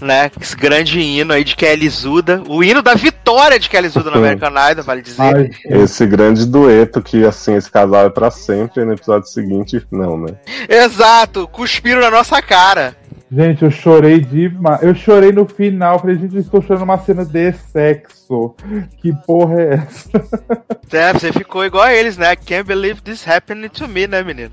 né? 0.00 0.30
Esse 0.40 0.56
grande 0.56 1.00
hino 1.00 1.32
aí 1.32 1.44
de 1.44 1.54
Kelly 1.56 1.88
Zuda. 1.88 2.42
O 2.48 2.62
hino 2.62 2.82
da 2.82 2.94
vitória 2.94 3.58
de 3.58 3.68
Kelly 3.68 3.88
Zuda 3.88 4.10
no 4.10 4.18
American 4.18 4.52
Idol, 4.70 4.84
vale 4.84 5.02
dizer. 5.02 5.22
Ai, 5.22 5.50
Esse 5.64 6.06
grande 6.06 6.46
dueto 6.46 7.00
que, 7.00 7.24
assim, 7.24 7.54
esse 7.54 7.70
casal 7.70 8.06
é 8.06 8.10
pra 8.10 8.30
sempre, 8.30 8.82
e 8.82 8.84
no 8.84 8.92
episódio 8.92 9.28
seguinte, 9.28 9.84
não, 9.90 10.18
né? 10.18 10.34
Exato, 10.68 11.48
cuspiram 11.48 12.00
na 12.00 12.10
nossa 12.10 12.42
cara. 12.42 12.96
Gente, 13.34 13.62
eu 13.62 13.70
chorei 13.70 14.20
demais. 14.20 14.82
Eu 14.82 14.94
chorei 14.94 15.32
no 15.32 15.46
final. 15.46 15.98
Falei, 15.98 16.16
gente, 16.16 16.34
eu 16.34 16.40
estou 16.40 16.62
chorando 16.62 16.84
uma 16.84 16.98
cena 16.98 17.24
de 17.24 17.52
sexo. 17.52 18.54
Que 18.98 19.12
porra 19.26 19.60
é 19.60 19.74
essa? 19.74 20.10
É, 20.94 21.12
você 21.12 21.32
ficou 21.32 21.64
igual 21.64 21.82
a 21.82 21.92
eles, 21.92 22.16
né? 22.16 22.36
Can't 22.36 22.62
believe 22.62 23.02
this 23.02 23.26
happened 23.26 23.68
to 23.70 23.88
me, 23.88 24.06
né, 24.06 24.22
menino? 24.22 24.52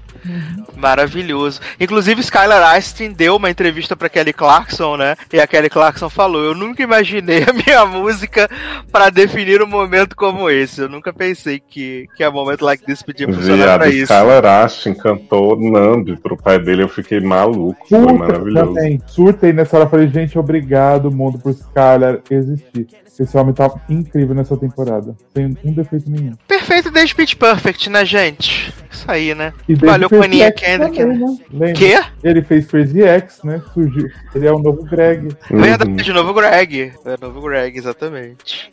Maravilhoso. 0.75 1.59
Inclusive, 1.79 2.21
Skylar 2.21 2.75
Astin 2.75 3.11
deu 3.11 3.35
uma 3.35 3.49
entrevista 3.49 3.95
pra 3.95 4.09
Kelly 4.09 4.33
Clarkson, 4.33 4.97
né? 4.97 5.15
E 5.31 5.39
a 5.39 5.47
Kelly 5.47 5.69
Clarkson 5.69 6.09
falou: 6.09 6.43
Eu 6.43 6.55
nunca 6.55 6.81
imaginei 6.83 7.43
a 7.43 7.53
minha 7.53 7.85
música 7.85 8.49
pra 8.91 9.09
definir 9.09 9.61
um 9.61 9.67
momento 9.67 10.15
como 10.15 10.49
esse. 10.49 10.81
Eu 10.81 10.89
nunca 10.89 11.13
pensei 11.13 11.59
que, 11.59 12.07
que 12.15 12.23
a 12.23 12.31
Moment 12.31 12.57
Like 12.61 12.85
This 12.85 13.01
podia 13.01 13.27
funcionar 13.27 13.77
pra 13.77 13.89
isso. 13.89 14.11
Skylar 14.13 14.45
Ashton 14.45 14.95
cantou 14.95 15.59
Nambi 15.59 16.17
pro 16.17 16.37
pai 16.37 16.59
dele, 16.59 16.83
eu 16.83 16.89
fiquei 16.89 17.19
maluco. 17.19 17.87
Foi 17.87 17.99
Surta 17.99 18.13
maravilhoso. 18.13 18.65
também. 18.73 19.01
Surtei 19.07 19.53
nessa 19.53 19.77
hora. 19.77 19.89
Falei, 19.89 20.07
gente, 20.07 20.37
obrigado, 20.37 21.11
mundo, 21.11 21.39
por 21.39 21.51
Skylar 21.51 22.19
existir. 22.29 22.87
Esse 23.19 23.37
homem 23.37 23.53
tá 23.53 23.69
incrível 23.89 24.33
nessa 24.33 24.57
temporada. 24.57 25.15
Sem 25.35 25.57
um 25.63 25.73
defeito 25.73 26.09
nenhum. 26.09 26.33
Perfeito 26.47 26.89
desde 26.89 27.13
Pitch 27.13 27.35
Perfect, 27.35 27.89
né, 27.89 28.03
gente? 28.05 28.73
Isso 28.89 29.09
aí, 29.09 29.35
né? 29.35 29.53
E 29.67 29.75
Valeu, 29.75 30.09
Crazy 30.09 30.21
Paninha 30.21 30.47
X 30.47 30.61
Kendrick. 30.61 30.97
também, 30.97 31.17
né? 31.17 31.37
Lembra? 31.51 31.73
Quê? 31.73 32.03
Ele 32.23 32.41
fez 32.41 32.65
Crazy 32.65 33.01
X, 33.01 33.39
né? 33.43 33.61
Surgiu. 33.73 34.09
Ele 34.33 34.47
é 34.47 34.51
o 34.51 34.59
novo 34.59 34.83
Greg. 34.83 35.29
Uhum. 35.49 35.61
Verdade, 35.61 36.03
de 36.03 36.13
novo 36.13 36.33
Greg. 36.33 36.93
É 37.05 37.17
novo 37.21 37.41
Greg, 37.41 37.77
exatamente. 37.77 38.69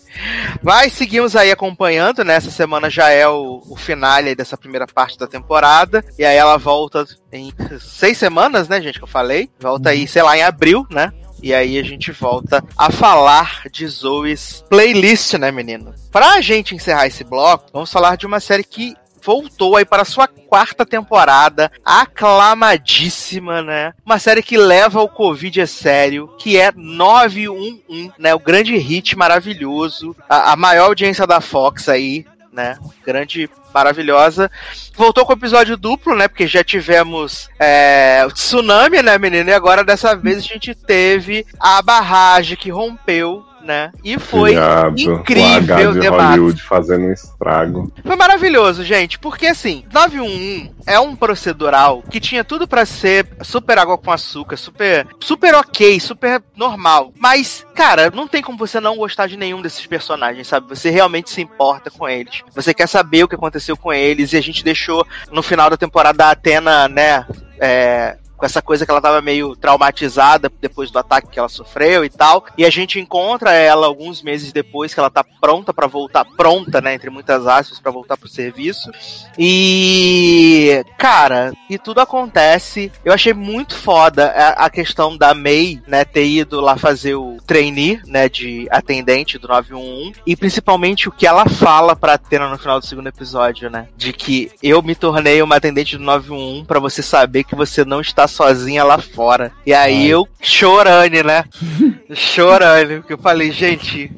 Mas 0.63 0.93
seguimos 0.93 1.37
aí 1.37 1.51
acompanhando, 1.51 2.25
né? 2.25 2.35
Essa 2.35 2.51
semana 2.51 2.89
já 2.91 3.11
é 3.11 3.29
o, 3.29 3.63
o 3.69 3.77
finale 3.77 4.31
aí 4.31 4.35
dessa 4.35 4.57
primeira 4.57 4.87
parte 4.87 5.19
da 5.19 5.27
temporada. 5.27 6.05
E 6.19 6.25
aí 6.25 6.37
ela 6.37 6.57
volta 6.57 7.05
em 7.33 7.53
seis 7.81 8.19
semanas, 8.19 8.69
né, 8.69 8.81
gente, 8.81 8.99
que 8.99 9.05
eu 9.05 9.09
falei. 9.09 9.49
Volta 9.61 9.91
aí, 9.91 10.07
sei 10.09 10.23
lá, 10.23 10.37
em 10.37 10.43
abril, 10.43 10.87
né? 10.91 11.13
E 11.43 11.55
aí 11.55 11.79
a 11.79 11.83
gente 11.83 12.11
volta 12.13 12.65
a 12.77 12.91
falar 12.91 13.63
de 13.71 13.87
Zoe's 13.87 14.65
playlist, 14.69 15.35
né, 15.35 15.51
menino? 15.51 15.95
Pra 16.11 16.41
gente 16.41 16.75
encerrar 16.75 17.07
esse 17.07 17.23
bloco, 17.25 17.71
vamos 17.73 17.93
falar 17.93 18.17
de 18.17 18.27
uma 18.27 18.41
série 18.41 18.65
que 18.65 18.95
voltou 19.23 19.77
aí 19.77 19.85
para 19.85 20.05
sua 20.05 20.27
quarta 20.27 20.87
temporada, 20.87 21.71
aclamadíssima, 21.85 23.63
né? 23.63 23.93
Uma 24.05 24.19
série 24.19 24.43
que 24.43 24.57
leva 24.57 25.03
o 25.03 25.09
Covid 25.09 25.61
a 25.61 25.67
sério, 25.67 26.29
que 26.39 26.59
é 26.59 26.73
911, 26.75 28.13
né? 28.19 28.35
O 28.35 28.39
grande 28.39 28.77
hit 28.77 29.17
maravilhoso, 29.17 30.17
a, 30.29 30.53
a 30.53 30.57
maior 30.57 30.87
audiência 30.87 31.27
da 31.27 31.41
Fox 31.41 31.89
aí, 31.89 32.25
né? 32.59 32.77
Grande, 33.07 33.49
maravilhosa. 33.73 34.51
Voltou 34.97 35.25
com 35.25 35.33
o 35.33 35.37
episódio 35.37 35.77
duplo, 35.77 36.17
né? 36.17 36.27
Porque 36.27 36.49
já 36.49 36.65
tivemos 36.65 37.49
é, 37.57 38.25
o 38.27 38.33
tsunami, 38.33 39.01
né, 39.01 39.17
menino? 39.17 39.49
E 39.49 39.53
agora 39.53 39.85
dessa 39.85 40.17
vez 40.17 40.39
a 40.39 40.41
gente 40.41 40.75
teve 40.75 41.47
a 41.61 41.81
barragem 41.81 42.57
que 42.57 42.69
rompeu, 42.69 43.45
né? 43.69 43.93
E 44.03 44.19
foi 44.19 44.53
Viado, 44.53 44.97
o 44.97 44.99
incrível 44.99 45.91
o 45.91 45.93
de 45.93 46.01
debate. 46.01 46.23
Hollywood 46.23 46.63
fazendo 46.63 47.05
um 47.05 47.13
estrago. 47.13 47.93
Foi 48.03 48.17
maravilhoso, 48.17 48.83
gente, 48.83 49.19
porque 49.19 49.47
assim, 49.47 49.85
911 49.93 50.73
é 50.87 50.99
um 50.99 51.15
procedural 51.15 52.03
que 52.11 52.19
tinha 52.19 52.43
tudo 52.43 52.67
pra 52.67 52.87
ser 52.87 53.29
super 53.43 53.79
água 53.79 53.99
com 53.99 54.11
açúcar, 54.11 54.57
super 54.57 55.07
super 55.21 55.55
OK, 55.55 56.01
super 56.01 56.43
normal. 56.57 57.13
Mas, 57.19 57.67
cara, 57.75 58.11
não 58.11 58.27
tem 58.27 58.43
como 58.43 58.57
você 58.57 58.81
não 58.81 58.97
gostar 58.97 59.27
de 59.27 59.37
nenhum 59.37 59.61
desses 59.61 59.87
personagens, 59.87 60.49
sabe? 60.49 60.67
Você 60.69 60.89
realmente 60.89 61.29
se 61.29 61.43
importa 61.43 61.91
com 61.91 62.09
eles. 62.09 62.43
Você 62.55 62.73
quer 62.73 62.87
saber 62.87 63.25
o 63.25 63.29
que 63.29 63.35
aconteceu 63.35 63.77
com 63.77 63.93
eles 63.93 64.33
e 64.33 64.39
a 64.39 64.43
gente 64.43 64.65
deixou 64.65 65.07
no 65.31 65.43
final 65.43 65.69
da 65.69 65.77
temporada 65.77 66.25
a 66.25 66.31
Atena, 66.31 66.89
né, 66.89 67.27
é, 67.61 68.17
com 68.39 68.47
essa 68.47 68.63
coisa 68.63 68.87
que 68.87 68.91
ela 68.91 69.01
tava 69.01 69.21
meio 69.21 69.57
traumatizada 69.57 70.51
depois 70.61 70.91
do 70.91 70.99
ataque 70.99 71.29
que 71.29 71.39
ela 71.39 71.49
sofreu 71.49 72.05
e 72.05 72.09
tal. 72.09 72.47
E 72.57 72.65
a 72.65 72.71
gente 72.71 73.01
encontra 73.01 73.53
ela 73.53 73.87
alguns 73.87 74.23
meses 74.23 74.53
depois 74.53 74.95
que 74.95 75.01
ela 75.01 75.11
tá 75.11 75.25
pronta 75.41 75.75
pra 75.75 75.89
voltar, 75.89 76.25
pronta, 76.37 76.81
né, 76.81 76.95
entre 76.95 77.11
muitas 77.11 77.47
aspas, 77.47 77.81
pra 77.81 77.91
voltar 77.91 78.17
pro 78.17 78.29
serviço. 78.29 78.91
E, 79.37 80.85
cara, 80.97 81.53
e 81.69 81.77
tudo 81.79 82.01
acontece. 82.01 82.93
Eu 83.05 83.13
achei 83.13 83.35
muito 83.35 83.77
foda 83.77 84.29
a, 84.57 84.71
questão 84.71 85.17
da 85.17 85.35
May, 85.35 85.83
né, 85.87 86.05
ter 86.05 86.27
ido 86.27 86.61
lá 86.61 86.77
fazer 86.77 87.17
o 87.17 87.39
trainee, 87.45 88.01
né, 88.07 88.29
de 88.29 88.69
atendente 88.71 89.39
do 89.39 89.49
911 89.49 90.15
e 90.25 90.37
principalmente 90.37 91.09
o 91.09 91.13
que 91.13 91.27
ela 91.27 91.49
fala 91.49 91.97
pra 91.97 92.15
Atena 92.15 92.49
no 92.49 92.59
final 92.59 92.79
do 92.79 92.87
segundo 92.87 93.09
episódio, 93.09 93.69
né, 93.69 93.89
de 93.97 94.13
que 94.13 94.53
eu 94.63 94.81
me 94.83 94.95
tornei 94.95 95.43
uma 95.43 95.57
atendente 95.57 95.97
do 95.97 96.05
911 96.05 96.67
pra 96.67 96.79
você 96.79 97.03
saber 97.03 97.43
que 97.43 97.57
você 97.57 97.85
não 97.85 98.01
está 98.01 98.28
sozinha 98.29 98.85
lá 98.85 98.99
fora. 98.99 99.51
E 99.67 99.75
aí 99.75 100.05
Ai. 100.05 100.07
eu 100.07 100.29
chorando, 100.41 101.25
né? 101.25 101.45
chorando, 102.15 103.01
porque 103.01 103.15
eu 103.15 103.19
falei, 103.19 103.51
gente, 103.51 104.13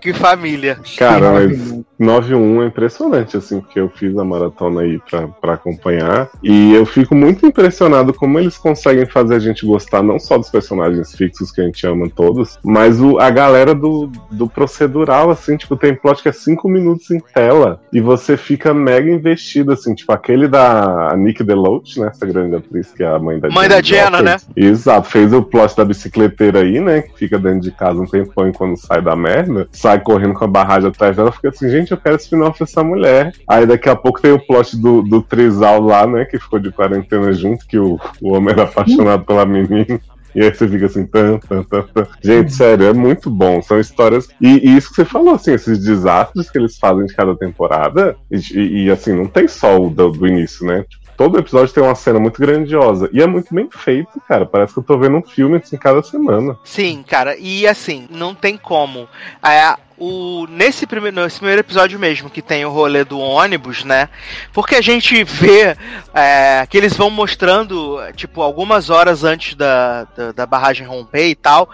que 0.00 0.12
família. 0.12 0.78
Cara, 0.96 1.32
mas 1.32 1.84
9-1 2.00 2.62
é 2.62 2.66
impressionante, 2.66 3.36
assim, 3.36 3.60
porque 3.60 3.80
eu 3.80 3.88
fiz 3.88 4.16
a 4.16 4.24
maratona 4.24 4.82
aí 4.82 4.98
pra, 4.98 5.28
pra 5.28 5.54
acompanhar. 5.54 6.30
E 6.42 6.74
eu 6.74 6.86
fico 6.86 7.14
muito 7.14 7.44
impressionado 7.44 8.12
como 8.12 8.38
eles 8.38 8.56
conseguem 8.56 9.06
fazer 9.06 9.34
a 9.34 9.38
gente 9.38 9.66
gostar 9.66 10.02
não 10.02 10.18
só 10.18 10.38
dos 10.38 10.50
personagens 10.50 11.14
fixos 11.14 11.50
que 11.50 11.60
a 11.60 11.64
gente 11.64 11.86
ama 11.86 12.08
todos, 12.08 12.58
mas 12.64 13.00
o, 13.00 13.18
a 13.18 13.30
galera 13.30 13.74
do, 13.74 14.10
do 14.30 14.48
procedural, 14.48 15.30
assim, 15.30 15.56
tipo, 15.56 15.76
tem 15.76 15.94
plot 15.94 16.22
que 16.22 16.28
é 16.28 16.32
5 16.32 16.68
minutos 16.68 17.10
em 17.10 17.20
tela 17.20 17.80
e 17.92 18.00
você 18.00 18.36
fica 18.36 18.72
mega 18.72 19.10
investido, 19.10 19.72
assim, 19.72 19.94
tipo, 19.94 20.12
aquele 20.12 20.46
da 20.46 21.14
Nick 21.16 21.42
DeLoach, 21.42 22.00
né? 22.00 22.08
Essa 22.08 22.26
grande 22.26 22.56
atriz 22.56 22.92
que 22.92 23.02
é 23.02 23.06
a 23.06 23.18
mãe 23.18 23.38
da 23.38 23.48
Mãe 23.48 23.68
da 23.68 23.82
Jenna, 23.82 24.18
Joplin. 24.18 24.36
Exato, 24.56 25.08
fez 25.08 25.32
o 25.32 25.42
plot 25.42 25.76
da 25.76 25.84
bicicleteira 25.84 26.60
aí, 26.60 26.80
né? 26.80 27.02
Que 27.02 27.18
fica 27.18 27.38
dentro 27.38 27.60
de 27.60 27.70
casa 27.70 28.00
um 28.00 28.06
tempão 28.06 28.48
e 28.48 28.52
quando 28.52 28.76
sai 28.76 29.02
da 29.02 29.16
merda, 29.16 29.68
sai 29.72 30.00
correndo 30.00 30.34
com 30.34 30.44
a 30.44 30.48
barragem 30.48 30.88
atrás 30.88 31.16
dela, 31.16 31.32
fica 31.32 31.48
assim, 31.48 31.68
gente, 31.68 31.87
eu 31.92 31.98
quero 31.98 32.16
spin-off 32.16 32.58
dessa 32.60 32.82
mulher. 32.82 33.32
Aí 33.48 33.66
daqui 33.66 33.88
a 33.88 33.96
pouco 33.96 34.20
tem 34.20 34.32
o 34.32 34.44
plot 34.46 34.76
do, 34.76 35.02
do 35.02 35.22
trisal 35.22 35.80
lá, 35.80 36.06
né? 36.06 36.24
Que 36.24 36.38
ficou 36.38 36.58
de 36.58 36.70
quarentena 36.72 37.32
junto, 37.32 37.66
que 37.66 37.78
o, 37.78 37.98
o 38.20 38.32
homem 38.34 38.52
era 38.52 38.64
apaixonado 38.64 39.24
pela 39.24 39.44
menina. 39.46 40.00
E 40.34 40.42
aí 40.42 40.54
você 40.54 40.68
fica 40.68 40.86
assim, 40.86 41.06
tan, 41.06 41.38
tan, 41.38 41.62
tan, 41.64 41.82
tan. 41.92 42.06
Gente, 42.22 42.52
sério, 42.52 42.86
é 42.86 42.92
muito 42.92 43.30
bom. 43.30 43.62
São 43.62 43.80
histórias. 43.80 44.28
E, 44.40 44.68
e 44.68 44.76
isso 44.76 44.90
que 44.90 44.96
você 44.96 45.04
falou, 45.04 45.34
assim, 45.34 45.52
esses 45.54 45.82
desastres 45.82 46.50
que 46.50 46.58
eles 46.58 46.78
fazem 46.78 47.06
de 47.06 47.14
cada 47.14 47.34
temporada. 47.34 48.14
E, 48.30 48.36
e- 48.56 48.84
e, 48.84 48.90
assim, 48.90 49.14
não 49.14 49.26
tem 49.26 49.48
só 49.48 49.80
o 49.80 49.88
do, 49.90 50.10
do 50.10 50.26
início, 50.26 50.66
né? 50.66 50.84
Tipo, 50.88 51.08
todo 51.16 51.38
episódio 51.38 51.74
tem 51.74 51.82
uma 51.82 51.94
cena 51.94 52.20
muito 52.20 52.40
grandiosa. 52.40 53.08
E 53.12 53.20
é 53.22 53.26
muito 53.26 53.52
bem 53.52 53.68
feito, 53.70 54.20
cara. 54.28 54.44
Parece 54.46 54.74
que 54.74 54.78
eu 54.78 54.84
tô 54.84 54.98
vendo 54.98 55.16
um 55.16 55.22
filme 55.22 55.56
assim 55.56 55.76
cada 55.78 56.02
semana. 56.02 56.56
Sim, 56.62 57.02
cara, 57.08 57.34
e 57.36 57.66
assim, 57.66 58.06
não 58.10 58.34
tem 58.34 58.56
como. 58.56 59.08
É, 59.42 59.74
o, 59.98 60.46
nesse, 60.48 60.86
primeiro, 60.86 61.22
nesse 61.22 61.38
primeiro 61.38 61.60
episódio 61.60 61.98
mesmo, 61.98 62.30
que 62.30 62.42
tem 62.42 62.64
o 62.64 62.70
rolê 62.70 63.04
do 63.04 63.18
ônibus, 63.18 63.84
né? 63.84 64.08
Porque 64.52 64.76
a 64.76 64.80
gente 64.80 65.22
vê 65.24 65.76
é, 66.14 66.66
que 66.68 66.76
eles 66.76 66.96
vão 66.96 67.10
mostrando, 67.10 67.98
tipo, 68.14 68.42
algumas 68.42 68.90
horas 68.90 69.24
antes 69.24 69.54
da, 69.54 70.04
da, 70.16 70.32
da 70.32 70.46
barragem 70.46 70.86
romper 70.86 71.28
e 71.28 71.34
tal. 71.34 71.68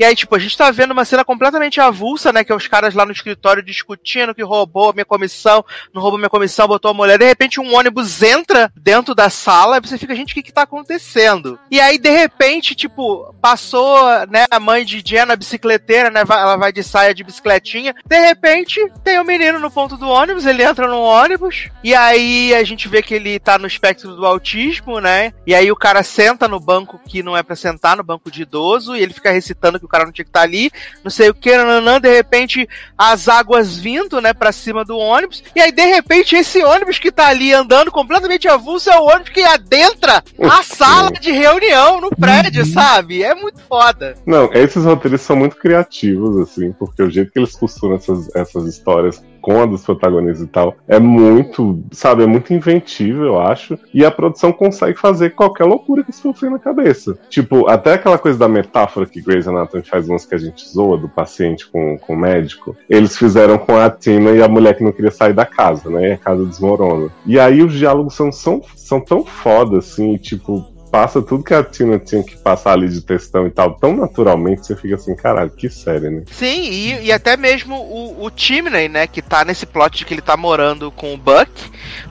E 0.00 0.04
aí, 0.04 0.16
tipo, 0.16 0.34
a 0.34 0.38
gente 0.38 0.56
tá 0.56 0.70
vendo 0.70 0.92
uma 0.92 1.04
cena 1.04 1.22
completamente 1.22 1.78
avulsa, 1.78 2.32
né? 2.32 2.42
Que 2.42 2.50
é 2.50 2.54
os 2.54 2.66
caras 2.66 2.94
lá 2.94 3.04
no 3.04 3.12
escritório 3.12 3.62
discutindo 3.62 4.34
que 4.34 4.42
roubou 4.42 4.94
minha 4.94 5.04
comissão, 5.04 5.62
não 5.92 6.00
roubou 6.00 6.18
minha 6.18 6.30
comissão, 6.30 6.66
botou 6.66 6.90
a 6.90 6.94
mulher. 6.94 7.18
De 7.18 7.26
repente, 7.26 7.60
um 7.60 7.74
ônibus 7.74 8.22
entra 8.22 8.72
dentro 8.74 9.14
da 9.14 9.28
sala 9.28 9.76
e 9.76 9.80
você 9.82 9.98
fica, 9.98 10.16
gente, 10.16 10.30
o 10.30 10.34
que 10.34 10.42
que 10.42 10.54
tá 10.54 10.62
acontecendo? 10.62 11.60
E 11.70 11.78
aí, 11.78 11.98
de 11.98 12.08
repente, 12.08 12.74
tipo, 12.74 13.34
passou, 13.42 14.02
né, 14.30 14.46
a 14.50 14.58
mãe 14.58 14.86
de 14.86 15.02
Jenna, 15.04 15.36
bicicleteira, 15.36 16.08
né? 16.08 16.22
Ela 16.26 16.56
vai 16.56 16.72
de 16.72 16.82
saia 16.82 17.14
de 17.14 17.22
bicicletinha. 17.60 17.94
De 18.04 18.18
repente, 18.18 18.80
tem 19.04 19.18
o 19.18 19.22
um 19.22 19.24
menino 19.24 19.58
no 19.58 19.70
ponto 19.70 19.96
do 19.96 20.08
ônibus, 20.08 20.46
ele 20.46 20.62
entra 20.62 20.88
no 20.88 21.00
ônibus. 21.00 21.68
E 21.84 21.94
aí, 21.94 22.54
a 22.54 22.64
gente 22.64 22.88
vê 22.88 23.02
que 23.02 23.14
ele 23.14 23.38
tá 23.38 23.58
no 23.58 23.66
espectro 23.66 24.16
do 24.16 24.26
autismo, 24.26 25.00
né? 25.00 25.32
E 25.46 25.54
aí, 25.54 25.70
o 25.70 25.76
cara 25.76 26.02
senta 26.02 26.48
no 26.48 26.58
banco 26.58 27.00
que 27.06 27.22
não 27.22 27.36
é 27.36 27.42
pra 27.42 27.54
sentar, 27.54 27.96
no 27.96 28.02
banco 28.02 28.30
de 28.30 28.42
idoso, 28.42 28.96
e 28.96 29.02
ele 29.02 29.12
fica 29.12 29.30
recitando 29.30 29.78
que 29.78 29.84
o 29.84 29.88
cara 29.88 30.04
não 30.04 30.12
tinha 30.12 30.24
que 30.24 30.30
estar 30.30 30.42
ali, 30.42 30.70
não 31.04 31.10
sei 31.10 31.30
o 31.30 31.34
que, 31.34 31.56
nananã, 31.56 32.00
de 32.00 32.12
repente 32.12 32.68
as 32.96 33.28
águas 33.28 33.76
vindo, 33.76 34.20
né, 34.20 34.32
pra 34.32 34.52
cima 34.52 34.84
do 34.84 34.96
ônibus, 34.96 35.42
e 35.54 35.60
aí 35.60 35.72
de 35.72 35.84
repente 35.84 36.36
esse 36.36 36.62
ônibus 36.62 36.98
que 36.98 37.10
tá 37.10 37.28
ali 37.28 37.52
andando 37.52 37.90
completamente 37.90 38.48
avulso 38.48 38.90
é 38.90 38.98
o 38.98 39.04
ônibus 39.04 39.30
que 39.30 39.42
adentra 39.42 40.22
a 40.42 40.62
sala 40.62 41.10
de 41.10 41.30
reunião 41.32 42.00
no 42.00 42.10
prédio, 42.10 42.64
sabe? 42.64 43.22
É 43.22 43.34
muito 43.34 43.60
foda. 43.68 44.14
Não, 44.26 44.52
esses 44.52 44.84
roteiros 44.84 45.20
são 45.20 45.36
muito 45.36 45.56
criativos, 45.56 46.38
assim, 46.38 46.72
porque 46.72 47.02
o 47.02 47.10
jeito 47.10 47.32
que 47.32 47.38
eles 47.38 47.49
costuram 47.56 47.96
essas, 47.96 48.34
essas 48.34 48.66
histórias 48.66 49.22
com 49.40 49.60
a 49.60 49.66
dos 49.66 49.84
protagonistas 49.84 50.46
e 50.46 50.46
tal 50.46 50.76
é 50.86 50.98
muito, 50.98 51.82
sabe, 51.92 52.22
é 52.22 52.26
muito 52.26 52.52
inventivo, 52.52 53.24
eu 53.24 53.40
acho. 53.40 53.78
E 53.92 54.04
a 54.04 54.10
produção 54.10 54.52
consegue 54.52 54.98
fazer 54.98 55.30
qualquer 55.30 55.64
loucura 55.64 56.04
que 56.04 56.12
se 56.12 56.20
for 56.20 56.50
na 56.50 56.58
cabeça. 56.58 57.18
Tipo, 57.28 57.68
até 57.68 57.94
aquela 57.94 58.18
coisa 58.18 58.38
da 58.38 58.48
metáfora 58.48 59.06
que 59.06 59.20
Grey's 59.20 59.48
Anatomy 59.48 59.82
faz 59.82 60.08
umas 60.08 60.26
que 60.26 60.34
a 60.34 60.38
gente 60.38 60.68
zoa 60.68 60.98
do 60.98 61.08
paciente 61.08 61.66
com, 61.68 61.98
com 61.98 62.14
o 62.14 62.18
médico. 62.18 62.76
Eles 62.88 63.16
fizeram 63.16 63.58
com 63.58 63.76
a 63.76 63.90
Tina 63.90 64.30
e 64.32 64.42
a 64.42 64.48
mulher 64.48 64.76
que 64.76 64.84
não 64.84 64.92
queria 64.92 65.10
sair 65.10 65.32
da 65.32 65.46
casa, 65.46 65.88
né? 65.90 66.08
E 66.08 66.12
a 66.12 66.18
casa 66.18 66.44
desmorona. 66.44 67.10
E 67.24 67.38
aí 67.38 67.62
os 67.62 67.72
diálogos 67.72 68.14
são, 68.14 68.30
são, 68.32 68.62
são 68.76 69.00
tão 69.00 69.24
foda, 69.24 69.78
assim, 69.78 70.16
tipo, 70.16 70.66
passa 70.90 71.22
tudo 71.22 71.44
que 71.44 71.54
a 71.54 71.62
Tina 71.62 71.98
tinha 71.98 72.22
que 72.22 72.36
passar 72.36 72.72
ali 72.72 72.88
de 72.88 73.00
textão 73.00 73.46
e 73.46 73.50
tal, 73.50 73.74
tão 73.74 73.96
naturalmente, 73.96 74.66
você 74.66 74.76
fica 74.76 74.96
assim, 74.96 75.14
caralho, 75.14 75.50
que 75.50 75.70
série, 75.70 76.10
né? 76.10 76.22
Sim, 76.30 76.62
e, 76.70 77.04
e 77.04 77.12
até 77.12 77.36
mesmo 77.36 77.76
o, 77.76 78.26
o 78.26 78.30
Chimney, 78.34 78.88
né, 78.88 79.06
que 79.06 79.22
tá 79.22 79.44
nesse 79.44 79.66
plot 79.66 79.98
de 79.98 80.04
que 80.04 80.14
ele 80.14 80.20
tá 80.20 80.36
morando 80.36 80.90
com 80.90 81.14
o 81.14 81.16
Buck, 81.16 81.50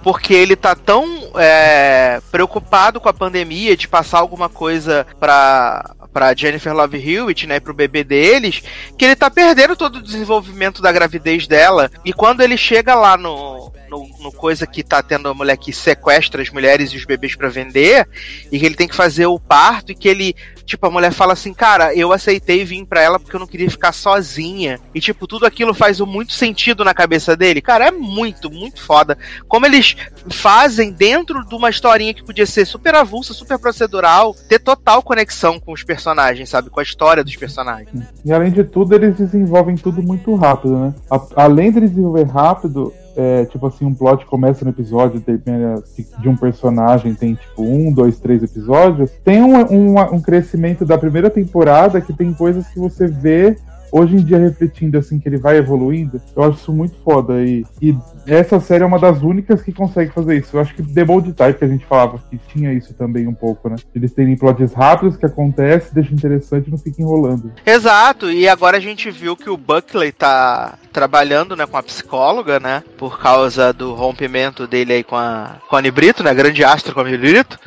porque 0.02 0.34
ele 0.34 0.56
tá 0.56 0.76
tão 0.76 1.06
é, 1.36 2.22
preocupado 2.32 3.00
com 3.00 3.10
a 3.10 3.14
pandemia, 3.14 3.76
de 3.76 3.88
passar 3.88 4.20
alguma 4.20 4.48
coisa 4.48 5.06
pra, 5.20 5.96
pra 6.14 6.34
Jennifer 6.34 6.74
Love 6.74 6.98
Hewitt, 6.98 7.48
né, 7.48 7.60
pro 7.60 7.74
bebê 7.74 8.04
deles, 8.04 8.64
que 8.98 9.06
ele 9.06 9.16
tá 9.16 9.30
perdendo 9.30 9.76
todo 9.76 9.98
o 9.98 10.02
desenvolvimento 10.02 10.82
da 10.82 10.92
gravidez 10.92 11.48
dela, 11.48 11.92
e 12.06 12.14
quando 12.14 12.42
ele 12.42 12.56
chega 12.56 12.96
lá 12.96 13.18
no, 13.18 13.72
no, 13.90 14.08
no 14.20 14.32
coisa 14.32 14.66
que 14.66 14.84
tá 14.84 15.04
tendo 15.04 15.28
a 15.28 15.34
mulher 15.34 15.58
que 15.58 15.74
sequestra 15.74 16.42
as 16.42 16.50
mulheres 16.50 16.92
e 16.92 16.98
os 16.98 17.06
bebês 17.06 17.36
pra 17.36 17.50
vender, 17.50 18.08
e 18.52 18.60
que 18.60 18.69
ele 18.70 18.76
tem 18.78 18.88
que 18.88 18.96
fazer 18.96 19.26
o 19.26 19.40
parto, 19.40 19.91
e 19.91 19.96
que 19.96 20.08
ele 20.08 20.36
Tipo, 20.70 20.86
a 20.86 20.91
mulher 20.91 21.12
fala 21.12 21.34
assim, 21.34 21.52
cara, 21.52 21.96
eu 21.96 22.14
aceitei 22.14 22.64
vir 22.64 22.86
pra 22.86 23.02
ela 23.02 23.20
porque 23.20 23.36
eu 23.36 23.40
não 23.40 23.48
queria 23.48 23.68
ficar 23.72 23.91
sozinha. 23.91 24.80
E, 24.94 25.02
tipo, 25.02 25.26
tudo 25.26 25.48
aquilo 25.48 25.74
faz 25.74 26.00
muito 26.00 26.32
sentido 26.34 26.86
na 26.86 26.94
cabeça 26.94 27.36
dele. 27.36 27.60
Cara, 27.60 27.88
é 27.88 27.91
muito, 27.91 28.52
muito 28.52 28.80
foda. 28.80 29.18
Como 29.48 29.66
eles 29.66 29.96
fazem 30.30 30.91
dentro 30.91 31.44
de 31.44 31.56
uma 31.56 31.72
historinha 31.72 32.14
que 32.14 32.24
podia 32.24 32.46
ser 32.46 32.66
super 32.66 32.94
avulsa, 32.94 33.34
super 33.34 33.58
procedural, 33.58 34.36
ter 34.48 34.60
total 34.60 35.02
conexão 35.02 35.60
com 35.60 35.72
os 35.74 35.84
personagens, 35.84 36.48
sabe? 36.52 36.70
Com 36.70 36.80
a 36.80 36.84
história 36.84 37.24
dos 37.24 37.36
personagens. 37.36 37.90
E 38.24 38.32
além 38.32 38.52
de 38.52 38.64
tudo, 38.64 38.94
eles 38.94 39.16
desenvolvem 39.18 39.76
tudo 39.76 40.04
muito 40.04 40.36
rápido, 40.36 40.78
né? 40.78 40.94
A- 41.10 41.44
além 41.46 41.72
de 41.72 41.80
desenvolver 41.80 42.28
rápido, 42.28 42.94
é, 43.15 43.45
tipo 43.45 43.65
assim, 43.68 43.86
um 43.86 43.94
plot 43.94 44.26
começa 44.26 44.64
no 44.64 44.72
episódio 44.72 45.19
termina 45.19 45.84
de 46.19 46.30
um 46.30 46.36
personagem, 46.36 47.14
tem 47.14 47.36
tipo 47.36 47.64
um, 47.64 47.91
dois, 47.91 48.19
três 48.19 48.44
episódios. 48.44 49.11
Tem 49.23 49.41
um, 49.41 49.56
um, 49.56 49.99
um 50.15 50.22
crescimento 50.22 50.86
da 50.86 50.98
primeira 50.98 51.30
temporada 51.30 51.99
que 52.02 52.14
tem 52.14 52.34
coisas 52.34 52.68
que 52.68 52.80
você 52.80 53.07
vê 53.07 53.57
hoje 53.91 54.15
em 54.15 54.23
dia 54.23 54.38
refletindo 54.38 54.98
assim 54.98 55.19
que 55.19 55.27
ele 55.27 55.38
vai 55.38 55.57
evoluindo. 55.57 56.22
Eu 56.36 56.44
acho 56.44 56.57
isso 56.57 56.73
muito 56.73 56.95
foda. 57.03 57.44
E, 57.44 57.65
e 57.81 57.98
essa 58.30 58.60
série 58.60 58.84
é 58.84 58.88
uma 58.88 59.00
das 59.00 59.22
únicas 59.22 59.62
que 59.62 59.72
consegue 59.72 60.12
fazer 60.12 60.38
isso. 60.38 60.56
Eu 60.56 60.62
acho 60.62 60.74
que 60.74 60.84
The 60.84 61.04
Bold 61.04 61.34
Type 61.34 61.60
que 61.60 61.66
a 61.66 61.68
gente 61.68 61.86
falava 61.86 62.20
que 62.30 62.38
tinha 62.38 62.74
isso 62.74 62.94
também 62.94 63.28
um 63.28 63.34
pouco, 63.34 63.70
né? 63.70 63.76
Eles 63.94 64.14
terem 64.14 64.38
plots 64.38 64.74
rápidos 64.74 65.18
que 65.18 65.26
acontece, 65.26 65.94
deixa 65.94 66.14
interessante 66.14 66.68
e 66.68 66.72
não 66.72 66.78
fica 66.78 67.02
enrolando. 67.02 67.52
Exato, 67.66 68.32
e 68.32 68.48
agora 68.48 68.78
a 68.78 68.82
gente 68.82 69.10
viu 69.10 69.36
que 69.36 69.50
o 69.50 69.58
Buckley 69.58 70.12
tá 70.12 70.78
trabalhando, 70.92 71.56
né, 71.56 71.66
com 71.66 71.78
a 71.78 71.84
psicóloga, 71.84 72.60
né, 72.60 72.84
por 72.98 73.20
causa 73.20 73.72
do 73.72 73.94
rompimento 73.94 74.68
dele 74.68 74.94
aí 74.94 75.04
com 75.04 75.16
a 75.16 75.58
com 75.70 75.76
a 75.76 75.82
Nibrito, 75.82 76.24
né, 76.24 76.34
grande 76.34 76.64
astro 76.64 76.94
com 76.94 77.02
a 77.02 77.04
Nibrito. 77.04 77.60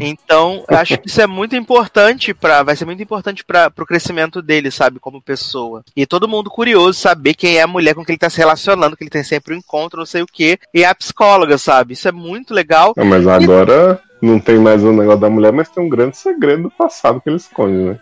Então, 0.00 0.64
acho 0.68 0.98
que 0.98 1.08
isso 1.08 1.20
é 1.20 1.26
muito 1.26 1.56
importante 1.56 2.34
para 2.34 2.62
vai 2.62 2.76
ser 2.76 2.84
muito 2.84 3.02
importante 3.02 3.44
para 3.44 3.70
pro 3.70 3.86
crescimento 3.86 4.42
dele, 4.42 4.70
sabe, 4.70 4.98
como 4.98 5.22
pessoa. 5.22 5.82
E 5.96 6.06
todo 6.06 6.28
mundo 6.28 6.50
curioso 6.50 6.98
saber 6.98 7.34
quem 7.34 7.56
é 7.56 7.62
a 7.62 7.66
mulher 7.66 7.94
com 7.94 8.04
que 8.04 8.12
ele 8.12 8.18
tá 8.18 8.30
se 8.30 8.38
relacionando, 8.38 8.96
que 8.96 9.02
ele 9.02 9.10
tem 9.10 9.24
sempre 9.24 9.54
um 9.54 9.58
encontro, 9.58 9.89
não 9.98 10.06
sei 10.06 10.22
o 10.22 10.26
quê, 10.26 10.58
e 10.74 10.82
é 10.82 10.86
a 10.86 10.94
psicóloga, 10.94 11.58
sabe? 11.58 11.94
Isso 11.94 12.08
é 12.08 12.12
muito 12.12 12.54
legal. 12.54 12.94
Ah, 12.96 13.04
mas 13.04 13.26
agora 13.26 14.00
não 14.20 14.38
tem 14.38 14.58
mais 14.58 14.84
o 14.84 14.92
negócio 14.92 15.20
da 15.20 15.30
mulher, 15.30 15.52
mas 15.52 15.68
tem 15.68 15.82
um 15.82 15.88
grande 15.88 16.16
segredo 16.16 16.64
do 16.64 16.70
passado 16.70 17.20
que 17.20 17.28
ele 17.28 17.36
esconde, 17.36 17.76
né? 17.76 17.98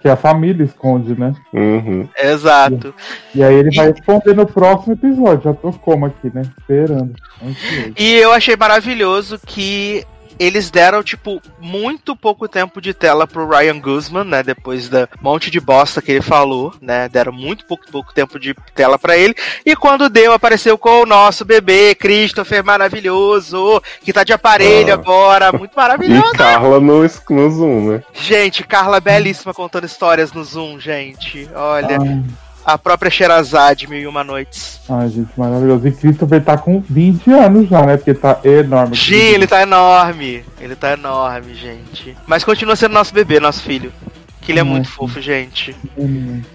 Que 0.00 0.08
a 0.08 0.16
família 0.16 0.64
esconde, 0.64 1.18
né? 1.18 1.34
Uhum. 1.52 2.08
Exato. 2.16 2.94
E 3.34 3.42
aí 3.42 3.54
ele 3.54 3.74
vai 3.74 3.90
responder 3.90 4.34
no 4.34 4.46
próximo 4.46 4.92
episódio. 4.92 5.44
Já 5.44 5.54
tô 5.54 5.72
como 5.72 6.06
aqui, 6.06 6.30
né? 6.32 6.42
Esperando. 6.58 7.14
Ansioso. 7.42 7.92
E 7.98 8.14
eu 8.14 8.32
achei 8.32 8.56
maravilhoso 8.56 9.40
que 9.44 10.04
eles 10.38 10.70
deram, 10.70 11.02
tipo, 11.02 11.40
muito 11.60 12.14
pouco 12.16 12.48
tempo 12.48 12.80
de 12.80 12.92
tela 12.92 13.26
pro 13.26 13.48
Ryan 13.48 13.78
Guzman, 13.80 14.24
né? 14.24 14.42
Depois 14.42 14.88
da 14.88 15.08
monte 15.20 15.50
de 15.50 15.60
bosta 15.60 16.02
que 16.02 16.12
ele 16.12 16.22
falou, 16.22 16.74
né? 16.80 17.08
Deram 17.08 17.32
muito 17.32 17.64
pouco, 17.66 17.84
pouco 17.90 18.12
tempo 18.14 18.38
de 18.38 18.54
tela 18.74 18.98
pra 18.98 19.16
ele. 19.16 19.34
E 19.64 19.74
quando 19.76 20.08
deu, 20.08 20.32
apareceu 20.32 20.76
com 20.78 21.02
o 21.02 21.06
nosso 21.06 21.44
bebê, 21.44 21.94
Christopher 21.94 22.64
maravilhoso, 22.64 23.82
que 24.02 24.12
tá 24.12 24.24
de 24.24 24.32
aparelho 24.32 24.90
Ah. 24.92 24.94
agora, 24.94 25.52
muito 25.52 25.72
maravilhoso. 25.76 26.34
E 26.34 26.38
Carla 26.38 26.80
no, 26.80 27.02
no 27.02 27.50
Zoom, 27.50 27.90
né? 27.92 28.02
Gente, 28.12 28.64
Carla 28.64 29.00
belíssima 29.00 29.52
contando 29.54 29.84
histórias 29.86 30.32
no 30.32 30.42
Zoom, 30.44 30.78
gente. 30.78 31.48
Olha, 31.54 31.98
Ai, 32.00 32.22
a 32.66 32.76
própria 32.76 33.10
Sherazade, 33.10 33.88
Mil 33.88 34.00
e 34.00 34.06
Uma 34.08 34.24
Noites. 34.24 34.80
ai, 34.88 35.08
gente, 35.08 35.30
maravilhoso. 35.36 35.86
E 35.86 35.92
Christopher 35.92 36.42
tá 36.44 36.58
com 36.58 36.80
20 36.80 37.30
anos 37.30 37.68
já, 37.68 37.86
né? 37.86 37.96
Porque 37.96 38.12
tá 38.12 38.40
enorme. 38.42 38.96
Gi, 38.96 39.14
ele 39.14 39.46
tá 39.46 39.62
enorme. 39.62 40.44
Ele 40.60 40.74
tá 40.74 40.92
enorme, 40.94 41.54
gente. 41.54 42.16
Mas 42.26 42.42
continua 42.42 42.74
sendo 42.74 42.92
nosso 42.92 43.14
bebê, 43.14 43.38
nosso 43.38 43.62
filho. 43.62 43.92
Que 44.40 44.52
ele 44.52 44.58
é 44.60 44.62
Hum. 44.62 44.66
muito 44.66 44.88
fofo, 44.88 45.20
gente. 45.20 45.74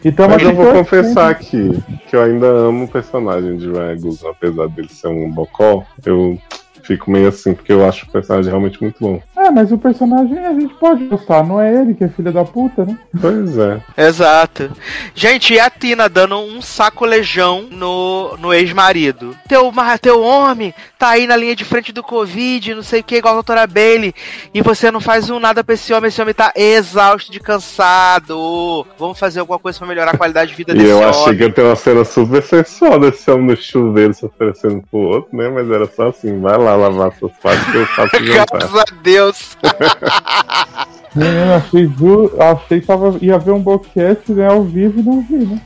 Então, 0.04 0.28
Mas 0.30 0.42
eu 0.44 0.54
vou 0.56 0.72
confessar 0.74 1.30
aqui 1.30 1.72
que 2.10 2.16
eu 2.16 2.24
ainda 2.24 2.46
amo 2.48 2.86
o 2.86 2.88
personagem 2.88 3.58
de 3.58 3.70
Ryan 3.70 3.98
apesar 4.30 4.68
dele 4.68 4.90
ser 4.90 5.08
um 5.08 5.30
bocó. 5.30 5.84
Eu 6.06 6.38
fico 6.84 7.10
meio 7.12 7.28
assim, 7.30 7.54
porque 7.54 7.72
eu 7.72 7.88
acho 7.88 8.06
o 8.06 8.10
personagem 8.10 8.50
realmente 8.50 8.82
muito 8.82 8.98
bom. 9.00 9.22
É, 9.42 9.50
mas 9.50 9.72
o 9.72 9.78
personagem 9.78 10.38
a 10.46 10.54
gente 10.54 10.72
pode 10.76 11.06
gostar, 11.06 11.44
não 11.44 11.60
é 11.60 11.74
ele 11.74 11.96
que 11.96 12.04
é 12.04 12.08
filha 12.10 12.32
da 12.32 12.46
puta, 12.46 12.86
né? 12.86 12.96
Pois 13.20 13.58
é. 13.58 13.82
Exato. 13.98 14.70
Gente, 15.16 15.56
e 15.56 15.60
a 15.60 15.68
Tina 15.68 16.08
dando 16.08 16.38
um 16.38 16.62
sacolejão 16.62 17.68
no, 17.72 18.38
no 18.38 18.54
ex-marido. 18.54 19.36
Teu, 19.48 19.74
teu 20.00 20.22
homem 20.22 20.72
tá 21.00 21.10
aí 21.10 21.26
na 21.26 21.36
linha 21.36 21.56
de 21.56 21.66
frente 21.66 21.92
do 21.92 22.04
Covid, 22.04 22.76
não 22.76 22.84
sei 22.84 23.00
o 23.00 23.04
que, 23.04 23.16
igual 23.16 23.34
a 23.34 23.38
doutora 23.38 23.66
Bailey, 23.66 24.14
e 24.54 24.62
você 24.62 24.92
não 24.92 25.02
faz 25.02 25.28
um 25.32 25.40
nada 25.40 25.64
pra 25.64 25.74
esse 25.74 25.92
homem, 25.92 26.10
esse 26.10 26.22
homem 26.22 26.36
tá 26.36 26.54
exausto 26.56 27.32
de 27.32 27.40
cansado. 27.40 28.86
Vamos 29.00 29.18
fazer 29.18 29.40
alguma 29.40 29.58
coisa 29.58 29.80
pra 29.80 29.88
melhorar 29.88 30.12
a 30.12 30.18
qualidade 30.18 30.52
de 30.52 30.58
vida 30.58 30.74
E 30.74 30.76
desse 30.78 30.90
eu 30.90 30.98
homem. 30.98 31.10
achei 31.10 31.36
que 31.36 31.44
ia 31.44 31.52
ter 31.52 31.64
uma 31.64 31.76
cena 31.76 32.06
super 32.06 32.44
sensual 32.44 33.00
desse 33.00 33.32
homem 33.32 33.48
no 33.48 33.58
chuveiro 33.58 34.14
se 34.14 34.24
oferecendo 34.24 34.84
pro 34.92 35.00
outro, 35.00 35.36
né? 35.36 35.50
Mas 35.50 35.68
era 35.72 35.88
só 35.88 36.10
assim, 36.10 36.40
vai 36.40 36.58
lá 36.60 36.76
lavar 36.76 37.12
suas 37.18 37.32
partes 37.42 37.66
que 37.72 37.78
eu 37.78 37.86
faço. 37.88 38.12
Graças 38.22 38.76
a 38.76 38.84
Deus. 39.02 39.31
Eu 41.14 41.56
achei, 41.56 41.88
ju... 41.88 42.32
achei 42.40 42.80
que 42.80 42.88
tava... 42.88 43.18
ia 43.22 43.38
ver 43.38 43.52
um 43.52 43.62
boquete 43.62 44.32
né, 44.32 44.48
ao 44.48 44.64
vivo 44.64 45.00
e 45.00 45.04
não 45.04 45.22
vi, 45.22 45.46
né? 45.46 45.62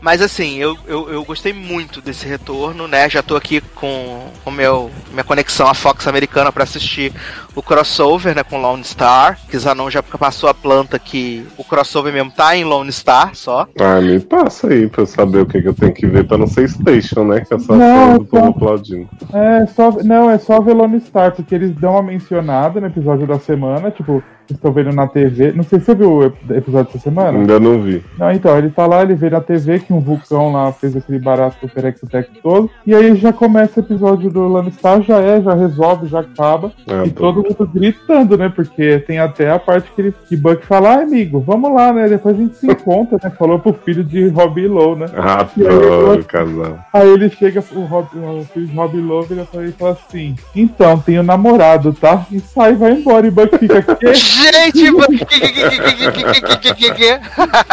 Mas 0.00 0.20
assim, 0.20 0.56
eu, 0.56 0.76
eu, 0.86 1.08
eu 1.08 1.24
gostei 1.24 1.52
muito 1.52 2.00
desse 2.00 2.26
retorno, 2.26 2.88
né? 2.88 3.08
Já 3.08 3.22
tô 3.22 3.36
aqui 3.36 3.60
com 3.60 4.26
o 4.44 4.50
meu 4.50 4.90
minha 5.12 5.22
conexão 5.22 5.68
à 5.68 5.74
Fox 5.74 6.08
americana 6.08 6.50
pra 6.50 6.64
assistir 6.64 7.12
o 7.54 7.62
crossover, 7.62 8.34
né, 8.34 8.42
com 8.42 8.60
Lone 8.60 8.82
Star. 8.82 9.38
Que 9.48 9.56
Zanon 9.56 9.88
já 9.88 10.02
passou 10.02 10.48
a 10.48 10.54
planta 10.54 10.98
que 10.98 11.46
o 11.56 11.62
crossover 11.62 12.12
mesmo 12.12 12.32
tá 12.32 12.56
em 12.56 12.64
Lone 12.64 12.90
Star 12.90 13.36
só. 13.36 13.68
Ah, 13.78 14.00
me 14.00 14.18
passa 14.18 14.66
aí 14.66 14.88
pra 14.88 15.02
eu 15.02 15.06
saber 15.06 15.42
o 15.42 15.46
que, 15.46 15.62
que 15.62 15.68
eu 15.68 15.74
tenho 15.74 15.94
que 15.94 16.06
ver 16.06 16.26
pra 16.26 16.36
não 16.36 16.48
ser 16.48 16.68
Station, 16.68 17.24
né? 17.24 17.40
Que 17.40 17.54
é 17.54 17.58
só 17.60 17.76
Não, 17.76 18.06
cena 18.06 18.18
do 18.18 18.24
povo 18.24 18.48
aplaudindo. 18.48 19.08
É, 19.32 19.66
só... 19.66 19.92
Não, 20.02 20.28
é 20.28 20.38
só 20.38 20.60
ver 20.60 20.74
Lone 20.74 21.00
Star, 21.00 21.32
porque 21.32 21.54
eles 21.54 21.70
dão 21.76 21.92
uma 21.92 22.02
mencionada 22.02 22.43
no 22.80 22.86
episódio 22.86 23.26
da 23.26 23.38
semana, 23.38 23.90
tipo, 23.90 24.22
estão 24.52 24.72
vendo 24.72 24.92
na 24.92 25.06
TV. 25.06 25.52
Não 25.52 25.62
sei 25.64 25.78
se 25.78 25.86
você 25.86 25.94
viu 25.94 26.12
o 26.12 26.24
ep- 26.24 26.50
episódio 26.50 26.92
dessa 26.92 26.98
semana. 26.98 27.38
Ainda 27.38 27.58
não 27.58 27.80
vi. 27.80 28.04
Não, 28.18 28.30
então, 28.30 28.56
ele 28.58 28.68
tá 28.70 28.86
lá, 28.86 29.02
ele 29.02 29.14
vê 29.14 29.30
na 29.30 29.40
TV 29.40 29.78
que 29.78 29.92
um 29.92 30.00
vulcão 30.00 30.52
lá 30.52 30.70
fez 30.72 30.94
aquele 30.96 31.18
barato 31.18 31.56
do 31.62 31.68
Perexotec 31.72 32.30
todo. 32.42 32.70
E 32.86 32.94
aí 32.94 33.14
já 33.16 33.32
começa 33.32 33.80
o 33.80 33.82
episódio 33.84 34.30
do 34.30 34.46
Lannistar, 34.46 35.00
já 35.02 35.18
é, 35.20 35.40
já 35.40 35.54
resolve, 35.54 36.06
já 36.08 36.20
acaba. 36.20 36.70
Ah, 36.88 37.04
e 37.06 37.10
tô- 37.10 37.32
todo 37.32 37.42
mundo 37.42 37.70
gritando, 37.72 38.36
né? 38.36 38.52
Porque 38.54 38.98
tem 39.00 39.18
até 39.18 39.50
a 39.50 39.58
parte 39.58 39.90
que, 39.92 40.00
ele, 40.00 40.14
que 40.28 40.36
Buck 40.36 40.64
fala, 40.66 40.96
ah, 40.96 41.02
amigo, 41.02 41.40
vamos 41.40 41.72
lá, 41.72 41.92
né? 41.92 42.08
Depois 42.08 42.36
a 42.36 42.38
gente 42.38 42.56
se 42.56 42.66
encontra, 42.66 43.18
né? 43.22 43.30
Falou 43.38 43.58
pro 43.58 43.72
filho 43.72 44.04
de 44.04 44.28
Robbie 44.28 44.66
Lowe, 44.68 44.96
né? 44.96 45.06
Adoro 45.16 46.20
o 46.20 46.24
casal. 46.24 46.78
Aí 46.92 47.08
ele 47.08 47.30
chega, 47.30 47.62
o, 47.72 47.80
Rob, 47.84 48.06
o 48.14 48.44
filho 48.52 48.66
de 48.66 48.74
Robbie 48.76 49.00
Lowe 49.00 49.26
vira 49.26 49.44
pra 49.44 49.60
ele 49.62 49.70
e 49.70 49.72
fala 49.72 49.92
assim: 49.92 50.34
Então, 50.54 50.98
tenho 50.98 51.22
namorado, 51.22 51.92
tá? 51.92 52.26
E 52.30 52.40
sai 52.40 52.72
e 52.72 52.76
vai 52.76 52.92
embora. 52.92 53.26
E 53.26 53.30
Buck 53.30 53.56
fica 53.58 53.78
aqui, 53.78 54.06
gente! 54.34 54.90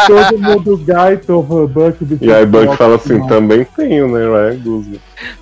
Todo 0.07 0.39
mundo 0.39 0.77
Gaito, 0.77 1.41
Buck, 1.41 1.97
E 2.21 2.31
aí 2.31 2.45
Buck 2.45 2.77
fala 2.77 2.95
assim, 2.95 3.25
também 3.27 3.65
tenho, 3.75 4.07
né, 4.07 4.19
Ryan 4.19 4.83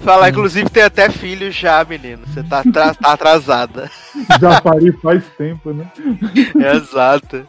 Fala, 0.02 0.30
inclusive 0.30 0.70
tem 0.70 0.84
até 0.84 1.10
filho 1.10 1.52
já, 1.52 1.84
menino. 1.84 2.22
Você 2.28 2.44
tá, 2.44 2.64
tá 2.64 2.94
atrasada. 3.02 3.90
já 4.40 4.62
parei 4.62 4.92
faz 4.92 5.24
tempo, 5.38 5.72
né? 5.72 5.86
Exato. 6.76 7.46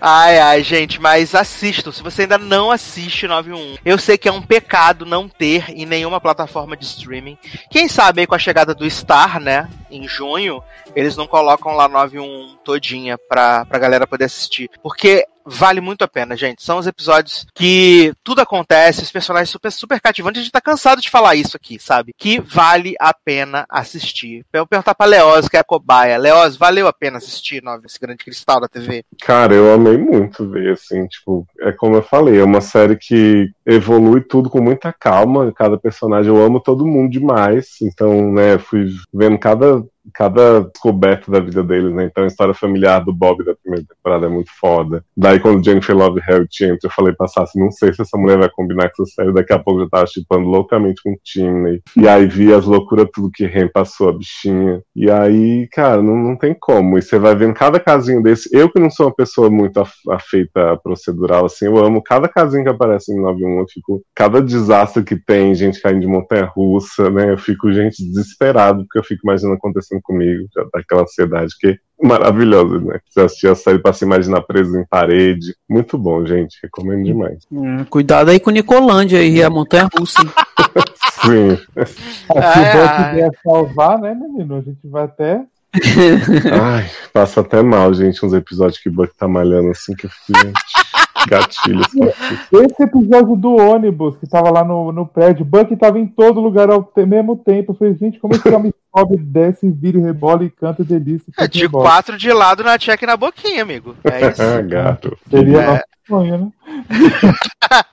Ai, 0.00 0.38
ai, 0.38 0.62
gente, 0.62 1.00
mas 1.00 1.34
assistam. 1.34 1.92
Se 1.92 2.02
você 2.02 2.22
ainda 2.22 2.38
não 2.38 2.70
assiste 2.70 3.26
91, 3.26 3.76
eu 3.84 3.98
sei 3.98 4.18
que 4.18 4.28
é 4.28 4.32
um 4.32 4.42
pecado 4.42 5.06
não 5.06 5.28
ter 5.28 5.70
em 5.70 5.86
nenhuma 5.86 6.20
plataforma 6.20 6.76
de 6.76 6.84
streaming. 6.84 7.38
Quem 7.70 7.88
sabe 7.88 8.20
aí 8.20 8.26
com 8.26 8.34
a 8.34 8.38
chegada 8.38 8.74
do 8.74 8.88
Star, 8.88 9.40
né? 9.40 9.68
Em 9.90 10.06
junho, 10.06 10.62
eles 10.94 11.16
não 11.16 11.26
colocam 11.26 11.72
lá 11.74 11.88
91 11.88 12.56
todinha 12.64 13.18
pra, 13.18 13.64
pra 13.64 13.78
galera 13.78 14.06
poder 14.06 14.24
assistir. 14.24 14.70
Porque 14.82 15.26
vale 15.44 15.80
muito 15.80 16.02
a 16.02 16.08
pena, 16.08 16.36
gente. 16.36 16.62
São 16.62 16.78
os 16.78 16.86
episódios 16.86 17.46
que 17.54 18.12
tudo 18.22 18.40
acontece, 18.40 19.02
os 19.02 19.12
personagens 19.12 19.50
super, 19.50 19.70
super 19.70 20.00
cativantes. 20.00 20.40
A 20.40 20.42
gente 20.44 20.52
tá 20.52 20.60
cansado 20.60 21.00
de 21.00 21.10
falar 21.10 21.34
isso 21.34 21.56
aqui, 21.56 21.78
sabe? 21.78 22.12
Que 22.16 22.40
vale 22.40 22.94
a 23.00 23.12
pena 23.12 23.66
assistir. 23.68 24.44
Eu 24.52 24.66
perguntar 24.66 24.94
pra 24.94 25.06
Leoz, 25.06 25.48
que 25.48 25.56
é 25.56 25.60
a 25.60 25.64
cobaia. 25.64 26.18
Leoz, 26.18 26.56
valeu 26.56 26.86
a 26.86 26.92
pena 26.92 27.18
assistir 27.18 27.62
Nove, 27.62 27.86
esse 27.86 27.98
grande 27.98 28.24
cristal 28.24 28.60
da 28.60 28.68
TV? 28.68 29.04
Cara, 29.20 29.54
eu 29.54 29.72
amei 29.72 29.96
muito 29.96 30.48
ver, 30.48 30.72
assim, 30.72 31.06
tipo, 31.06 31.46
é 31.60 31.72
como 31.72 31.96
eu 31.96 32.02
falei, 32.02 32.38
é 32.38 32.44
uma 32.44 32.60
série 32.60 32.96
que 32.96 33.50
evolui 33.66 34.20
tudo 34.22 34.50
com 34.50 34.60
muita 34.60 34.92
calma, 34.92 35.52
cada 35.52 35.78
personagem, 35.78 36.30
eu 36.30 36.42
amo 36.42 36.60
todo 36.60 36.86
mundo 36.86 37.10
demais, 37.10 37.76
então, 37.82 38.32
né, 38.32 38.58
fui 38.58 38.88
vendo 39.12 39.38
cada, 39.38 39.82
cada 40.14 40.60
descoberta 40.62 41.30
da 41.30 41.40
vida 41.40 41.62
deles, 41.62 41.92
né, 41.94 42.04
então 42.04 42.24
a 42.24 42.26
história 42.26 42.54
familiar 42.54 43.00
do 43.04 43.12
Bob 43.12 43.44
da 43.44 43.54
primeira 43.54 43.84
temporada 43.86 44.26
é 44.26 44.28
muito 44.28 44.50
foda. 44.58 45.04
Daí 45.16 45.38
quando 45.40 45.64
Jennifer 45.64 45.96
Love 45.96 46.20
Hewitt 46.28 46.64
entra, 46.64 46.78
eu 46.84 46.90
falei 46.90 47.12
pra 47.14 47.28
Sassi, 47.28 47.58
não 47.58 47.70
sei 47.70 47.92
se 47.92 48.02
essa 48.02 48.16
mulher 48.16 48.38
vai 48.38 48.48
combinar 48.50 48.90
com 48.90 49.02
essa 49.02 49.12
série, 49.14 49.32
daqui 49.32 49.52
a 49.52 49.58
pouco 49.58 49.80
eu 49.80 49.88
tava 49.90 50.06
chipando 50.06 50.48
loucamente 50.48 51.02
com 51.02 51.16
Timney, 51.24 51.82
e 51.96 52.08
aí 52.08 52.26
vi 52.26 52.52
as 52.52 52.64
loucuras 52.64 53.08
tudo 53.12 53.30
que 53.32 53.46
Ren 53.46 53.68
passou, 53.68 54.08
a 54.08 54.12
bichinha, 54.12 54.82
e 54.94 55.10
aí, 55.10 55.68
cara, 55.72 56.02
não, 56.02 56.16
não 56.16 56.36
tem 56.36 56.54
como, 56.58 56.98
e 56.98 57.02
você 57.02 57.18
vai 57.18 57.34
vendo 57.34 57.54
cada 57.54 57.78
casinho 57.80 58.22
desse, 58.22 58.48
eu 58.52 58.70
que 58.70 58.78
não 58.80 58.90
sou 58.90 59.06
uma 59.06 59.14
pessoa 59.14 59.50
muito 59.50 59.80
af- 59.80 59.94
afeita 60.10 60.76
procedural, 60.82 61.46
assim, 61.46 61.66
eu 61.66 61.78
amo 61.84 62.02
cada 62.02 62.28
casinho 62.28 62.64
que 62.64 62.70
aparece 62.70 63.12
em 63.12 63.20
91, 63.20 63.60
eu 63.60 63.66
fico, 63.68 64.02
cada 64.14 64.42
desastre 64.42 65.02
que 65.02 65.16
tem, 65.16 65.54
gente 65.54 65.80
caindo 65.80 66.00
de 66.00 66.06
montanha-russa, 66.06 67.10
né, 67.10 67.30
eu 67.32 67.38
fico, 67.38 67.72
gente, 67.72 68.04
desesperado, 68.04 68.84
porque 68.84 68.98
eu 68.98 69.04
fico 69.04 69.22
imaginando 69.24 69.56
acontecendo 69.56 69.99
comigo, 70.02 70.46
já 70.54 70.62
dá 70.62 70.80
aquela 70.80 71.02
ansiedade 71.02 71.54
que 71.58 71.68
é 71.68 71.76
maravilhosa, 72.02 72.78
né, 72.78 72.98
você 73.08 73.20
assistir 73.20 73.48
a 73.48 73.54
série 73.54 73.78
pra 73.78 73.92
se 73.92 74.04
imaginar 74.04 74.40
preso 74.42 74.76
em 74.78 74.86
parede, 74.86 75.54
muito 75.68 75.98
bom, 75.98 76.24
gente, 76.24 76.58
recomendo 76.62 77.04
demais. 77.04 77.38
Hum, 77.52 77.84
cuidado 77.84 78.30
aí 78.30 78.40
com 78.40 78.50
Nicolândia 78.50 79.22
e 79.22 79.42
a 79.42 79.50
montanha 79.50 79.88
russa. 79.98 80.20
Sim. 81.22 81.56
Se 81.84 82.30
o 82.30 82.34
Buck 82.34 82.44
ai. 82.44 83.14
vier 83.14 83.30
salvar, 83.42 83.98
né, 83.98 84.14
menino? 84.14 84.56
A 84.56 84.60
gente 84.60 84.80
vai 84.84 85.04
até. 85.04 85.44
Ai, 86.60 86.90
passa 87.12 87.42
até 87.42 87.62
mal, 87.62 87.94
gente, 87.94 88.24
uns 88.26 88.32
episódios 88.32 88.80
que 88.82 88.88
o 88.88 88.92
Buck 88.92 89.14
tá 89.16 89.28
malhando 89.28 89.70
assim, 89.70 89.94
que 89.94 90.06
eu 90.06 90.10
fico, 90.10 90.40
gente, 90.40 91.28
gatilho. 91.28 91.80
assim. 91.80 92.64
Esse 92.64 92.82
episódio 92.82 93.36
do 93.36 93.54
ônibus 93.54 94.16
que 94.16 94.26
tava 94.26 94.50
lá 94.50 94.64
no, 94.64 94.90
no 94.90 95.06
prédio, 95.06 95.44
Buck 95.44 95.74
tava 95.76 95.98
em 96.00 96.08
todo 96.08 96.40
lugar 96.40 96.70
ao 96.70 96.90
mesmo 97.06 97.36
tempo. 97.36 97.70
Eu 97.70 97.76
falei, 97.76 97.94
gente, 97.94 98.18
como 98.18 98.34
esse 98.34 98.48
homem 98.48 98.74
sobe, 98.96 99.16
desce, 99.18 99.70
vira 99.70 99.98
e 99.98 100.02
rebola 100.02 100.44
e 100.44 100.50
canta 100.50 100.82
delícia. 100.84 101.30
e 101.38 101.42
É 101.42 101.44
e 101.44 101.48
de 101.48 101.60
rebola. 101.62 101.84
quatro 101.84 102.16
de 102.18 102.32
lado 102.32 102.62
na 102.64 102.78
check 102.78 103.02
na 103.02 103.16
boquinha, 103.16 103.62
amigo. 103.62 103.96
É 104.04 104.28
isso. 104.30 104.42
Ah, 104.42 104.60
gato. 104.62 105.16
Seria 105.30 105.58
É. 105.62 105.66
nosso 105.66 105.82
sonho, 106.08 106.38
né? 106.38 106.52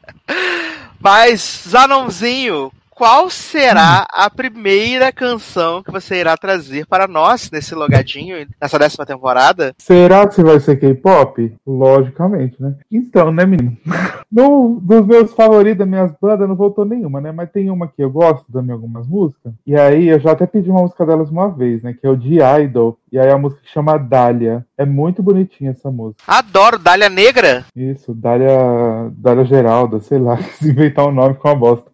Mas, 0.99 1.63
Zanonzinho, 1.69 2.71
qual 2.89 3.29
será 3.29 4.07
a 4.11 4.27
primeira 4.29 5.11
canção 5.11 5.83
que 5.83 5.91
você 5.91 6.15
irá 6.15 6.35
trazer 6.35 6.87
para 6.87 7.07
nós 7.07 7.51
nesse 7.51 7.75
logadinho, 7.75 8.47
nessa 8.59 8.79
décima 8.79 9.05
temporada? 9.05 9.75
Será 9.77 10.27
que 10.27 10.41
vai 10.41 10.59
ser 10.59 10.77
K-pop? 10.77 11.53
Logicamente, 11.65 12.55
né? 12.59 12.73
Então, 12.91 13.31
né, 13.31 13.45
menino? 13.45 13.77
Dos 14.29 15.05
meus 15.05 15.33
favoritos, 15.33 15.79
das 15.79 15.87
minhas 15.87 16.11
bandas, 16.21 16.47
não 16.47 16.55
voltou 16.55 16.83
nenhuma, 16.83 17.21
né? 17.21 17.31
Mas 17.31 17.49
tem 17.49 17.69
uma 17.69 17.87
que 17.87 18.03
eu 18.03 18.09
gosto 18.09 18.45
também, 18.51 18.73
algumas 18.73 19.07
músicas. 19.07 19.53
E 19.65 19.75
aí 19.75 20.07
eu 20.09 20.19
já 20.19 20.31
até 20.31 20.45
pedi 20.45 20.69
uma 20.69 20.81
música 20.81 21.05
delas 21.05 21.29
uma 21.29 21.47
vez, 21.47 21.81
né? 21.81 21.93
Que 21.93 22.05
é 22.05 22.09
o 22.09 22.17
de 22.17 22.39
Idol. 22.63 22.97
E 23.11 23.17
aí 23.17 23.29
a 23.31 23.37
música 23.37 23.61
que 23.61 23.71
chama 23.71 23.97
Dália. 23.97 24.65
É 24.77 24.85
muito 24.85 25.23
bonitinha 25.23 25.71
essa 25.71 25.89
música. 25.89 26.23
Adoro 26.27 26.77
Dália 26.77 27.09
Negra. 27.09 27.65
Isso, 27.75 28.13
Dália, 28.13 29.09
Dália 29.13 29.45
Geralda, 29.45 30.01
sei 30.01 30.19
lá, 30.19 30.37
se 30.59 30.69
inventar 30.69 31.07
um 31.07 31.11
nome 31.11 31.35
com 31.35 31.47
uma 31.47 31.55
bosta. 31.55 31.89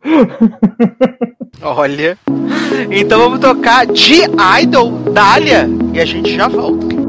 Olha. 1.62 2.18
Então 2.90 3.20
vamos 3.20 3.40
tocar 3.40 3.86
de 3.86 4.24
Idol, 4.62 4.92
Dália, 5.14 5.68
e 5.94 6.00
a 6.00 6.06
gente 6.06 6.36
já 6.36 6.48
volta. 6.48 7.03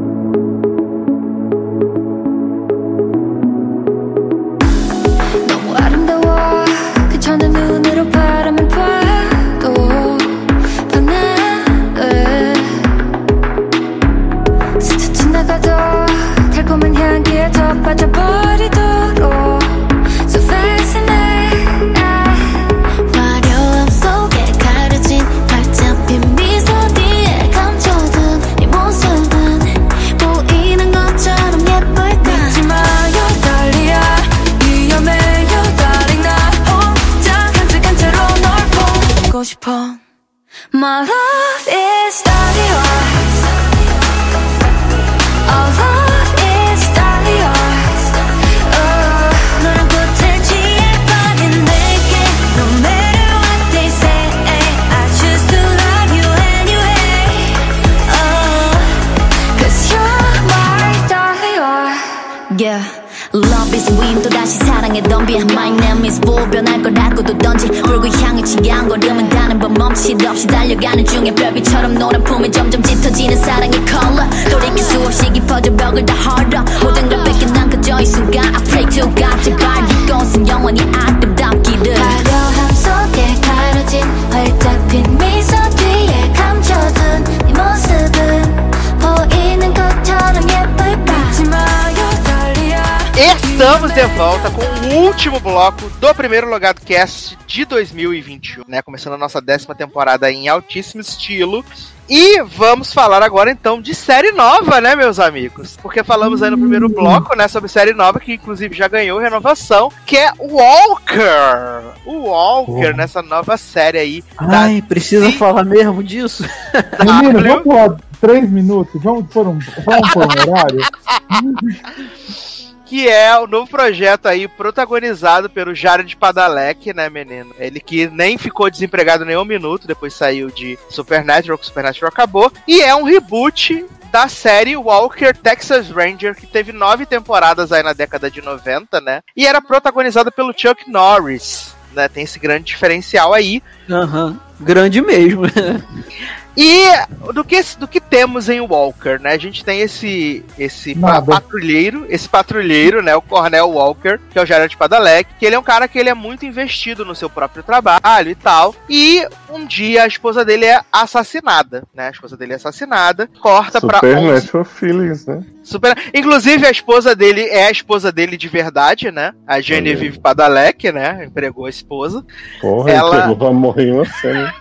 Último 95.25 95.39
bloco 95.39 95.89
do 95.99 96.13
primeiro 96.13 96.47
Logado 96.47 96.81
Cast 96.81 97.35
de 97.47 97.65
2021, 97.65 98.63
né? 98.67 98.83
Começando 98.83 99.13
a 99.13 99.17
nossa 99.17 99.41
décima 99.41 99.73
temporada 99.73 100.31
em 100.31 100.47
altíssimo 100.47 101.01
estilo. 101.01 101.65
E 102.07 102.43
vamos 102.43 102.93
falar 102.93 103.23
agora 103.23 103.49
então 103.49 103.81
de 103.81 103.95
série 103.95 104.31
nova, 104.31 104.79
né, 104.79 104.95
meus 104.95 105.19
amigos? 105.19 105.79
Porque 105.81 106.03
falamos 106.03 106.43
aí 106.43 106.51
no 106.51 106.59
primeiro 106.59 106.87
bloco, 106.87 107.35
né, 107.35 107.47
sobre 107.47 107.67
série 107.67 107.93
nova, 107.93 108.19
que 108.19 108.33
inclusive 108.33 108.75
já 108.75 108.87
ganhou 108.87 109.17
renovação, 109.19 109.91
que 110.05 110.15
é 110.15 110.31
Walker! 110.37 111.95
O 112.05 112.27
Walker, 112.27 112.91
Oh. 112.93 112.97
nessa 112.97 113.23
nova 113.23 113.57
série 113.57 113.97
aí. 113.97 114.23
Ai, 114.37 114.83
precisa 114.83 115.31
falar 115.31 115.63
mesmo 115.63 116.03
disso? 116.03 116.43
Menino, 117.03 117.39
W. 117.41 117.49
vamos 117.49 117.63
pular 117.63 117.97
três 118.21 118.47
minutos? 118.47 119.01
Vamos 119.01 119.27
pôr 119.33 119.47
um, 119.47 119.57
vamos 119.83 120.11
pôr 120.11 120.23
um 120.23 120.51
horário? 120.51 120.81
que 122.85 123.09
é 123.09 123.37
o 123.37 123.47
novo 123.47 123.69
projeto 123.69 124.27
aí 124.27 124.47
protagonizado 124.47 125.49
pelo 125.49 125.73
Jared 125.73 126.15
Padalecki, 126.15 126.93
né, 126.93 127.09
menino? 127.09 127.53
Ele 127.57 127.79
que 127.79 128.07
nem 128.07 128.37
ficou 128.37 128.69
desempregado 128.69 129.25
nem 129.25 129.37
um 129.37 129.45
minuto, 129.45 129.87
depois 129.87 130.13
saiu 130.13 130.49
de 130.49 130.77
Supernatural, 130.89 131.57
que 131.57 131.65
Supernatural 131.65 132.09
acabou, 132.09 132.51
e 132.67 132.81
é 132.81 132.95
um 132.95 133.03
reboot 133.03 133.85
da 134.11 134.29
série 134.29 134.77
Walker 134.77 135.33
Texas 135.33 135.89
Ranger, 135.89 136.35
que 136.35 136.47
teve 136.47 136.71
nove 136.71 137.05
temporadas 137.05 137.71
aí 137.71 137.83
na 137.83 137.91
década 137.91 138.31
de 138.31 138.41
90, 138.41 139.01
né? 139.01 139.21
E 139.35 139.45
era 139.45 139.61
protagonizada 139.61 140.31
pelo 140.31 140.53
Chuck 140.55 140.89
Norris, 140.89 141.75
né? 141.93 142.07
Tem 142.07 142.23
esse 142.23 142.39
grande 142.39 142.65
diferencial 142.65 143.33
aí. 143.33 143.61
Aham. 143.89 144.39
Grande 144.59 145.01
mesmo. 145.01 145.43
E 146.57 146.85
do 147.33 147.43
que, 147.43 147.59
do 147.77 147.87
que 147.87 147.99
temos 147.99 148.47
em 148.49 148.61
Walker, 148.61 149.19
né? 149.19 149.33
A 149.33 149.37
gente 149.37 149.63
tem 149.63 149.81
esse 149.81 150.43
esse 150.57 150.95
Nada. 150.95 151.25
patrulheiro, 151.25 152.05
esse 152.09 152.29
patrulheiro, 152.29 153.01
né? 153.01 153.15
O 153.15 153.21
Cornel 153.21 153.69
Walker, 153.71 154.19
que 154.29 154.39
é 154.39 154.41
o 154.41 154.45
Jared 154.45 154.75
Padalecki, 154.77 155.33
que 155.39 155.45
ele 155.45 155.55
é 155.55 155.59
um 155.59 155.63
cara 155.63 155.87
que 155.87 155.99
ele 155.99 156.09
é 156.09 156.13
muito 156.13 156.45
investido 156.45 157.03
no 157.03 157.15
seu 157.15 157.29
próprio 157.29 157.63
trabalho 157.63 158.29
e 158.29 158.35
tal. 158.35 158.73
E 158.89 159.27
um 159.49 159.65
dia 159.65 160.03
a 160.03 160.07
esposa 160.07 160.45
dele 160.45 160.65
é 160.65 160.79
assassinada, 160.91 161.83
né? 161.93 162.07
A 162.07 162.11
esposa 162.11 162.37
dele 162.37 162.53
é 162.53 162.55
assassinada, 162.55 163.29
corta 163.41 163.81
pra 163.81 163.99
11 164.03 164.15
Supernatural 164.15 164.65
Feelings, 164.65 165.25
né? 165.25 165.43
Super... 165.63 165.97
Inclusive, 166.13 166.65
a 166.65 166.71
esposa 166.71 167.15
dele 167.15 167.41
é 167.45 167.67
a 167.67 167.71
esposa 167.71 168.11
dele 168.11 168.37
de 168.37 168.47
verdade, 168.47 169.11
né? 169.11 169.33
A 169.47 169.59
Genevieve 169.59 170.19
Padalecki, 170.19 170.91
né? 170.91 171.25
Empregou 171.25 171.65
a 171.65 171.69
esposa. 171.69 172.23
Porra, 172.61 172.91
Ela- 172.91 173.27
pegou 173.27 173.47
a 173.47 173.53
morrer 173.53 173.87
em 173.87 173.91
uma 173.93 174.05
cena. 174.05 174.53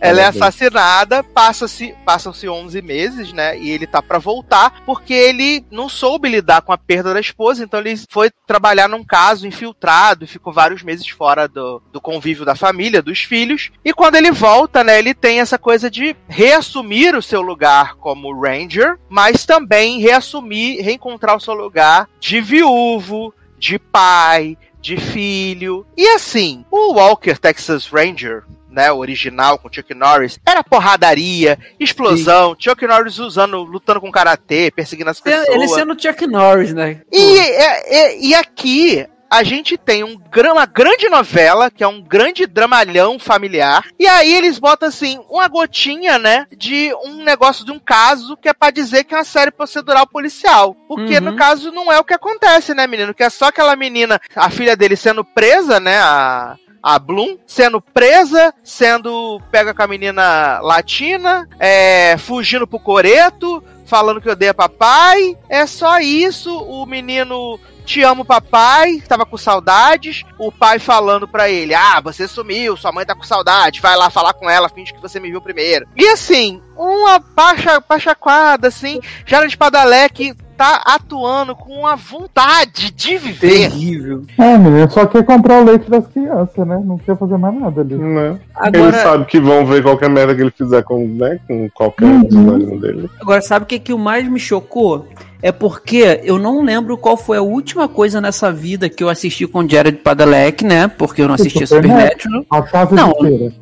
Ela 0.00 0.22
é 0.22 0.24
assassinada, 0.26 1.22
passa-se, 1.22 1.94
passam-se 2.04 2.48
11 2.48 2.82
meses, 2.82 3.32
né? 3.32 3.58
E 3.58 3.70
ele 3.70 3.86
tá 3.86 4.02
pra 4.02 4.18
voltar 4.18 4.82
porque 4.84 5.14
ele 5.14 5.64
não 5.70 5.88
soube 5.88 6.28
lidar 6.28 6.62
com 6.62 6.72
a 6.72 6.78
perda 6.78 7.14
da 7.14 7.20
esposa, 7.20 7.64
então 7.64 7.80
ele 7.80 7.94
foi 8.10 8.30
trabalhar 8.46 8.88
num 8.88 9.04
caso 9.04 9.46
infiltrado 9.46 10.24
e 10.24 10.28
ficou 10.28 10.52
vários 10.52 10.82
meses 10.82 11.08
fora 11.08 11.48
do, 11.48 11.82
do 11.92 12.00
convívio 12.00 12.44
da 12.44 12.54
família, 12.54 13.02
dos 13.02 13.22
filhos. 13.22 13.70
E 13.84 13.92
quando 13.92 14.16
ele 14.16 14.30
volta, 14.30 14.84
né, 14.84 14.98
ele 14.98 15.14
tem 15.14 15.40
essa 15.40 15.58
coisa 15.58 15.90
de 15.90 16.16
reassumir 16.28 17.16
o 17.16 17.22
seu 17.22 17.40
lugar 17.40 17.94
como 17.96 18.38
Ranger, 18.40 18.98
mas 19.08 19.46
também 19.46 20.00
reassumir, 20.00 20.84
reencontrar 20.84 21.36
o 21.36 21.40
seu 21.40 21.54
lugar 21.54 22.08
de 22.20 22.40
viúvo, 22.40 23.34
de 23.58 23.78
pai, 23.78 24.58
de 24.84 24.98
filho. 24.98 25.86
E 25.96 26.06
assim, 26.08 26.64
o 26.70 26.92
Walker 26.92 27.38
Texas 27.38 27.86
Ranger, 27.86 28.44
né, 28.74 28.90
o 28.92 28.98
original 28.98 29.58
com 29.58 29.72
Chuck 29.72 29.94
Norris, 29.94 30.38
era 30.44 30.62
porradaria, 30.64 31.58
explosão, 31.78 32.56
Chuck 32.58 32.86
Norris 32.86 33.18
usando, 33.18 33.62
lutando 33.62 34.00
com 34.00 34.10
karatê, 34.10 34.70
perseguindo 34.74 35.10
as 35.10 35.20
pessoas. 35.20 35.48
Ele 35.48 35.68
sendo 35.68 36.00
Chuck 36.00 36.26
Norris, 36.26 36.74
né? 36.74 37.00
E, 37.12 37.38
é- 37.38 37.96
é- 37.96 38.18
e 38.20 38.34
aqui 38.34 39.06
a 39.30 39.42
gente 39.42 39.76
tem 39.76 40.04
um, 40.04 40.16
uma 40.52 40.66
grande 40.66 41.08
novela, 41.08 41.68
que 41.68 41.82
é 41.82 41.88
um 41.88 42.00
grande 42.00 42.46
dramalhão 42.46 43.18
familiar, 43.18 43.84
e 43.98 44.06
aí 44.06 44.32
eles 44.32 44.60
botam 44.60 44.88
assim, 44.88 45.18
uma 45.28 45.48
gotinha, 45.48 46.18
né, 46.20 46.46
de 46.56 46.94
um 47.04 47.24
negócio 47.24 47.64
de 47.64 47.72
um 47.72 47.78
caso 47.80 48.36
que 48.36 48.48
é 48.48 48.52
pra 48.52 48.70
dizer 48.70 49.02
que 49.02 49.12
é 49.12 49.18
uma 49.18 49.24
série 49.24 49.50
procedural 49.50 50.06
policial. 50.06 50.76
Porque 50.86 51.14
Uhum. 51.16 51.20
no 51.32 51.36
caso 51.36 51.72
não 51.72 51.90
é 51.90 51.98
o 51.98 52.04
que 52.04 52.14
acontece, 52.14 52.74
né, 52.74 52.86
menino? 52.86 53.12
Que 53.14 53.24
é 53.24 53.30
só 53.30 53.46
aquela 53.46 53.74
menina, 53.74 54.20
a 54.36 54.50
filha 54.50 54.76
dele 54.76 54.94
sendo 54.94 55.24
presa, 55.24 55.80
né, 55.80 55.98
a. 55.98 56.56
A 56.84 56.98
Bloom 56.98 57.38
sendo 57.46 57.80
presa, 57.80 58.52
sendo 58.62 59.40
pega 59.50 59.72
com 59.72 59.82
a 59.82 59.86
menina 59.86 60.60
latina, 60.60 61.48
é, 61.58 62.14
fugindo 62.18 62.66
pro 62.66 62.78
coreto, 62.78 63.64
falando 63.86 64.20
que 64.20 64.28
odeia 64.28 64.52
papai. 64.52 65.34
É 65.48 65.66
só 65.66 65.98
isso. 65.98 66.54
O 66.54 66.84
menino 66.84 67.58
te 67.84 68.02
amo, 68.02 68.24
papai. 68.24 69.00
Tava 69.06 69.24
com 69.24 69.36
saudades. 69.36 70.24
O 70.38 70.50
pai 70.50 70.78
falando 70.78 71.28
pra 71.28 71.48
ele: 71.48 71.74
Ah, 71.74 72.00
você 72.00 72.26
sumiu, 72.26 72.76
sua 72.76 72.92
mãe 72.92 73.06
tá 73.06 73.14
com 73.14 73.22
saudade. 73.22 73.80
Vai 73.80 73.96
lá 73.96 74.10
falar 74.10 74.34
com 74.34 74.50
ela, 74.50 74.68
finge 74.68 74.92
que 74.92 75.00
você 75.00 75.20
me 75.20 75.30
viu 75.30 75.40
primeiro. 75.40 75.86
E 75.96 76.06
assim, 76.08 76.60
uma 76.76 77.20
pacha, 77.20 77.80
pachaquada, 77.80 78.68
assim. 78.68 79.00
Jared 79.24 79.56
Padalecki 79.56 80.34
tá 80.56 80.82
atuando 80.86 81.54
com 81.54 81.72
uma 81.80 81.96
vontade 81.96 82.90
de 82.90 83.18
viver. 83.18 83.70
Terrível. 83.70 84.22
É, 84.38 84.56
menino, 84.58 84.90
só 84.90 85.06
quer 85.06 85.24
comprar 85.24 85.60
o 85.60 85.64
leite 85.64 85.90
das 85.90 86.06
crianças, 86.06 86.66
né? 86.66 86.80
Não 86.84 86.96
quer 86.98 87.16
fazer 87.16 87.36
mais 87.36 87.54
nada 87.58 87.80
ali. 87.80 87.94
Né? 87.96 88.38
Agora- 88.54 88.78
Ele 88.88 88.92
sabe 88.92 89.24
que 89.26 89.40
vão 89.40 89.66
ver 89.66 89.82
qualquer 89.82 90.08
merda 90.08 90.34
que 90.34 90.40
ele 90.40 90.50
fizer 90.50 90.82
com, 90.82 91.06
né, 91.06 91.38
com 91.46 91.68
qualquer 91.70 92.06
Uhum. 92.06 92.22
personagem 92.22 92.78
dele. 92.78 93.10
Agora, 93.20 93.40
sabe 93.42 93.64
o 93.64 93.66
que, 93.66 93.78
que 93.78 93.92
o 93.92 93.98
mais 93.98 94.28
me 94.28 94.38
chocou? 94.38 95.06
É 95.44 95.52
porque 95.52 96.22
eu 96.24 96.38
não 96.38 96.64
lembro 96.64 96.96
qual 96.96 97.18
foi 97.18 97.36
a 97.36 97.42
última 97.42 97.86
coisa 97.86 98.18
nessa 98.18 98.50
vida 98.50 98.88
que 98.88 99.04
eu 99.04 99.10
assisti 99.10 99.46
com 99.46 99.68
Jared 99.68 99.98
Padalecki, 99.98 100.64
né? 100.64 100.88
Porque 100.88 101.20
eu 101.20 101.28
não 101.28 101.34
assistia 101.34 101.66
Supernatural. 101.66 102.46
A 102.48 102.62
casa 102.62 102.94
Não. 102.94 103.12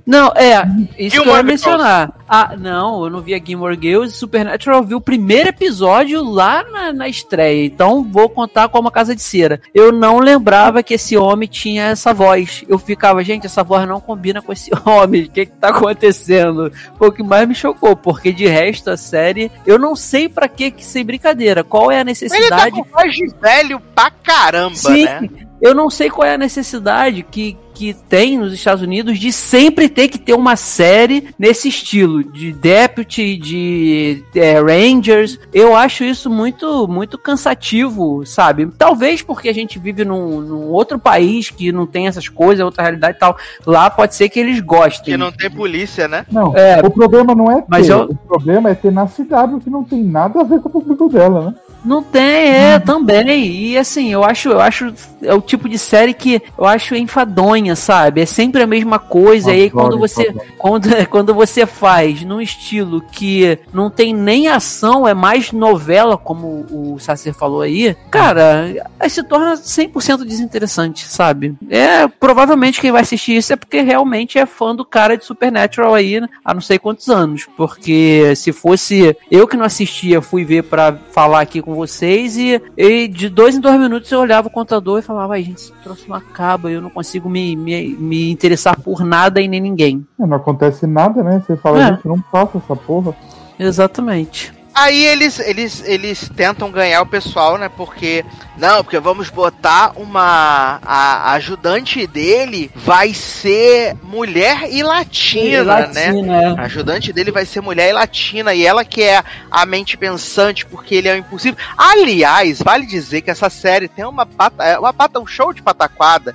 Não, 0.07 0.28
é, 0.28 0.62
isso 0.97 1.17
que 1.17 1.19
eu 1.19 1.25
Gilmore 1.25 1.39
ia 1.39 1.43
mencionar. 1.43 2.23
Ah, 2.28 2.55
não, 2.57 3.05
eu 3.05 3.11
não 3.11 3.20
vi 3.20 3.35
a 3.35 3.44
Gilmore 3.44 3.78
Girls 3.78 4.15
e 4.15 4.17
Supernatural 4.17 4.78
eu 4.78 4.86
vi 4.86 4.94
o 4.94 5.01
primeiro 5.01 5.49
episódio 5.49 6.23
lá 6.25 6.65
na, 6.65 6.93
na 6.93 7.09
estreia. 7.09 7.67
Então 7.67 8.05
vou 8.05 8.28
contar 8.28 8.69
como 8.69 8.86
a 8.86 8.93
Casa 8.93 9.15
de 9.15 9.20
Cera. 9.20 9.61
Eu 9.75 9.91
não 9.91 10.20
lembrava 10.20 10.85
que 10.85 10.94
esse 10.94 11.17
homem 11.17 11.49
tinha 11.49 11.89
essa 11.89 12.15
voz. 12.15 12.65
Eu 12.69 12.78
ficava, 12.78 13.25
gente, 13.25 13.47
essa 13.47 13.65
voz 13.65 13.86
não 13.89 14.01
combina 14.01 14.41
com 14.41 14.52
esse 14.52 14.70
homem. 14.86 15.25
O 15.25 15.31
que 15.31 15.47
que 15.47 15.52
tá 15.52 15.70
acontecendo? 15.70 16.73
Foi 16.97 17.09
o 17.09 17.12
que 17.12 17.25
mais 17.25 17.47
me 17.47 17.55
chocou, 17.57 17.97
porque 17.97 18.33
de 18.33 18.47
resto 18.47 18.89
a 18.89 18.97
série, 18.97 19.51
eu 19.67 19.81
não 19.81 19.97
sei 19.97 20.28
pra 20.28 20.47
que, 20.47 20.70
que 20.70 20.85
sem 20.85 21.05
brincadeira. 21.05 21.65
Qual 21.73 21.91
é 21.91 21.94
a 21.97 22.01
Ele 22.01 22.05
tá 22.05 22.05
necessidade? 22.05 22.70
com 22.83 22.84
voz 22.84 23.15
de 23.15 23.26
velho 23.41 23.81
pra 23.94 24.10
caramba, 24.10 24.75
Sim, 24.76 25.05
né? 25.07 25.26
eu 25.62 25.75
não 25.75 25.89
sei 25.89 26.10
qual 26.10 26.28
é 26.28 26.34
a 26.34 26.39
necessidade 26.39 27.23
que, 27.23 27.57
que 27.83 27.94
tem 27.94 28.39
nos 28.39 28.52
Estados 28.52 28.81
Unidos 28.81 29.19
de 29.19 29.33
sempre 29.33 29.89
ter 29.89 30.07
que 30.07 30.17
ter 30.17 30.35
uma 30.35 30.55
série 30.55 31.35
nesse 31.36 31.67
estilo, 31.67 32.23
de 32.23 32.52
Deputy, 32.52 33.36
de 33.36 34.23
é, 34.36 34.61
Rangers. 34.61 35.36
Eu 35.52 35.75
acho 35.75 36.05
isso 36.05 36.31
muito, 36.31 36.86
muito 36.86 37.19
cansativo, 37.19 38.25
sabe? 38.25 38.67
Talvez 38.78 39.20
porque 39.20 39.49
a 39.49 39.52
gente 39.52 39.81
vive 39.81 40.05
num, 40.05 40.41
num 40.41 40.69
outro 40.69 40.97
país 40.97 41.51
que 41.51 41.73
não 41.73 41.85
tem 41.85 42.07
essas 42.07 42.28
coisas, 42.28 42.65
outra 42.65 42.85
realidade 42.85 43.17
e 43.17 43.20
tal. 43.20 43.36
Lá 43.67 43.91
pode 43.91 44.15
ser 44.15 44.28
que 44.28 44.39
eles 44.39 44.61
gostem. 44.61 45.15
Que 45.15 45.17
não 45.17 45.33
tem 45.33 45.51
polícia, 45.51 46.07
né? 46.07 46.25
Não, 46.31 46.57
É, 46.57 46.81
o 46.86 46.91
problema 46.91 47.35
não 47.35 47.51
é 47.51 47.57
ter, 47.62 47.67
mas 47.69 47.89
eu- 47.89 48.05
o 48.05 48.15
problema 48.15 48.70
é 48.70 48.75
ter 48.77 48.93
na 48.93 49.07
CW 49.09 49.59
que 49.61 49.69
não 49.70 49.83
tem 49.83 50.05
nada 50.05 50.41
a 50.41 50.44
ver 50.44 50.61
com 50.61 50.69
o 50.69 50.73
público 50.73 51.09
dela, 51.09 51.47
né? 51.47 51.55
Não 51.85 52.02
tem, 52.02 52.49
é, 52.51 52.78
também. 52.78 53.51
E 53.51 53.78
assim, 53.78 54.12
eu 54.12 54.23
acho, 54.25 54.51
eu 54.51 54.61
acho 54.61 54.93
é 55.23 55.35
o 55.35 55.41
tipo 55.41 55.69
de 55.69 55.78
série 55.78 56.12
que 56.12 56.43
eu 56.59 56.65
acho 56.65 56.94
enfadonha, 56.94 57.77
sabe? 57.77 58.20
É 58.20 58.27
sempre 58.27 58.62
a 58.62 58.67
mesma 58.67 58.99
coisa. 58.99 59.52
e 59.52 59.62
aí 59.62 59.70
quando 59.70 59.99
você 59.99 60.35
quando, 60.59 60.89
quando 61.09 61.35
você 61.35 61.65
faz 61.65 62.23
num 62.23 62.41
estilo 62.41 63.01
que 63.01 63.59
não 63.73 63.89
tem 63.89 64.15
nem 64.15 64.49
ação, 64.49 65.07
é 65.07 65.15
mais 65.15 65.52
novela, 65.52 66.17
como 66.17 66.67
o 66.70 66.99
Sacer 66.99 67.33
falou 67.33 67.62
aí, 67.62 67.97
cara, 68.11 68.91
aí 68.99 69.11
se 69.11 69.23
torna 69.23 69.55
100% 69.55 70.25
desinteressante, 70.25 71.07
sabe? 71.07 71.55
É, 71.70 72.07
provavelmente 72.09 72.81
quem 72.81 72.93
vai 72.93 73.02
assistir 73.02 73.36
isso 73.36 73.52
é 73.52 73.57
porque 73.57 73.81
realmente 73.81 74.39
é 74.39 74.47
fã 74.47 74.75
do 74.75 74.85
cara 74.85 75.17
de 75.17 75.25
Supernatural 75.25 75.94
aí 75.94 76.20
né, 76.20 76.28
há 76.44 76.52
não 76.52 76.61
sei 76.61 76.78
quantos 76.78 77.09
anos, 77.09 77.47
porque 77.57 78.35
se 78.36 78.52
fosse 78.52 79.17
eu 79.31 79.47
que 79.47 79.57
não 79.57 79.65
assistia, 79.65 80.20
fui 80.20 80.44
ver 80.44 80.65
pra 80.65 80.97
falar 81.12 81.41
aqui 81.41 81.62
com 81.62 81.72
vocês 81.75 82.36
e, 82.36 82.60
e 82.76 83.09
de 83.09 83.28
dois 83.28 83.55
em 83.57 83.60
dois 83.60 83.78
minutos 83.78 84.10
eu 84.12 84.20
olhava 84.20 84.49
o 84.49 84.51
contador 84.51 84.99
e 84.99 85.02
falava, 85.02 85.34
ai 85.34 85.42
gente, 85.42 85.59
esse 85.59 85.73
troço 85.83 86.09
não 86.09 86.17
acaba, 86.17 86.70
eu 86.70 86.81
não 86.81 86.91
consigo 86.91 87.28
me, 87.28 87.55
me, 87.57 87.89
me 87.94 88.31
interessar 88.31 88.78
por 88.81 89.05
nada 89.05 89.41
e 89.41 89.49
nem 89.49 89.60
ninguém. 89.60 90.07
É, 90.20 90.26
Não 90.26 90.36
acontece 90.36 90.86
nada, 90.86 91.23
né? 91.23 91.42
Você 91.47 91.57
fala, 91.57 91.83
É. 91.83 91.86
gente, 91.89 92.07
não 92.07 92.20
passa 92.20 92.59
essa 92.59 92.76
porra. 92.76 93.15
Exatamente. 93.59 94.52
Aí 94.75 95.05
eles, 95.05 95.39
eles, 95.39 95.83
eles 95.84 96.31
tentam 96.34 96.70
ganhar 96.70 97.02
o 97.02 97.07
pessoal, 97.07 97.59
né? 97.59 97.68
Porque. 97.68 98.25
Não, 98.57 98.83
porque 98.83 98.99
vamos 98.99 99.28
botar 99.28 99.92
uma. 99.97 100.81
A 100.83 101.33
ajudante 101.33 102.07
dele 102.07 102.70
vai 102.75 103.12
ser 103.12 103.94
mulher 104.02 104.70
e 104.70 104.83
latina, 104.83 105.86
né? 105.89 106.12
Latina, 106.12 106.55
A 106.59 106.62
ajudante 106.62 107.12
dele 107.12 107.31
vai 107.31 107.44
ser 107.44 107.60
mulher 107.60 107.91
e 107.91 107.92
latina, 107.92 108.55
e 108.55 108.65
ela 108.65 108.84
que 108.84 109.02
é 109.02 109.23
a 109.51 109.67
mente 109.67 109.97
pensante, 109.97 110.65
porque 110.65 110.94
ele 110.94 111.09
é 111.09 111.15
um 111.15 111.18
impossível. 111.18 111.59
Aliás, 111.76 112.62
vale 112.62 112.86
dizer 112.86 113.20
que 113.20 113.31
essa 113.31 113.51
série 113.51 113.89
tem 113.89 114.05
uma 114.05 114.25
pata, 114.25 114.65
é 114.65 114.78
uma 114.78 114.92
pata, 114.92 115.20
um 115.20 115.26
show 115.26 115.52
de 115.52 115.62
pataquada, 115.62 116.34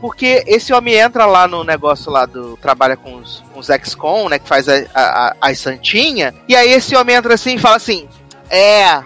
porque 0.00 0.44
esse 0.46 0.72
homem 0.72 0.94
entra 0.94 1.26
lá 1.26 1.46
no 1.48 1.64
negócio 1.64 2.10
lá 2.10 2.26
do. 2.26 2.56
trabalha 2.56 2.96
com 2.96 3.16
os, 3.16 3.42
com 3.52 3.60
os 3.60 3.68
ex-con, 3.68 4.28
né? 4.28 4.38
Que 4.38 4.48
faz 4.48 4.68
a, 4.68 4.74
a, 4.94 5.28
a, 5.28 5.36
as 5.40 5.58
santinha, 5.58 6.34
e 6.48 6.54
aí 6.54 6.70
esse 6.70 6.94
homem 6.96 7.16
entra 7.16 7.34
assim 7.34 7.54
e 7.54 7.58
fala 7.58 7.76
assim: 7.76 8.08
É. 8.50 9.02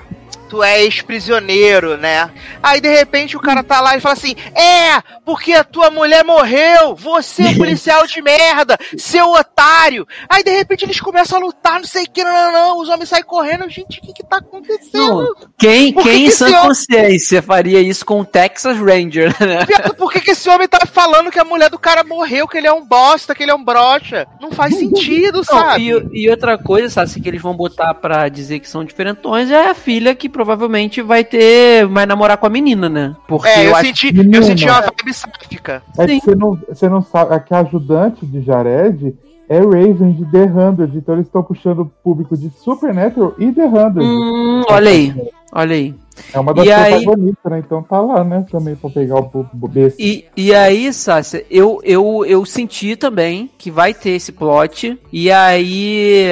Tu 0.53 0.63
é 0.63 0.83
ex-prisioneiro, 0.83 1.97
né? 1.97 2.31
Aí 2.63 2.79
de 2.79 2.89
repente 2.91 3.39
o 3.39 3.41
cara 3.41 3.63
tá 3.63 3.81
lá 3.81 3.97
e 3.97 4.01
fala 4.01 4.13
assim: 4.13 4.35
É, 4.55 5.01
porque 5.25 5.55
a 5.55 5.65
tua 5.65 5.91
mulher 5.91 6.23
morreu, 6.23 6.95
você 6.95 7.45
é 7.45 7.55
policial 7.57 8.07
de 8.07 8.21
merda, 8.21 8.77
seu 8.99 9.31
otário. 9.33 10.07
Aí 10.29 10.45
de 10.45 10.51
repente 10.51 10.85
eles 10.85 11.01
começam 11.01 11.39
a 11.39 11.41
lutar, 11.43 11.79
não 11.81 11.87
sei 11.87 12.05
o 12.05 12.11
que, 12.11 12.23
não, 12.23 12.31
não, 12.31 12.53
não. 12.53 12.81
Os 12.81 12.91
homens 12.91 13.09
saem 13.09 13.25
correndo, 13.25 13.67
gente, 13.71 13.99
o 13.99 14.03
que 14.03 14.13
que 14.13 14.23
tá 14.27 14.37
acontecendo? 14.37 15.23
Não, 15.23 15.35
quem, 15.59 15.91
Por 15.91 16.03
quem 16.03 16.19
que 16.19 16.27
em 16.27 16.31
sã 16.31 16.49
homem- 16.49 16.61
consciência 16.61 17.41
faria 17.41 17.81
isso 17.81 18.05
com 18.05 18.21
o 18.21 18.25
Texas 18.27 18.77
Ranger, 18.77 19.35
né? 19.41 19.65
Por 19.97 20.13
que, 20.13 20.21
que 20.21 20.33
esse 20.33 20.51
homem 20.51 20.69
tá 20.69 20.81
falando 20.85 21.31
que 21.31 21.39
a 21.39 21.45
mulher 21.45 21.71
do 21.71 21.79
cara 21.79 22.05
morreu, 22.05 22.47
que 22.47 22.59
ele 22.59 22.67
é 22.67 22.73
um 22.73 22.85
bosta, 22.85 23.35
que 23.35 23.43
ele 23.43 23.53
é 23.53 23.55
um 23.55 23.65
brocha? 23.65 24.27
Não 24.39 24.53
faz 24.53 24.77
sentido, 24.77 25.37
Não, 25.39 25.45
sabe? 25.45 25.89
e, 26.13 26.25
e 26.25 26.29
outra 26.31 26.59
coisa, 26.59 26.91
sabe, 26.91 27.23
que 27.23 27.29
eles 27.29 27.41
vão 27.41 27.55
botar 27.57 27.95
pra 27.95 28.29
dizer 28.29 28.61
que 28.61 28.69
são 28.69 28.85
diferentões 28.85 29.51
é 29.51 29.69
a 29.71 29.75
filha 29.75 30.15
que 30.15 30.29
provavelmente 30.45 31.01
vai 31.01 31.23
ter. 31.25 31.87
vai 31.87 32.05
namorar 32.05 32.37
com 32.37 32.47
a 32.47 32.51
menina, 32.51 32.89
né? 32.89 33.15
Porque 33.29 33.49
É, 33.49 33.69
eu, 33.69 33.77
acho 33.77 33.87
senti, 33.87 34.09
eu 34.09 34.15
Menina. 34.25 34.43
senti 34.43 34.65
uma 34.69 34.81
vibe 34.81 35.15
sáfica. 35.15 35.83
É 35.97 36.07
Sim. 36.07 36.19
que 36.19 36.25
você 36.27 36.35
não, 36.35 36.59
você 36.69 36.89
não 36.89 37.03
sabe, 37.03 37.35
é 37.35 37.39
que 37.39 37.55
a 37.55 37.59
ajudante 37.61 38.27
de 38.27 38.43
Jared 38.43 39.15
é 39.49 39.59
Raven 39.59 40.12
de 40.12 40.25
The 40.27 40.45
Hundred, 40.45 40.97
então 40.97 41.15
eles 41.15 41.27
estão 41.27 41.43
puxando 41.43 41.81
o 41.81 41.87
público 42.03 42.37
de 42.37 42.51
Supernatural 42.51 43.35
e 43.39 43.53
The 43.53 43.65
Hundred. 43.67 44.05
Hum, 44.05 44.62
olha 44.69 44.91
aí, 44.91 45.15
olha 45.53 45.75
aí. 45.77 45.95
É 46.35 46.39
uma 46.41 46.53
das 46.53 46.69
aí- 46.69 46.93
protagonistas, 47.05 47.53
né? 47.53 47.59
Então 47.65 47.83
tá 47.83 48.01
lá, 48.01 48.23
né? 48.25 48.45
Também 48.51 48.75
pra 48.77 48.91
pegar 48.91 49.17
o 49.17 49.25
público 49.31 49.69
besta. 49.69 50.01
E, 50.03 50.25
e 50.37 50.55
aí, 50.55 50.93
Sácia, 50.93 51.45
eu, 51.51 51.81
eu, 51.83 52.25
eu 52.27 52.45
senti 52.45 52.97
também 52.97 53.51
que 53.59 53.71
vai 53.71 53.95
ter 53.95 54.11
esse 54.11 54.31
plot. 54.33 54.99
E 55.12 55.31
aí 55.31 56.27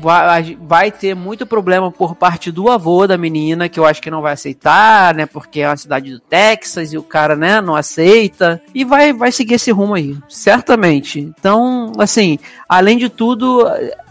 vai, 0.00 0.56
vai 0.60 0.90
ter 0.90 1.14
muito 1.14 1.46
problema 1.46 1.90
por 1.90 2.14
parte 2.14 2.50
do 2.50 2.70
avô 2.70 3.06
da 3.06 3.16
menina, 3.18 3.68
que 3.68 3.78
eu 3.78 3.86
acho 3.86 4.00
que 4.02 4.10
não 4.10 4.22
vai 4.22 4.32
aceitar, 4.32 5.14
né? 5.14 5.26
Porque 5.26 5.60
é 5.60 5.68
uma 5.68 5.76
cidade 5.76 6.12
do 6.12 6.20
Texas 6.20 6.92
e 6.92 6.98
o 6.98 7.02
cara, 7.02 7.36
né, 7.36 7.60
não 7.60 7.74
aceita. 7.76 8.60
E 8.74 8.84
vai, 8.84 9.12
vai 9.12 9.30
seguir 9.32 9.54
esse 9.54 9.70
rumo 9.70 9.94
aí, 9.94 10.16
certamente. 10.28 11.20
Então, 11.20 11.92
assim, 11.98 12.38
além 12.68 12.96
de 12.98 13.08
tudo, 13.08 13.64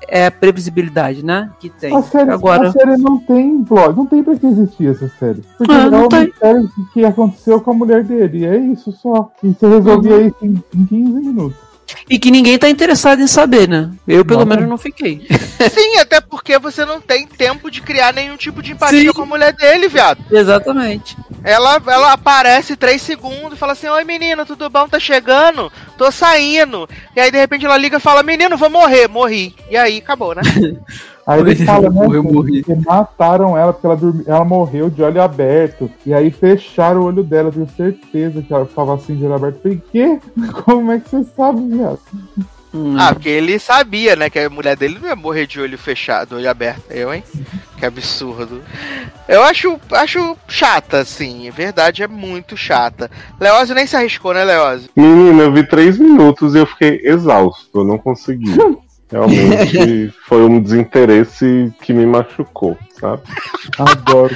é 0.07 0.29
previsibilidade, 0.29 1.23
né? 1.23 1.49
Que 1.59 1.69
tem. 1.69 1.95
A 1.95 2.01
série, 2.01 2.31
Agora. 2.31 2.69
a 2.69 2.71
série 2.71 2.97
não 2.97 3.17
tem 3.19 3.63
plot, 3.63 3.95
não 3.95 4.05
tem 4.05 4.23
pra 4.23 4.35
que 4.35 4.45
existir 4.45 4.87
essa 4.89 5.07
série. 5.19 5.43
Porque 5.57 5.71
Ah, 5.71 5.89
não 5.89 6.07
tem. 6.07 6.31
série 6.39 6.67
que 6.93 7.05
aconteceu 7.05 7.61
com 7.61 7.71
a 7.71 7.73
mulher 7.73 8.03
dele, 8.03 8.45
é 8.45 8.57
isso 8.57 8.91
só. 8.91 9.31
E 9.43 9.49
você 9.53 9.67
resolvia 9.67 10.15
Uhum. 10.17 10.27
isso 10.27 10.35
em, 10.43 10.63
em 10.75 10.85
15 10.85 11.11
minutos. 11.21 11.68
E 12.09 12.19
que 12.19 12.31
ninguém 12.31 12.57
tá 12.57 12.69
interessado 12.69 13.21
em 13.21 13.27
saber, 13.27 13.67
né? 13.67 13.89
Eu, 14.07 14.25
pelo 14.25 14.41
Não. 14.41 14.47
menos, 14.47 14.69
não 14.69 14.77
fiquei. 14.77 15.25
Sim, 15.71 15.97
até 15.99 16.19
porque 16.21 16.57
você 16.57 16.85
não 16.85 16.99
tem 17.01 17.25
tempo 17.27 17.69
de 17.69 17.81
criar 17.81 18.13
nenhum 18.13 18.37
tipo 18.37 18.61
de 18.61 18.71
empatia 18.71 19.01
Sim. 19.01 19.13
com 19.13 19.21
a 19.21 19.25
mulher 19.25 19.53
dele, 19.53 19.87
viado. 19.87 20.23
Exatamente. 20.31 21.15
Ela, 21.43 21.81
ela 21.87 22.13
aparece 22.13 22.75
três 22.75 23.01
segundos 23.01 23.53
e 23.53 23.57
fala 23.57 23.73
assim: 23.73 23.87
Oi 23.87 24.03
menino, 24.03 24.45
tudo 24.45 24.69
bom? 24.69 24.87
Tá 24.87 24.99
chegando? 24.99 25.71
Tô 25.97 26.11
saindo. 26.11 26.87
E 27.15 27.19
aí 27.19 27.31
de 27.31 27.37
repente 27.37 27.65
ela 27.65 27.77
liga 27.77 27.97
e 27.97 28.01
fala: 28.01 28.23
Menino, 28.23 28.57
vou 28.57 28.69
morrer. 28.69 29.07
Morri. 29.07 29.55
E 29.69 29.77
aí 29.77 29.97
acabou, 29.97 30.35
né? 30.35 30.41
Aí 31.29 31.41
ele 31.41 31.55
fala, 31.57 31.91
né? 31.91 32.01
Que 32.65 32.75
mataram 32.75 33.55
ela 33.55 33.71
porque 33.71 33.85
ela, 33.85 33.95
dormi, 33.95 34.23
ela 34.25 34.43
morreu 34.43 34.89
de 34.89 35.03
olho 35.03 35.21
aberto. 35.21 35.87
E 36.03 36.11
aí 36.11 36.31
fecharam 36.31 37.01
o 37.01 37.03
olho 37.05 37.23
dela. 37.23 37.49
Eu 37.49 37.51
tenho 37.51 37.69
certeza 37.69 38.41
que 38.41 38.51
ela 38.51 38.65
tava 38.65 38.95
assim 38.95 39.15
de 39.15 39.25
olho 39.25 39.35
aberto. 39.35 39.57
Eu 39.57 39.61
falei, 39.61 39.81
quê? 39.91 40.19
Como 40.65 40.91
é 40.91 40.99
que 40.99 41.07
você 41.07 41.23
sabe, 41.35 41.61
viado? 41.67 41.99
Hum. 42.73 42.95
Ah, 42.97 43.13
porque 43.13 43.29
ele 43.29 43.59
sabia, 43.59 44.15
né, 44.15 44.29
que 44.29 44.39
a 44.39 44.49
mulher 44.49 44.75
dele 44.75 44.97
não 44.99 45.07
ia 45.07 45.15
morrer 45.15 45.45
de 45.45 45.59
olho 45.59 45.77
fechado, 45.77 46.35
olho 46.35 46.49
aberto. 46.49 46.83
Eu, 46.89 47.13
hein? 47.13 47.23
Que 47.77 47.85
absurdo. 47.85 48.63
Eu 49.27 49.43
acho, 49.43 49.79
acho 49.91 50.35
chata, 50.47 50.97
assim. 50.97 51.47
A 51.47 51.51
verdade 51.51 52.01
é 52.01 52.07
muito 52.07 52.57
chata. 52.57 53.09
Leózio 53.39 53.75
nem 53.75 53.85
se 53.85 53.95
arriscou, 53.95 54.33
né, 54.33 54.43
Leózio? 54.43 54.89
Menina, 54.95 55.43
eu 55.43 55.53
vi 55.53 55.63
três 55.63 55.99
minutos 55.99 56.55
e 56.55 56.57
eu 56.57 56.65
fiquei 56.65 57.01
exausto, 57.03 57.81
eu 57.81 57.83
não 57.83 57.99
consegui. 57.99 58.51
Realmente 59.11 60.13
foi 60.27 60.43
um 60.43 60.61
desinteresse 60.61 61.73
que 61.81 61.93
me 61.93 62.05
machucou, 62.05 62.77
sabe? 62.99 63.21
Adoro. 63.77 64.35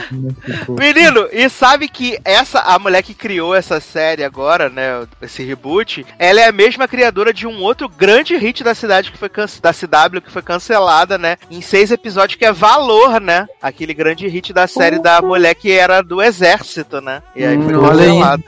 Menino, 0.69 1.27
e 1.31 1.49
sabe 1.49 1.87
que 1.87 2.17
essa, 2.23 2.59
a 2.59 2.77
mulher 2.79 3.01
que 3.03 3.13
criou 3.13 3.53
essa 3.55 3.79
série 3.79 4.23
agora, 4.23 4.69
né, 4.69 5.05
esse 5.21 5.43
reboot, 5.43 6.05
ela 6.17 6.39
é 6.41 6.47
a 6.47 6.51
mesma 6.51 6.87
criadora 6.87 7.33
de 7.33 7.45
um 7.47 7.61
outro 7.61 7.89
grande 7.89 8.35
hit 8.37 8.63
da 8.63 8.73
cidade 8.75 9.11
que 9.11 9.17
foi 9.17 9.29
da 9.61 9.73
CW 9.73 10.21
que 10.21 10.31
foi 10.31 10.41
cancelada, 10.41 11.17
né, 11.17 11.37
em 11.49 11.61
seis 11.61 11.91
episódios 11.91 12.37
que 12.37 12.45
é 12.45 12.51
Valor, 12.53 13.19
né, 13.19 13.47
aquele 13.61 13.93
grande 13.93 14.27
hit 14.27 14.53
da 14.53 14.67
série 14.67 14.99
da 14.99 15.21
mulher 15.21 15.55
que 15.55 15.71
era 15.71 16.01
do 16.01 16.21
exército, 16.21 17.01
né, 17.01 17.21
e 17.35 17.43
aí 17.43 17.61
foi 17.61 17.73
Hum, 17.75 17.83
olha 17.83 18.03
aí. 18.03 18.07
cancelada. 18.09 18.43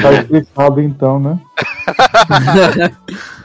tá 0.00 0.08
Olha, 0.08 0.20
explicado 0.20 0.80
então, 0.80 1.18
né? 1.18 1.38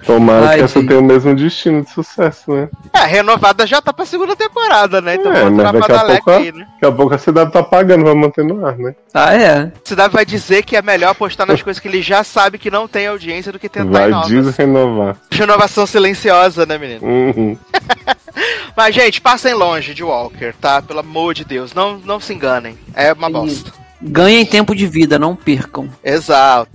tomara 0.05 0.49
Ai, 0.49 0.57
que 0.59 0.63
essa 0.63 0.79
gente. 0.79 0.87
tenha 0.89 0.99
o 0.99 1.03
mesmo 1.03 1.35
destino 1.35 1.83
de 1.83 1.89
sucesso, 1.91 2.51
né? 2.51 2.69
É, 2.93 3.05
renovada 3.05 3.65
já 3.67 3.81
tá 3.81 3.93
pra 3.93 4.05
segunda 4.05 4.35
temporada, 4.35 5.01
né, 5.01 5.15
então 5.15 5.31
É, 5.33 5.49
mas 5.49 5.71
vai 5.71 5.78
daqui 5.79 5.93
a 5.93 6.05
pouco, 6.05 6.31
aí, 6.31 6.51
né? 6.51 6.67
daqui 6.73 6.85
a 6.85 6.91
pouco 6.91 7.13
a 7.13 7.17
cidade 7.17 7.51
tá 7.51 7.63
pagando 7.63 8.03
pra 8.03 8.15
manter 8.15 8.43
no 8.43 8.65
ar, 8.65 8.77
né? 8.77 8.95
Ah, 9.13 9.33
é. 9.33 9.57
A 9.59 9.71
cidade 9.83 10.13
vai 10.13 10.25
dizer 10.25 10.63
que 10.63 10.75
é 10.75 10.81
melhor 10.81 11.11
apostar 11.11 11.47
nas 11.47 11.61
coisas 11.61 11.79
que 11.79 11.87
ele 11.87 12.01
já 12.01 12.23
sabe 12.23 12.57
que 12.57 12.71
não 12.71 12.87
tem 12.87 13.07
audiência 13.07 13.51
do 13.51 13.59
que 13.59 13.69
tentar 13.69 13.99
Vai 13.99 14.09
novas. 14.09 14.29
desrenovar. 14.29 15.17
Renovação 15.31 15.85
silenciosa, 15.85 16.65
né, 16.65 16.77
menino? 16.77 17.05
Uhum. 17.05 17.57
Mas, 18.75 18.95
gente, 18.95 19.19
passem 19.19 19.53
longe 19.53 19.93
de 19.93 20.03
Walker, 20.03 20.53
tá? 20.59 20.81
Pelo 20.81 20.99
amor 20.99 21.33
de 21.33 21.43
Deus, 21.43 21.73
não, 21.73 21.97
não 21.97 22.19
se 22.19 22.33
enganem. 22.33 22.77
É 22.93 23.11
uma 23.11 23.29
bosta. 23.29 23.71
Ganhem 24.01 24.45
tempo 24.45 24.73
de 24.73 24.87
vida, 24.87 25.19
não 25.19 25.35
percam. 25.35 25.89
Exato. 26.03 26.71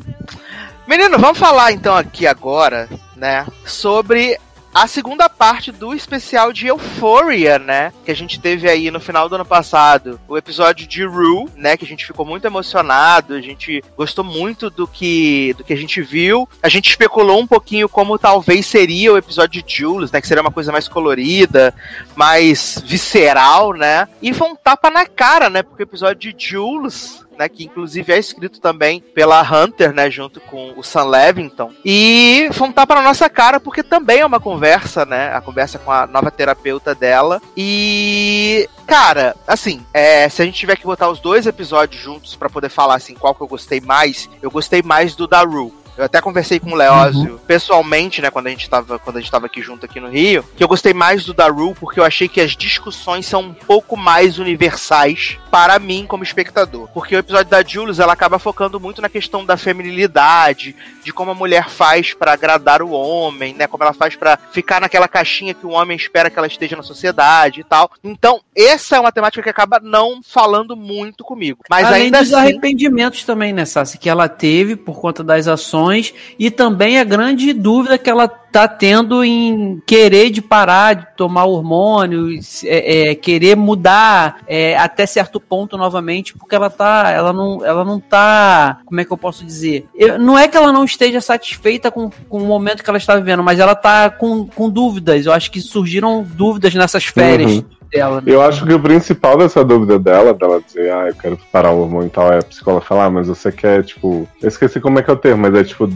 Menino, 0.87 1.19
vamos 1.19 1.39
falar 1.39 1.73
então 1.73 1.97
aqui 1.97 2.27
agora, 2.27 2.89
né, 3.17 3.47
sobre 3.65 4.39
a 4.75 4.89
segunda 4.89 5.29
parte 5.29 5.71
do 5.71 5.95
especial 5.95 6.53
de 6.53 6.67
Euphoria, 6.67 7.61
né, 7.61 7.93
que 8.05 8.11
a 8.11 8.17
gente 8.17 8.41
teve 8.41 8.69
aí 8.69 8.91
no 8.91 8.99
final 8.99 9.29
do 9.29 9.37
ano 9.37 9.45
passado, 9.45 10.21
o 10.27 10.37
episódio 10.37 10.85
de 10.85 11.05
Rue, 11.05 11.49
né, 11.55 11.77
que 11.77 11.85
a 11.85 11.89
gente 11.89 12.05
ficou 12.05 12.27
muito 12.27 12.45
emocionado, 12.45 13.35
a 13.35 13.41
gente 13.41 13.83
gostou 13.97 14.25
muito 14.25 14.69
do 14.71 14.89
que 14.89 15.55
do 15.57 15.63
que 15.63 15.73
a 15.73 15.77
gente 15.77 16.03
viu. 16.03 16.49
A 16.61 16.69
gente 16.69 16.89
especulou 16.89 17.41
um 17.41 17.47
pouquinho 17.47 17.89
como 17.89 18.19
talvez 18.19 18.67
seria 18.67 19.13
o 19.13 19.17
episódio 19.17 19.63
de 19.63 19.77
Jules, 19.77 20.11
né, 20.11 20.21
que 20.21 20.27
seria 20.27 20.43
uma 20.43 20.51
coisa 20.51 20.73
mais 20.73 20.89
colorida, 20.89 21.73
mais 22.17 22.83
visceral, 22.85 23.73
né? 23.73 24.09
E 24.21 24.35
foi 24.35 24.49
um 24.49 24.57
tapa 24.57 24.91
na 24.91 25.07
cara, 25.07 25.49
né, 25.49 25.63
porque 25.63 25.85
o 25.85 25.87
episódio 25.87 26.33
de 26.33 26.49
Jules 26.49 27.25
né, 27.39 27.49
que 27.49 27.65
inclusive 27.65 28.13
é 28.13 28.19
escrito 28.19 28.61
também 28.61 29.01
pela 29.15 29.43
Hunter, 29.43 29.93
né, 29.93 30.11
junto 30.11 30.41
com 30.41 30.73
o 30.77 30.83
Sam 30.83 31.05
Levington. 31.05 31.73
E 31.85 32.49
um 32.61 32.73
tapa 32.73 32.95
na 32.95 33.03
nossa 33.03 33.29
cara 33.29 33.61
porque 33.61 33.83
também 33.83 34.21
é 34.21 34.27
uma 34.27 34.41
conversa, 34.41 35.05
né, 35.05 35.35
a 35.35 35.41
conversa 35.41 35.79
com 35.79 35.93
a 35.93 36.07
nova 36.07 36.31
terapeuta 36.31 36.95
dela. 36.95 37.41
E 37.57 38.69
cara, 38.87 39.37
assim, 39.47 39.85
é, 39.93 40.29
se 40.29 40.43
a 40.43 40.45
gente 40.45 40.59
tiver 40.59 40.77
que 40.77 40.85
botar 40.85 41.09
os 41.09 41.21
dois 41.21 41.47
episódios 41.47 42.01
juntos 42.01 42.35
pra 42.37 42.49
poder 42.49 42.69
falar 42.69 42.97
assim 42.97 43.15
qual 43.15 43.35
que 43.35 43.43
eu 43.43 43.49
gostei 43.49 43.81
mais, 43.81 44.29
eu 44.43 44.51
gostei 44.51 44.83
mais 44.83 45.15
do 45.15 45.27
da 45.27 45.43
Rue. 45.43 45.73
Eu 45.97 46.05
até 46.05 46.21
conversei 46.21 46.59
com 46.59 46.73
o 46.73 46.75
Leózio 46.75 47.41
pessoalmente, 47.47 48.21
né, 48.21 48.31
quando 48.31 48.49
a 48.49 48.51
gente 48.51 48.69
tava, 48.69 48.99
quando 48.99 49.17
a 49.17 49.21
gente 49.21 49.31
tava 49.31 49.47
aqui 49.47 49.63
junto 49.63 49.87
aqui 49.87 50.01
no 50.01 50.09
Rio, 50.09 50.45
que 50.57 50.65
eu 50.65 50.69
gostei 50.69 50.93
mais 50.93 51.25
do 51.25 51.33
Daru 51.33 51.75
porque 51.79 52.01
eu 52.01 52.05
achei 52.05 52.29
que 52.29 52.41
as 52.41 52.57
discussões 52.57 53.27
são 53.27 53.41
um 53.43 53.55
pouco 53.55 53.97
mais 53.97 54.39
universais 54.39 55.39
para 55.55 55.79
mim 55.79 56.05
como 56.05 56.25
espectador. 56.25 56.89
Porque 56.93 57.15
o 57.15 57.19
episódio 57.21 57.49
da 57.49 57.63
Jules, 57.63 58.01
ela 58.01 58.13
acaba 58.13 58.41
focando 58.41 58.81
muito 58.81 59.01
na 59.01 59.09
questão 59.09 59.47
da 59.47 59.57
feminilidade, 59.57 60.75
de 61.05 61.13
como 61.13 61.31
a 61.31 61.35
mulher 61.35 61.69
faz 61.69 62.13
para 62.13 62.33
agradar 62.33 62.83
o 62.83 62.91
homem, 62.91 63.55
né, 63.55 63.69
como 63.69 63.85
ela 63.85 63.93
faz 63.93 64.17
para 64.17 64.37
ficar 64.51 64.81
naquela 64.81 65.07
caixinha 65.07 65.55
que 65.55 65.65
o 65.65 65.71
homem 65.71 65.97
espera 65.97 66.29
que 66.29 66.37
ela 66.37 66.49
esteja 66.49 66.75
na 66.75 66.83
sociedade 66.83 67.61
e 67.61 67.65
tal. 67.65 67.89
Então, 68.03 68.41
essa 68.53 68.97
é 68.97 69.01
uma 69.01 69.13
temática 69.13 69.45
que 69.45 69.49
acaba 69.49 69.79
não 69.79 70.21
falando 70.25 70.77
muito 70.77 71.23
comigo. 71.23 71.61
Mas 71.71 71.87
Além 71.87 72.03
ainda 72.07 72.19
dos 72.19 72.35
assim, 72.35 72.43
arrependimentos 72.43 73.23
também, 73.23 73.53
né, 73.53 73.65
Sassi? 73.65 73.97
Que 73.97 74.11
ela 74.11 74.29
teve 74.29 74.75
por 74.75 75.01
conta 75.01 75.23
das 75.23 75.47
ações 75.47 76.13
e 76.37 76.51
também 76.51 76.99
a 76.99 77.05
grande 77.05 77.53
dúvida 77.53 77.97
que 77.97 78.11
ela 78.11 78.27
tá 78.55 78.69
tendo 78.69 79.25
em 79.25 79.83
querer 79.85 80.31
de 80.31 80.41
parar 80.41 80.95
de 80.95 81.07
tomar 81.17 81.45
hormônio, 81.45 82.29
é, 82.65 83.11
é, 83.11 83.15
querer 83.17 83.57
mudar 83.57 84.37
é, 84.47 84.77
até 84.79 85.07
certo 85.07 85.41
ponto 85.41 85.77
novamente, 85.77 86.33
porque 86.39 86.55
ela 86.55 86.71
tá, 86.71 87.11
ela 87.11 87.33
não, 87.33 87.65
ela 87.65 87.85
não 87.85 87.99
tá, 87.99 88.79
como 88.87 89.01
é 89.01 89.05
que 89.05 89.13
eu 89.13 89.17
posso 89.17 89.45
dizer? 89.45 89.87
Eu- 89.93 90.21
não 90.21 90.39
é 90.39 90.47
que 90.47 90.57
ela 90.57 90.73
não 90.73 90.85
esteja 90.85 91.21
satisfeita 91.21 91.91
com, 91.91 92.09
com 92.29 92.39
o 92.39 92.47
momento 92.47 92.85
que 92.85 92.89
ela 92.89 92.97
está 92.99 93.17
vivendo, 93.17 93.43
mas 93.43 93.59
ela 93.59 93.75
tá 93.75 94.09
com, 94.09 94.47
com 94.47 94.71
dúvidas. 94.71 95.27
Eu 95.27 95.33
acho 95.33 95.51
que 95.51 95.61
surgiram 95.61 96.23
dúvidas 96.23 96.73
nessas 96.77 97.05
férias 97.07 97.51
Uhum. 97.55 97.65
dela. 97.93 98.21
né? 98.21 98.23
Eu 98.33 98.41
acho 98.41 98.65
que 98.65 98.73
o 98.73 98.79
principal 98.79 99.37
dessa 99.37 99.65
dúvida 99.65 99.99
dela, 99.99 100.33
dela 100.33 100.61
dizer, 100.65 100.93
ah, 100.93 101.09
eu 101.09 101.15
quero 101.17 101.37
parar 101.51 101.73
o 101.73 101.81
hormônio 101.81 102.07
e 102.07 102.11
tal, 102.11 102.33
é 102.33 102.39
a 102.39 102.43
psicóloga 102.43 102.85
falar, 102.87 103.07
ah, 103.07 103.11
mas 103.11 103.27
você 103.27 103.51
quer, 103.51 103.83
tipo, 103.85 104.29
eu 104.41 104.49
esqueci 104.49 104.81
como 104.81 105.01
é 105.01 105.03
que 105.03 105.11
é 105.11 105.13
o 105.13 105.17
termo, 105.17 105.43
mas 105.43 105.55
é 105.55 105.65
tipo 105.65 105.87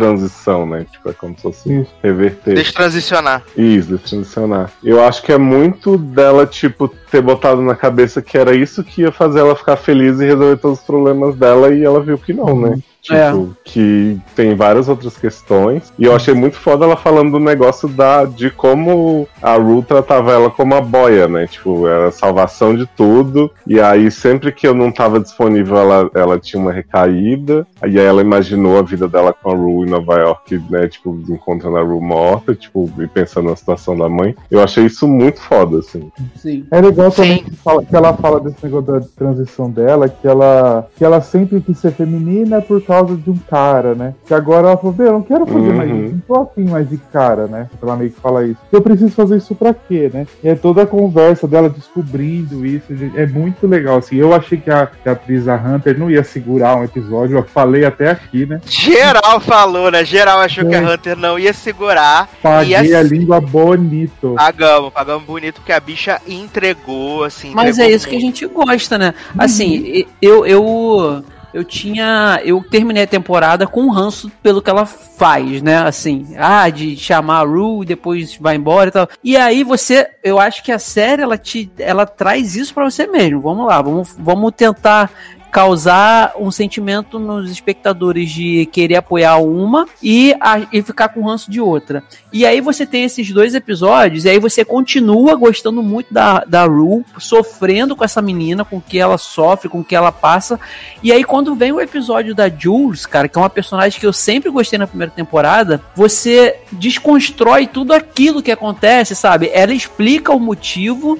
destransição, 0.00 0.66
né? 0.66 0.86
Tipo, 0.90 1.10
é 1.10 1.12
como 1.12 1.36
se 1.36 1.42
fosse 1.42 1.80
Isso. 1.80 1.90
reverter. 2.02 2.54
destransicionar. 2.54 3.42
Isso, 3.56 3.96
destransicionar. 3.96 4.70
Eu 4.82 5.02
acho 5.04 5.22
que 5.22 5.32
é 5.32 5.38
muito 5.38 5.96
dela, 5.98 6.46
tipo, 6.46 6.88
ter 6.88 7.20
botado 7.20 7.60
na 7.62 7.74
cabeça 7.74 8.22
que 8.22 8.38
era 8.38 8.54
isso 8.54 8.82
que 8.82 9.02
ia 9.02 9.12
fazer 9.12 9.40
ela 9.40 9.54
ficar 9.56 9.76
feliz 9.76 10.20
e 10.20 10.24
resolver 10.24 10.56
todos 10.56 10.78
os 10.80 10.84
problemas 10.84 11.34
dela, 11.36 11.72
e 11.74 11.84
ela 11.84 12.00
viu 12.00 12.18
que 12.18 12.32
não, 12.32 12.58
né? 12.58 12.78
Tipo, 13.02 13.16
É. 13.16 13.32
que 13.64 14.18
tem 14.36 14.54
várias 14.54 14.86
outras 14.86 15.16
questões. 15.16 15.90
E 15.98 16.04
eu 16.04 16.14
achei 16.14 16.34
muito 16.34 16.56
foda 16.56 16.84
ela 16.84 16.98
falando 16.98 17.30
do 17.32 17.40
negócio 17.40 17.88
da, 17.88 18.26
de 18.26 18.50
como 18.50 19.26
a 19.42 19.54
Ru 19.54 19.82
tratava 19.82 20.32
ela 20.32 20.50
como 20.50 20.74
a 20.74 20.82
boia, 20.82 21.26
né? 21.26 21.46
Tipo, 21.46 21.86
era 21.88 22.08
a 22.08 22.12
salvação 22.12 22.76
de 22.76 22.84
tudo. 22.84 23.50
E 23.66 23.80
aí, 23.80 24.10
sempre 24.10 24.52
que 24.52 24.68
eu 24.68 24.74
não 24.74 24.92
tava 24.92 25.18
disponível, 25.18 25.78
ela, 25.78 26.10
ela 26.14 26.38
tinha 26.38 26.60
uma 26.60 26.72
recaída. 26.72 27.66
E 27.86 27.98
aí 27.98 28.04
ela 28.04 28.20
imaginou 28.20 28.78
a 28.78 28.82
vida 28.82 29.08
dela 29.08 29.32
com 29.32 29.50
a 29.50 29.54
Ru 29.54 29.82
Nova 29.90 30.14
York, 30.18 30.62
né? 30.70 30.88
Tipo, 30.88 31.18
encontrando 31.28 31.76
a 31.76 31.82
Ru 31.82 32.00
morta, 32.00 32.54
tipo, 32.54 32.90
e 32.98 33.06
pensando 33.06 33.50
na 33.50 33.56
situação 33.56 33.96
da 33.96 34.08
mãe. 34.08 34.34
Eu 34.50 34.62
achei 34.62 34.84
isso 34.86 35.06
muito 35.06 35.40
foda, 35.40 35.78
assim. 35.78 36.10
Sim. 36.36 36.64
É 36.70 36.80
legal 36.80 37.10
também 37.10 37.38
Sim. 37.38 37.44
que, 37.44 37.56
fala- 37.56 37.84
que 37.84 37.94
ela 37.96 38.12
fala 38.14 38.40
desse 38.40 38.56
negócio 38.64 38.86
da 38.92 39.00
transição 39.16 39.70
dela, 39.70 40.08
que 40.08 40.26
ela, 40.26 40.88
que 40.96 41.04
ela 41.04 41.20
sempre 41.20 41.60
quis 41.60 41.78
ser 41.78 41.92
feminina 41.92 42.60
por 42.62 42.80
causa 42.82 43.16
de 43.16 43.30
um 43.30 43.36
cara, 43.36 43.94
né? 43.94 44.14
Que 44.26 44.34
agora 44.34 44.68
ela 44.68 44.76
falou, 44.76 44.92
"Bem, 44.92 45.06
eu 45.06 45.12
não 45.12 45.22
quero 45.22 45.46
fazer 45.46 45.58
Uhum. 45.70 45.74
mais 45.76 45.90
isso, 45.90 46.12
não 46.14 46.20
tô 46.26 46.40
afim 46.42 46.64
mais 46.64 46.88
de 46.88 46.96
cara, 47.12 47.46
né? 47.46 47.68
Ela 47.82 47.96
meio 47.96 48.10
que 48.10 48.20
fala 48.20 48.44
isso. 48.46 48.60
Eu 48.72 48.80
preciso 48.80 49.10
fazer 49.12 49.36
isso 49.36 49.54
pra 49.54 49.74
quê, 49.74 50.10
né? 50.12 50.26
E 50.42 50.48
é 50.48 50.54
toda 50.54 50.82
a 50.82 50.86
conversa 50.86 51.46
dela 51.48 51.68
descobrindo 51.68 52.64
isso, 52.64 52.94
gente, 52.96 53.18
é 53.18 53.26
muito 53.26 53.66
legal, 53.66 53.98
assim. 53.98 54.16
Eu 54.16 54.34
achei 54.34 54.58
que 54.58 54.70
a, 54.70 54.86
que 54.86 55.08
a 55.08 55.12
atriz 55.12 55.48
a 55.48 55.56
Hunter 55.56 55.98
não 55.98 56.10
ia 56.10 56.22
segurar 56.24 56.76
um 56.76 56.84
episódio, 56.84 57.36
eu 57.36 57.42
falei 57.42 57.84
até 57.84 58.10
aqui, 58.10 58.46
né? 58.46 58.60
Geral 58.66 59.40
falou, 59.40 59.69
né? 59.90 60.04
Geral 60.04 60.40
achou 60.40 60.68
que 60.68 60.74
a 60.74 60.80
Hunter 60.80 61.16
não 61.16 61.38
ia 61.38 61.52
segurar. 61.52 62.28
Paguei 62.42 62.72
e 62.72 62.94
a 62.94 63.00
assim, 63.00 63.08
língua 63.08 63.40
bonito. 63.40 64.34
Pagamos, 64.36 64.92
pagamos 64.92 65.24
bonito 65.24 65.56
porque 65.56 65.72
a 65.72 65.80
bicha 65.80 66.20
entregou, 66.26 67.24
assim. 67.24 67.52
Mas 67.54 67.78
é 67.78 67.82
entregou 67.82 67.96
isso 67.96 68.08
que 68.08 68.16
a 68.16 68.18
muito. 68.20 68.38
gente 68.38 68.46
gosta, 68.46 68.98
né? 68.98 69.14
Assim, 69.38 69.74
e- 69.76 70.08
eu, 70.20 70.44
eu, 70.46 71.24
eu 71.52 71.64
tinha. 71.64 72.40
Eu 72.44 72.62
terminei 72.62 73.02
a 73.04 73.06
temporada 73.06 73.66
com 73.66 73.82
um 73.82 73.90
ranço 73.90 74.30
pelo 74.42 74.62
que 74.62 74.70
ela 74.70 74.86
faz, 74.86 75.60
né? 75.62 75.78
Assim, 75.78 76.34
ah, 76.38 76.68
de 76.68 76.96
chamar 76.96 77.40
a 77.40 77.44
Ru 77.44 77.82
e 77.82 77.86
depois 77.86 78.36
vai 78.36 78.56
embora 78.56 78.88
e 78.88 78.92
tal. 78.92 79.08
E 79.22 79.36
aí 79.36 79.62
você, 79.64 80.06
eu 80.22 80.38
acho 80.38 80.62
que 80.62 80.72
a 80.72 80.78
série 80.78 81.22
ela 81.22 81.36
te, 81.36 81.70
ela 81.78 82.06
traz 82.06 82.56
isso 82.56 82.72
pra 82.74 82.84
você 82.84 83.06
mesmo. 83.06 83.40
Vamos 83.40 83.66
lá, 83.66 83.80
vamos, 83.82 84.14
vamos 84.18 84.52
tentar 84.56 85.10
causar 85.50 86.32
um 86.38 86.50
sentimento 86.50 87.18
nos 87.18 87.50
espectadores 87.50 88.30
de 88.30 88.66
querer 88.66 88.96
apoiar 88.96 89.36
uma 89.38 89.86
e, 90.02 90.34
a- 90.40 90.66
e 90.72 90.80
ficar 90.82 91.08
com 91.08 91.26
ranço 91.26 91.50
de 91.50 91.60
outra. 91.60 92.02
E 92.32 92.46
aí 92.46 92.60
você 92.60 92.86
tem 92.86 93.04
esses 93.04 93.30
dois 93.32 93.54
episódios, 93.54 94.24
e 94.24 94.28
aí 94.28 94.38
você 94.38 94.64
continua 94.64 95.34
gostando 95.34 95.82
muito 95.82 96.14
da, 96.14 96.44
da 96.44 96.64
Rue, 96.64 97.04
sofrendo 97.18 97.96
com 97.96 98.04
essa 98.04 98.22
menina, 98.22 98.64
com 98.64 98.76
o 98.76 98.80
que 98.80 98.98
ela 98.98 99.18
sofre, 99.18 99.68
com 99.68 99.80
o 99.80 99.84
que 99.84 99.96
ela 99.96 100.12
passa. 100.12 100.60
E 101.02 101.10
aí 101.12 101.24
quando 101.24 101.54
vem 101.56 101.72
o 101.72 101.80
episódio 101.80 102.34
da 102.34 102.48
Jules, 102.48 103.04
cara, 103.06 103.26
que 103.26 103.36
é 103.36 103.42
uma 103.42 103.50
personagem 103.50 103.98
que 103.98 104.06
eu 104.06 104.12
sempre 104.12 104.50
gostei 104.50 104.78
na 104.78 104.86
primeira 104.86 105.12
temporada, 105.12 105.80
você 105.96 106.56
desconstrói 106.72 107.66
tudo 107.66 107.92
aquilo 107.92 108.42
que 108.42 108.52
acontece, 108.52 109.14
sabe? 109.16 109.50
Ela 109.52 109.72
explica 109.74 110.32
o 110.32 110.38
motivo 110.38 111.18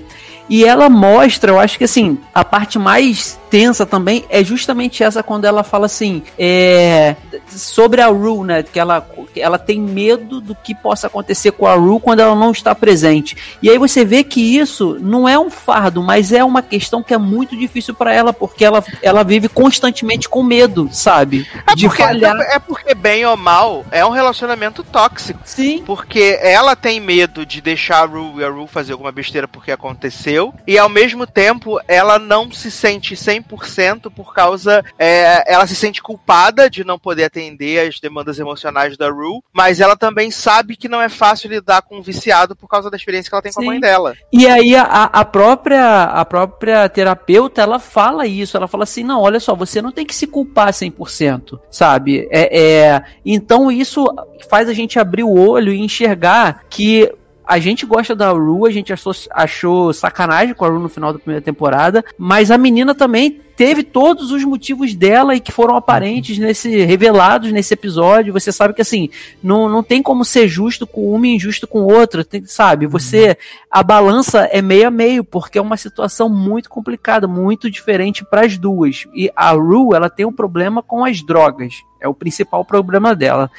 e 0.48 0.64
ela 0.64 0.88
mostra, 0.90 1.50
eu 1.52 1.58
acho 1.58 1.78
que 1.78 1.84
assim, 1.84 2.18
a 2.34 2.44
parte 2.44 2.78
mais 2.78 3.39
tensa 3.50 3.84
também 3.84 4.24
é 4.30 4.44
justamente 4.44 5.02
essa 5.02 5.22
quando 5.22 5.44
ela 5.44 5.64
fala 5.64 5.86
assim, 5.86 6.22
é, 6.38 7.16
sobre 7.48 8.00
a 8.00 8.06
Rue, 8.06 8.46
né, 8.46 8.62
que 8.62 8.78
ela, 8.78 9.06
ela 9.36 9.58
tem 9.58 9.80
medo 9.80 10.40
do 10.40 10.54
que 10.54 10.74
possa 10.74 11.08
acontecer 11.08 11.50
com 11.50 11.66
a 11.66 11.74
Rue 11.74 12.00
quando 12.00 12.20
ela 12.20 12.34
não 12.34 12.52
está 12.52 12.74
presente. 12.74 13.36
E 13.60 13.68
aí 13.68 13.76
você 13.76 14.04
vê 14.04 14.22
que 14.22 14.40
isso 14.56 14.96
não 15.00 15.28
é 15.28 15.38
um 15.38 15.50
fardo, 15.50 16.02
mas 16.02 16.32
é 16.32 16.44
uma 16.44 16.62
questão 16.62 17.02
que 17.02 17.12
é 17.12 17.18
muito 17.18 17.56
difícil 17.56 17.94
para 17.94 18.14
ela, 18.14 18.32
porque 18.32 18.64
ela, 18.64 18.84
ela 19.02 19.24
vive 19.24 19.48
constantemente 19.48 20.28
com 20.28 20.42
medo, 20.42 20.88
sabe? 20.92 21.46
É 21.66 21.74
de 21.74 21.86
porque, 21.86 22.02
falhar. 22.02 22.36
é 22.40 22.58
porque, 22.58 22.94
bem 22.94 23.26
ou 23.26 23.36
mal, 23.36 23.84
é 23.90 24.04
um 24.04 24.10
relacionamento 24.10 24.84
tóxico. 24.84 25.40
Sim. 25.44 25.82
Porque 25.84 26.38
ela 26.40 26.76
tem 26.76 27.00
medo 27.00 27.44
de 27.44 27.60
deixar 27.60 28.02
a 28.02 28.06
Ru 28.06 28.40
e 28.40 28.44
a 28.44 28.48
Ru 28.48 28.66
fazer 28.66 28.92
alguma 28.92 29.10
besteira 29.10 29.48
porque 29.48 29.72
aconteceu. 29.72 30.54
E 30.66 30.78
ao 30.78 30.88
mesmo 30.88 31.26
tempo, 31.26 31.80
ela 31.88 32.18
não 32.18 32.52
se 32.52 32.70
sente 32.70 33.14
100% 33.14 33.39
por 33.42 34.34
causa. 34.34 34.84
é, 34.98 35.52
ela 35.52 35.66
se 35.66 35.74
sente 35.74 36.02
culpada 36.02 36.68
de 36.68 36.84
não 36.84 36.98
poder 36.98 37.24
atender 37.24 37.88
as 37.88 38.00
demandas 38.00 38.38
emocionais 38.38 38.96
da 38.96 39.08
Ru. 39.08 39.42
Mas 39.52 39.80
ela 39.80 39.96
também 39.96 40.30
sabe 40.30 40.76
que 40.76 40.88
não 40.88 41.00
é 41.00 41.08
fácil 41.08 41.50
lidar 41.50 41.82
com 41.82 41.98
um 41.98 42.02
viciado 42.02 42.54
por 42.56 42.68
causa 42.68 42.90
da 42.90 42.96
experiência 42.96 43.28
que 43.28 43.34
ela 43.34 43.42
tem 43.42 43.52
com 43.52 43.60
a 43.60 43.62
Sim. 43.62 43.68
mãe 43.68 43.80
dela. 43.80 44.14
E 44.32 44.46
aí 44.46 44.74
a, 44.74 44.82
a 44.82 45.24
própria 45.24 46.04
a 46.04 46.24
própria 46.24 46.88
terapeuta, 46.88 47.62
ela 47.62 47.78
fala 47.78 48.26
isso, 48.26 48.56
ela 48.56 48.68
fala 48.68 48.84
assim, 48.84 49.02
não, 49.04 49.20
olha 49.20 49.40
só, 49.40 49.54
você 49.54 49.80
não 49.80 49.92
tem 49.92 50.06
que 50.06 50.14
se 50.14 50.26
culpar 50.26 50.72
100%, 50.72 51.58
sabe? 51.70 52.28
É, 52.30 52.60
é, 52.60 53.02
então 53.24 53.70
isso 53.70 54.06
faz 54.48 54.68
a 54.68 54.72
gente 54.72 54.98
abrir 54.98 55.24
o 55.24 55.38
olho 55.38 55.72
e 55.72 55.80
enxergar 55.80 56.64
que 56.68 57.12
a 57.50 57.58
gente 57.58 57.84
gosta 57.84 58.14
da 58.14 58.30
Ru, 58.30 58.64
a 58.64 58.70
gente 58.70 58.92
achou, 58.92 59.12
achou 59.32 59.92
sacanagem 59.92 60.54
com 60.54 60.64
a 60.64 60.68
Ru 60.68 60.78
no 60.78 60.88
final 60.88 61.12
da 61.12 61.18
primeira 61.18 61.42
temporada, 61.42 62.04
mas 62.16 62.48
a 62.48 62.56
menina 62.56 62.94
também 62.94 63.40
teve 63.56 63.82
todos 63.82 64.30
os 64.30 64.44
motivos 64.44 64.94
dela 64.94 65.34
e 65.34 65.40
que 65.40 65.50
foram 65.50 65.74
aparentes 65.74 66.38
nesse 66.38 66.84
revelados 66.84 67.50
nesse 67.50 67.74
episódio. 67.74 68.32
Você 68.32 68.52
sabe 68.52 68.72
que 68.72 68.80
assim, 68.80 69.10
não, 69.42 69.68
não 69.68 69.82
tem 69.82 70.00
como 70.00 70.24
ser 70.24 70.46
justo 70.46 70.86
com 70.86 71.12
uma 71.12 71.26
e 71.26 71.34
injusto 71.34 71.66
com 71.66 71.82
outra, 71.82 72.24
tem, 72.24 72.46
sabe? 72.46 72.86
Você 72.86 73.36
a 73.68 73.82
balança 73.82 74.48
é 74.52 74.62
meio 74.62 74.86
a 74.86 74.90
meio, 74.90 75.24
porque 75.24 75.58
é 75.58 75.60
uma 75.60 75.76
situação 75.76 76.28
muito 76.28 76.70
complicada, 76.70 77.26
muito 77.26 77.68
diferente 77.68 78.24
para 78.24 78.46
as 78.46 78.56
duas. 78.56 79.08
E 79.12 79.28
a 79.34 79.50
Ru, 79.50 79.92
ela 79.92 80.08
tem 80.08 80.24
um 80.24 80.32
problema 80.32 80.84
com 80.84 81.04
as 81.04 81.20
drogas. 81.20 81.82
É 82.00 82.06
o 82.06 82.14
principal 82.14 82.64
problema 82.64 83.14
dela. 83.14 83.50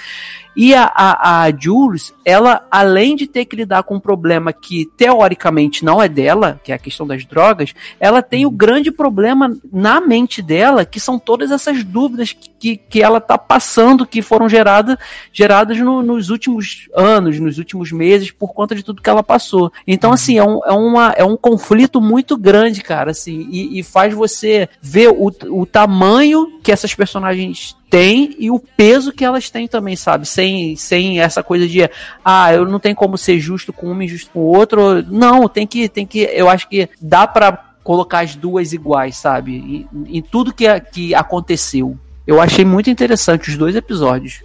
E 0.55 0.73
a, 0.75 0.83
a, 0.83 1.43
a 1.43 1.51
Jules, 1.57 2.13
ela, 2.25 2.65
além 2.69 3.15
de 3.15 3.25
ter 3.27 3.45
que 3.45 3.55
lidar 3.55 3.83
com 3.83 3.95
um 3.95 3.99
problema 3.99 4.51
que 4.51 4.85
teoricamente 4.97 5.85
não 5.85 6.01
é 6.01 6.07
dela, 6.07 6.59
que 6.63 6.71
é 6.71 6.75
a 6.75 6.80
questão 6.80 7.07
das 7.07 7.25
drogas, 7.25 7.73
ela 7.99 8.21
tem 8.21 8.45
o 8.45 8.51
grande 8.51 8.91
problema 8.91 9.55
na 9.71 10.01
mente 10.01 10.41
dela, 10.41 10.83
que 10.85 10.99
são 10.99 11.17
todas 11.17 11.51
essas 11.51 11.83
dúvidas 11.83 12.33
que, 12.33 12.49
que, 12.59 12.77
que 12.77 13.01
ela 13.01 13.21
tá 13.21 13.38
passando, 13.38 14.05
que 14.05 14.21
foram 14.21 14.49
gerada, 14.49 14.99
geradas 15.31 15.77
no- 15.80 16.03
nos 16.03 16.30
últimos 16.30 16.89
anos, 16.95 17.39
nos 17.39 17.57
últimos 17.57 17.91
meses, 17.91 18.31
por 18.31 18.53
conta 18.53 18.75
de 18.75 18.83
tudo 18.83 19.01
que 19.01 19.09
ela 19.09 19.23
passou. 19.23 19.71
Então, 19.88 20.11
assim, 20.11 20.38
é 20.38 20.43
um, 20.43 20.59
é 20.65 20.71
uma, 20.73 21.13
é 21.17 21.23
um 21.23 21.38
conflito 21.38 22.01
muito 22.01 22.38
grande, 22.38 22.81
cara, 22.81 23.11
assim, 23.11 23.47
e, 23.49 23.80
e 23.80 23.83
faz 23.83 24.13
você 24.13 24.67
ver 24.81 25.09
o, 25.09 25.31
o 25.49 25.65
tamanho 25.65 26.59
que 26.61 26.71
essas 26.71 26.93
personagens 26.93 27.75
têm 27.92 28.34
e 28.40 28.50
o 28.50 28.58
peso 28.58 29.11
que 29.11 29.26
elas 29.26 29.50
têm 29.50 29.68
também, 29.68 29.98
sabe? 29.98 30.26
Sem, 30.26 30.78
sem 30.78 31.20
essa 31.20 31.44
coisa 31.44 31.68
de, 31.68 31.88
ah, 32.24 32.53
eu 32.53 32.66
não 32.66 32.80
tenho 32.80 32.95
como 32.95 33.18
ser 33.18 33.38
justo 33.38 33.74
com 33.74 33.92
um 33.92 34.02
e 34.02 34.06
injusto 34.06 34.32
com 34.32 34.40
o 34.40 34.58
outro. 34.58 35.03
Não, 35.11 35.48
tem 35.50 35.68
que, 35.68 35.90
tem 35.90 36.08
que, 36.08 36.20
eu 36.20 36.50
acho 36.50 36.70
que 36.70 36.90
dá 37.00 37.28
pra 37.28 37.52
colocar 37.84 38.22
as 38.22 38.34
duas 38.34 38.72
iguais, 38.72 39.18
sabe? 39.18 39.58
Em, 39.94 40.18
em 40.18 40.22
tudo 40.22 40.53
que, 40.53 40.66
que 40.80 41.14
aconteceu. 41.14 41.98
Eu 42.25 42.40
achei 42.40 42.64
muito 42.64 42.90
interessante 42.90 43.50
os 43.50 43.58
dois 43.58 43.75
episódios. 43.75 44.41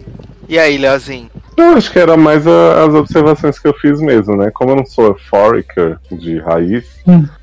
E 0.49 0.57
aí, 0.57 0.77
Leozinho? 0.77 1.29
Eu 1.57 1.71
acho 1.71 1.91
que 1.91 1.99
era 1.99 2.15
mais 2.15 2.45
a- 2.47 2.85
as 2.85 2.93
observações 2.93 3.59
que 3.59 3.67
eu 3.67 3.73
fiz 3.73 3.99
mesmo, 3.99 4.35
né? 4.37 4.49
Como 4.53 4.71
eu 4.71 4.75
não 4.77 4.85
sou 4.85 5.07
euphorica 5.07 5.99
de 6.11 6.37
raiz, 6.39 6.85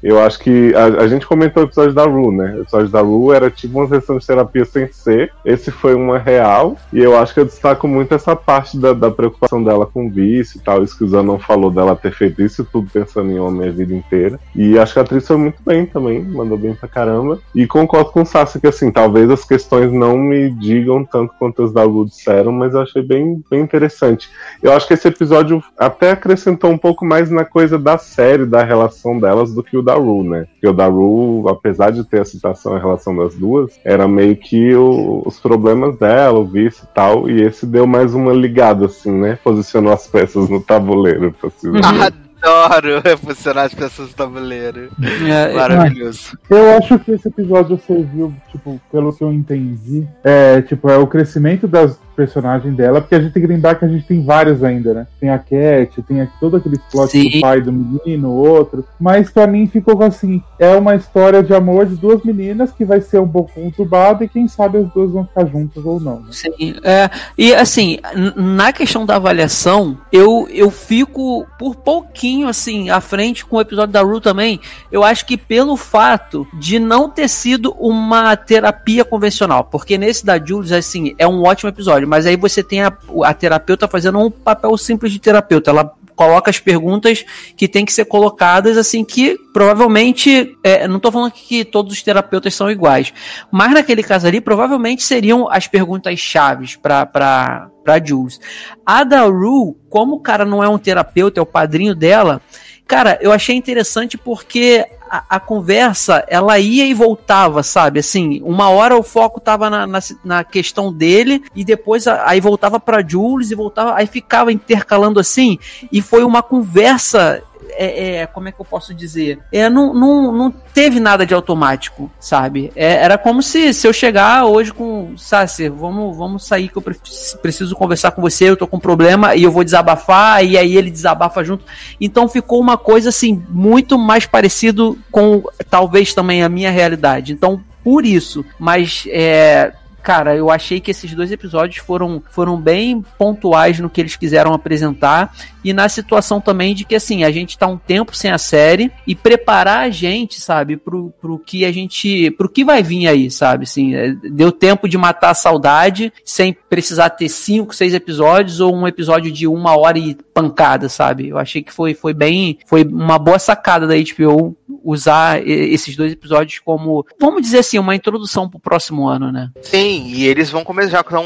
eu 0.02 0.20
acho 0.22 0.38
que 0.38 0.72
a, 0.74 1.02
a 1.02 1.08
gente 1.08 1.26
comentou 1.26 1.62
o 1.62 1.66
episódio 1.66 1.92
da 1.92 2.04
Ru, 2.04 2.30
né? 2.32 2.54
O 2.58 2.60
episódio 2.62 2.88
da 2.88 3.00
Ru 3.00 3.32
era 3.32 3.50
tipo 3.50 3.78
uma 3.78 3.88
sessão 3.88 4.16
de 4.16 4.26
terapia 4.26 4.64
sem 4.64 4.90
ser. 4.92 5.32
Esse 5.44 5.70
foi 5.70 5.94
uma 5.94 6.18
real. 6.18 6.76
E 6.92 7.00
eu 7.00 7.18
acho 7.18 7.34
que 7.34 7.40
eu 7.40 7.44
destaco 7.44 7.86
muito 7.88 8.14
essa 8.14 8.34
parte 8.36 8.78
da, 8.78 8.92
da 8.92 9.10
preocupação 9.10 9.62
dela 9.62 9.84
com 9.86 10.06
o 10.06 10.10
vício 10.10 10.58
e 10.58 10.62
tal. 10.62 10.82
Isso 10.82 10.96
que 10.96 11.04
o 11.04 11.08
Zanon 11.08 11.38
falou 11.38 11.70
dela 11.70 11.96
ter 11.96 12.12
feito 12.12 12.40
isso 12.40 12.64
tudo 12.70 12.88
pensando 12.90 13.30
em 13.32 13.38
homem 13.40 13.68
a 13.68 13.72
vida 13.72 13.92
inteira. 13.94 14.38
E 14.54 14.78
acho 14.78 14.92
que 14.94 14.98
a 14.98 15.02
atriz 15.02 15.26
foi 15.26 15.36
muito 15.36 15.58
bem 15.66 15.84
também, 15.86 16.22
mandou 16.22 16.56
bem 16.56 16.74
pra 16.74 16.88
caramba. 16.88 17.38
E 17.54 17.66
concordo 17.66 18.12
com 18.12 18.22
o 18.22 18.26
Sassi 18.26 18.60
que 18.60 18.66
assim, 18.68 18.90
talvez 18.92 19.28
as 19.28 19.44
questões 19.44 19.92
não 19.92 20.16
me 20.24 20.50
digam 20.50 21.04
tanto 21.04 21.32
quanto 21.38 21.62
as 21.62 21.72
da 21.72 21.84
Ru 21.84 22.04
disseram, 22.06 22.50
mas 22.52 22.74
eu 22.74 22.80
achei 22.80 23.02
bem, 23.02 23.42
bem 23.50 23.60
interessante. 23.60 24.28
Eu 24.62 24.72
acho 24.72 24.86
que 24.88 24.94
esse 24.94 25.06
episódio 25.08 25.62
até 25.78 26.10
acrescentou 26.12 26.70
um 26.70 26.78
pouco 26.78 27.04
mais 27.04 27.30
na 27.30 27.44
coisa 27.44 27.78
da 27.78 27.98
série, 27.98 28.46
da 28.46 28.62
relação 28.64 29.18
delas, 29.18 29.54
do 29.54 29.62
que 29.62 29.76
o 29.76 29.82
da 29.82 29.94
Ru, 29.94 30.24
né? 30.24 30.46
Porque 30.54 30.68
o 30.68 30.72
da 30.72 30.86
Ru, 30.86 31.48
apesar 31.48 31.90
de 31.90 32.04
ter 32.04 32.20
a 32.22 32.24
citação 32.24 32.76
em 32.76 32.80
relação 32.80 33.14
das 33.16 33.34
duas, 33.34 33.78
era 33.84 34.08
meio 34.08 34.36
que 34.36 34.74
o- 34.74 35.22
os 35.26 35.38
problemas 35.38 35.96
dela, 35.98 36.38
o 36.38 36.46
vício 36.46 36.84
e 36.90 36.94
tal, 36.94 37.28
e 37.28 37.42
esse 37.42 37.66
deu 37.66 37.86
mais 37.86 38.14
uma 38.14 38.32
ligada, 38.32 38.86
assim, 38.86 39.12
né? 39.12 39.38
Posicionou 39.44 39.92
as 39.92 40.06
peças 40.06 40.48
no 40.48 40.60
tabuleiro, 40.60 41.34
pra 41.38 41.50
se 41.50 41.70
dizer. 41.70 42.14
Adoro 42.44 43.00
reposicionar 43.04 43.64
as 43.64 43.74
pessoas 43.74 44.10
no 44.10 44.14
tabuleiro. 44.14 44.90
É, 45.26 45.54
Maravilhoso. 45.54 46.38
Eu 46.50 46.76
acho 46.76 46.98
que 46.98 47.12
esse 47.12 47.28
episódio 47.28 47.80
serviu, 47.86 48.34
tipo, 48.52 48.80
pelo 48.92 49.12
que 49.12 49.24
eu 49.24 49.32
entendi, 49.32 50.06
é, 50.22 50.60
tipo, 50.62 50.90
é 50.90 50.98
o 50.98 51.06
crescimento 51.06 51.66
das 51.66 51.98
personagens 52.14 52.74
dela, 52.76 53.00
porque 53.00 53.14
a 53.14 53.20
gente 53.20 53.32
tem 53.32 53.42
que 53.42 53.48
lembrar 53.48 53.74
que 53.74 53.84
a 53.84 53.88
gente 53.88 54.06
tem 54.06 54.24
vários 54.24 54.62
ainda, 54.62 54.94
né? 54.94 55.06
Tem 55.20 55.30
a 55.30 55.38
Cat, 55.38 56.02
tem 56.06 56.20
aqui 56.20 56.32
todo 56.38 56.56
aquele 56.56 56.78
plot 56.90 57.10
Sim. 57.10 57.28
do 57.28 57.40
pai 57.40 57.60
do 57.60 57.72
menino, 57.72 58.28
o 58.28 58.48
outro. 58.48 58.84
Mas 59.00 59.30
pra 59.30 59.46
mim 59.46 59.66
ficou 59.66 60.00
assim, 60.02 60.42
é 60.58 60.74
uma 60.76 60.94
história 60.94 61.42
de 61.42 61.52
amor 61.52 61.86
de 61.86 61.96
duas 61.96 62.22
meninas 62.22 62.72
que 62.72 62.84
vai 62.84 63.00
ser 63.00 63.20
um 63.20 63.28
pouco 63.28 63.52
conturbada 63.52 64.24
e 64.24 64.28
quem 64.28 64.46
sabe 64.46 64.78
as 64.78 64.88
duas 64.92 65.10
vão 65.10 65.26
ficar 65.26 65.46
juntas 65.46 65.84
ou 65.84 66.00
não, 66.00 66.20
né? 66.20 66.28
Sim, 66.30 66.74
é, 66.82 67.10
e 67.36 67.52
assim, 67.54 67.98
na 68.36 68.72
questão 68.72 69.04
da 69.04 69.16
avaliação, 69.16 69.98
eu, 70.12 70.46
eu 70.50 70.70
fico 70.70 71.46
por 71.58 71.74
pouquinho 71.74 72.33
assim 72.42 72.90
à 72.90 73.00
frente 73.00 73.46
com 73.46 73.56
o 73.56 73.60
episódio 73.60 73.92
da 73.92 74.02
Ru 74.02 74.20
também. 74.20 74.60
Eu 74.90 75.04
acho 75.04 75.24
que 75.24 75.36
pelo 75.36 75.76
fato 75.76 76.46
de 76.54 76.80
não 76.80 77.08
ter 77.08 77.28
sido 77.28 77.72
uma 77.78 78.36
terapia 78.36 79.04
convencional, 79.04 79.64
porque 79.64 79.96
nesse 79.96 80.26
da 80.26 80.44
Jules 80.44 80.72
assim 80.72 81.14
é 81.18 81.28
um 81.28 81.44
ótimo 81.44 81.68
episódio, 81.68 82.08
mas 82.08 82.26
aí 82.26 82.36
você 82.36 82.62
tem 82.62 82.82
a, 82.82 82.92
a 83.22 83.34
terapeuta 83.34 83.86
fazendo 83.86 84.18
um 84.18 84.30
papel 84.30 84.76
simples 84.76 85.12
de 85.12 85.20
terapeuta. 85.20 85.70
Ela 85.70 85.94
coloca 86.14 86.50
as 86.50 86.58
perguntas 86.58 87.24
que 87.56 87.66
tem 87.66 87.84
que 87.84 87.92
ser 87.92 88.04
colocadas, 88.04 88.76
assim, 88.76 89.04
que 89.04 89.36
provavelmente, 89.52 90.56
é, 90.62 90.86
não 90.86 91.00
tô 91.00 91.10
falando 91.10 91.32
que 91.32 91.64
todos 91.64 91.92
os 91.92 92.02
terapeutas 92.02 92.54
são 92.54 92.70
iguais, 92.70 93.12
mas 93.50 93.72
naquele 93.72 94.02
caso 94.02 94.26
ali, 94.26 94.40
provavelmente 94.40 95.02
seriam 95.02 95.50
as 95.50 95.66
perguntas 95.66 96.18
chaves 96.18 96.76
para 96.76 97.06
para 97.06 98.02
Jules. 98.02 98.40
A 98.86 99.04
da 99.04 99.22
Ru, 99.24 99.76
como 99.90 100.16
o 100.16 100.20
cara 100.20 100.44
não 100.44 100.64
é 100.64 100.68
um 100.68 100.78
terapeuta, 100.78 101.38
é 101.38 101.42
o 101.42 101.46
padrinho 101.46 101.94
dela, 101.94 102.40
cara, 102.86 103.18
eu 103.20 103.30
achei 103.30 103.54
interessante 103.54 104.16
porque 104.16 104.86
a, 105.14 105.36
a 105.36 105.40
conversa, 105.40 106.24
ela 106.28 106.58
ia 106.58 106.84
e 106.86 106.92
voltava, 106.94 107.62
sabe? 107.62 108.00
Assim, 108.00 108.40
uma 108.42 108.68
hora 108.70 108.96
o 108.96 109.02
foco 109.02 109.38
tava 109.40 109.70
na, 109.70 109.86
na, 109.86 109.98
na 110.24 110.44
questão 110.44 110.92
dele 110.92 111.44
e 111.54 111.64
depois 111.64 112.06
a- 112.06 112.24
aí 112.28 112.40
voltava 112.40 112.80
pra 112.80 113.06
Jules 113.06 113.50
e 113.50 113.54
voltava, 113.54 113.94
aí 113.94 114.06
ficava 114.06 114.52
intercalando 114.52 115.20
assim 115.20 115.58
e 115.92 116.02
foi 116.02 116.24
uma 116.24 116.42
conversa 116.42 117.42
é, 117.70 118.16
é, 118.16 118.26
como 118.26 118.48
é 118.48 118.52
que 118.52 118.60
eu 118.60 118.64
posso 118.64 118.94
dizer? 118.94 119.38
É, 119.52 119.68
não, 119.68 119.92
não, 119.94 120.32
não 120.32 120.50
teve 120.50 121.00
nada 121.00 121.24
de 121.24 121.34
automático, 121.34 122.10
sabe? 122.20 122.72
É, 122.74 122.94
era 122.94 123.16
como 123.18 123.42
se, 123.42 123.72
se 123.72 123.86
eu 123.86 123.92
chegar 123.92 124.44
hoje 124.44 124.72
com 124.72 125.16
Sassi, 125.16 125.68
vamos, 125.68 126.16
vamos 126.16 126.46
sair 126.46 126.68
que 126.68 126.76
eu 126.76 126.82
pre- 126.82 126.96
preciso 127.40 127.74
conversar 127.74 128.10
com 128.12 128.22
você, 128.22 128.50
eu 128.50 128.56
tô 128.56 128.66
com 128.66 128.76
um 128.76 128.80
problema 128.80 129.34
e 129.34 129.42
eu 129.42 129.52
vou 129.52 129.64
desabafar, 129.64 130.44
e 130.44 130.56
aí 130.58 130.76
ele 130.76 130.90
desabafa 130.90 131.44
junto. 131.44 131.64
Então 132.00 132.28
ficou 132.28 132.60
uma 132.60 132.76
coisa 132.76 133.08
assim, 133.08 133.42
muito 133.48 133.98
mais 133.98 134.26
parecido 134.26 134.98
com 135.10 135.42
talvez 135.70 136.14
também 136.14 136.42
a 136.42 136.48
minha 136.48 136.70
realidade. 136.70 137.32
Então, 137.32 137.62
por 137.82 138.06
isso, 138.06 138.44
mas 138.58 139.04
é, 139.08 139.72
Cara, 140.04 140.36
eu 140.36 140.50
achei 140.50 140.80
que 140.80 140.90
esses 140.90 141.14
dois 141.14 141.32
episódios 141.32 141.78
foram, 141.78 142.22
foram 142.30 142.60
bem 142.60 143.02
pontuais 143.16 143.80
no 143.80 143.88
que 143.88 144.02
eles 144.02 144.16
quiseram 144.16 144.52
apresentar 144.52 145.34
e 145.64 145.72
na 145.72 145.88
situação 145.88 146.42
também 146.42 146.74
de 146.74 146.84
que, 146.84 146.94
assim, 146.94 147.24
a 147.24 147.30
gente 147.30 147.56
tá 147.56 147.66
um 147.66 147.78
tempo 147.78 148.14
sem 148.14 148.30
a 148.30 148.36
série 148.36 148.92
e 149.06 149.14
preparar 149.14 149.86
a 149.86 149.90
gente, 149.90 150.38
sabe, 150.38 150.76
pro, 150.76 151.10
pro 151.18 151.38
que 151.38 151.64
a 151.64 151.72
gente. 151.72 152.30
pro 152.32 152.50
que 152.50 152.62
vai 152.62 152.82
vir 152.82 153.08
aí, 153.08 153.30
sabe? 153.30 153.64
Assim, 153.64 153.94
é, 153.94 154.12
deu 154.30 154.52
tempo 154.52 154.86
de 154.86 154.98
matar 154.98 155.30
a 155.30 155.34
saudade 155.34 156.12
sem 156.22 156.52
precisar 156.52 157.08
ter 157.08 157.30
cinco, 157.30 157.74
seis 157.74 157.94
episódios 157.94 158.60
ou 158.60 158.76
um 158.76 158.86
episódio 158.86 159.32
de 159.32 159.46
uma 159.46 159.74
hora 159.74 159.98
e 159.98 160.14
pancada, 160.34 160.90
sabe? 160.90 161.28
Eu 161.30 161.38
achei 161.38 161.62
que 161.62 161.72
foi, 161.72 161.94
foi 161.94 162.12
bem. 162.12 162.58
Foi 162.66 162.84
uma 162.84 163.18
boa 163.18 163.38
sacada 163.38 163.86
da 163.86 163.94
HBO 163.94 164.54
usar 164.84 165.40
esses 165.46 165.96
dois 165.96 166.12
episódios 166.12 166.58
como, 166.58 167.04
vamos 167.18 167.40
dizer 167.42 167.60
assim, 167.60 167.78
uma 167.78 167.94
introdução 167.94 168.48
pro 168.48 168.58
próximo 168.60 169.08
ano, 169.08 169.32
né? 169.32 169.50
Sim, 169.62 170.04
e 170.08 170.26
eles 170.26 170.50
vão 170.50 170.62
começar, 170.62 170.90
já 170.90 171.00
estão 171.00 171.24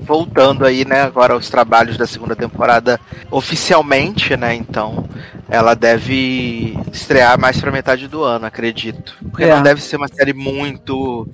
voltando 0.00 0.64
aí, 0.64 0.86
né, 0.86 1.02
agora 1.02 1.36
os 1.36 1.50
trabalhos 1.50 1.98
da 1.98 2.06
segunda 2.06 2.34
temporada 2.34 2.98
oficialmente, 3.30 4.34
né, 4.36 4.54
então 4.54 5.06
ela 5.50 5.74
deve 5.74 6.78
estrear 6.92 7.38
mais 7.38 7.60
pra 7.60 7.70
metade 7.70 8.08
do 8.08 8.22
ano, 8.22 8.46
acredito. 8.46 9.16
Porque 9.30 9.44
É. 9.44 9.54
não 9.54 9.62
deve 9.62 9.82
ser 9.82 9.96
uma 9.96 10.08
série 10.08 10.32
muito 10.32 11.28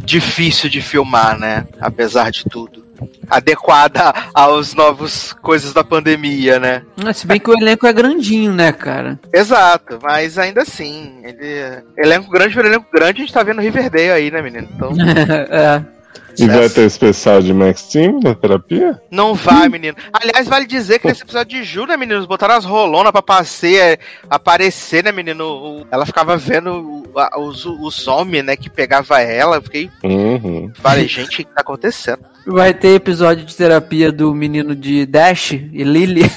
difícil 0.00 0.68
de 0.68 0.80
filmar, 0.80 1.38
né, 1.38 1.66
apesar 1.80 2.30
de 2.30 2.44
tudo. 2.44 2.85
Adequada 3.28 4.12
aos 4.34 4.74
novos 4.74 5.32
coisas 5.42 5.72
da 5.72 5.82
pandemia, 5.82 6.58
né? 6.58 6.82
Ah, 7.04 7.12
Se 7.12 7.26
bem 7.26 7.40
que 7.40 7.50
o 7.50 7.54
elenco 7.54 7.86
é 7.86 7.92
grandinho, 7.92 8.52
né, 8.52 8.72
cara? 8.72 9.18
Exato, 9.32 9.98
mas 10.02 10.38
ainda 10.38 10.62
assim, 10.62 11.20
ele 11.24 11.82
elenco 11.96 12.30
grande 12.30 12.54
por 12.54 12.64
elenco 12.64 12.86
grande, 12.92 13.22
a 13.22 13.24
gente 13.24 13.32
tá 13.32 13.42
vendo 13.42 13.60
Riverdale 13.60 14.10
aí, 14.10 14.30
né, 14.30 14.42
menino? 14.42 14.68
Então, 14.74 14.92
é. 15.50 15.95
E 16.38 16.46
vai 16.46 16.68
ter 16.68 16.86
especial 16.86 17.40
de 17.40 17.52
Max 17.52 17.82
Team 17.84 18.20
na 18.22 18.34
terapia? 18.34 19.00
Não 19.10 19.34
vai, 19.34 19.68
menino. 19.68 19.96
Aliás, 20.12 20.46
vale 20.46 20.66
dizer 20.66 20.98
que 20.98 21.06
nesse 21.06 21.22
episódio 21.22 21.58
de 21.58 21.64
Ju, 21.64 21.86
né, 21.86 21.96
meninos? 21.96 22.26
Botaram 22.26 22.54
as 22.54 22.64
rolonas 22.64 23.12
pra 23.12 23.22
passear, 23.22 23.98
aparecer, 24.28 25.04
né, 25.04 25.12
menino? 25.12 25.86
Ela 25.90 26.04
ficava 26.04 26.36
vendo 26.36 27.04
os, 27.38 27.64
os 27.64 28.06
homens, 28.06 28.44
né, 28.44 28.56
que 28.56 28.68
pegava 28.68 29.20
ela. 29.20 29.56
Eu 29.56 29.62
fiquei. 29.62 29.90
Uhum. 30.02 30.70
Falei, 30.74 31.08
gente, 31.08 31.34
o 31.34 31.36
que 31.36 31.44
tá 31.44 31.60
acontecendo? 31.60 32.20
Vai 32.46 32.72
ter 32.72 32.94
episódio 32.94 33.44
de 33.44 33.56
terapia 33.56 34.12
do 34.12 34.32
menino 34.32 34.74
de 34.74 35.04
Dash 35.04 35.52
e 35.52 35.82
Lily. 35.82 36.30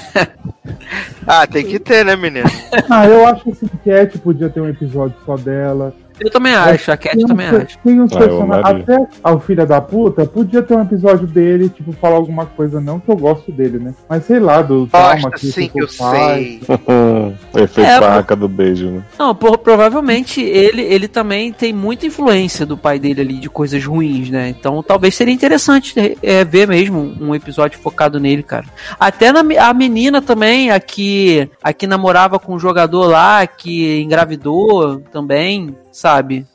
Ah, 1.26 1.46
tem 1.46 1.64
que 1.64 1.78
ter, 1.78 2.04
né, 2.04 2.16
menino? 2.16 2.48
Ah, 2.90 3.06
eu 3.06 3.26
acho 3.26 3.50
assim, 3.50 3.68
Cat 3.84 4.18
podia 4.18 4.48
ter 4.48 4.60
um 4.60 4.68
episódio 4.68 5.14
só 5.24 5.36
dela. 5.36 5.94
Eu 6.20 6.30
também 6.30 6.54
acho, 6.54 6.92
a 6.92 6.96
Cat 6.96 7.16
Tem 7.16 7.26
também 7.26 7.46
acho. 7.46 7.78
Tem 7.78 8.00
uns 8.00 8.12
Ah, 8.12 8.18
personagens. 8.18 8.82
Até 8.88 9.08
o 9.32 9.40
filho 9.40 9.66
da 9.66 9.80
puta 9.80 10.26
podia 10.26 10.62
ter 10.62 10.74
um 10.74 10.82
episódio 10.82 11.26
dele, 11.26 11.68
tipo, 11.68 11.92
falar 11.92 12.16
alguma 12.16 12.46
coisa, 12.46 12.80
não 12.80 13.00
que 13.00 13.10
eu 13.10 13.16
gosto 13.16 13.50
dele, 13.50 13.78
né? 13.78 13.94
Mas 14.08 14.24
sei 14.24 14.38
lá, 14.38 14.62
do 14.62 14.86
trauma 14.86 15.30
Gosta 15.30 15.38
sim 15.46 15.68
que 15.68 15.82
eu 15.82 15.88
sei. 15.88 16.60
Efeito 17.54 17.80
É, 17.88 18.00
barraca 18.00 18.36
do 18.36 18.48
beijo, 18.48 18.86
né? 18.90 19.02
Não, 19.18 19.34
por- 19.34 19.58
provavelmente 19.58 20.40
ele, 20.40 20.82
ele 20.82 21.08
também 21.08 21.52
tem 21.52 21.72
muita 21.72 22.06
influência 22.06 22.64
do 22.66 22.76
pai 22.76 22.98
dele 22.98 23.20
ali, 23.20 23.34
de 23.38 23.48
coisas 23.48 23.84
ruins, 23.84 24.30
né? 24.30 24.48
Então 24.48 24.82
talvez 24.82 25.14
seria 25.14 25.34
interessante 25.34 26.16
é, 26.22 26.44
ver 26.44 26.66
mesmo 26.68 27.14
um 27.20 27.34
episódio 27.34 27.78
focado 27.78 28.20
nele, 28.20 28.42
cara. 28.42 28.66
Até 28.98 29.32
na, 29.32 29.40
a 29.68 29.72
menina 29.74 30.20
também, 30.20 30.70
a 30.70 30.78
que, 30.80 31.48
a 31.62 31.72
que 31.72 31.86
namorava 31.86 32.38
com 32.38 32.54
um 32.54 32.58
jogador 32.58 33.06
lá, 33.06 33.46
que 33.46 34.00
engravidou 34.02 35.00
também, 35.12 35.74
sabe? 35.92 36.46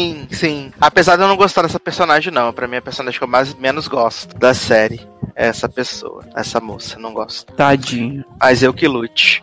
Sim, 0.00 0.26
sim. 0.30 0.72
Apesar 0.80 1.16
de 1.16 1.22
eu 1.22 1.28
não 1.28 1.36
gostar 1.36 1.62
dessa 1.62 1.78
personagem, 1.78 2.32
não. 2.32 2.52
Pra 2.52 2.66
mim, 2.66 2.76
é 2.76 2.78
a 2.78 2.82
personagem 2.82 3.18
que 3.18 3.24
eu 3.24 3.28
mais, 3.28 3.54
menos 3.54 3.86
gosto 3.86 4.34
da 4.38 4.54
série. 4.54 5.00
É 5.34 5.46
essa 5.48 5.68
pessoa, 5.68 6.24
essa 6.34 6.60
moça. 6.60 6.98
Não 6.98 7.12
gosto. 7.12 7.52
Tadinho. 7.52 8.24
Mas 8.40 8.62
eu 8.62 8.72
que 8.72 8.88
lute. 8.88 9.42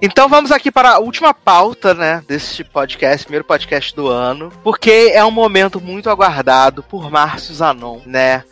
Então 0.00 0.28
vamos 0.28 0.50
aqui 0.52 0.70
para 0.70 0.94
a 0.94 0.98
última 0.98 1.32
pauta, 1.32 1.94
né, 1.94 2.22
deste 2.26 2.64
podcast, 2.64 3.24
primeiro 3.24 3.44
podcast 3.44 3.94
do 3.94 4.08
ano, 4.08 4.50
porque 4.62 5.10
é 5.14 5.24
um 5.24 5.30
momento 5.30 5.80
muito 5.80 6.10
aguardado 6.10 6.82
por 6.82 7.10
Márcio 7.10 7.54
Zanon, 7.54 8.00
né? 8.06 8.44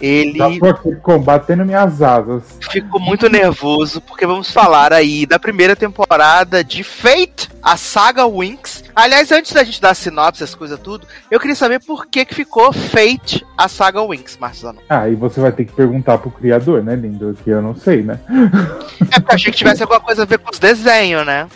Ele 0.00 0.38
Tá 0.38 0.46
aqui 0.70 0.94
combatendo 0.96 1.64
minhas 1.64 2.00
asas. 2.02 2.58
ficou 2.70 3.00
muito 3.00 3.28
nervoso 3.28 4.00
porque 4.00 4.26
vamos 4.26 4.50
falar 4.50 4.92
aí 4.92 5.26
da 5.26 5.38
primeira 5.38 5.74
temporada 5.76 6.62
de 6.62 6.82
Fate, 6.82 7.48
a 7.62 7.76
saga 7.76 8.26
Winx. 8.26 8.84
Aliás, 8.94 9.30
antes 9.32 9.52
da 9.52 9.62
gente 9.64 9.80
dar 9.80 9.90
a 9.90 9.94
sinopse, 9.94 10.42
as 10.44 10.54
coisas 10.54 10.78
tudo, 10.80 11.06
eu 11.30 11.38
queria 11.40 11.54
saber 11.56 11.80
por 11.84 12.06
que 12.06 12.24
que 12.24 12.34
ficou 12.34 12.72
Fate, 12.72 13.44
a 13.56 13.68
saga 13.68 14.02
Winx, 14.02 14.36
Márcio 14.38 14.62
Zanon. 14.62 14.80
Ah, 14.88 15.08
e 15.08 15.14
você 15.14 15.40
vai 15.40 15.52
ter 15.52 15.64
que 15.64 15.72
perguntar 15.72 16.18
pro 16.18 16.30
criador, 16.30 16.82
né, 16.82 16.94
lindo? 16.94 17.36
Que 17.42 17.50
eu 17.50 17.62
não 17.62 17.74
sei, 17.74 18.02
né? 18.02 18.18
É 18.28 19.20
porque 19.20 19.32
eu 19.32 19.34
achei 19.34 19.52
que 19.52 19.58
tivesse 19.58 19.82
alguma 19.82 20.00
coisa 20.00 20.22
a 20.22 20.26
ver 20.26 20.38
com 20.38 20.50
os 20.50 20.58
desenhos, 20.68 21.24
né? 21.24 21.48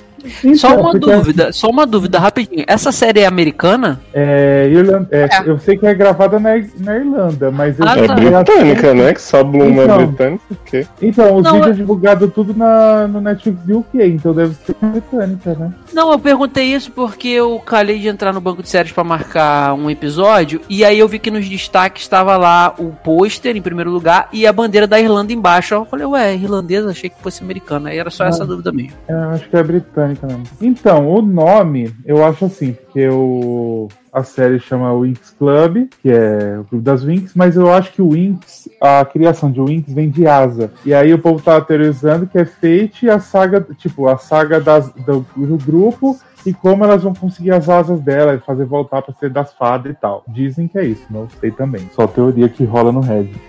Só 0.56 0.68
Então, 0.70 0.80
uma 0.80 0.90
porque, 0.92 1.12
dúvida, 1.12 1.52
só 1.52 1.68
uma 1.68 1.86
dúvida 1.86 2.18
rapidinho. 2.18 2.64
Essa 2.66 2.92
série 2.92 3.20
é 3.20 3.26
americana? 3.26 4.00
É, 4.12 4.68
Irlan- 4.72 5.06
é, 5.10 5.22
É. 5.22 5.28
Eu 5.46 5.58
sei 5.58 5.76
que 5.76 5.86
é 5.86 5.94
gravada 5.94 6.38
na, 6.38 6.50
na 6.78 6.96
Irlanda, 6.96 7.50
mas 7.50 7.78
eu 7.78 7.86
Ah, 7.86 7.98
É 7.98 8.06
tá. 8.06 8.14
britânica, 8.14 8.94
né? 8.94 9.14
Que 9.14 9.22
só 9.22 9.42
Bloom 9.42 9.80
é 9.80 9.84
Então. 9.84 10.06
britânico, 10.06 10.44
o 10.50 10.56
quê? 10.64 10.86
Então, 11.00 11.36
os 11.36 11.42
Não, 11.44 11.52
vídeos 11.52 11.68
é- 11.68 11.70
é 11.70 11.74
divulgado 11.74 12.28
tudo 12.28 12.54
na, 12.54 13.06
no 13.08 13.20
Netflix 13.20 13.58
UK, 13.68 14.06
então 14.06 14.32
deve 14.34 14.54
ser 14.54 14.74
britânica, 14.80 15.54
né? 15.54 15.72
Não, 15.92 16.12
eu 16.12 16.18
perguntei 16.18 16.64
isso 16.74 16.90
porque 16.92 17.28
eu 17.28 17.58
calei 17.60 17.98
de 17.98 18.08
entrar 18.08 18.32
no 18.32 18.40
banco 18.40 18.62
de 18.62 18.68
séries 18.68 18.92
pra 18.92 19.04
marcar 19.04 19.74
um 19.74 19.90
episódio 19.90 20.60
e 20.68 20.84
aí 20.84 20.98
eu 20.98 21.08
vi 21.08 21.18
que 21.18 21.30
nos 21.30 21.48
destaques 21.48 22.02
estava 22.02 22.36
lá 22.36 22.74
o 22.78 22.86
pôster 23.04 23.56
em 23.56 23.62
primeiro 23.62 23.90
lugar 23.90 24.28
e 24.32 24.46
a 24.46 24.52
bandeira 24.52 24.86
da 24.86 25.00
Irlanda 25.00 25.32
embaixo. 25.32 25.74
Eu 25.74 25.84
falei, 25.84 26.06
ué, 26.06 26.34
irlandesa, 26.34 26.90
achei 26.90 27.10
que 27.10 27.16
fosse 27.22 27.42
americana. 27.42 27.90
Aí 27.90 27.98
era 27.98 28.10
só 28.10 28.24
essa 28.24 28.44
dúvida 28.46 28.72
mesmo. 28.72 28.92
É, 29.08 29.12
eu 29.12 29.30
acho 29.30 29.48
que 29.48 29.56
é 29.56 29.62
britânica 29.62 30.11
mesmo. 30.20 30.44
Então, 30.60 31.08
o 31.08 31.22
nome, 31.22 31.94
eu 32.04 32.24
acho 32.24 32.44
assim, 32.44 32.72
porque 32.72 33.08
o, 33.08 33.88
a 34.12 34.22
série 34.22 34.58
chama 34.60 34.94
Winx 34.98 35.34
Club, 35.38 35.88
que 36.02 36.10
é 36.10 36.58
o 36.58 36.64
clube 36.64 36.84
das 36.84 37.02
Winx, 37.02 37.32
mas 37.34 37.56
eu 37.56 37.72
acho 37.72 37.92
que 37.92 38.02
o 38.02 38.10
Winx, 38.10 38.68
a 38.80 39.04
criação 39.04 39.50
de 39.50 39.60
Winx 39.60 39.92
vem 39.92 40.10
de 40.10 40.26
asa. 40.26 40.70
E 40.84 40.92
aí 40.92 41.14
o 41.14 41.18
povo 41.18 41.42
tá 41.42 41.60
teorizando 41.60 42.26
que 42.26 42.38
é 42.38 42.44
Fate 42.44 43.08
a 43.08 43.18
saga, 43.18 43.66
tipo, 43.78 44.08
a 44.08 44.18
saga 44.18 44.60
das, 44.60 44.90
do, 44.92 45.24
do 45.34 45.56
grupo 45.56 46.18
e 46.44 46.52
como 46.52 46.84
elas 46.84 47.02
vão 47.02 47.14
conseguir 47.14 47.52
as 47.52 47.68
asas 47.68 48.00
dela 48.00 48.34
e 48.34 48.40
fazer 48.40 48.64
voltar 48.64 49.02
pra 49.02 49.14
ser 49.14 49.30
das 49.30 49.52
fadas 49.54 49.92
e 49.92 49.94
tal. 49.94 50.24
Dizem 50.28 50.68
que 50.68 50.78
é 50.78 50.84
isso, 50.84 51.04
não 51.08 51.28
sei 51.40 51.50
também. 51.50 51.88
Só 51.94 52.06
teoria 52.06 52.48
que 52.48 52.64
rola 52.64 52.92
no 52.92 53.00
Reddit. 53.00 53.40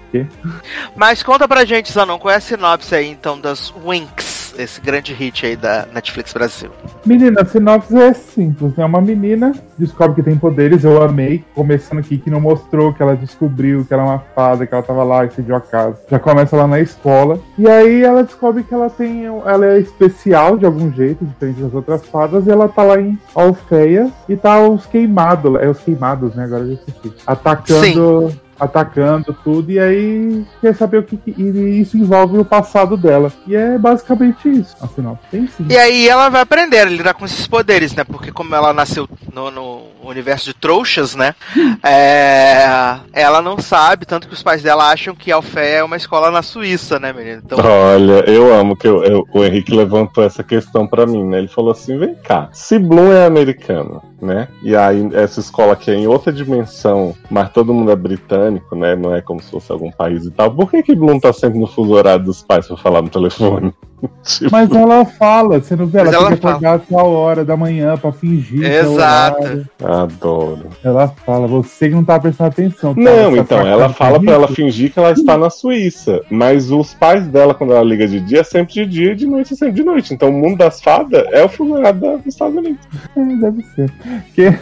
Mas 0.96 1.24
conta 1.24 1.48
pra 1.48 1.66
gente, 1.66 1.92
Zanon, 1.92 2.20
qual 2.20 2.34
é 2.34 2.38
a 2.38 2.40
sinopse 2.40 2.94
aí, 2.94 3.10
então, 3.10 3.40
das 3.40 3.74
Winx, 3.86 4.33
esse 4.58 4.80
grande 4.82 5.14
hit 5.14 5.46
aí 5.46 5.56
da 5.56 5.86
Netflix 5.94 6.34
Brasil. 6.34 6.70
Menina, 7.06 7.42
a 7.42 7.46
sinopse 7.46 7.96
é 7.98 8.14
simples. 8.14 8.78
É 8.78 8.86
uma 8.86 9.02
menina, 9.02 9.54
descobre 9.78 10.16
que 10.16 10.24
tem 10.24 10.38
poderes, 10.38 10.84
eu 10.84 11.02
amei. 11.02 11.44
Começando 11.54 12.00
aqui 12.00 12.18
que 12.18 12.30
não 12.30 12.40
mostrou 12.40 12.94
que 12.94 13.02
ela 13.02 13.16
descobriu 13.16 13.86
que 13.86 13.94
ela 13.94 14.04
é 14.04 14.06
uma 14.06 14.20
fada, 14.36 14.66
que 14.66 14.74
ela 14.74 14.84
tava 14.84 15.04
lá 15.04 15.26
e 15.26 15.32
cediu 15.32 15.56
a 15.56 15.62
casa. 15.62 16.00
Já 16.10 16.20
começa 16.20 16.56
lá 16.56 16.68
na 16.68 16.80
escola. 16.80 17.40
E 17.58 17.68
aí 17.68 18.04
ela 18.04 18.24
descobre 18.24 18.64
que 18.64 18.74
ela 18.74 18.90
tem. 18.90 19.26
Ela 19.26 19.66
é 19.66 19.80
especial 19.80 20.58
de 20.58 20.66
algum 20.66 20.92
jeito, 20.92 21.26
diferente 21.26 21.62
das 21.62 21.74
outras 21.74 22.06
fadas, 22.06 22.48
e 22.48 22.52
ela 22.52 22.68
tá 22.68 22.84
lá 22.84 23.00
em 23.00 23.18
Alfeia 23.34 24.12
e 24.28 24.36
tá 24.36 24.60
os 24.60 24.86
queimados. 24.86 25.56
É 25.62 25.70
os 25.70 25.80
queimados, 25.80 26.36
né? 26.36 26.46
Agora 26.46 26.64
eu 26.64 26.68
já 26.70 26.74
esqueci. 26.74 27.14
Atacando. 27.26 28.43
Atacando 28.64 29.36
tudo, 29.44 29.72
e 29.72 29.80
aí 29.80 30.46
quer 30.62 30.76
saber 30.76 30.98
o 31.00 31.04
que, 31.04 31.18
que- 31.18 31.34
E 31.38 31.82
isso 31.82 31.98
envolve 31.98 32.38
o 32.38 32.46
passado 32.46 32.96
dela. 32.98 33.32
E 33.48 33.56
é 33.56 33.78
basicamente 33.78 34.48
isso. 34.50 34.76
A 34.82 34.88
sinopse 34.88 35.24
tem 35.32 35.48
sim. 35.48 35.66
E 35.70 35.78
aí 35.78 36.08
ela 36.08 36.30
vai 36.30 36.42
aprender 36.42 36.80
a 36.80 36.86
lidar 36.86 37.14
com 37.14 37.26
esses 37.26 37.48
poderes, 37.48 37.94
né? 37.96 38.04
Porque 38.04 38.32
como 38.32 38.54
ela 38.56 38.74
nasceu 38.74 39.08
no, 39.34 39.50
no 39.52 39.84
universo 40.04 40.46
de 40.46 40.54
trouxas, 40.54 41.16
né? 41.16 41.36
É, 41.86 42.66
ela 43.14 43.42
não 43.42 43.58
sabe, 43.60 44.06
tanto 44.06 44.28
que 44.28 44.34
os 44.34 44.42
pais 44.44 44.62
dela 44.64 44.90
acham 44.92 45.14
que 45.16 45.32
Alfé 45.32 45.76
é 45.78 45.84
uma 45.84 45.96
escola 45.98 46.32
na 46.32 46.42
Suíça, 46.42 47.00
né, 47.00 47.14
menino? 47.14 47.42
Então, 47.46 47.60
Olha, 47.60 48.24
eu 48.30 48.54
amo 48.54 48.76
que 48.76 48.88
eu- 48.88 49.04
eu- 49.04 49.28
o 49.32 49.44
Henrique 49.44 49.76
levantou 49.76 50.24
essa 50.24 50.44
questão 50.44 50.88
pra 50.88 51.06
mim, 51.06 51.24
né? 51.24 51.40
Ele 51.40 51.48
falou 51.48 51.72
assim: 51.72 51.98
vem 51.98 52.16
cá, 52.16 52.50
se 52.52 52.80
Bloom 52.80 53.12
é 53.14 53.26
americano, 53.26 54.02
né? 54.24 54.48
E 54.62 54.76
aí 54.76 55.08
essa 55.14 55.40
escola 55.40 55.74
aqui 55.74 55.92
é 55.92 55.96
em 55.96 56.08
outra 56.08 56.32
dimensão, 56.32 57.14
mas 57.30 57.52
todo 57.52 57.74
mundo 57.74 57.92
é 57.92 57.96
britânico, 57.96 58.76
né? 58.76 58.96
Não 58.96 59.14
é 59.14 59.22
como 59.22 59.42
se 59.42 59.52
fosse 59.52 59.72
algum 59.72 59.92
país 59.92 60.26
e 60.26 60.32
tal. 60.32 60.54
Por 60.54 60.72
que 60.72 60.82
que 60.82 60.96
Bloom 60.96 61.20
tá 61.20 61.34
sempre 61.34 61.60
no 61.60 61.68
fuso 61.68 61.94
horário 61.94 62.26
dos 62.26 62.42
pais 62.42 62.68
pra 62.68 62.78
falar 62.78 63.02
no 63.02 63.10
telefone? 63.10 63.74
Tipo, 64.24 64.52
Mas 64.52 64.72
ela 64.72 65.06
fala, 65.06 65.60
você 65.60 65.76
não 65.76 65.86
vê? 65.86 66.00
Ela 66.00 66.06
Mas 66.12 66.18
tem 66.18 66.26
ela 66.28 66.36
que 66.38 66.46
acordar 66.48 66.74
a 66.76 66.80
tal 66.80 67.12
hora 67.12 67.46
da 67.46 67.56
manhã 67.56 67.96
pra 67.98 68.12
fingir. 68.12 68.60
que 68.60 68.66
é 68.66 68.80
Exato. 68.82 69.66
Adoro. 69.84 70.68
Ela 70.84 71.08
fala, 71.08 71.48
você 71.48 71.90
que 71.90 71.96
não 71.96 72.04
tá 72.04 72.20
prestando 72.20 72.50
atenção. 72.50 72.94
tá? 72.94 73.02
Não, 73.02 73.32
Você 73.32 73.40
então, 73.40 73.60
tá 73.62 73.68
ela 73.68 73.90
ficando 73.90 73.94
fala 73.98 74.20
pra 74.20 74.34
ela 74.34 74.48
fingir 74.48 74.92
que 74.92 75.00
ela 75.00 75.12
está 75.12 75.38
na 75.38 75.50
Suíça. 75.50 76.22
Mas 76.30 76.72
os 76.72 76.94
pais 76.94 77.28
dela, 77.28 77.54
quando 77.54 77.74
ela 77.74 77.84
liga 77.84 78.08
de 78.08 78.20
dia, 78.20 78.40
é 78.42 78.44
sempre 78.44 78.74
de 78.74 78.86
dia 78.86 79.12
e 79.12 79.16
de 79.16 79.26
noite 79.26 79.54
é 79.54 79.56
sempre 79.58 79.76
de 79.76 79.84
noite. 79.84 80.14
Então 80.14 80.30
o 80.30 80.34
mundo 80.34 80.58
das 80.58 80.82
fadas 80.82 81.24
é 81.32 81.44
o 81.44 81.82
da- 81.82 81.92
dos 81.92 82.26
Estados 82.26 82.56
Unidos. 82.56 82.80
É, 83.16 83.26
deve 83.36 83.64
ser. 83.76 83.92
Que... 84.36 84.54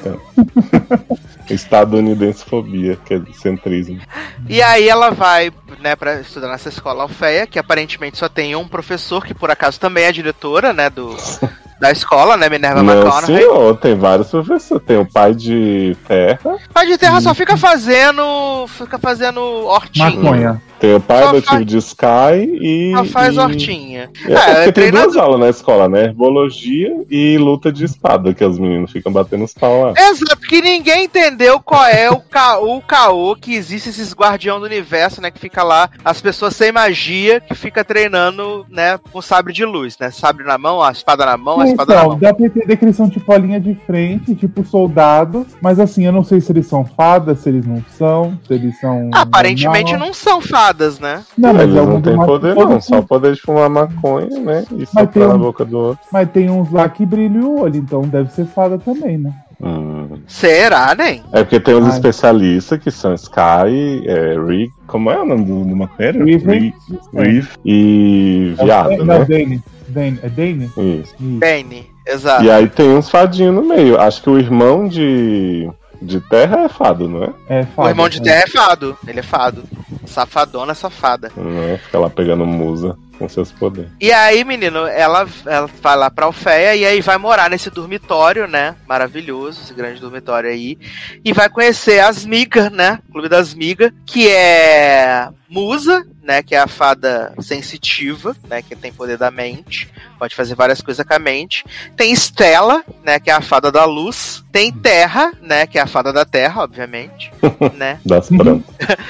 Estadunidense 1.49 2.45
fobia, 2.45 2.97
que 3.05 3.13
é 3.15 3.21
centrismo. 3.33 3.99
E 4.47 4.61
aí 4.61 4.87
ela 4.87 5.09
vai, 5.11 5.51
né, 5.81 5.95
pra 5.95 6.21
estudar 6.21 6.47
nessa 6.49 6.69
escola 6.69 7.03
Alfeia, 7.03 7.47
que 7.47 7.59
aparentemente 7.59 8.17
só 8.17 8.29
tem 8.29 8.55
um 8.55 8.67
professor, 8.67 9.25
que 9.25 9.33
por 9.33 9.51
acaso 9.51 9.79
também 9.79 10.05
é 10.05 10.11
diretora, 10.11 10.71
né, 10.71 10.89
do, 10.89 11.15
da 11.81 11.91
escola, 11.91 12.37
né, 12.37 12.47
Minerva 12.47 12.81
Não, 12.83 12.93
McConaughey. 12.93 13.37
senhor, 13.37 13.77
tem 13.77 13.95
vários 13.95 14.29
professores. 14.29 14.83
Tem 14.85 14.97
o 14.97 15.05
pai 15.05 15.33
de 15.33 15.97
terra, 16.07 16.57
Pai 16.73 16.85
de 16.85 16.97
terra 16.97 17.19
só 17.19 17.33
fica 17.33 17.57
fazendo, 17.57 18.65
fica 18.67 18.97
fazendo 18.99 19.41
hortinha. 19.41 20.09
Maconha. 20.11 20.61
tem 20.79 20.95
o 20.95 20.99
pai 21.01 21.21
Só 21.23 21.29
adotivo 21.29 21.51
faz- 21.53 21.65
de 21.65 21.77
Sky 21.77 22.59
e. 22.61 22.93
Só 22.95 23.05
faz 23.05 23.35
e... 23.35 23.39
hortinha. 23.39 24.09
É, 24.27 24.33
É, 24.33 24.53
porque 24.65 24.71
tem 24.73 24.91
duas 24.91 25.15
aulas 25.17 25.39
na 25.39 25.49
escola, 25.49 25.89
né? 25.89 26.05
Herbologia 26.05 26.91
e 27.09 27.37
luta 27.37 27.71
de 27.71 27.83
espada, 27.85 28.33
que 28.33 28.43
os 28.45 28.57
meninos 28.59 28.91
ficam 28.91 29.11
batendo 29.11 29.43
os 29.43 29.53
pau 29.53 29.83
lá. 29.85 29.93
Exato, 29.97 30.37
que 30.47 30.61
ninguém 30.61 31.05
entendeu 31.05 31.59
qual 31.59 31.85
é 31.85 32.09
o, 32.09 32.19
ca 32.19 32.59
o 32.59 32.81
caô 32.81 33.35
que 33.35 33.55
existe 33.55 33.89
esses 33.89 34.13
guardião 34.13 34.59
do 34.59 34.65
universo, 34.65 35.19
né? 35.21 35.29
Que 35.31 35.39
fica 35.39 35.63
lá, 35.63 35.89
as 36.05 36.21
pessoas 36.21 36.55
sem 36.55 36.71
magia, 36.71 37.39
que 37.39 37.55
fica 37.55 37.83
treinando, 37.83 38.65
né, 38.69 38.99
com 39.11 39.21
sabre 39.21 39.51
de 39.53 39.65
luz, 39.65 39.97
né? 39.99 40.11
Sabre 40.11 40.43
na 40.45 40.57
mão, 40.57 40.81
a 40.81 40.91
espada 40.91 41.25
na 41.25 41.37
mão, 41.37 41.59
a 41.59 41.70
espada 41.71 41.93
na 41.93 41.99
Então, 41.99 42.09
mão. 42.11 42.19
dá 42.19 42.33
pra 42.33 42.45
entender 42.45 42.77
que 42.77 42.85
eles 42.85 42.95
são 42.95 43.09
tipo 43.09 43.31
a 43.31 43.37
linha 43.37 43.59
de 43.59 43.73
frente, 43.85 44.35
tipo 44.35 44.63
soldado, 44.63 45.45
mas 45.61 45.79
assim, 45.79 46.05
eu 46.05 46.11
não 46.11 46.23
sei 46.23 46.39
se 46.41 46.51
eles 46.51 46.67
são 46.67 46.85
fadas, 46.85 47.39
se 47.39 47.49
eles 47.49 47.65
não 47.65 47.83
são, 47.97 48.37
se 48.47 48.53
eles 48.53 48.79
são. 48.79 49.09
Aparentemente 49.13 49.91
normal. 49.91 50.07
não 50.07 50.13
são 50.13 50.41
fadas, 50.41 50.99
né? 50.99 51.21
Não, 51.37 51.53
mas 51.53 51.63
Eles 51.63 51.75
é 51.75 51.81
não 51.85 51.99
mais- 52.17 52.29
poder, 52.29 52.55
não. 52.55 52.81
Só 52.81 52.99
o 52.99 53.03
poder 53.07 53.33
de 53.33 53.41
fumar 53.41 53.69
maconha, 53.69 54.39
né? 54.39 54.63
E 54.71 54.75
tem 54.77 54.85
soprar 54.85 55.27
na 55.29 55.37
boca 55.37 55.63
do 55.65 55.77
outro. 55.77 56.03
Mas 56.11 56.29
tem 56.31 56.49
uns 56.49 56.71
lá 56.71 56.87
que 56.89 57.05
brilham 57.05 57.43
o 57.43 57.61
olho, 57.61 57.77
então 57.77 58.01
deve 58.01 58.31
ser 58.31 58.45
fada 58.45 58.77
também, 58.77 59.17
né? 59.17 59.33
Hum. 59.63 60.07
Será, 60.25 60.95
nem? 60.97 61.21
É 61.31 61.43
porque 61.43 61.59
tem 61.59 61.75
os 61.75 61.85
especialistas 61.93 62.79
que 62.79 62.89
são 62.89 63.13
Sky, 63.13 64.01
é, 64.07 64.35
Rick. 64.47 64.73
Como 64.87 65.11
é 65.11 65.21
o 65.21 65.25
nome 65.25 65.45
do, 65.45 65.63
do 65.63 65.75
maconheiro? 65.75 66.25
Rick, 66.25 66.73
Riff 67.13 67.57
e 67.63 68.55
Viado, 68.59 68.97
Não, 68.97 69.05
né? 69.05 69.25
Dane. 69.25 69.63
Dane. 69.91 70.19
É 70.23 70.29
Dane? 70.29 70.65
Isso. 70.65 70.81
Isso. 70.81 71.15
Bane, 71.19 71.87
exato. 72.07 72.43
E 72.43 72.51
aí 72.51 72.67
tem 72.67 72.89
uns 72.89 73.09
fadinhos 73.09 73.53
no 73.53 73.63
meio. 73.63 73.99
Acho 73.99 74.21
que 74.21 74.29
o 74.29 74.39
irmão 74.39 74.87
de, 74.87 75.69
de 76.01 76.19
Terra 76.21 76.61
é 76.61 76.69
fado, 76.69 77.07
não 77.07 77.23
é? 77.23 77.29
É 77.47 77.61
O 77.61 77.65
fada, 77.67 77.89
irmão 77.89 78.09
de 78.09 78.19
é. 78.19 78.21
Terra 78.21 78.43
é 78.43 78.47
fado. 78.47 78.97
Ele 79.07 79.19
é 79.19 79.23
fado. 79.23 79.63
Safadona, 80.05 80.73
safada. 80.73 81.31
Não 81.35 81.63
é? 81.63 81.77
Fica 81.77 81.99
lá 81.99 82.09
pegando 82.09 82.45
musa 82.45 82.97
com 83.21 83.29
seus 83.29 83.51
poderes. 83.51 83.91
E 84.01 84.11
aí, 84.11 84.43
menino, 84.43 84.79
ela, 84.87 85.27
ela 85.45 85.69
vai 85.81 85.95
lá 85.95 86.09
pra 86.09 86.25
Alfeia 86.25 86.75
e 86.75 86.83
aí 86.83 87.01
vai 87.01 87.17
morar 87.19 87.49
nesse 87.51 87.69
dormitório, 87.69 88.47
né? 88.47 88.75
Maravilhoso, 88.87 89.61
esse 89.61 89.73
grande 89.75 90.01
dormitório 90.01 90.49
aí. 90.49 90.77
E 91.23 91.31
vai 91.31 91.47
conhecer 91.47 91.99
as 91.99 92.25
migas, 92.25 92.71
né? 92.71 92.99
Clube 93.11 93.29
das 93.29 93.53
migas, 93.53 93.91
que 94.07 94.27
é 94.27 95.29
Musa, 95.47 96.03
né? 96.21 96.43
Que 96.43 96.55
é 96.55 96.59
a 96.59 96.67
fada 96.67 97.33
sensitiva, 97.39 98.35
né? 98.47 98.61
Que 98.61 98.75
tem 98.75 98.91
poder 98.91 99.17
da 99.17 99.31
mente. 99.31 99.89
Pode 100.21 100.35
fazer 100.35 100.53
várias 100.53 100.81
coisas 100.83 101.03
com 101.03 101.15
a 101.15 101.17
mente. 101.17 101.65
Tem 101.97 102.11
Estela, 102.13 102.83
né? 103.03 103.19
Que 103.19 103.31
é 103.31 103.33
a 103.33 103.41
fada 103.41 103.71
da 103.71 103.85
luz. 103.85 104.43
Tem 104.51 104.71
Terra, 104.71 105.33
né? 105.41 105.65
Que 105.65 105.79
é 105.79 105.81
a 105.81 105.87
fada 105.87 106.13
da 106.13 106.23
terra, 106.23 106.61
obviamente. 106.61 107.33
né? 107.75 107.99
Das 108.05 108.29
plantas. 108.29 108.69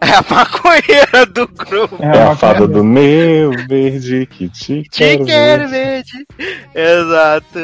É 0.00 0.12
a 0.14 0.24
maconheira 0.34 1.26
do 1.26 1.46
grupo. 1.48 1.96
É 2.00 2.22
a 2.22 2.26
uma 2.26 2.36
fada 2.36 2.66
do 2.66 2.82
meu 2.84 3.50
verde 3.68 4.26
que 4.26 4.48
te 4.48 4.82
Te 4.84 4.88
quero 4.90 5.24
quero 5.26 5.68
ver. 5.68 6.02
verde. 6.04 6.26
Exato. 6.74 7.58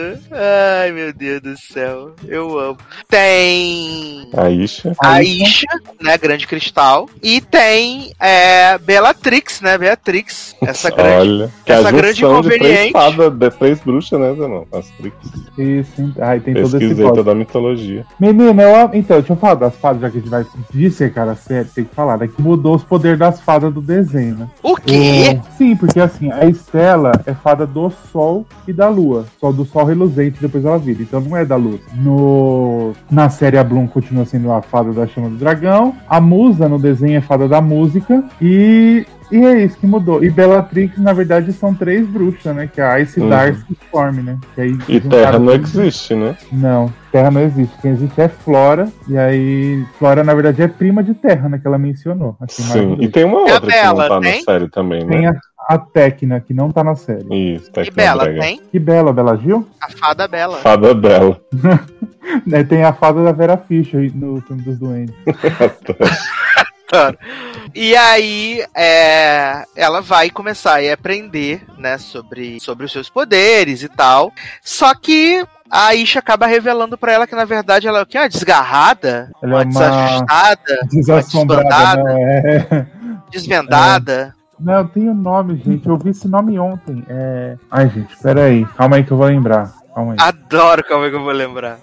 Ai, 0.83 0.91
meu 0.93 1.13
Deus 1.13 1.41
do 1.41 1.57
céu. 1.57 2.15
Eu 2.27 2.59
amo. 2.59 2.79
Tem 3.09 4.29
A 4.37 4.51
Isha. 4.51 4.93
a 5.03 5.23
Isha, 5.23 5.67
né? 6.01 6.19
Grande 6.19 6.47
Cristal. 6.47 7.09
E 7.23 7.41
tem 7.41 8.13
é, 8.21 8.77
Bellatrix, 8.79 9.61
né? 9.61 9.79
Beatrix. 9.79 10.55
Essa 10.63 10.91
grande. 10.91 11.31
Olha. 11.31 11.53
Que 11.65 11.73
é 11.73 11.77
essa 11.77 11.89
a 11.89 11.93
grande 11.93 12.25
de 12.43 12.59
três 12.59 12.91
fadas, 12.91 13.33
de 13.33 13.51
três 13.51 13.81
bruxas, 13.81 14.21
né, 14.21 14.35
Zenon? 14.35 14.65
As 14.73 14.89
Trix. 14.91 15.17
Isso, 15.59 16.01
hein? 16.01 16.15
Ai, 16.21 16.41
tem 16.41 16.55
todo 16.55 16.65
esse 16.65 16.79
Pesquisei 16.79 17.13
toda 17.13 17.33
a 17.33 17.35
mitologia. 17.35 18.05
Menina, 18.19 18.63
eu, 18.63 18.91
então, 18.93 19.19
deixa 19.19 19.33
eu 19.33 19.37
falar 19.37 19.55
das 19.55 19.77
fadas, 19.77 20.03
já 20.03 20.11
que 20.11 20.19
a 20.19 20.21
gente 20.21 20.31
vai 20.31 20.47
dissecar 20.73 21.29
a 21.29 21.35
série, 21.35 21.69
tem 21.69 21.85
que 21.85 21.95
falar, 21.95 22.19
né? 22.19 22.29
Que 22.29 22.41
mudou 22.43 22.75
os 22.75 22.85
poderes 22.85 23.19
das 23.19 23.41
fadas 23.41 23.73
do 23.73 23.81
desenho, 23.81 24.37
né? 24.37 24.49
O 24.63 24.77
quê? 24.77 25.41
Sim, 25.57 25.77
porque 25.77 26.01
assim, 26.01 26.31
a 26.31 26.47
Estela 26.47 27.13
é 27.27 27.35
fada 27.35 27.67
do 27.67 27.91
Sol 28.13 28.47
e 28.67 28.73
da 28.73 28.89
Lua. 28.89 29.27
Só 29.41 29.53
do 29.53 29.65
Sol 29.65 29.85
reluzente, 29.85 30.41
depois 30.41 30.65
ela 30.65 30.79
vira. 30.79 31.03
Então 31.03 31.21
não 31.21 31.37
é 31.37 31.45
da 31.45 31.57
Luz. 31.57 31.81
No... 31.95 32.93
Na 33.11 33.29
série, 33.29 33.59
a 33.59 33.65
Bloom 33.65 33.87
continua 33.87 34.25
sendo 34.25 34.51
a 34.53 34.63
fada 34.63 34.93
da 34.93 35.07
chama 35.07 35.29
do 35.29 35.37
dragão. 35.37 35.95
A 36.09 36.21
Musa, 36.21 36.69
no 36.69 36.79
desenho, 36.79 37.19
é 37.19 37.21
fada 37.21 37.49
da 37.49 37.61
música. 37.61 38.25
E... 38.41 39.05
E 39.33 39.45
é 39.45 39.65
isso 39.65 39.79
que 39.79 39.87
mudou. 39.87 40.23
E 40.23 40.29
Bellatrix, 40.31 40.99
na 40.99 41.13
verdade, 41.15 41.53
são 41.55 41.73
três 41.75 42.07
bruxas, 42.07 42.55
né? 42.55 42.69
Que 42.73 42.81
é 42.81 42.85
a 42.85 43.01
Ice, 43.01 43.19
Uhum. 43.19 43.29
Darcy 43.31 43.65
e 43.71 43.73
Storm, 43.85 44.23
né? 44.23 44.39
Que 44.55 44.61
aí 44.61 44.79
E 44.89 45.01
Terra 45.01 45.39
não 45.39 45.59
tudo. 45.59 45.81
existe, 45.83 46.15
né? 46.15 46.37
Não, 46.53 46.93
Terra 47.11 47.31
não 47.31 47.41
existe. 47.41 47.75
Quem 47.81 47.93
existe 47.93 48.21
é 48.21 48.29
Flora. 48.29 48.89
E 49.09 49.17
aí, 49.17 49.83
Flora, 49.99 50.23
na 50.23 50.35
verdade, 50.35 50.61
é 50.63 50.69
prima 50.69 51.03
de 51.03 51.15
Terra, 51.15 51.49
né? 51.49 51.59
Que 51.59 51.67
ela 51.67 51.79
mencionou. 51.79 52.37
Assim, 52.41 52.63
Sim. 52.63 52.97
E 53.01 53.09
tem 53.09 53.25
uma 53.25 53.49
E 53.49 53.53
outra 53.53 53.61
que 53.61 53.67
Bela, 53.73 54.03
não 54.03 54.09
tá 54.09 54.21
tem? 54.21 54.39
na 54.39 54.45
série 54.45 54.69
também, 54.69 55.07
Tem 55.07 55.23
né? 55.23 55.41
a, 55.69 55.75
a 55.75 55.79
Tecna, 55.79 56.39
que 56.41 56.53
não 56.53 56.71
tá 56.71 56.85
na 56.85 56.95
série. 56.95 57.55
Isso, 57.55 57.69
E 57.71 57.73
Tecna 57.73 57.95
Bela, 57.97 58.25
Brega. 58.25 58.41
tem? 58.41 58.61
Que 58.71 58.79
bela, 58.79 59.13
Bela 59.15 59.37
Gil? 59.39 59.67
A 59.81 59.89
fada 59.91 60.29
Bela. 60.29 60.59
Fada 60.59 60.93
Bela. 60.95 61.41
É, 62.53 62.63
tem 62.63 62.85
a 62.85 62.93
fada 62.93 63.23
da 63.25 63.33
Vera 63.33 63.57
Fischer 63.57 64.11
no 64.15 64.41
filme 64.43 64.63
dos 64.63 64.79
Duendes. 64.79 65.15
E 67.75 67.97
aí, 67.97 68.65
é, 68.75 69.65
ela 69.75 70.03
vai 70.03 70.29
começar 70.29 70.81
a 70.83 70.93
aprender, 70.93 71.65
né, 71.79 71.97
sobre, 71.97 72.61
sobre 72.61 72.85
os 72.85 72.93
seus 72.93 73.09
poderes 73.09 73.83
e 73.83 73.89
tal. 73.89 74.31
Só 74.63 74.95
que 74.95 75.43
a 75.71 75.95
Isha 75.95 76.19
acaba 76.19 76.47
revelando 76.47 76.99
pra 76.99 77.13
ela 77.13 77.27
que, 77.27 77.35
na 77.35 77.47
verdade, 77.47 77.89
ela 77.89 78.01
é 78.01 78.03
o 78.03 78.07
quê? 78.07 78.19
Uma 78.19 78.29
desgarrada? 78.29 79.31
Ela 79.43 79.53
é 79.53 79.55
uma 79.55 79.63
uma 79.63 79.65
desajustada? 79.65 80.87
Desassombrada, 80.91 81.63
desbandada. 81.65 82.03
não 82.03 82.19
é? 82.19 82.87
Desvendada? 83.31 84.35
Não, 84.61 84.87
tem 84.87 85.09
o 85.09 85.15
nome, 85.15 85.57
gente. 85.65 85.89
Eu 85.89 85.97
vi 85.97 86.11
esse 86.11 86.29
nome 86.29 86.59
ontem. 86.59 87.03
É... 87.09 87.57
Ai, 87.71 87.89
gente, 87.89 88.15
peraí. 88.19 88.67
Calma 88.77 88.97
aí 88.97 89.05
que 89.05 89.11
eu 89.11 89.17
vou 89.17 89.27
lembrar. 89.27 89.73
Calma 89.95 90.13
aí. 90.13 90.19
Adoro 90.21 90.85
como 90.87 91.07
é 91.07 91.11
que 91.11 91.17
eu 91.17 91.25
vou 91.25 91.33
lembrar. 91.33 91.79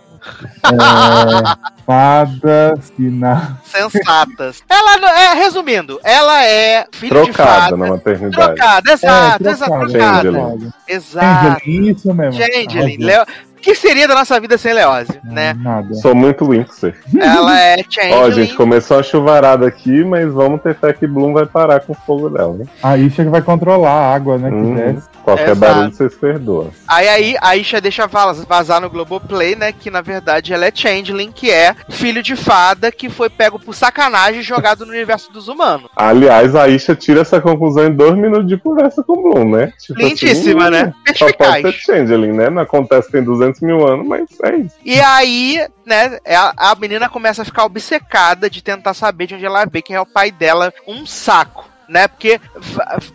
É... 0.65 1.79
Fada 1.85 2.75
Sina. 2.81 3.59
Sensatas. 3.63 4.63
ela, 4.69 5.19
é, 5.19 5.33
resumindo, 5.33 5.99
ela 6.03 6.43
é 6.45 6.85
filha 6.91 7.21
de 7.21 7.31
Trocada 7.31 7.61
fada. 7.61 7.77
na 7.77 7.87
maternidade. 7.87 8.55
Trocada, 8.55 8.91
exato, 8.91 9.47
É, 9.47 9.51
exato, 9.51 9.71
trocada. 9.71 9.91
trocada. 9.91 10.21
Changeling. 10.21 10.71
Exato. 10.87 11.69
Isso 11.69 12.13
mesmo. 12.13 12.41
Changeling. 12.41 12.97
Leo... 12.97 13.25
O 13.59 13.61
que 13.61 13.75
seria 13.75 14.07
da 14.07 14.15
nossa 14.15 14.39
vida 14.39 14.57
sem 14.57 14.73
Leose, 14.73 15.19
né? 15.23 15.53
Nada. 15.59 15.93
Sou 15.95 16.15
muito 16.15 16.47
Winxer. 16.49 16.95
Ela 17.19 17.59
é 17.59 17.75
Ó, 17.79 17.83
Changeling. 17.91 18.31
gente, 18.31 18.55
começou 18.55 18.99
a 18.99 19.03
chuvarada 19.03 19.67
aqui, 19.67 20.03
mas 20.05 20.31
vamos 20.31 20.61
ter 20.61 20.75
fé 20.75 20.93
que 20.93 21.05
Bloom 21.05 21.33
vai 21.33 21.45
parar 21.45 21.81
com 21.81 21.91
o 21.91 21.95
fogo 21.95 22.29
dela, 22.29 22.53
né? 22.53 22.65
A 22.81 22.97
Isha 22.97 23.23
que 23.25 23.29
vai 23.29 23.41
controlar 23.41 23.91
a 23.91 24.15
água, 24.15 24.37
né? 24.37 24.49
Que 24.49 24.55
Uhum. 24.55 24.75
desce. 24.75 25.09
Qualquer 25.23 25.49
Exato. 25.51 25.59
barulho 25.59 25.93
vocês 25.93 26.15
perdoam. 26.15 26.69
Aí, 26.87 27.07
aí 27.09 27.35
a 27.41 27.55
Isha 27.57 27.81
deixa 27.81 28.07
vaz- 28.07 28.43
vazar 28.45 28.79
no 28.81 28.89
Globoplay, 28.89 29.55
né? 29.55 29.71
Que 29.73 29.91
na 29.91 30.01
verdade 30.01 30.53
ela 30.53 30.65
é 30.65 30.71
Changeling, 30.73 31.31
que 31.31 31.51
é 31.51 31.75
filho 31.89 32.23
de 32.23 32.35
fada 32.37 32.91
que 32.91 33.09
foi 33.09 33.29
pego 33.29 33.59
por 33.59 33.75
sacanagem 33.75 34.39
e 34.39 34.43
jogado 34.43 34.85
no 34.85 34.91
universo 34.93 35.31
dos 35.33 35.49
humanos. 35.49 35.89
Aliás, 35.95 36.55
a 36.55 36.67
Isha 36.69 36.95
tira 36.95 37.21
essa 37.21 37.41
conclusão 37.41 37.87
em 37.87 37.91
dois 37.93 38.15
minutos 38.15 38.47
de 38.47 38.57
conversa 38.57 39.03
com 39.03 39.13
o 39.13 39.21
Bloom, 39.33 39.49
né? 39.51 39.73
Tipo 39.77 39.99
Lindíssima, 39.99 40.63
assim, 40.69 40.71
né? 40.71 40.93
Só 41.15 41.27
pode 41.33 41.61
ser. 41.61 41.73
Changeling, 41.73 42.31
né? 42.31 42.49
Não 42.49 42.61
acontece 42.61 43.11
tem 43.11 43.21
200 43.23 43.48
mil 43.61 43.87
anos, 43.87 44.07
mas 44.07 44.27
é 44.43 44.55
isso. 44.57 44.75
E 44.83 44.99
aí, 44.99 45.65
né, 45.85 46.19
a, 46.25 46.71
a 46.71 46.75
menina 46.75 47.07
começa 47.07 47.41
a 47.41 47.45
ficar 47.45 47.65
obcecada 47.65 48.49
de 48.49 48.63
tentar 48.63 48.93
saber 48.93 49.27
de 49.27 49.35
onde 49.35 49.45
ela 49.45 49.65
veio, 49.65 49.83
quem 49.83 49.95
é 49.95 50.01
o 50.01 50.05
pai 50.05 50.31
dela, 50.31 50.73
um 50.87 51.05
saco. 51.05 51.68
Né, 51.89 52.07
porque 52.07 52.39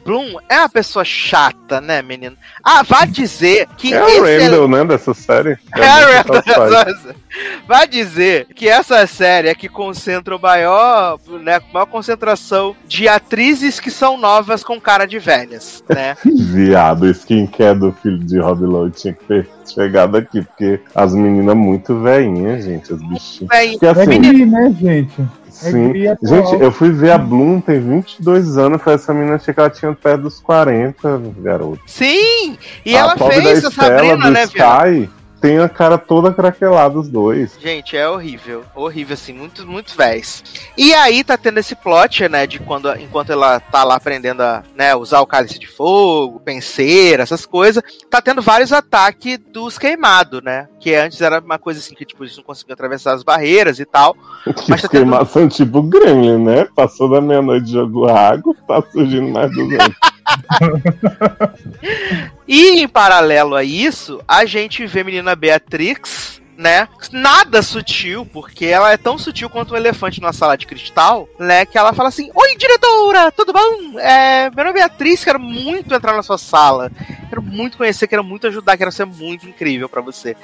Bloom 0.04 0.34
é 0.48 0.58
uma 0.58 0.68
pessoa 0.68 1.04
chata, 1.04 1.80
né, 1.80 2.02
menino? 2.02 2.36
Ah, 2.62 2.82
vá 2.82 3.04
dizer 3.04 3.68
que 3.76 3.94
É 3.94 4.02
o 4.02 4.24
Randall, 4.24 4.68
né, 4.68 4.84
dessa 4.84 5.14
série. 5.14 5.56
É, 5.76 6.18
É 6.18 6.22
fácil. 6.24 7.14
Vai 7.68 7.86
dizer 7.86 8.48
que 8.54 8.68
essa 8.68 9.06
série 9.06 9.48
é 9.48 9.54
que 9.54 9.68
concentra 9.68 10.34
o 10.34 10.40
maior, 10.40 11.18
né, 11.40 11.60
maior 11.72 11.86
concentração 11.86 12.74
de 12.86 13.06
atrizes 13.08 13.78
que 13.78 13.90
são 13.90 14.16
novas 14.16 14.64
com 14.64 14.80
cara 14.80 15.06
de 15.06 15.18
velhas, 15.18 15.82
né? 15.88 16.16
Viado, 16.24 17.08
skincare 17.10 17.78
do 17.78 17.92
filho 17.92 18.18
de 18.18 18.40
Rob 18.40 18.64
Lowe 18.64 18.90
tinha 18.90 19.14
que 19.14 19.24
ter 19.24 19.48
chegado 19.72 20.16
aqui, 20.16 20.42
porque 20.42 20.80
as 20.94 21.14
meninas 21.14 21.56
muito 21.56 22.00
velhinhas, 22.00 22.64
gente, 22.64 22.92
as 22.92 23.00
bichinhas. 23.00 23.48
Bem, 23.48 23.78
Porque 23.78 23.86
É 23.86 23.90
assim, 23.90 24.44
né, 24.44 24.76
gente? 24.80 25.22
É 25.62 25.70
sim. 25.70 25.92
Gente, 26.22 26.60
eu 26.60 26.72
fui 26.72 26.90
ver 26.90 27.12
a 27.12 27.18
Bloom, 27.18 27.60
tem 27.60 27.80
22 27.80 28.58
anos, 28.58 28.82
foi 28.82 28.94
essa 28.94 29.14
menina 29.14 29.36
achei 29.36 29.54
que 29.54 29.60
ela 29.60 29.70
tinha 29.70 29.92
perto 29.92 30.22
dos 30.22 30.40
40, 30.40 31.20
garoto. 31.38 31.80
sim! 31.86 32.56
E 32.84 32.96
a 32.96 33.00
ela 33.00 33.16
fez 33.16 33.62
da 33.62 33.68
a 33.68 33.70
Estela, 33.70 33.72
Sabrina, 33.72 34.16
do 34.16 34.30
né? 34.30 34.44
Sky, 34.44 35.10
tem 35.44 35.58
a 35.58 35.68
cara 35.68 35.98
toda 35.98 36.32
craquelada, 36.32 36.98
os 36.98 37.06
dois. 37.06 37.58
Gente, 37.60 37.94
é 37.94 38.08
horrível. 38.08 38.64
Horrível, 38.74 39.12
assim, 39.12 39.34
muito, 39.34 39.66
muito 39.66 39.94
véis. 39.94 40.42
E 40.74 40.94
aí 40.94 41.22
tá 41.22 41.36
tendo 41.36 41.58
esse 41.58 41.74
plot, 41.74 42.26
né, 42.30 42.46
de 42.46 42.58
quando, 42.58 42.90
enquanto 42.98 43.30
ela 43.30 43.60
tá 43.60 43.84
lá 43.84 43.96
aprendendo 43.96 44.40
a 44.42 44.62
né, 44.74 44.94
usar 44.96 45.20
o 45.20 45.26
cálice 45.26 45.58
de 45.58 45.66
fogo, 45.66 46.40
penseira, 46.40 47.24
essas 47.24 47.44
coisas, 47.44 47.82
tá 48.08 48.22
tendo 48.22 48.40
vários 48.40 48.72
ataques 48.72 49.36
dos 49.52 49.76
queimados, 49.76 50.40
né? 50.42 50.66
Que 50.80 50.94
antes 50.94 51.20
era 51.20 51.40
uma 51.40 51.58
coisa 51.58 51.78
assim 51.78 51.94
que, 51.94 52.06
tipo, 52.06 52.24
eles 52.24 52.34
não 52.38 52.42
conseguiam 52.44 52.72
atravessar 52.72 53.12
as 53.12 53.22
barreiras 53.22 53.78
e 53.78 53.84
tal. 53.84 54.14
Que 54.44 54.70
Mas 54.70 54.80
tá 54.80 54.88
tendo- 54.88 55.02
queimação 55.02 55.46
tipo 55.46 55.82
Gremlin, 55.82 56.42
né? 56.42 56.66
Passou 56.74 57.10
da 57.10 57.20
meia-noite, 57.20 57.70
jogou 57.70 58.08
água, 58.08 58.54
tá 58.66 58.82
surgindo 58.90 59.28
mais 59.28 59.50
200. 59.54 59.94
E 62.46 62.80
em 62.80 62.88
paralelo 62.88 63.54
a 63.54 63.64
isso, 63.64 64.22
a 64.28 64.44
gente 64.44 64.86
vê 64.86 65.00
a 65.00 65.04
menina 65.04 65.34
Beatrix, 65.34 66.42
né? 66.56 66.88
Nada 67.10 67.62
sutil, 67.62 68.26
porque 68.26 68.66
ela 68.66 68.92
é 68.92 68.96
tão 68.96 69.18
sutil 69.18 69.50
quanto 69.50 69.74
um 69.74 69.76
elefante 69.76 70.20
numa 70.20 70.32
sala 70.32 70.56
de 70.56 70.66
cristal, 70.66 71.28
né? 71.38 71.64
Que 71.66 71.76
ela 71.76 71.92
fala 71.92 72.08
assim: 72.08 72.30
Oi, 72.34 72.56
diretora, 72.56 73.32
tudo 73.32 73.52
bom? 73.52 73.98
É, 73.98 74.50
meu 74.50 74.64
nome 74.64 74.78
é 74.78 74.82
Beatriz, 74.82 75.24
quero 75.24 75.40
muito 75.40 75.94
entrar 75.94 76.14
na 76.14 76.22
sua 76.22 76.38
sala. 76.38 76.90
Quero 77.28 77.42
muito 77.42 77.76
conhecer, 77.76 78.06
quero 78.06 78.22
muito 78.22 78.46
ajudar, 78.46 78.76
quero 78.76 78.92
ser 78.92 79.04
muito 79.04 79.48
incrível 79.48 79.88
pra 79.88 80.00
você. 80.00 80.36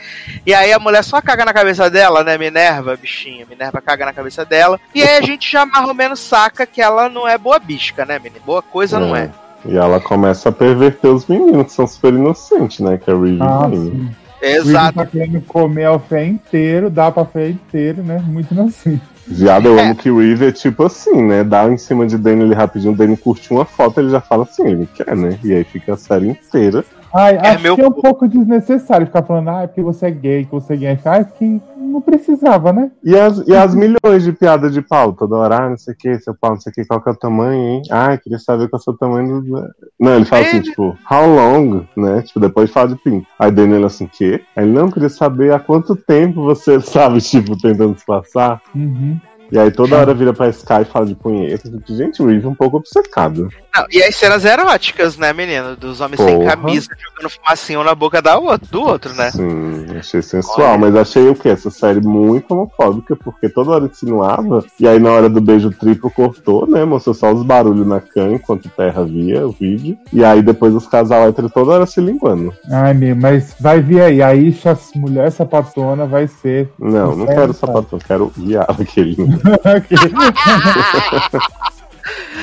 E 0.45 0.53
aí 0.53 0.73
a 0.73 0.79
mulher 0.79 1.05
só 1.05 1.21
caga 1.21 1.45
na 1.45 1.53
cabeça 1.53 1.89
dela, 1.89 2.25
né? 2.25 2.37
Minerva, 2.37 2.97
bichinha. 2.97 3.47
Minerva 3.47 3.81
caga 3.81 4.07
na 4.07 4.13
cabeça 4.13 4.45
dela. 4.45 4.81
E 4.95 5.03
aí 5.03 5.19
a 5.19 5.23
gente 5.23 5.51
já 5.51 5.65
mais 5.65 5.87
ou 5.87 5.95
menos 5.95 6.19
saca 6.19 6.67
que 6.67 6.83
ela 6.83 7.09
não 7.09 7.29
é 7.29 7.39
boa 7.39 7.59
bisca, 7.59 8.05
né, 8.05 8.19
menina? 8.19 8.43
Boa 8.45 8.63
coisa 8.63 8.99
não 8.99 9.15
é. 9.15 9.31
E 9.65 9.77
ela 9.77 10.01
começa 10.01 10.49
a 10.49 10.53
perverter 10.53 11.11
os 11.11 11.27
meninos, 11.27 11.67
que 11.67 11.73
são 11.73 11.87
super 11.87 12.15
inocentes, 12.15 12.81
né? 12.81 12.97
Que 12.99 13.11
é 13.11 13.15
a 13.15 13.17
Reeve 13.19 13.39
Ah. 13.41 13.69
O 13.69 14.45
Exato. 14.47 14.95
tá 14.99 15.05
querendo 15.07 15.41
comer 15.43 15.85
a 15.85 15.99
fé 15.99 16.25
inteiro, 16.27 16.89
dá 16.89 17.11
pra 17.13 17.27
fé 17.27 17.51
inteiro, 17.51 18.03
né? 18.03 18.25
Muito 18.27 18.59
assim. 18.59 18.99
Viado, 19.27 19.67
eu 19.69 19.79
É. 19.79 19.83
amo 19.85 19.95
que 19.95 20.11
o 20.11 20.17
Weaver 20.17 20.49
é 20.49 20.53
tipo 20.53 20.83
assim, 20.85 21.23
né? 21.23 21.45
Dá 21.45 21.69
em 21.71 21.77
cima 21.77 22.07
de 22.07 22.17
Danny 22.17 22.43
ali 22.45 22.55
rapidinho, 22.55 22.95
o 22.95 22.97
Danny 22.97 23.19
curte 23.19 23.51
uma 23.53 23.67
foto, 23.67 24.01
ele 24.01 24.09
já 24.09 24.21
fala 24.21 24.45
assim, 24.45 24.67
ele 24.67 24.89
quer, 24.95 25.15
né? 25.15 25.39
E 25.45 25.53
aí 25.53 25.63
fica 25.63 25.93
a 25.93 25.97
série 25.97 26.29
inteira. 26.31 26.83
Ai, 27.13 27.35
É 27.37 27.49
acho 27.51 27.63
meu- 27.63 27.75
que 27.75 27.81
é 27.83 27.87
um 27.89 27.93
pouco 27.93 28.29
desnecessário 28.29 29.07
ficar 29.07 29.23
falando, 29.23 29.49
ah, 29.51 29.63
é 29.63 29.67
porque 29.67 29.83
você 29.83 30.07
é 30.07 30.11
gay, 30.11 30.45
que 30.45 30.51
você 30.53 30.75
é 30.75 30.77
gay. 30.77 30.99
Ai, 31.05 31.25
que 31.25 31.61
não 31.77 32.01
precisava, 32.01 32.73
né? 32.73 32.91
E 33.03 33.17
as, 33.19 33.39
e 33.49 33.55
as 33.55 33.75
milhões 33.75 34.23
de 34.23 34.33
piadas 34.33 34.73
de 34.73 34.81
pau 34.81 35.13
toda 35.13 35.35
hora, 35.37 35.57
ah, 35.65 35.71
não 35.71 35.77
sei 35.79 35.93
o 35.93 35.97
que, 35.97 36.21
seu 36.21 36.35
pau, 36.41 36.53
não 36.53 36.61
sei 36.61 36.71
o 36.71 36.75
que, 36.75 36.85
qual 36.85 37.01
que 37.03 37.09
é 37.09 37.13
o 37.13 37.17
tamanho, 37.17 37.61
hein? 37.61 37.83
Ah, 37.91 38.17
queria 38.17 38.39
saber 38.39 38.69
qual 38.69 38.79
é 38.79 38.81
o 38.81 38.85
seu 38.85 38.97
tamanho. 38.97 39.41
do- 39.43 39.69
Não, 39.99 40.15
ele 40.15 40.25
fala 40.25 40.43
assim, 40.43 40.61
tipo, 40.61 40.97
how 41.11 41.27
long, 41.27 41.85
né? 41.97 42.23
Tipo, 42.23 42.39
depois 42.41 42.71
fala 42.71 42.89
de 42.91 42.97
pinto. 42.97 43.27
Aí 43.39 43.51
Daniel 43.51 43.87
assim, 43.87 44.07
quê? 44.07 44.41
Aí 44.55 44.65
ele 44.65 44.73
não 44.73 44.89
queria 44.91 45.09
saber 45.09 45.53
há 45.53 45.59
quanto 45.59 45.97
tempo 45.97 46.45
você 46.45 46.79
sabe, 46.81 47.21
tipo, 47.21 47.57
tentando 47.61 47.95
disfarçar. 47.95 48.61
Uhum. 48.75 49.19
E 49.51 49.59
aí 49.59 49.71
toda 49.71 49.99
hora 49.99 50.15
vira 50.15 50.33
pra 50.33 50.49
Sky 50.49 50.83
e 50.83 50.85
fala 50.85 51.07
de 51.07 51.15
punheta. 51.15 51.71
Gente, 51.89 52.23
o 52.23 52.27
Weaver 52.27 52.47
é 52.47 52.49
um 52.49 52.55
pouco 52.55 52.77
obcecado. 52.77 53.49
Não, 53.75 53.87
e 53.91 54.03
as 54.03 54.17
cenas 54.17 54.45
eróticas, 54.45 55.17
né, 55.17 55.33
menino? 55.33 55.77
Dos 55.77 56.01
homens 56.01 56.21
sem 56.21 56.37
Porra. 56.37 56.57
camisa 56.57 56.89
jogando 56.99 57.31
fumacinho 57.31 57.85
na 57.85 57.95
boca 57.95 58.21
da 58.21 58.37
outro, 58.39 58.69
do 58.71 58.83
outro, 58.83 59.15
né? 59.15 59.31
Sim, 59.31 59.87
achei 59.99 60.23
sensual, 60.23 60.77
mas 60.77 60.95
achei 60.97 61.29
o 61.29 61.35
que? 61.35 61.49
Essa 61.49 61.71
série 61.71 62.01
muito 62.01 62.53
homofóbica, 62.53 63.15
porque 63.17 63.49
toda 63.49 63.71
hora 63.73 63.85
insinuava, 63.87 64.65
e 64.79 64.89
aí 64.89 64.99
na 64.99 65.11
hora 65.11 65.29
do 65.29 65.41
beijo 65.41 65.71
triplo 65.71 66.11
cortou, 66.11 66.67
né? 66.67 66.85
Mostrou 66.85 67.15
só 67.15 67.33
os 67.33 67.45
barulhos 67.45 67.87
na 67.87 68.01
cama 68.01 68.35
enquanto 68.35 68.69
Terra 68.71 69.05
via 69.05 69.47
o 69.47 69.53
vídeo. 69.53 69.97
E 70.13 70.25
aí 70.25 70.43
depois 70.43 70.75
os 70.75 70.87
casal 70.87 71.29
hétero 71.29 71.49
toda 71.49 71.73
hora 71.73 71.87
se 71.87 72.01
linguando. 72.01 72.53
Ai, 72.71 72.95
meu, 72.95 73.15
mas 73.15 73.55
vai 73.61 73.81
vir 73.81 74.01
aí. 74.03 74.23
A 74.23 74.35
Isha, 74.35 74.77
mulher 74.97 75.31
sapatona, 75.31 76.07
vai 76.07 76.27
ser. 76.27 76.69
Não, 76.79 77.17
não 77.17 77.27
quero 77.27 77.53
sapatão, 77.53 77.99
quero 77.99 78.33
viado 78.37 78.81
aquele. 78.83 79.17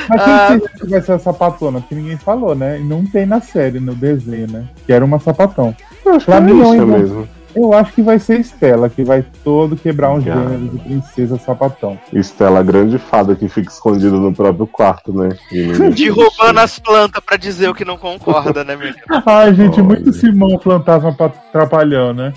Mas 0.10 0.24
quem 0.24 0.34
Ah. 0.34 0.48
que 0.48 0.54
acha 0.66 0.70
que 0.80 0.88
vai 0.90 1.02
ser 1.02 1.12
a 1.14 1.20
sapatona? 1.20 1.80
Porque 1.82 1.96
ninguém 1.96 2.18
falou, 2.18 2.56
né? 2.56 2.80
E 2.80 2.84
não 2.84 3.04
tem 3.06 3.26
na 3.26 3.42
série, 3.42 3.80
no 3.80 3.94
desenho, 3.94 4.48
né? 4.50 4.66
Que 4.86 4.94
era 4.94 5.04
uma 5.04 5.20
sapatão. 5.20 5.76
Eu 6.06 6.14
acho 6.16 6.26
que 6.26 6.32
Pra 6.32 6.38
é 6.38 6.42
mim, 6.42 6.52
eu 6.52 6.62
isso 6.62 6.72
ainda- 6.72 6.86
mesmo. 6.98 7.28
Eu 7.56 7.74
acho 7.74 7.92
que 7.94 8.04
vai 8.04 8.20
ser 8.20 8.40
Estela, 8.40 8.88
que 8.88 9.04
vai 9.04 9.26
todo 9.44 9.76
quebrar 9.76 10.12
um 10.12 10.22
Cara. 10.22 10.42
gênero 10.48 10.68
de 10.70 10.78
princesa 10.78 11.40
sapatão. 11.40 11.98
Estela, 12.14 12.62
grande 12.62 13.00
fada 13.00 13.36
que 13.36 13.50
fica 13.50 13.72
escondida 13.72 14.16
no 14.16 14.32
próprio 14.32 14.68
quarto, 14.68 15.12
né? 15.12 15.30
De 15.92 16.08
roubando 16.10 16.60
as 16.60 16.78
plantas 16.78 17.24
pra 17.26 17.36
dizer 17.36 17.68
o 17.68 17.74
que 17.74 17.84
não 17.84 17.98
concorda, 17.98 18.64
né, 18.64 18.76
menino? 18.76 18.96
Ai, 19.26 19.56
gente, 19.56 19.74
Olha. 19.80 19.84
muito 19.84 20.14
Simão 20.14 20.60
Fantasma 20.60 21.12
pa- 21.14 21.32
Trapalhão, 21.58 22.14
né? 22.14 22.34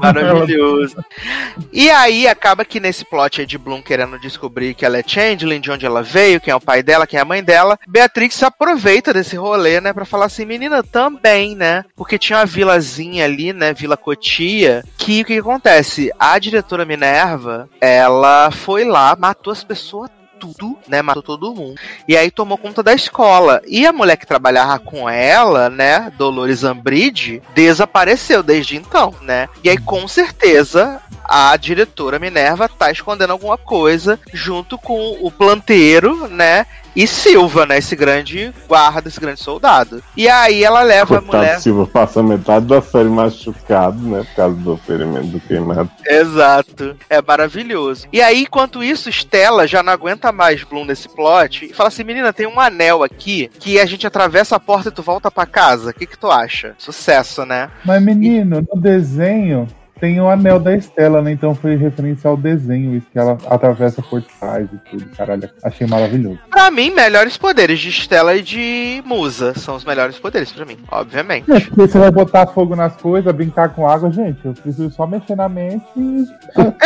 Maravilhoso. 0.00 0.96
E 1.72 1.90
aí 1.90 2.28
acaba 2.28 2.64
que 2.64 2.78
nesse 2.78 3.04
plot 3.04 3.40
aí 3.40 3.46
de 3.46 3.58
Bloom 3.58 3.82
querendo 3.82 4.18
descobrir 4.18 4.74
que 4.74 4.84
ela 4.84 4.98
é 4.98 5.02
Changeling, 5.04 5.60
de 5.60 5.70
onde 5.70 5.84
ela 5.84 6.02
veio, 6.02 6.40
quem 6.40 6.52
é 6.52 6.54
o 6.54 6.60
pai 6.60 6.82
dela, 6.82 7.06
quem 7.06 7.18
é 7.18 7.22
a 7.22 7.24
mãe 7.24 7.42
dela, 7.42 7.78
Beatrix 7.86 8.36
se 8.36 8.44
aproveita 8.44 9.12
desse 9.12 9.36
rolê, 9.36 9.80
né, 9.80 9.92
pra 9.92 10.04
falar 10.04 10.26
assim, 10.26 10.44
menina, 10.44 10.82
também, 10.82 11.56
né? 11.56 11.84
Porque 11.96 12.18
tinha 12.18 12.38
uma 12.38 12.46
vilazinha 12.46 13.24
ali, 13.24 13.52
né, 13.52 13.72
Vila 13.72 13.96
Cotia, 13.96 14.84
que 14.96 15.22
o 15.22 15.24
que, 15.24 15.34
que 15.34 15.40
acontece? 15.40 16.12
A 16.18 16.38
diretora 16.38 16.84
Minerva, 16.84 17.68
ela 17.80 18.50
foi 18.50 18.84
lá, 18.84 19.16
matou 19.18 19.52
as 19.52 19.64
pessoas 19.64 20.10
tudo, 20.44 20.78
né? 20.88 21.02
Matou 21.02 21.22
todo 21.22 21.54
mundo. 21.54 21.74
E 22.06 22.16
aí 22.16 22.30
tomou 22.30 22.58
conta 22.58 22.82
da 22.82 22.92
escola. 22.92 23.62
E 23.66 23.86
a 23.86 23.92
mulher 23.92 24.16
que 24.16 24.26
trabalhava 24.26 24.78
com 24.78 25.08
ela, 25.08 25.70
né? 25.70 26.12
Dolores 26.16 26.64
Ambridge, 26.64 27.42
desapareceu 27.54 28.42
desde 28.42 28.76
então, 28.76 29.14
né? 29.22 29.48
E 29.62 29.70
aí, 29.70 29.78
com 29.78 30.06
certeza, 30.06 31.00
a 31.24 31.56
diretora 31.56 32.18
Minerva 32.18 32.68
tá 32.68 32.90
escondendo 32.90 33.32
alguma 33.32 33.58
coisa 33.58 34.18
junto 34.32 34.78
com 34.78 35.16
o 35.20 35.30
planteiro, 35.30 36.28
né? 36.28 36.66
E 36.96 37.08
Silva, 37.08 37.66
né? 37.66 37.78
Esse 37.78 37.96
grande 37.96 38.52
guarda, 38.68 39.08
esse 39.08 39.18
grande 39.18 39.40
soldado. 39.40 40.02
E 40.16 40.28
aí 40.28 40.62
ela 40.62 40.82
leva 40.82 41.16
a 41.16 41.20
Coitado 41.20 41.38
mulher. 41.38 41.58
Silva 41.58 41.86
passa 41.86 42.22
metade 42.22 42.66
da 42.66 42.80
série 42.80 43.08
machucado, 43.08 43.98
né? 43.98 44.22
Por 44.22 44.36
causa 44.36 44.56
do 44.56 44.76
ferimento 44.76 45.26
do 45.26 45.40
queimado. 45.40 45.90
Exato. 46.06 46.96
É 47.10 47.20
maravilhoso. 47.20 48.06
E 48.12 48.22
aí, 48.22 48.42
enquanto 48.42 48.82
isso, 48.82 49.10
Stella 49.10 49.66
já 49.66 49.82
não 49.82 49.92
aguenta 49.92 50.30
mais 50.30 50.62
Bloom 50.62 50.84
nesse 50.84 51.08
plot 51.08 51.64
e 51.64 51.74
fala 51.74 51.88
assim: 51.88 52.04
menina, 52.04 52.32
tem 52.32 52.46
um 52.46 52.60
anel 52.60 53.02
aqui 53.02 53.50
que 53.58 53.80
a 53.80 53.86
gente 53.86 54.06
atravessa 54.06 54.54
a 54.54 54.60
porta 54.60 54.88
e 54.88 54.92
tu 54.92 55.02
volta 55.02 55.32
pra 55.32 55.46
casa. 55.46 55.90
O 55.90 55.94
que, 55.94 56.06
que 56.06 56.18
tu 56.18 56.30
acha? 56.30 56.76
Sucesso, 56.78 57.44
né? 57.44 57.70
Mas, 57.84 58.00
menino, 58.00 58.64
no 58.72 58.80
desenho 58.80 59.66
tem 60.00 60.20
o 60.20 60.28
anel 60.28 60.58
da 60.58 60.74
Estela, 60.76 61.22
né? 61.22 61.32
Então 61.32 61.54
foi 61.54 61.76
referência 61.76 62.28
ao 62.28 62.36
desenho, 62.36 62.94
isso 62.96 63.06
que 63.12 63.18
ela 63.18 63.38
atravessa 63.48 64.02
portais 64.02 64.68
e 64.72 64.76
tudo. 64.90 65.06
Caralho, 65.16 65.48
achei 65.62 65.86
maravilhoso. 65.86 66.38
Pra 66.50 66.70
mim, 66.70 66.90
melhores 66.90 67.36
poderes 67.36 67.78
de 67.80 67.90
Stella 67.90 68.34
e 68.36 68.42
de 68.42 69.02
Musa 69.04 69.54
são 69.54 69.76
os 69.76 69.84
melhores 69.84 70.18
poderes 70.18 70.50
pra 70.52 70.64
mim, 70.64 70.78
obviamente. 70.90 71.50
É, 71.50 71.60
porque 71.60 71.80
você 71.88 71.98
vai 71.98 72.10
botar 72.10 72.46
fogo 72.48 72.74
nas 72.76 72.96
coisas, 72.96 73.32
brincar 73.34 73.68
com 73.70 73.88
água, 73.88 74.10
gente. 74.10 74.38
Eu 74.44 74.52
preciso 74.54 74.90
só 74.90 75.06
mexer 75.06 75.36
na 75.36 75.48
mente 75.48 75.84
e. 75.96 76.24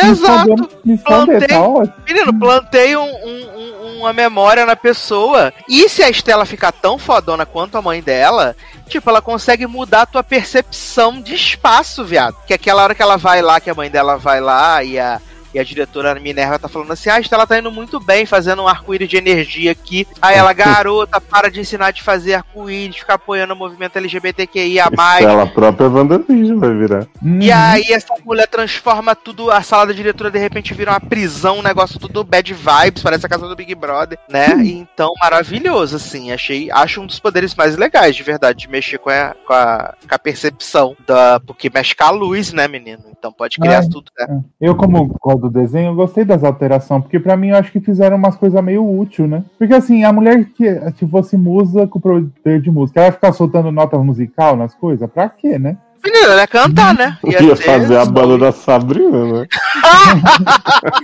Exato. 0.07 0.69
Me 0.85 0.95
esconder, 0.95 1.39
Plantei. 1.39 1.49
tá 1.49 1.63
ótimo. 1.63 1.95
Menino, 2.07 2.39
plantei 2.39 2.97
um- 2.97 3.01
um- 3.03 3.59
um- 3.59 3.78
uma 3.97 4.13
memória 4.13 4.67
na 4.67 4.77
pessoa. 4.77 5.53
E 5.69 5.89
se 5.89 6.03
a 6.03 6.11
Estela 6.11 6.45
ficar 6.45 6.73
tão 6.73 6.99
fodona 6.99 7.47
quanto 7.47 7.77
a 7.77 7.83
mãe 7.83 8.03
dela, 8.03 8.57
tipo, 8.89 9.09
ela 9.09 9.23
consegue 9.23 9.67
mudar 9.67 10.03
a 10.03 10.07
tua 10.07 10.23
percepção 10.23 11.21
de 11.21 11.35
espaço, 11.35 12.05
viado. 12.05 12.37
Que 12.47 12.55
aquela 12.55 12.83
hora 12.83 12.95
que 12.95 13.03
ela 13.03 13.17
vai 13.17 13.43
lá, 13.43 13.61
que 13.61 13.71
a 13.71 13.75
mãe 13.75 13.91
dela 13.91 14.17
vai 14.17 14.41
lá 14.41 14.83
e 14.83 14.99
a. 14.99 15.21
E 15.59 15.61
a 15.61 15.65
diretora 15.65 16.15
Minerva 16.21 16.57
tá 16.57 16.69
falando 16.69 16.93
assim: 16.93 17.11
ah, 17.11 17.17
a 17.17 17.21
Estela 17.21 17.45
tá 17.45 17.59
indo 17.59 17.73
muito 17.73 17.99
bem 17.99 18.25
fazendo 18.25 18.63
um 18.63 18.69
arco-íris 18.69 19.09
de 19.09 19.17
energia 19.17 19.73
aqui. 19.73 20.07
Aí 20.23 20.37
ela, 20.37 20.53
garota, 20.55 21.21
para 21.21 21.51
de 21.51 21.59
ensinar 21.59 21.91
de 21.91 22.01
fazer 22.01 22.35
arco-íris, 22.35 22.99
ficar 22.99 23.15
apoiando 23.15 23.55
o 23.55 23.57
movimento 23.57 23.97
LGBTQIA. 23.97 24.85
Ela 25.25 25.47
própria 25.47 25.89
WandaVision 25.89 26.61
vai 26.61 26.75
virar. 26.75 27.09
E 27.41 27.51
aí 27.51 27.87
essa 27.91 28.15
mulher 28.25 28.47
transforma 28.47 29.17
tudo, 29.17 29.51
a 29.51 29.61
sala 29.61 29.89
da 29.89 29.93
diretora 29.93 30.31
de 30.31 30.39
repente 30.39 30.73
vira 30.75 30.93
uma 30.93 31.01
prisão, 31.01 31.59
um 31.59 31.63
negócio 31.63 31.99
tudo 31.99 32.23
bad 32.23 32.55
vibes, 32.55 33.03
parece 33.03 33.27
a 33.27 33.29
casa 33.29 33.49
do 33.49 33.57
Big 33.57 33.75
Brother, 33.75 34.17
né? 34.29 34.57
E 34.63 34.79
Então, 34.79 35.13
maravilhoso, 35.21 35.97
assim, 35.97 36.31
achei, 36.31 36.71
acho 36.71 37.01
um 37.01 37.07
dos 37.07 37.19
poderes 37.19 37.55
mais 37.55 37.77
legais, 37.77 38.15
de 38.15 38.23
verdade, 38.23 38.61
de 38.61 38.71
mexer 38.71 38.99
com 38.99 39.11
a, 39.11 39.35
com 39.47 39.53
a, 39.53 39.95
com 40.09 40.15
a 40.15 40.19
percepção, 40.19 40.97
da, 41.07 41.41
porque 41.41 41.71
mexe 41.73 41.95
com 41.95 42.05
a 42.05 42.11
luz, 42.11 42.53
né, 42.53 42.69
menino? 42.69 43.05
Então 43.19 43.33
pode 43.33 43.59
criar 43.59 43.79
Ah, 43.79 43.89
tudo, 43.89 44.11
né? 44.19 44.43
Eu, 44.61 44.77
como 44.77 45.07
gosto 45.21 45.48
do 45.49 45.61
desenho, 45.61 45.89
eu 45.89 45.95
gostei 45.95 46.25
das 46.25 46.45
alterações, 46.45 47.03
porque 47.03 47.19
pra 47.19 47.37
mim 47.37 47.49
eu 47.49 47.57
acho 47.57 47.73
que 47.73 47.81
fizeram 47.81 48.17
umas 48.17 48.37
coisas 48.37 48.63
meio 48.63 48.89
útil, 48.89 49.27
né? 49.27 49.45
Porque 49.59 49.75
assim, 49.75 50.05
a 50.05 50.13
mulher 50.13 50.45
que 50.47 50.65
se 50.97 51.07
fosse 51.07 51.37
musa 51.37 51.87
com 51.87 52.01
poder 52.01 52.61
de 52.61 52.71
música, 52.71 53.01
ela 53.01 53.13
ficar 53.13 53.33
soltando 53.33 53.73
nota 53.73 53.99
musical 53.99 54.57
nas 54.57 54.75
coisas? 54.75 55.09
Pra 55.11 55.29
quê, 55.29 55.59
né? 55.59 55.77
Menino, 56.05 56.33
ela 56.33 56.41
ia 56.43 56.47
cantar, 56.47 56.95
né? 56.95 57.19
Ia, 57.25 57.39
ter 57.39 57.57
fazer 57.57 57.97
a 57.97 58.05
banda 58.05 58.39
da 58.39 58.53
Sabrina, 58.53 59.41
né? 59.41 59.47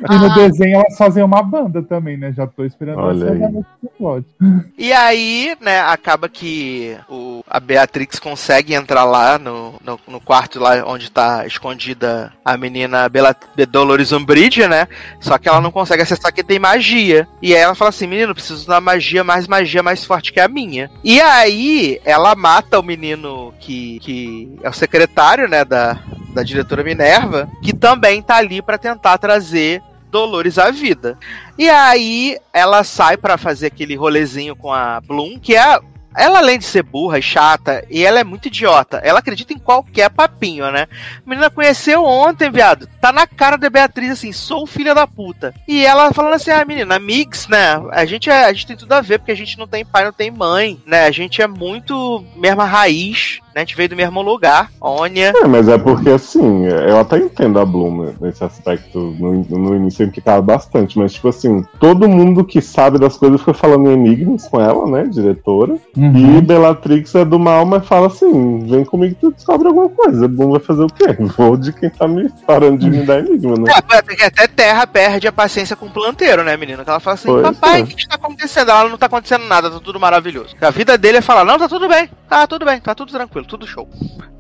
E 0.11 0.19
no 0.19 0.35
desenho 0.35 0.77
elas 0.77 0.97
faziam 0.97 1.27
uma 1.27 1.43
banda 1.43 1.83
também, 1.83 2.17
né? 2.17 2.33
Já 2.37 2.47
tô 2.47 2.65
esperando 2.65 2.99
Olha 2.99 3.25
essa. 3.25 3.55
E 4.77 4.93
aí, 4.93 5.57
né, 5.61 5.81
acaba 5.81 6.29
que 6.29 6.97
o, 7.09 7.43
a 7.49 7.59
Beatrix 7.59 8.19
consegue 8.19 8.75
entrar 8.75 9.05
lá 9.05 9.39
no, 9.39 9.75
no, 9.85 9.99
no 10.07 10.21
quarto 10.21 10.61
lá 10.61 10.85
onde 10.87 11.11
tá 11.11 11.47
escondida 11.47 12.33
a 12.45 12.57
menina 12.57 13.09
Bela, 13.09 13.35
Dolores 13.69 14.13
Umbridge, 14.13 14.67
né? 14.67 14.87
Só 15.21 15.39
que 15.39 15.49
ela 15.49 15.61
não 15.61 15.71
consegue 15.71 16.03
acessar 16.03 16.33
que 16.33 16.45
tem 16.45 16.59
magia. 16.59 17.27
E 17.41 17.55
aí 17.55 17.61
ela 17.61 17.75
fala 17.75 17.89
assim, 17.89 18.07
menino, 18.07 18.35
preciso 18.35 18.65
de 18.65 18.71
uma 18.71 18.81
magia, 18.81 19.25
mais 19.25 19.47
magia 19.47 19.83
mais 19.83 20.05
forte 20.05 20.33
que 20.33 20.41
a 20.41 20.49
minha. 20.49 20.91
E 21.03 21.21
aí 21.21 22.01
ela 22.05 22.35
mata 22.35 22.79
o 22.79 22.83
menino 22.83 23.55
que, 23.59 23.99
que 24.01 24.59
é 24.63 24.69
o 24.69 24.73
secretário, 24.85 25.49
né, 25.49 25.65
da, 25.65 25.99
da 26.35 26.43
diretora 26.43 26.85
Minerva, 26.85 27.49
que 27.63 27.73
também 27.73 28.23
tá 28.23 28.37
ali 28.37 28.61
pra 28.61 28.79
tentar 28.79 29.17
trazer 29.19 29.83
Dolores 30.11 30.59
à 30.59 30.71
vida. 30.71 31.19
E 31.59 31.69
aí 31.69 32.39
ela 32.53 32.85
sai 32.85 33.17
pra 33.17 33.37
fazer 33.37 33.67
aquele 33.67 33.97
rolezinho 33.97 34.55
com 34.55 34.73
a 34.73 35.01
Bloom, 35.01 35.41
que 35.41 35.57
é 35.57 35.81
ela, 36.17 36.39
além 36.39 36.61
de 36.61 36.65
ser 36.65 36.85
burra 36.85 37.19
e 37.19 37.23
chata, 37.23 37.85
e 37.91 38.05
ela 38.05 38.21
é 38.21 38.25
muito 38.25 38.47
idiota, 38.47 39.01
ela 39.03 39.19
acredita 39.19 39.53
em 39.53 39.59
qualquer 39.59 40.09
papinho, 40.09 40.71
né? 40.71 40.87
A 41.27 41.29
menina 41.29 41.51
conheceu 41.51 42.05
ontem, 42.05 42.53
viado. 42.53 42.89
Tá 43.01 43.11
na 43.11 43.27
cara 43.27 43.57
da 43.57 43.69
Beatriz, 43.69 44.13
assim, 44.13 44.33
sou 44.33 44.65
filha 44.65 44.95
da 44.95 45.09
puta. 45.09 45.53
E 45.67 45.85
ela 45.85 46.13
falando 46.13 46.35
assim, 46.35 46.53
ah, 46.53 46.65
menina, 46.65 46.95
amigos, 46.95 47.49
né? 47.49 47.83
A 47.91 48.05
gente, 48.05 48.31
é, 48.31 48.45
a 48.45 48.53
gente 48.53 48.69
tem 48.69 48.77
tudo 48.77 48.93
a 48.93 49.01
ver, 49.01 49.19
porque 49.19 49.33
a 49.33 49.37
gente 49.37 49.59
não 49.59 49.67
tem 49.67 49.85
pai, 49.85 50.05
não 50.05 50.13
tem 50.13 50.31
mãe, 50.31 50.81
né? 50.87 51.07
A 51.07 51.11
gente 51.11 51.43
é 51.43 51.49
muito 51.49 52.25
mesma 52.37 52.65
raiz. 52.65 53.41
Né? 53.55 53.61
A 53.61 53.65
gente 53.65 53.77
veio 53.77 53.89
do 53.89 53.97
mesmo 53.97 54.21
lugar, 54.21 54.71
Ônia. 54.81 55.33
É, 55.37 55.47
mas 55.47 55.69
é 55.69 55.79
porque 55.79 56.11
assim, 56.11 56.67
eu 56.67 56.99
até 56.99 57.19
entendo 57.19 57.59
a 57.59 57.65
Bloom 57.65 58.15
nesse 58.21 58.43
aspecto. 58.43 59.15
No, 59.19 59.45
no 59.45 59.77
início 59.77 60.03
eu 60.03 60.09
implicava 60.09 60.43
bastante, 60.43 60.99
mas 60.99 61.13
tipo 61.13 61.29
assim, 61.29 61.65
todo 61.79 62.09
mundo 62.09 62.45
que 62.45 62.61
sabe 62.61 62.99
das 62.99 63.17
coisas 63.17 63.41
foi 63.41 63.55
falando 63.55 63.91
em 63.91 63.95
enigmas 63.95 64.49
com 64.49 64.61
ela, 64.61 64.87
né? 64.87 65.05
Diretora. 65.05 65.77
Uhum. 65.97 66.39
E 66.39 66.41
Bellatrix 66.41 67.15
é 67.15 67.25
do 67.25 67.39
mal, 67.39 67.65
mas 67.65 67.87
fala 67.87 68.09
assim: 68.09 68.67
vem 68.67 68.85
comigo 68.85 69.15
que 69.15 69.21
tu 69.21 69.33
descobre 69.33 69.69
alguma 69.69 69.89
coisa. 69.89 70.29
Bloom 70.29 70.51
vai 70.51 70.61
fazer 70.61 70.83
o 70.83 70.89
quê? 70.89 71.17
Vou 71.37 71.57
de 71.57 71.73
quem 71.73 71.91
tá 71.91 72.09
me 72.09 72.29
parando 72.47 72.79
de 72.79 72.91
me 72.91 73.05
dar 73.05 73.21
enigma, 73.21 73.55
né? 73.57 73.73
É, 73.93 74.03
porque 74.03 74.25
até 74.25 74.47
Terra 74.47 74.87
perde 74.87 75.29
a 75.29 75.33
paciência 75.33 75.77
com 75.77 75.87
o 75.87 75.91
planteiro, 75.91 76.43
né, 76.43 76.57
menina? 76.57 76.85
Que 76.85 76.91
ela 76.91 77.01
fala 77.01 77.15
assim, 77.15 77.29
Pois 77.29 77.43
papai, 77.43 77.81
é. 77.81 77.85
o 77.85 77.87
que, 77.87 77.97
que 77.97 78.09
tá 78.09 78.17
acontecendo? 78.17 78.71
Ela 78.71 78.89
não 78.89 78.99
tá 78.99 79.07
acontecendo 79.07 79.45
nada, 79.45 79.71
tá 79.71 79.81
tudo 79.81 80.01
maravilhoso. 80.01 80.57
A 80.61 80.71
vida 80.71 80.99
dele 80.99 81.19
é 81.19 81.23
falar, 81.23 81.45
não, 81.45 81.59
tá 81.59 81.69
tudo 81.69 81.89
bem, 81.89 82.09
tá 82.35 82.47
tudo 82.49 82.65
bem, 82.65 82.81
tá 82.81 82.95
tudo 82.95 83.13
tranquilo, 83.13 83.47
tudo 83.47 83.67
show, 83.67 83.89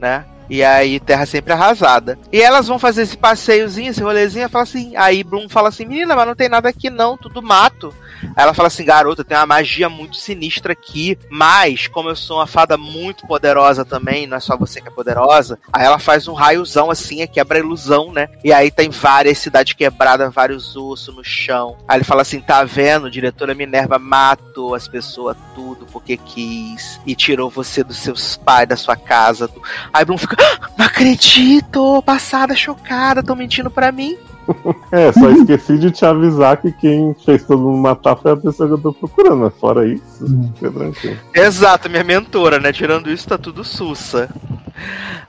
né? 0.00 0.24
E 0.48 0.62
aí, 0.62 1.00
Terra 1.00 1.26
sempre 1.26 1.52
arrasada. 1.52 2.18
E 2.32 2.40
elas 2.40 2.68
vão 2.68 2.78
fazer 2.78 3.02
esse 3.02 3.16
passeiozinho, 3.16 3.90
esse 3.90 4.02
rolezinho, 4.02 4.48
fala 4.48 4.64
assim. 4.64 4.94
Aí 4.96 5.24
Bloom 5.24 5.48
fala 5.48 5.68
assim: 5.68 5.84
Menina, 5.84 6.14
mas 6.14 6.26
não 6.26 6.34
tem 6.34 6.48
nada 6.48 6.68
aqui 6.68 6.90
não, 6.90 7.16
tudo 7.16 7.42
mato. 7.42 7.94
Aí 8.36 8.42
ela 8.42 8.54
fala 8.54 8.68
assim: 8.68 8.84
Garota, 8.84 9.24
tem 9.24 9.36
uma 9.36 9.46
magia 9.46 9.88
muito 9.88 10.16
sinistra 10.16 10.72
aqui. 10.72 11.18
Mas, 11.30 11.86
como 11.86 12.08
eu 12.08 12.16
sou 12.16 12.38
uma 12.38 12.46
fada 12.46 12.76
muito 12.76 13.26
poderosa 13.26 13.84
também, 13.84 14.26
não 14.26 14.36
é 14.36 14.40
só 14.40 14.56
você 14.56 14.80
que 14.80 14.88
é 14.88 14.90
poderosa. 14.90 15.58
Aí 15.72 15.84
ela 15.84 15.98
faz 15.98 16.28
um 16.28 16.34
raiozão 16.34 16.90
assim, 16.90 17.22
é 17.22 17.26
quebra 17.26 17.58
ilusão, 17.58 18.12
né? 18.12 18.28
E 18.42 18.52
aí 18.52 18.70
tem 18.70 18.90
várias 18.90 19.38
cidades 19.38 19.72
quebradas, 19.72 20.32
vários 20.32 20.76
ossos 20.76 21.14
no 21.14 21.24
chão. 21.24 21.76
Aí 21.88 21.98
ele 21.98 22.04
fala 22.04 22.22
assim: 22.22 22.40
Tá 22.40 22.64
vendo? 22.64 23.10
Diretora 23.10 23.54
Minerva 23.54 23.98
matou 23.98 24.74
as 24.74 24.88
pessoas 24.88 25.36
tudo 25.54 25.86
porque 25.86 26.16
quis. 26.16 27.00
E 27.06 27.14
tirou 27.14 27.50
você 27.50 27.82
dos 27.82 27.98
seus 27.98 28.36
pais, 28.36 28.68
da 28.68 28.76
sua 28.76 28.96
casa. 28.96 29.50
Aí 29.92 30.04
Bloom 30.04 30.18
fica: 30.18 30.33
"Ah, 30.33 30.33
Não 30.76 30.86
acredito! 30.86 32.02
Passada, 32.02 32.54
chocada, 32.54 33.22
tão 33.22 33.36
mentindo 33.36 33.70
pra 33.70 33.92
mim. 33.92 34.16
É, 34.92 35.10
só 35.12 35.28
esqueci 35.30 35.76
de 35.76 35.90
te 35.90 36.04
avisar 36.04 36.56
que 36.56 36.70
quem 36.70 37.16
fez 37.24 37.44
todo 37.44 37.62
mundo 37.62 37.78
matar 37.78 38.16
foi 38.16 38.32
a 38.32 38.36
pessoa 38.36 38.68
que 38.68 38.74
eu 38.74 38.78
tô 38.78 38.92
procurando. 38.92 39.38
Mas 39.38 39.54
fora 39.54 39.86
isso, 39.86 40.24
fica 40.54 40.70
tranquilo. 40.70 41.16
Exato, 41.34 41.90
minha 41.90 42.04
mentora, 42.04 42.60
né? 42.60 42.72
Tirando 42.72 43.10
isso, 43.10 43.26
tá 43.26 43.36
tudo 43.36 43.64
sussa. 43.64 44.28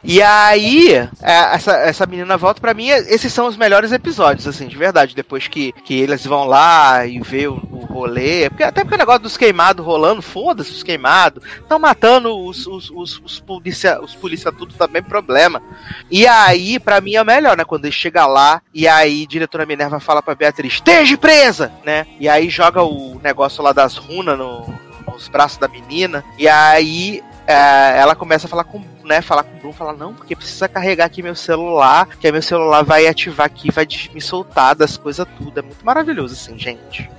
E 0.04 0.22
aí, 0.22 0.94
é, 0.94 1.10
essa, 1.56 1.74
essa 1.78 2.06
menina 2.06 2.38
volta 2.38 2.62
pra 2.62 2.74
mim. 2.74 2.90
Esses 2.90 3.34
são 3.34 3.48
os 3.48 3.58
melhores 3.58 3.92
episódios, 3.92 4.48
assim, 4.48 4.68
de 4.68 4.78
verdade. 4.78 5.16
Depois 5.16 5.48
que, 5.48 5.72
que 5.84 6.00
eles 6.00 6.26
vão 6.26 6.46
lá 6.46 7.06
e 7.06 7.20
vê 7.20 7.48
o, 7.48 7.54
o 7.72 7.86
rolê. 7.86 8.50
Porque, 8.50 8.64
até 8.64 8.84
porque 8.84 8.96
o 8.96 9.00
negócio 9.00 9.22
dos 9.22 9.38
queimados 9.38 9.86
rolando, 9.86 10.22
foda-se 10.22 10.72
os 10.72 10.84
queimados. 10.84 11.44
Estão 11.58 11.80
matando 11.80 12.38
os, 12.38 12.68
os, 12.68 12.92
os, 12.92 13.22
os 13.24 13.40
polícia, 13.40 14.00
os 14.02 14.14
polícia 14.14 14.52
tudo 14.52 14.74
também, 14.76 15.02
problema. 15.02 15.62
E 16.10 16.28
aí, 16.28 16.80
pra 16.80 17.02
mim 17.02 17.16
é 17.16 17.22
o 17.22 17.26
melhor, 17.26 17.58
né? 17.58 17.64
Quando 17.64 17.86
ele 17.86 17.92
chega 17.92 18.28
lá 18.28 18.62
e 18.74 18.88
aí, 18.88 19.05
diretora 19.28 19.66
Minerva 19.66 20.00
fala 20.00 20.22
pra 20.22 20.36
Beatriz: 20.36 20.74
esteja 20.74 21.18
presa, 21.18 21.72
né? 21.84 22.06
E 22.20 22.30
aí 22.30 22.50
joga 22.50 22.84
o 22.84 23.20
negócio 23.24 23.64
lá 23.64 23.74
das 23.74 23.98
runas 23.98 24.38
no, 24.38 24.66
nos 25.12 25.28
braços 25.28 25.58
da 25.58 25.68
menina. 25.68 26.24
E 26.38 26.48
aí 26.48 27.22
é, 27.48 28.00
ela 28.00 28.16
começa 28.16 28.48
a 28.48 28.50
falar 28.50 28.64
com, 28.64 28.82
né, 29.04 29.22
falar 29.22 29.44
com 29.44 29.56
o 29.56 29.60
Bruno, 29.60 29.74
falar, 29.74 29.94
não, 29.94 30.14
porque 30.14 30.36
precisa 30.36 30.68
carregar 30.68 31.06
aqui 31.06 31.22
meu 31.22 31.36
celular, 31.36 32.08
que 32.20 32.26
aí 32.26 32.34
meu 32.34 32.42
celular 32.42 32.84
vai 32.84 33.08
ativar 33.08 33.46
aqui, 33.46 33.72
vai 33.72 33.88
me 34.14 34.22
soltar 34.22 34.76
das 34.76 34.98
coisas 34.98 35.28
tudo. 35.38 35.60
É 35.60 35.62
muito 35.62 35.86
maravilhoso, 35.86 36.34
assim, 36.34 36.58
gente. 36.58 37.10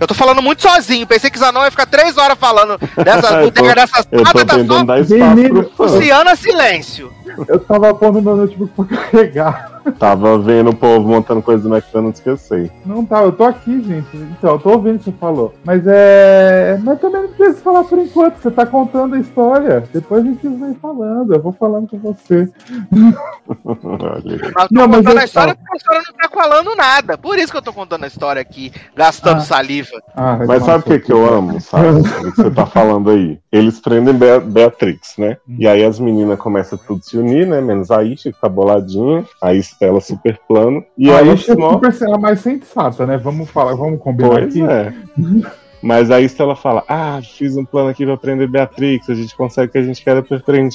Eu 0.00 0.06
tô 0.06 0.14
falando 0.14 0.42
muito 0.42 0.62
sozinho, 0.62 1.06
pensei 1.06 1.30
que 1.30 1.38
Zanon 1.38 1.62
ia 1.64 1.70
ficar 1.70 1.86
três 1.86 2.16
horas 2.16 2.36
falando 2.36 2.76
dessa, 3.04 3.36
dar 4.44 4.98
espaço 5.00 5.14
Menino, 5.14 5.64
pro 5.64 5.88
fã. 5.88 5.94
Luciana 5.94 6.34
Silêncio. 6.34 7.12
Eu 7.46 7.60
tava 7.60 7.94
pondo 7.94 8.20
meu 8.20 8.36
notebook 8.36 8.74
pra 8.74 8.84
carregar. 8.84 9.71
Tava 9.98 10.38
vendo 10.38 10.70
o 10.70 10.74
povo 10.76 11.08
montando 11.08 11.42
coisa 11.42 11.68
no 11.68 11.74
McDonald's 11.76 12.20
que 12.20 12.28
eu 12.30 12.36
sei. 12.36 12.70
Não 12.84 13.04
tá, 13.04 13.22
eu 13.22 13.32
tô 13.32 13.44
aqui, 13.44 13.82
gente. 13.82 14.16
Então, 14.16 14.52
eu 14.52 14.58
tô 14.58 14.70
ouvindo 14.70 14.96
o 14.96 14.98
que 14.98 15.04
você 15.06 15.12
falou. 15.12 15.54
Mas 15.64 15.82
é. 15.86 16.78
Mas 16.82 17.00
também 17.00 17.22
não 17.22 17.28
precisa 17.32 17.60
falar 17.60 17.84
por 17.84 17.98
enquanto. 17.98 18.36
Você 18.36 18.50
tá 18.50 18.64
contando 18.66 19.14
a 19.14 19.18
história. 19.18 19.84
Depois 19.92 20.24
a 20.24 20.26
gente 20.28 20.46
vai 20.48 20.74
falando. 20.74 21.34
Eu 21.34 21.42
vou 21.42 21.52
falando 21.52 21.88
com 21.88 21.98
você. 21.98 22.48
Aí. 22.92 24.40
Mas 24.54 24.68
tô 24.68 24.74
Não, 24.74 24.88
mas 24.88 24.96
contando 24.98 25.14
eu- 25.16 25.20
a 25.20 25.24
história 25.24 25.54
porque 25.54 25.72
a 25.72 25.76
história 25.76 26.02
não 26.08 26.14
tá 26.16 26.28
falando 26.42 26.76
nada. 26.76 27.18
Por 27.18 27.38
isso 27.38 27.52
que 27.52 27.58
eu 27.58 27.62
tô 27.62 27.72
contando 27.72 28.04
a 28.04 28.06
história 28.06 28.40
aqui, 28.40 28.72
gastando 28.96 29.38
Ah. 29.38 29.40
saliva. 29.40 29.90
Ah, 30.14 30.38
Mas 30.46 30.64
sabe 30.64 30.80
o 30.80 30.86
que, 30.86 30.98
que 31.00 31.12
eu 31.12 31.32
amo, 31.32 31.60
sabe? 31.60 31.88
O 31.88 32.02
que 32.32 32.36
você 32.36 32.50
tá 32.50 32.66
falando 32.66 33.10
aí. 33.10 33.38
Eles 33.50 33.80
prendem 33.80 34.14
Bea- 34.14 34.40
Beatrix, 34.40 35.14
né? 35.18 35.36
E 35.58 35.66
aí 35.66 35.84
as 35.84 35.98
meninas 35.98 36.38
começam 36.38 36.78
tudo 36.86 37.02
se 37.04 37.16
unir, 37.18 37.46
né? 37.46 37.60
Menos 37.60 37.90
a 37.90 38.02
Isha, 38.02 38.32
que 38.32 38.40
tá 38.40 38.48
boladinha. 38.48 39.24
A 39.40 39.52
Estela 39.72 40.00
super 40.00 40.38
plano. 40.46 40.84
E 40.96 41.06
E 41.06 41.10
aí 41.10 41.16
aí 41.18 41.28
elas 41.28 41.40
é 41.48 41.54
super 41.72 41.92
ser 41.92 42.10
a 42.12 42.18
mais 42.18 42.40
sensata, 42.40 43.06
né? 43.06 43.16
Vamos 43.16 43.50
falar, 43.50 43.74
vamos 43.74 44.00
combinar 44.00 44.28
Pois 44.30 44.44
aqui. 44.46 44.62
é. 44.62 44.92
Mas 45.82 46.12
aí 46.12 46.24
Estela 46.24 46.54
fala: 46.54 46.84
Ah, 46.88 47.20
fiz 47.20 47.56
um 47.56 47.64
plano 47.64 47.88
aqui 47.88 48.06
pra 48.06 48.16
prender 48.16 48.46
Beatrix, 48.48 49.10
a 49.10 49.14
gente 49.16 49.34
consegue 49.36 49.68
o 49.68 49.72
que 49.72 49.78
a 49.78 49.82
gente 49.82 50.00
quer 50.04 50.14
pra 50.22 50.22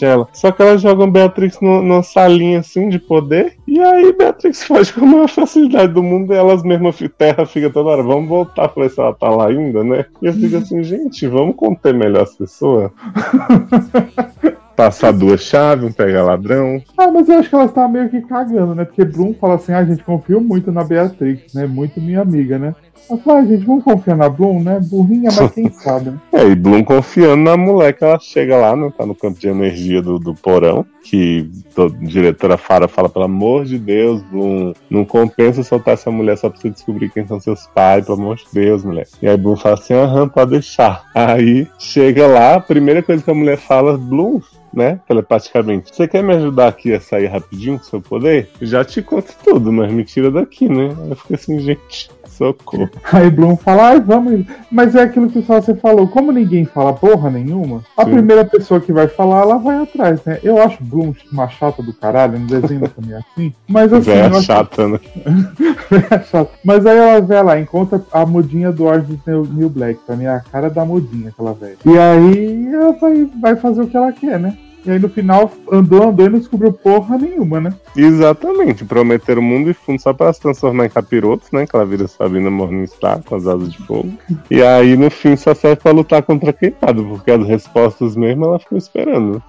ela. 0.06 0.28
Só 0.34 0.52
que 0.52 0.62
elas 0.62 0.82
jogam 0.82 1.10
Beatrix 1.10 1.62
no- 1.62 1.82
numa 1.82 2.04
salinha 2.04 2.60
assim 2.60 2.90
de 2.90 3.00
poder. 3.00 3.56
E 3.66 3.80
aí 3.80 4.12
Beatrix 4.12 4.64
foge 4.64 4.92
com 4.92 5.06
a 5.06 5.08
maior 5.08 5.30
facilidade 5.30 5.94
do 5.94 6.04
mundo 6.04 6.34
e 6.34 6.36
elas 6.36 6.62
mesmas 6.62 6.98
terra 7.08 7.46
fica 7.46 7.70
toda 7.70 7.90
hora, 7.90 8.04
vamos 8.04 8.28
voltar 8.28 8.68
pra 8.68 8.84
ver 8.84 8.90
se 8.90 9.00
ela 9.00 9.14
tá 9.14 9.30
lá 9.30 9.48
ainda, 9.48 9.82
né? 9.82 10.06
E 10.22 10.26
eu 10.26 10.34
fico 10.34 10.58
assim, 10.58 10.84
gente, 10.84 11.26
vamos 11.26 11.56
conter 11.56 11.94
melhor 11.94 12.24
as 12.24 12.36
pessoas. 12.36 12.92
Passar 14.78 15.12
duas 15.12 15.42
chaves, 15.42 15.84
um 15.84 15.92
pegar 15.92 16.24
ladrão. 16.24 16.80
Ah, 16.96 17.10
mas 17.10 17.28
eu 17.28 17.40
acho 17.40 17.50
que 17.50 17.56
elas 17.56 17.70
estavam 17.70 17.90
meio 17.90 18.10
que 18.10 18.22
cagando, 18.22 18.76
né? 18.76 18.86
Porque 18.86 19.04
Bloom 19.04 19.34
fala 19.34 19.56
assim: 19.56 19.72
ah, 19.72 19.80
a 19.80 19.84
gente 19.86 20.04
confia 20.04 20.40
muito 20.40 20.72
na 20.72 20.84
Beatrix, 20.84 21.52
né? 21.56 21.66
Muito 21.66 22.00
minha 22.00 22.22
amiga, 22.22 22.60
né? 22.60 22.76
Fala, 23.24 23.40
ah, 23.40 23.46
gente, 23.46 23.66
vamos 23.66 23.84
confiar 23.84 24.18
na 24.18 24.28
Bloom, 24.28 24.62
né? 24.62 24.80
Burrinha, 24.84 25.30
mas 25.36 25.52
quem 25.52 25.72
sabe? 25.72 26.14
É, 26.34 26.46
e 26.46 26.56
Bloom 26.56 26.84
confiando 26.84 27.44
na 27.44 27.56
moleque, 27.56 28.04
ela 28.04 28.20
chega 28.20 28.58
lá, 28.58 28.76
né? 28.76 28.92
Tá 28.98 29.06
no 29.06 29.16
campo 29.16 29.40
de 29.40 29.48
energia 29.48 30.02
do, 30.02 30.20
do 30.20 30.36
porão, 30.36 30.86
que 31.04 31.50
a 31.78 32.06
diretora 32.06 32.58
Fara 32.58 32.88
fala, 32.88 33.08
pelo 33.08 33.26
amor 33.26 33.66
de 33.66 33.78
Deus, 33.78 34.22
Bloom, 34.24 34.74
não 34.90 35.06
compensa 35.06 35.64
soltar 35.64 35.94
essa 35.94 36.12
mulher 36.12 36.38
só 36.38 36.50
pra 36.50 36.60
você 36.60 36.70
descobrir 36.70 37.10
quem 37.10 37.26
são 37.26 37.40
seus 37.40 37.66
pais, 37.68 38.06
pelo 38.06 38.20
amor 38.20 38.36
de 38.36 38.46
Deus, 38.52 38.84
mulher. 38.84 39.08
E 39.22 39.28
aí 39.28 39.38
Bloom 39.38 39.56
fala 39.56 39.76
assim, 39.76 39.94
aham, 39.94 40.28
pode 40.28 40.52
deixar. 40.52 41.06
Aí 41.16 41.68
chega 41.80 42.28
lá, 42.28 42.56
a 42.56 42.60
primeira 42.60 43.02
coisa 43.02 43.24
que 43.24 43.32
a 43.32 43.36
mulher 43.36 43.58
fala, 43.58 43.98
Bloom, 43.98 44.42
né, 44.74 45.00
telepaticamente, 45.08 45.96
você 45.96 46.08
quer 46.08 46.22
me 46.22 46.34
ajudar 46.36 46.68
aqui 46.68 46.94
a 46.94 47.00
sair 47.00 47.26
rapidinho 47.28 47.80
com 47.80 47.86
seu 47.86 48.02
poder? 48.02 48.50
Já 48.62 48.84
te 48.84 49.02
conto 49.02 49.34
tudo, 49.44 49.72
mas 49.72 49.92
me 49.92 50.04
tira 50.04 50.30
daqui, 50.30 50.70
né? 50.70 50.96
Eu 51.10 51.16
fico 51.16 51.34
assim, 51.34 51.60
gente, 51.60 52.12
socorro. 52.38 52.90
Aí 53.12 53.30
Bloom 53.30 53.56
fala, 53.58 53.90
ai, 53.90 54.00
vamos. 54.00 54.46
Mas 54.72 54.96
é 54.96 55.02
aquilo 55.04 55.30
que 55.30 55.42
só 55.42 55.60
você 55.62 55.76
falou, 55.76 56.08
como 56.08 56.32
ninguém 56.32 56.66
fala 56.66 56.94
porra 56.94 57.30
nenhuma, 57.30 57.82
a 57.98 58.04
Sim. 58.06 58.12
primeira 58.12 58.46
pessoa 58.46 58.80
que 58.80 58.94
vai 58.94 59.08
falar, 59.08 59.42
ela 59.42 59.58
vai 59.58 59.78
atrás, 59.78 60.24
né? 60.26 60.40
Eu 60.44 60.62
acho 60.62 60.84
Bloom 60.84 61.14
uma 61.32 61.48
chata 61.48 61.82
do 61.82 61.94
caralho, 61.94 62.40
no 62.40 62.48
desenho 62.48 62.88
também 62.90 63.14
é 63.14 63.18
assim. 63.18 63.54
Mas 63.68 63.92
assim, 63.92 64.12
Véia 64.12 64.28
acho- 64.28 64.42
chata, 64.44 64.88
né? 64.88 65.00
é 66.12 66.20
chato. 66.24 66.52
Mas 66.64 66.86
aí 66.86 66.98
ela 66.98 67.22
vê 67.22 67.42
lá, 67.42 67.60
encontra 67.60 68.02
a 68.12 68.26
mudinha 68.26 68.72
do 68.72 68.86
Orange 68.86 69.20
New, 69.26 69.70
Black, 69.70 70.00
pra 70.06 70.16
mim 70.16 70.26
é 70.26 70.30
a 70.30 70.40
cara 70.40 70.70
da 70.70 70.86
mudinha 70.86 71.30
aquela 71.30 71.54
velha. 71.54 71.78
E 71.86 71.98
aí 71.98 72.68
ela 72.74 72.92
vai, 72.94 73.30
vai 73.42 73.56
fazer 73.56 73.82
o 73.82 73.88
que 73.88 73.98
ela 73.98 74.12
quer, 74.12 74.40
né? 74.40 74.58
E 74.88 74.92
aí 74.92 75.00
no 75.00 75.10
final 75.10 75.52
andou, 75.70 76.10
andou 76.10 76.26
e 76.26 76.30
não 76.30 76.40
descobriu 76.40 76.72
porra 76.72 77.18
nenhuma, 77.18 77.60
né? 77.60 77.74
Exatamente, 77.96 78.86
prometeram 78.86 79.42
mundo 79.42 79.70
e 79.70 79.74
fundo 79.74 80.02
só 80.02 80.14
pra 80.14 80.32
se 80.32 80.40
transformar 80.40 80.86
em 80.86 80.90
capirotos, 80.90 81.52
né? 81.52 81.66
Que 81.68 81.76
ela 81.76 81.86
vira 81.86 82.08
Sabina 82.08 82.50
Morningstar 82.50 83.22
com 83.24 83.36
as 83.36 83.46
asas 83.46 83.72
de 83.74 83.78
fogo. 83.86 84.14
E 84.50 84.62
aí 84.64 84.96
no 84.96 85.10
fim 85.12 85.36
só 85.36 85.54
serve 85.54 85.76
pra 85.82 85.92
lutar 85.92 86.24
contra 86.24 86.54
queimado, 86.54 87.04
porque 87.04 87.32
as 87.32 87.46
respostas 87.46 88.16
mesmo 88.16 88.46
ela 88.46 88.60
ficou 88.60 88.78
esperando. 88.78 89.44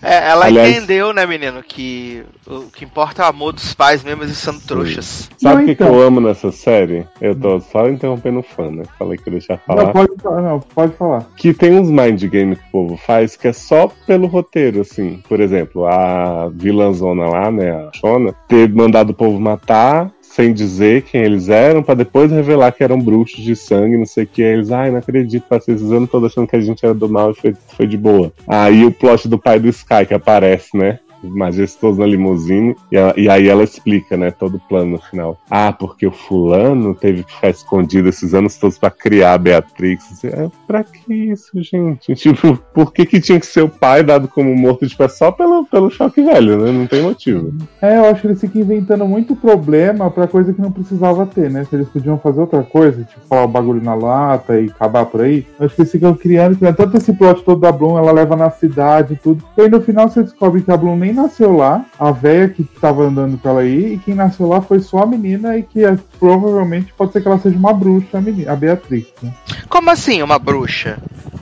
É, 0.00 0.30
ela 0.30 0.46
Aliás- 0.46 0.76
entendeu, 0.76 1.12
né, 1.12 1.26
menino, 1.26 1.60
que 1.62 2.22
o 2.46 2.70
que 2.70 2.84
importa 2.84 3.22
é 3.22 3.26
o 3.26 3.28
amor 3.30 3.52
dos 3.52 3.74
pais 3.74 4.04
mesmo, 4.04 4.22
eles 4.22 4.36
sendo 4.38 4.60
trouxas. 4.60 5.28
Sabe 5.38 5.62
o 5.62 5.66
que, 5.66 5.74
que 5.74 5.82
então. 5.82 5.94
eu 5.94 6.06
amo 6.06 6.20
nessa 6.20 6.52
série? 6.52 7.04
Eu 7.20 7.34
tô 7.34 7.58
só 7.60 7.88
interrompendo 7.88 8.38
o 8.38 8.42
fã, 8.42 8.70
né? 8.70 8.84
Falei 8.98 9.18
que 9.18 9.28
ia 9.28 9.32
deixar 9.32 9.58
falar. 9.58 9.86
Não, 9.86 9.92
pode 9.92 10.12
falar, 10.22 10.42
não, 10.42 10.60
pode 10.60 10.92
falar. 10.96 11.26
que 11.36 11.52
tem 11.52 11.72
uns 11.78 11.90
mind 11.90 12.22
game 12.26 12.54
que 12.54 12.62
o 12.68 12.70
povo 12.70 12.96
faz 12.96 13.34
que 13.36 13.48
é 13.48 13.52
só 13.52 13.90
pelo 14.06 14.26
roteiro, 14.26 14.83
assim. 14.90 15.20
Por 15.28 15.40
exemplo, 15.40 15.86
a 15.86 16.48
vilãzona 16.52 17.26
lá, 17.26 17.50
né, 17.50 17.70
a 17.70 17.90
Shona, 17.94 18.34
ter 18.48 18.72
mandado 18.72 19.10
o 19.10 19.14
povo 19.14 19.38
matar 19.40 20.10
sem 20.34 20.52
dizer 20.52 21.02
quem 21.02 21.22
eles 21.22 21.48
eram, 21.48 21.80
pra 21.80 21.94
depois 21.94 22.28
revelar 22.28 22.72
que 22.72 22.82
eram 22.82 22.98
bruxos 22.98 23.44
de 23.44 23.54
sangue, 23.54 23.96
não 23.96 24.04
sei 24.04 24.24
o 24.24 24.26
que. 24.26 24.42
Eles, 24.42 24.72
ai, 24.72 24.90
não 24.90 24.98
acredito, 24.98 25.46
passei 25.48 25.76
esses 25.76 25.92
anos 25.92 26.10
todos 26.10 26.32
achando 26.32 26.48
que 26.48 26.56
a 26.56 26.60
gente 26.60 26.84
era 26.84 26.92
do 26.92 27.08
mal 27.08 27.30
e 27.30 27.34
foi, 27.34 27.54
foi 27.76 27.86
de 27.86 27.96
boa. 27.96 28.32
Aí 28.48 28.84
o 28.84 28.90
plot 28.90 29.28
do 29.28 29.38
pai 29.38 29.60
do 29.60 29.68
Sky 29.68 30.04
que 30.08 30.14
aparece, 30.14 30.76
né? 30.76 30.98
Majestoso 31.30 32.00
na 32.00 32.06
limusine. 32.06 32.74
E, 32.90 32.96
ela- 32.96 33.14
e 33.16 33.28
aí 33.28 33.48
ela 33.48 33.62
explica, 33.62 34.16
né, 34.16 34.30
todo 34.30 34.56
o 34.56 34.60
plano 34.60 34.92
no 34.92 34.98
final. 34.98 35.38
Ah, 35.50 35.72
porque 35.72 36.06
o 36.06 36.12
fulano 36.12 36.94
teve 36.94 37.22
que 37.24 37.32
ficar 37.34 37.50
escondido 37.50 38.08
esses 38.08 38.34
anos 38.34 38.56
todos 38.56 38.78
pra 38.78 38.90
criar 38.90 39.34
a 39.34 39.38
Beatrix. 39.38 40.24
É, 40.24 40.48
pra 40.66 40.82
que 40.84 41.12
isso, 41.14 41.50
gente? 41.62 42.14
Tipo, 42.24 42.56
por 42.74 42.92
que, 42.92 43.04
que 43.06 43.20
tinha 43.20 43.38
que 43.38 43.46
ser 43.46 43.62
o 43.62 43.68
pai 43.68 44.02
dado 44.02 44.28
como 44.28 44.54
morto 44.56 44.86
de 44.86 44.96
pé 44.96 45.08
só 45.08 45.30
pelo, 45.30 45.64
pelo 45.66 45.90
choque 45.90 46.22
velho, 46.22 46.58
né? 46.62 46.72
Não 46.72 46.86
tem 46.86 47.02
motivo. 47.02 47.52
É, 47.80 47.98
eu 47.98 48.04
acho 48.06 48.20
que 48.22 48.26
eles 48.28 48.40
ficam 48.40 48.62
inventando 48.62 49.06
muito 49.06 49.36
problema 49.36 50.10
pra 50.10 50.26
coisa 50.26 50.52
que 50.52 50.60
não 50.60 50.72
precisava 50.72 51.26
ter, 51.26 51.50
né? 51.50 51.64
Se 51.64 51.74
eles 51.76 51.88
podiam 51.88 52.18
fazer 52.18 52.40
outra 52.40 52.62
coisa, 52.62 53.02
tipo 53.04 53.20
falar 53.28 53.44
o 53.44 53.48
bagulho 53.48 53.82
na 53.82 53.94
lata 53.94 54.60
e 54.60 54.66
acabar 54.66 55.04
por 55.06 55.20
aí, 55.22 55.46
eu 55.58 55.66
acho 55.66 55.74
que 55.74 55.82
eles 55.82 55.92
ficam 55.92 56.14
criando, 56.14 56.56
criando 56.56 56.76
tanto 56.76 56.96
esse 56.96 57.12
plot 57.12 57.42
todo 57.44 57.60
da 57.60 57.70
Bloom, 57.72 57.96
ela 57.98 58.12
leva 58.12 58.34
na 58.36 58.50
cidade 58.50 59.14
e 59.14 59.16
tudo. 59.16 59.44
E 59.56 59.62
aí 59.62 59.68
no 59.68 59.80
final 59.80 60.08
você 60.08 60.22
descobre 60.22 60.62
que 60.62 60.70
a 60.70 60.76
Bloom 60.76 60.96
nem 60.96 61.12
nasceu 61.14 61.56
lá, 61.56 61.84
a 61.98 62.10
véia 62.10 62.48
que 62.48 62.64
tava 62.64 63.04
andando 63.04 63.38
com 63.38 63.48
ela 63.48 63.60
aí, 63.60 63.94
e 63.94 63.98
quem 63.98 64.14
nasceu 64.14 64.46
lá 64.48 64.60
foi 64.60 64.80
só 64.80 64.98
a 65.04 65.06
menina 65.06 65.56
e 65.56 65.62
que 65.62 65.84
é, 65.84 65.96
provavelmente 66.18 66.92
pode 66.96 67.12
ser 67.12 67.22
que 67.22 67.28
ela 67.28 67.38
seja 67.38 67.56
uma 67.56 67.72
bruxa, 67.72 68.18
a, 68.18 68.20
menina, 68.20 68.52
a 68.52 68.56
Beatrix, 68.56 69.08
né? 69.22 69.32
Como 69.68 69.90
assim, 69.90 70.22
uma 70.22 70.38
bruxa? 70.38 70.98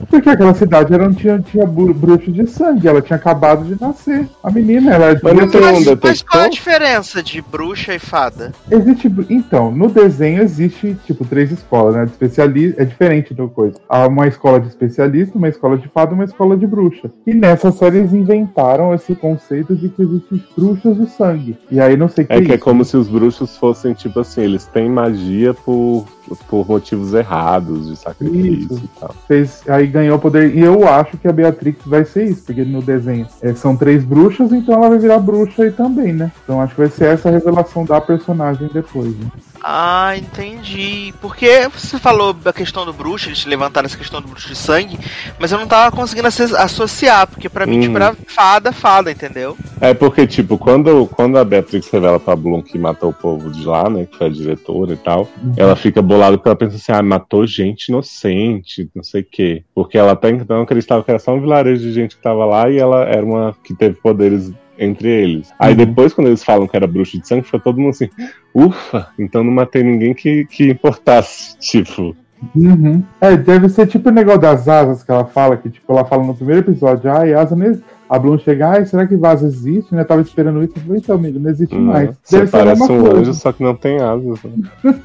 Porque 0.08 0.28
aquela 0.28 0.52
cidade 0.52 0.92
era, 0.92 1.10
tinha, 1.12 1.38
tinha 1.38 1.64
bru- 1.64 1.94
bruxo 1.94 2.30
de 2.30 2.46
sangue, 2.46 2.86
ela 2.86 3.00
tinha 3.00 3.16
acabado 3.16 3.64
de 3.64 3.80
nascer. 3.80 4.28
A 4.42 4.50
menina, 4.50 4.92
ela 4.92 5.18
Mas 5.22 5.34
não 5.34 5.48
tem 5.48 5.60
um 5.60 5.64
Mas, 5.64 5.74
mas 5.74 5.84
detector? 5.86 6.26
qual 6.30 6.44
a 6.44 6.48
diferença 6.48 7.22
de 7.22 7.40
bruxa 7.40 7.94
e 7.94 7.98
fada? 7.98 8.52
Existe. 8.70 9.10
Então, 9.30 9.70
no 9.70 9.88
desenho 9.88 10.42
existe, 10.42 10.94
tipo, 11.06 11.24
três 11.24 11.50
escolas, 11.50 11.94
né? 11.94 12.04
De 12.04 12.10
especialista. 12.10 12.82
É 12.82 12.84
diferente 12.84 13.32
do 13.32 13.48
coisa. 13.48 13.76
Há 13.88 14.06
uma 14.06 14.26
escola 14.26 14.60
de 14.60 14.68
especialista, 14.68 15.38
uma 15.38 15.48
escola 15.48 15.78
de 15.78 15.88
fada 15.88 16.12
e 16.12 16.14
uma 16.14 16.24
escola 16.24 16.58
de 16.58 16.66
bruxa. 16.66 17.10
E 17.26 17.32
nessa 17.32 17.72
série 17.72 17.98
eles 17.98 18.12
inventaram 18.12 18.92
esse 18.92 19.14
conceito 19.14 19.51
de 19.60 19.88
que 19.88 20.02
existem 20.02 20.44
bruxas 20.56 20.96
de 20.96 21.06
sangue. 21.10 21.56
E 21.70 21.80
aí 21.80 21.96
não 21.96 22.08
sei 22.08 22.24
o 22.24 22.26
que 22.26 22.32
É 22.32 22.40
que 22.40 22.52
é 22.52 22.54
isso. 22.56 22.64
como 22.64 22.84
se 22.84 22.96
os 22.96 23.08
bruxos 23.08 23.56
fossem, 23.56 23.92
tipo 23.94 24.20
assim, 24.20 24.42
eles 24.42 24.64
têm 24.66 24.88
magia 24.88 25.52
por, 25.54 26.06
por 26.48 26.66
motivos 26.68 27.12
errados, 27.14 27.88
de 27.88 27.96
sacrifício 27.96 28.74
Isso. 28.76 28.82
e 28.84 29.00
tal. 29.00 29.14
Fez, 29.28 29.62
aí 29.68 29.86
ganhou 29.86 30.18
poder. 30.18 30.54
E 30.56 30.60
eu 30.60 30.88
acho 30.88 31.16
que 31.16 31.28
a 31.28 31.32
Beatrix 31.32 31.80
vai 31.86 32.04
ser 32.04 32.24
isso, 32.24 32.42
porque 32.44 32.64
no 32.64 32.80
desenho 32.82 33.26
é, 33.40 33.54
são 33.54 33.76
três 33.76 34.04
bruxas, 34.04 34.52
então 34.52 34.74
ela 34.74 34.88
vai 34.88 34.98
virar 34.98 35.18
bruxa 35.18 35.62
aí 35.64 35.70
também, 35.70 36.12
né? 36.12 36.30
Então 36.44 36.60
acho 36.60 36.74
que 36.74 36.80
vai 36.80 36.90
ser 36.90 37.06
essa 37.06 37.28
a 37.28 37.32
revelação 37.32 37.84
da 37.84 38.00
personagem 38.00 38.68
depois. 38.72 39.08
Né? 39.16 39.26
Ah, 39.64 40.14
entendi. 40.16 41.14
Porque 41.20 41.68
você 41.68 41.98
falou 41.98 42.32
da 42.32 42.52
questão 42.52 42.84
do 42.84 42.92
bruxo, 42.92 43.28
eles 43.28 43.44
levantaram 43.46 43.86
essa 43.86 43.96
questão 43.96 44.20
do 44.20 44.26
bruxo 44.26 44.48
de 44.48 44.56
sangue, 44.56 44.98
mas 45.38 45.52
eu 45.52 45.58
não 45.58 45.66
tava 45.68 45.94
conseguindo 45.94 46.26
asso- 46.26 46.56
associar, 46.56 47.26
porque 47.28 47.48
pra 47.48 47.64
mim, 47.64 47.78
Hum. 47.78 47.80
tipo, 47.82 47.96
era 47.96 48.16
fada, 48.26 48.72
fada, 48.72 49.10
entendeu? 49.12 49.56
É 49.80 49.94
porque, 49.94 50.26
tipo, 50.26 50.58
quando, 50.58 51.06
quando 51.06 51.38
a 51.38 51.44
Beatrix 51.44 51.88
revela 51.90 52.18
pra 52.18 52.34
Bloom 52.34 52.60
que 52.62 52.76
matou 52.78 53.10
o 53.10 53.14
povo 53.14 53.50
de 53.50 53.64
lá, 53.64 53.88
né? 53.88 54.06
Que 54.10 54.16
foi 54.18 54.26
a 54.26 54.30
diretora 54.30 54.94
e 54.94 54.96
tal, 54.96 55.28
ela 55.56 55.76
fica 55.76 56.02
bolada 56.02 56.36
porque 56.36 56.48
ela 56.48 56.56
pensa 56.56 56.76
assim, 56.76 56.92
ah, 56.92 57.02
matou 57.02 57.46
gente 57.46 57.88
inocente, 57.88 58.90
não 58.94 59.04
sei 59.04 59.20
o 59.22 59.26
quê. 59.30 59.62
Porque 59.74 59.96
ela 59.96 60.12
até 60.12 60.30
então 60.30 60.60
acreditava 60.62 61.04
que 61.04 61.10
era 61.10 61.18
só 61.20 61.32
um 61.34 61.40
vilarejo 61.40 61.82
de 61.82 61.92
gente 61.92 62.16
que 62.16 62.22
tava 62.22 62.44
lá 62.44 62.68
e 62.68 62.78
ela 62.78 63.04
era 63.04 63.24
uma 63.24 63.54
que 63.62 63.74
teve 63.74 63.94
poderes 63.96 64.50
entre 64.78 65.08
eles. 65.08 65.52
Aí 65.58 65.72
Uhum. 65.72 65.76
depois, 65.78 66.12
quando 66.14 66.28
eles 66.28 66.42
falam 66.44 66.66
que 66.66 66.76
era 66.76 66.86
bruxa 66.86 67.18
de 67.18 67.26
sangue, 67.26 67.46
foi 67.46 67.60
todo 67.60 67.78
mundo 67.78 67.90
assim, 67.90 68.08
ufa, 68.54 69.08
então 69.18 69.42
não 69.44 69.52
matei 69.52 69.82
ninguém 69.82 70.14
que, 70.14 70.44
que 70.46 70.70
importasse. 70.70 71.56
Tipo, 71.60 72.16
Uhum. 72.56 73.04
É, 73.20 73.36
deve 73.36 73.68
ser 73.68 73.86
tipo 73.86 74.08
o 74.08 74.12
negócio 74.12 74.40
das 74.40 74.66
asas 74.66 75.04
que 75.04 75.10
ela 75.12 75.24
fala, 75.24 75.56
que 75.56 75.70
tipo, 75.70 75.92
ela 75.92 76.04
fala 76.04 76.24
no 76.24 76.34
primeiro 76.34 76.62
episódio, 76.62 77.08
ai, 77.08 77.32
asa 77.32 77.54
não 77.54 77.66
existe. 77.66 77.84
A 78.14 78.18
Bloom 78.18 78.38
chega, 78.38 78.68
ai, 78.68 78.84
será 78.84 79.06
que 79.06 79.16
vaza 79.16 79.46
existe? 79.46 79.94
Né? 79.94 80.04
Tava 80.04 80.20
esperando 80.20 80.62
isso. 80.62 80.74
Eu 80.76 80.82
falei, 80.82 80.98
então, 80.98 81.14
amigo, 81.16 81.38
não 81.38 81.50
existe 81.50 81.74
né, 81.74 81.80
mais. 81.80 82.10
você 82.22 82.40
Deve 82.40 82.48
a 82.48 82.50
parece 82.50 82.82
um 82.82 82.86
coisa. 82.86 83.16
anjo, 83.20 83.34
só 83.34 83.52
que 83.52 83.62
não 83.62 83.74
tem 83.74 84.00
asas. 84.00 84.38
Né? 84.44 84.94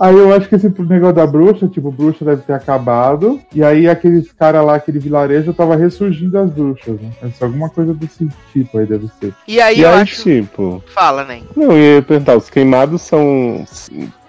Aí 0.00 0.14
eu 0.16 0.32
acho 0.34 0.48
que 0.48 0.56
esse 0.56 0.68
negócio 0.68 1.14
da 1.14 1.26
bruxa, 1.26 1.68
tipo, 1.68 1.92
bruxa 1.92 2.24
deve 2.24 2.42
ter 2.42 2.52
acabado. 2.52 3.40
E 3.54 3.62
aí 3.62 3.88
aqueles 3.88 4.32
caras 4.32 4.64
lá, 4.64 4.74
aquele 4.74 4.98
vilarejo, 4.98 5.52
tava 5.54 5.76
ressurgindo 5.76 6.36
as 6.38 6.50
bruxas, 6.50 7.00
né? 7.00 7.10
Ser 7.36 7.44
alguma 7.44 7.68
coisa 7.68 7.94
desse 7.94 8.28
tipo 8.52 8.78
aí, 8.78 8.86
deve 8.86 9.08
ser. 9.20 9.32
E 9.46 9.60
aí 9.60 9.78
E 9.78 9.82
eu 9.82 9.90
aí, 9.90 10.00
acho. 10.00 10.22
tipo, 10.22 10.82
Fala, 10.92 11.24
nem. 11.24 11.44
Não, 11.56 11.72
eu 11.72 11.96
ia 11.96 12.02
perguntar, 12.02 12.36
os 12.36 12.50
queimados 12.50 13.02
são. 13.02 13.64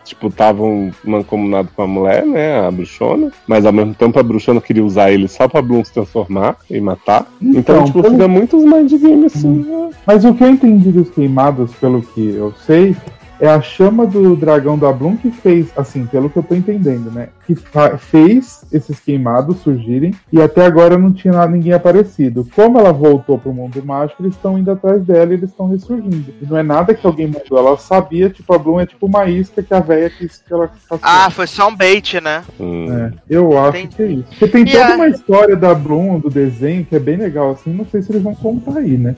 Tipo, 0.10 0.28
estavam 0.28 0.90
mancomunados 1.06 1.72
com 1.76 1.84
a 1.84 1.88
mulher, 1.88 2.26
né? 2.26 2.66
A 2.66 2.72
bruxona. 2.72 3.32
Mas 3.48 3.64
ao 3.64 3.72
mesmo 3.72 3.94
tempo 3.94 4.20
a 4.20 4.24
bruxona 4.24 4.60
queria 4.60 4.84
usar 4.84 5.12
ele 5.12 5.28
só 5.28 5.48
pra 5.48 5.62
Bloom 5.62 5.84
se 5.84 5.94
transformar 5.94 6.58
e 6.68 6.82
matar. 6.82 7.28
Então, 7.40 7.60
Então, 7.60 7.84
tipo, 7.86 8.02
pelo- 8.02 8.16
fica 8.16 8.28
muitos 8.28 8.64
mind 8.64 8.92
games 9.00 9.36
assim. 9.36 9.64
né? 9.68 9.90
Mas 10.08 10.26
o 10.26 10.34
que 10.34 10.44
eu 10.44 10.50
entendi 10.50 10.92
dos 10.92 11.12
queimados, 11.12 11.72
pelo 11.76 12.02
que 12.02 12.28
eu 12.34 12.52
sei, 12.66 12.96
é 13.40 13.48
a 13.48 13.62
chama 13.62 14.06
do 14.06 14.36
dragão 14.36 14.78
da 14.78 14.92
Bloom 14.92 15.16
que 15.18 15.32
fez, 15.32 15.68
assim, 15.78 16.06
pelo 16.06 16.30
que 16.30 16.38
eu 16.38 16.44
tô 16.44 16.54
entendendo, 16.56 17.10
né? 17.12 17.30
Que 17.48 17.56
fez 17.98 18.66
esses 18.72 19.00
queimados 19.00 19.58
surgirem 19.60 20.14
e 20.32 20.42
até 20.42 20.66
agora 20.66 20.98
não 20.98 21.12
tinha 21.12 21.34
nada, 21.34 21.52
ninguém 21.52 21.74
aparecido. 21.74 22.48
Como 22.56 22.78
ela 22.80 22.92
voltou 22.92 23.38
pro 23.40 23.54
mundo 23.54 23.82
mágico, 23.84 24.22
eles 24.24 24.36
estão 24.36 24.58
indo 24.58 24.70
atrás 24.72 25.02
dela 25.04 25.32
e 25.32 25.36
eles 25.36 25.50
estão 25.50 25.68
ressurgindo. 25.70 26.34
E 26.42 26.46
não 26.46 26.58
é 26.58 26.64
nada 26.64 26.94
que 26.94 27.06
alguém 27.08 27.28
mandou, 27.28 27.58
ela 27.58 27.78
sabia, 27.78 28.30
tipo, 28.30 28.54
a 28.54 28.58
Bloom 28.58 28.80
é 28.82 28.86
tipo 28.86 29.06
uma 29.06 29.26
isca 29.28 29.64
que 29.64 29.74
a 29.74 29.80
véia 29.80 30.10
quis 30.10 30.44
que 30.46 30.54
ela 30.54 30.68
caçou. 30.68 31.00
Ah, 31.02 31.30
foi 31.30 31.48
só 31.48 31.70
um 31.70 31.76
bait, 31.76 32.20
né? 32.22 32.44
Hum. 32.60 32.86
É, 32.92 33.12
eu 33.30 33.58
acho 33.58 33.78
Entendi. 33.78 33.96
que 33.96 34.02
é 34.04 34.08
isso. 34.08 34.26
Porque 34.30 34.48
tem 34.48 34.64
E 34.64 34.72
toda 34.72 34.86
a- 34.94 34.96
uma 34.96 35.08
história 35.08 35.56
da 35.56 35.74
Bloom, 35.74 36.20
do 36.20 36.30
desenho, 36.30 36.86
que 36.86 36.96
é 36.96 37.00
bem 37.00 37.18
legal, 37.18 37.52
assim, 37.52 37.74
não 37.74 37.86
sei 37.86 38.02
se 38.02 38.12
eles 38.12 38.22
vão 38.22 38.36
contar 38.36 38.78
aí, 38.80 38.98
né? 38.98 39.16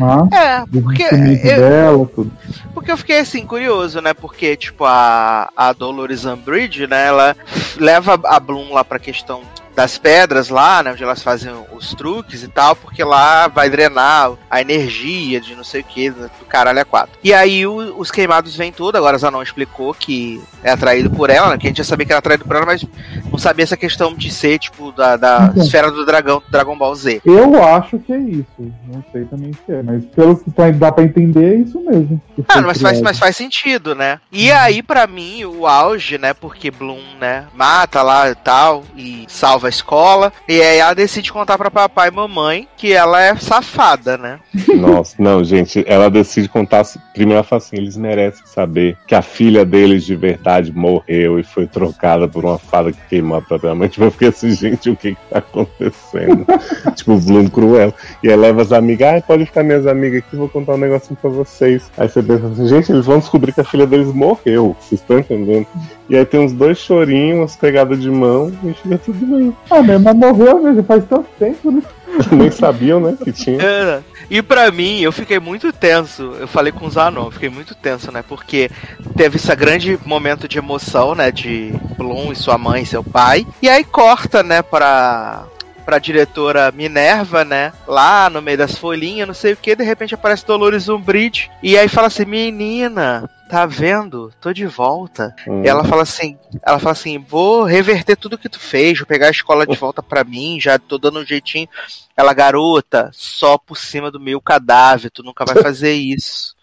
Mas, 0.00 0.32
É, 0.32 0.64
porque 0.82 1.02
eu, 1.02 1.60
dela, 1.60 2.06
tudo. 2.14 2.32
porque 2.74 2.90
eu 2.90 2.96
fiquei 2.96 3.18
assim, 3.20 3.44
curioso, 3.46 4.00
né? 4.00 4.14
Porque, 4.14 4.56
tipo, 4.56 4.84
a, 4.84 5.50
a 5.56 5.72
Dolores 5.72 6.24
Umbridge, 6.24 6.86
né? 6.86 7.06
Ela 7.06 7.36
leva 7.76 8.18
a 8.24 8.40
Bloom 8.40 8.72
lá 8.72 8.82
pra 8.84 8.98
questão 8.98 9.42
das 9.80 9.96
pedras 9.96 10.50
lá, 10.50 10.82
né? 10.82 10.92
Onde 10.92 11.02
elas 11.02 11.22
fazem 11.22 11.50
os 11.72 11.94
truques 11.94 12.42
e 12.42 12.48
tal, 12.48 12.76
porque 12.76 13.02
lá 13.02 13.48
vai 13.48 13.70
drenar 13.70 14.32
a 14.50 14.60
energia 14.60 15.40
de 15.40 15.54
não 15.56 15.64
sei 15.64 15.80
o 15.80 15.84
que, 15.84 16.10
do 16.10 16.28
caralho 16.48 16.80
a 16.80 16.84
quatro. 16.84 17.18
E 17.24 17.32
aí 17.32 17.66
o- 17.66 17.98
os 17.98 18.10
queimados 18.10 18.54
vêm 18.54 18.70
tudo, 18.70 18.96
agora 18.96 19.16
a 19.16 19.18
Zanon 19.18 19.42
explicou 19.42 19.94
que 19.94 20.38
é 20.62 20.70
atraído 20.70 21.08
por 21.08 21.30
ela, 21.30 21.48
né? 21.50 21.56
Que 21.58 21.66
a 21.66 21.70
gente 21.70 21.78
já 21.78 21.84
sabia 21.84 22.04
que 22.04 22.12
era 22.12 22.18
atraído 22.18 22.44
por 22.44 22.56
ela, 22.56 22.66
mas 22.66 22.84
não 23.30 23.38
sabia 23.38 23.62
essa 23.62 23.76
questão 23.76 24.14
de 24.14 24.30
ser, 24.30 24.58
tipo, 24.58 24.92
da, 24.92 25.16
da 25.16 25.48
Então. 25.52 25.62
esfera 25.64 25.90
do 25.90 26.04
dragão, 26.04 26.42
do 26.44 26.50
Dragon 26.50 26.76
Ball 26.76 26.94
Z. 26.94 27.22
Eu 27.24 27.62
acho 27.64 27.98
que 28.00 28.12
é 28.12 28.18
isso. 28.18 28.46
Não 28.86 29.02
sei 29.10 29.24
também 29.24 29.52
se 29.64 29.72
é, 29.72 29.82
mas 29.82 30.04
pelo 30.14 30.36
que 30.36 30.50
dá 30.72 30.92
pra 30.92 31.04
entender, 31.04 31.54
é 31.54 31.56
isso 31.60 31.80
mesmo. 31.80 32.20
Ah, 32.48 32.60
mas 32.60 32.80
faz, 32.82 33.00
mas 33.00 33.18
faz 33.18 33.34
sentido, 33.36 33.94
né? 33.94 34.20
E 34.30 34.52
aí, 34.52 34.82
pra 34.82 35.06
mim, 35.06 35.44
o 35.46 35.66
auge, 35.66 36.18
né? 36.18 36.34
Porque 36.34 36.70
Bloom, 36.70 37.00
né, 37.18 37.46
mata 37.54 38.02
lá 38.02 38.28
e 38.30 38.34
tal, 38.34 38.84
e 38.94 39.24
salva 39.28 39.69
escola. 39.70 40.32
E 40.46 40.60
aí 40.60 40.78
ela 40.78 40.94
decide 40.94 41.32
contar 41.32 41.56
pra 41.56 41.70
papai 41.70 42.08
e 42.08 42.12
mamãe 42.12 42.68
que 42.76 42.92
ela 42.92 43.22
é 43.22 43.34
safada, 43.36 44.18
né? 44.18 44.38
Nossa, 44.76 45.16
não, 45.18 45.42
gente, 45.42 45.82
ela 45.86 46.10
decide 46.10 46.48
contar. 46.48 46.84
Primeiro 47.14 47.38
ela 47.38 47.44
fala 47.44 47.62
assim: 47.62 47.76
eles 47.76 47.96
merecem 47.96 48.44
saber 48.44 48.96
que 49.06 49.14
a 49.14 49.22
filha 49.22 49.64
deles 49.64 50.04
de 50.04 50.14
verdade 50.14 50.72
morreu 50.72 51.38
e 51.38 51.42
foi 51.42 51.66
trocada 51.66 52.28
por 52.28 52.44
uma 52.44 52.58
fada 52.58 52.92
que 52.92 53.00
queimou 53.08 53.38
a 53.38 53.42
própria 53.42 53.74
mãe. 53.74 53.88
Tipo, 54.00 54.04
eu 54.04 54.10
fiquei 54.10 54.28
assim, 54.28 54.50
gente, 54.52 54.90
o 54.90 54.96
que 54.96 55.14
que 55.14 55.20
tá 55.30 55.38
acontecendo? 55.38 56.46
tipo, 56.94 57.18
Bloom 57.18 57.48
cruel. 57.48 57.92
E 58.22 58.30
aí 58.30 58.36
leva 58.36 58.62
as 58.62 58.72
amigas, 58.72 59.08
ai, 59.08 59.22
pode 59.22 59.46
ficar 59.46 59.62
minhas 59.62 59.86
amigas 59.86 60.18
aqui, 60.20 60.36
vou 60.36 60.48
contar 60.48 60.74
um 60.74 60.78
negocinho 60.78 61.18
pra 61.20 61.30
vocês. 61.30 61.90
Aí 61.96 62.08
você 62.08 62.22
pensa 62.22 62.46
assim, 62.46 62.68
gente, 62.68 62.92
eles 62.92 63.06
vão 63.06 63.18
descobrir 63.18 63.52
que 63.52 63.60
a 63.60 63.64
filha 63.64 63.86
deles 63.86 64.12
morreu. 64.12 64.76
Vocês 64.80 65.00
estão 65.00 65.18
entendendo? 65.18 65.66
E 66.10 66.16
aí 66.16 66.24
tem 66.26 66.40
uns 66.40 66.52
dois 66.52 66.76
chorinhos, 66.76 67.38
umas 67.38 67.56
pegadas 67.56 68.02
de 68.02 68.10
mão 68.10 68.52
e 68.64 68.74
fica 68.74 68.98
tudo 68.98 69.24
bem. 69.26 69.56
Ah, 69.70 69.80
né? 69.80 69.96
Mas 69.96 70.16
morreu, 70.16 70.60
né? 70.60 70.74
Já 70.74 70.82
faz 70.82 71.04
tanto 71.04 71.28
tempo, 71.38 71.70
né? 71.70 71.80
Nem 72.32 72.50
sabiam, 72.50 72.98
né, 72.98 73.16
que 73.22 73.30
tinha. 73.30 73.62
É. 73.62 74.00
E 74.28 74.42
pra 74.42 74.72
mim, 74.72 75.00
eu 75.00 75.12
fiquei 75.12 75.38
muito 75.38 75.72
tenso. 75.72 76.34
Eu 76.40 76.48
falei 76.48 76.72
com 76.72 76.86
o 76.86 76.90
Zanon, 76.90 77.30
fiquei 77.30 77.48
muito 77.48 77.76
tenso, 77.76 78.10
né? 78.10 78.24
Porque 78.28 78.68
teve 79.16 79.36
esse 79.36 79.54
grande 79.54 79.96
momento 80.04 80.48
de 80.48 80.58
emoção, 80.58 81.14
né? 81.14 81.30
De 81.30 81.72
Bloom 81.96 82.32
e 82.32 82.36
sua 82.36 82.58
mãe 82.58 82.82
e 82.82 82.86
seu 82.86 83.04
pai. 83.04 83.46
E 83.62 83.68
aí 83.68 83.84
corta, 83.84 84.42
né, 84.42 84.62
pra. 84.62 85.44
Pra 85.84 85.98
diretora 85.98 86.70
Minerva, 86.70 87.44
né? 87.44 87.72
Lá 87.88 88.30
no 88.30 88.40
meio 88.40 88.58
das 88.58 88.76
folhinhas, 88.76 89.26
não 89.26 89.34
sei 89.34 89.54
o 89.54 89.56
que, 89.56 89.74
de 89.74 89.82
repente 89.82 90.14
aparece 90.14 90.46
Dolores 90.46 90.88
Umbridge. 90.88 91.50
E 91.62 91.76
aí 91.76 91.88
fala 91.88 92.06
assim: 92.06 92.24
Menina, 92.24 93.28
tá 93.50 93.66
vendo? 93.66 94.32
Tô 94.40 94.52
de 94.52 94.64
volta. 94.66 95.34
Hum. 95.46 95.62
E 95.64 95.68
ela 95.68 95.84
fala 95.84 96.02
assim, 96.02 96.38
ela 96.64 96.78
fala 96.78 96.92
assim, 96.92 97.18
vou 97.18 97.64
reverter 97.64 98.16
tudo 98.16 98.38
que 98.38 98.48
tu 98.48 98.60
fez, 98.60 98.98
vou 98.98 99.06
pegar 99.06 99.26
a 99.26 99.30
escola 99.32 99.66
de 99.66 99.76
volta 99.78 100.02
pra 100.02 100.22
mim, 100.24 100.58
já 100.60 100.78
tô 100.78 100.96
dando 100.98 101.18
um 101.20 101.26
jeitinho. 101.26 101.68
Ela, 102.16 102.32
garota, 102.32 103.10
só 103.12 103.58
por 103.58 103.76
cima 103.76 104.10
do 104.10 104.20
meu 104.20 104.40
cadáver, 104.40 105.10
tu 105.10 105.22
nunca 105.22 105.44
vai 105.44 105.56
fazer 105.62 105.92
isso. 105.92 106.54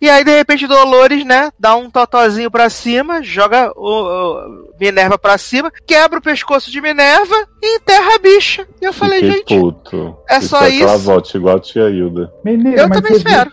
E 0.00 0.10
aí, 0.10 0.24
de 0.24 0.32
repente, 0.36 0.66
Dolores, 0.66 1.24
né, 1.24 1.50
dá 1.56 1.76
um 1.76 1.88
totozinho 1.88 2.50
pra 2.50 2.68
cima, 2.68 3.22
joga 3.22 3.72
o, 3.76 3.86
o 4.40 4.74
Minerva 4.80 5.16
pra 5.16 5.38
cima, 5.38 5.70
quebra 5.86 6.18
o 6.18 6.22
pescoço 6.22 6.72
de 6.72 6.80
Minerva 6.80 7.36
e 7.62 7.76
enterra 7.76 8.16
a 8.16 8.18
bicha. 8.18 8.66
E 8.80 8.84
eu 8.84 8.92
falei, 8.92 9.20
Fiquei 9.20 9.36
gente, 9.38 9.60
puto. 9.60 10.16
é 10.28 10.40
só 10.40 10.56
Espero 10.66 10.72
que 10.76 10.82
ela 10.82 10.94
isso? 10.96 11.04
volte 11.04 11.36
igual 11.36 11.56
a 11.56 11.60
tia 11.60 11.88
Hilda. 11.88 12.32
Menina, 12.44 12.76
Eu 12.82 12.88
mas 12.88 13.00
também 13.00 13.12
você 13.12 13.18
viu 13.20 13.28
espero. 13.30 13.50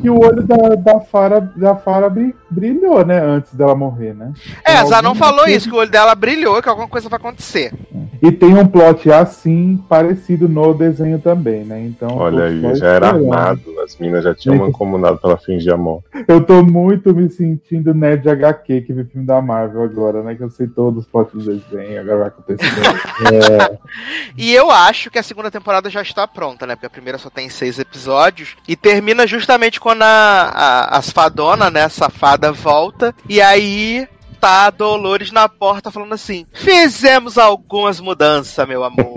Que, 0.00 0.08
o- 0.10 0.18
que 0.18 0.26
olho 0.26 0.42
da, 0.42 0.56
da 0.74 1.00
Fara, 1.00 1.40
da 1.56 1.74
Fara 1.76 2.08
bri- 2.08 2.34
brilhou, 2.50 3.04
né? 3.04 3.18
Antes 3.20 3.54
dela 3.54 3.74
morrer, 3.74 4.14
né? 4.14 4.32
é, 4.64 4.72
a 4.78 5.02
não 5.02 5.14
falou 5.14 5.40
motivo. 5.40 5.56
isso, 5.56 5.68
que 5.68 5.74
o 5.74 5.78
olho 5.78 5.90
dela 5.90 6.14
brilhou, 6.14 6.62
que 6.62 6.68
alguma 6.68 6.88
coisa 6.88 7.08
vai 7.08 7.18
acontecer. 7.18 7.72
E 8.20 8.32
tem 8.32 8.54
um 8.56 8.66
plot 8.66 9.10
assim, 9.12 9.82
parecido 9.88 10.48
no 10.48 10.74
desenho 10.74 11.18
também, 11.20 11.64
né? 11.64 11.80
Então. 11.86 12.16
Olha 12.16 12.44
aí, 12.44 12.74
já 12.74 12.88
era 12.88 13.08
armado. 13.10 13.62
As 13.84 13.96
minas 13.96 14.24
já 14.24 14.34
tinham 14.34 14.56
mancomunado 14.58 15.18
pra 15.18 15.30
ela 15.30 15.38
fingir 15.38 15.72
amor. 15.72 16.02
Eu 16.26 16.44
tô 16.44 16.62
muito 16.64 17.14
me 17.14 17.28
sentindo 17.30 17.94
Ned 17.94 18.28
HQ 18.28 18.80
que 18.82 18.92
vê 18.92 19.04
filme 19.04 19.26
da 19.26 19.40
Marvel 19.40 19.82
agora, 19.82 20.22
né? 20.22 20.34
Que 20.34 20.42
eu 20.42 20.50
sei 20.50 20.66
todos 20.66 21.04
os 21.04 21.10
plots 21.10 21.32
do 21.32 21.38
desenho, 21.54 22.00
agora 22.00 22.18
vai 22.18 22.28
acontecer. 22.28 22.64
é, 23.72 23.78
E 24.36 24.52
eu 24.52 24.70
acho 24.70 25.10
que 25.10 25.18
a 25.18 25.22
segunda 25.22 25.50
temporada 25.50 25.88
já 25.88 26.02
está 26.02 26.26
pronta, 26.26 26.66
né? 26.66 26.74
Porque 26.74 26.86
a 26.86 26.90
primeira 26.90 27.18
só 27.18 27.30
tem 27.30 27.48
seis 27.48 27.78
episódios. 27.78 28.56
E 28.66 28.74
termina 28.76 29.26
justamente 29.26 29.78
quando 29.88 30.02
a, 30.02 30.52
a, 30.54 30.98
as 30.98 31.08
fadona, 31.08 31.70
né? 31.70 31.88
Safada 31.88 32.52
volta. 32.52 33.14
E 33.26 33.40
aí 33.40 34.06
tá 34.38 34.66
a 34.66 34.70
Dolores 34.70 35.32
na 35.32 35.48
porta 35.48 35.90
falando 35.90 36.12
assim: 36.12 36.46
Fizemos 36.52 37.38
algumas 37.38 37.98
mudanças, 37.98 38.68
meu 38.68 38.84
amor. 38.84 39.14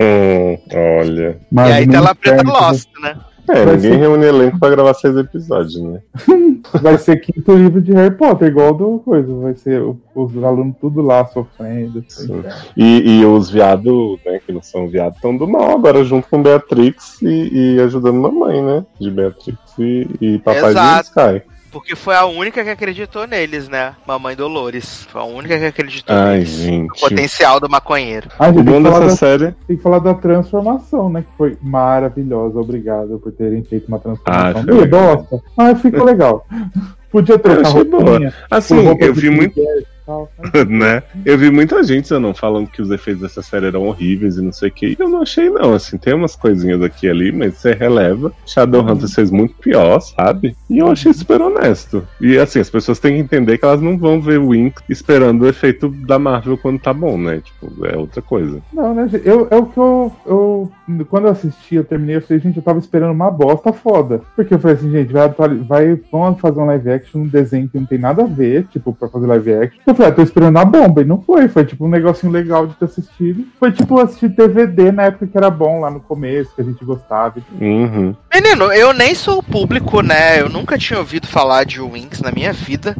Olha. 0.98 1.38
e 1.52 1.72
aí 1.72 1.84
no 1.84 1.92
tela 1.92 2.14
preta 2.14 2.42
Lost, 2.42 2.88
né? 3.02 3.18
É, 3.48 3.64
Vai 3.64 3.76
ninguém 3.76 3.92
ser- 3.92 3.96
reúne 3.98 4.24
elenco 4.26 4.58
pra 4.58 4.70
gravar 4.70 4.94
seis 4.94 5.16
episódios, 5.16 5.80
né? 5.82 6.00
Vai 6.80 6.96
ser 6.96 7.16
quinto 7.16 7.52
livro 7.56 7.82
de 7.82 7.92
Harry 7.92 8.14
Potter, 8.14 8.48
igual 8.48 8.72
do 8.72 9.00
coisa. 9.04 9.34
Vai 9.34 9.54
ser 9.56 9.82
os 10.14 10.44
alunos 10.44 10.76
tudo 10.80 11.02
lá 11.02 11.26
sofrendo. 11.26 12.04
Sim. 12.08 12.40
assim. 12.46 12.60
E, 12.76 13.18
e 13.20 13.24
os 13.26 13.50
viados, 13.50 14.18
né, 14.24 14.38
que 14.46 14.52
não 14.52 14.62
são 14.62 14.88
viados, 14.88 15.16
estão 15.16 15.36
do 15.36 15.46
mal 15.48 15.72
agora, 15.72 16.04
junto 16.04 16.28
com 16.28 16.40
Beatrix 16.42 17.20
e, 17.20 17.74
e 17.76 17.80
ajudando 17.80 18.20
mamãe, 18.20 18.62
né? 18.62 18.86
De 19.00 19.10
Beatrix 19.10 19.58
e, 19.78 20.08
e 20.20 20.38
papai 20.38 20.70
Exato. 20.70 21.02
de 21.02 21.08
Sky. 21.08 21.51
Porque 21.72 21.96
foi 21.96 22.14
a 22.14 22.26
única 22.26 22.62
que 22.62 22.68
acreditou 22.70 23.26
neles, 23.26 23.66
né? 23.68 23.94
Mamãe 24.06 24.36
Dolores. 24.36 25.06
Foi 25.10 25.22
a 25.22 25.24
única 25.24 25.58
que 25.58 25.64
acreditou 25.64 26.14
Ai, 26.14 26.34
neles. 26.34 26.58
No 26.58 26.64
gente. 26.64 27.00
potencial 27.00 27.58
do 27.58 27.68
maconheiro. 27.68 28.28
Ah, 28.38 28.50
O 28.50 28.52
gente, 28.52 28.64
tem, 28.66 28.82
que 28.82 28.90
da, 29.00 29.08
série. 29.10 29.54
tem 29.66 29.76
que 29.78 29.82
falar 29.82 29.98
da 30.00 30.12
transformação, 30.14 31.08
né? 31.08 31.22
Que 31.22 31.36
foi 31.38 31.56
maravilhosa. 31.62 32.60
Obrigado 32.60 33.18
por 33.18 33.32
terem 33.32 33.64
feito 33.64 33.88
uma 33.88 33.96
Ah, 33.96 34.00
transformação. 34.00 34.62
Meio 34.64 34.80
legal. 34.82 35.16
bosta, 35.16 35.42
mas 35.56 35.80
ficou 35.80 36.04
legal. 36.04 36.46
Podia 37.10 37.38
trocar 37.38 37.72
boa. 37.84 38.02
roupinha. 38.04 38.34
Assim, 38.50 38.76
eu 39.00 39.14
vi 39.14 39.30
muito. 39.30 39.60
Tal. 40.04 40.30
né? 40.68 41.02
Eu 41.24 41.38
vi 41.38 41.50
muita 41.50 41.82
gente 41.82 42.12
não 42.14 42.34
falando 42.34 42.68
que 42.68 42.82
os 42.82 42.90
efeitos 42.90 43.22
dessa 43.22 43.42
série 43.42 43.66
eram 43.66 43.86
horríveis 43.86 44.36
e 44.36 44.42
não 44.42 44.52
sei 44.52 44.68
o 44.68 44.72
que. 44.72 44.86
E 44.88 44.96
eu 44.98 45.08
não 45.08 45.22
achei, 45.22 45.48
não. 45.50 45.74
Assim, 45.74 45.98
tem 45.98 46.14
umas 46.14 46.36
coisinhas 46.36 46.82
aqui 46.82 47.08
ali, 47.08 47.32
mas 47.32 47.54
você 47.54 47.72
releva. 47.72 48.32
Shadowhunters 48.46 49.14
fez 49.14 49.30
muito 49.30 49.54
pior, 49.54 50.00
sabe? 50.00 50.56
E 50.68 50.78
eu 50.78 50.88
achei 50.88 51.12
super 51.12 51.40
honesto. 51.40 52.06
E 52.20 52.38
assim, 52.38 52.60
as 52.60 52.70
pessoas 52.70 52.98
têm 52.98 53.14
que 53.14 53.20
entender 53.20 53.58
que 53.58 53.64
elas 53.64 53.80
não 53.80 53.96
vão 53.96 54.20
ver 54.20 54.38
Wink 54.38 54.80
esperando 54.88 55.42
o 55.42 55.48
efeito 55.48 55.88
da 55.88 56.18
Marvel 56.18 56.58
quando 56.58 56.80
tá 56.80 56.92
bom, 56.92 57.16
né? 57.18 57.40
Tipo, 57.40 57.86
é 57.86 57.96
outra 57.96 58.22
coisa. 58.22 58.60
Não, 58.72 58.94
né, 58.94 59.08
gente? 59.08 59.26
Eu, 59.26 59.48
é 59.50 59.56
o 59.56 59.66
que 59.66 59.78
eu, 59.78 60.12
eu. 60.26 60.72
Quando 61.08 61.26
eu 61.26 61.32
assisti, 61.32 61.76
eu 61.76 61.84
terminei, 61.84 62.16
eu 62.16 62.22
falei, 62.22 62.42
gente, 62.42 62.56
eu 62.56 62.62
tava 62.62 62.78
esperando 62.78 63.12
uma 63.12 63.30
bosta 63.30 63.72
foda. 63.72 64.22
Porque 64.34 64.54
eu 64.54 64.58
falei 64.58 64.76
assim, 64.76 64.90
gente, 64.90 65.12
vai, 65.12 65.28
vai 65.28 66.00
vamos 66.10 66.40
fazer 66.40 66.60
um 66.60 66.66
live 66.66 66.90
action, 66.90 67.20
um 67.22 67.28
desenho 67.28 67.68
que 67.68 67.78
não 67.78 67.86
tem 67.86 67.98
nada 67.98 68.22
a 68.22 68.26
ver, 68.26 68.66
tipo, 68.66 68.92
pra 68.92 69.08
fazer 69.08 69.26
live 69.26 69.54
action. 69.54 69.91
Eu 69.92 69.96
falei, 69.96 70.10
ah, 70.10 70.14
tô 70.14 70.22
esperando 70.22 70.56
a 70.56 70.64
bomba. 70.64 71.02
E 71.02 71.04
não 71.04 71.20
foi. 71.20 71.48
Foi 71.48 71.64
tipo 71.64 71.84
um 71.84 71.88
negocinho 71.88 72.32
legal 72.32 72.66
de 72.66 72.74
ter 72.74 72.86
assistido. 72.86 73.44
Foi 73.58 73.70
tipo 73.70 73.98
assistir 74.00 74.34
TVD 74.34 74.90
na 74.90 75.04
época 75.04 75.26
que 75.26 75.36
era 75.36 75.50
bom 75.50 75.80
lá 75.80 75.90
no 75.90 76.00
começo, 76.00 76.54
que 76.54 76.62
a 76.62 76.64
gente 76.64 76.84
gostava. 76.84 77.34
Uhum. 77.60 78.14
Menino, 78.32 78.72
eu 78.72 78.92
nem 78.92 79.14
sou 79.14 79.38
o 79.38 79.42
público, 79.42 80.00
né? 80.00 80.40
Eu 80.40 80.48
nunca 80.48 80.78
tinha 80.78 80.98
ouvido 80.98 81.26
falar 81.26 81.64
de 81.64 81.80
Winx 81.80 82.20
na 82.20 82.32
minha 82.32 82.52
vida. 82.52 82.96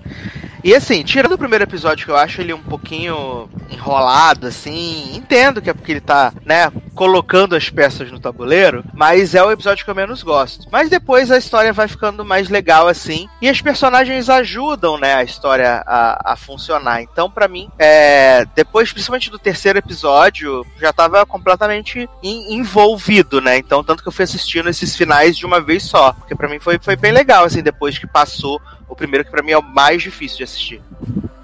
E 0.65 0.75
assim, 0.75 1.03
tirando 1.03 1.33
o 1.33 1.39
primeiro 1.39 1.65
episódio, 1.65 2.05
que 2.05 2.11
eu 2.13 2.17
acho 2.17 2.41
ele 2.41 2.53
um 2.53 2.63
pouquinho 2.63 3.49
enrolado, 3.71 4.47
assim, 4.47 5.11
entendo 5.17 5.61
que 5.61 5.69
é 5.69 5.75
porque 5.75 5.91
ele 5.93 6.01
tá, 6.01 6.33
né, 6.45 6.71
colocando 6.95 7.57
as 7.57 7.69
peças 7.69 8.13
no 8.13 8.21
tabuleiro, 8.21 8.85
mas 8.95 9.35
é 9.35 9.43
o 9.43 9.51
episódio 9.51 9.85
que 9.85 9.91
eu 9.91 9.95
menos 9.95 10.23
gosto. 10.23 10.69
Mas 10.71 10.89
depois 10.89 11.31
a 11.31 11.39
história 11.39 11.73
vai 11.73 11.89
ficando 11.89 12.25
mais 12.25 12.49
legal, 12.49 12.87
assim, 12.87 13.29
e 13.41 13.49
as 13.49 13.61
personagens 13.61 14.29
ajudam, 14.31 14.99
né, 14.99 15.15
a 15.15 15.25
história 15.25 15.83
a, 15.87 16.33
a 16.33 16.37
funcionar. 16.37 17.03
Então, 17.03 17.31
pra 17.31 17.49
mim, 17.49 17.69
é, 17.79 18.45
depois, 18.55 18.93
principalmente 18.93 19.31
do 19.31 19.39
terceiro 19.39 19.79
episódio, 19.79 20.65
já 20.79 20.93
tava 20.93 21.27
completamente 21.27 22.09
en- 22.23 22.55
envolvido, 22.57 23.41
né? 23.41 23.57
Então, 23.57 23.83
tanto 23.83 24.03
que 24.03 24.09
eu 24.09 24.13
fui 24.13 24.25
assistindo 24.25 24.69
esses 24.69 24.95
finais 24.97 25.37
de 25.37 25.45
uma 25.45 25.61
vez 25.61 25.83
só, 25.83 26.13
porque 26.13 26.37
pra 26.37 26.49
mim 26.49 26.61
foi, 26.61 26.79
foi 26.81 26.95
bem 26.95 27.11
legal, 27.11 27.45
assim, 27.45 27.63
depois 27.63 27.99
que 27.99 28.07
passou 28.07 28.61
o 28.93 28.97
primeiro, 28.97 29.25
que 29.25 29.31
pra 29.31 29.43
mim 29.43 29.53
é 29.53 29.59
o 29.59 29.63
mais 29.63 30.03
difícil 30.03 30.39
de 30.39 30.45
assistir. 30.45 30.81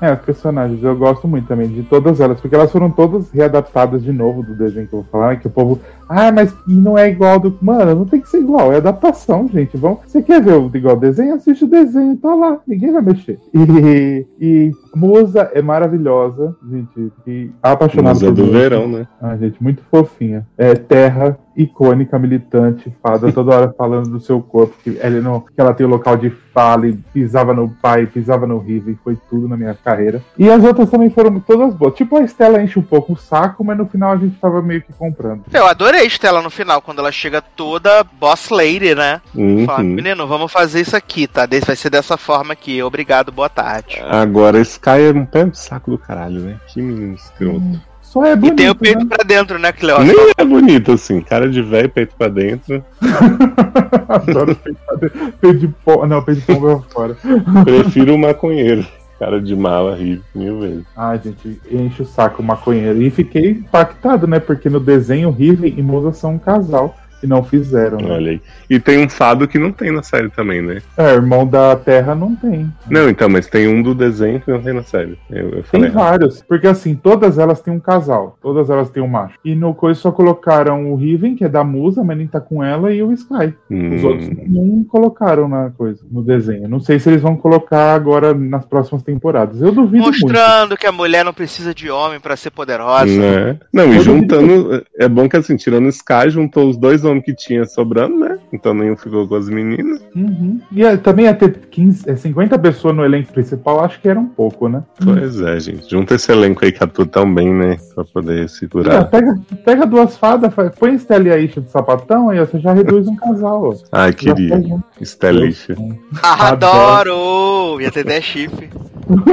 É, 0.00 0.12
os 0.12 0.20
personagens, 0.20 0.82
eu 0.82 0.94
gosto 0.96 1.26
muito 1.26 1.48
também 1.48 1.66
de 1.68 1.82
todas 1.82 2.20
elas, 2.20 2.40
porque 2.40 2.54
elas 2.54 2.70
foram 2.70 2.90
todas 2.90 3.30
readaptadas 3.32 4.02
de 4.02 4.12
novo 4.12 4.44
do 4.44 4.54
desenho 4.54 4.86
que 4.86 4.94
eu 4.94 5.02
vou 5.02 5.10
falar, 5.10 5.30
né, 5.30 5.36
que 5.36 5.48
o 5.48 5.50
povo, 5.50 5.80
ah, 6.08 6.32
mas 6.32 6.54
não 6.66 6.96
é 6.96 7.08
igual 7.08 7.38
do. 7.38 7.56
Mano, 7.60 7.94
não 7.94 8.04
tem 8.04 8.20
que 8.20 8.28
ser 8.28 8.38
igual, 8.38 8.72
é 8.72 8.76
adaptação, 8.76 9.48
gente. 9.48 9.76
Vamos... 9.76 10.00
Você 10.06 10.22
quer 10.22 10.42
ver 10.42 10.54
o 10.54 10.70
igual 10.72 10.96
desenho? 10.96 11.34
Assiste 11.34 11.64
o 11.64 11.68
desenho, 11.68 12.16
tá 12.16 12.34
lá, 12.34 12.58
ninguém 12.66 12.92
vai 12.92 13.02
mexer. 13.02 13.38
E, 13.52 14.26
e 14.40 14.70
Musa 14.94 15.50
é 15.52 15.60
maravilhosa, 15.60 16.56
gente, 16.70 17.12
e 17.26 17.50
apaixonada 17.62 18.18
por 18.18 18.32
do 18.32 18.44
Musa. 18.44 18.58
verão, 18.58 18.88
né? 18.88 19.06
Ah, 19.20 19.36
gente, 19.36 19.62
muito 19.62 19.82
fofinha. 19.90 20.46
É 20.56 20.74
terra 20.74 21.38
icônica, 21.58 22.16
militante, 22.18 22.94
fada, 23.02 23.32
toda 23.32 23.54
hora 23.54 23.74
falando 23.76 24.10
do 24.10 24.20
seu 24.20 24.40
corpo, 24.40 24.76
que 24.82 24.96
ela, 25.00 25.20
não, 25.20 25.40
que 25.40 25.60
ela 25.60 25.74
tem 25.74 25.84
o 25.84 25.90
local 25.90 26.16
de 26.16 26.30
fala 26.30 26.86
e 26.86 26.92
pisava 26.92 27.52
no 27.52 27.68
pai, 27.68 28.06
pisava 28.06 28.46
no 28.46 28.58
Riven, 28.58 28.96
foi 29.02 29.18
tudo 29.28 29.48
na 29.48 29.56
minha 29.56 29.74
carreira. 29.74 30.22
E 30.38 30.48
as 30.48 30.62
outras 30.62 30.88
também 30.88 31.10
foram 31.10 31.40
todas 31.40 31.74
boas. 31.74 31.94
Tipo, 31.94 32.16
a 32.16 32.22
Estela 32.22 32.62
enche 32.62 32.78
um 32.78 32.82
pouco 32.82 33.12
o 33.12 33.16
saco, 33.16 33.64
mas 33.64 33.76
no 33.76 33.86
final 33.86 34.12
a 34.12 34.16
gente 34.16 34.38
tava 34.38 34.62
meio 34.62 34.82
que 34.82 34.92
comprando. 34.92 35.42
Eu 35.52 35.66
adorei 35.66 35.97
a 35.98 36.04
Estela 36.04 36.40
no 36.42 36.50
final, 36.50 36.80
quando 36.82 36.98
ela 37.00 37.12
chega 37.12 37.40
toda 37.42 38.04
boss 38.04 38.50
lady, 38.50 38.94
né? 38.94 39.20
Fala, 39.66 39.80
Uhum. 39.80 39.84
menino, 39.84 40.26
vamos 40.26 40.50
fazer 40.52 40.80
isso 40.80 40.96
aqui, 40.96 41.26
tá? 41.26 41.46
Vai 41.66 41.76
ser 41.76 41.90
dessa 41.90 42.16
forma 42.16 42.52
aqui. 42.52 42.82
Obrigado, 42.82 43.30
boa 43.32 43.48
tarde. 43.48 44.00
Agora, 44.08 44.58
Sky 44.60 44.90
é 45.08 45.10
um 45.12 45.24
pé 45.26 45.44
de 45.44 45.58
saco 45.58 45.90
do 45.90 45.98
caralho, 45.98 46.40
né? 46.40 46.56
Que 46.68 46.80
menino 46.80 47.14
escroto. 47.14 47.80
Só 48.00 48.24
é 48.24 48.32
E 48.32 48.36
bonito, 48.36 48.56
tem 48.56 48.70
o 48.70 48.74
peito 48.74 49.00
né? 49.00 49.06
pra 49.06 49.22
dentro, 49.22 49.58
né, 49.58 49.70
Cleo? 49.70 49.98
Nem 50.02 50.16
é 50.38 50.44
bonito 50.44 50.92
assim, 50.92 51.20
cara 51.20 51.46
de 51.50 51.60
velho, 51.60 51.90
peito 51.90 52.14
pra 52.16 52.28
dentro. 52.28 52.82
Adoro 54.08 54.54
peito 54.56 54.78
pra 54.86 54.96
dentro. 54.96 55.32
Peito 55.40 55.58
de 55.58 55.68
pó. 55.68 56.06
Não, 56.06 56.22
peito 56.22 56.40
de 56.40 56.46
pombo 56.46 56.70
é 56.88 56.92
fora. 56.92 57.16
Prefiro 57.64 58.14
o 58.14 58.18
maconheiro. 58.18 58.86
Cara 59.18 59.40
de 59.40 59.56
mala, 59.56 59.96
ri 59.96 60.22
mil 60.32 60.60
vezes. 60.60 60.84
Ai, 60.96 61.20
gente, 61.22 61.60
enche 61.70 62.02
o 62.02 62.06
saco 62.06 62.42
maconheiro. 62.42 63.02
E 63.02 63.10
fiquei 63.10 63.50
impactado, 63.50 64.26
né? 64.26 64.38
Porque 64.38 64.70
no 64.70 64.78
desenho, 64.78 65.30
Riven 65.30 65.74
e 65.76 65.82
Musa 65.82 66.12
são 66.12 66.34
um 66.34 66.38
casal. 66.38 66.96
E 67.22 67.26
não 67.26 67.42
fizeram, 67.42 67.98
né? 67.98 68.14
Olha 68.14 68.30
aí. 68.32 68.40
E 68.70 68.78
tem 68.78 69.04
um 69.04 69.08
fado 69.08 69.48
que 69.48 69.58
não 69.58 69.72
tem 69.72 69.90
na 69.90 70.02
série 70.02 70.28
também, 70.28 70.62
né? 70.62 70.80
É, 70.96 71.14
irmão 71.14 71.46
da 71.46 71.74
Terra 71.76 72.14
não 72.14 72.34
tem. 72.36 72.70
Não, 72.88 73.08
então, 73.08 73.28
mas 73.28 73.46
tem 73.46 73.66
um 73.66 73.82
do 73.82 73.94
desenho 73.94 74.40
que 74.40 74.50
não 74.50 74.62
tem 74.62 74.72
na 74.72 74.82
série. 74.82 75.18
Eu, 75.30 75.48
eu 75.50 75.62
Tem 75.64 75.90
vários. 75.90 76.42
Porque 76.42 76.66
assim, 76.66 76.94
todas 76.94 77.38
elas 77.38 77.60
têm 77.60 77.74
um 77.74 77.80
casal. 77.80 78.38
Todas 78.40 78.70
elas 78.70 78.90
têm 78.90 79.02
um 79.02 79.08
macho. 79.08 79.34
E 79.44 79.54
no 79.54 79.74
coisa 79.74 79.98
só 80.00 80.12
colocaram 80.12 80.92
o 80.92 80.96
Riven, 80.96 81.34
que 81.34 81.44
é 81.44 81.48
da 81.48 81.64
Musa, 81.64 82.04
mas 82.04 82.16
nem 82.18 82.26
tá 82.26 82.40
com 82.40 82.62
ela, 82.62 82.92
e 82.92 83.02
o 83.02 83.12
Sky. 83.12 83.46
Os 83.46 83.54
Hum, 83.70 84.06
outros 84.06 84.30
não 84.46 84.84
colocaram 84.84 85.48
na 85.48 85.70
coisa, 85.70 86.00
no 86.10 86.22
desenho. 86.22 86.68
Não 86.68 86.80
sei 86.80 86.98
se 86.98 87.08
eles 87.08 87.20
vão 87.22 87.36
colocar 87.36 87.94
agora 87.94 88.32
nas 88.34 88.64
próximas 88.64 89.02
temporadas. 89.02 89.60
Eu 89.60 89.72
duvido 89.72 90.04
muito. 90.04 90.20
Mostrando 90.22 90.76
que 90.76 90.86
a 90.86 90.92
mulher 90.92 91.24
não 91.24 91.32
precisa 91.32 91.74
de 91.74 91.90
homem 91.90 92.20
pra 92.20 92.36
ser 92.36 92.50
poderosa. 92.50 93.06
né? 93.06 93.58
Não, 93.72 93.92
e 93.92 94.00
juntando. 94.00 94.84
É 94.98 95.08
bom 95.08 95.28
que 95.28 95.36
assim, 95.36 95.56
tirando 95.56 95.86
o 95.86 95.88
Sky, 95.90 96.28
juntou 96.30 96.68
os 96.68 96.76
dois 96.76 97.04
homens 97.08 97.24
que 97.24 97.34
tinha 97.34 97.64
sobrando, 97.64 98.18
né? 98.18 98.37
Então 98.52 98.72
nenhum 98.72 98.96
ficou 98.96 99.28
com 99.28 99.34
as 99.34 99.48
meninas. 99.48 100.00
Uhum. 100.16 100.60
E 100.72 100.82
é, 100.82 100.96
também 100.96 101.26
ia 101.26 101.34
ter 101.34 101.54
15, 101.70 102.08
é, 102.10 102.16
50 102.16 102.58
pessoas 102.58 102.96
no 102.96 103.04
elenco 103.04 103.32
principal, 103.32 103.84
acho 103.84 104.00
que 104.00 104.08
era 104.08 104.18
um 104.18 104.26
pouco, 104.26 104.68
né? 104.68 104.82
Pois 105.04 105.40
é, 105.40 105.60
gente. 105.60 105.90
Junta 105.90 106.14
esse 106.14 106.32
elenco 106.32 106.64
aí 106.64 106.72
que 106.72 106.82
atua 106.82 107.04
tão 107.06 107.32
bem, 107.32 107.52
né? 107.52 107.76
Pra 107.94 108.04
poder 108.04 108.44
Ah, 108.44 108.48
segurar. 108.48 109.04
pega, 109.04 109.38
pega 109.64 109.84
duas 109.86 110.16
fadas, 110.16 110.52
fa- 110.54 110.70
põe 110.70 110.94
Estela 110.94 111.28
e 111.28 111.30
a 111.32 111.38
Isha 111.38 111.60
de 111.60 111.70
sapatão, 111.70 112.30
aí 112.30 112.38
você 112.38 112.58
já 112.58 112.72
reduz 112.72 113.06
um 113.06 113.16
casal. 113.16 113.64
Ó. 113.70 113.74
Ai, 113.92 114.12
Já 114.12 114.16
queria. 114.16 114.48
faz 114.50 114.64
um- 114.66 114.80
Estelixa. 115.00 115.76
Adoro! 116.22 117.80
Ia 117.80 117.90
ter 117.90 118.00
até 118.00 118.20
chifre. 118.20 118.68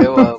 Eu 0.03 0.17
amo. 0.17 0.37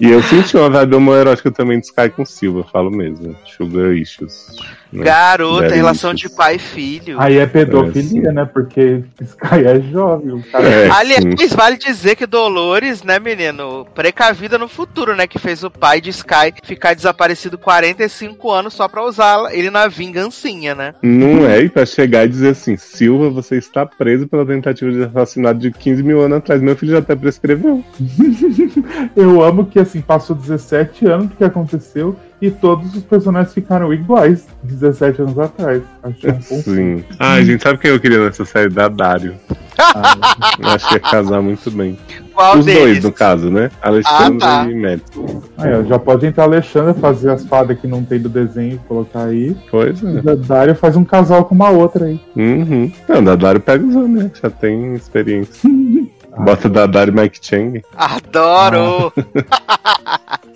E 0.00 0.08
eu 0.10 0.22
senti 0.22 0.56
uma 0.56 0.70
vibe 0.70 0.94
homoerótica 0.94 1.50
também 1.50 1.80
de 1.80 1.86
Sky 1.86 2.08
com 2.10 2.24
Silva, 2.24 2.64
falo 2.70 2.90
mesmo. 2.90 3.34
Sugar 3.56 3.92
Issues. 3.92 4.46
né? 4.92 5.04
Garota, 5.04 5.74
relação 5.74 6.14
de 6.14 6.28
pai 6.28 6.56
e 6.56 6.58
filho. 6.58 7.20
Aí 7.20 7.38
é 7.38 7.42
É, 7.42 7.46
pedofilia, 7.66 8.28
sim. 8.28 8.34
né? 8.34 8.44
Porque 8.44 9.02
Sky 9.20 9.66
é 9.66 9.80
jovem. 9.80 10.34
O 10.34 10.42
cara 10.50 10.68
É, 10.68 10.86
sim. 10.86 10.92
Aliás, 10.92 11.52
vale 11.54 11.76
dizer 11.76 12.16
que 12.16 12.26
Dolores, 12.26 13.02
né, 13.02 13.18
menino, 13.18 13.86
precavida 13.94 14.58
no 14.58 14.68
futuro, 14.68 15.14
né? 15.14 15.26
Que 15.26 15.38
fez 15.38 15.64
o 15.64 15.70
pai 15.70 16.00
de 16.00 16.10
Sky 16.10 16.52
ficar 16.62 16.94
desaparecido 16.94 17.58
45 17.58 18.50
anos 18.50 18.74
só 18.74 18.88
pra 18.88 19.04
usar 19.04 19.54
ele 19.54 19.70
na 19.70 19.88
vingancinha, 19.88 20.74
né? 20.74 20.94
Não 21.02 21.46
é, 21.46 21.60
e 21.60 21.68
pra 21.68 21.86
chegar 21.86 22.24
e 22.24 22.28
dizer 22.28 22.50
assim, 22.50 22.76
Silva, 22.76 23.30
você 23.30 23.56
está 23.56 23.84
preso 23.86 24.26
pela 24.26 24.46
tentativa 24.46 24.90
de 24.90 25.04
assassinato 25.04 25.58
de 25.58 25.70
15 25.70 26.02
mil 26.02 26.20
anos 26.20 26.38
atrás. 26.38 26.60
Meu 26.62 26.76
filho 26.76 26.92
já 26.92 26.98
até 26.98 27.14
prescreveu. 27.14 27.84
Eu 29.16 29.42
amo 29.42 29.66
que, 29.66 29.78
assim, 29.78 30.00
passou 30.00 30.36
17 30.36 31.06
anos 31.06 31.28
do 31.28 31.36
que 31.36 31.44
aconteceu 31.44 32.16
e 32.40 32.50
todos 32.50 32.94
os 32.96 33.02
personagens 33.02 33.52
ficaram 33.52 33.92
iguais 33.92 34.46
17 34.62 35.22
anos 35.22 35.38
atrás. 35.38 35.82
Achei 36.02 36.30
um. 36.30 36.40
Sim. 36.40 37.04
Ai, 37.18 37.44
gente, 37.44 37.62
sabe 37.62 37.78
quem 37.78 37.90
eu 37.90 38.00
queria 38.00 38.24
nessa 38.24 38.44
série? 38.44 38.68
Da 38.70 38.88
Dário. 38.88 39.34
Eu 40.58 40.68
acho 40.70 40.88
que 40.88 40.94
ia 40.94 41.00
casar 41.00 41.40
muito 41.42 41.70
bem. 41.70 41.98
Qual 42.34 42.58
Os 42.58 42.64
deles? 42.64 42.80
dois, 42.82 43.04
no 43.04 43.12
caso, 43.12 43.50
né? 43.50 43.70
Alexandre 43.82 44.38
Ah, 44.46 44.64
tá. 44.64 44.70
e 44.70 44.74
Madison. 44.74 45.42
Aí, 45.58 45.74
ó, 45.74 45.82
já 45.84 45.98
pode 45.98 46.26
entrar 46.26 46.44
a 46.44 46.46
Alexandra 46.46 46.94
fazer 46.94 47.30
as 47.30 47.44
fadas 47.46 47.78
que 47.78 47.86
não 47.86 48.02
tem 48.04 48.20
do 48.20 48.28
desenho 48.28 48.74
e 48.74 48.88
colocar 48.88 49.24
aí. 49.24 49.56
Pois 49.70 50.00
E 50.02 50.06
é. 50.06 50.30
a 50.30 50.34
Daria 50.34 50.74
faz 50.74 50.96
um 50.96 51.04
casal 51.04 51.44
com 51.44 51.54
uma 51.54 51.70
outra 51.70 52.06
aí. 52.06 52.20
Uhum. 52.36 52.90
Não, 53.08 53.22
da 53.24 53.36
Dário 53.36 53.60
pega 53.60 53.84
os 53.84 53.94
homens, 53.94 54.24
né? 54.24 54.30
Já 54.42 54.50
tem 54.50 54.94
experiência. 54.94 55.68
Bota 56.38 56.68
da 56.68 56.86
Dário 56.86 57.12
e 57.12 57.20
Mike 57.20 57.38
Chang. 57.42 57.82
Adoro! 57.96 59.12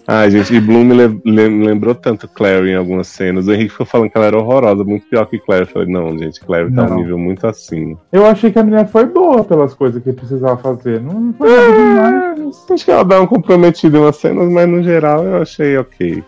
Ai, 0.07 0.31
gente, 0.31 0.55
e 0.55 0.61
Bloom 0.61 0.85
me, 0.85 0.95
le- 0.95 1.21
le- 1.25 1.49
me 1.49 1.67
lembrou 1.67 1.95
tanto 1.95 2.29
Clary 2.29 2.71
em 2.73 2.75
algumas 2.77 3.09
cenas. 3.09 3.47
O 3.47 3.53
Henrique 3.53 3.71
ficou 3.71 3.87
falando 3.87 4.11
que 4.11 4.19
ela 4.19 4.27
era 4.27 4.39
horrorosa, 4.39 4.85
muito 4.85 5.07
pior 5.09 5.25
que 5.25 5.39
Clary. 5.39 5.63
Eu 5.63 5.67
falei, 5.67 5.89
não, 5.89 6.17
gente, 6.19 6.41
Clary 6.41 6.71
tá 6.73 6.87
Não. 6.87 6.93
um 6.97 7.01
nível 7.01 7.19
muito 7.19 7.47
acima. 7.47 7.97
Eu 8.13 8.27
achei 8.27 8.53
que 8.53 8.59
a 8.59 8.63
menina 8.63 8.85
foi 8.85 9.07
boa 9.07 9.43
pelas 9.45 9.73
coisas 9.73 10.03
que 10.03 10.13
precisava 10.13 10.59
fazer. 10.59 11.01
Não 11.01 11.33
foi 11.33 11.49
nada 11.49 12.35
demais. 12.35 12.67
Acho 12.71 12.85
que 12.85 12.91
ela 12.91 13.05
dá 13.05 13.21
um 13.21 13.27
comprometido 13.27 13.97
em 13.97 14.01
umas 14.01 14.17
cenas, 14.17 14.47
mas 14.51 14.69
no 14.69 14.83
geral 14.83 15.25
eu 15.25 15.41
achei 15.41 15.79
ok. 15.79 16.23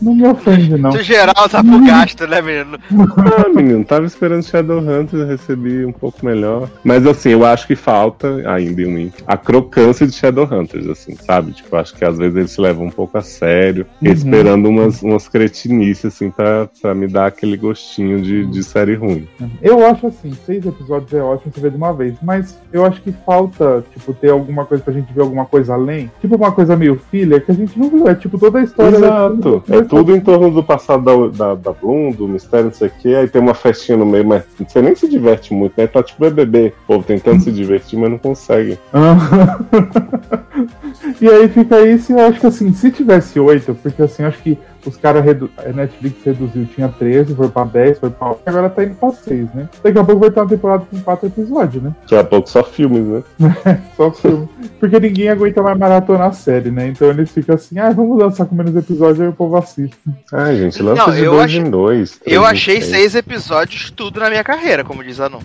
Não 0.00 0.14
me 0.14 0.26
ofende, 0.26 0.76
não. 0.78 0.90
No 0.90 1.02
geral, 1.02 1.34
tá 1.48 1.62
pro 1.62 1.84
gasto, 1.86 2.26
né, 2.26 2.40
menino? 2.42 2.78
Ah, 3.16 3.48
menino, 3.48 3.84
tava 3.84 4.06
esperando 4.06 4.42
Shadowhunters, 4.44 5.12
eu 5.22 5.26
recebi 5.26 5.84
um 5.84 5.92
pouco 5.92 6.24
melhor. 6.24 6.68
Mas 6.84 7.06
assim, 7.06 7.30
eu 7.30 7.44
acho 7.44 7.66
que 7.66 7.74
falta, 7.76 8.28
ainda 8.48 8.82
em 8.82 8.94
Wink, 8.94 9.22
a 9.26 9.36
crocância 9.36 10.06
de 10.06 10.12
Shadowhunters, 10.14 10.86
assim, 10.88 11.14
sabe? 11.16 11.52
Tipo, 11.52 11.76
acho 11.76 11.94
que 11.94 12.04
às 12.04 12.18
vezes 12.18 12.36
eles 12.36 12.50
se 12.50 12.60
levam 12.60 12.86
um 12.86 12.90
pouco 12.90 13.16
a 13.18 13.22
sério, 13.22 13.86
Uhum. 14.02 14.12
esperando 14.12 14.68
umas, 14.68 15.02
umas 15.02 15.28
cretinices, 15.28 16.06
assim, 16.06 16.30
pra, 16.30 16.68
pra 16.80 16.94
me 16.94 17.06
dar 17.06 17.26
aquele 17.26 17.56
gostinho 17.56 18.20
de, 18.20 18.46
de 18.46 18.62
série 18.62 18.94
ruim. 18.94 19.26
Eu 19.62 19.84
acho 19.86 20.06
assim, 20.06 20.32
seis 20.44 20.64
episódios 20.66 21.12
é 21.12 21.22
ótimo 21.22 21.52
você 21.52 21.60
ver 21.60 21.70
de 21.70 21.76
uma 21.76 21.92
vez, 21.92 22.14
mas 22.22 22.58
eu 22.72 22.84
acho 22.84 23.00
que 23.02 23.12
falta, 23.24 23.84
tipo, 23.92 24.12
ter 24.14 24.30
alguma 24.30 24.64
coisa 24.64 24.82
pra 24.82 24.92
gente 24.92 25.12
ver 25.12 25.22
alguma 25.22 25.44
coisa 25.44 25.74
além. 25.74 26.10
Tipo 26.20 26.36
uma 26.36 26.52
coisa 26.52 26.76
meio 26.76 27.00
filha 27.10 27.40
que 27.40 27.50
a 27.50 27.54
gente 27.54 27.78
não 27.78 27.88
viu. 27.90 28.08
É 28.08 28.14
tipo 28.14 28.38
toda 28.38 28.58
a 28.58 28.62
história. 28.62 28.96
Exato. 28.96 29.64
É 29.68 29.82
tudo 29.88 30.14
em 30.14 30.20
torno 30.20 30.50
do 30.50 30.62
passado 30.62 31.04
da, 31.04 31.28
da, 31.28 31.54
da 31.54 31.72
Bloom, 31.72 32.10
do 32.10 32.28
mistério, 32.28 32.66
não 32.66 32.72
sei 32.72 32.88
o 32.88 32.90
quê. 32.90 33.14
Aí 33.14 33.28
tem 33.28 33.40
uma 33.40 33.54
festinha 33.54 33.98
no 33.98 34.06
meio, 34.06 34.26
mas 34.26 34.44
você 34.58 34.82
nem 34.82 34.94
se 34.94 35.08
diverte 35.08 35.54
muito, 35.54 35.74
né? 35.76 35.86
Tá 35.86 36.02
tipo 36.02 36.20
BBB. 36.20 36.72
O 36.84 36.86
povo 36.86 37.04
tentando 37.04 37.42
se 37.42 37.52
divertir, 37.52 37.98
mas 37.98 38.10
não 38.10 38.18
consegue. 38.18 38.78
e 41.20 41.28
aí 41.28 41.48
fica 41.48 41.80
isso, 41.80 42.12
eu 42.12 42.20
acho 42.20 42.40
que 42.40 42.46
assim, 42.46 42.72
se 42.72 42.90
tivesse 42.90 43.38
oito, 43.38 43.74
porque 43.74 44.02
assim, 44.02 44.22
acho 44.22 44.42
que 44.42 44.58
os 44.86 44.96
caras, 44.96 45.24
redu... 45.24 45.50
a 45.58 45.68
Netflix 45.72 46.16
reduziu, 46.24 46.66
tinha 46.74 46.88
13, 46.88 47.34
foi 47.34 47.48
pra 47.48 47.64
10, 47.64 47.98
foi 47.98 48.10
pra 48.10 48.28
8, 48.30 48.40
agora 48.46 48.70
tá 48.70 48.84
indo 48.84 48.94
pra 48.94 49.10
6, 49.10 49.52
né? 49.54 49.68
Daqui 49.82 49.98
a 49.98 50.04
pouco 50.04 50.20
vai 50.20 50.30
ter 50.30 50.40
uma 50.40 50.48
temporada 50.48 50.84
com 50.90 51.00
quatro 51.00 51.26
episódios, 51.26 51.82
né? 51.82 51.92
Daqui 52.02 52.16
a 52.16 52.24
pouco 52.24 52.48
só 52.48 52.62
filmes, 52.62 53.04
né? 53.06 53.22
Só 53.96 54.10
filme. 54.12 54.48
Porque 54.78 55.00
ninguém 55.00 55.28
aguenta 55.28 55.62
mais 55.62 55.78
maratonar 55.78 56.28
a 56.28 56.32
série, 56.32 56.70
né? 56.70 56.88
Então 56.88 57.08
eles 57.08 57.30
ficam 57.30 57.54
assim, 57.54 57.78
ah, 57.78 57.90
vamos 57.90 58.18
lançar 58.18 58.44
com 58.46 58.54
menos 58.54 58.76
episódios, 58.76 59.20
aí 59.20 59.28
o 59.28 59.32
povo 59.32 59.56
assiste. 59.56 59.96
Ai, 60.32 60.56
gente, 60.56 60.82
lança 60.82 61.06
Não, 61.06 61.14
de 61.14 61.24
dois 61.24 61.44
achei- 61.44 61.60
em 61.60 61.70
dois. 61.70 62.18
três 62.18 62.36
Eu 62.36 62.42
em 62.42 62.46
achei 62.46 62.74
três. 62.76 62.90
seis 62.90 63.14
episódios 63.14 63.90
tudo 63.90 64.20
na 64.20 64.28
minha 64.28 64.44
carreira, 64.44 64.84
como 64.84 65.02
diz 65.02 65.18
a 65.20 65.28
Nu. 65.28 65.40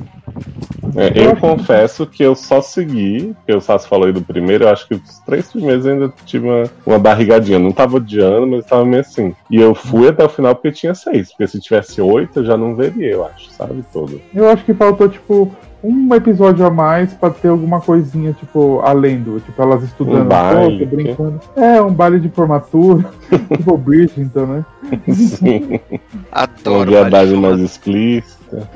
É, 0.95 1.27
eu 1.27 1.35
confesso 1.35 2.05
que 2.05 2.23
eu 2.23 2.35
só 2.35 2.61
segui, 2.61 3.33
porque 3.37 3.53
o 3.53 3.61
Sassi 3.61 3.87
falou 3.87 4.07
aí 4.07 4.13
do 4.13 4.21
primeiro, 4.21 4.65
eu 4.65 4.69
acho 4.69 4.87
que 4.87 4.95
os 4.95 5.19
três 5.19 5.51
primeiros 5.51 5.85
eu 5.85 5.93
ainda 5.93 6.13
tive 6.25 6.47
uma, 6.47 6.63
uma 6.85 6.99
barrigadinha. 6.99 7.59
Não 7.59 7.71
tava 7.71 7.97
odiando, 7.97 8.47
mas 8.47 8.65
tava 8.65 8.83
meio 8.85 9.01
assim. 9.01 9.33
E 9.49 9.57
eu 9.57 9.75
fui 9.75 10.07
até 10.07 10.23
o 10.23 10.29
final 10.29 10.55
porque 10.55 10.71
tinha 10.71 10.95
seis. 10.95 11.29
Porque 11.29 11.47
se 11.47 11.59
tivesse 11.59 12.01
oito, 12.01 12.39
eu 12.39 12.45
já 12.45 12.57
não 12.57 12.75
veria, 12.75 13.11
eu 13.11 13.25
acho, 13.25 13.49
sabe? 13.51 13.83
Todo. 13.93 14.19
Eu 14.33 14.49
acho 14.49 14.65
que 14.65 14.73
faltou, 14.73 15.07
tipo, 15.07 15.51
um 15.83 16.13
episódio 16.13 16.65
a 16.65 16.69
mais 16.69 17.13
pra 17.13 17.29
ter 17.29 17.47
alguma 17.47 17.81
coisinha, 17.81 18.33
tipo, 18.33 18.81
além 18.83 19.19
do, 19.21 19.39
tipo, 19.39 19.61
elas 19.61 19.83
estudando 19.83 20.25
Um 20.25 20.27
baile, 20.27 20.77
pouco, 20.79 20.95
brincando. 20.95 21.39
É, 21.55 21.81
um 21.81 21.93
baile 21.93 22.19
de 22.19 22.29
formatura, 22.29 23.05
tipo 23.55 23.77
Bridgerton, 23.77 24.45
né? 24.45 24.65
Sim. 25.13 25.79
Uma 26.31 26.43
Adoro. 26.43 26.91
viadagem 26.91 27.35
Marifola. 27.35 27.57
mais 27.57 27.59
explícita. 27.59 28.69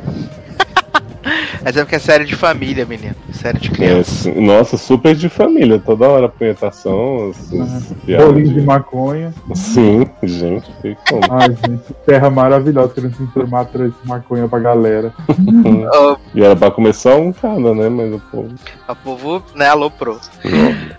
Mas 1.64 1.76
é 1.76 1.82
porque 1.82 1.96
é 1.96 2.00
série 2.00 2.26
de 2.26 2.36
família, 2.36 2.86
menino. 2.86 3.16
Série 3.32 3.60
de 3.60 3.70
É, 3.70 3.72
criança. 3.72 4.30
assim, 4.30 4.40
nossa, 4.42 4.78
super 4.78 5.16
de 5.16 5.28
família. 5.30 5.80
Toda 5.84 6.08
hora 6.08 6.30
punhetação. 6.30 7.30
essas 7.32 7.94
piadas 8.06 8.28
Bolinho 8.28 8.48
de 8.50 8.60
de- 8.60 8.66
maconha. 8.66 9.34
Sim, 9.56 10.06
gente, 10.24 10.70
que 10.82 10.96
como. 11.10 11.22
Ai, 11.32 11.50
gente, 11.50 11.94
terra 12.06 12.30
maravilhosa, 12.30 12.94
querendo 12.94 13.16
se 13.18 13.24
informar, 13.24 13.66
trouxe 13.66 13.96
maconha 14.06 14.48
pra 14.48 14.60
galera. 14.60 15.14
E 16.34 16.44
era 16.44 16.56
pra 16.56 16.70
começar 16.70 17.16
um 17.16 17.32
cada, 17.32 17.74
né? 17.74 17.88
Mas 17.90 18.14
o 18.14 18.20
povo. 18.32 18.50
o 18.90 18.96
povo, 18.96 19.44
né, 19.56 19.68
aloprou. 19.70 20.20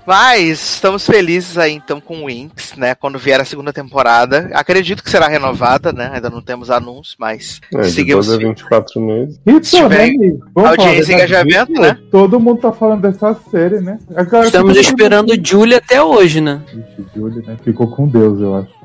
Mas 0.06 0.50
estamos 0.74 1.04
felizes 1.06 1.58
aí 1.58 1.72
então 1.74 2.00
com 2.00 2.22
o 2.22 2.26
Winx, 2.26 2.74
né? 2.76 2.94
Quando 2.94 3.18
vier 3.18 3.40
a 3.40 3.44
segunda 3.44 3.72
temporada. 3.72 4.50
Acredito 4.54 5.02
que 5.02 5.10
será 5.10 5.28
renovada, 5.28 5.92
né? 5.92 6.10
Ainda 6.14 6.30
não 6.30 6.40
temos 6.40 6.70
anúncio, 6.70 7.16
mas 7.18 7.60
É, 7.74 7.82
de 7.82 7.90
seguimos. 7.90 8.26
12 8.26 8.44
a 8.44 8.48
24 8.48 9.00
meses. 9.00 9.40
E 9.46 9.60
Né? 9.88 10.38
Vamos 10.54 10.70
falar 10.76 10.88
audiência 10.88 11.12
e 11.12 11.14
engajamento, 11.14 11.72
né? 11.72 11.98
Todo 12.10 12.40
mundo 12.40 12.60
tá 12.60 12.72
falando 12.72 13.02
dessa 13.02 13.34
série, 13.50 13.80
né? 13.80 13.98
Agora, 14.14 14.46
Estamos 14.46 14.76
esperando 14.76 15.30
o 15.30 15.46
Julie 15.46 15.74
até 15.74 16.02
hoje, 16.02 16.40
né? 16.40 16.60
Ixi, 16.68 17.06
Julie, 17.14 17.46
né? 17.46 17.56
Ficou 17.62 17.88
com 17.88 18.08
Deus, 18.08 18.40
eu 18.40 18.56
acho. 18.56 18.76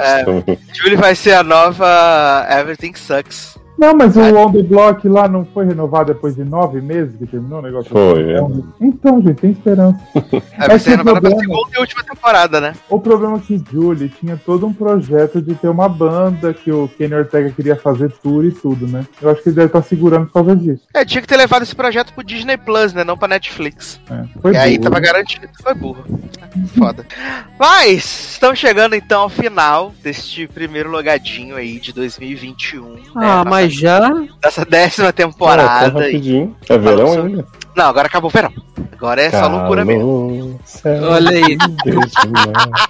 É. 0.00 0.24
Julie 0.72 0.96
vai 0.96 1.14
ser 1.14 1.32
a 1.34 1.42
nova 1.42 2.46
Everything 2.50 2.94
Sucks. 2.94 3.58
Não, 3.78 3.94
mas 3.94 4.16
o. 4.16 4.20
On 4.20 4.50
The 4.52 4.62
Block 4.62 5.06
lá 5.08 5.28
não 5.28 5.44
foi 5.44 5.66
renovado 5.66 6.12
depois 6.14 6.34
de 6.34 6.44
nove 6.44 6.80
meses 6.80 7.14
que 7.16 7.26
terminou 7.26 7.58
o 7.58 7.62
negócio? 7.62 7.90
Foi, 7.90 8.32
é. 8.32 8.38
Então, 8.80 9.20
gente, 9.22 9.34
tem 9.40 9.50
esperança. 9.50 9.98
É, 10.58 10.68
vai 10.68 10.78
ser 10.78 10.90
renovada 10.96 11.20
pra 11.28 11.38
segunda 11.38 11.70
e 11.76 11.78
última 11.80 12.02
temporada, 12.02 12.60
né? 12.60 12.72
O 12.88 12.98
problema 12.98 13.36
é 13.36 13.40
que 13.40 13.62
Julie 13.70 14.08
tinha 14.08 14.40
todo 14.44 14.66
um 14.66 14.72
projeto 14.72 15.42
de 15.42 15.54
ter 15.54 15.68
uma 15.68 15.86
banda 15.88 16.54
que 16.54 16.72
o 16.72 16.88
Kenny 16.88 17.14
Ortega 17.14 17.50
queria 17.50 17.76
fazer 17.76 18.10
tour 18.22 18.44
e 18.44 18.50
tudo, 18.50 18.86
né? 18.86 19.04
Eu 19.20 19.30
acho 19.30 19.42
que 19.42 19.50
ele 19.50 19.56
deve 19.56 19.66
estar 19.66 19.82
segurando 19.82 20.26
por 20.26 20.32
causa 20.32 20.56
disso. 20.56 20.82
É, 20.94 21.04
tinha 21.04 21.20
que 21.20 21.28
ter 21.28 21.36
levado 21.36 21.62
esse 21.62 21.74
projeto 21.76 22.12
pro 22.14 22.24
Disney 22.24 22.56
Plus, 22.56 22.94
né? 22.94 23.04
Não 23.04 23.18
pra 23.18 23.28
Netflix. 23.28 24.00
É, 24.10 24.24
foi 24.40 24.52
e 24.54 24.56
aí 24.56 24.78
burro. 24.78 24.90
tava 24.90 25.00
garantido. 25.00 25.46
Foi 25.62 25.74
burro. 25.74 26.04
Foda. 26.78 27.04
Mas, 27.58 28.32
estamos 28.32 28.58
chegando 28.58 28.94
então 28.94 29.22
ao 29.22 29.28
final 29.28 29.92
deste 30.02 30.46
primeiro 30.48 30.90
logadinho 30.90 31.54
aí 31.56 31.78
de 31.78 31.92
2021. 31.92 32.94
né? 32.94 33.00
Ah, 33.14 33.20
Nossa- 33.20 33.50
mas 33.50 33.65
já. 33.68 34.00
Dessa 34.42 34.64
décima 34.64 35.08
Ah, 35.08 35.12
tá 35.12 35.16
temporada. 35.16 35.86
aí. 36.00 36.06
rapidinho. 36.06 36.56
É 36.68 36.78
verão 36.78 37.12
ainda. 37.24 37.46
Não, 37.74 37.84
agora 37.86 38.06
acabou 38.06 38.30
o 38.30 38.32
verão. 38.32 38.52
Agora 38.92 39.20
é 39.20 39.30
só 39.30 39.46
loucura 39.46 39.84
mesmo. 39.84 40.58
Céu, 40.64 41.02
Olha 41.10 41.30
aí. 41.30 41.56
Deus 41.84 42.12
do 42.24 42.30
mar. 42.32 42.88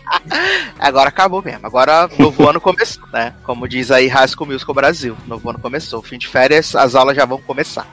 Agora 0.79 1.09
acabou 1.09 1.43
mesmo. 1.43 1.67
Agora 1.67 2.09
novo 2.19 2.49
ano 2.49 2.61
começou, 2.61 3.03
né? 3.13 3.33
Como 3.43 3.67
diz 3.67 3.91
aí 3.91 4.07
High 4.07 4.29
School 4.29 4.47
Musical 4.53 4.75
Brasil. 4.75 5.17
Novo 5.27 5.51
ano 5.51 5.59
começou. 5.59 6.01
Fim 6.03 6.19
de 6.19 6.29
férias, 6.29 6.77
as 6.77 6.95
aulas 6.95 7.17
já 7.17 7.25
vão 7.25 7.39
começar. 7.39 7.89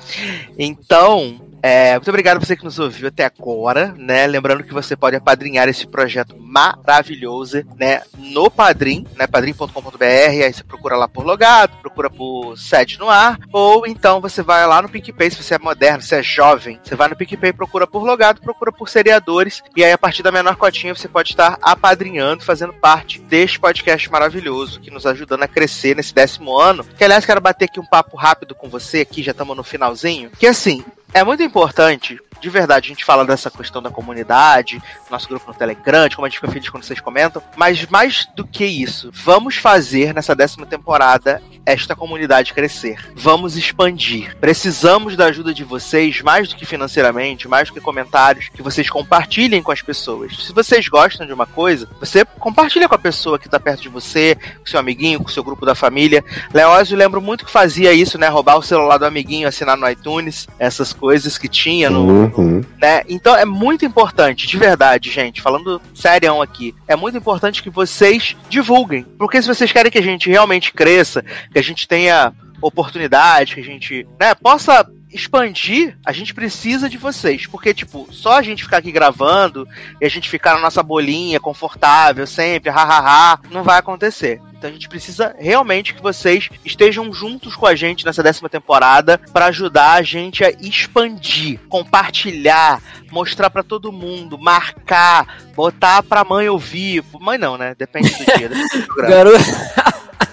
Então, 0.58 1.36
é, 1.66 1.94
muito 1.94 2.10
obrigado 2.10 2.46
você 2.46 2.58
que 2.58 2.64
nos 2.66 2.78
ouviu 2.78 3.08
até 3.08 3.24
agora, 3.24 3.96
né? 3.98 4.28
Lembrando 4.28 4.66
que 4.66 4.74
você 4.74 4.98
pode 4.98 5.16
apadrinhar 5.16 5.70
esse 5.70 5.88
projeto 5.88 6.36
maravilhoso, 6.38 7.64
né? 7.80 8.02
No 8.18 8.52
Padrim, 8.52 9.08
né? 9.16 9.26
padrim.com.br, 9.26 10.04
aí 10.04 10.54
você 10.54 10.62
procura 10.62 10.98
lá 10.98 11.08
por 11.08 11.26
logado, 11.26 11.78
procura 11.78 12.10
por 12.10 12.58
sede 12.58 13.00
no 13.00 13.10
ar, 13.10 13.40
ou 13.54 13.88
então 13.88 14.20
você 14.20 14.44
vai 14.44 14.68
lá 14.68 14.82
no 14.82 14.90
PicPay, 14.90 15.32
se 15.32 15.42
você 15.42 15.56
é 15.56 15.58
moderno, 15.58 16.02
se 16.02 16.14
é 16.14 16.22
jovem, 16.22 16.82
você 16.84 16.96
vai 16.96 17.08
no 17.08 17.16
PicPay, 17.16 17.54
procura 17.54 17.88
por 17.88 18.04
logado, 18.04 18.42
procura 18.42 18.70
por 18.70 18.90
seriadores, 18.90 19.64
e 19.74 19.86
aí 19.86 19.94
a 19.94 19.98
partir 19.98 20.22
da 20.22 20.34
menor 20.34 20.58
cotinha 20.58 20.94
você 20.94 21.08
pode 21.08 21.30
estar 21.30 21.58
apadrinhando, 21.62 22.44
fazendo 22.44 22.74
parte 22.74 23.22
deste 23.22 23.58
podcast 23.58 24.12
maravilhoso, 24.12 24.82
que 24.82 24.92
nos 24.92 25.06
ajudando 25.06 25.44
a 25.44 25.48
crescer 25.48 25.96
nesse 25.96 26.14
décimo 26.14 26.60
ano. 26.60 26.84
Que 26.84 27.06
aliás, 27.06 27.26
quero 27.26 27.40
bater 27.40 27.66
aqui 27.66 27.80
um 27.80 27.86
papo 27.86 28.18
rápido 28.18 28.54
com 28.54 28.68
você, 28.68 29.00
aqui 29.00 29.24
já 29.24 29.32
estamos 29.32 29.56
no 29.56 29.64
finalzinho, 29.64 30.30
que 30.32 30.46
assim, 30.46 30.84
é 31.14 31.24
muito 31.24 31.44
importante 31.44 32.20
de 32.44 32.50
verdade, 32.50 32.88
a 32.88 32.90
gente 32.90 33.06
fala 33.06 33.26
dessa 33.26 33.50
questão 33.50 33.82
da 33.82 33.90
comunidade, 33.90 34.84
nosso 35.10 35.30
grupo 35.30 35.48
no 35.48 35.54
Telegram, 35.54 36.10
como 36.14 36.26
a 36.26 36.30
gente 36.30 36.42
fica 36.42 36.52
feliz 36.52 36.68
quando 36.70 36.84
vocês 36.84 37.00
comentam. 37.00 37.42
Mas 37.56 37.86
mais 37.86 38.28
do 38.36 38.46
que 38.46 38.66
isso, 38.66 39.10
vamos 39.14 39.56
fazer 39.56 40.14
nessa 40.14 40.36
décima 40.36 40.66
temporada 40.66 41.42
esta 41.66 41.96
comunidade 41.96 42.54
crescer. 42.54 42.98
Vamos 43.16 43.56
expandir. 43.56 44.36
Precisamos 44.42 45.16
da 45.16 45.28
ajuda 45.28 45.54
de 45.54 45.64
vocês, 45.64 46.22
mais 46.22 46.50
do 46.50 46.58
que 46.58 46.66
financeiramente, 46.66 47.48
mais 47.48 47.70
do 47.70 47.74
que 47.74 47.80
comentários, 47.80 48.50
que 48.50 48.62
vocês 48.62 48.90
compartilhem 48.90 49.64
com 49.64 49.72
as 49.72 49.82
pessoas. 49.82 50.36
Se 50.46 50.52
vocês 50.52 50.90
gostam 50.90 51.26
de 51.26 51.32
uma 51.32 51.46
coisa, 51.46 51.88
você 51.98 52.26
compartilha 52.26 52.90
com 52.90 52.96
a 52.96 53.00
pessoa 53.00 53.40
que 53.40 53.48
tá 53.48 53.58
perto 53.58 53.84
de 53.84 53.88
você, 53.88 54.36
com 54.36 54.66
seu 54.66 54.82
amiguinho, 54.82 55.24
com 55.24 55.30
seu 55.30 55.46
grupo 55.46 55.66
da 55.66 55.74
família. 55.74 56.22
Leózio, 56.54 56.98
lembro 56.98 57.22
muito 57.22 57.46
que 57.46 57.52
fazia 57.52 57.94
isso, 57.94 58.18
né? 58.18 58.28
Roubar 58.28 58.58
o 58.58 58.62
celular 58.62 58.98
do 58.98 59.06
amiguinho, 59.06 59.48
assinar 59.48 59.78
no 59.78 59.90
iTunes, 59.90 60.46
essas 60.60 60.92
coisas 60.92 61.38
que 61.38 61.48
tinha 61.48 61.90
no, 61.90 62.04
Uhum. 62.04 62.33
Né? 62.42 63.04
Então 63.08 63.36
é 63.36 63.46
muito 63.46 63.86
importante, 63.86 64.48
de 64.48 64.58
verdade, 64.58 65.10
gente, 65.10 65.42
falando 65.42 65.82
serião 65.94 66.42
aqui, 66.42 66.74
é 66.88 66.96
muito 66.96 67.18
importante 67.18 67.62
que 67.62 67.70
vocês 67.70 68.36
divulguem. 68.50 69.04
Porque 69.18 69.42
se 69.42 69.48
vocês 69.48 69.72
querem 69.72 69.92
que 69.92 69.98
a 69.98 70.04
gente 70.04 70.30
realmente 70.30 70.74
cresça, 70.74 71.24
que 71.52 71.60
a 71.60 71.64
gente 71.64 71.88
tenha 71.88 72.34
oportunidade, 72.62 73.56
que 73.56 73.62
a 73.62 73.66
gente 73.66 74.08
né, 74.20 74.34
possa 74.34 74.88
expandir, 75.12 75.96
a 76.06 76.12
gente 76.12 76.34
precisa 76.34 76.90
de 76.90 76.98
vocês. 76.98 77.46
Porque, 77.46 77.74
tipo, 77.74 78.08
só 78.12 78.38
a 78.38 78.42
gente 78.42 78.64
ficar 78.64 78.78
aqui 78.78 78.92
gravando 78.92 79.68
e 80.02 80.06
a 80.06 80.10
gente 80.10 80.30
ficar 80.30 80.56
na 80.56 80.62
nossa 80.62 80.82
bolinha, 80.82 81.40
confortável, 81.40 82.26
sempre, 82.26 82.72
hahaha, 82.72 83.40
não 83.52 83.64
vai 83.64 83.78
acontecer. 83.78 84.42
Então 84.64 84.70
a 84.70 84.74
gente 84.74 84.88
precisa 84.88 85.36
realmente 85.38 85.94
que 85.94 86.02
vocês 86.02 86.48
estejam 86.64 87.12
juntos 87.12 87.54
com 87.54 87.66
a 87.66 87.76
gente 87.76 88.06
nessa 88.06 88.24
décima 88.24 88.48
temporada 88.48 89.20
para 89.34 89.48
ajudar 89.48 89.96
a 89.96 90.02
gente 90.02 90.42
a 90.42 90.52
expandir, 90.52 91.60
compartilhar, 91.68 92.82
mostrar 93.12 93.50
pra 93.50 93.62
todo 93.62 93.92
mundo, 93.92 94.38
marcar, 94.38 95.44
botar 95.54 96.02
pra 96.02 96.24
mãe 96.24 96.48
ouvir. 96.48 97.04
Mãe 97.20 97.38
não, 97.38 97.58
né? 97.58 97.76
Depende 97.78 98.10
do 98.12 98.24
dia. 98.24 98.48
depende 98.48 98.78
do 98.78 98.86
programa. 98.88 99.16
Garoto. 99.16 99.44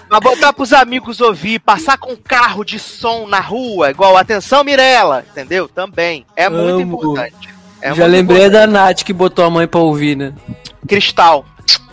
Mas 0.09 0.19
botar 0.21 0.53
pros 0.53 0.71
amigos 0.71 1.19
ouvir, 1.19 1.59
passar 1.59 1.97
com 1.97 2.15
carro 2.15 2.63
de 2.63 2.79
som 2.79 3.27
na 3.27 3.41
rua, 3.41 3.91
igual 3.91 4.15
atenção 4.15 4.63
Mirella, 4.63 5.25
entendeu? 5.29 5.67
Também. 5.67 6.25
É 6.37 6.47
muito 6.47 6.83
Amo. 6.83 6.95
importante. 6.95 7.49
É 7.81 7.89
Já 7.89 8.03
muito 8.03 8.11
lembrei 8.11 8.45
importante. 8.45 8.65
da 8.65 8.67
Nath 8.67 9.03
que 9.03 9.11
botou 9.11 9.43
a 9.43 9.49
mãe 9.49 9.67
pra 9.67 9.81
ouvir, 9.81 10.15
né? 10.15 10.33
Cristal. 10.87 11.45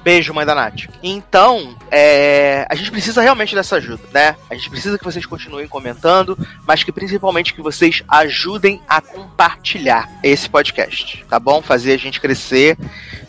Beijo, 0.09 0.33
mãe 0.33 0.47
da 0.47 0.55
Nath. 0.55 0.87
Então, 1.03 1.77
é, 1.91 2.67
a 2.71 2.75
gente 2.75 2.91
precisa 2.91 3.21
realmente 3.21 3.55
dessa 3.55 3.77
ajuda, 3.77 4.03
né? 4.11 4.37
A 4.49 4.55
gente 4.55 4.71
precisa 4.71 4.97
que 4.97 5.05
vocês 5.05 5.27
continuem 5.27 5.69
comentando, 5.69 6.35
mas 6.67 6.83
que 6.83 6.91
principalmente 6.91 7.53
que 7.53 7.61
vocês 7.61 8.03
ajudem 8.09 8.81
a 8.89 9.03
compartilhar 9.03 10.09
esse 10.23 10.49
podcast, 10.49 11.27
tá 11.29 11.39
bom? 11.39 11.61
Fazer 11.61 11.93
a 11.93 11.99
gente 11.99 12.23
crescer, 12.23 12.79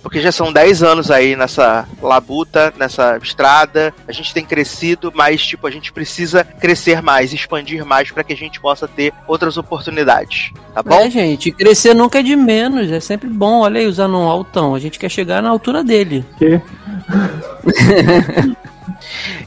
porque 0.02 0.22
já 0.22 0.32
são 0.32 0.54
10 0.54 0.82
anos 0.82 1.12
aí 1.12 1.36
nessa 1.36 1.86
labuta, 2.02 2.74
nessa 2.78 3.18
estrada. 3.22 3.94
A 4.08 4.14
gente 4.14 4.34
tem 4.34 4.46
crescido, 4.46 5.12
mas 5.14 5.46
tipo, 5.46 5.68
a 5.68 5.72
gente 5.72 5.92
precisa 5.92 6.46
crescer 6.46 7.02
mais, 7.02 7.34
expandir 7.34 7.86
mais 7.86 8.10
para 8.10 8.24
que 8.24 8.32
a 8.32 8.38
gente 8.38 8.58
possa 8.58 8.88
ter 8.88 9.14
outras 9.28 9.58
oportunidades, 9.58 10.54
tá 10.74 10.82
bom? 10.82 11.02
É, 11.02 11.10
gente, 11.10 11.52
crescer 11.52 11.94
nunca 11.94 12.20
é 12.20 12.24
de 12.24 12.38
menos, 12.38 12.90
é 12.90 13.02
sempre 13.02 13.28
bom. 13.28 13.64
Olha 13.64 13.82
aí, 13.82 13.86
usando 13.86 14.18
um 14.18 14.30
altão, 14.30 14.74
a 14.74 14.80
gente 14.80 14.98
quer 14.98 15.10
chegar 15.10 15.42
na 15.42 15.50
altura 15.50 15.84
dele. 15.84 16.24
Que? 16.38 16.62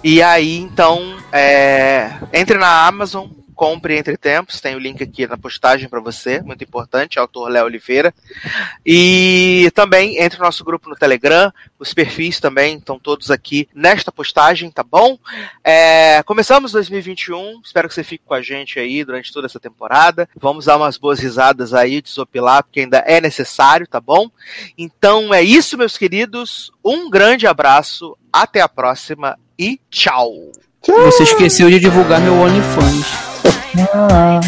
E 0.03 0.23
aí, 0.23 0.59
então, 0.59 1.17
é, 1.31 2.11
entre 2.33 2.59
na 2.59 2.87
Amazon, 2.87 3.29
compre 3.55 3.97
Entre 3.97 4.17
Tempos, 4.17 4.61
tem 4.61 4.75
o 4.75 4.79
link 4.79 5.03
aqui 5.03 5.27
na 5.27 5.37
postagem 5.37 5.89
para 5.89 6.01
você, 6.01 6.41
muito 6.41 6.65
importante, 6.65 7.19
autor 7.19 7.51
Léo 7.51 7.67
Oliveira. 7.67 8.15
E 8.85 9.71
também 9.75 10.19
entre 10.19 10.39
no 10.39 10.45
nosso 10.45 10.65
grupo 10.65 10.89
no 10.89 10.97
Telegram, 10.97 11.53
os 11.79 11.93
perfis 11.93 12.41
também 12.41 12.77
estão 12.77 12.99
todos 12.99 13.31
aqui 13.31 13.69
nesta 13.75 14.11
postagem, 14.11 14.71
tá 14.71 14.83
bom? 14.83 15.19
É, 15.63 16.23
começamos 16.25 16.73
2021, 16.73 17.61
espero 17.65 17.89
que 17.89 17.95
você 17.95 18.05
fique 18.05 18.25
com 18.25 18.35
a 18.35 18.43
gente 18.43 18.79
aí 18.79 19.05
durante 19.05 19.33
toda 19.33 19.47
essa 19.47 19.61
temporada. 19.61 20.29
Vamos 20.37 20.67
dar 20.67 20.77
umas 20.77 20.97
boas 20.97 21.21
risadas 21.21 21.75
aí, 21.75 22.01
desopilar, 22.01 22.65
porque 22.65 22.81
ainda 22.81 22.99
é 22.99 23.21
necessário, 23.21 23.87
tá 23.87 24.01
bom? 24.01 24.31
Então 24.77 25.33
é 25.33 25.43
isso, 25.43 25.79
meus 25.79 25.97
queridos. 25.97 26.71
Um 26.85 27.11
grande 27.11 27.47
abraço, 27.47 28.17
até 28.33 28.61
a 28.61 28.69
próxima 28.69 29.39
e 29.59 29.81
tchau! 29.91 30.33
Você 30.85 31.23
esqueceu 31.23 31.71
de 31.71 31.79
divulgar 31.79 32.21
meu 32.21 32.35
OnlyFans. 32.35 33.32
No. 33.75 34.41